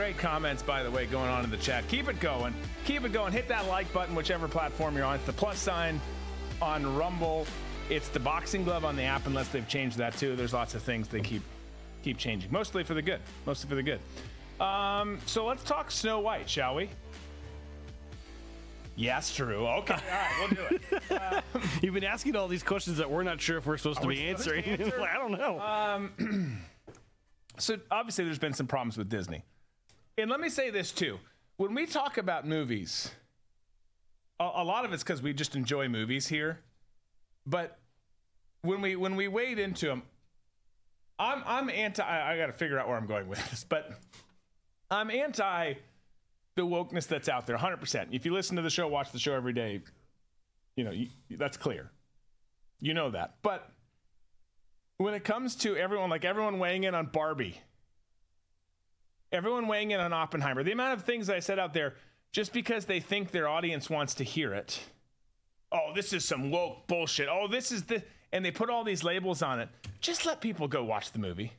great 0.00 0.16
comments, 0.16 0.62
by 0.62 0.82
the 0.82 0.90
way, 0.90 1.04
going 1.04 1.28
on 1.28 1.44
in 1.44 1.50
the 1.50 1.58
chat. 1.58 1.86
Keep 1.86 2.08
it 2.08 2.18
going. 2.20 2.54
Keep 2.86 3.04
it 3.04 3.12
going. 3.12 3.34
Hit 3.34 3.48
that 3.48 3.66
like 3.68 3.92
button, 3.92 4.14
whichever 4.14 4.48
platform 4.48 4.96
you're 4.96 5.04
on. 5.04 5.16
It's 5.16 5.26
the 5.26 5.32
plus 5.34 5.58
sign 5.58 6.00
on 6.62 6.96
Rumble. 6.96 7.46
It's 7.90 8.08
the 8.08 8.18
boxing 8.18 8.64
glove 8.64 8.86
on 8.86 8.96
the 8.96 9.02
app, 9.02 9.26
unless 9.26 9.48
they've 9.48 9.68
changed 9.68 9.98
that 9.98 10.16
too. 10.16 10.36
There's 10.36 10.54
lots 10.54 10.74
of 10.74 10.82
things 10.82 11.06
they 11.08 11.20
keep 11.20 11.42
keep 12.02 12.16
changing, 12.16 12.50
mostly 12.50 12.82
for 12.82 12.94
the 12.94 13.02
good. 13.02 13.20
Mostly 13.44 13.68
for 13.68 13.74
the 13.74 13.82
good. 13.82 14.00
Um, 14.58 15.18
so 15.26 15.44
let's 15.44 15.62
talk 15.64 15.90
Snow 15.90 16.20
White, 16.20 16.48
shall 16.48 16.76
we? 16.76 16.88
Yes, 18.96 19.34
true. 19.34 19.66
Okay, 19.66 19.92
all 19.92 20.00
right, 20.10 20.30
we'll 20.38 20.48
do 20.48 20.76
it. 20.76 20.82
Uh, 21.10 21.42
You've 21.82 21.92
been 21.92 22.04
asking 22.04 22.36
all 22.36 22.48
these 22.48 22.62
questions 22.62 22.96
that 22.96 23.10
we're 23.10 23.22
not 23.22 23.38
sure 23.38 23.58
if 23.58 23.66
we're 23.66 23.76
supposed 23.76 24.00
to 24.00 24.08
be 24.08 24.16
supposed 24.16 24.48
to 24.48 24.54
answering. 24.56 24.80
answer? 24.80 25.00
I 25.12 25.18
don't 25.18 25.32
know. 25.32 25.60
Um, 25.60 26.62
so 27.58 27.76
obviously, 27.90 28.24
there's 28.24 28.38
been 28.38 28.54
some 28.54 28.66
problems 28.66 28.96
with 28.96 29.10
Disney, 29.10 29.44
and 30.20 30.30
let 30.30 30.40
me 30.40 30.48
say 30.48 30.70
this 30.70 30.92
too: 30.92 31.18
when 31.56 31.74
we 31.74 31.86
talk 31.86 32.18
about 32.18 32.46
movies, 32.46 33.10
a, 34.38 34.44
a 34.44 34.64
lot 34.64 34.84
of 34.84 34.92
it's 34.92 35.02
because 35.02 35.22
we 35.22 35.32
just 35.32 35.56
enjoy 35.56 35.88
movies 35.88 36.26
here, 36.26 36.60
but 37.46 37.78
when 38.62 38.80
we 38.80 38.96
when 38.96 39.16
we 39.16 39.28
wade 39.28 39.58
into 39.58 39.86
them, 39.86 40.02
I'm 41.18 41.42
I'm 41.46 41.70
anti. 41.70 42.02
I, 42.02 42.34
I 42.34 42.36
got 42.38 42.46
to 42.46 42.52
figure 42.52 42.78
out 42.78 42.88
where 42.88 42.96
I'm 42.96 43.06
going 43.06 43.28
with 43.28 43.50
this, 43.50 43.64
but 43.68 43.90
I'm 44.90 45.10
anti 45.10 45.74
the 46.56 46.62
wokeness 46.62 47.06
that's 47.06 47.28
out 47.28 47.46
there 47.46 47.56
100%. 47.56 48.08
If 48.10 48.26
you 48.26 48.34
listen 48.34 48.56
to 48.56 48.62
the 48.62 48.70
show, 48.70 48.88
watch 48.88 49.12
the 49.12 49.18
show 49.18 49.34
every 49.34 49.52
day, 49.52 49.80
you 50.76 50.84
know, 50.84 50.90
you, 50.90 51.08
that's 51.30 51.56
clear. 51.56 51.90
You 52.80 52.92
know 52.92 53.10
that. 53.10 53.36
But 53.42 53.70
when 54.98 55.14
it 55.14 55.24
comes 55.24 55.54
to 55.56 55.76
everyone, 55.76 56.10
like 56.10 56.24
everyone 56.24 56.58
weighing 56.58 56.84
in 56.84 56.94
on 56.94 57.06
Barbie, 57.06 57.56
everyone 59.32 59.66
weighing 59.66 59.90
in 59.90 60.00
on 60.00 60.12
Oppenheimer, 60.12 60.62
the 60.62 60.72
amount 60.72 60.98
of 60.98 61.04
things 61.04 61.30
I 61.30 61.40
said 61.40 61.58
out 61.58 61.74
there, 61.74 61.94
just 62.32 62.52
because 62.52 62.84
they 62.84 63.00
think 63.00 63.30
their 63.30 63.48
audience 63.48 63.90
wants 63.90 64.14
to 64.14 64.24
hear 64.24 64.54
it. 64.54 64.80
Oh, 65.72 65.92
this 65.94 66.12
is 66.12 66.24
some 66.24 66.50
woke 66.50 66.86
bullshit. 66.86 67.28
Oh, 67.30 67.48
this 67.48 67.72
is 67.72 67.84
the. 67.84 68.02
And 68.32 68.44
they 68.44 68.50
put 68.50 68.70
all 68.70 68.84
these 68.84 69.02
labels 69.02 69.42
on 69.42 69.60
it. 69.60 69.68
Just 70.00 70.24
let 70.24 70.40
people 70.40 70.68
go 70.68 70.84
watch 70.84 71.12
the 71.12 71.18
movie 71.18 71.52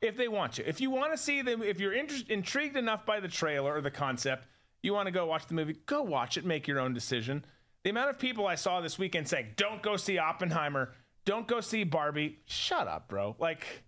if 0.00 0.16
they 0.16 0.28
want 0.28 0.54
to. 0.54 0.68
If 0.68 0.80
you 0.80 0.90
want 0.90 1.12
to 1.12 1.18
see 1.18 1.42
them, 1.42 1.62
if 1.62 1.80
you're 1.80 1.92
inter- 1.92 2.24
intrigued 2.28 2.76
enough 2.76 3.06
by 3.06 3.20
the 3.20 3.28
trailer 3.28 3.76
or 3.76 3.80
the 3.80 3.90
concept, 3.90 4.46
you 4.82 4.92
want 4.92 5.06
to 5.06 5.12
go 5.12 5.26
watch 5.26 5.46
the 5.46 5.54
movie, 5.54 5.76
go 5.86 6.02
watch 6.02 6.36
it, 6.36 6.44
make 6.44 6.68
your 6.68 6.80
own 6.80 6.94
decision. 6.94 7.44
The 7.84 7.90
amount 7.90 8.10
of 8.10 8.18
people 8.18 8.46
I 8.46 8.54
saw 8.54 8.80
this 8.80 8.98
weekend 8.98 9.28
saying, 9.28 9.54
"Don't 9.56 9.82
go 9.82 9.96
see 9.96 10.18
Oppenheimer, 10.18 10.92
don't 11.24 11.46
go 11.46 11.60
see 11.60 11.84
Barbie." 11.84 12.38
Shut 12.46 12.86
up, 12.86 13.08
bro. 13.08 13.36
Like 13.38 13.84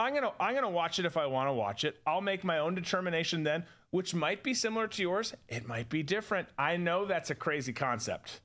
I'm 0.00 0.14
going 0.14 0.22
to 0.24 0.32
I'm 0.40 0.56
to 0.56 0.68
watch 0.68 0.98
it 0.98 1.04
if 1.04 1.16
I 1.18 1.26
want 1.26 1.48
to 1.48 1.52
watch 1.52 1.84
it. 1.84 2.00
I'll 2.06 2.22
make 2.22 2.42
my 2.42 2.58
own 2.58 2.74
determination 2.74 3.42
then, 3.42 3.64
which 3.90 4.14
might 4.14 4.42
be 4.42 4.54
similar 4.54 4.88
to 4.88 5.02
yours, 5.02 5.34
it 5.46 5.68
might 5.68 5.90
be 5.90 6.02
different. 6.02 6.48
I 6.58 6.78
know 6.78 7.04
that's 7.04 7.28
a 7.28 7.34
crazy 7.34 7.74
concept, 7.74 8.40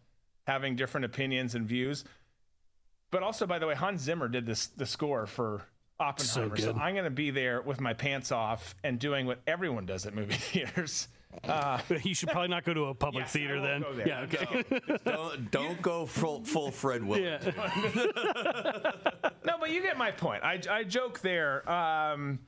having 0.45 0.75
different 0.75 1.05
opinions 1.05 1.55
and 1.55 1.65
views. 1.65 2.03
But 3.09 3.23
also, 3.23 3.47
by 3.47 3.59
the 3.59 3.67
way, 3.67 3.75
Hans 3.75 4.01
Zimmer 4.01 4.27
did 4.27 4.45
this 4.45 4.67
the 4.67 4.85
score 4.85 5.25
for 5.25 5.65
Oppenheimer. 5.97 6.57
So, 6.57 6.73
good. 6.73 6.81
I'm 6.81 6.93
going 6.93 7.05
to 7.05 7.09
be 7.09 7.31
there 7.31 7.61
with 7.61 7.79
my 7.79 7.93
pants 7.93 8.33
off 8.33 8.75
and 8.83 8.99
doing 8.99 9.25
what 9.25 9.39
everyone 9.47 9.85
does 9.85 10.05
at 10.05 10.13
movie 10.13 10.33
theaters. 10.33 11.07
Uh, 11.43 11.79
you 12.03 12.13
should 12.15 12.29
probably 12.29 12.47
not 12.47 12.63
go 12.63 12.73
to 12.73 12.85
a 12.85 12.93
public 12.93 13.23
Yes, 13.23 13.33
theater 13.33 13.61
then. 13.61 13.83
Yeah, 14.05 14.21
okay. 14.21 14.63
don't 15.05 15.51
don't 15.51 15.81
go 15.81 16.05
full, 16.05 16.43
full 16.43 16.71
Fred 16.71 17.03
Willard. 17.03 17.53
no, 19.45 19.57
but 19.59 19.71
you 19.71 19.81
get 19.81 19.97
my 19.97 20.11
point. 20.11 20.43
I, 20.43 20.59
I 20.69 20.83
joke 20.83 21.19
there. 21.19 21.69
Um, 21.69 22.39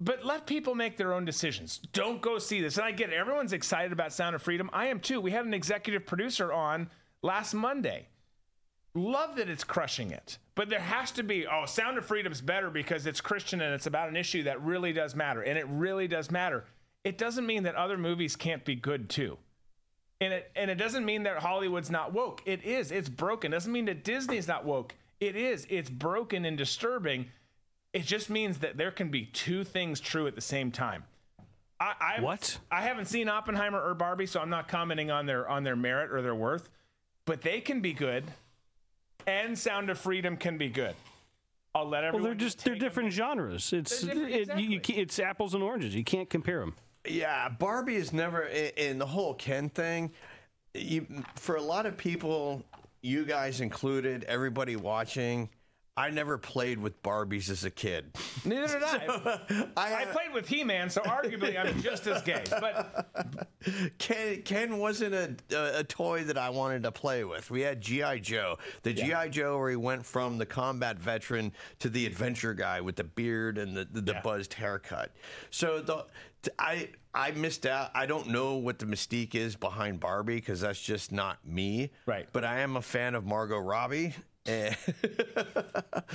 but 0.00 0.24
let 0.24 0.46
people 0.46 0.74
make 0.74 0.96
their 0.96 1.12
own 1.12 1.24
decisions. 1.24 1.78
Don't 1.92 2.20
go 2.20 2.38
see 2.38 2.60
this. 2.60 2.76
And 2.76 2.84
I 2.84 2.90
get 2.92 3.10
it. 3.10 3.14
Everyone's 3.14 3.52
excited 3.52 3.92
about 3.92 4.12
Sound 4.12 4.34
of 4.34 4.42
Freedom. 4.42 4.68
I 4.72 4.86
am 4.86 5.00
too. 5.00 5.20
We 5.20 5.30
had 5.30 5.46
an 5.46 5.54
executive 5.54 6.04
producer 6.04 6.52
on 6.52 6.90
last 7.22 7.54
Monday. 7.54 8.08
Love 8.94 9.36
that 9.36 9.48
it's 9.48 9.64
crushing 9.64 10.10
it. 10.10 10.38
But 10.54 10.68
there 10.68 10.80
has 10.80 11.10
to 11.12 11.22
be, 11.22 11.46
oh, 11.46 11.64
Sound 11.66 11.98
of 11.98 12.04
Freedom's 12.04 12.40
better 12.40 12.70
because 12.70 13.06
it's 13.06 13.20
Christian 13.20 13.60
and 13.60 13.74
it's 13.74 13.86
about 13.86 14.08
an 14.08 14.16
issue 14.16 14.44
that 14.44 14.62
really 14.62 14.92
does 14.92 15.14
matter. 15.16 15.42
And 15.42 15.58
it 15.58 15.66
really 15.68 16.06
does 16.06 16.30
matter. 16.30 16.64
It 17.04 17.18
doesn't 17.18 17.46
mean 17.46 17.64
that 17.64 17.74
other 17.74 17.98
movies 17.98 18.34
can't 18.34 18.64
be 18.64 18.74
good 18.74 19.10
too. 19.10 19.36
And 20.20 20.32
it 20.32 20.50
and 20.56 20.70
it 20.70 20.76
doesn't 20.76 21.04
mean 21.04 21.24
that 21.24 21.38
Hollywood's 21.38 21.90
not 21.90 22.12
woke. 22.12 22.42
It 22.46 22.64
is. 22.64 22.90
It's 22.90 23.08
broken. 23.08 23.52
It 23.52 23.56
Doesn't 23.56 23.72
mean 23.72 23.84
that 23.86 24.04
Disney's 24.04 24.48
not 24.48 24.64
woke. 24.64 24.94
It 25.20 25.36
is. 25.36 25.66
It's 25.68 25.90
broken 25.90 26.44
and 26.44 26.56
disturbing. 26.56 27.26
It 27.92 28.04
just 28.04 28.30
means 28.30 28.58
that 28.58 28.76
there 28.76 28.90
can 28.90 29.10
be 29.10 29.26
two 29.26 29.64
things 29.64 30.00
true 30.00 30.26
at 30.26 30.34
the 30.34 30.40
same 30.40 30.72
time. 30.72 31.04
I, 31.78 31.92
I 32.00 32.20
What? 32.20 32.58
I 32.70 32.80
haven't 32.82 33.06
seen 33.06 33.28
Oppenheimer 33.28 33.80
or 33.80 33.94
Barbie, 33.94 34.26
so 34.26 34.40
I'm 34.40 34.50
not 34.50 34.68
commenting 34.68 35.10
on 35.10 35.26
their 35.26 35.48
on 35.48 35.62
their 35.62 35.76
merit 35.76 36.10
or 36.10 36.22
their 36.22 36.34
worth. 36.34 36.70
But 37.26 37.42
they 37.42 37.60
can 37.60 37.80
be 37.80 37.92
good, 37.92 38.24
and 39.26 39.58
Sound 39.58 39.90
of 39.90 39.98
Freedom 39.98 40.36
can 40.36 40.56
be 40.58 40.68
good. 40.68 40.94
I'll 41.74 41.88
let 41.88 42.00
Well, 42.00 42.08
everyone. 42.08 42.22
they're 42.24 42.34
just 42.34 42.64
they're 42.64 42.76
different 42.76 43.12
genres. 43.12 43.72
It's 43.72 44.02
different, 44.02 44.30
it, 44.30 44.58
you, 44.58 44.70
you 44.70 44.80
it's 44.88 45.18
apples 45.18 45.54
and 45.54 45.62
oranges. 45.62 45.94
You 45.94 46.04
can't 46.04 46.30
compare 46.30 46.60
them. 46.60 46.74
Yeah, 47.06 47.48
Barbie 47.48 47.96
is 47.96 48.12
never 48.12 48.42
in 48.44 48.98
the 48.98 49.06
whole 49.06 49.34
Ken 49.34 49.68
thing. 49.68 50.10
You, 50.72 51.06
for 51.36 51.56
a 51.56 51.62
lot 51.62 51.86
of 51.86 51.96
people, 51.96 52.64
you 53.02 53.24
guys 53.24 53.60
included, 53.60 54.24
everybody 54.24 54.76
watching. 54.76 55.50
I 55.96 56.10
never 56.10 56.38
played 56.38 56.78
with 56.78 57.00
Barbies 57.04 57.50
as 57.50 57.64
a 57.64 57.70
kid. 57.70 58.16
Neither 58.44 58.80
did 58.80 58.82
I. 59.76 60.02
I, 60.02 60.04
played 60.06 60.32
with 60.32 60.48
He-Man, 60.48 60.90
so 60.90 61.00
arguably 61.02 61.58
I'm 61.58 61.80
just 61.80 62.06
as 62.08 62.20
gay. 62.22 62.42
But 62.50 63.08
Ken, 63.98 64.42
Ken 64.42 64.78
wasn't 64.78 65.14
a, 65.14 65.36
a, 65.56 65.80
a 65.80 65.84
toy 65.84 66.24
that 66.24 66.36
I 66.36 66.50
wanted 66.50 66.82
to 66.82 66.92
play 66.92 67.22
with. 67.22 67.48
We 67.48 67.60
had 67.60 67.80
GI 67.80 68.20
Joe, 68.20 68.58
the 68.82 68.92
GI 68.92 69.30
Joe 69.30 69.56
where 69.56 69.70
he 69.70 69.76
went 69.76 70.04
from 70.04 70.36
the 70.36 70.46
combat 70.46 70.98
veteran 70.98 71.52
to 71.78 71.88
the 71.88 72.06
adventure 72.06 72.54
guy 72.54 72.80
with 72.80 72.96
the 72.96 73.04
beard 73.04 73.56
and 73.56 73.76
the, 73.76 73.84
the, 73.84 74.00
the 74.00 74.20
buzzed 74.24 74.54
haircut. 74.54 75.12
So 75.50 75.80
the 75.80 76.06
I 76.58 76.88
I 77.14 77.30
missed 77.30 77.66
out. 77.66 77.92
I 77.94 78.06
don't 78.06 78.28
know 78.28 78.56
what 78.56 78.80
the 78.80 78.86
mystique 78.86 79.36
is 79.36 79.54
behind 79.54 80.00
Barbie 80.00 80.36
because 80.36 80.60
that's 80.60 80.80
just 80.80 81.12
not 81.12 81.46
me. 81.46 81.92
Right. 82.06 82.28
But 82.32 82.44
I 82.44 82.60
am 82.60 82.76
a 82.76 82.82
fan 82.82 83.14
of 83.14 83.24
Margot 83.24 83.58
Robbie. 83.58 84.14
Eh. 84.46 84.74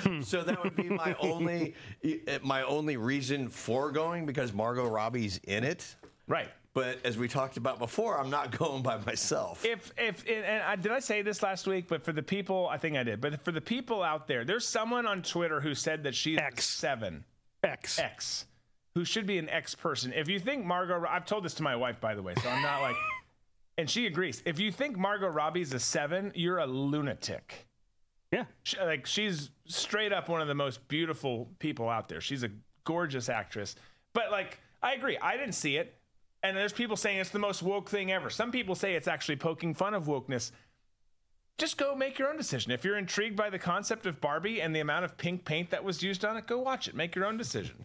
And 0.06 0.26
so 0.26 0.44
that 0.44 0.64
would 0.64 0.76
be 0.76 0.84
my 0.84 1.14
hmm. 1.14 1.32
only 1.32 1.76
eh, 2.04 2.40
my 2.44 2.62
only 2.64 2.98
reason 2.98 3.50
for 3.50 3.92
going 3.92 4.26
because 4.26 4.54
Margot 4.54 4.88
Robbie's 4.88 5.40
in 5.44 5.64
it. 5.64 5.96
Right. 6.28 6.50
But 6.74 7.00
as 7.04 7.18
we 7.18 7.28
talked 7.28 7.58
about 7.58 7.80
before, 7.80 8.20
I'm 8.20 8.30
not 8.30 8.52
going 8.58 8.84
by 8.84 8.98
myself. 8.98 9.66
if 9.66 9.92
if 9.98 10.24
and 10.28 10.46
and 10.46 10.64
I, 10.64 10.76
did 10.76 10.92
I 10.92 11.00
say 11.00 11.22
this 11.22 11.42
last 11.42 11.66
week? 11.66 11.88
But 11.88 12.04
for 12.04 12.12
the 12.12 12.22
people, 12.22 12.68
I 12.72 12.78
think 12.78 12.98
I 12.98 13.04
did. 13.04 13.20
But 13.20 13.44
for 13.44 13.52
the 13.52 13.62
people 13.62 14.04
out 14.04 14.28
there, 14.28 14.46
there's 14.46 14.68
someone 14.68 15.08
on 15.08 15.22
Twitter 15.24 15.60
who 15.60 15.74
said 15.74 16.04
that 16.04 16.14
she's 16.14 16.38
X 16.38 16.66
seven 16.66 17.26
X 17.64 17.98
X, 17.98 18.46
who 18.94 19.04
should 19.06 19.26
be 19.26 19.40
an 19.40 19.50
X 19.50 19.74
person. 19.74 20.14
If 20.14 20.30
you 20.30 20.40
think 20.40 20.66
Margot, 20.66 21.04
I've 21.10 21.26
told 21.26 21.44
this 21.44 21.56
to 21.56 21.64
my 21.64 21.76
wife 21.76 22.00
by 22.00 22.14
the 22.14 22.22
way, 22.22 22.36
so 22.36 22.48
I'm 22.48 22.62
not 22.62 22.82
like, 22.82 22.96
and 23.80 23.90
she 23.90 24.06
agrees. 24.06 24.44
If 24.46 24.60
you 24.60 24.72
think 24.72 24.98
Margot 24.98 25.30
Robbie's 25.30 25.74
a 25.74 25.80
seven, 25.80 26.32
you're 26.36 26.60
a 26.60 26.68
lunatic. 26.68 27.69
Yeah, 28.32 28.46
she, 28.64 28.78
like 28.80 29.06
she's 29.06 29.50
straight 29.66 30.14
up 30.14 30.30
one 30.30 30.42
of 30.42 30.48
the 30.48 30.56
most 30.56 30.88
beautiful 30.88 31.50
people 31.60 31.90
out 31.90 32.10
there. 32.10 32.22
She's 32.22 32.44
a 32.44 32.50
gorgeous 32.84 33.28
actress. 33.30 33.76
But 34.14 34.32
like, 34.32 34.60
I 34.84 34.94
agree. 34.94 35.18
I 35.18 35.36
didn't 35.38 35.54
see 35.56 35.78
it. 35.78 35.96
And 36.44 36.56
there's 36.56 36.72
people 36.74 36.96
saying 36.96 37.18
it's 37.20 37.32
the 37.32 37.40
most 37.40 37.62
woke 37.64 37.90
thing 37.90 38.12
ever. 38.12 38.30
Some 38.30 38.52
people 38.52 38.76
say 38.76 38.94
it's 38.96 39.08
actually 39.08 39.36
poking 39.36 39.74
fun 39.74 39.94
of 39.94 40.06
wokeness. 40.06 40.52
Just 41.58 41.78
go 41.78 41.94
make 41.94 42.18
your 42.18 42.30
own 42.30 42.38
decision. 42.38 42.72
If 42.72 42.86
you're 42.86 42.98
intrigued 42.98 43.36
by 43.36 43.50
the 43.50 43.60
concept 43.60 44.06
of 44.06 44.22
Barbie 44.22 44.62
and 44.62 44.74
the 44.74 44.80
amount 44.80 45.04
of 45.04 45.18
pink 45.18 45.44
paint 45.44 45.72
that 45.72 45.84
was 45.84 46.02
used 46.02 46.24
on 46.24 46.38
it, 46.38 46.48
go 46.48 46.60
watch 46.60 46.88
it. 46.88 46.96
Make 46.96 47.16
your 47.16 47.26
own 47.26 47.36
decision. 47.36 47.84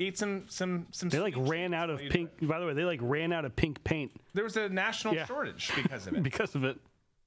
Eat 0.00 0.18
some 0.18 0.44
some 0.48 0.86
some. 0.90 1.08
They 1.08 1.20
like 1.20 1.34
ran 1.36 1.72
out 1.72 1.88
of 1.88 2.00
pink. 2.00 2.30
By 2.42 2.58
the 2.58 2.66
way, 2.66 2.72
they 2.72 2.84
like 2.84 2.98
ran 3.00 3.32
out 3.32 3.44
of 3.44 3.54
pink 3.54 3.84
paint 3.84 4.10
There 4.32 4.42
was 4.42 4.56
a 4.56 4.68
national 4.68 5.14
Yeah. 5.14 5.26
shortage 5.26 5.70
because 5.76 6.08
of 6.08 6.14
it. 6.14 6.22
because 6.24 6.56
of 6.56 6.64
it. 6.64 6.78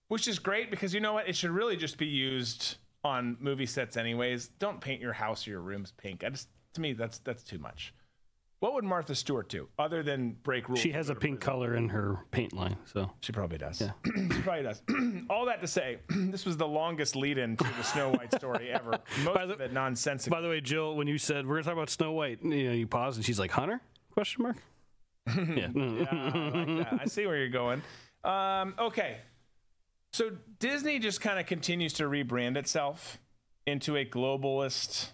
Which 0.08 0.28
is 0.28 0.40
great 0.40 0.72
because 0.72 0.94
you 0.94 1.00
know 1.00 1.14
what? 1.14 1.28
It 1.28 1.36
should 1.36 1.52
really 1.52 1.76
just 1.76 1.98
be 1.98 2.08
used 2.08 2.78
on 3.04 3.38
movie 3.40 3.66
sets 3.66 3.98
anyways. 3.98 4.50
Don't 4.60 4.80
paint 4.80 5.02
your 5.02 5.14
house 5.14 5.48
or 5.48 5.52
your 5.52 5.62
rooms 5.62 5.94
pink. 5.98 6.24
I 6.24 6.30
just 6.30 6.48
to 6.74 6.82
me 6.82 6.94
that's 6.94 7.20
that's 7.20 7.44
too 7.44 7.60
much. 7.60 7.94
What 8.60 8.74
would 8.74 8.84
Martha 8.84 9.14
Stewart 9.14 9.50
do 9.50 9.68
other 9.78 10.02
than 10.02 10.36
break 10.42 10.68
rules? 10.68 10.80
She 10.80 10.92
has 10.92 11.10
a 11.10 11.16
pink 11.16 11.40
color 11.40 11.76
in 11.76 11.90
her 11.90 12.18
paint 12.32 12.54
line, 12.54 12.76
so 12.86 13.12
she 13.20 13.32
probably 13.32 13.60
does. 13.60 13.80
Yeah. 13.80 13.92
she 14.16 14.42
probably 14.42 14.64
does. 14.64 14.82
All 15.30 15.46
that 15.46 15.62
to 15.62 15.68
say, 15.68 16.00
this 16.10 16.44
was 16.44 16.58
the 16.58 16.68
longest 16.68 17.16
lead-in 17.16 17.56
to 17.58 17.64
the 17.64 17.84
Snow 17.84 18.10
White 18.10 18.34
story 18.34 18.72
ever. 18.74 18.98
Most 19.24 19.52
of 19.52 19.62
it 19.62 19.74
nonsensical. 19.74 20.36
By 20.36 20.42
the 20.42 20.50
way, 20.50 20.60
Jill, 20.60 20.96
when 20.96 21.06
you 21.06 21.20
said 21.20 21.46
we're 21.46 21.56
gonna 21.56 21.66
talk 21.66 21.74
about 21.74 21.92
Snow 21.92 22.14
White, 22.14 22.44
you 22.44 22.70
know, 22.70 22.74
you 22.74 22.88
paused 22.88 23.18
and 23.18 23.26
she's 23.26 23.38
like, 23.38 23.52
"Hunter?" 23.52 23.80
Question 24.12 24.42
mark. 24.44 24.58
yeah. 25.28 25.68
Yeah, 25.76 26.06
I 26.12 26.88
like. 26.90 27.02
I 27.02 27.06
see 27.06 27.28
where 27.28 27.38
you're 27.38 27.50
going. 27.50 27.84
Um, 28.24 28.74
okay. 28.80 29.18
So 30.18 30.32
Disney 30.58 30.98
just 30.98 31.22
kind 31.22 31.40
of 31.40 31.46
continues 31.46 31.94
to 31.94 32.06
rebrand 32.06 32.58
itself 32.58 33.20
into 33.68 33.96
a 33.96 34.04
globalist, 34.04 35.10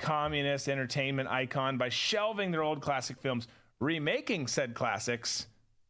communist 0.00 0.68
entertainment 0.68 1.28
icon 1.28 1.78
by 1.78 1.90
shelving 1.90 2.50
their 2.50 2.64
old 2.64 2.82
classic 2.82 3.20
films, 3.20 3.46
remaking 3.78 4.48
said 4.48 4.74
classics 4.74 5.46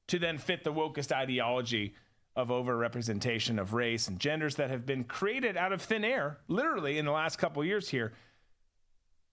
to 0.08 0.18
then 0.18 0.36
fit 0.36 0.64
the 0.64 0.70
wokest 0.70 1.12
ideology 1.12 1.94
of 2.36 2.48
overrepresentation 2.48 3.58
of 3.58 3.72
race 3.72 4.06
and 4.08 4.20
genders 4.20 4.56
that 4.56 4.68
have 4.68 4.84
been 4.84 5.04
created 5.04 5.56
out 5.56 5.72
of 5.72 5.80
thin 5.80 6.04
air, 6.04 6.36
literally 6.46 6.98
in 6.98 7.06
the 7.06 7.10
last 7.10 7.38
couple 7.38 7.64
years 7.64 7.88
here. 7.88 8.12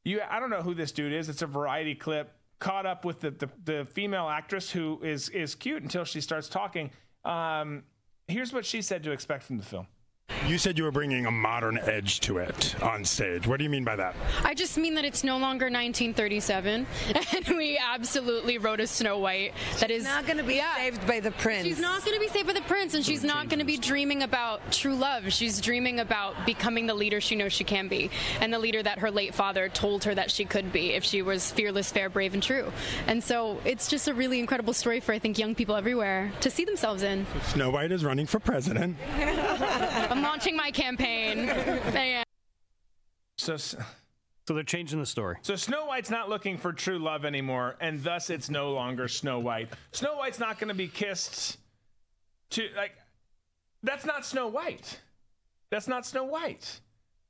You, 0.06 0.22
I 0.30 0.39
don't 0.39 0.49
know 0.49 0.61
who 0.61 0.73
this 0.73 0.93
dude 0.93 1.11
is. 1.11 1.27
It's 1.27 1.41
a 1.41 1.45
variety 1.45 1.93
clip. 1.93 2.31
Caught 2.59 2.85
up 2.85 3.03
with 3.03 3.19
the, 3.19 3.31
the, 3.31 3.49
the 3.65 3.88
female 3.91 4.30
actress 4.30 4.72
who 4.72 5.01
is 5.03 5.27
is 5.27 5.56
cute 5.56 5.83
until 5.83 6.06
she 6.06 6.22
starts 6.22 6.48
talking. 6.48 6.91
Um, 7.25 7.83
here's 8.32 8.53
what 8.53 8.66
she 8.66 8.82
said 8.82 9.03
to 9.03 9.11
expect 9.11 9.43
from 9.43 9.58
the 9.58 9.64
film. 9.64 9.88
You 10.48 10.58
said 10.58 10.77
you 10.77 10.83
were 10.83 10.91
bringing 10.91 11.25
a 11.25 11.32
modern 11.32 11.80
edge 11.80 12.19
to 12.22 12.38
it 12.38 12.75
on 12.82 13.06
stage. 13.06 13.45
What 13.45 13.58
do 13.58 13.64
you 13.64 13.69
mean 13.69 13.83
by 13.83 13.95
that? 13.98 14.16
I 14.43 14.53
just 14.53 14.77
mean 14.77 14.95
that 14.95 15.06
it's 15.06 15.24
no 15.24 15.38
longer 15.38 15.66
1937, 15.66 16.88
and 17.35 17.58
we 17.58 17.77
absolutely 17.77 18.58
wrote 18.58 18.80
a 18.80 18.88
Snow 18.88 19.19
White 19.19 19.53
that 19.80 19.91
is 19.91 20.03
not 20.03 20.25
going 20.25 20.38
to 20.38 20.43
be 20.43 20.61
saved 20.77 21.06
by 21.06 21.19
the 21.19 21.32
prince. 21.32 21.66
She's 21.66 21.80
not 21.80 22.03
going 22.06 22.19
to 22.19 22.25
be 22.25 22.32
saved 22.32 22.48
by 22.48 22.53
the 22.53 22.61
prince, 22.61 22.93
and 22.93 23.06
she's 23.06 23.24
not 23.24 23.49
going 23.49 23.59
to 23.59 23.66
be 23.66 23.77
dreaming 23.77 24.24
about 24.24 24.72
true 24.72 24.95
love. 24.95 25.32
She's 25.32 25.61
dreaming 25.61 25.99
about 25.99 26.45
becoming 26.45 26.88
the 26.88 26.93
leader 26.93 27.22
she 27.22 27.35
knows 27.35 27.53
she 27.53 27.64
can 27.64 27.88
be, 27.88 28.09
and 28.40 28.53
the 28.53 28.59
leader 28.59 28.82
that 28.82 28.99
her 28.99 29.11
late 29.11 29.33
father 29.35 29.69
told 29.69 30.03
her 30.06 30.16
that 30.16 30.32
she 30.32 30.45
could 30.45 30.72
be 30.72 30.91
if 30.91 31.03
she 31.03 31.22
was 31.22 31.51
fearless, 31.51 31.91
fair, 31.91 32.09
brave, 32.09 32.33
and 32.33 32.41
true. 32.41 32.72
And 33.08 33.24
so 33.24 33.59
it's 33.66 33.88
just 33.88 34.08
a 34.08 34.14
really 34.14 34.40
incredible 34.40 34.74
story 34.74 34.99
for 34.99 35.14
I 35.14 35.19
think 35.19 35.38
young 35.38 35.56
people 35.56 35.75
everywhere 35.75 36.32
to 36.41 36.49
see 36.49 36.66
themselves 36.66 37.03
in. 37.03 37.25
Snow 37.43 37.69
White 37.69 37.91
is 37.91 38.03
running 38.03 38.25
for 38.25 38.40
president. 38.40 38.98
I'm 40.19 40.25
launching 40.25 40.57
my 40.57 40.69
campaign. 40.69 41.45
Yeah. 41.48 42.23
So, 43.38 43.56
so 43.56 43.77
they're 44.48 44.64
changing 44.64 44.99
the 44.99 45.06
story. 45.06 45.38
So 45.43 45.56
Snow 45.56 45.85
White's 45.85 46.09
not 46.09 46.27
looking 46.27 46.57
for 46.57 46.73
true 46.73 46.99
love 46.99 47.23
anymore, 47.23 47.77
and 47.80 48.03
thus 48.03 48.30
it's 48.30 48.49
no 48.49 48.73
longer 48.73 49.07
Snow 49.07 49.39
White. 49.39 49.69
Snow 49.93 50.17
White's 50.17 50.38
not 50.38 50.59
going 50.59 50.67
to 50.67 50.73
be 50.73 50.89
kissed 50.89 51.57
to 52.49 52.67
like. 52.75 52.91
That's 53.81 54.06
not 54.06 54.25
Snow 54.25 54.49
White. 54.49 54.99
That's 55.69 55.88
not 55.88 56.06
Snow 56.06 56.25
White. 56.25 56.81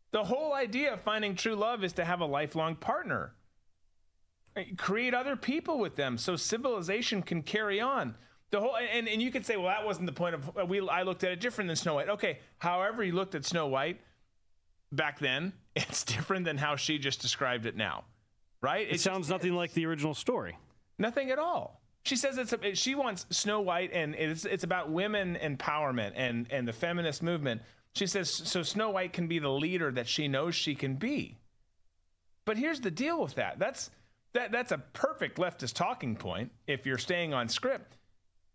The 0.10 0.24
whole 0.24 0.54
idea 0.54 0.92
of 0.94 1.02
finding 1.02 1.36
true 1.36 1.54
love 1.54 1.84
is 1.84 1.94
to 1.94 2.06
have 2.06 2.22
a 2.22 2.26
lifelong 2.26 2.76
partner. 2.76 3.36
Create 4.78 5.14
other 5.14 5.36
people 5.36 5.78
with 5.78 5.96
them 5.96 6.18
so 6.18 6.36
civilization 6.36 7.22
can 7.22 7.44
carry 7.44 7.80
on. 7.80 8.16
The 8.52 8.60
whole 8.60 8.76
and, 8.76 9.08
and 9.08 9.22
you 9.22 9.32
could 9.32 9.46
say, 9.46 9.58
well, 9.58 9.68
that 9.68 9.86
wasn't 9.86 10.08
the 10.08 10.14
point 10.14 10.36
of 10.36 10.70
we. 10.70 10.88
I 10.88 11.04
looked 11.04 11.24
at 11.24 11.32
it 11.32 11.40
different 11.40 11.68
than 11.68 11.76
Snow 11.76 11.96
White. 11.96 12.10
Okay, 12.10 12.40
however 12.58 13.04
you 13.04 13.14
looked 13.14 13.36
at 13.36 13.46
Snow 13.46 13.68
White 13.68 14.00
back 14.92 15.20
then, 15.20 15.54
it's 15.76 16.04
different 16.04 16.46
than 16.46 16.58
how 16.58 16.76
she 16.76 16.98
just 16.98 17.22
described 17.22 17.66
it 17.66 17.76
now, 17.76 18.06
right? 18.62 18.88
It, 18.90 19.00
sounds 19.00 19.30
nothing 19.30 19.54
like 19.54 19.74
the 19.74 19.86
original 19.86 20.16
story. 20.16 20.58
Nothing 20.98 21.30
at 21.30 21.38
all. 21.38 21.82
She 22.04 22.16
says 22.16 22.38
it's 22.38 22.54
a, 22.54 22.74
she 22.76 22.96
wants 22.96 23.28
Snow 23.30 23.62
White 23.62 23.92
and 23.94 24.16
it's 24.16 24.46
it's 24.46 24.64
about 24.64 24.90
women 24.90 25.38
empowerment 25.42 26.14
and 26.16 26.48
and 26.50 26.68
the 26.68 26.74
feminist 26.74 27.22
movement. 27.22 27.62
She 27.94 28.08
says 28.08 28.32
so 28.32 28.64
Snow 28.64 28.90
White 28.90 29.14
can 29.14 29.28
be 29.28 29.38
the 29.38 29.50
leader 29.50 29.92
that 29.92 30.08
she 30.08 30.28
knows 30.28 30.56
she 30.56 30.74
can 30.74 30.96
be. 30.96 31.38
But 32.46 32.58
here's 32.58 32.82
the 32.82 32.90
deal 32.90 33.22
with 33.22 33.36
that. 33.36 33.60
That's 33.60 33.92
that 34.34 34.52
that's 34.52 34.72
a 34.72 34.80
perfect 34.80 35.38
leftist 35.38 35.74
talking 35.74 36.16
point 36.16 36.52
if 36.66 36.88
you're 36.88 36.98
staying 36.98 37.34
on 37.34 37.48
script. 37.48 37.99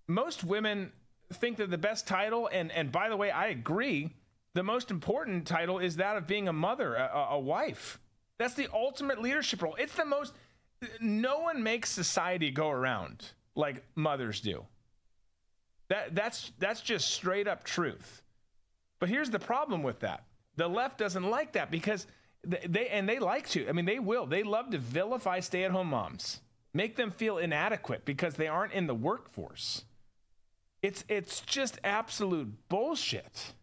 Most 0.07 0.45
women 0.45 0.93
think 1.33 1.57
that 1.57 1.71
the 1.71 1.79
best 1.79 2.07
title 2.07 2.49
and 2.53 2.71
and 2.73 2.93
by 2.93 3.09
the 3.09 3.17
way, 3.17 3.31
I 3.31 3.49
agree, 3.49 4.15
the 4.55 4.63
most 4.63 4.91
important 4.91 5.47
title 5.47 5.79
is 5.79 5.97
that 5.97 6.17
of 6.17 6.27
being 6.27 6.49
a 6.49 6.53
mother, 6.53 6.95
a, 6.95 7.29
a 7.31 7.39
wife. 7.39 7.99
That's 8.39 8.55
the 8.55 8.69
ultimate 8.73 9.21
leadership 9.21 9.63
role. 9.63 9.77
It's 9.79 9.95
the 9.95 10.05
most 10.05 10.35
no 11.01 11.39
one 11.39 11.63
makes 11.63 11.91
society 11.91 12.51
go 12.51 12.71
around 12.71 13.33
like 13.55 13.85
mothers 13.95 14.41
do. 14.41 14.65
That 15.89 16.15
that's 16.15 16.53
that's 16.59 16.81
just 16.81 17.11
straight 17.11 17.49
up 17.49 17.65
truth. 17.65 18.23
But 19.01 19.09
here's 19.09 19.31
the 19.31 19.39
problem 19.39 19.83
with 19.83 20.01
that. 20.01 20.25
The 20.57 20.69
left 20.69 20.99
doesn't 20.99 21.29
like 21.29 21.53
that 21.53 21.71
because 21.71 22.07
they 22.43 22.89
and 22.89 23.09
they 23.09 23.19
like 23.19 23.49
to. 23.51 23.69
I 23.69 23.73
mean, 23.73 23.85
they 23.85 23.99
will. 23.99 24.27
They 24.27 24.43
love 24.43 24.71
to 24.71 24.79
vilify 24.79 25.41
stay-at-home 25.41 25.89
moms, 25.89 26.41
make 26.73 26.97
them 26.97 27.11
feel 27.11 27.39
inadequate 27.39 28.05
because 28.05 28.35
they 28.35 28.49
aren't 28.49 28.73
in 28.73 28.87
the 28.87 28.95
workforce. 28.95 29.85
It's 30.85 31.03
it's 31.09 31.41
just 31.41 31.79
absolute 31.83 32.53
bullshit. 32.69 33.55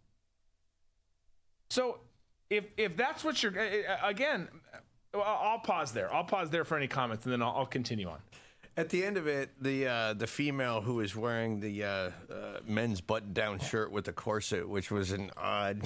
So 1.69 2.00
if 2.50 2.64
if 2.77 2.98
that's 2.98 3.24
what 3.24 3.43
you're 3.43 3.53
again, 4.03 4.48
I'll 5.14 5.59
pause 5.59 5.91
there. 5.91 6.11
I'll 6.11 6.24
pause 6.24 6.50
there 6.50 6.66
for 6.66 6.77
any 6.77 6.88
comments, 6.88 7.24
and 7.27 7.32
then 7.32 7.43
I'll, 7.43 7.53
I'll 7.58 7.66
continue 7.67 8.09
on. 8.09 8.17
At 8.82 8.90
the 8.90 9.06
end 9.06 9.16
of 9.18 9.27
it, 9.27 9.51
the 9.61 9.85
uh, 9.85 10.14
the 10.14 10.26
female 10.26 10.82
who 10.82 10.95
was 10.95 11.16
wearing 11.16 11.60
the 11.60 11.84
uh, 11.84 11.88
uh, 11.88 12.11
men's 12.66 13.00
button-down 13.00 13.60
shirt 13.60 13.92
with 13.92 14.06
the 14.06 14.11
corset, 14.11 14.68
which 14.68 14.90
was 14.90 15.11
an 15.11 15.30
odd. 15.38 15.84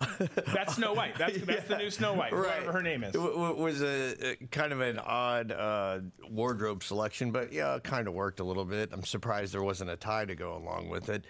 that's 0.46 0.76
Snow 0.76 0.94
White. 0.94 1.18
That's 1.18 1.36
that's 1.42 1.68
the 1.68 1.76
new 1.76 1.90
Snow 1.90 2.14
White. 2.14 2.32
Right. 2.32 2.54
Whoever 2.54 2.72
her 2.72 2.82
name 2.82 3.04
is. 3.04 3.14
It 3.14 3.18
w- 3.18 3.54
was 3.54 3.82
a, 3.82 4.30
a 4.30 4.36
kind 4.46 4.72
of 4.72 4.80
an 4.80 4.98
odd 4.98 5.52
uh, 5.52 5.98
wardrobe 6.30 6.82
selection, 6.82 7.32
but 7.32 7.52
yeah, 7.52 7.74
it 7.74 7.84
kind 7.84 8.08
of 8.08 8.14
worked 8.14 8.40
a 8.40 8.44
little 8.44 8.64
bit. 8.64 8.94
I'm 8.94 9.04
surprised 9.04 9.52
there 9.52 9.62
wasn't 9.62 9.90
a 9.90 9.96
tie 9.96 10.24
to 10.24 10.34
go 10.34 10.56
along 10.56 10.88
with 10.88 11.10
it. 11.10 11.26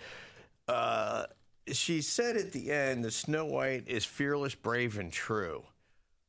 Uh, 0.69 1.25
she 1.67 2.01
said 2.01 2.37
at 2.37 2.53
the 2.53 2.71
end 2.71 3.05
that 3.05 3.13
Snow 3.13 3.45
White 3.45 3.89
is 3.89 4.05
fearless, 4.05 4.55
brave, 4.55 4.97
and 4.97 5.11
true, 5.11 5.65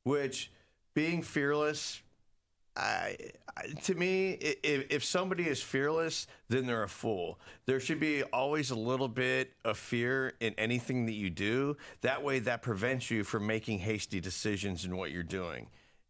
which 0.03 0.51
being 0.95 1.21
fearless 1.21 2.01
I, 2.79 3.17
to 3.83 3.95
me, 3.95 4.31
if, 4.31 4.85
if 4.89 5.03
somebody 5.03 5.47
is 5.47 5.61
fearless, 5.61 6.27
then 6.47 6.65
they're 6.65 6.83
a 6.83 6.89
fool. 6.89 7.39
There 7.65 7.79
should 7.79 7.99
be 7.99 8.23
always 8.23 8.71
a 8.71 8.75
little 8.75 9.09
bit 9.09 9.53
of 9.65 9.77
fear 9.77 10.33
in 10.39 10.53
anything 10.57 11.05
that 11.07 11.13
you 11.13 11.29
do. 11.29 11.75
That 12.01 12.23
way, 12.23 12.39
that 12.39 12.61
prevents 12.61 13.11
you 13.11 13.23
from 13.23 13.45
making 13.45 13.79
hasty 13.79 14.21
decisions 14.21 14.85
in 14.85 14.95
what 14.95 15.11
you're 15.11 15.23
doing. 15.23 15.67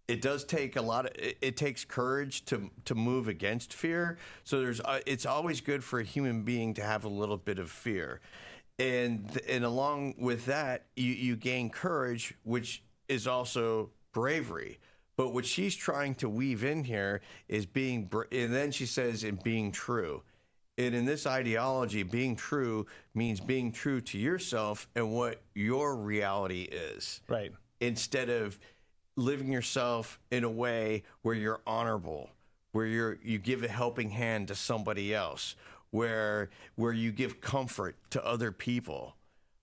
It 0.08 0.22
does 0.22 0.44
take 0.44 0.76
a 0.76 0.82
lot 0.82 1.06
of. 1.06 1.12
It, 1.16 1.38
it 1.42 1.58
takes 1.58 1.86
courage 1.86 2.46
to 2.46 2.70
to 2.86 2.96
move 2.96 3.28
against 3.28 3.74
fear. 3.74 4.18
So 4.44 4.60
there's. 4.60 4.82
Uh, 4.82 5.00
it's 5.06 5.26
always 5.26 5.62
good 5.62 5.84
for 5.84 6.00
a 6.00 6.04
human 6.04 6.44
being 6.44 6.74
to 6.76 6.84
have 6.84 7.04
a 7.04 7.10
little 7.10 7.38
bit 7.38 7.60
of 7.60 7.70
fear, 7.70 8.20
and 8.80 9.40
and 9.48 9.64
along 9.64 10.16
with 10.18 10.46
that, 10.46 10.86
you 10.96 11.14
you 11.14 11.36
gain 11.36 11.70
courage, 11.70 12.34
which 12.44 12.84
is 13.08 13.28
also 13.28 13.92
bravery. 14.12 14.80
But 15.20 15.34
what 15.34 15.46
she's 15.46 15.76
trying 15.76 16.16
to 16.16 16.30
weave 16.30 16.64
in 16.64 16.86
here 16.86 17.20
is 17.50 17.66
being, 17.66 18.06
br- 18.06 18.24
and 18.32 18.56
then 18.56 18.72
she 18.72 18.86
says, 18.86 19.26
in 19.26 19.36
being 19.44 19.70
true. 19.70 20.24
And 20.78 20.96
in 20.96 21.04
this 21.04 21.28
ideology, 21.28 22.04
being 22.04 22.38
true 22.38 22.86
means 23.14 23.42
being 23.42 23.74
true 23.74 24.00
to 24.00 24.18
yourself 24.18 24.88
and 24.96 25.12
what 25.12 25.42
your 25.54 25.98
reality 25.98 26.70
is. 26.72 27.20
Right. 27.28 27.52
Instead 27.82 28.30
of 28.30 28.58
living 29.18 29.52
yourself 29.52 30.22
in 30.32 30.46
a 30.46 30.50
way 30.50 31.04
where 31.24 31.36
you're 31.36 31.60
honorable, 31.68 32.30
where 32.72 32.86
you're 32.86 33.18
you 33.22 33.40
give 33.40 33.62
a 33.62 33.68
helping 33.68 34.12
hand 34.12 34.48
to 34.48 34.56
somebody 34.56 35.14
else, 35.14 35.58
where 35.92 36.50
where 36.76 36.94
you 36.94 37.12
give 37.12 37.42
comfort 37.42 37.98
to 38.12 38.26
other 38.26 38.54
people, 38.54 39.18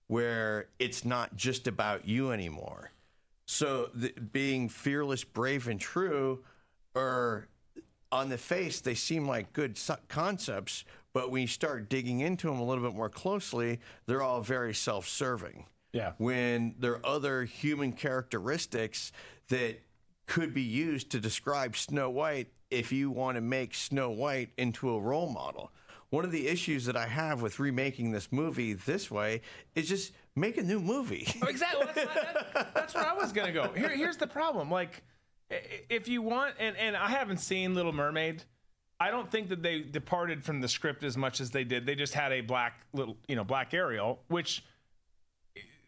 where 0.05 0.67
it's 0.77 1.03
not 1.03 1.35
just 1.35 1.67
about 1.67 2.07
you 2.07 2.31
anymore. 2.31 2.91
So 3.47 3.89
the, 3.93 4.11
being 4.11 4.69
fearless, 4.69 5.23
brave, 5.23 5.67
and 5.67 5.79
true 5.79 6.43
are 6.95 7.47
on 8.11 8.29
the 8.29 8.37
face, 8.37 8.81
they 8.81 8.93
seem 8.93 9.27
like 9.27 9.53
good 9.53 9.79
concepts, 10.09 10.83
but 11.13 11.31
when 11.31 11.41
you 11.41 11.47
start 11.47 11.89
digging 11.89 12.19
into 12.19 12.47
them 12.47 12.59
a 12.59 12.63
little 12.63 12.83
bit 12.83 12.95
more 12.95 13.09
closely, 13.09 13.79
they're 14.05 14.21
all 14.21 14.41
very 14.41 14.73
self 14.73 15.07
serving. 15.07 15.65
Yeah. 15.93 16.11
When 16.17 16.75
there 16.77 16.93
are 16.93 17.05
other 17.05 17.45
human 17.45 17.93
characteristics 17.93 19.11
that 19.47 19.81
could 20.25 20.53
be 20.53 20.61
used 20.61 21.09
to 21.11 21.19
describe 21.19 21.75
Snow 21.77 22.09
White 22.09 22.51
if 22.69 22.91
you 22.91 23.09
want 23.09 23.35
to 23.35 23.41
make 23.41 23.73
Snow 23.73 24.09
White 24.09 24.49
into 24.57 24.89
a 24.89 24.99
role 24.99 25.29
model. 25.29 25.71
One 26.09 26.25
of 26.25 26.31
the 26.31 26.47
issues 26.47 26.85
that 26.85 26.95
I 26.95 27.07
have 27.07 27.41
with 27.41 27.59
remaking 27.59 28.11
this 28.11 28.31
movie 28.31 28.73
this 28.73 29.09
way 29.09 29.41
is 29.75 29.87
just 29.89 30.13
make 30.37 30.57
a 30.57 30.63
new 30.63 30.79
movie. 30.79 31.27
Oh, 31.41 31.47
exactly. 31.47 31.85
That's, 31.93 32.25
not, 32.53 32.73
that's 32.73 32.95
where 32.95 33.05
I 33.05 33.13
was 33.13 33.31
to 33.31 33.51
go. 33.51 33.71
Here, 33.73 33.89
here's 33.89 34.17
the 34.17 34.27
problem. 34.27 34.71
Like, 34.71 35.03
if 35.89 36.07
you 36.07 36.21
want, 36.21 36.55
and, 36.59 36.75
and 36.77 36.95
I 36.95 37.09
haven't 37.09 37.37
seen 37.37 37.75
Little 37.75 37.93
Mermaid. 37.93 38.43
I 38.99 39.11
don't 39.11 39.29
think 39.29 39.49
that 39.49 39.61
they 39.61 39.81
departed 39.81 40.43
from 40.43 40.59
the 40.59 40.67
script 40.67 41.03
as 41.03 41.15
much 41.15 41.39
as 41.39 41.51
they 41.51 41.63
did. 41.63 41.85
They 41.85 41.95
just 41.95 42.13
had 42.13 42.31
a 42.31 42.41
black 42.41 42.81
little, 42.93 43.17
you 43.27 43.35
know, 43.35 43.43
black 43.43 43.73
Ariel, 43.73 44.19
which 44.27 44.63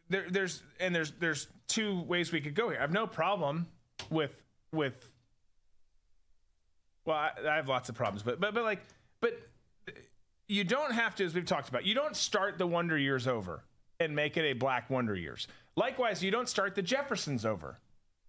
there, 0.09 0.25
there's 0.29 0.61
and 0.79 0.93
there's 0.93 1.11
there's 1.19 1.47
two 1.67 2.01
ways 2.03 2.31
we 2.31 2.39
could 2.39 2.53
go 2.53 2.69
here. 2.69 2.77
I 2.77 2.81
have 2.81 2.91
no 2.91 3.07
problem 3.07 3.67
with 4.11 4.31
with. 4.71 5.11
Well, 7.05 7.17
I, 7.17 7.31
I 7.49 7.55
have 7.55 7.67
lots 7.67 7.89
of 7.89 7.95
problems, 7.95 8.21
but 8.21 8.39
but 8.39 8.53
but 8.53 8.63
like, 8.63 8.81
but 9.21 9.39
you 10.47 10.63
don't 10.63 10.91
have 10.91 11.15
to, 11.15 11.25
as 11.25 11.33
we've 11.33 11.45
talked 11.45 11.67
about, 11.67 11.85
you 11.85 11.95
don't 11.95 12.15
start 12.15 12.59
the 12.59 12.67
Wonder 12.67 12.97
Years 12.97 13.27
over 13.27 13.63
and 13.99 14.15
make 14.15 14.37
it 14.37 14.45
a 14.45 14.53
Black 14.53 14.89
Wonder 14.89 15.15
Years. 15.15 15.47
Likewise, 15.75 16.23
you 16.23 16.31
don't 16.31 16.49
start 16.49 16.75
the 16.75 16.81
Jeffersons 16.81 17.45
over 17.45 17.79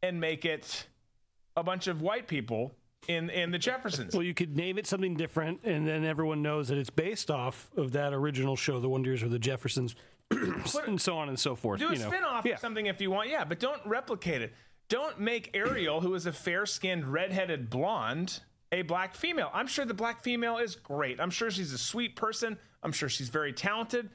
and 0.03 0.21
make 0.21 0.45
it 0.45 0.87
a 1.57 1.63
bunch 1.63 1.87
of 1.87 2.03
white 2.03 2.29
people 2.29 2.75
in 3.09 3.31
in 3.31 3.51
the 3.51 3.59
Jeffersons. 3.59 4.15
Well, 4.15 4.23
you 4.23 4.35
could 4.35 4.57
name 4.57 4.79
it 4.79 4.87
something 4.87 5.15
different, 5.15 5.61
and 5.65 5.87
then 5.87 6.05
everyone 6.05 6.43
knows 6.43 6.69
that 6.69 6.79
it's 6.79 6.91
based 6.91 7.31
off 7.31 7.71
of 7.77 7.93
that 7.93 8.13
original 8.13 8.57
show, 8.57 8.81
The 8.81 8.89
Wonder 8.89 9.11
Years 9.11 9.23
of 9.23 9.31
the 9.31 9.39
Jeffersons, 9.39 9.95
and 10.31 11.01
so 11.01 11.17
on 11.17 11.29
and 11.29 11.39
so 11.39 11.55
forth. 11.55 11.81
Do 11.81 11.89
a 11.89 11.93
you 11.93 11.99
know. 11.99 12.09
spin-off 12.09 12.45
yeah. 12.45 12.55
or 12.55 12.59
something 12.59 12.87
if 12.87 13.01
you 13.01 13.11
want, 13.11 13.29
yeah, 13.29 13.45
but 13.45 13.59
don't 13.59 13.81
replicate 13.85 14.43
it. 14.43 14.53
Don't 14.89 15.21
make 15.21 15.51
Ariel, 15.55 16.01
who 16.01 16.15
is 16.15 16.27
a 16.27 16.33
fair-skinned, 16.33 17.07
red-headed 17.07 17.71
blonde, 17.71 18.41
a 18.73 18.83
black 18.83 19.15
female. 19.15 19.51
I'm 19.55 19.67
sure 19.67 19.85
the 19.85 19.95
black 19.95 20.23
female 20.23 20.59
is 20.59 20.75
great. 20.75 21.21
I'm 21.21 21.31
sure 21.31 21.51
she's 21.51 21.73
a 21.73 21.79
sweet 21.79 22.17
person. 22.17 22.59
I'm 22.83 22.93
sure 22.93 23.09
she's 23.09 23.29
very 23.29 23.53
talented. 23.53 24.11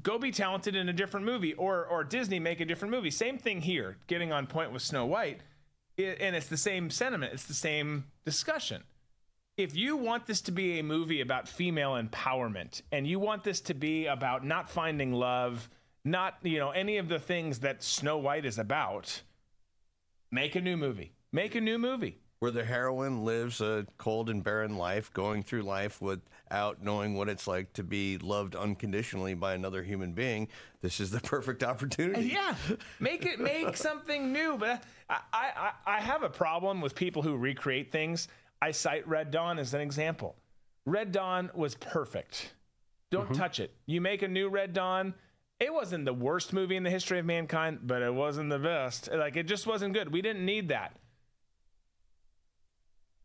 Go 0.00 0.18
be 0.18 0.30
talented 0.30 0.74
in 0.74 0.88
a 0.88 0.92
different 0.92 1.26
movie, 1.26 1.54
or 1.54 1.84
or 1.84 2.04
Disney 2.04 2.38
make 2.38 2.60
a 2.60 2.64
different 2.64 2.92
movie. 2.92 3.10
Same 3.10 3.38
thing 3.38 3.60
here. 3.60 3.98
Getting 4.06 4.32
on 4.32 4.46
point 4.46 4.72
with 4.72 4.82
Snow 4.82 5.06
White, 5.06 5.40
it, 5.96 6.18
and 6.20 6.34
it's 6.34 6.46
the 6.46 6.56
same 6.56 6.90
sentiment. 6.90 7.32
It's 7.32 7.44
the 7.44 7.54
same 7.54 8.06
discussion. 8.24 8.82
If 9.56 9.76
you 9.76 9.96
want 9.96 10.26
this 10.26 10.40
to 10.42 10.52
be 10.52 10.78
a 10.78 10.82
movie 10.82 11.20
about 11.20 11.46
female 11.46 11.92
empowerment, 11.92 12.82
and 12.90 13.06
you 13.06 13.18
want 13.18 13.44
this 13.44 13.60
to 13.62 13.74
be 13.74 14.06
about 14.06 14.44
not 14.44 14.70
finding 14.70 15.12
love, 15.12 15.68
not 16.04 16.34
you 16.42 16.58
know 16.58 16.70
any 16.70 16.96
of 16.96 17.08
the 17.08 17.18
things 17.18 17.60
that 17.60 17.82
Snow 17.82 18.18
White 18.18 18.46
is 18.46 18.58
about, 18.58 19.22
make 20.30 20.56
a 20.56 20.60
new 20.60 20.76
movie. 20.76 21.12
Make 21.32 21.54
a 21.54 21.60
new 21.60 21.78
movie 21.78 22.21
where 22.42 22.50
the 22.50 22.64
heroine 22.64 23.24
lives 23.24 23.60
a 23.60 23.86
cold 23.98 24.28
and 24.28 24.42
barren 24.42 24.76
life, 24.76 25.12
going 25.12 25.44
through 25.44 25.62
life 25.62 26.02
without 26.02 26.82
knowing 26.82 27.14
what 27.14 27.28
it's 27.28 27.46
like 27.46 27.72
to 27.72 27.84
be 27.84 28.18
loved 28.18 28.56
unconditionally 28.56 29.32
by 29.32 29.54
another 29.54 29.80
human 29.80 30.12
being. 30.12 30.48
This 30.80 30.98
is 30.98 31.12
the 31.12 31.20
perfect 31.34 31.62
opportunity. 31.62 32.30
Yeah, 32.34 32.56
make 32.98 33.26
it 33.26 33.38
make 33.38 33.76
something 33.76 34.32
new. 34.32 34.56
But 34.58 34.82
I, 35.08 35.20
I 35.32 35.70
I 35.86 36.00
have 36.00 36.24
a 36.24 36.28
problem 36.28 36.80
with 36.80 36.96
people 36.96 37.22
who 37.22 37.36
recreate 37.36 37.92
things. 37.92 38.26
I 38.60 38.72
cite 38.72 39.06
Red 39.06 39.30
Dawn 39.30 39.60
as 39.60 39.72
an 39.72 39.80
example. 39.80 40.34
Red 40.84 41.12
Dawn 41.12 41.48
was 41.54 41.76
perfect. 41.76 42.54
Don't 43.12 43.26
mm-hmm. 43.26 43.34
touch 43.34 43.60
it. 43.60 43.72
You 43.86 44.00
make 44.00 44.22
a 44.22 44.28
new 44.28 44.48
Red 44.48 44.72
Dawn. 44.72 45.14
It 45.60 45.72
wasn't 45.72 46.06
the 46.06 46.12
worst 46.12 46.52
movie 46.52 46.74
in 46.74 46.82
the 46.82 46.90
history 46.90 47.20
of 47.20 47.24
mankind, 47.24 47.82
but 47.84 48.02
it 48.02 48.12
wasn't 48.12 48.50
the 48.50 48.58
best. 48.58 49.08
Like 49.12 49.36
it 49.36 49.44
just 49.44 49.64
wasn't 49.64 49.94
good. 49.94 50.12
We 50.12 50.22
didn't 50.22 50.44
need 50.44 50.70
that 50.70 50.96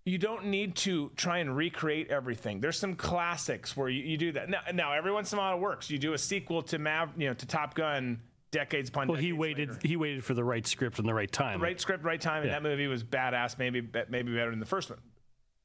you 0.08 0.18
don't 0.18 0.45
need 0.45 0.74
to 0.77 1.11
try 1.18 1.40
and 1.40 1.53
recreate 1.53 2.10
everything. 2.10 2.61
There's 2.61 2.80
some 2.80 2.95
classics 2.95 3.76
where 3.76 3.90
you, 3.90 4.02
you 4.03 4.18
do 4.18 4.32
that. 4.32 4.50
Now, 4.50 4.61
now, 4.74 4.94
every 4.94 5.11
once 5.11 5.34
in 5.34 5.38
a 5.38 5.42
while 5.42 5.58
it 5.58 5.60
works. 5.60 5.90
You 5.90 5.98
do 6.00 6.14
a 6.14 6.18
sequel 6.18 6.61
to 6.64 6.80
Mav, 6.80 7.10
you 7.18 7.27
know, 7.27 7.34
to 7.34 7.45
Top 7.45 7.76
Gun 7.76 8.22
decades 8.50 8.88
upon 8.88 9.10
Well, 9.10 9.18
he 9.19 9.34
waited. 9.34 9.68
later. 9.68 9.82
He 9.84 9.98
waited 9.98 10.24
for 10.24 10.34
the 10.34 10.45
right 10.45 10.66
script 10.66 10.98
and 11.00 11.08
the 11.10 11.14
right 11.14 11.30
time. 11.30 11.61
Right 11.61 11.80
script, 11.80 12.06
right 12.06 12.22
time, 12.22 12.44
and 12.44 12.45
Yeah. 12.48 12.53
that 12.60 12.64
movie 12.64 12.88
was 12.88 13.03
badass. 13.03 13.58
Maybe 13.60 13.82
maybe 14.08 14.34
better 14.34 14.50
than 14.52 14.61
the 14.61 14.66
first 14.66 14.90
one. 14.90 15.00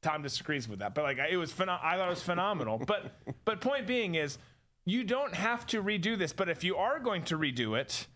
Tom 0.03 0.23
disagrees 0.23 0.69
with 0.69 0.81
that, 0.81 0.93
but 0.97 1.05
like 1.05 1.19
it 1.19 1.37
was, 1.37 1.53
pheno- 1.53 1.79
I 1.81 1.97
thought 1.97 2.09
it 2.09 2.11
was 2.11 2.23
phenomenal. 2.23 2.79
but 2.87 3.12
but 3.45 3.61
point 3.61 3.87
being 3.87 4.17
is, 4.17 4.39
you 4.85 5.05
don't 5.05 5.33
have 5.37 5.65
to 5.69 5.81
redo 5.85 6.19
this. 6.19 6.33
But 6.33 6.49
if 6.49 6.65
you 6.65 6.77
are 6.79 6.99
going 6.99 7.23
to 7.27 7.39
redo 7.39 7.79
it, 7.79 8.09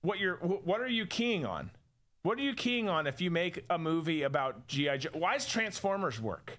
what 0.00 0.18
you're 0.18 0.36
what 0.36 0.80
are 0.80 0.88
you 0.88 1.04
keying 1.04 1.44
on? 1.44 1.70
What 2.22 2.38
are 2.38 2.42
you 2.42 2.54
keying 2.54 2.88
on 2.88 3.06
if 3.06 3.20
you 3.20 3.30
make 3.30 3.64
a 3.70 3.78
movie 3.78 4.22
about 4.22 4.66
GI 4.66 4.98
Joe? 4.98 5.10
Why 5.12 5.34
does 5.34 5.46
Transformers 5.46 6.20
work? 6.20 6.58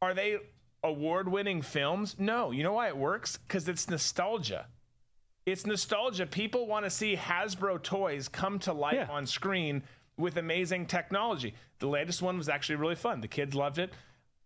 Are 0.00 0.14
they 0.14 0.38
award-winning 0.84 1.62
films? 1.62 2.16
No. 2.18 2.50
You 2.50 2.62
know 2.62 2.72
why 2.72 2.88
it 2.88 2.96
works? 2.96 3.36
Because 3.36 3.68
it's 3.68 3.88
nostalgia. 3.88 4.66
It's 5.46 5.66
nostalgia. 5.66 6.26
People 6.26 6.66
want 6.66 6.84
to 6.84 6.90
see 6.90 7.16
Hasbro 7.16 7.82
toys 7.82 8.28
come 8.28 8.58
to 8.60 8.72
life 8.72 9.10
on 9.10 9.26
screen 9.26 9.82
with 10.16 10.36
amazing 10.36 10.86
technology. 10.86 11.54
The 11.80 11.88
latest 11.88 12.22
one 12.22 12.38
was 12.38 12.48
actually 12.48 12.76
really 12.76 12.94
fun. 12.94 13.20
The 13.20 13.28
kids 13.28 13.54
loved 13.54 13.78
it. 13.78 13.92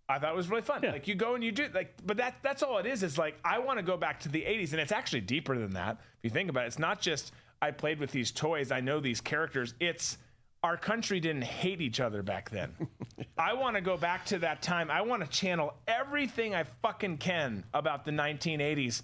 I 0.09 0.19
thought 0.19 0.33
it 0.33 0.37
was 0.37 0.49
really 0.49 0.63
fun. 0.63 0.83
Like 0.83 1.09
you 1.09 1.17
go 1.17 1.35
and 1.35 1.43
you 1.43 1.51
do 1.51 1.67
like, 1.75 1.95
but 2.05 2.17
that 2.19 2.37
that's 2.43 2.63
all 2.63 2.79
it 2.79 2.87
is. 2.87 3.03
Is 3.03 3.19
like 3.19 3.37
I 3.45 3.59
want 3.59 3.79
to 3.79 3.83
go 3.83 3.97
back 3.97 4.21
to 4.21 4.29
the 4.29 4.43
'80s, 4.43 4.71
and 4.71 4.81
it's 4.81 4.93
actually 4.93 5.23
deeper 5.23 5.59
than 5.59 5.73
that. 5.73 5.99
If 5.99 6.25
you 6.25 6.31
think 6.31 6.49
about 6.49 6.65
it, 6.65 6.69
it's 6.69 6.79
not 6.79 7.01
just 7.01 7.33
I 7.61 7.71
played 7.71 7.99
with 7.99 8.11
these 8.11 8.31
toys. 8.31 8.71
I 8.71 8.81
know 8.81 9.01
these 9.01 9.21
characters. 9.21 9.75
It's 9.81 10.19
our 10.63 10.77
country 10.77 11.21
didn't 11.21 11.45
hate 11.45 11.81
each 11.81 12.01
other 12.01 12.23
back 12.23 12.51
then. 12.51 12.75
I 13.39 13.53
want 13.55 13.77
to 13.77 13.81
go 13.81 13.97
back 13.97 14.27
to 14.27 14.39
that 14.41 14.63
time. 14.63 14.91
I 14.91 15.03
want 15.03 15.23
to 15.23 15.29
channel 15.29 15.75
everything 15.87 16.55
I 16.55 16.65
fucking 16.83 17.19
can 17.19 17.65
about 17.73 18.05
the 18.05 18.11
1980s 18.11 19.03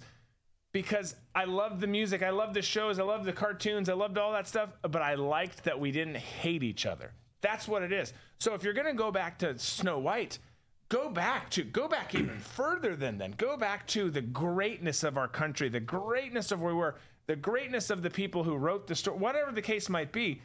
because 0.73 1.15
I 1.35 1.45
loved 1.45 1.79
the 1.79 1.87
music, 1.87 2.23
I 2.23 2.31
loved 2.31 2.55
the 2.55 2.61
shows, 2.61 2.99
I 2.99 3.03
loved 3.03 3.25
the 3.25 3.33
cartoons, 3.33 3.89
I 3.89 3.93
loved 3.93 4.17
all 4.17 4.31
that 4.33 4.47
stuff, 4.47 4.69
but 4.81 5.01
I 5.01 5.13
liked 5.15 5.63
that 5.65 5.79
we 5.79 5.91
didn't 5.91 6.17
hate 6.17 6.63
each 6.63 6.85
other. 6.85 7.11
That's 7.41 7.67
what 7.67 7.83
it 7.83 7.91
is. 7.91 8.11
So 8.39 8.55
if 8.55 8.63
you're 8.63 8.73
going 8.73 8.87
to 8.87 8.93
go 8.93 9.11
back 9.11 9.37
to 9.39 9.57
Snow 9.59 9.99
White, 9.99 10.39
go 10.89 11.09
back 11.09 11.49
to 11.51 11.63
go 11.63 11.87
back 11.87 12.15
even 12.15 12.39
further 12.39 12.95
than 12.95 13.17
then. 13.17 13.35
Go 13.37 13.55
back 13.55 13.85
to 13.87 14.09
the 14.09 14.21
greatness 14.21 15.03
of 15.03 15.17
our 15.17 15.27
country, 15.27 15.69
the 15.69 15.79
greatness 15.79 16.51
of 16.51 16.61
where 16.61 16.73
we 16.73 16.79
were, 16.79 16.95
the 17.27 17.35
greatness 17.35 17.89
of 17.89 18.01
the 18.01 18.09
people 18.09 18.43
who 18.43 18.55
wrote 18.55 18.87
the 18.87 18.95
story, 18.95 19.17
whatever 19.17 19.51
the 19.51 19.61
case 19.61 19.89
might 19.89 20.11
be. 20.11 20.41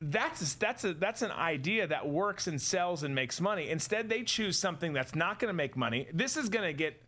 That's 0.00 0.54
a, 0.54 0.58
that's 0.58 0.84
a 0.84 0.94
that's 0.94 1.22
an 1.22 1.30
idea 1.30 1.86
that 1.86 2.06
works 2.06 2.46
and 2.46 2.60
sells 2.60 3.02
and 3.02 3.14
makes 3.14 3.40
money. 3.40 3.70
Instead, 3.70 4.10
they 4.10 4.22
choose 4.22 4.58
something 4.58 4.92
that's 4.92 5.14
not 5.14 5.38
going 5.38 5.48
to 5.48 5.54
make 5.54 5.76
money. 5.76 6.06
This 6.12 6.36
is 6.36 6.50
going 6.50 6.66
to 6.66 6.74
get 6.74 7.02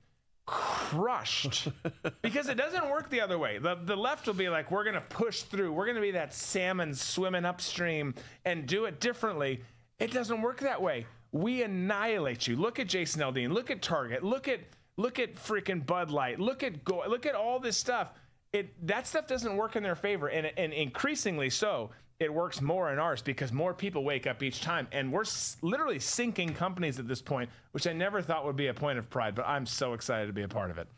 crushed 0.46 1.68
because 2.22 2.48
it 2.48 2.56
doesn't 2.56 2.88
work 2.88 3.10
the 3.10 3.20
other 3.20 3.38
way. 3.38 3.58
The 3.58 3.74
the 3.74 3.94
left 3.96 4.26
will 4.26 4.34
be 4.34 4.48
like, 4.48 4.70
we're 4.70 4.84
going 4.84 4.94
to 4.94 5.02
push 5.02 5.42
through. 5.42 5.72
We're 5.72 5.84
going 5.84 5.96
to 5.96 6.02
be 6.02 6.12
that 6.12 6.32
salmon 6.32 6.94
swimming 6.94 7.44
upstream 7.44 8.14
and 8.46 8.66
do 8.66 8.86
it 8.86 9.00
differently. 9.00 9.62
It 9.98 10.10
doesn't 10.10 10.40
work 10.40 10.60
that 10.60 10.80
way. 10.80 11.06
We 11.32 11.62
annihilate 11.62 12.46
you. 12.46 12.56
Look 12.56 12.78
at 12.78 12.88
Jason 12.88 13.20
Aldean. 13.20 13.52
Look 13.52 13.70
at 13.70 13.82
Target. 13.82 14.24
Look 14.24 14.48
at 14.48 14.60
look 14.96 15.18
at 15.18 15.34
freaking 15.34 15.84
Bud 15.84 16.10
Light. 16.10 16.40
Look 16.40 16.62
at 16.62 16.84
Go. 16.84 17.02
Look 17.06 17.26
at 17.26 17.34
all 17.34 17.60
this 17.60 17.76
stuff. 17.76 18.14
It 18.52 18.86
that 18.86 19.06
stuff 19.06 19.26
doesn't 19.26 19.56
work 19.56 19.76
in 19.76 19.82
their 19.82 19.94
favor, 19.96 20.28
and 20.28 20.50
and 20.56 20.72
increasingly 20.72 21.50
so. 21.50 21.90
It 22.20 22.34
works 22.34 22.60
more 22.60 22.92
in 22.92 22.98
ours 22.98 23.22
because 23.22 23.52
more 23.52 23.72
people 23.72 24.02
wake 24.02 24.26
up 24.26 24.42
each 24.42 24.60
time, 24.60 24.88
and 24.90 25.12
we're 25.12 25.20
s- 25.22 25.56
literally 25.62 26.00
sinking 26.00 26.52
companies 26.54 26.98
at 26.98 27.06
this 27.06 27.22
point, 27.22 27.48
which 27.70 27.86
I 27.86 27.92
never 27.92 28.20
thought 28.22 28.44
would 28.44 28.56
be 28.56 28.66
a 28.66 28.74
point 28.74 28.98
of 28.98 29.08
pride. 29.08 29.36
But 29.36 29.46
I'm 29.46 29.66
so 29.66 29.92
excited 29.92 30.26
to 30.26 30.32
be 30.32 30.42
a 30.42 30.48
part 30.48 30.72
of 30.72 30.78
it. 30.78 30.88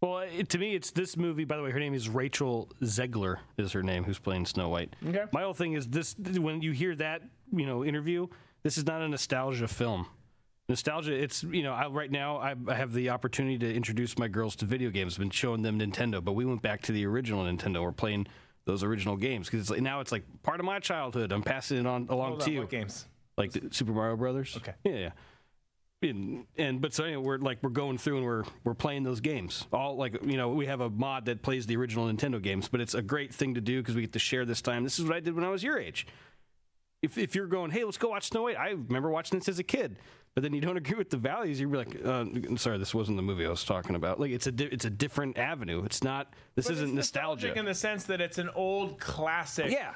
Well, 0.00 0.18
it, 0.18 0.48
to 0.50 0.58
me, 0.58 0.74
it's 0.76 0.92
this 0.92 1.16
movie. 1.16 1.44
By 1.44 1.56
the 1.56 1.62
way, 1.64 1.72
her 1.72 1.80
name 1.80 1.94
is 1.94 2.08
Rachel 2.08 2.68
Zegler. 2.82 3.38
Is 3.56 3.72
her 3.72 3.82
name? 3.82 4.04
Who's 4.04 4.20
playing 4.20 4.46
Snow 4.46 4.68
White? 4.68 4.94
Okay. 5.08 5.24
My 5.32 5.42
whole 5.42 5.54
thing 5.54 5.72
is 5.72 5.88
this: 5.88 6.14
when 6.16 6.60
you 6.62 6.70
hear 6.72 6.94
that, 6.96 7.22
you 7.50 7.66
know, 7.66 7.84
interview, 7.84 8.28
this 8.62 8.78
is 8.78 8.86
not 8.86 9.00
a 9.02 9.08
nostalgia 9.08 9.66
film. 9.66 10.06
Nostalgia. 10.68 11.12
It's 11.14 11.42
you 11.44 11.62
know, 11.62 11.72
I, 11.72 11.88
right 11.88 12.10
now 12.10 12.38
I, 12.38 12.54
I 12.68 12.74
have 12.74 12.92
the 12.92 13.10
opportunity 13.10 13.58
to 13.58 13.72
introduce 13.72 14.18
my 14.18 14.28
girls 14.28 14.56
to 14.56 14.64
video 14.64 14.90
games. 14.90 15.14
I've 15.14 15.20
been 15.20 15.30
showing 15.30 15.62
them 15.62 15.78
Nintendo, 15.78 16.22
but 16.22 16.32
we 16.32 16.44
went 16.44 16.62
back 16.62 16.82
to 16.82 16.92
the 16.92 17.06
original 17.06 17.44
Nintendo. 17.44 17.82
We're 17.82 17.92
playing 17.92 18.26
those 18.64 18.82
original 18.82 19.16
games 19.16 19.48
because 19.48 19.70
like, 19.70 19.80
now 19.80 20.00
it's 20.00 20.10
like 20.10 20.24
part 20.42 20.58
of 20.58 20.66
my 20.66 20.80
childhood. 20.80 21.30
I'm 21.32 21.42
passing 21.42 21.78
it 21.78 21.86
on 21.86 22.08
along 22.10 22.30
Hold 22.30 22.40
to 22.40 22.46
on, 22.46 22.52
you. 22.52 22.60
what 22.60 22.70
games? 22.70 23.06
Like 23.36 23.52
the 23.52 23.68
Super 23.70 23.92
Mario 23.92 24.16
Brothers. 24.16 24.56
Okay. 24.56 24.74
Yeah, 24.82 24.92
yeah. 24.92 25.10
And, 26.02 26.46
and 26.58 26.80
but 26.80 26.92
so 26.92 27.04
anyway, 27.04 27.22
we're 27.22 27.38
like 27.38 27.58
we're 27.62 27.70
going 27.70 27.96
through 27.96 28.18
and 28.18 28.26
we're 28.26 28.44
we're 28.64 28.74
playing 28.74 29.04
those 29.04 29.20
games. 29.20 29.66
All 29.72 29.96
like 29.96 30.24
you 30.26 30.36
know 30.36 30.48
we 30.50 30.66
have 30.66 30.80
a 30.80 30.90
mod 30.90 31.26
that 31.26 31.42
plays 31.42 31.66
the 31.66 31.76
original 31.76 32.06
Nintendo 32.12 32.42
games, 32.42 32.68
but 32.68 32.80
it's 32.80 32.94
a 32.94 33.02
great 33.02 33.32
thing 33.32 33.54
to 33.54 33.60
do 33.60 33.80
because 33.80 33.94
we 33.94 34.02
get 34.02 34.12
to 34.12 34.18
share 34.18 34.44
this 34.44 34.60
time. 34.60 34.84
This 34.84 34.98
is 34.98 35.04
what 35.04 35.14
I 35.16 35.20
did 35.20 35.34
when 35.34 35.44
I 35.44 35.48
was 35.48 35.62
your 35.62 35.78
age. 35.78 36.06
If 37.02 37.16
if 37.18 37.34
you're 37.34 37.46
going, 37.46 37.70
hey, 37.70 37.84
let's 37.84 37.98
go 37.98 38.10
watch 38.10 38.28
Snow 38.28 38.42
White. 38.42 38.58
I 38.58 38.70
remember 38.70 39.10
watching 39.10 39.38
this 39.38 39.48
as 39.48 39.58
a 39.58 39.64
kid, 39.64 39.96
but 40.36 40.42
then 40.42 40.52
you 40.52 40.60
don't 40.60 40.76
agree 40.76 40.98
with 40.98 41.08
the 41.08 41.16
values. 41.16 41.58
You'd 41.58 41.72
be 41.72 41.78
like, 41.78 41.96
uh, 42.04 42.26
sorry, 42.56 42.76
this 42.76 42.94
wasn't 42.94 43.16
the 43.16 43.22
movie 43.22 43.46
I 43.46 43.48
was 43.48 43.64
talking 43.64 43.96
about. 43.96 44.20
Like 44.20 44.32
it's 44.32 44.46
a 44.46 44.52
di- 44.52 44.66
it's 44.70 44.84
a 44.84 44.90
different 44.90 45.38
avenue. 45.38 45.82
It's 45.82 46.04
not. 46.04 46.34
This 46.54 46.66
But 46.66 46.74
isn't 46.74 46.88
it's 46.88 46.94
nostalgia. 46.94 47.58
in 47.58 47.64
the 47.64 47.74
sense 47.74 48.04
that 48.04 48.20
it's 48.20 48.36
an 48.36 48.50
old 48.54 49.00
classic. 49.00 49.70
Yeah. 49.72 49.94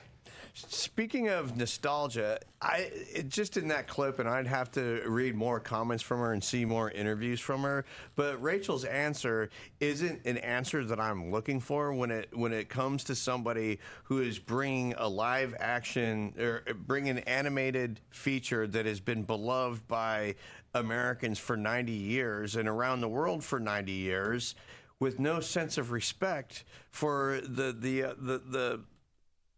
Speaking 0.54 1.28
of 1.28 1.56
nostalgia, 1.56 2.38
I 2.60 2.90
it, 3.14 3.28
just 3.28 3.56
in 3.56 3.68
that 3.68 3.86
clip, 3.86 4.18
and 4.18 4.28
I'd 4.28 4.46
have 4.46 4.70
to 4.72 5.02
read 5.06 5.34
more 5.34 5.60
comments 5.60 6.02
from 6.02 6.20
her 6.20 6.32
and 6.32 6.42
see 6.42 6.64
more 6.64 6.90
interviews 6.90 7.40
from 7.40 7.62
her. 7.62 7.84
But 8.16 8.42
Rachel's 8.42 8.84
answer 8.84 9.50
isn't 9.78 10.26
an 10.26 10.38
answer 10.38 10.84
that 10.84 11.00
I'm 11.00 11.30
looking 11.30 11.60
for 11.60 11.92
when 11.94 12.10
it 12.10 12.28
when 12.36 12.52
it 12.52 12.68
comes 12.68 13.04
to 13.04 13.14
somebody 13.14 13.78
who 14.04 14.20
is 14.20 14.38
bringing 14.38 14.94
a 14.98 15.08
live 15.08 15.54
action 15.58 16.34
or 16.38 16.62
bringing 16.86 17.18
an 17.18 17.24
animated 17.24 18.00
feature 18.10 18.66
that 18.66 18.86
has 18.86 19.00
been 19.00 19.22
beloved 19.22 19.86
by 19.88 20.34
Americans 20.74 21.38
for 21.38 21.56
90 21.56 21.92
years 21.92 22.56
and 22.56 22.68
around 22.68 23.00
the 23.00 23.08
world 23.08 23.42
for 23.42 23.58
90 23.58 23.92
years, 23.92 24.54
with 24.98 25.18
no 25.18 25.40
sense 25.40 25.78
of 25.78 25.90
respect 25.90 26.64
for 26.90 27.40
the 27.44 27.72
the 27.72 28.04
uh, 28.04 28.14
the 28.18 28.38
the 28.38 28.80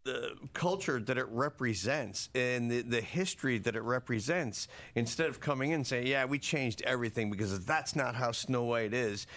the 0.03 0.31
culture 0.53 0.99
that 0.99 1.17
it 1.17 1.27
represents 1.29 2.29
and 2.35 2.69
the, 2.69 2.81
the 2.81 3.01
history 3.01 3.57
that 3.59 3.75
it 3.75 3.81
represents 3.81 4.67
instead 4.95 5.29
of 5.29 5.39
coming 5.39 5.69
in 5.69 5.75
and 5.75 5.87
saying, 5.87 6.07
yeah, 6.07 6.25
we 6.25 6.39
changed 6.39 6.81
everything 6.83 7.31
because 7.31 7.63
that's 7.65 7.95
not 7.95 8.15
how 8.15 8.31
Snow 8.31 8.63
White 8.63 8.93
is. 8.93 9.27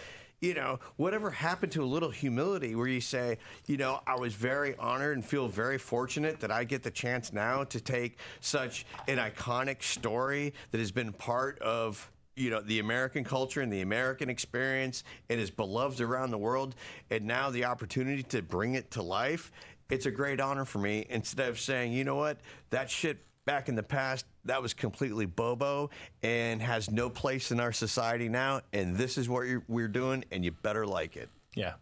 You 0.41 0.55
know, 0.55 0.81
whatever 0.97 1.31
happened 1.31 1.73
to 1.73 1.83
a 1.83 1.86
little 1.86 2.11
humility 2.11 2.75
where 2.75 2.89
you 2.89 3.01
say, 3.01 3.39
you 3.67 3.78
know, 3.78 4.01
I 4.07 4.17
was 4.17 4.35
very 4.35 4.77
honored 4.77 5.17
and 5.17 5.25
feel 5.25 5.49
very 5.49 5.78
fortunate 5.78 6.41
that 6.41 6.51
I 6.51 6.65
get 6.65 6.83
the 6.83 6.91
chance 6.91 7.33
now 7.33 7.65
to 7.65 7.81
take 7.81 8.19
such 8.41 8.85
an 9.09 9.19
iconic 9.19 9.83
story 9.83 10.53
that 10.73 10.78
has 10.78 10.91
been 10.91 11.12
part 11.12 11.59
of 11.61 12.11
you 12.36 12.51
know 12.51 12.61
the 12.61 12.81
American 12.81 13.25
culture 13.25 13.62
and 13.62 13.73
the 13.73 13.81
American 13.81 14.28
experience 14.28 15.05
and 15.31 15.41
is 15.41 15.51
beloved 15.51 16.03
around 16.03 16.31
the 16.31 16.39
world 16.39 16.75
and 17.11 17.25
now 17.25 17.49
the 17.49 17.65
opportunity 17.65 18.23
to 18.23 18.43
bring 18.43 18.75
it 18.75 18.91
to 18.91 19.03
life 19.03 19.51
it's 19.91 20.07
a 20.07 20.11
great 20.11 20.41
honor 20.41 20.65
for 20.65 20.79
me 20.79 21.07
instead 21.09 21.49
of 21.49 21.59
saying 21.61 21.93
you 21.93 22.05
know 22.05 22.17
what 22.17 22.39
that 22.71 22.91
shit 22.91 23.19
back 23.45 23.69
in 23.69 23.75
the 23.77 23.83
past 23.83 24.27
that 24.45 24.61
was 24.61 24.75
completely 24.75 25.27
bobo 25.27 25.89
and 26.23 26.61
has 26.61 26.91
no 26.91 27.09
place 27.09 27.53
in 27.53 27.61
our 27.61 27.73
society 27.73 28.29
now 28.29 28.61
and 28.73 28.97
this 28.97 29.17
is 29.17 29.29
what 29.29 29.47
you're, 29.47 29.63
we're 29.69 29.87
doing 29.89 30.25
and 30.33 30.45
you 30.45 30.51
better 30.51 30.87
like 30.87 31.17
it 31.17 31.29
Yeah. 31.55 31.75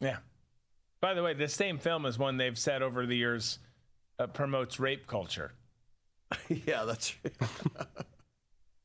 Yeah. 0.00 0.16
By 1.00 1.14
the 1.14 1.22
way, 1.22 1.32
this 1.34 1.54
same 1.54 1.78
film 1.78 2.04
is 2.04 2.18
one 2.18 2.36
they've 2.36 2.58
said 2.58 2.82
over 2.82 3.06
the 3.06 3.16
years 3.16 3.58
uh, 4.18 4.26
promotes 4.26 4.78
rape 4.78 5.06
culture. 5.06 5.52
yeah, 6.48 6.84
that's 6.84 7.08
true. 7.08 7.30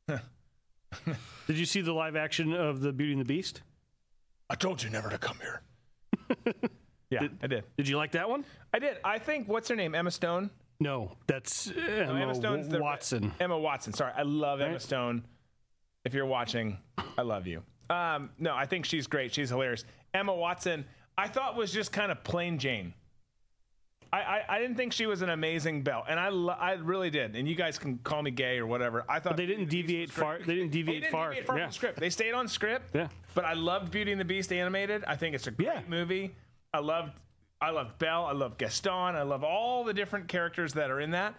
Did 1.47 1.57
you 1.57 1.65
see 1.65 1.81
the 1.81 1.93
live 1.93 2.15
action 2.15 2.53
of 2.53 2.79
the 2.79 2.93
Beauty 2.93 3.11
and 3.11 3.21
the 3.21 3.25
Beast? 3.25 3.61
I 4.49 4.55
told 4.55 4.81
you 4.81 4.89
never 4.89 5.09
to 5.09 5.17
come 5.17 5.37
here. 5.41 5.61
yeah, 7.21 7.27
I 7.43 7.47
did. 7.47 7.63
Did 7.77 7.87
you 7.87 7.97
like 7.97 8.11
that 8.11 8.29
one? 8.29 8.45
I 8.73 8.79
did. 8.79 8.97
I 9.03 9.17
think 9.19 9.47
what's 9.47 9.67
her 9.69 9.75
name? 9.75 9.95
Emma 9.95 10.11
Stone. 10.11 10.49
No, 10.79 11.11
that's 11.27 11.67
No, 11.75 12.15
Emma, 12.15 12.35
Stone's 12.35 12.67
the- 12.67 12.79
Watson. 12.81 13.33
Emma 13.39 13.57
Watson. 13.57 13.93
Sorry, 13.93 14.11
I 14.15 14.23
love 14.23 14.59
Emma 14.61 14.79
Stone. 14.79 15.23
If 16.03 16.13
you're 16.13 16.25
watching, 16.25 16.77
I 17.17 17.21
love 17.21 17.47
you. 17.47 17.63
Um, 17.89 18.29
no, 18.39 18.53
I 18.53 18.65
think 18.65 18.85
she's 18.85 19.07
great. 19.07 19.33
She's 19.33 19.49
hilarious. 19.49 19.85
Emma 20.13 20.33
Watson, 20.33 20.85
I 21.17 21.27
thought 21.27 21.55
was 21.55 21.71
just 21.71 21.91
kind 21.91 22.11
of 22.11 22.23
plain 22.23 22.57
Jane. 22.59 22.93
I, 24.13 24.17
I, 24.19 24.43
I 24.49 24.59
didn't 24.59 24.75
think 24.75 24.93
she 24.93 25.07
was 25.07 25.21
an 25.23 25.29
amazing 25.29 25.81
Belle, 25.81 26.05
and 26.07 26.19
I 26.19 26.29
lo- 26.29 26.55
I 26.57 26.73
really 26.73 27.09
did. 27.09 27.35
And 27.35 27.47
you 27.47 27.55
guys 27.55 27.77
can 27.79 27.97
call 27.99 28.21
me 28.21 28.31
gay 28.31 28.59
or 28.59 28.65
whatever. 28.67 29.03
I 29.09 29.19
thought 29.19 29.31
But 29.31 29.37
they 29.37 29.45
didn't 29.45 29.69
deviate 29.69 30.11
far. 30.11 30.39
They 30.39 30.55
didn't 30.55 30.71
They 30.71 30.77
deviate 30.79 31.01
didn't 31.03 31.11
far. 31.11 31.29
deviate 31.29 31.47
far 31.47 31.57
yeah. 31.57 31.65
from 31.65 31.71
script. 31.73 31.99
They 31.99 32.09
stayed 32.09 32.33
on 32.33 32.47
script. 32.47 32.91
Yeah. 32.95 33.07
But 33.33 33.45
I 33.45 33.53
loved 33.53 33.91
Beauty 33.91 34.11
and 34.11 34.21
the 34.21 34.25
Beast 34.25 34.53
animated. 34.53 35.03
I 35.05 35.15
think 35.15 35.35
it's 35.35 35.47
a 35.47 35.51
great 35.51 35.89
movie. 35.89 36.33
I 36.75 36.79
loved 36.79 37.13
I 37.61 37.69
loved 37.71 37.97
Belle. 37.99 38.25
I 38.25 38.33
love 38.33 38.57
Gaston. 38.57 39.15
I 39.15 39.23
love 39.23 39.43
all 39.43 39.83
the 39.83 39.93
different 39.93 40.27
characters 40.27 40.73
that 40.73 40.91
are 40.91 40.99
in 40.99 41.11
that. 41.11 41.35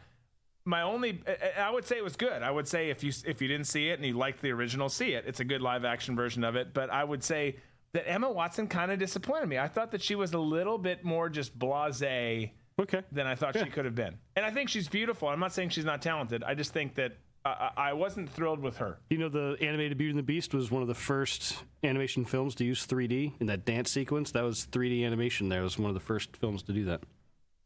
my 0.65 0.83
only 0.83 1.23
I 1.59 1.71
would 1.71 1.85
say 1.87 1.97
it 1.97 2.05
was 2.05 2.17
good. 2.17 2.43
I 2.43 2.51
would 2.51 2.67
say 2.67 2.91
if 2.91 3.05
you 3.05 3.13
if 3.27 3.41
you 3.43 3.49
didn't 3.49 3.67
see 3.67 3.89
it 3.91 3.99
and 3.99 4.05
you 4.05 4.15
liked 4.15 4.41
the 4.43 4.51
original, 4.51 4.89
see 4.89 5.13
it. 5.13 5.25
It's 5.27 5.41
a 5.41 5.45
good 5.45 5.61
live 5.63 5.85
action 5.85 6.17
version 6.17 6.43
of 6.43 6.57
it. 6.57 6.75
But 6.75 6.91
I 6.91 7.05
would 7.05 7.23
say 7.23 7.57
that 7.93 8.09
Emma 8.11 8.31
Watson 8.31 8.67
kind 8.67 8.91
of 8.91 8.99
disappointed 8.99 9.47
me. 9.49 9.59
I 9.59 9.69
thought 9.69 9.91
that 9.93 10.03
she 10.03 10.15
was 10.15 10.33
a 10.33 10.39
little 10.39 10.79
bit 10.79 11.05
more 11.05 11.29
just 11.29 11.59
blasé 11.59 12.51
okay. 12.81 13.03
than 13.13 13.27
I 13.27 13.35
thought 13.35 13.55
Yeah. 13.55 13.65
she 13.65 13.71
could 13.71 13.85
have 13.85 13.95
been. 13.95 14.19
And 14.35 14.45
I 14.45 14.51
think 14.51 14.69
she's 14.69 14.89
beautiful. 14.89 15.29
I'm 15.29 15.41
not 15.41 15.53
saying 15.53 15.69
she's 15.71 15.85
not 15.85 16.03
talented. 16.03 16.43
I 16.43 16.55
just 16.55 16.73
think 16.73 16.95
that 16.97 17.17
I, 17.47 17.71
I 17.77 17.91
I 17.91 17.93
wasn't 17.93 18.29
thrilled 18.31 18.61
with 18.61 18.79
her. 18.79 18.99
You 19.11 19.19
know, 19.19 19.29
the 19.29 19.57
animated 19.61 19.97
Beauty 19.97 20.11
and 20.11 20.19
the 20.19 20.25
Beast 20.25 20.53
was 20.53 20.71
one 20.71 20.83
of 20.83 20.89
the 20.89 20.95
first 20.95 21.57
animation 21.85 22.25
films 22.25 22.55
to 22.57 22.65
use 22.65 22.87
3D 22.87 23.41
in 23.41 23.47
that 23.47 23.65
dance 23.65 23.91
sequence. 23.91 24.33
That 24.33 24.43
was 24.43 24.67
3D 24.67 25.05
animation. 25.05 25.49
There 25.49 25.61
it 25.61 25.65
was 25.65 25.79
one 25.79 25.89
of 25.89 25.95
the 25.95 26.01
first 26.01 26.37
films 26.37 26.63
to 26.65 26.73
do 26.73 26.85
that. 26.87 27.03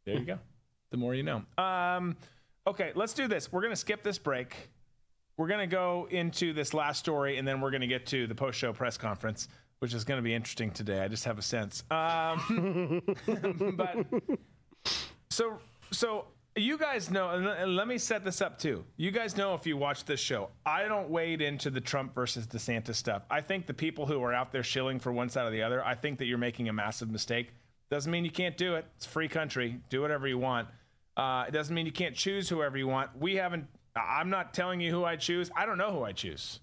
There 0.05 0.15
you 0.15 0.25
go. 0.25 0.39
The 0.91 0.97
more 0.97 1.15
you 1.15 1.23
know. 1.23 1.43
Um, 1.57 2.17
okay, 2.67 2.91
let's 2.95 3.13
do 3.13 3.29
this. 3.29 3.49
We're 3.49 3.61
going 3.61 3.71
to 3.71 3.77
skip 3.77 4.03
this 4.03 4.17
break. 4.17 4.69
We're 5.37 5.47
going 5.47 5.61
to 5.61 5.73
go 5.73 6.05
into 6.11 6.51
this 6.51 6.73
last 6.73 6.99
story, 6.99 7.37
and 7.37 7.47
then 7.47 7.61
we're 7.61 7.71
going 7.71 7.79
to 7.79 7.87
get 7.87 8.05
to 8.07 8.27
the 8.27 8.35
post 8.35 8.59
show 8.59 8.73
press 8.73 8.97
conference, 8.97 9.47
which 9.79 9.93
is 9.93 10.03
going 10.03 10.17
to 10.17 10.21
be 10.21 10.33
interesting 10.33 10.69
today. 10.69 10.99
I 10.99 11.07
just 11.07 11.23
have 11.23 11.39
a 11.39 11.41
sense. 11.41 11.85
Um, 11.89 13.01
but 13.77 14.05
so, 15.29 15.59
so 15.91 16.25
you 16.55 16.77
guys 16.77 17.09
know, 17.09 17.29
and 17.29 17.75
let 17.75 17.87
me 17.87 17.97
set 17.97 18.23
this 18.25 18.41
up 18.41 18.59
too. 18.59 18.83
You 18.97 19.11
guys 19.11 19.37
know 19.37 19.53
if 19.55 19.65
you 19.65 19.77
watch 19.77 20.05
this 20.05 20.19
show, 20.19 20.49
I 20.65 20.83
don't 20.83 21.09
wade 21.09 21.41
into 21.41 21.69
the 21.69 21.79
Trump 21.81 22.13
versus 22.13 22.45
DeSantis 22.45 22.95
stuff. 22.95 23.23
I 23.29 23.41
think 23.41 23.67
the 23.67 23.73
people 23.73 24.05
who 24.05 24.21
are 24.23 24.33
out 24.33 24.51
there 24.51 24.63
shilling 24.63 24.99
for 24.99 25.11
one 25.11 25.29
side 25.29 25.47
or 25.47 25.51
the 25.51 25.63
other, 25.63 25.83
I 25.83 25.95
think 25.95 26.19
that 26.19 26.25
you're 26.25 26.37
making 26.37 26.67
a 26.67 26.73
massive 26.73 27.09
mistake. 27.09 27.53
Doesn't 27.89 28.11
mean 28.11 28.25
you 28.25 28.31
can't 28.31 28.57
do 28.57 28.75
it. 28.75 28.85
It's 28.97 29.05
free 29.05 29.27
country. 29.27 29.79
Do 29.89 30.01
whatever 30.01 30.27
you 30.27 30.37
want. 30.37 30.67
Uh, 31.15 31.45
it 31.47 31.51
doesn't 31.51 31.73
mean 31.73 31.85
you 31.85 31.91
can't 31.91 32.15
choose 32.15 32.49
whoever 32.49 32.77
you 32.77 32.87
want. 32.87 33.09
We 33.17 33.35
haven't. 33.35 33.67
I'm 33.95 34.29
not 34.29 34.53
telling 34.53 34.79
you 34.79 34.91
who 34.91 35.03
I 35.03 35.17
choose. 35.17 35.51
I 35.55 35.65
don't 35.65 35.77
know 35.77 35.91
who 35.91 36.03
I 36.03 36.13
choose. 36.13 36.59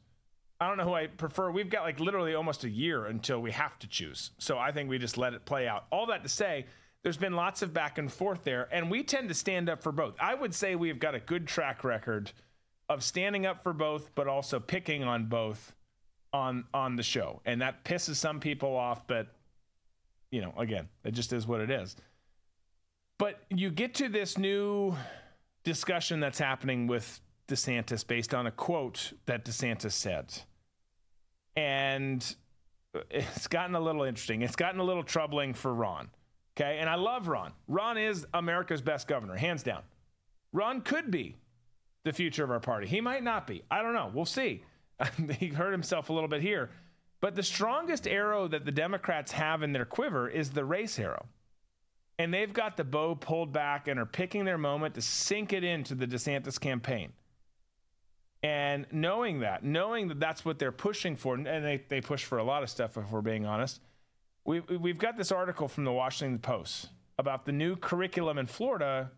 I 0.60 0.66
don't 0.66 0.76
know 0.76 0.84
who 0.84 0.94
I 0.94 1.06
prefer. 1.06 1.50
We've 1.50 1.70
got 1.70 1.82
like 1.82 2.00
literally 2.00 2.34
almost 2.34 2.64
a 2.64 2.68
year 2.68 3.06
until 3.06 3.40
we 3.40 3.52
have 3.52 3.78
to 3.80 3.86
choose. 3.86 4.32
So 4.38 4.58
I 4.58 4.72
think 4.72 4.88
we 4.88 4.98
just 4.98 5.16
let 5.16 5.34
it 5.34 5.44
play 5.44 5.68
out. 5.68 5.84
All 5.92 6.06
that 6.06 6.22
to 6.22 6.28
say, 6.28 6.66
there's 7.02 7.16
been 7.16 7.34
lots 7.34 7.62
of 7.62 7.72
back 7.72 7.98
and 7.98 8.12
forth 8.12 8.44
there, 8.44 8.68
and 8.72 8.90
we 8.90 9.02
tend 9.02 9.28
to 9.28 9.34
stand 9.34 9.68
up 9.68 9.82
for 9.82 9.92
both. 9.92 10.14
I 10.20 10.34
would 10.34 10.54
say 10.54 10.74
we've 10.74 10.98
got 10.98 11.14
a 11.14 11.20
good 11.20 11.46
track 11.46 11.84
record 11.84 12.32
of 12.88 13.02
standing 13.02 13.46
up 13.46 13.62
for 13.62 13.72
both, 13.72 14.14
but 14.14 14.26
also 14.26 14.58
picking 14.58 15.04
on 15.04 15.26
both 15.26 15.74
on 16.32 16.64
on 16.74 16.96
the 16.96 17.02
show, 17.02 17.40
and 17.44 17.62
that 17.62 17.84
pisses 17.84 18.16
some 18.16 18.40
people 18.40 18.76
off. 18.76 19.06
But 19.06 19.28
you 20.30 20.40
know, 20.40 20.52
again, 20.58 20.88
it 21.04 21.12
just 21.12 21.32
is 21.32 21.46
what 21.46 21.60
it 21.60 21.70
is. 21.70 21.96
But 23.18 23.40
you 23.50 23.70
get 23.70 23.94
to 23.94 24.08
this 24.08 24.38
new 24.38 24.94
discussion 25.64 26.20
that's 26.20 26.38
happening 26.38 26.86
with 26.86 27.20
DeSantis 27.48 28.06
based 28.06 28.34
on 28.34 28.46
a 28.46 28.50
quote 28.50 29.12
that 29.26 29.44
DeSantis 29.44 29.92
said. 29.92 30.32
And 31.56 32.24
it's 33.10 33.48
gotten 33.48 33.74
a 33.74 33.80
little 33.80 34.04
interesting. 34.04 34.42
It's 34.42 34.54
gotten 34.54 34.78
a 34.78 34.84
little 34.84 35.02
troubling 35.02 35.54
for 35.54 35.74
Ron. 35.74 36.10
Okay. 36.58 36.78
And 36.78 36.88
I 36.88 36.96
love 36.96 37.28
Ron. 37.28 37.52
Ron 37.68 37.98
is 37.98 38.26
America's 38.34 38.82
best 38.82 39.06
governor, 39.06 39.36
hands 39.36 39.62
down. 39.62 39.82
Ron 40.52 40.80
could 40.80 41.10
be 41.10 41.36
the 42.04 42.12
future 42.12 42.42
of 42.42 42.50
our 42.50 42.60
party. 42.60 42.86
He 42.86 43.00
might 43.00 43.22
not 43.22 43.46
be. 43.46 43.62
I 43.70 43.82
don't 43.82 43.94
know. 43.94 44.10
We'll 44.12 44.24
see. 44.24 44.62
he 45.38 45.48
hurt 45.48 45.72
himself 45.72 46.08
a 46.08 46.12
little 46.12 46.28
bit 46.28 46.42
here. 46.42 46.70
But 47.20 47.36
the 47.36 47.42
strongest 47.42 48.08
arrow 48.08 48.48
that 48.48 48.64
the 48.64 48.72
Democrats 48.72 49.32
have 49.32 49.62
in 49.62 49.72
their 49.72 49.84
quiver 49.84 50.28
is 50.28 50.50
the 50.50 50.64
race 50.64 50.98
arrow 50.98 51.26
and 52.18 52.34
they've 52.34 52.52
got 52.52 52.76
the 52.76 52.84
bow 52.84 53.14
pulled 53.14 53.52
back 53.52 53.86
and 53.86 53.98
are 53.98 54.06
picking 54.06 54.44
their 54.44 54.58
moment 54.58 54.94
to 54.96 55.00
sink 55.00 55.52
it 55.52 55.62
into 55.62 55.94
the 55.94 56.06
DeSantis 56.06 56.58
campaign. 56.58 57.12
And 58.42 58.86
knowing 58.92 59.40
that, 59.40 59.64
knowing 59.64 60.08
that 60.08 60.20
that's 60.20 60.44
what 60.44 60.58
they're 60.58 60.72
pushing 60.72 61.16
for, 61.16 61.34
and 61.34 61.46
they, 61.46 61.82
they 61.88 62.00
push 62.00 62.24
for 62.24 62.38
a 62.38 62.44
lot 62.44 62.62
of 62.62 62.70
stuff, 62.70 62.96
if 62.96 63.10
we're 63.10 63.20
being 63.20 63.46
honest, 63.46 63.80
we, 64.48 64.60
we've 64.60 64.98
got 64.98 65.18
this 65.18 65.30
article 65.30 65.68
from 65.68 65.84
the 65.84 65.92
Washington 65.92 66.38
Post 66.38 66.88
about 67.18 67.44
the 67.44 67.52
new 67.52 67.76
curriculum 67.76 68.38
in 68.38 68.46
Florida 68.46 69.10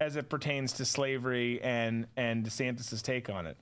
as 0.00 0.16
it 0.16 0.28
pertains 0.28 0.72
to 0.72 0.84
slavery 0.84 1.62
and, 1.62 2.08
and 2.16 2.44
DeSantis' 2.44 3.00
take 3.00 3.30
on 3.30 3.46
it. 3.46 3.56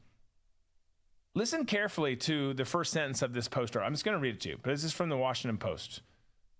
Listen 1.34 1.66
carefully 1.66 2.16
to 2.16 2.54
the 2.54 2.64
first 2.64 2.90
sentence 2.90 3.20
of 3.20 3.34
this 3.34 3.48
poster. 3.48 3.82
I'm 3.82 3.92
just 3.92 4.04
going 4.04 4.16
to 4.16 4.20
read 4.20 4.36
it 4.36 4.40
to 4.42 4.48
you, 4.50 4.58
but 4.62 4.70
this 4.70 4.82
is 4.82 4.94
from 4.94 5.10
the 5.10 5.16
Washington 5.16 5.58
Post. 5.58 6.00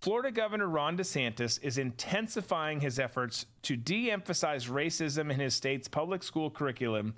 Florida 0.02 0.30
Governor 0.30 0.68
Ron 0.68 0.98
DeSantis 0.98 1.58
is 1.62 1.78
intensifying 1.78 2.80
his 2.80 2.98
efforts 2.98 3.46
to 3.62 3.76
de 3.76 4.10
emphasize 4.10 4.66
racism 4.66 5.32
in 5.32 5.40
his 5.40 5.54
state's 5.54 5.88
public 5.88 6.22
school 6.22 6.50
curriculum 6.50 7.14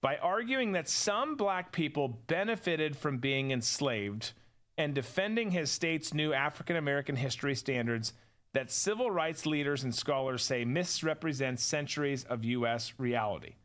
by 0.00 0.16
arguing 0.16 0.72
that 0.72 0.88
some 0.88 1.36
black 1.36 1.70
people 1.70 2.08
benefited 2.26 2.96
from 2.96 3.18
being 3.18 3.52
enslaved 3.52 4.32
and 4.78 4.94
defending 4.94 5.50
his 5.50 5.70
state's 5.70 6.14
new 6.14 6.32
African 6.32 6.76
American 6.76 7.16
history 7.16 7.56
standards 7.56 8.14
that 8.54 8.70
civil 8.70 9.10
rights 9.10 9.44
leaders 9.44 9.84
and 9.84 9.94
scholars 9.94 10.42
say 10.42 10.64
misrepresent 10.64 11.60
centuries 11.60 12.24
of 12.24 12.44
U.S. 12.44 12.94
reality. 12.96 13.56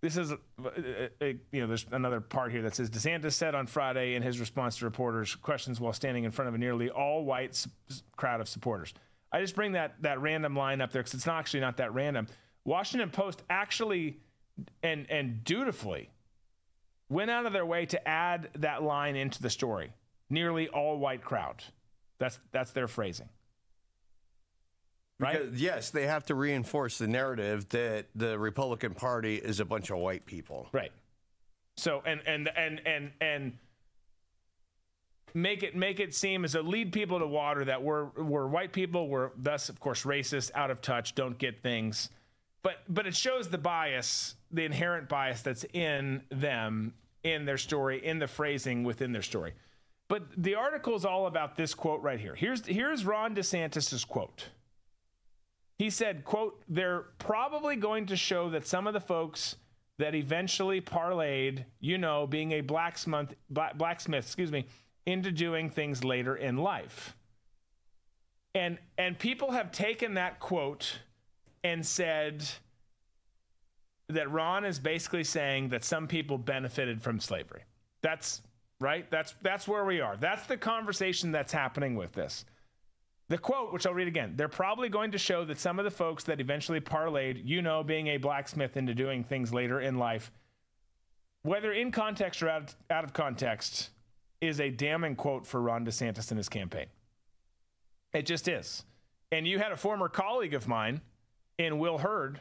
This 0.00 0.16
is, 0.16 0.32
uh, 0.32 0.36
uh, 0.64 1.24
you 1.52 1.60
know, 1.60 1.66
there's 1.66 1.86
another 1.90 2.20
part 2.20 2.50
here 2.50 2.62
that 2.62 2.74
says 2.74 2.90
DeSantis 2.90 3.32
said 3.32 3.54
on 3.54 3.66
Friday 3.66 4.14
in 4.14 4.22
his 4.22 4.40
response 4.40 4.78
to 4.78 4.84
reporters' 4.84 5.34
questions 5.34 5.80
while 5.80 5.92
standing 5.92 6.24
in 6.24 6.30
front 6.30 6.48
of 6.48 6.54
a 6.54 6.58
nearly 6.58 6.90
all-white 6.90 7.50
s- 7.50 7.68
crowd 8.16 8.40
of 8.40 8.48
supporters. 8.48 8.92
I 9.32 9.40
just 9.40 9.54
bring 9.54 9.72
that 9.72 10.02
that 10.02 10.20
random 10.20 10.56
line 10.56 10.80
up 10.80 10.92
there 10.92 11.02
because 11.02 11.14
it's 11.14 11.26
not 11.26 11.38
actually 11.38 11.60
not 11.60 11.76
that 11.76 11.92
random. 11.92 12.26
Washington 12.64 13.10
Post 13.10 13.42
actually 13.50 14.18
and 14.82 15.10
and 15.10 15.44
dutifully 15.44 16.10
went 17.08 17.30
out 17.30 17.46
of 17.46 17.52
their 17.52 17.66
way 17.66 17.86
to 17.86 18.08
add 18.08 18.48
that 18.56 18.82
line 18.82 19.16
into 19.16 19.42
the 19.42 19.50
story. 19.50 19.92
Nearly 20.28 20.68
all-white 20.68 21.22
crowd. 21.22 21.62
That's 22.18 22.38
that's 22.52 22.72
their 22.72 22.88
phrasing. 22.88 23.28
Right? 25.18 25.44
Because, 25.44 25.60
yes, 25.60 25.90
they 25.90 26.06
have 26.06 26.26
to 26.26 26.34
reinforce 26.34 26.98
the 26.98 27.06
narrative 27.06 27.68
that 27.70 28.06
the 28.14 28.38
Republican 28.38 28.94
Party 28.94 29.36
is 29.36 29.60
a 29.60 29.64
bunch 29.64 29.90
of 29.90 29.98
white 29.98 30.26
people. 30.26 30.68
Right. 30.72 30.92
So 31.76 32.02
and 32.04 32.20
and 32.26 32.50
and 32.56 32.80
and 32.86 33.12
and 33.20 33.58
make 35.34 35.62
it 35.62 35.76
make 35.76 36.00
it 36.00 36.14
seem 36.14 36.44
as 36.44 36.54
a 36.54 36.62
lead 36.62 36.92
people 36.92 37.18
to 37.18 37.26
water 37.26 37.64
that 37.64 37.82
we're 37.82 38.06
we're 38.16 38.46
white 38.46 38.72
people, 38.72 39.08
we're 39.08 39.30
thus 39.36 39.68
of 39.68 39.78
course 39.78 40.04
racist, 40.04 40.50
out 40.54 40.70
of 40.70 40.80
touch, 40.80 41.14
don't 41.14 41.38
get 41.38 41.62
things. 41.62 42.08
But 42.62 42.82
but 42.88 43.06
it 43.06 43.14
shows 43.14 43.48
the 43.48 43.58
bias, 43.58 44.34
the 44.50 44.64
inherent 44.64 45.08
bias 45.08 45.42
that's 45.42 45.64
in 45.72 46.22
them, 46.30 46.94
in 47.22 47.44
their 47.44 47.58
story, 47.58 48.04
in 48.04 48.18
the 48.18 48.26
phrasing 48.26 48.84
within 48.84 49.12
their 49.12 49.22
story. 49.22 49.52
But 50.08 50.24
the 50.36 50.54
article 50.54 50.94
is 50.94 51.04
all 51.04 51.26
about 51.26 51.56
this 51.56 51.74
quote 51.74 52.02
right 52.02 52.20
here. 52.20 52.34
Here's 52.34 52.64
here's 52.66 53.04
Ron 53.04 53.34
DeSantis's 53.34 54.04
quote. 54.04 54.50
He 55.78 55.90
said, 55.90 56.24
quote, 56.24 56.62
they're 56.68 57.06
probably 57.18 57.76
going 57.76 58.06
to 58.06 58.16
show 58.16 58.48
that 58.50 58.66
some 58.66 58.86
of 58.86 58.94
the 58.94 59.00
folks 59.00 59.56
that 59.98 60.14
eventually 60.14 60.80
parlayed, 60.80 61.64
you 61.80 61.98
know, 61.98 62.26
being 62.26 62.52
a 62.52 62.60
blacksmith, 62.62 63.34
blacksmith, 63.50 64.24
excuse 64.24 64.52
me, 64.52 64.66
into 65.04 65.30
doing 65.30 65.68
things 65.70 66.02
later 66.04 66.36
in 66.36 66.56
life. 66.56 67.16
And 68.54 68.78
and 68.96 69.18
people 69.18 69.50
have 69.50 69.70
taken 69.70 70.14
that 70.14 70.40
quote 70.40 71.00
and 71.62 71.84
said 71.84 72.44
that 74.08 74.30
Ron 74.30 74.64
is 74.64 74.78
basically 74.78 75.24
saying 75.24 75.70
that 75.70 75.84
some 75.84 76.06
people 76.06 76.38
benefited 76.38 77.02
from 77.02 77.20
slavery. 77.20 77.62
That's 78.02 78.40
right? 78.80 79.10
That's 79.10 79.34
that's 79.42 79.66
where 79.66 79.84
we 79.84 80.00
are. 80.00 80.16
That's 80.16 80.46
the 80.46 80.56
conversation 80.56 81.32
that's 81.32 81.52
happening 81.52 81.94
with 81.94 82.12
this. 82.12 82.44
The 83.28 83.38
quote, 83.38 83.72
which 83.72 83.86
I'll 83.86 83.94
read 83.94 84.06
again, 84.06 84.34
they're 84.36 84.48
probably 84.48 84.88
going 84.88 85.10
to 85.10 85.18
show 85.18 85.44
that 85.46 85.58
some 85.58 85.80
of 85.80 85.84
the 85.84 85.90
folks 85.90 86.24
that 86.24 86.40
eventually 86.40 86.80
parlayed, 86.80 87.42
you 87.44 87.60
know, 87.60 87.82
being 87.82 88.06
a 88.08 88.18
blacksmith 88.18 88.76
into 88.76 88.94
doing 88.94 89.24
things 89.24 89.52
later 89.52 89.80
in 89.80 89.98
life, 89.98 90.30
whether 91.42 91.72
in 91.72 91.90
context 91.90 92.40
or 92.42 92.48
out, 92.48 92.74
out 92.88 93.02
of 93.02 93.12
context, 93.12 93.90
is 94.40 94.60
a 94.60 94.70
damning 94.70 95.16
quote 95.16 95.44
for 95.44 95.60
Ron 95.60 95.84
DeSantis 95.84 96.30
and 96.30 96.38
his 96.38 96.48
campaign. 96.48 96.86
It 98.12 98.26
just 98.26 98.46
is. 98.46 98.84
And 99.32 99.46
you 99.46 99.58
had 99.58 99.72
a 99.72 99.76
former 99.76 100.08
colleague 100.08 100.54
of 100.54 100.68
mine 100.68 101.00
in 101.58 101.78
Will 101.78 101.98
Hurd, 101.98 102.40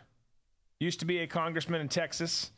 used 0.80 1.00
to 1.00 1.06
be 1.06 1.20
a 1.20 1.28
congressman 1.28 1.82
in 1.82 1.90
Texas, 1.90 2.52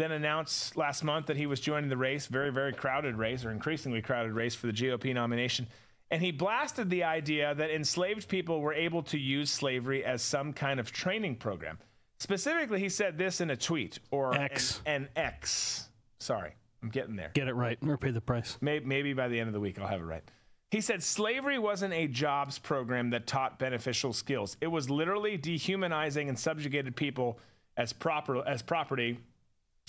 then 0.00 0.12
announced 0.12 0.76
last 0.76 1.04
month 1.04 1.26
that 1.26 1.36
he 1.36 1.46
was 1.46 1.60
joining 1.60 1.90
the 1.90 1.96
race, 1.96 2.26
very, 2.26 2.50
very 2.50 2.72
crowded 2.72 3.16
race, 3.16 3.44
or 3.44 3.50
increasingly 3.50 4.00
crowded 4.00 4.32
race 4.32 4.54
for 4.54 4.66
the 4.66 4.72
GOP 4.72 5.14
nomination. 5.14 5.66
And 6.10 6.22
he 6.22 6.32
blasted 6.32 6.90
the 6.90 7.04
idea 7.04 7.54
that 7.54 7.70
enslaved 7.70 8.28
people 8.28 8.60
were 8.60 8.74
able 8.74 9.02
to 9.04 9.18
use 9.18 9.50
slavery 9.50 10.04
as 10.04 10.22
some 10.22 10.52
kind 10.52 10.80
of 10.80 10.90
training 10.90 11.36
program. 11.36 11.78
Specifically, 12.18 12.80
he 12.80 12.88
said 12.88 13.16
this 13.16 13.40
in 13.40 13.50
a 13.50 13.56
tweet 13.56 13.98
or 14.10 14.34
X. 14.34 14.80
An, 14.86 15.02
an 15.02 15.08
X. 15.16 15.88
Sorry, 16.18 16.52
I'm 16.82 16.90
getting 16.90 17.16
there. 17.16 17.30
Get 17.32 17.48
it 17.48 17.54
right 17.54 17.78
or 17.86 17.96
pay 17.96 18.10
the 18.10 18.20
price. 18.20 18.58
Maybe, 18.60 18.84
maybe 18.84 19.12
by 19.12 19.28
the 19.28 19.38
end 19.38 19.48
of 19.48 19.54
the 19.54 19.60
week, 19.60 19.78
I'll 19.78 19.86
have 19.86 20.00
it 20.00 20.04
right. 20.04 20.22
He 20.70 20.80
said 20.80 21.02
slavery 21.02 21.58
wasn't 21.58 21.94
a 21.94 22.06
jobs 22.06 22.58
program 22.58 23.10
that 23.10 23.26
taught 23.26 23.58
beneficial 23.58 24.12
skills. 24.12 24.56
It 24.60 24.68
was 24.68 24.88
literally 24.88 25.36
dehumanizing 25.36 26.28
and 26.28 26.38
subjugated 26.38 26.94
people 26.94 27.38
as 27.76 27.92
proper 27.92 28.46
as 28.46 28.62
property 28.62 29.18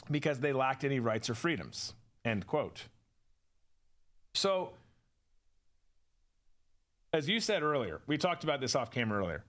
because 0.09 0.39
they 0.39 0.53
lacked 0.53 0.83
any 0.83 0.99
rights 0.99 1.29
or 1.29 1.35
freedoms. 1.35 1.93
End 2.25 2.47
quote. 2.47 2.83
So, 4.33 4.71
as 7.13 7.27
you 7.27 7.39
said 7.39 7.63
earlier, 7.63 8.01
we 8.07 8.17
talked 8.17 8.43
about 8.43 8.61
this 8.61 8.75
off 8.75 8.91
camera 8.91 9.19
earlier. 9.19 9.43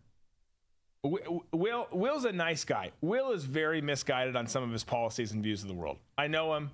Will 1.05 1.89
Will's 1.91 2.25
a 2.25 2.33
nice 2.33 2.65
guy. 2.65 2.93
Will 3.01 3.33
is 3.33 3.45
very 3.45 3.81
misguided 3.81 4.37
on 4.37 4.47
some 4.47 4.63
of 4.63 4.71
his 4.71 4.85
policies 4.85 5.33
and 5.33 5.43
views 5.43 5.63
of 5.63 5.69
the 5.69 5.75
world. 5.75 5.99
I 6.17 6.29
know 6.29 6.55
him. 6.55 6.71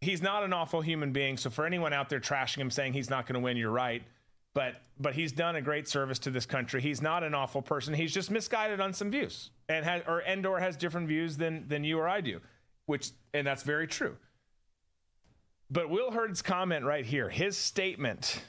He's 0.00 0.22
not 0.22 0.42
an 0.42 0.52
awful 0.52 0.80
human 0.80 1.12
being. 1.12 1.36
So 1.36 1.50
for 1.50 1.66
anyone 1.66 1.92
out 1.92 2.08
there 2.08 2.20
trashing 2.20 2.58
him, 2.58 2.70
saying 2.70 2.94
he's 2.94 3.10
not 3.10 3.26
going 3.26 3.34
to 3.34 3.40
win, 3.40 3.56
you're 3.56 3.70
right. 3.70 4.02
But 4.54 4.76
but 4.98 5.14
he's 5.14 5.32
done 5.32 5.56
a 5.56 5.60
great 5.60 5.86
service 5.86 6.18
to 6.20 6.30
this 6.30 6.46
country. 6.46 6.80
He's 6.80 7.02
not 7.02 7.22
an 7.22 7.34
awful 7.34 7.60
person. 7.60 7.92
He's 7.92 8.12
just 8.12 8.30
misguided 8.30 8.80
on 8.80 8.94
some 8.94 9.10
views, 9.10 9.50
and 9.68 9.84
has 9.84 10.02
or 10.08 10.22
Endor 10.22 10.58
has 10.58 10.78
different 10.78 11.08
views 11.08 11.36
than 11.36 11.68
than 11.68 11.84
you 11.84 11.98
or 11.98 12.08
I 12.08 12.22
do, 12.22 12.40
which 12.86 13.10
and 13.34 13.46
that's 13.46 13.62
very 13.62 13.86
true. 13.86 14.16
But 15.70 15.90
Will 15.90 16.12
Hurd's 16.12 16.42
comment 16.42 16.84
right 16.84 17.04
here, 17.04 17.28
his 17.28 17.56
statement 17.56 18.40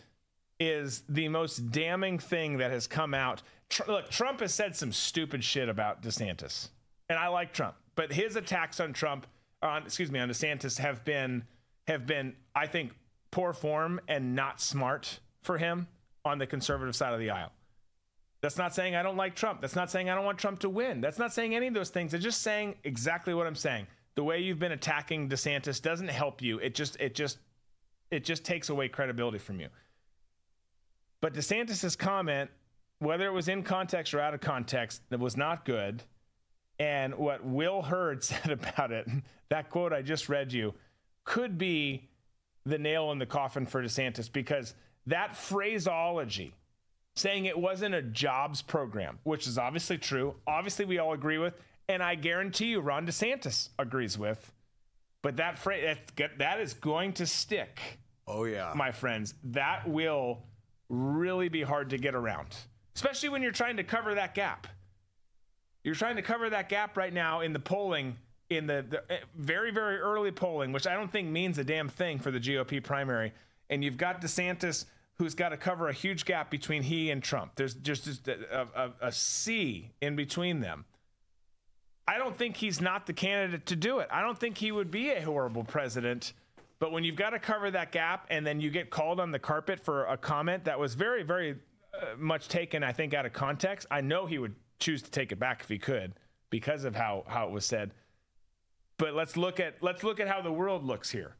is 0.59 1.03
the 1.09 1.27
most 1.27 1.71
damning 1.71 2.19
thing 2.19 2.57
that 2.57 2.71
has 2.71 2.87
come 2.87 3.13
out. 3.13 3.41
Tr- 3.69 3.83
look, 3.87 4.09
Trump 4.09 4.39
has 4.39 4.53
said 4.53 4.75
some 4.75 4.91
stupid 4.91 5.43
shit 5.43 5.67
about 5.67 6.01
DeSantis, 6.01 6.69
and 7.09 7.19
I 7.19 7.27
like 7.27 7.53
Trump, 7.53 7.75
but 7.95 8.13
his 8.13 8.35
attacks 8.35 8.79
on 8.79 8.93
Trump, 8.93 9.27
on 9.61 9.83
excuse 9.83 10.11
me, 10.11 10.19
on 10.19 10.29
DeSantis 10.29 10.77
have 10.77 11.03
been 11.03 11.43
have 11.87 12.05
been, 12.05 12.35
I 12.55 12.67
think, 12.67 12.91
poor 13.31 13.53
form 13.53 13.99
and 14.07 14.35
not 14.35 14.61
smart 14.61 15.19
for 15.41 15.57
him 15.57 15.87
on 16.25 16.37
the 16.37 16.47
conservative 16.47 16.95
side 16.95 17.13
of 17.13 17.19
the 17.19 17.29
aisle. 17.29 17.51
That's 18.41 18.57
not 18.57 18.75
saying 18.75 18.95
I 18.95 19.03
don't 19.03 19.17
like 19.17 19.35
Trump. 19.35 19.61
That's 19.61 19.75
not 19.75 19.89
saying 19.89 20.09
I 20.09 20.15
don't 20.15 20.25
want 20.25 20.37
Trump 20.37 20.59
to 20.59 20.69
win. 20.69 21.01
That's 21.01 21.17
not 21.17 21.33
saying 21.33 21.55
any 21.55 21.67
of 21.67 21.73
those 21.73 21.89
things. 21.89 22.13
It's 22.13 22.23
just 22.23 22.41
saying 22.41 22.75
exactly 22.83 23.33
what 23.33 23.47
I'm 23.47 23.55
saying. 23.55 23.87
The 24.17 24.23
way 24.23 24.39
you've 24.39 24.57
been 24.57 24.71
attacking 24.71 25.29
DeSantis 25.29 25.79
doesn't 25.79 26.07
help 26.07 26.41
you. 26.41 26.57
It 26.57 26.73
just 26.73 26.97
it 26.99 27.13
just 27.13 27.37
it 28.09 28.25
just 28.25 28.43
takes 28.43 28.69
away 28.69 28.89
credibility 28.89 29.37
from 29.37 29.59
you. 29.59 29.67
But 31.21 31.35
DeSantis's 31.35 31.95
comment, 31.95 32.49
whether 32.97 33.27
it 33.27 33.31
was 33.31 33.47
in 33.47 33.61
context 33.61 34.15
or 34.15 34.19
out 34.19 34.33
of 34.33 34.41
context, 34.41 35.03
it 35.11 35.19
was 35.19 35.37
not 35.37 35.65
good. 35.65 36.01
And 36.79 37.13
what 37.13 37.45
Will 37.45 37.83
Hurd 37.83 38.23
said 38.23 38.49
about 38.49 38.91
it, 38.91 39.07
that 39.49 39.69
quote 39.69 39.93
I 39.93 40.01
just 40.01 40.29
read 40.29 40.51
you, 40.51 40.73
could 41.23 41.59
be 41.59 42.09
the 42.65 42.79
nail 42.79 43.11
in 43.11 43.19
the 43.19 43.25
coffin 43.27 43.67
for 43.67 43.83
DeSantis 43.83 44.31
because 44.31 44.73
that 45.05 45.35
phraseology, 45.35 46.55
saying 47.15 47.45
it 47.45 47.57
wasn't 47.57 47.93
a 47.93 48.01
jobs 48.01 48.63
program, 48.63 49.19
which 49.25 49.45
is 49.45 49.59
obviously 49.59 49.99
true, 49.99 50.33
obviously 50.47 50.85
we 50.85 50.97
all 50.97 51.13
agree 51.13 51.37
with, 51.37 51.53
and 51.89 52.03
I 52.03 52.15
guarantee 52.15 52.67
you 52.67 52.79
Ron 52.79 53.05
DeSantis 53.05 53.69
agrees 53.79 54.17
with, 54.17 54.51
but 55.21 55.37
that 55.37 55.57
phrase 55.57 55.97
that 56.37 56.59
is 56.59 56.73
going 56.73 57.13
to 57.13 57.25
stick. 57.25 57.79
Oh 58.27 58.43
yeah, 58.43 58.73
my 58.75 58.91
friends, 58.91 59.33
that 59.45 59.87
will 59.87 60.43
really 60.89 61.49
be 61.49 61.61
hard 61.61 61.89
to 61.91 61.97
get 61.97 62.15
around, 62.15 62.55
especially 62.95 63.29
when 63.29 63.41
you're 63.41 63.51
trying 63.51 63.77
to 63.77 63.83
cover 63.83 64.15
that 64.15 64.35
gap. 64.35 64.67
You're 65.83 65.95
trying 65.95 66.17
to 66.17 66.21
cover 66.21 66.49
that 66.49 66.67
gap 66.67 66.97
right 66.97 67.13
now 67.13 67.39
in 67.39 67.53
the 67.53 67.59
polling, 67.59 68.17
in 68.49 68.67
the, 68.67 68.85
the 68.89 69.11
eh, 69.11 69.19
very, 69.37 69.71
very 69.71 69.97
early 69.99 70.31
polling, 70.31 70.73
which 70.73 70.85
I 70.85 70.93
don't 70.93 71.09
think 71.09 71.29
means 71.29 71.57
a 71.57 71.63
damn 71.63 71.87
thing 71.87 72.19
for 72.19 72.29
the 72.29 72.39
GOP 72.39 72.83
primary. 72.83 73.31
And 73.69 73.81
you've 73.83 73.95
got 73.97 74.21
DeSantis, 74.21 74.83
who's 75.17 75.33
got 75.33 75.49
to 75.49 75.57
cover 75.57 75.87
a 75.87 75.93
huge 75.93 76.25
gap 76.25 76.51
between 76.51 76.83
he 76.83 77.09
and 77.09 77.23
Trump. 77.23 77.53
There's 77.55 77.73
just 77.73 78.27
a, 78.27 78.67
a, 78.75 79.07
a 79.07 79.11
sea 79.13 79.93
in 80.01 80.17
between 80.17 80.59
them. 80.59 80.83
I 82.07 82.17
don't 82.17 82.37
think 82.37 82.55
he's 82.55 82.79
not 82.79 83.05
the 83.05 83.13
candidate 83.13 83.65
to 83.67 83.75
do 83.75 83.99
it. 83.99 84.07
I 84.11 84.21
don't 84.21 84.37
think 84.37 84.57
he 84.57 84.71
would 84.71 84.91
be 84.91 85.09
a 85.09 85.21
horrible 85.21 85.63
president 85.63 86.33
but 86.79 86.91
when 86.91 87.03
you've 87.03 87.15
got 87.15 87.31
to 87.31 87.39
cover 87.39 87.71
that 87.71 87.91
gap 87.91 88.27
and 88.29 88.45
then 88.45 88.59
you 88.59 88.69
get 88.69 88.89
called 88.89 89.19
on 89.19 89.31
the 89.31 89.39
carpet 89.39 89.79
for 89.79 90.05
a 90.05 90.17
comment 90.17 90.65
that 90.65 90.79
was 90.79 90.93
very, 90.93 91.23
very 91.23 91.55
uh, 91.93 92.05
much 92.17 92.47
taken, 92.47 92.83
I 92.83 92.91
think, 92.91 93.13
out 93.13 93.25
of 93.25 93.33
context, 93.33 93.87
I 93.89 94.01
know 94.01 94.25
he 94.25 94.37
would 94.37 94.55
choose 94.79 95.01
to 95.01 95.11
take 95.11 95.31
it 95.31 95.39
back 95.39 95.61
if 95.61 95.69
he 95.69 95.79
could 95.79 96.13
because 96.49 96.83
of 96.83 96.95
how, 96.95 97.23
how 97.27 97.47
it 97.47 97.51
was 97.51 97.65
said. 97.65 97.91
But 98.97 99.15
let's 99.15 99.37
look 99.37 99.59
at 99.59 99.75
let's 99.81 100.03
look 100.03 100.19
at 100.19 100.27
how 100.27 100.41
the 100.41 100.51
world 100.51 100.83
looks 100.83 101.11
here 101.11 101.35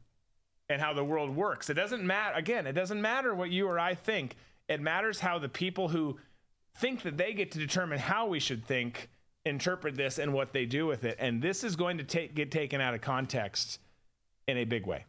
and 0.68 0.80
how 0.80 0.92
the 0.92 1.04
world 1.04 1.34
works. 1.34 1.70
It 1.70 1.74
doesn't 1.74 2.04
matter 2.04 2.36
again, 2.36 2.66
it 2.66 2.72
doesn't 2.72 3.00
matter 3.00 3.34
what 3.34 3.50
you 3.50 3.66
or 3.66 3.78
I 3.78 3.94
think. 3.94 4.36
It 4.68 4.80
matters 4.80 5.18
how 5.18 5.38
the 5.38 5.48
people 5.48 5.88
who 5.88 6.18
think 6.76 7.02
that 7.02 7.16
they 7.16 7.32
get 7.32 7.52
to 7.52 7.58
determine 7.58 7.98
how 7.98 8.26
we 8.26 8.38
should 8.38 8.64
think 8.64 9.08
interpret 9.48 9.96
this 9.96 10.18
and 10.18 10.32
what 10.32 10.52
they 10.52 10.66
do 10.66 10.86
with 10.86 11.04
it. 11.04 11.16
And 11.18 11.42
this 11.42 11.64
is 11.64 11.76
going 11.76 11.98
to 11.98 12.04
take, 12.04 12.34
get 12.34 12.50
taken 12.50 12.80
out 12.80 12.94
of 12.94 13.00
context 13.00 13.80
in 14.46 14.56
a 14.58 14.64
big 14.64 14.86
way. 14.86 15.04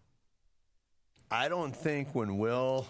I 1.32 1.48
don't 1.48 1.76
think 1.76 2.16
when 2.16 2.38
Will 2.38 2.88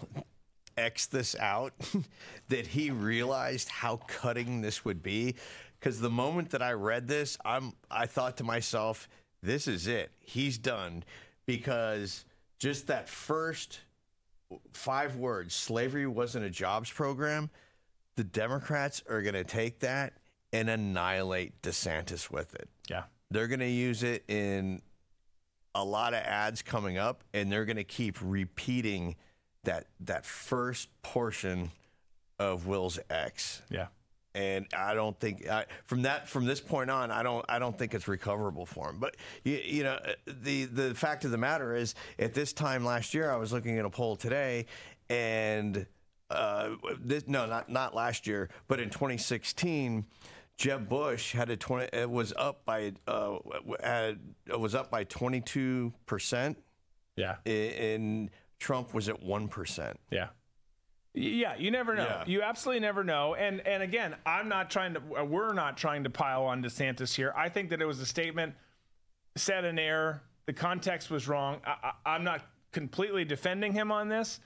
X 0.76 1.06
this 1.06 1.36
out 1.36 1.72
that 2.48 2.66
he 2.66 2.90
realized 2.90 3.68
how 3.68 3.96
cutting 4.06 4.60
this 4.60 4.84
would 4.84 5.02
be. 5.02 5.36
Because 5.78 6.00
the 6.00 6.10
moment 6.10 6.50
that 6.50 6.62
I 6.62 6.72
read 6.72 7.08
this, 7.08 7.38
I'm 7.44 7.72
I 7.90 8.06
thought 8.06 8.36
to 8.38 8.44
myself, 8.44 9.08
this 9.42 9.66
is 9.66 9.86
it. 9.86 10.10
He's 10.20 10.58
done. 10.58 11.04
Because 11.46 12.24
just 12.58 12.86
that 12.88 13.08
first 13.08 13.80
five 14.72 15.16
words, 15.16 15.54
slavery 15.54 16.06
wasn't 16.06 16.44
a 16.44 16.50
jobs 16.50 16.90
program, 16.90 17.50
the 18.16 18.24
Democrats 18.24 19.02
are 19.08 19.22
going 19.22 19.34
to 19.34 19.44
take 19.44 19.80
that 19.80 20.14
and 20.52 20.68
annihilate 20.68 21.60
DeSantis 21.62 22.30
with 22.30 22.54
it. 22.54 22.68
Yeah. 22.88 23.04
They're 23.30 23.48
going 23.48 23.60
to 23.60 23.66
use 23.66 24.02
it 24.02 24.24
in 24.28 24.82
a 25.74 25.84
lot 25.84 26.14
of 26.14 26.20
ads 26.20 26.62
coming 26.62 26.98
up, 26.98 27.22
and 27.32 27.50
they're 27.50 27.64
going 27.64 27.76
to 27.76 27.84
keep 27.84 28.18
repeating 28.20 29.16
that 29.64 29.86
that 30.00 30.24
first 30.24 30.88
portion 31.02 31.70
of 32.38 32.66
Will's 32.66 32.98
X. 33.08 33.62
Yeah. 33.70 33.86
And 34.34 34.66
I 34.76 34.94
don't 34.94 35.18
think 35.18 35.48
I, 35.48 35.66
from 35.86 36.02
that 36.02 36.28
from 36.28 36.44
this 36.44 36.60
point 36.60 36.88
on, 36.88 37.10
I 37.10 37.22
don't 37.22 37.44
I 37.48 37.58
don't 37.58 37.76
think 37.76 37.94
it's 37.94 38.08
recoverable 38.08 38.64
for 38.64 38.90
him. 38.90 38.98
But 38.98 39.16
you, 39.44 39.60
you 39.64 39.82
know, 39.82 39.98
the 40.26 40.66
the 40.66 40.94
fact 40.94 41.24
of 41.24 41.30
the 41.32 41.38
matter 41.38 41.74
is, 41.74 41.94
at 42.18 42.32
this 42.32 42.52
time 42.52 42.84
last 42.84 43.12
year, 43.12 43.30
I 43.30 43.36
was 43.36 43.52
looking 43.52 43.78
at 43.78 43.84
a 43.84 43.90
poll 43.90 44.14
today, 44.14 44.66
and 45.08 45.84
uh, 46.30 46.70
this, 47.00 47.26
no, 47.26 47.46
not 47.46 47.68
not 47.68 47.94
last 47.94 48.26
year, 48.26 48.50
but 48.68 48.78
in 48.78 48.88
2016 48.88 50.06
Jeb 50.60 50.90
Bush 50.90 51.32
had 51.32 51.48
a 51.48 51.56
twenty. 51.56 51.88
It 51.90 52.10
was 52.10 52.34
up 52.36 52.66
by 52.66 52.92
uh, 53.08 53.38
had, 53.82 54.18
it 54.46 54.60
was 54.60 54.74
up 54.74 54.90
by 54.90 55.04
twenty 55.04 55.40
two 55.40 55.94
percent. 56.04 56.58
Yeah, 57.16 57.36
and 57.46 58.28
Trump 58.58 58.92
was 58.92 59.08
at 59.08 59.22
one 59.22 59.48
percent. 59.48 59.98
Yeah. 60.10 60.28
Yeah, 61.14 61.56
you 61.56 61.70
never 61.70 61.96
know. 61.96 62.04
Yeah. 62.04 62.24
You 62.26 62.42
absolutely 62.42 62.80
never 62.80 63.02
know. 63.02 63.34
And 63.34 63.66
and 63.66 63.82
again, 63.82 64.14
I'm 64.26 64.50
not 64.50 64.70
trying 64.70 64.92
to. 64.94 65.00
We're 65.24 65.54
not 65.54 65.78
trying 65.78 66.04
to 66.04 66.10
pile 66.10 66.44
on 66.44 66.62
DeSantis 66.62 67.14
here. 67.14 67.32
I 67.34 67.48
think 67.48 67.70
that 67.70 67.80
it 67.80 67.86
was 67.86 67.98
a 68.00 68.06
statement 68.06 68.54
said 69.36 69.64
in 69.64 69.78
error. 69.78 70.22
The 70.44 70.52
context 70.52 71.10
was 71.10 71.26
wrong. 71.26 71.62
I, 71.64 71.92
I, 72.04 72.14
I'm 72.14 72.22
not 72.22 72.42
completely 72.72 73.24
defending 73.24 73.72
him 73.72 73.90
on 73.90 74.10
this. 74.10 74.40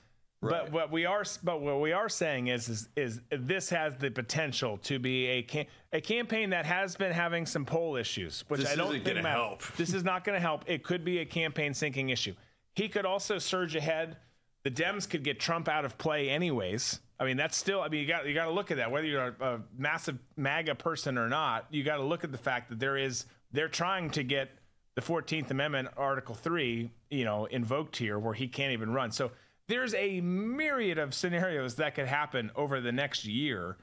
Right. 0.45 0.63
But 0.63 0.71
what 0.71 0.91
we 0.91 1.05
are, 1.05 1.23
but 1.43 1.61
what 1.61 1.81
we 1.81 1.91
are 1.91 2.09
saying 2.09 2.47
is, 2.47 2.69
is, 2.69 2.89
is 2.95 3.21
this 3.31 3.69
has 3.69 3.95
the 3.95 4.11
potential 4.11 4.77
to 4.83 4.99
be 4.99 5.25
a 5.27 5.41
cam- 5.41 5.65
a 5.91 6.01
campaign 6.01 6.51
that 6.51 6.65
has 6.65 6.95
been 6.95 7.11
having 7.11 7.45
some 7.45 7.65
poll 7.65 7.95
issues, 7.95 8.43
which 8.47 8.61
this 8.61 8.71
I 8.71 8.75
don't 8.75 8.91
think 8.91 9.05
matter. 9.05 9.29
help. 9.29 9.63
This 9.77 9.93
is 9.93 10.03
not 10.03 10.23
going 10.23 10.35
to 10.35 10.41
help. 10.41 10.63
It 10.67 10.83
could 10.83 11.03
be 11.03 11.19
a 11.19 11.25
campaign 11.25 11.73
sinking 11.73 12.09
issue. 12.09 12.35
He 12.73 12.89
could 12.89 13.05
also 13.05 13.39
surge 13.39 13.75
ahead. 13.75 14.17
The 14.63 14.71
Dems 14.71 15.09
could 15.09 15.23
get 15.23 15.39
Trump 15.39 15.67
out 15.67 15.85
of 15.85 15.97
play 15.97 16.29
anyways. 16.29 16.99
I 17.19 17.25
mean, 17.25 17.37
that's 17.37 17.55
still. 17.55 17.81
I 17.81 17.87
mean, 17.87 18.01
you 18.01 18.07
got 18.07 18.27
you 18.27 18.33
got 18.33 18.45
to 18.45 18.51
look 18.51 18.71
at 18.71 18.77
that. 18.77 18.91
Whether 18.91 19.07
you're 19.07 19.35
a, 19.39 19.53
a 19.55 19.59
massive 19.77 20.17
MAGA 20.37 20.75
person 20.75 21.17
or 21.17 21.29
not, 21.29 21.65
you 21.69 21.83
got 21.83 21.97
to 21.97 22.03
look 22.03 22.23
at 22.23 22.31
the 22.31 22.37
fact 22.37 22.69
that 22.69 22.79
there 22.79 22.97
is 22.97 23.25
they're 23.51 23.69
trying 23.69 24.09
to 24.11 24.23
get 24.23 24.49
the 24.95 25.01
Fourteenth 25.01 25.49
Amendment, 25.51 25.89
Article 25.95 26.35
Three, 26.35 26.91
you 27.09 27.23
know, 27.23 27.45
invoked 27.45 27.95
here, 27.97 28.19
where 28.19 28.33
he 28.33 28.47
can't 28.47 28.73
even 28.73 28.91
run. 28.91 29.11
So 29.11 29.31
there's 29.67 29.93
a 29.95 30.21
myriad 30.21 30.97
of 30.97 31.13
scenarios 31.13 31.75
that 31.75 31.95
could 31.95 32.07
happen 32.07 32.51
over 32.55 32.81
the 32.81 32.91
next 32.91 33.25
year, 33.25 33.77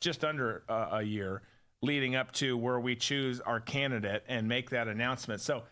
just 0.00 0.24
under 0.24 0.64
uh, 0.68 0.88
a 0.92 1.02
year, 1.02 1.42
leading 1.82 2.16
up 2.16 2.32
to 2.32 2.56
where 2.56 2.80
we 2.80 2.96
choose 2.96 3.40
our 3.40 3.60
candidate 3.60 4.24
and 4.28 4.48
make 4.48 4.70
that 4.70 4.88
announcement. 4.88 5.40
So 5.40 5.62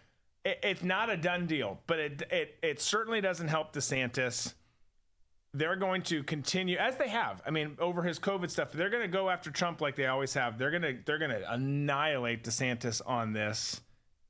it, 0.44 0.58
it's 0.62 0.82
not 0.82 1.10
a 1.10 1.16
done 1.16 1.46
deal, 1.46 1.80
but 1.86 1.98
it, 1.98 2.22
it 2.30 2.58
it 2.62 2.80
certainly 2.80 3.20
doesn't 3.20 3.48
help 3.48 3.72
DeSantis. 3.72 4.54
They're 5.54 5.76
going 5.76 6.02
to 6.02 6.22
continue 6.22 6.76
as 6.76 6.96
they 6.96 7.08
have. 7.08 7.42
I 7.46 7.50
mean, 7.50 7.76
over 7.80 8.02
his 8.02 8.18
COVID 8.18 8.50
stuff, 8.50 8.70
they're 8.70 8.90
going 8.90 9.02
to 9.02 9.08
go 9.08 9.30
after 9.30 9.50
Trump 9.50 9.80
like 9.80 9.96
they 9.96 10.06
always 10.06 10.34
have. 10.34 10.58
They're 10.58 10.70
going 10.70 10.82
to 10.82 10.98
they're 11.04 11.18
going 11.18 11.30
to 11.30 11.52
annihilate 11.52 12.44
DeSantis 12.44 13.00
on 13.04 13.32
this. 13.32 13.80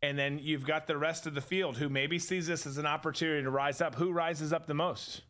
And 0.03 0.19
then 0.19 0.39
you've 0.41 0.65
got 0.65 0.87
the 0.87 0.97
rest 0.97 1.27
of 1.27 1.35
the 1.35 1.41
field 1.41 1.77
who 1.77 1.89
maybe 1.89 2.19
sees 2.19 2.47
this 2.47 2.67
as 2.67 2.79
an 2.79 2.87
opportunity 2.87 3.43
to 3.43 3.51
rise 3.51 3.81
up. 3.81 3.97
Who 3.97 4.13
rises 4.13 4.53
up 4.53 4.67
the 4.67 4.75
most? 4.75 5.23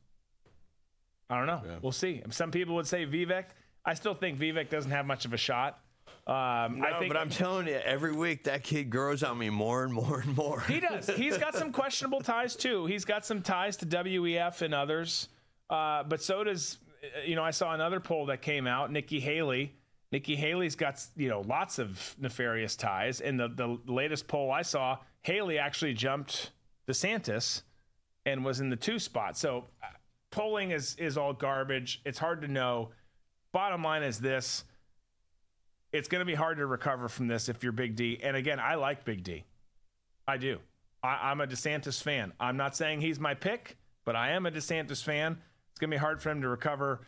I 1.31 1.39
don't 1.39 1.47
know. 1.47 1.63
Yeah. 1.65 1.77
We'll 1.81 1.93
see. 1.93 2.23
Some 2.31 2.51
people 2.51 2.75
would 2.75 2.87
say 2.87 3.07
Vivek. 3.07 3.45
I 3.85 3.95
still 3.95 4.15
think 4.15 4.39
Vivek 4.39 4.69
doesn't 4.69 4.91
have 4.91 5.07
much 5.07 5.25
of 5.25 5.33
a 5.33 5.37
shot. 5.39 5.81
Um, 6.27 6.81
No, 6.81 6.87
I 6.87 6.99
think 6.99 7.11
but 7.13 7.17
I'm 7.19 7.31
telling 7.31 7.67
you, 7.67 7.77
every 7.77 8.13
week 8.13 8.45
that 8.45 8.63
kid 8.63 8.91
grows 8.91 9.23
on 9.23 9.39
me 9.39 9.49
more 9.49 9.85
and 9.85 9.93
more 9.93 10.21
and 10.21 10.37
more. 10.37 10.61
He 10.61 10.81
does. 10.81 11.09
He's 11.09 11.39
got 11.39 11.55
some 11.55 11.73
questionable 11.73 12.21
ties 12.21 12.55
too. 12.55 12.85
He's 12.85 13.07
got 13.07 13.25
some 13.25 13.41
ties 13.41 13.79
to 13.79 13.87
WEF 13.87 14.61
and 14.61 14.75
others. 14.75 15.29
Uh, 15.71 16.03
but 16.03 16.23
so 16.23 16.45
does, 16.45 16.79
you 17.27 17.35
know, 17.35 17.43
I 17.43 17.51
saw 17.51 17.73
another 17.73 18.01
poll 18.01 18.27
that 18.27 18.43
came 18.43 18.67
out. 18.67 18.93
Nikki 18.93 19.21
Haley. 19.21 19.75
Nikki 20.11 20.37
Haley's 20.37 20.75
got 20.75 21.05
you 21.17 21.29
know 21.29 21.41
lots 21.43 21.79
of 21.79 22.17
nefarious 22.19 22.77
ties. 22.77 23.21
And 23.21 23.39
the 23.39 23.49
the 23.49 23.79
latest 23.93 24.27
poll 24.27 24.51
I 24.51 24.63
saw, 24.63 24.99
Haley 25.23 25.59
actually 25.59 25.95
jumped 25.95 26.53
DeSantis 26.89 27.63
and 28.25 28.45
was 28.45 28.61
in 28.61 28.71
the 28.71 28.77
two 28.77 28.99
spot. 28.99 29.37
So 29.37 29.67
uh, 29.83 29.87
polling 30.31 30.71
is 30.71 30.95
is 30.97 31.19
all 31.19 31.33
garbage. 31.33 32.01
It's 32.05 32.19
hard 32.19 32.43
to 32.43 32.49
know. 32.49 32.91
Bottom 33.53 33.83
line 33.83 34.03
is 34.03 34.19
this: 34.19 34.65
it's 35.93 36.09
going 36.09 36.21
to 36.21 36.27
be 36.27 36.35
hard 36.35 36.59
to 36.59 36.67
recover 36.67 37.09
from 37.09 37.29
this 37.29 37.49
if 37.49 37.63
you're 37.63 37.73
Big 37.73 37.97
D. 37.97 38.19
And 38.23 38.37
again, 38.37 38.61
I 38.61 38.77
like 38.77 39.05
Big 39.05 39.23
D. 39.23 39.45
I 40.27 40.37
do. 40.37 40.59
I, 41.03 41.31
I'm 41.31 41.41
a 41.41 41.47
DeSantis 41.47 42.03
fan. 42.03 42.33
I'm 42.41 42.57
not 42.57 42.77
saying 42.77 43.01
he's 43.01 43.21
my 43.21 43.35
pick, 43.35 43.77
but 44.05 44.17
I 44.17 44.31
am 44.31 44.47
a 44.47 44.51
DeSantis 44.51 45.03
fan. 45.03 45.39
It's 45.71 45.81
going 45.81 45.91
to 45.91 45.95
be 45.95 46.01
hard 46.01 46.21
for 46.21 46.31
him 46.31 46.43
to 46.43 46.49
recover. 46.49 47.07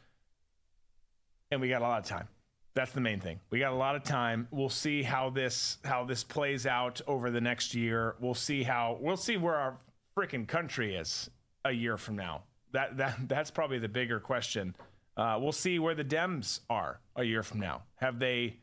And 1.51 1.61
we 1.61 1.69
got 1.69 1.83
a 1.83 1.85
lot 1.85 1.99
of 2.01 2.07
time. 2.07 2.29
That's 2.74 2.92
the 2.92 3.00
main 3.00 3.20
thing. 3.20 3.40
We 3.50 3.58
got 3.58 3.73
a 3.73 3.76
lot 3.76 3.97
of 3.97 4.05
time. 4.05 4.47
We'll 4.50 4.68
see 4.68 5.02
how 5.02 5.31
this 5.31 5.78
how 5.84 6.05
this 6.05 6.23
plays 6.23 6.66
out 6.66 7.00
over 7.07 7.31
the 7.31 7.40
next 7.40 7.74
year. 7.74 8.15
We'll 8.20 8.34
see 8.34 8.62
how 8.62 8.99
we'll 9.00 9.16
see 9.16 9.36
where 9.36 9.57
our 9.57 9.78
freaking 10.16 10.47
country 10.47 10.94
is 10.94 11.31
a 11.65 11.73
year 11.73 11.97
from 11.97 12.16
now. 12.16 12.42
That 12.73 12.97
that 12.99 13.28
that's 13.28 13.50
probably 13.50 13.78
the 13.78 13.89
bigger 13.89 14.20
question. 14.20 14.76
Uh, 15.16 15.39
we'll 15.40 15.52
see 15.52 15.78
where 15.78 15.94
the 15.94 16.05
Dems 16.05 16.60
are 16.70 17.00
a 17.16 17.24
year 17.24 17.42
from 17.42 17.60
now. 17.60 17.82
Have 17.97 18.18
they 18.18 18.57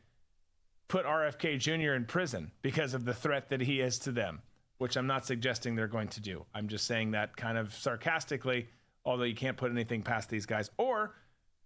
put 0.88 1.04
RFK 1.04 1.58
Jr. 1.58 1.92
in 1.92 2.06
prison 2.06 2.50
because 2.62 2.94
of 2.94 3.04
the 3.04 3.14
threat 3.14 3.50
that 3.50 3.60
he 3.60 3.80
is 3.80 3.98
to 4.00 4.10
them, 4.10 4.40
which 4.78 4.96
I'm 4.96 5.06
not 5.06 5.26
suggesting 5.26 5.76
they're 5.76 5.86
going 5.86 6.08
to 6.08 6.20
do. 6.20 6.44
I'm 6.54 6.66
just 6.66 6.86
saying 6.86 7.10
that 7.12 7.36
kind 7.36 7.58
of 7.58 7.74
sarcastically, 7.74 8.68
although 9.04 9.24
you 9.24 9.34
can't 9.34 9.56
put 9.56 9.70
anything 9.70 10.02
past 10.02 10.30
these 10.30 10.46
guys. 10.46 10.70
Or 10.78 11.14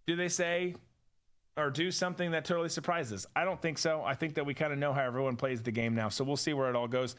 do 0.07 0.17
they 0.17 0.29
say 0.29 0.75
or 1.57 1.71
do 1.71 1.91
something 1.91 2.31
that 2.33 2.45
totally 2.45 2.69
surprises? 2.69 3.27
I 3.37 3.45
don't 3.45 3.61
think 3.61 3.79
so. 3.79 4.03
I 4.03 4.15
think 4.15 4.35
that 4.35 4.47
we 4.47 4.55
kind 4.55 4.73
of 4.73 4.79
know 4.79 4.93
how 4.93 5.03
everyone 5.03 5.37
plays 5.37 5.63
the 5.63 5.73
game 5.73 5.95
now. 5.95 6.09
So 6.09 6.25
we'll 6.25 6.37
see 6.37 6.53
where 6.53 6.69
it 6.69 6.77
all 6.77 6.89
goes. 6.89 7.17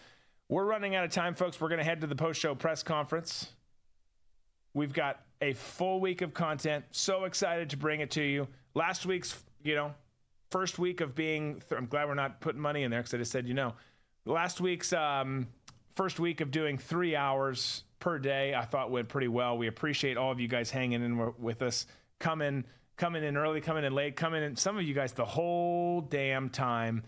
We're 0.49 0.65
running 0.65 0.95
out 0.95 1.03
of 1.03 1.11
time, 1.11 1.35
folks. 1.35 1.59
We're 1.59 1.69
going 1.69 1.79
to 1.79 1.85
head 1.85 2.01
to 2.01 2.07
the 2.07 2.15
post 2.15 2.39
show 2.39 2.55
press 2.55 2.83
conference. 2.83 3.47
We've 4.73 4.93
got 4.93 5.21
a 5.41 5.53
full 5.53 5.99
week 5.99 6.21
of 6.21 6.33
content. 6.33 6.85
So 6.91 7.25
excited 7.25 7.69
to 7.71 7.77
bring 7.77 7.99
it 7.99 8.11
to 8.11 8.23
you. 8.23 8.47
Last 8.73 9.05
week's, 9.05 9.41
you 9.63 9.75
know, 9.75 9.93
first 10.49 10.79
week 10.79 11.01
of 11.01 11.15
being, 11.15 11.61
I'm 11.75 11.85
glad 11.85 12.07
we're 12.07 12.15
not 12.15 12.41
putting 12.41 12.61
money 12.61 12.83
in 12.83 12.91
there 12.91 13.01
because 13.01 13.13
I 13.13 13.17
just 13.17 13.31
said, 13.31 13.47
you 13.47 13.53
know, 13.53 13.73
last 14.25 14.61
week's 14.61 14.93
um, 14.93 15.47
first 15.95 16.19
week 16.19 16.41
of 16.41 16.51
doing 16.51 16.77
three 16.77 17.15
hours 17.15 17.83
per 17.99 18.19
day, 18.19 18.53
I 18.53 18.65
thought 18.65 18.91
went 18.91 19.09
pretty 19.09 19.27
well. 19.27 19.57
We 19.57 19.67
appreciate 19.67 20.17
all 20.17 20.31
of 20.31 20.39
you 20.39 20.47
guys 20.47 20.69
hanging 20.69 21.03
in 21.03 21.33
with 21.39 21.61
us, 21.61 21.87
coming, 22.19 22.65
coming 22.97 23.23
in 23.23 23.37
early, 23.37 23.61
coming 23.61 23.83
in 23.83 23.93
late, 23.93 24.15
coming 24.15 24.43
in. 24.43 24.55
Some 24.55 24.77
of 24.77 24.83
you 24.83 24.93
guys 24.93 25.13
the 25.13 25.25
whole 25.25 26.01
damn 26.01 26.49
time. 26.49 27.03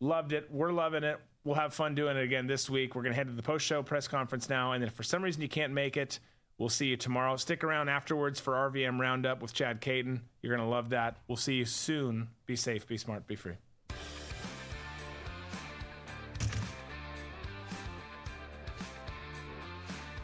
Loved 0.00 0.32
it. 0.32 0.48
We're 0.50 0.72
loving 0.72 1.04
it. 1.04 1.18
We'll 1.44 1.56
have 1.56 1.74
fun 1.74 1.94
doing 1.94 2.16
it 2.16 2.22
again 2.22 2.46
this 2.46 2.70
week. 2.70 2.94
We're 2.94 3.02
going 3.02 3.12
to 3.12 3.16
head 3.16 3.26
to 3.28 3.32
the 3.32 3.42
post 3.42 3.66
show 3.66 3.82
press 3.82 4.08
conference 4.08 4.48
now. 4.48 4.72
And 4.72 4.82
then 4.82 4.88
if 4.88 4.94
for 4.94 5.02
some 5.02 5.22
reason 5.22 5.42
you 5.42 5.48
can't 5.48 5.72
make 5.72 5.96
it, 5.96 6.20
we'll 6.58 6.68
see 6.68 6.86
you 6.86 6.96
tomorrow. 6.96 7.36
Stick 7.36 7.64
around 7.64 7.88
afterwards 7.88 8.38
for 8.38 8.54
RVM 8.54 8.98
Roundup 9.00 9.42
with 9.42 9.52
Chad 9.52 9.80
Caton. 9.80 10.22
You're 10.40 10.56
going 10.56 10.66
to 10.66 10.72
love 10.72 10.90
that. 10.90 11.16
We'll 11.26 11.36
see 11.36 11.54
you 11.54 11.64
soon. 11.64 12.28
Be 12.46 12.56
safe, 12.56 12.86
be 12.86 12.96
smart, 12.96 13.26
be 13.26 13.36
free. 13.36 13.54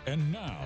And 0.09 0.33
now, 0.33 0.57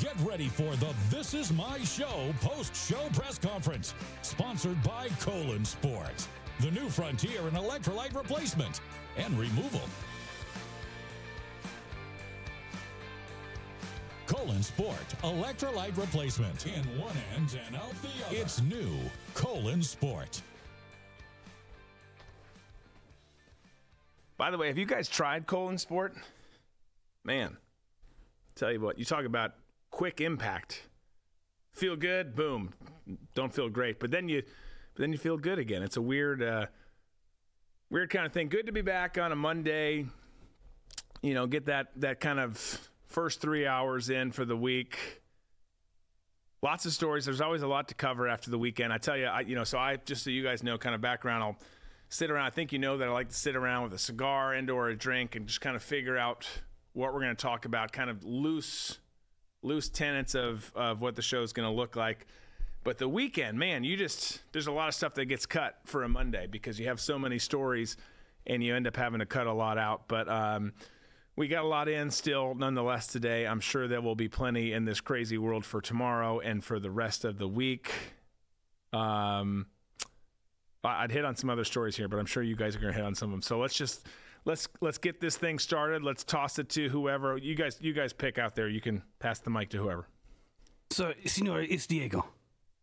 get 0.00 0.16
ready 0.24 0.48
for 0.48 0.74
the 0.74 0.92
This 1.08 1.32
Is 1.32 1.52
My 1.52 1.78
Show 1.84 2.34
post 2.40 2.74
show 2.74 3.08
press 3.12 3.38
conference, 3.38 3.94
sponsored 4.22 4.82
by 4.82 5.08
Colon 5.20 5.64
Sport, 5.64 6.26
the 6.58 6.72
new 6.72 6.88
frontier 6.88 7.42
in 7.42 7.54
electrolyte 7.54 8.12
replacement 8.16 8.80
and 9.16 9.38
removal. 9.38 9.82
Colon 14.26 14.64
Sport 14.64 15.06
electrolyte 15.22 15.96
replacement 15.96 16.66
in 16.66 16.82
one 17.00 17.14
end 17.36 17.56
and 17.68 17.76
out 17.76 17.94
the 18.02 18.26
other. 18.26 18.36
It's 18.36 18.60
new 18.62 18.98
Colon 19.34 19.80
Sport. 19.80 20.42
By 24.36 24.50
the 24.50 24.58
way, 24.58 24.66
have 24.66 24.76
you 24.76 24.86
guys 24.86 25.08
tried 25.08 25.46
Colon 25.46 25.78
Sport? 25.78 26.16
Man, 27.22 27.56
tell 28.58 28.72
you 28.72 28.80
what, 28.80 28.98
you 28.98 29.04
talk 29.04 29.24
about 29.24 29.52
quick 29.90 30.20
impact. 30.20 30.82
Feel 31.72 31.96
good, 31.96 32.34
boom. 32.34 32.74
Don't 33.34 33.54
feel 33.54 33.68
great, 33.68 34.00
but 34.00 34.10
then 34.10 34.28
you, 34.28 34.42
but 34.94 35.00
then 35.00 35.12
you 35.12 35.18
feel 35.18 35.36
good 35.36 35.58
again. 35.58 35.82
It's 35.82 35.96
a 35.96 36.02
weird, 36.02 36.42
uh, 36.42 36.66
weird 37.90 38.10
kind 38.10 38.26
of 38.26 38.32
thing. 38.32 38.48
Good 38.48 38.66
to 38.66 38.72
be 38.72 38.82
back 38.82 39.16
on 39.16 39.32
a 39.32 39.36
Monday. 39.36 40.06
You 41.22 41.34
know, 41.34 41.46
get 41.46 41.66
that 41.66 41.88
that 41.96 42.20
kind 42.20 42.38
of 42.38 42.58
first 43.06 43.40
three 43.40 43.66
hours 43.66 44.10
in 44.10 44.32
for 44.32 44.44
the 44.44 44.56
week. 44.56 45.22
Lots 46.62 46.86
of 46.86 46.92
stories. 46.92 47.24
There's 47.24 47.40
always 47.40 47.62
a 47.62 47.68
lot 47.68 47.88
to 47.88 47.94
cover 47.94 48.28
after 48.28 48.50
the 48.50 48.58
weekend. 48.58 48.92
I 48.92 48.98
tell 48.98 49.16
you, 49.16 49.26
I, 49.26 49.40
you 49.40 49.54
know, 49.54 49.64
so 49.64 49.78
I 49.78 49.96
just 49.96 50.24
so 50.24 50.30
you 50.30 50.42
guys 50.42 50.62
know, 50.62 50.76
kind 50.76 50.94
of 50.94 51.00
background. 51.00 51.42
I'll 51.42 51.56
sit 52.08 52.30
around. 52.30 52.46
I 52.46 52.50
think 52.50 52.72
you 52.72 52.78
know 52.78 52.98
that 52.98 53.08
I 53.08 53.12
like 53.12 53.28
to 53.28 53.34
sit 53.34 53.54
around 53.54 53.84
with 53.84 53.94
a 53.94 53.98
cigar 53.98 54.54
and 54.54 54.68
or 54.68 54.88
a 54.88 54.96
drink 54.96 55.36
and 55.36 55.46
just 55.46 55.60
kind 55.60 55.76
of 55.76 55.82
figure 55.82 56.18
out 56.18 56.48
what 56.92 57.12
we're 57.12 57.20
going 57.20 57.36
to 57.36 57.42
talk 57.42 57.64
about. 57.64 57.92
Kind 57.92 58.10
of 58.10 58.24
loose, 58.24 58.98
loose 59.62 59.88
tenets 59.88 60.34
of 60.34 60.72
of 60.74 61.00
what 61.00 61.16
the 61.16 61.22
show 61.22 61.42
is 61.42 61.52
going 61.52 61.68
to 61.68 61.74
look 61.74 61.96
like. 61.96 62.26
But 62.84 62.98
the 62.98 63.08
weekend, 63.08 63.58
man, 63.58 63.84
you 63.84 63.96
just 63.96 64.40
there's 64.52 64.66
a 64.66 64.72
lot 64.72 64.88
of 64.88 64.94
stuff 64.94 65.14
that 65.14 65.26
gets 65.26 65.46
cut 65.46 65.78
for 65.84 66.04
a 66.04 66.08
Monday 66.08 66.46
because 66.46 66.78
you 66.78 66.86
have 66.86 67.00
so 67.00 67.18
many 67.18 67.38
stories, 67.38 67.96
and 68.46 68.62
you 68.62 68.74
end 68.74 68.86
up 68.86 68.96
having 68.96 69.20
to 69.20 69.26
cut 69.26 69.46
a 69.46 69.52
lot 69.52 69.78
out. 69.78 70.08
But 70.08 70.28
um, 70.28 70.72
we 71.36 71.48
got 71.48 71.64
a 71.64 71.68
lot 71.68 71.88
in 71.88 72.10
still, 72.10 72.54
nonetheless, 72.54 73.06
today. 73.06 73.46
I'm 73.46 73.60
sure 73.60 73.86
there 73.86 74.00
will 74.00 74.16
be 74.16 74.28
plenty 74.28 74.72
in 74.72 74.84
this 74.84 75.00
crazy 75.00 75.38
world 75.38 75.64
for 75.64 75.80
tomorrow 75.80 76.40
and 76.40 76.64
for 76.64 76.80
the 76.80 76.90
rest 76.90 77.24
of 77.24 77.38
the 77.38 77.46
week. 77.46 77.92
Um, 78.92 79.66
I'd 80.82 81.12
hit 81.12 81.24
on 81.24 81.36
some 81.36 81.50
other 81.50 81.64
stories 81.64 81.96
here, 81.96 82.08
but 82.08 82.18
I'm 82.18 82.26
sure 82.26 82.42
you 82.42 82.56
guys 82.56 82.74
are 82.74 82.80
going 82.80 82.92
to 82.92 82.96
hit 82.96 83.06
on 83.06 83.14
some 83.14 83.28
of 83.28 83.32
them. 83.32 83.42
So 83.42 83.58
let's 83.58 83.76
just 83.76 84.06
let's 84.44 84.68
let's 84.80 84.98
get 84.98 85.20
this 85.20 85.36
thing 85.36 85.58
started. 85.58 86.02
Let's 86.02 86.24
toss 86.24 86.58
it 86.58 86.68
to 86.70 86.88
whoever 86.88 87.36
you 87.36 87.54
guys 87.54 87.78
you 87.80 87.92
guys 87.92 88.12
pick 88.12 88.38
out 88.38 88.54
there. 88.54 88.68
You 88.68 88.80
can 88.80 89.02
pass 89.18 89.40
the 89.40 89.50
mic 89.50 89.70
to 89.70 89.78
whoever. 89.78 90.06
So, 90.90 91.12
Senor, 91.26 91.62
it's 91.62 91.86
Diego. 91.86 92.24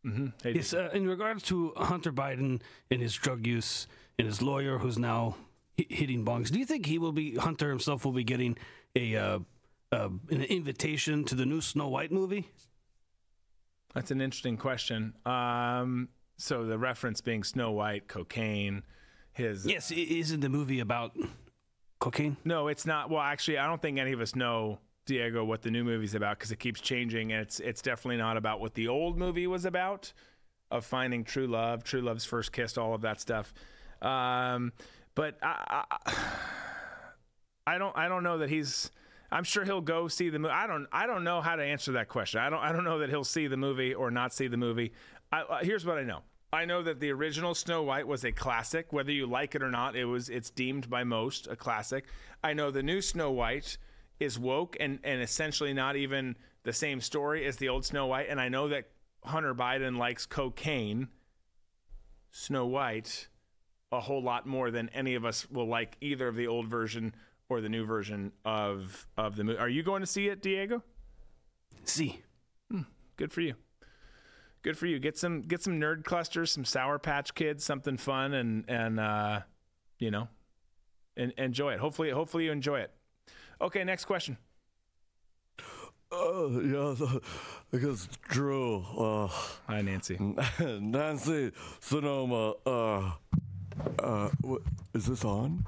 Mm-hmm. 0.06 0.28
Hey, 0.44 0.54
Yes, 0.54 0.74
uh, 0.76 0.90
in 0.94 1.08
regards 1.08 1.42
to 1.44 1.74
Hunter 1.76 2.12
Biden 2.14 2.62
and 2.92 3.02
his 3.02 3.16
drug 3.16 3.48
use 3.48 3.88
and 4.20 4.28
his 4.28 4.42
lawyer 4.42 4.78
who's 4.78 5.00
now 5.00 5.36
hi- 5.80 5.88
hitting 5.90 6.24
bongs, 6.24 6.52
do 6.52 6.60
you 6.60 6.66
think 6.66 6.86
he 6.86 7.00
will 7.00 7.12
be, 7.12 7.36
Hunter 7.36 7.70
himself 7.70 8.06
will 8.06 8.12
be 8.12 8.24
getting 8.24 8.56
a 8.96 9.16
uh, 9.16 9.40
uh, 9.92 10.10
an 10.30 10.44
invitation 10.44 11.24
to 11.24 11.34
the 11.34 11.46
new 11.48 11.62
Snow 11.62 11.88
White 11.88 12.12
movie? 12.12 12.48
That's 13.96 14.12
an 14.12 14.22
interesting 14.22 14.58
question. 14.58 15.16
Um, 15.26 16.10
so 16.38 16.66
the 16.66 16.78
reference 16.78 17.22
being 17.22 17.44
Snow 17.44 17.72
White, 17.72 18.08
cocaine, 18.08 18.84
his 19.34 19.66
Yes, 19.66 19.90
isn't 19.92 20.42
the 20.42 20.50
movie 20.50 20.80
about 20.80 21.18
cocaine? 22.00 22.38
No, 22.44 22.68
it's 22.68 22.86
not. 22.86 23.10
Well, 23.10 23.22
actually, 23.22 23.58
I 23.58 23.68
don't 23.68 23.82
think 23.82 23.98
any 24.00 24.12
of 24.12 24.22
us 24.22 24.36
know 24.36 24.80
Diego 25.06 25.44
what 25.44 25.62
the 25.62 25.72
new 25.72 25.84
movie's 25.84 26.16
about 26.16 26.38
because 26.38 26.52
it 26.52 26.60
keeps 26.60 26.82
changing, 26.82 27.32
and 27.32 27.42
it's 27.42 27.60
it's 27.60 27.82
definitely 27.82 28.18
not 28.18 28.38
about 28.38 28.60
what 28.60 28.74
the 28.74 28.88
old 28.88 29.18
movie 29.18 29.48
was 29.48 29.66
about 29.66 30.14
of 30.72 30.86
finding 30.86 31.24
true 31.24 31.48
love, 31.48 31.84
true 31.84 32.02
love's 32.02 32.26
first 32.26 32.52
kiss, 32.52 32.78
all 32.78 32.94
of 32.94 33.02
that 33.02 33.22
stuff. 33.22 33.54
Um, 34.02 34.74
but 35.14 35.38
I, 35.42 35.84
I, 36.06 36.14
I 37.68 37.78
don't 37.78 37.96
I 37.98 38.08
don't 38.08 38.24
know 38.24 38.40
that 38.40 38.50
he's. 38.50 38.92
I'm 39.32 39.44
sure 39.44 39.66
he'll 39.66 39.82
go 39.82 40.08
see 40.08 40.30
the 40.30 40.40
movie. 40.40 40.54
I 40.54 40.68
don't 40.68 40.88
I 40.92 41.08
don't 41.08 41.24
know 41.24 41.42
how 41.42 41.56
to 41.56 41.64
answer 41.64 41.94
that 41.94 42.10
question. 42.10 42.40
I 42.40 42.50
don't 42.50 42.60
I 42.60 42.72
don't 42.72 42.84
know 42.84 43.00
that 43.00 43.10
he'll 43.10 43.24
see 43.24 43.48
the 43.48 43.58
movie 43.58 43.94
or 43.94 44.12
not 44.12 44.34
see 44.34 44.48
the 44.48 44.58
movie. 44.58 44.94
I, 45.32 45.42
uh, 45.42 45.64
here's 45.64 45.86
what 45.86 45.98
I 45.98 46.04
know. 46.04 46.22
I 46.56 46.64
know 46.64 46.82
that 46.84 47.02
the 47.02 47.12
original 47.12 47.54
Snow 47.54 47.84
White 47.84 48.08
was 48.08 48.24
a 48.24 48.32
classic. 48.32 48.94
Whether 48.94 49.12
you 49.12 49.28
like 49.28 49.56
it 49.56 49.62
or 49.62 49.70
not, 49.70 49.96
it 49.96 50.06
was 50.06 50.30
it's 50.30 50.50
deemed 50.50 50.90
by 50.90 51.04
most 51.04 51.48
a 51.48 51.56
classic. 51.56 52.06
I 52.44 52.54
know 52.54 52.72
the 52.72 52.82
new 52.82 53.02
Snow 53.02 53.30
White 53.32 53.78
is 54.22 54.40
woke 54.40 54.78
and 54.80 55.00
and 55.04 55.22
essentially 55.22 55.74
not 55.74 55.98
even 55.98 56.38
the 56.64 56.72
same 56.72 57.02
story 57.02 57.46
as 57.46 57.58
the 57.58 57.68
old 57.68 57.86
Snow 57.86 58.08
White. 58.08 58.28
And 58.30 58.40
I 58.40 58.48
know 58.48 58.70
that 58.70 58.86
Hunter 59.24 59.54
Biden 59.54 59.98
likes 59.98 60.26
cocaine, 60.26 61.10
Snow 62.32 62.66
White, 62.66 63.28
a 63.92 64.00
whole 64.00 64.24
lot 64.24 64.48
more 64.48 64.72
than 64.72 64.88
any 64.90 65.16
of 65.16 65.26
us 65.26 65.50
will 65.52 65.68
like 65.68 65.98
either 66.00 66.30
of 66.30 66.36
the 66.36 66.48
old 66.48 66.68
version 66.68 67.14
or 67.50 67.60
the 67.60 67.70
new 67.70 67.86
version 67.86 68.32
of 68.46 69.06
of 69.18 69.36
the 69.36 69.44
movie. 69.44 69.60
Are 69.60 69.70
you 69.70 69.84
going 69.84 70.02
to 70.02 70.08
see 70.08 70.30
it, 70.30 70.42
Diego? 70.42 70.84
See. 71.84 72.22
Hmm, 72.72 72.84
good 73.18 73.34
for 73.34 73.42
you. 73.42 73.56
Good 74.66 74.80
for 74.80 74.88
you. 74.88 74.98
Get 74.98 75.16
some 75.16 75.44
get 75.44 75.62
some 75.62 75.80
nerd 75.80 76.04
clusters, 76.06 76.52
some 76.52 76.66
Sour 76.66 76.98
Patch 76.98 77.36
Kids, 77.36 77.64
something 77.64 77.98
fun, 77.98 78.34
and 78.34 78.66
and 78.68 79.00
uh, 79.00 79.42
you 80.00 80.10
know, 80.10 80.28
and 81.16 81.34
enjoy 81.38 81.74
it. 81.74 81.80
Hopefully, 81.80 82.10
hopefully 82.10 82.46
you 82.46 82.52
enjoy 82.52 82.80
it. 82.80 82.90
Okay, 83.62 83.84
next 83.84 84.06
question. 84.06 84.40
Uh, 86.12 86.48
yeah, 86.64 86.96
because 87.70 88.10
Drew. 88.30 88.78
Uh, 88.98 89.28
Hi, 89.68 89.84
Nancy. 89.84 90.18
Nancy 90.60 91.52
Sonoma. 91.80 92.56
Uh, 92.66 93.12
uh, 94.00 94.30
what, 94.42 94.64
is 94.96 95.06
this 95.06 95.24
on? 95.24 95.64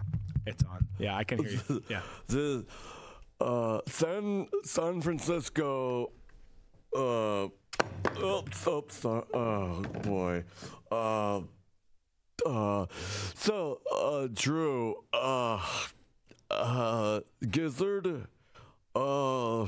It's 0.48 0.64
on. 0.64 0.88
Yeah, 0.98 1.16
I 1.16 1.24
can 1.24 1.46
hear 1.46 1.60
you. 1.70 1.84
Yeah. 1.88 2.02
The 2.30 2.66
uh, 3.40 3.82
San 3.86 4.48
San 4.64 5.02
Francisco. 5.02 6.14
Uh, 6.96 7.50
oops, 8.22 8.68
oops. 8.68 9.06
Uh, 9.06 9.22
oh 9.34 9.82
boy. 10.04 10.44
Uh, 10.92 11.42
uh, 12.46 12.86
so 13.36 13.82
uh, 13.94 14.28
Drew. 14.34 14.96
Uh, 15.14 15.60
uh, 16.50 17.20
Gizzard. 17.50 18.28
Uh, 18.96 19.68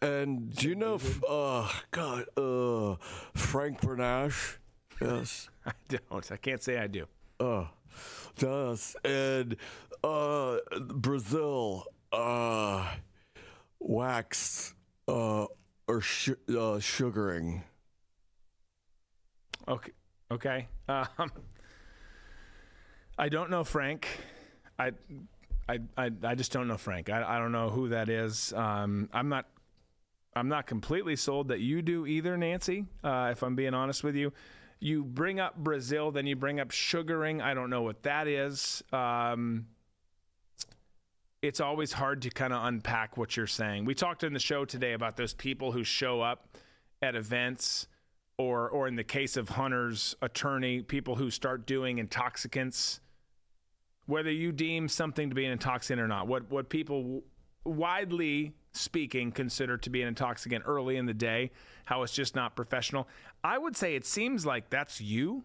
and 0.00 0.54
do 0.54 0.68
you 0.68 0.74
know? 0.74 0.98
Uh, 1.28 1.68
God. 1.90 2.26
Uh, 2.36 2.96
Frank 3.34 3.80
Bernash. 3.80 4.56
Yes. 5.00 5.48
I 5.66 5.72
don't. 5.88 6.32
I 6.32 6.36
can't 6.36 6.62
say 6.62 6.78
I 6.78 6.86
do. 6.86 7.06
Uh, 7.40 7.66
yes, 8.40 8.96
and 9.04 9.56
uh, 10.02 10.58
Brazil, 10.80 11.84
uh, 12.12 12.94
wax, 13.78 14.74
uh, 15.06 15.46
or 15.88 16.00
sh- 16.00 16.30
uh, 16.56 16.78
sugaring. 16.78 17.64
Okay. 19.66 19.92
Okay. 20.30 20.68
Um, 20.88 21.30
I 23.18 23.28
don't 23.28 23.50
know 23.50 23.64
Frank. 23.64 24.06
I, 24.78 24.92
I, 25.68 25.80
I, 25.96 26.10
I 26.22 26.34
just 26.34 26.52
don't 26.52 26.68
know 26.68 26.78
Frank. 26.78 27.10
I, 27.10 27.36
I 27.36 27.38
don't 27.38 27.52
know 27.52 27.68
who 27.68 27.88
that 27.88 28.08
is. 28.08 28.52
Um, 28.52 29.08
I'm 29.12 29.28
not. 29.28 29.46
I'm 30.36 30.48
not 30.48 30.66
completely 30.66 31.16
sold 31.16 31.48
that 31.48 31.60
you 31.60 31.82
do 31.82 32.06
either, 32.06 32.36
Nancy. 32.36 32.84
Uh, 33.02 33.30
if 33.32 33.42
I'm 33.42 33.56
being 33.56 33.74
honest 33.74 34.04
with 34.04 34.14
you, 34.14 34.32
you 34.78 35.02
bring 35.02 35.40
up 35.40 35.56
Brazil, 35.56 36.12
then 36.12 36.26
you 36.26 36.36
bring 36.36 36.60
up 36.60 36.70
sugaring. 36.70 37.42
I 37.42 37.54
don't 37.54 37.70
know 37.70 37.82
what 37.82 38.04
that 38.04 38.28
is. 38.28 38.82
Um, 38.92 39.66
it's 41.42 41.60
always 41.60 41.92
hard 41.92 42.22
to 42.22 42.30
kind 42.30 42.52
of 42.52 42.64
unpack 42.64 43.16
what 43.16 43.36
you're 43.36 43.46
saying. 43.46 43.84
We 43.84 43.94
talked 43.94 44.24
in 44.24 44.32
the 44.32 44.38
show 44.38 44.64
today 44.64 44.92
about 44.92 45.16
those 45.16 45.34
people 45.34 45.72
who 45.72 45.84
show 45.84 46.20
up 46.20 46.56
at 47.00 47.14
events 47.14 47.86
or 48.38 48.68
or 48.68 48.88
in 48.88 48.96
the 48.96 49.04
case 49.04 49.36
of 49.36 49.50
Hunter's 49.50 50.16
attorney, 50.22 50.82
people 50.82 51.16
who 51.16 51.30
start 51.30 51.66
doing 51.66 51.98
intoxicants 51.98 53.00
whether 54.08 54.30
you 54.30 54.50
deem 54.52 54.88
something 54.88 55.28
to 55.28 55.34
be 55.34 55.44
an 55.44 55.52
intoxicant 55.52 56.00
or 56.00 56.08
not. 56.08 56.26
What 56.26 56.50
what 56.50 56.68
people 56.70 57.22
widely 57.64 58.54
speaking 58.72 59.30
consider 59.30 59.76
to 59.76 59.90
be 59.90 60.02
an 60.02 60.08
intoxicant 60.08 60.64
early 60.66 60.96
in 60.96 61.04
the 61.04 61.14
day, 61.14 61.50
how 61.84 62.02
it's 62.02 62.14
just 62.14 62.34
not 62.34 62.56
professional. 62.56 63.06
I 63.44 63.58
would 63.58 63.76
say 63.76 63.94
it 63.94 64.06
seems 64.06 64.46
like 64.46 64.70
that's 64.70 65.00
you. 65.00 65.44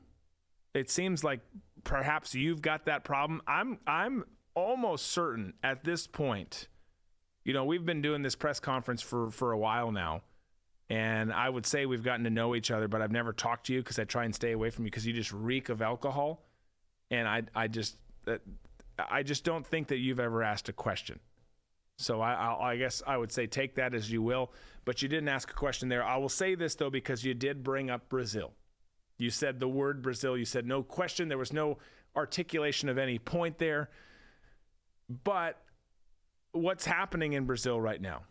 It 0.74 0.90
seems 0.90 1.24
like 1.24 1.42
perhaps 1.84 2.34
you've 2.34 2.62
got 2.62 2.86
that 2.86 3.04
problem. 3.04 3.42
I'm 3.48 3.80
I'm 3.86 4.24
almost 4.56 5.08
certain 5.08 5.54
at 5.64 5.84
this 5.84 6.08
point. 6.08 6.68
You 7.44 7.54
know, 7.54 7.66
we've 7.66 7.86
been 7.86 8.02
doing 8.02 8.22
this 8.22 8.36
press 8.36 8.60
conference 8.60 9.02
for 9.02 9.30
for 9.30 9.52
a 9.52 9.58
while 9.58 9.92
now. 9.92 10.22
And 10.90 11.34
I 11.34 11.50
would 11.50 11.66
say 11.66 11.86
we've 11.86 12.04
gotten 12.04 12.24
to 12.26 12.30
know 12.30 12.56
each 12.56 12.70
other, 12.70 12.88
but 12.88 13.02
I've 13.02 13.12
never 13.12 13.34
talked 13.34 13.68
to 13.68 13.74
you 13.74 13.80
because 13.80 13.98
I 14.00 14.04
try 14.04 14.26
and 14.26 14.36
stay 14.36 14.52
away 14.52 14.70
from 14.70 14.86
you 14.86 14.92
because 14.92 15.06
you 15.06 15.14
just 15.14 15.32
reek 15.32 15.70
of 15.70 15.82
alcohol. 15.82 16.46
And 17.10 17.28
I 17.28 17.44
I 17.56 17.68
just 17.68 17.98
I 18.98 19.24
just 19.24 19.44
don't 19.44 19.66
think 19.66 19.88
that 19.88 19.98
you've 19.98 20.20
ever 20.20 20.44
asked 20.44 20.70
a 20.70 20.74
question. 20.74 21.20
So 21.98 22.22
I, 22.22 22.34
I, 22.34 22.72
I 22.72 22.78
guess 22.78 23.02
I 23.06 23.18
would 23.18 23.32
say 23.32 23.48
take 23.48 23.76
that 23.76 23.94
as 23.94 24.12
you 24.12 24.22
will. 24.22 24.52
But 24.86 25.02
you 25.02 25.08
didn't 25.08 25.30
ask 25.30 25.50
a 25.50 25.54
question 25.54 25.90
there. 25.90 26.04
I 26.04 26.18
will 26.18 26.30
say 26.30 26.56
this 26.56 26.76
though 26.76 26.90
because 26.90 27.24
you 27.24 27.34
did 27.34 27.64
bring 27.64 27.90
up 27.90 28.10
Brazil. 28.10 28.52
You 29.18 29.30
said 29.30 29.60
the 29.60 29.68
word 29.68 30.02
Brazil. 30.02 30.38
You 30.38 30.46
said 30.46 30.66
no 30.66 30.84
question. 30.84 31.28
There 31.28 31.38
was 31.38 31.54
no 31.54 31.78
articulation 32.16 32.90
of 32.90 32.98
any 32.98 33.20
point 33.20 33.58
there. 33.58 33.90
But 35.10 35.62
what's 36.52 36.86
happening 36.86 37.34
in 37.34 37.46
Brazil 37.46 37.80
right 37.80 38.02
now 38.02 38.24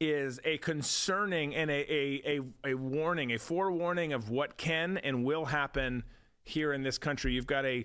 is 0.00 0.38
a 0.44 0.58
concerning 0.58 1.54
and 1.54 1.70
a, 1.70 1.92
a, 1.92 2.40
a, 2.64 2.70
a 2.70 2.74
warning, 2.74 3.32
a 3.32 3.38
forewarning 3.38 4.12
of 4.12 4.30
what 4.30 4.56
can 4.56 4.98
and 4.98 5.24
will 5.24 5.46
happen 5.46 6.04
here 6.44 6.72
in 6.72 6.82
this 6.82 6.98
country. 6.98 7.32
You've 7.32 7.46
got 7.46 7.64
a 7.64 7.84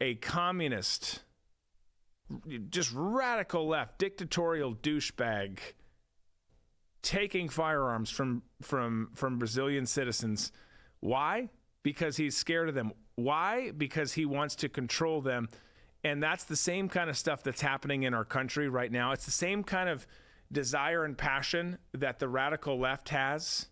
a 0.00 0.14
communist, 0.14 1.24
just 2.70 2.92
radical 2.94 3.66
left, 3.66 3.98
dictatorial 3.98 4.74
douchebag 4.76 5.58
taking 7.02 7.48
firearms 7.48 8.10
from 8.10 8.42
from 8.62 9.10
from 9.14 9.38
Brazilian 9.38 9.86
citizens. 9.86 10.52
Why? 11.00 11.48
Because 11.82 12.16
he's 12.16 12.36
scared 12.36 12.68
of 12.68 12.74
them. 12.74 12.92
Why? 13.14 13.70
Because 13.70 14.12
he 14.12 14.26
wants 14.26 14.54
to 14.56 14.68
control 14.68 15.20
them. 15.20 15.48
And 16.04 16.22
that's 16.22 16.44
the 16.44 16.56
same 16.56 16.88
kind 16.88 17.10
of 17.10 17.16
stuff 17.16 17.42
that's 17.42 17.60
happening 17.60 18.04
in 18.04 18.14
our 18.14 18.24
country 18.24 18.68
right 18.68 18.90
now. 18.90 19.12
It's 19.12 19.24
the 19.24 19.30
same 19.30 19.64
kind 19.64 19.88
of 19.88 20.06
desire 20.50 21.04
and 21.04 21.16
passion 21.16 21.78
that 21.92 22.18
the 22.18 22.28
radical 22.28 22.78
left 22.78 23.08
has 23.10 23.66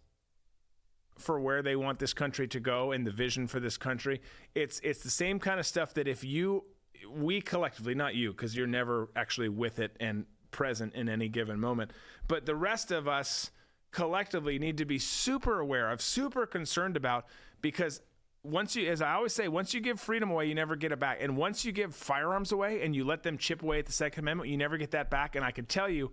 for 1.18 1.40
where 1.40 1.62
they 1.62 1.76
want 1.76 1.98
this 1.98 2.12
country 2.12 2.46
to 2.48 2.60
go 2.60 2.92
and 2.92 3.06
the 3.06 3.10
vision 3.10 3.46
for 3.46 3.60
this 3.60 3.76
country. 3.76 4.20
It's 4.54 4.80
it's 4.80 5.02
the 5.02 5.10
same 5.10 5.38
kind 5.38 5.58
of 5.58 5.66
stuff 5.66 5.94
that 5.94 6.06
if 6.06 6.24
you 6.24 6.64
we 7.10 7.40
collectively, 7.40 7.94
not 7.94 8.14
you 8.14 8.32
because 8.32 8.56
you're 8.56 8.66
never 8.66 9.08
actually 9.16 9.48
with 9.48 9.78
it 9.78 9.96
and 10.00 10.26
present 10.50 10.94
in 10.94 11.08
any 11.08 11.28
given 11.28 11.60
moment, 11.60 11.92
but 12.28 12.46
the 12.46 12.54
rest 12.54 12.90
of 12.90 13.06
us 13.08 13.50
collectively 13.92 14.58
need 14.58 14.78
to 14.78 14.84
be 14.84 14.98
super 14.98 15.60
aware 15.60 15.90
of, 15.90 16.00
super 16.00 16.46
concerned 16.46 16.96
about 16.96 17.26
because 17.62 18.00
once 18.46 18.76
you 18.76 18.90
as 18.90 19.02
I 19.02 19.14
always 19.14 19.32
say, 19.32 19.48
once 19.48 19.74
you 19.74 19.80
give 19.80 20.00
freedom 20.00 20.30
away, 20.30 20.46
you 20.46 20.54
never 20.54 20.76
get 20.76 20.92
it 20.92 20.98
back. 20.98 21.18
And 21.20 21.36
once 21.36 21.64
you 21.64 21.72
give 21.72 21.94
firearms 21.94 22.52
away 22.52 22.82
and 22.82 22.94
you 22.94 23.04
let 23.04 23.22
them 23.22 23.38
chip 23.38 23.62
away 23.62 23.78
at 23.78 23.86
the 23.86 23.92
second 23.92 24.24
amendment, 24.24 24.50
you 24.50 24.56
never 24.56 24.76
get 24.76 24.92
that 24.92 25.10
back. 25.10 25.36
And 25.36 25.44
I 25.44 25.50
can 25.50 25.66
tell 25.66 25.88
you 25.88 26.12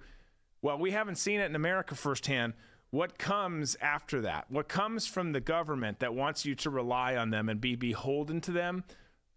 well, 0.62 0.78
we 0.78 0.92
haven't 0.92 1.18
seen 1.18 1.42
it 1.42 1.46
in 1.46 1.56
America 1.56 1.94
firsthand 1.94 2.54
what 2.94 3.18
comes 3.18 3.76
after 3.82 4.22
that? 4.22 4.46
What 4.52 4.68
comes 4.68 5.08
from 5.08 5.32
the 5.32 5.40
government 5.40 5.98
that 6.02 6.14
wants 6.14 6.46
you 6.46 6.54
to 6.58 6.70
rely 6.70 7.16
on 7.16 7.32
them 7.32 7.50
and 7.50 7.60
be 7.60 7.76
beholden 7.76 8.40
to 8.42 8.52
them? 8.52 8.84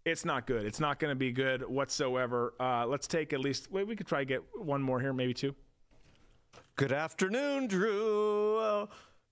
It's 0.05 0.23
not 0.23 0.45
good. 0.45 0.63
It's 0.63 0.79
not 0.79 0.99
going 0.99 1.09
to 1.09 1.15
be 1.15 1.31
good 1.31 1.67
whatsoever. 1.67 2.53
Uh, 2.59 2.85
let's 2.85 3.07
take 3.07 3.33
at 3.33 3.39
least 3.39 3.71
wait 3.71 3.87
we 3.87 3.95
could 3.95 4.05
try 4.05 4.19
to 4.19 4.25
get 4.25 4.43
one 4.55 4.83
more 4.83 4.99
here 4.99 5.11
maybe 5.11 5.33
two. 5.33 5.55
Good 6.75 6.91
afternoon, 6.91 7.65
Drew. 7.65 8.87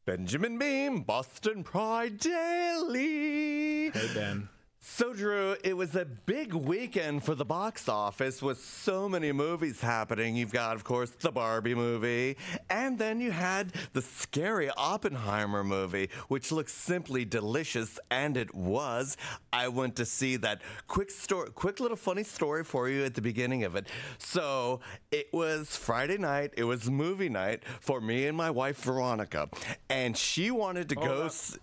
Benjamin 0.06 0.60
Beam, 0.60 1.02
Boston 1.02 1.64
Pride 1.64 2.20
Daily. 2.20 3.90
Hey, 3.90 4.14
Ben. 4.14 4.50
So, 4.88 5.14
Drew, 5.14 5.56
it 5.64 5.76
was 5.76 5.96
a 5.96 6.06
big 6.06 6.54
weekend 6.54 7.24
for 7.24 7.34
the 7.34 7.44
box 7.44 7.90
office 7.90 8.40
with 8.42 8.64
so 8.64 9.10
many 9.10 9.32
movies 9.32 9.82
happening. 9.82 10.36
You've 10.36 10.54
got, 10.54 10.76
of 10.76 10.84
course, 10.84 11.10
the 11.10 11.32
Barbie 11.32 11.74
movie, 11.74 12.38
and 12.70 12.98
then 12.98 13.20
you 13.20 13.32
had 13.32 13.74
the 13.94 14.04
scary 14.04 14.70
Oppenheimer 14.78 15.64
movie, 15.64 16.12
which 16.28 16.52
looks 16.52 16.72
simply 16.72 17.26
delicious, 17.26 18.00
and 18.12 18.38
it 18.38 18.54
was. 18.54 19.18
I 19.52 19.70
went 19.70 19.96
to 19.98 20.06
see 20.06 20.38
that 20.38 20.62
quick 20.88 21.10
story, 21.10 21.50
quick 21.50 21.80
little 21.80 21.98
funny 21.98 22.24
story 22.24 22.64
for 22.64 22.88
you 22.88 23.04
at 23.04 23.16
the 23.16 23.22
beginning 23.24 23.64
of 23.64 23.76
it. 23.76 23.88
So, 24.20 24.82
it 25.12 25.34
was 25.34 25.76
Friday 25.76 26.20
night, 26.20 26.54
it 26.56 26.64
was 26.66 26.90
movie 26.92 27.28
night 27.28 27.64
for 27.82 28.00
me 28.00 28.28
and 28.28 28.38
my 28.38 28.52
wife, 28.52 28.78
Veronica, 28.84 29.50
and 29.90 30.16
she 30.16 30.52
wanted 30.52 30.88
to 30.90 30.96
oh, 31.00 31.06
go. 31.06 31.26
s- 31.26 31.58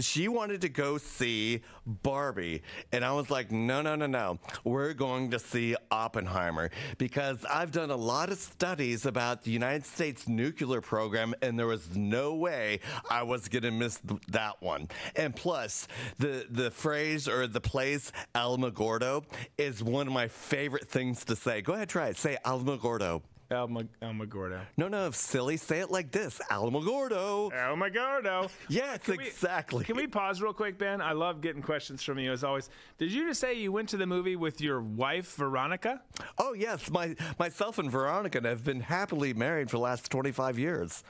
she 0.00 0.28
wanted 0.28 0.60
to 0.62 0.68
go 0.68 0.98
see 0.98 1.62
Barbie. 1.86 2.62
And 2.92 3.04
I 3.04 3.12
was 3.12 3.30
like, 3.30 3.50
no, 3.50 3.82
no, 3.82 3.94
no, 3.94 4.06
no. 4.06 4.38
We're 4.64 4.92
going 4.92 5.30
to 5.30 5.38
see 5.38 5.76
Oppenheimer 5.90 6.70
because 6.98 7.44
I've 7.44 7.72
done 7.72 7.90
a 7.90 7.96
lot 7.96 8.30
of 8.30 8.38
studies 8.38 9.06
about 9.06 9.42
the 9.42 9.50
United 9.50 9.86
States 9.86 10.28
nuclear 10.28 10.80
program, 10.80 11.34
and 11.42 11.58
there 11.58 11.66
was 11.66 11.96
no 11.96 12.34
way 12.34 12.80
I 13.10 13.22
was 13.22 13.48
going 13.48 13.62
to 13.62 13.70
miss 13.70 13.98
th- 14.06 14.20
that 14.28 14.60
one. 14.60 14.88
And 15.16 15.34
plus, 15.34 15.88
the, 16.18 16.46
the 16.50 16.70
phrase 16.70 17.28
or 17.28 17.46
the 17.46 17.60
place 17.60 18.12
Alamogordo 18.34 19.24
is 19.56 19.82
one 19.82 20.06
of 20.06 20.12
my 20.12 20.28
favorite 20.28 20.88
things 20.88 21.24
to 21.24 21.36
say. 21.36 21.62
Go 21.62 21.74
ahead, 21.74 21.88
try 21.88 22.08
it. 22.08 22.16
Say 22.16 22.36
Alamogordo. 22.44 23.22
Alma, 23.50 23.84
Almagordo. 24.02 24.60
No, 24.76 24.88
no, 24.88 25.10
silly. 25.10 25.56
Say 25.56 25.80
it 25.80 25.90
like 25.90 26.10
this 26.10 26.38
Alamogordo. 26.50 27.50
Almagordo. 27.52 28.50
Yes, 28.68 28.98
Can 29.04 29.16
we- 29.16 29.26
exactly. 29.26 29.84
Can 29.84 29.96
we 29.96 30.06
pause 30.06 30.42
real 30.42 30.52
quick, 30.52 30.78
Ben? 30.78 31.00
I 31.00 31.12
love 31.12 31.40
getting 31.40 31.62
questions 31.62 32.02
from 32.02 32.18
you 32.18 32.30
as 32.32 32.44
always. 32.44 32.68
Did 32.98 33.10
you 33.10 33.26
just 33.26 33.40
say 33.40 33.54
you 33.54 33.72
went 33.72 33.88
to 33.90 33.96
the 33.96 34.06
movie 34.06 34.36
with 34.36 34.60
your 34.60 34.82
wife, 34.82 35.34
Veronica? 35.36 36.02
Oh 36.36 36.52
yes, 36.52 36.90
my 36.90 37.16
myself 37.38 37.78
and 37.78 37.90
Veronica 37.90 38.40
have 38.46 38.64
been 38.64 38.80
happily 38.80 39.32
married 39.32 39.70
for 39.70 39.78
the 39.78 39.82
last 39.82 40.10
25 40.10 40.58
years. 40.58 41.02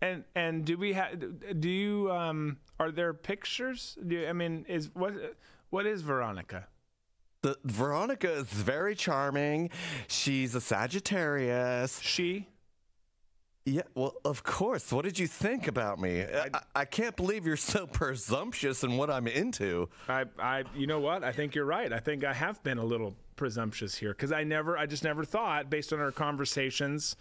And 0.00 0.24
and 0.34 0.64
do 0.64 0.76
we 0.76 0.92
have? 0.92 1.60
Do 1.60 1.68
you 1.68 2.10
um? 2.12 2.58
Are 2.78 2.90
there 2.92 3.14
pictures? 3.14 3.96
Do 4.06 4.14
you, 4.16 4.28
I 4.28 4.32
mean, 4.32 4.64
is 4.68 4.90
what 4.94 5.14
what 5.70 5.86
is 5.86 6.02
Veronica? 6.02 6.68
The, 7.46 7.56
Veronica 7.62 8.32
is 8.32 8.46
very 8.46 8.96
charming. 8.96 9.70
She's 10.08 10.56
a 10.56 10.60
Sagittarius. 10.60 12.00
She? 12.00 12.48
Yeah, 13.64 13.82
well, 13.94 14.14
of 14.24 14.42
course. 14.42 14.92
What 14.92 15.04
did 15.04 15.16
you 15.16 15.28
think 15.28 15.68
about 15.68 16.00
me? 16.00 16.22
I, 16.22 16.50
I, 16.52 16.60
I 16.74 16.84
can't 16.84 17.14
believe 17.14 17.46
you're 17.46 17.56
so 17.56 17.86
presumptuous 18.02 18.82
in 18.82 18.96
what 18.96 19.10
I'm 19.10 19.28
into. 19.28 19.88
I, 20.08 20.24
I, 20.40 20.64
you 20.74 20.88
know 20.88 20.98
what? 20.98 21.22
I 21.22 21.30
think 21.30 21.54
you're 21.54 21.66
right. 21.66 21.92
I 21.92 22.00
think 22.00 22.24
I 22.24 22.32
have 22.32 22.60
been 22.64 22.78
a 22.78 22.84
little 22.84 23.14
presumptuous 23.36 23.94
here 23.94 24.10
because 24.10 24.32
I 24.32 24.42
never, 24.42 24.76
I 24.76 24.86
just 24.86 25.04
never 25.04 25.24
thought, 25.24 25.70
based 25.70 25.92
on 25.92 26.00
our 26.00 26.10
conversations 26.10 27.14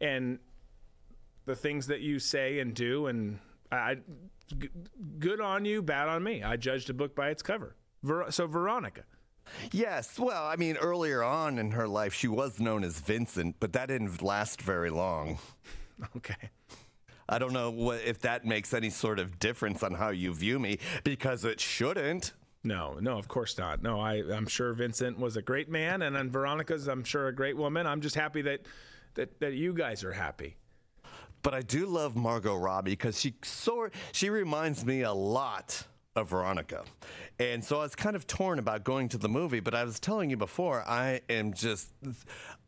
and 0.00 0.40
the 1.46 1.54
things 1.54 1.86
that 1.86 2.00
you 2.00 2.18
say 2.18 2.58
and 2.58 2.74
do, 2.74 3.06
and 3.06 3.38
I, 3.70 3.98
g- 4.58 4.68
good 5.20 5.40
on 5.40 5.64
you, 5.64 5.80
bad 5.80 6.08
on 6.08 6.24
me. 6.24 6.42
I 6.42 6.56
judged 6.56 6.90
a 6.90 6.94
book 6.94 7.14
by 7.14 7.30
its 7.30 7.40
cover. 7.40 7.76
Ver, 8.02 8.32
so 8.32 8.48
Veronica. 8.48 9.04
Yes, 9.72 10.18
well, 10.18 10.46
I 10.46 10.56
mean, 10.56 10.76
earlier 10.76 11.22
on 11.22 11.58
in 11.58 11.72
her 11.72 11.88
life, 11.88 12.14
she 12.14 12.28
was 12.28 12.60
known 12.60 12.84
as 12.84 13.00
Vincent, 13.00 13.56
but 13.60 13.72
that 13.72 13.88
didn't 13.88 14.22
last 14.22 14.62
very 14.62 14.90
long. 14.90 15.38
Okay. 16.16 16.48
I 17.28 17.38
don't 17.38 17.52
know 17.52 17.70
what, 17.70 18.00
if 18.06 18.20
that 18.20 18.46
makes 18.46 18.72
any 18.72 18.88
sort 18.88 19.18
of 19.18 19.38
difference 19.38 19.82
on 19.82 19.92
how 19.92 20.08
you 20.08 20.32
view 20.32 20.58
me, 20.58 20.78
because 21.04 21.44
it 21.44 21.60
shouldn't. 21.60 22.32
No, 22.64 22.96
no, 23.00 23.18
of 23.18 23.28
course 23.28 23.58
not. 23.58 23.82
No, 23.82 24.00
I, 24.00 24.22
I'm 24.32 24.46
sure 24.46 24.72
Vincent 24.72 25.18
was 25.18 25.36
a 25.36 25.42
great 25.42 25.68
man, 25.68 26.00
and, 26.00 26.16
and 26.16 26.32
Veronica's, 26.32 26.88
I'm 26.88 27.04
sure, 27.04 27.28
a 27.28 27.34
great 27.34 27.56
woman. 27.56 27.86
I'm 27.86 28.00
just 28.00 28.16
happy 28.16 28.40
that, 28.42 28.60
that, 29.14 29.38
that 29.40 29.52
you 29.52 29.74
guys 29.74 30.04
are 30.04 30.12
happy. 30.12 30.56
But 31.42 31.54
I 31.54 31.62
do 31.62 31.86
love 31.86 32.16
Margot 32.16 32.56
Robbie 32.56 32.92
because 32.92 33.18
she 33.18 33.34
sort 33.42 33.94
she 34.12 34.28
reminds 34.28 34.84
me 34.84 35.02
a 35.02 35.12
lot 35.12 35.86
of 36.16 36.30
Veronica. 36.30 36.84
And 37.38 37.64
so 37.64 37.78
I 37.78 37.82
was 37.82 37.94
kind 37.94 38.16
of 38.16 38.26
torn 38.26 38.58
about 38.58 38.84
going 38.84 39.08
to 39.10 39.18
the 39.18 39.28
movie, 39.28 39.60
but 39.60 39.74
I 39.74 39.84
was 39.84 40.00
telling 40.00 40.30
you 40.30 40.36
before, 40.36 40.82
I 40.86 41.20
am 41.28 41.52
just 41.52 41.92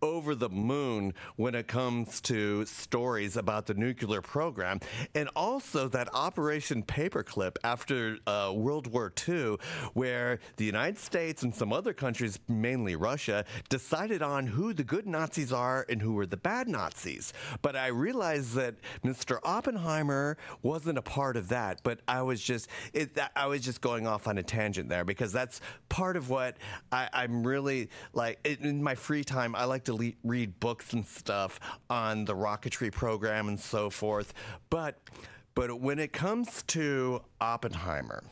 over 0.03 0.35
the 0.35 0.49
moon 0.49 1.15
when 1.37 1.55
it 1.55 1.69
comes 1.69 2.21
to 2.21 2.67
stories 2.67 3.37
about 3.37 3.67
the 3.67 3.75
nuclear 3.75 4.21
program 4.21 4.81
and 5.15 5.29
also 5.37 5.89
that 5.89 6.09
Operation 6.13 6.83
Paperclip 6.83 7.57
after 7.65 8.19
uh, 8.27 8.53
World 8.55 8.89
War 8.89 9.13
II, 9.29 9.57
where 9.95 10.41
the 10.57 10.65
United 10.65 10.99
States 10.99 11.43
and 11.43 11.55
some 11.55 11.73
other 11.73 11.93
countries, 11.93 12.39
mainly 12.49 12.97
Russia, 12.97 13.45
decided 13.69 14.23
on 14.23 14.47
who 14.47 14.75
the 14.75 14.85
good 14.85 15.07
Nazis 15.07 15.53
are 15.53 15.87
and 15.89 16.03
who 16.03 16.15
were 16.15 16.27
the 16.27 16.37
bad 16.37 16.69
Nazis. 16.69 17.33
But 17.63 17.77
I 17.77 17.87
realized 17.89 18.55
that 18.55 18.75
Mr. 19.05 19.39
Oppenheimer 19.45 20.37
wasn't 20.63 20.99
a 20.99 21.03
part 21.03 21.37
of 21.37 21.49
that, 21.49 21.81
but 21.85 22.01
I 22.09 22.23
was 22.23 22.43
just 22.43 22.69
it, 22.93 23.17
I 23.37 23.47
was 23.47 23.61
just 23.61 23.81
going 23.81 24.07
off 24.07 24.27
on 24.27 24.39
a 24.39 24.43
tangent 24.43 24.89
there 24.89 25.05
because 25.05 25.33
that's 25.33 25.61
part 25.89 26.17
of 26.17 26.29
what 26.29 26.57
I, 26.91 27.09
I'm 27.13 27.47
really 27.47 27.91
like 28.13 28.39
in 28.45 28.83
my 28.83 28.95
free 28.95 29.23
time. 29.23 29.55
I 29.55 29.65
like 29.65 29.85
to 29.85 29.92
le- 29.93 30.13
read 30.25 30.59
books 30.61 30.93
and 30.93 31.07
stuff 31.07 31.61
on 31.91 32.25
the 32.25 32.35
rocketry 32.35 32.93
program 32.93 33.49
and 33.49 33.59
so 33.59 33.91
forth. 33.91 34.33
But 34.71 34.99
but 35.55 35.81
when 35.81 35.99
it 35.99 36.13
comes 36.13 36.63
to 36.69 37.23
Oppenheimer, 37.41 38.25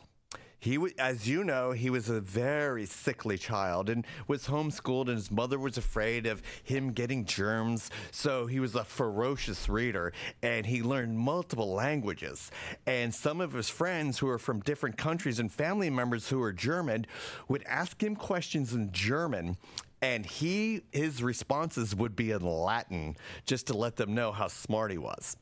he, 0.61 0.77
as 0.99 1.27
you 1.27 1.43
know, 1.43 1.71
he 1.71 1.89
was 1.89 2.07
a 2.07 2.21
very 2.21 2.85
sickly 2.85 3.35
child 3.35 3.89
and 3.89 4.05
was 4.27 4.45
homeschooled, 4.45 5.07
and 5.07 5.17
his 5.17 5.31
mother 5.31 5.57
was 5.57 5.75
afraid 5.75 6.27
of 6.27 6.43
him 6.63 6.93
getting 6.93 7.25
germs. 7.25 7.89
So 8.11 8.45
he 8.45 8.59
was 8.59 8.75
a 8.75 8.83
ferocious 8.83 9.67
reader, 9.67 10.13
and 10.43 10.67
he 10.67 10.83
learned 10.83 11.17
multiple 11.17 11.73
languages. 11.73 12.51
And 12.85 13.13
some 13.13 13.41
of 13.41 13.53
his 13.53 13.69
friends 13.69 14.19
who 14.19 14.27
were 14.27 14.37
from 14.37 14.59
different 14.59 14.97
countries 14.97 15.39
and 15.39 15.51
family 15.51 15.89
members 15.89 16.29
who 16.29 16.37
were 16.37 16.53
German 16.53 17.07
would 17.47 17.63
ask 17.63 18.01
him 18.01 18.15
questions 18.15 18.71
in 18.71 18.91
German. 18.91 19.57
And 20.01 20.25
he, 20.25 20.81
his 20.91 21.21
responses 21.21 21.95
would 21.95 22.15
be 22.15 22.31
in 22.31 22.41
Latin 22.41 23.15
just 23.45 23.67
to 23.67 23.77
let 23.77 23.97
them 23.97 24.15
know 24.15 24.31
how 24.31 24.47
smart 24.47 24.91
he 24.91 24.97
was. 24.97 25.37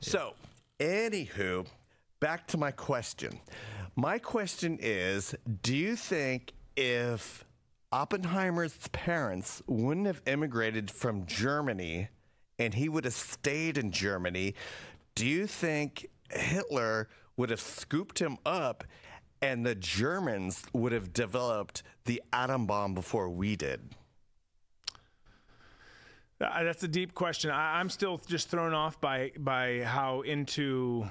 So, 0.00 0.34
anywho, 0.80 1.66
back 2.20 2.46
to 2.48 2.58
my 2.58 2.72
question. 2.72 3.40
My 3.94 4.18
question 4.18 4.78
is 4.80 5.34
Do 5.62 5.74
you 5.74 5.96
think 5.96 6.52
if 6.76 7.44
Oppenheimer's 7.92 8.76
parents 8.88 9.62
wouldn't 9.66 10.06
have 10.06 10.20
immigrated 10.26 10.90
from 10.90 11.24
Germany 11.26 12.08
and 12.58 12.74
he 12.74 12.88
would 12.88 13.04
have 13.04 13.14
stayed 13.14 13.78
in 13.78 13.92
Germany, 13.92 14.54
do 15.14 15.26
you 15.26 15.46
think 15.46 16.06
Hitler 16.30 17.08
would 17.36 17.50
have 17.50 17.60
scooped 17.60 18.18
him 18.18 18.38
up 18.44 18.84
and 19.40 19.64
the 19.64 19.74
Germans 19.74 20.64
would 20.72 20.92
have 20.92 21.12
developed 21.12 21.82
the 22.06 22.22
atom 22.32 22.66
bomb 22.66 22.94
before 22.94 23.28
we 23.28 23.56
did? 23.56 23.80
Uh, 26.40 26.64
that's 26.64 26.82
a 26.82 26.88
deep 26.88 27.14
question. 27.14 27.50
I, 27.50 27.80
I'm 27.80 27.88
still 27.88 28.20
just 28.26 28.48
thrown 28.48 28.74
off 28.74 29.00
by 29.00 29.32
by 29.38 29.80
how 29.80 30.20
into 30.20 31.06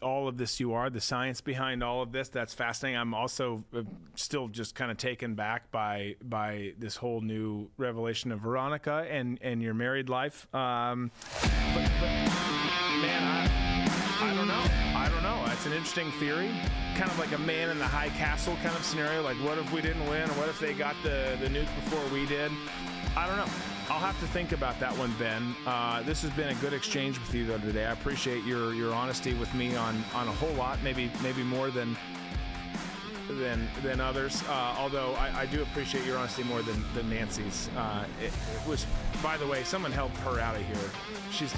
all 0.00 0.28
of 0.28 0.36
this 0.36 0.60
you 0.60 0.72
are, 0.72 0.88
the 0.88 1.00
science 1.00 1.40
behind 1.40 1.82
all 1.82 2.02
of 2.02 2.12
this. 2.12 2.28
That's 2.28 2.54
fascinating. 2.54 2.98
I'm 2.98 3.14
also 3.14 3.64
uh, 3.74 3.82
still 4.14 4.48
just 4.48 4.74
kind 4.74 4.90
of 4.90 4.98
taken 4.98 5.34
back 5.34 5.70
by 5.70 6.16
by 6.22 6.74
this 6.78 6.96
whole 6.96 7.20
new 7.20 7.70
revelation 7.76 8.30
of 8.30 8.40
Veronica 8.40 9.06
and 9.10 9.38
and 9.40 9.62
your 9.62 9.74
married 9.74 10.08
life. 10.08 10.46
Um, 10.54 11.10
but, 11.74 11.90
but 12.00 12.10
man, 13.00 13.22
I 13.22 13.87
I 14.20 14.34
don't 14.34 14.48
know. 14.48 14.64
I 14.96 15.08
don't 15.08 15.22
know. 15.22 15.44
It's 15.52 15.64
an 15.66 15.72
interesting 15.72 16.10
theory. 16.12 16.50
Kind 16.96 17.08
of 17.08 17.18
like 17.20 17.30
a 17.32 17.38
man 17.38 17.70
in 17.70 17.78
the 17.78 17.86
high 17.86 18.08
castle 18.08 18.56
kind 18.64 18.74
of 18.74 18.82
scenario. 18.82 19.22
Like, 19.22 19.36
what 19.36 19.58
if 19.58 19.72
we 19.72 19.80
didn't 19.80 20.04
win, 20.08 20.28
or 20.28 20.32
what 20.34 20.48
if 20.48 20.58
they 20.58 20.74
got 20.74 20.96
the 21.04 21.36
the 21.40 21.46
nuke 21.46 21.72
before 21.84 22.04
we 22.12 22.26
did? 22.26 22.50
I 23.16 23.28
don't 23.28 23.36
know. 23.36 23.52
I'll 23.88 24.00
have 24.00 24.18
to 24.20 24.26
think 24.26 24.50
about 24.50 24.78
that 24.80 24.96
one, 24.98 25.14
Ben. 25.18 25.54
Uh, 25.64 26.02
this 26.02 26.20
has 26.22 26.32
been 26.32 26.48
a 26.48 26.54
good 26.56 26.72
exchange 26.72 27.18
with 27.20 27.32
you 27.32 27.46
though 27.46 27.58
today. 27.58 27.86
I 27.86 27.92
appreciate 27.92 28.44
your 28.44 28.74
your 28.74 28.92
honesty 28.92 29.34
with 29.34 29.54
me 29.54 29.76
on 29.76 30.02
on 30.14 30.26
a 30.26 30.32
whole 30.32 30.52
lot, 30.54 30.82
maybe 30.82 31.12
maybe 31.22 31.44
more 31.44 31.70
than 31.70 31.96
than 33.28 33.68
than 33.84 34.00
others. 34.00 34.42
Uh, 34.48 34.74
although 34.78 35.14
I, 35.14 35.42
I 35.42 35.46
do 35.46 35.62
appreciate 35.62 36.04
your 36.04 36.18
honesty 36.18 36.42
more 36.42 36.62
than 36.62 36.84
than 36.92 37.08
Nancy's. 37.08 37.70
Uh, 37.76 38.04
it, 38.20 38.32
it 38.32 38.68
was, 38.68 38.84
by 39.22 39.36
the 39.36 39.46
way, 39.46 39.62
someone 39.62 39.92
help 39.92 40.10
her 40.18 40.40
out 40.40 40.56
of 40.56 40.62
here. 40.62 40.90
She's 41.30 41.54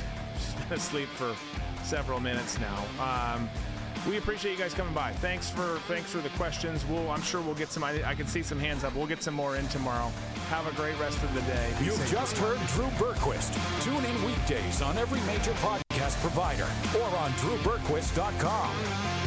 been 0.70 0.78
asleep 0.78 1.08
for 1.08 1.34
several 1.82 2.20
minutes 2.20 2.58
now. 2.58 3.34
Um, 3.34 3.48
we 4.08 4.16
appreciate 4.16 4.52
you 4.52 4.58
guys 4.58 4.72
coming 4.72 4.94
by. 4.94 5.12
Thanks 5.14 5.50
for 5.50 5.78
thanks 5.86 6.10
for 6.10 6.18
the 6.18 6.30
questions. 6.30 6.86
We'll 6.86 7.10
I'm 7.10 7.20
sure 7.20 7.42
we'll 7.42 7.54
get 7.54 7.70
some. 7.70 7.84
I, 7.84 8.02
I 8.08 8.14
can 8.14 8.26
see 8.26 8.42
some 8.42 8.58
hands 8.58 8.82
up. 8.82 8.94
We'll 8.94 9.06
get 9.06 9.22
some 9.22 9.34
more 9.34 9.56
in 9.56 9.66
tomorrow. 9.68 10.10
Have 10.48 10.66
a 10.66 10.74
great 10.74 10.98
rest 10.98 11.22
of 11.22 11.34
the 11.34 11.42
day. 11.42 11.72
Be 11.78 11.86
You've 11.86 12.08
just 12.08 12.38
heard 12.38 12.58
Drew 12.68 12.86
Berquist. 12.96 13.52
Tune 13.84 14.04
in 14.04 14.24
weekdays 14.24 14.80
on 14.80 14.96
every 14.96 15.20
major 15.22 15.52
podcast 15.52 16.18
provider 16.20 16.68
or 16.98 17.16
on 17.18 17.30
drewberquist.com. 17.32 19.19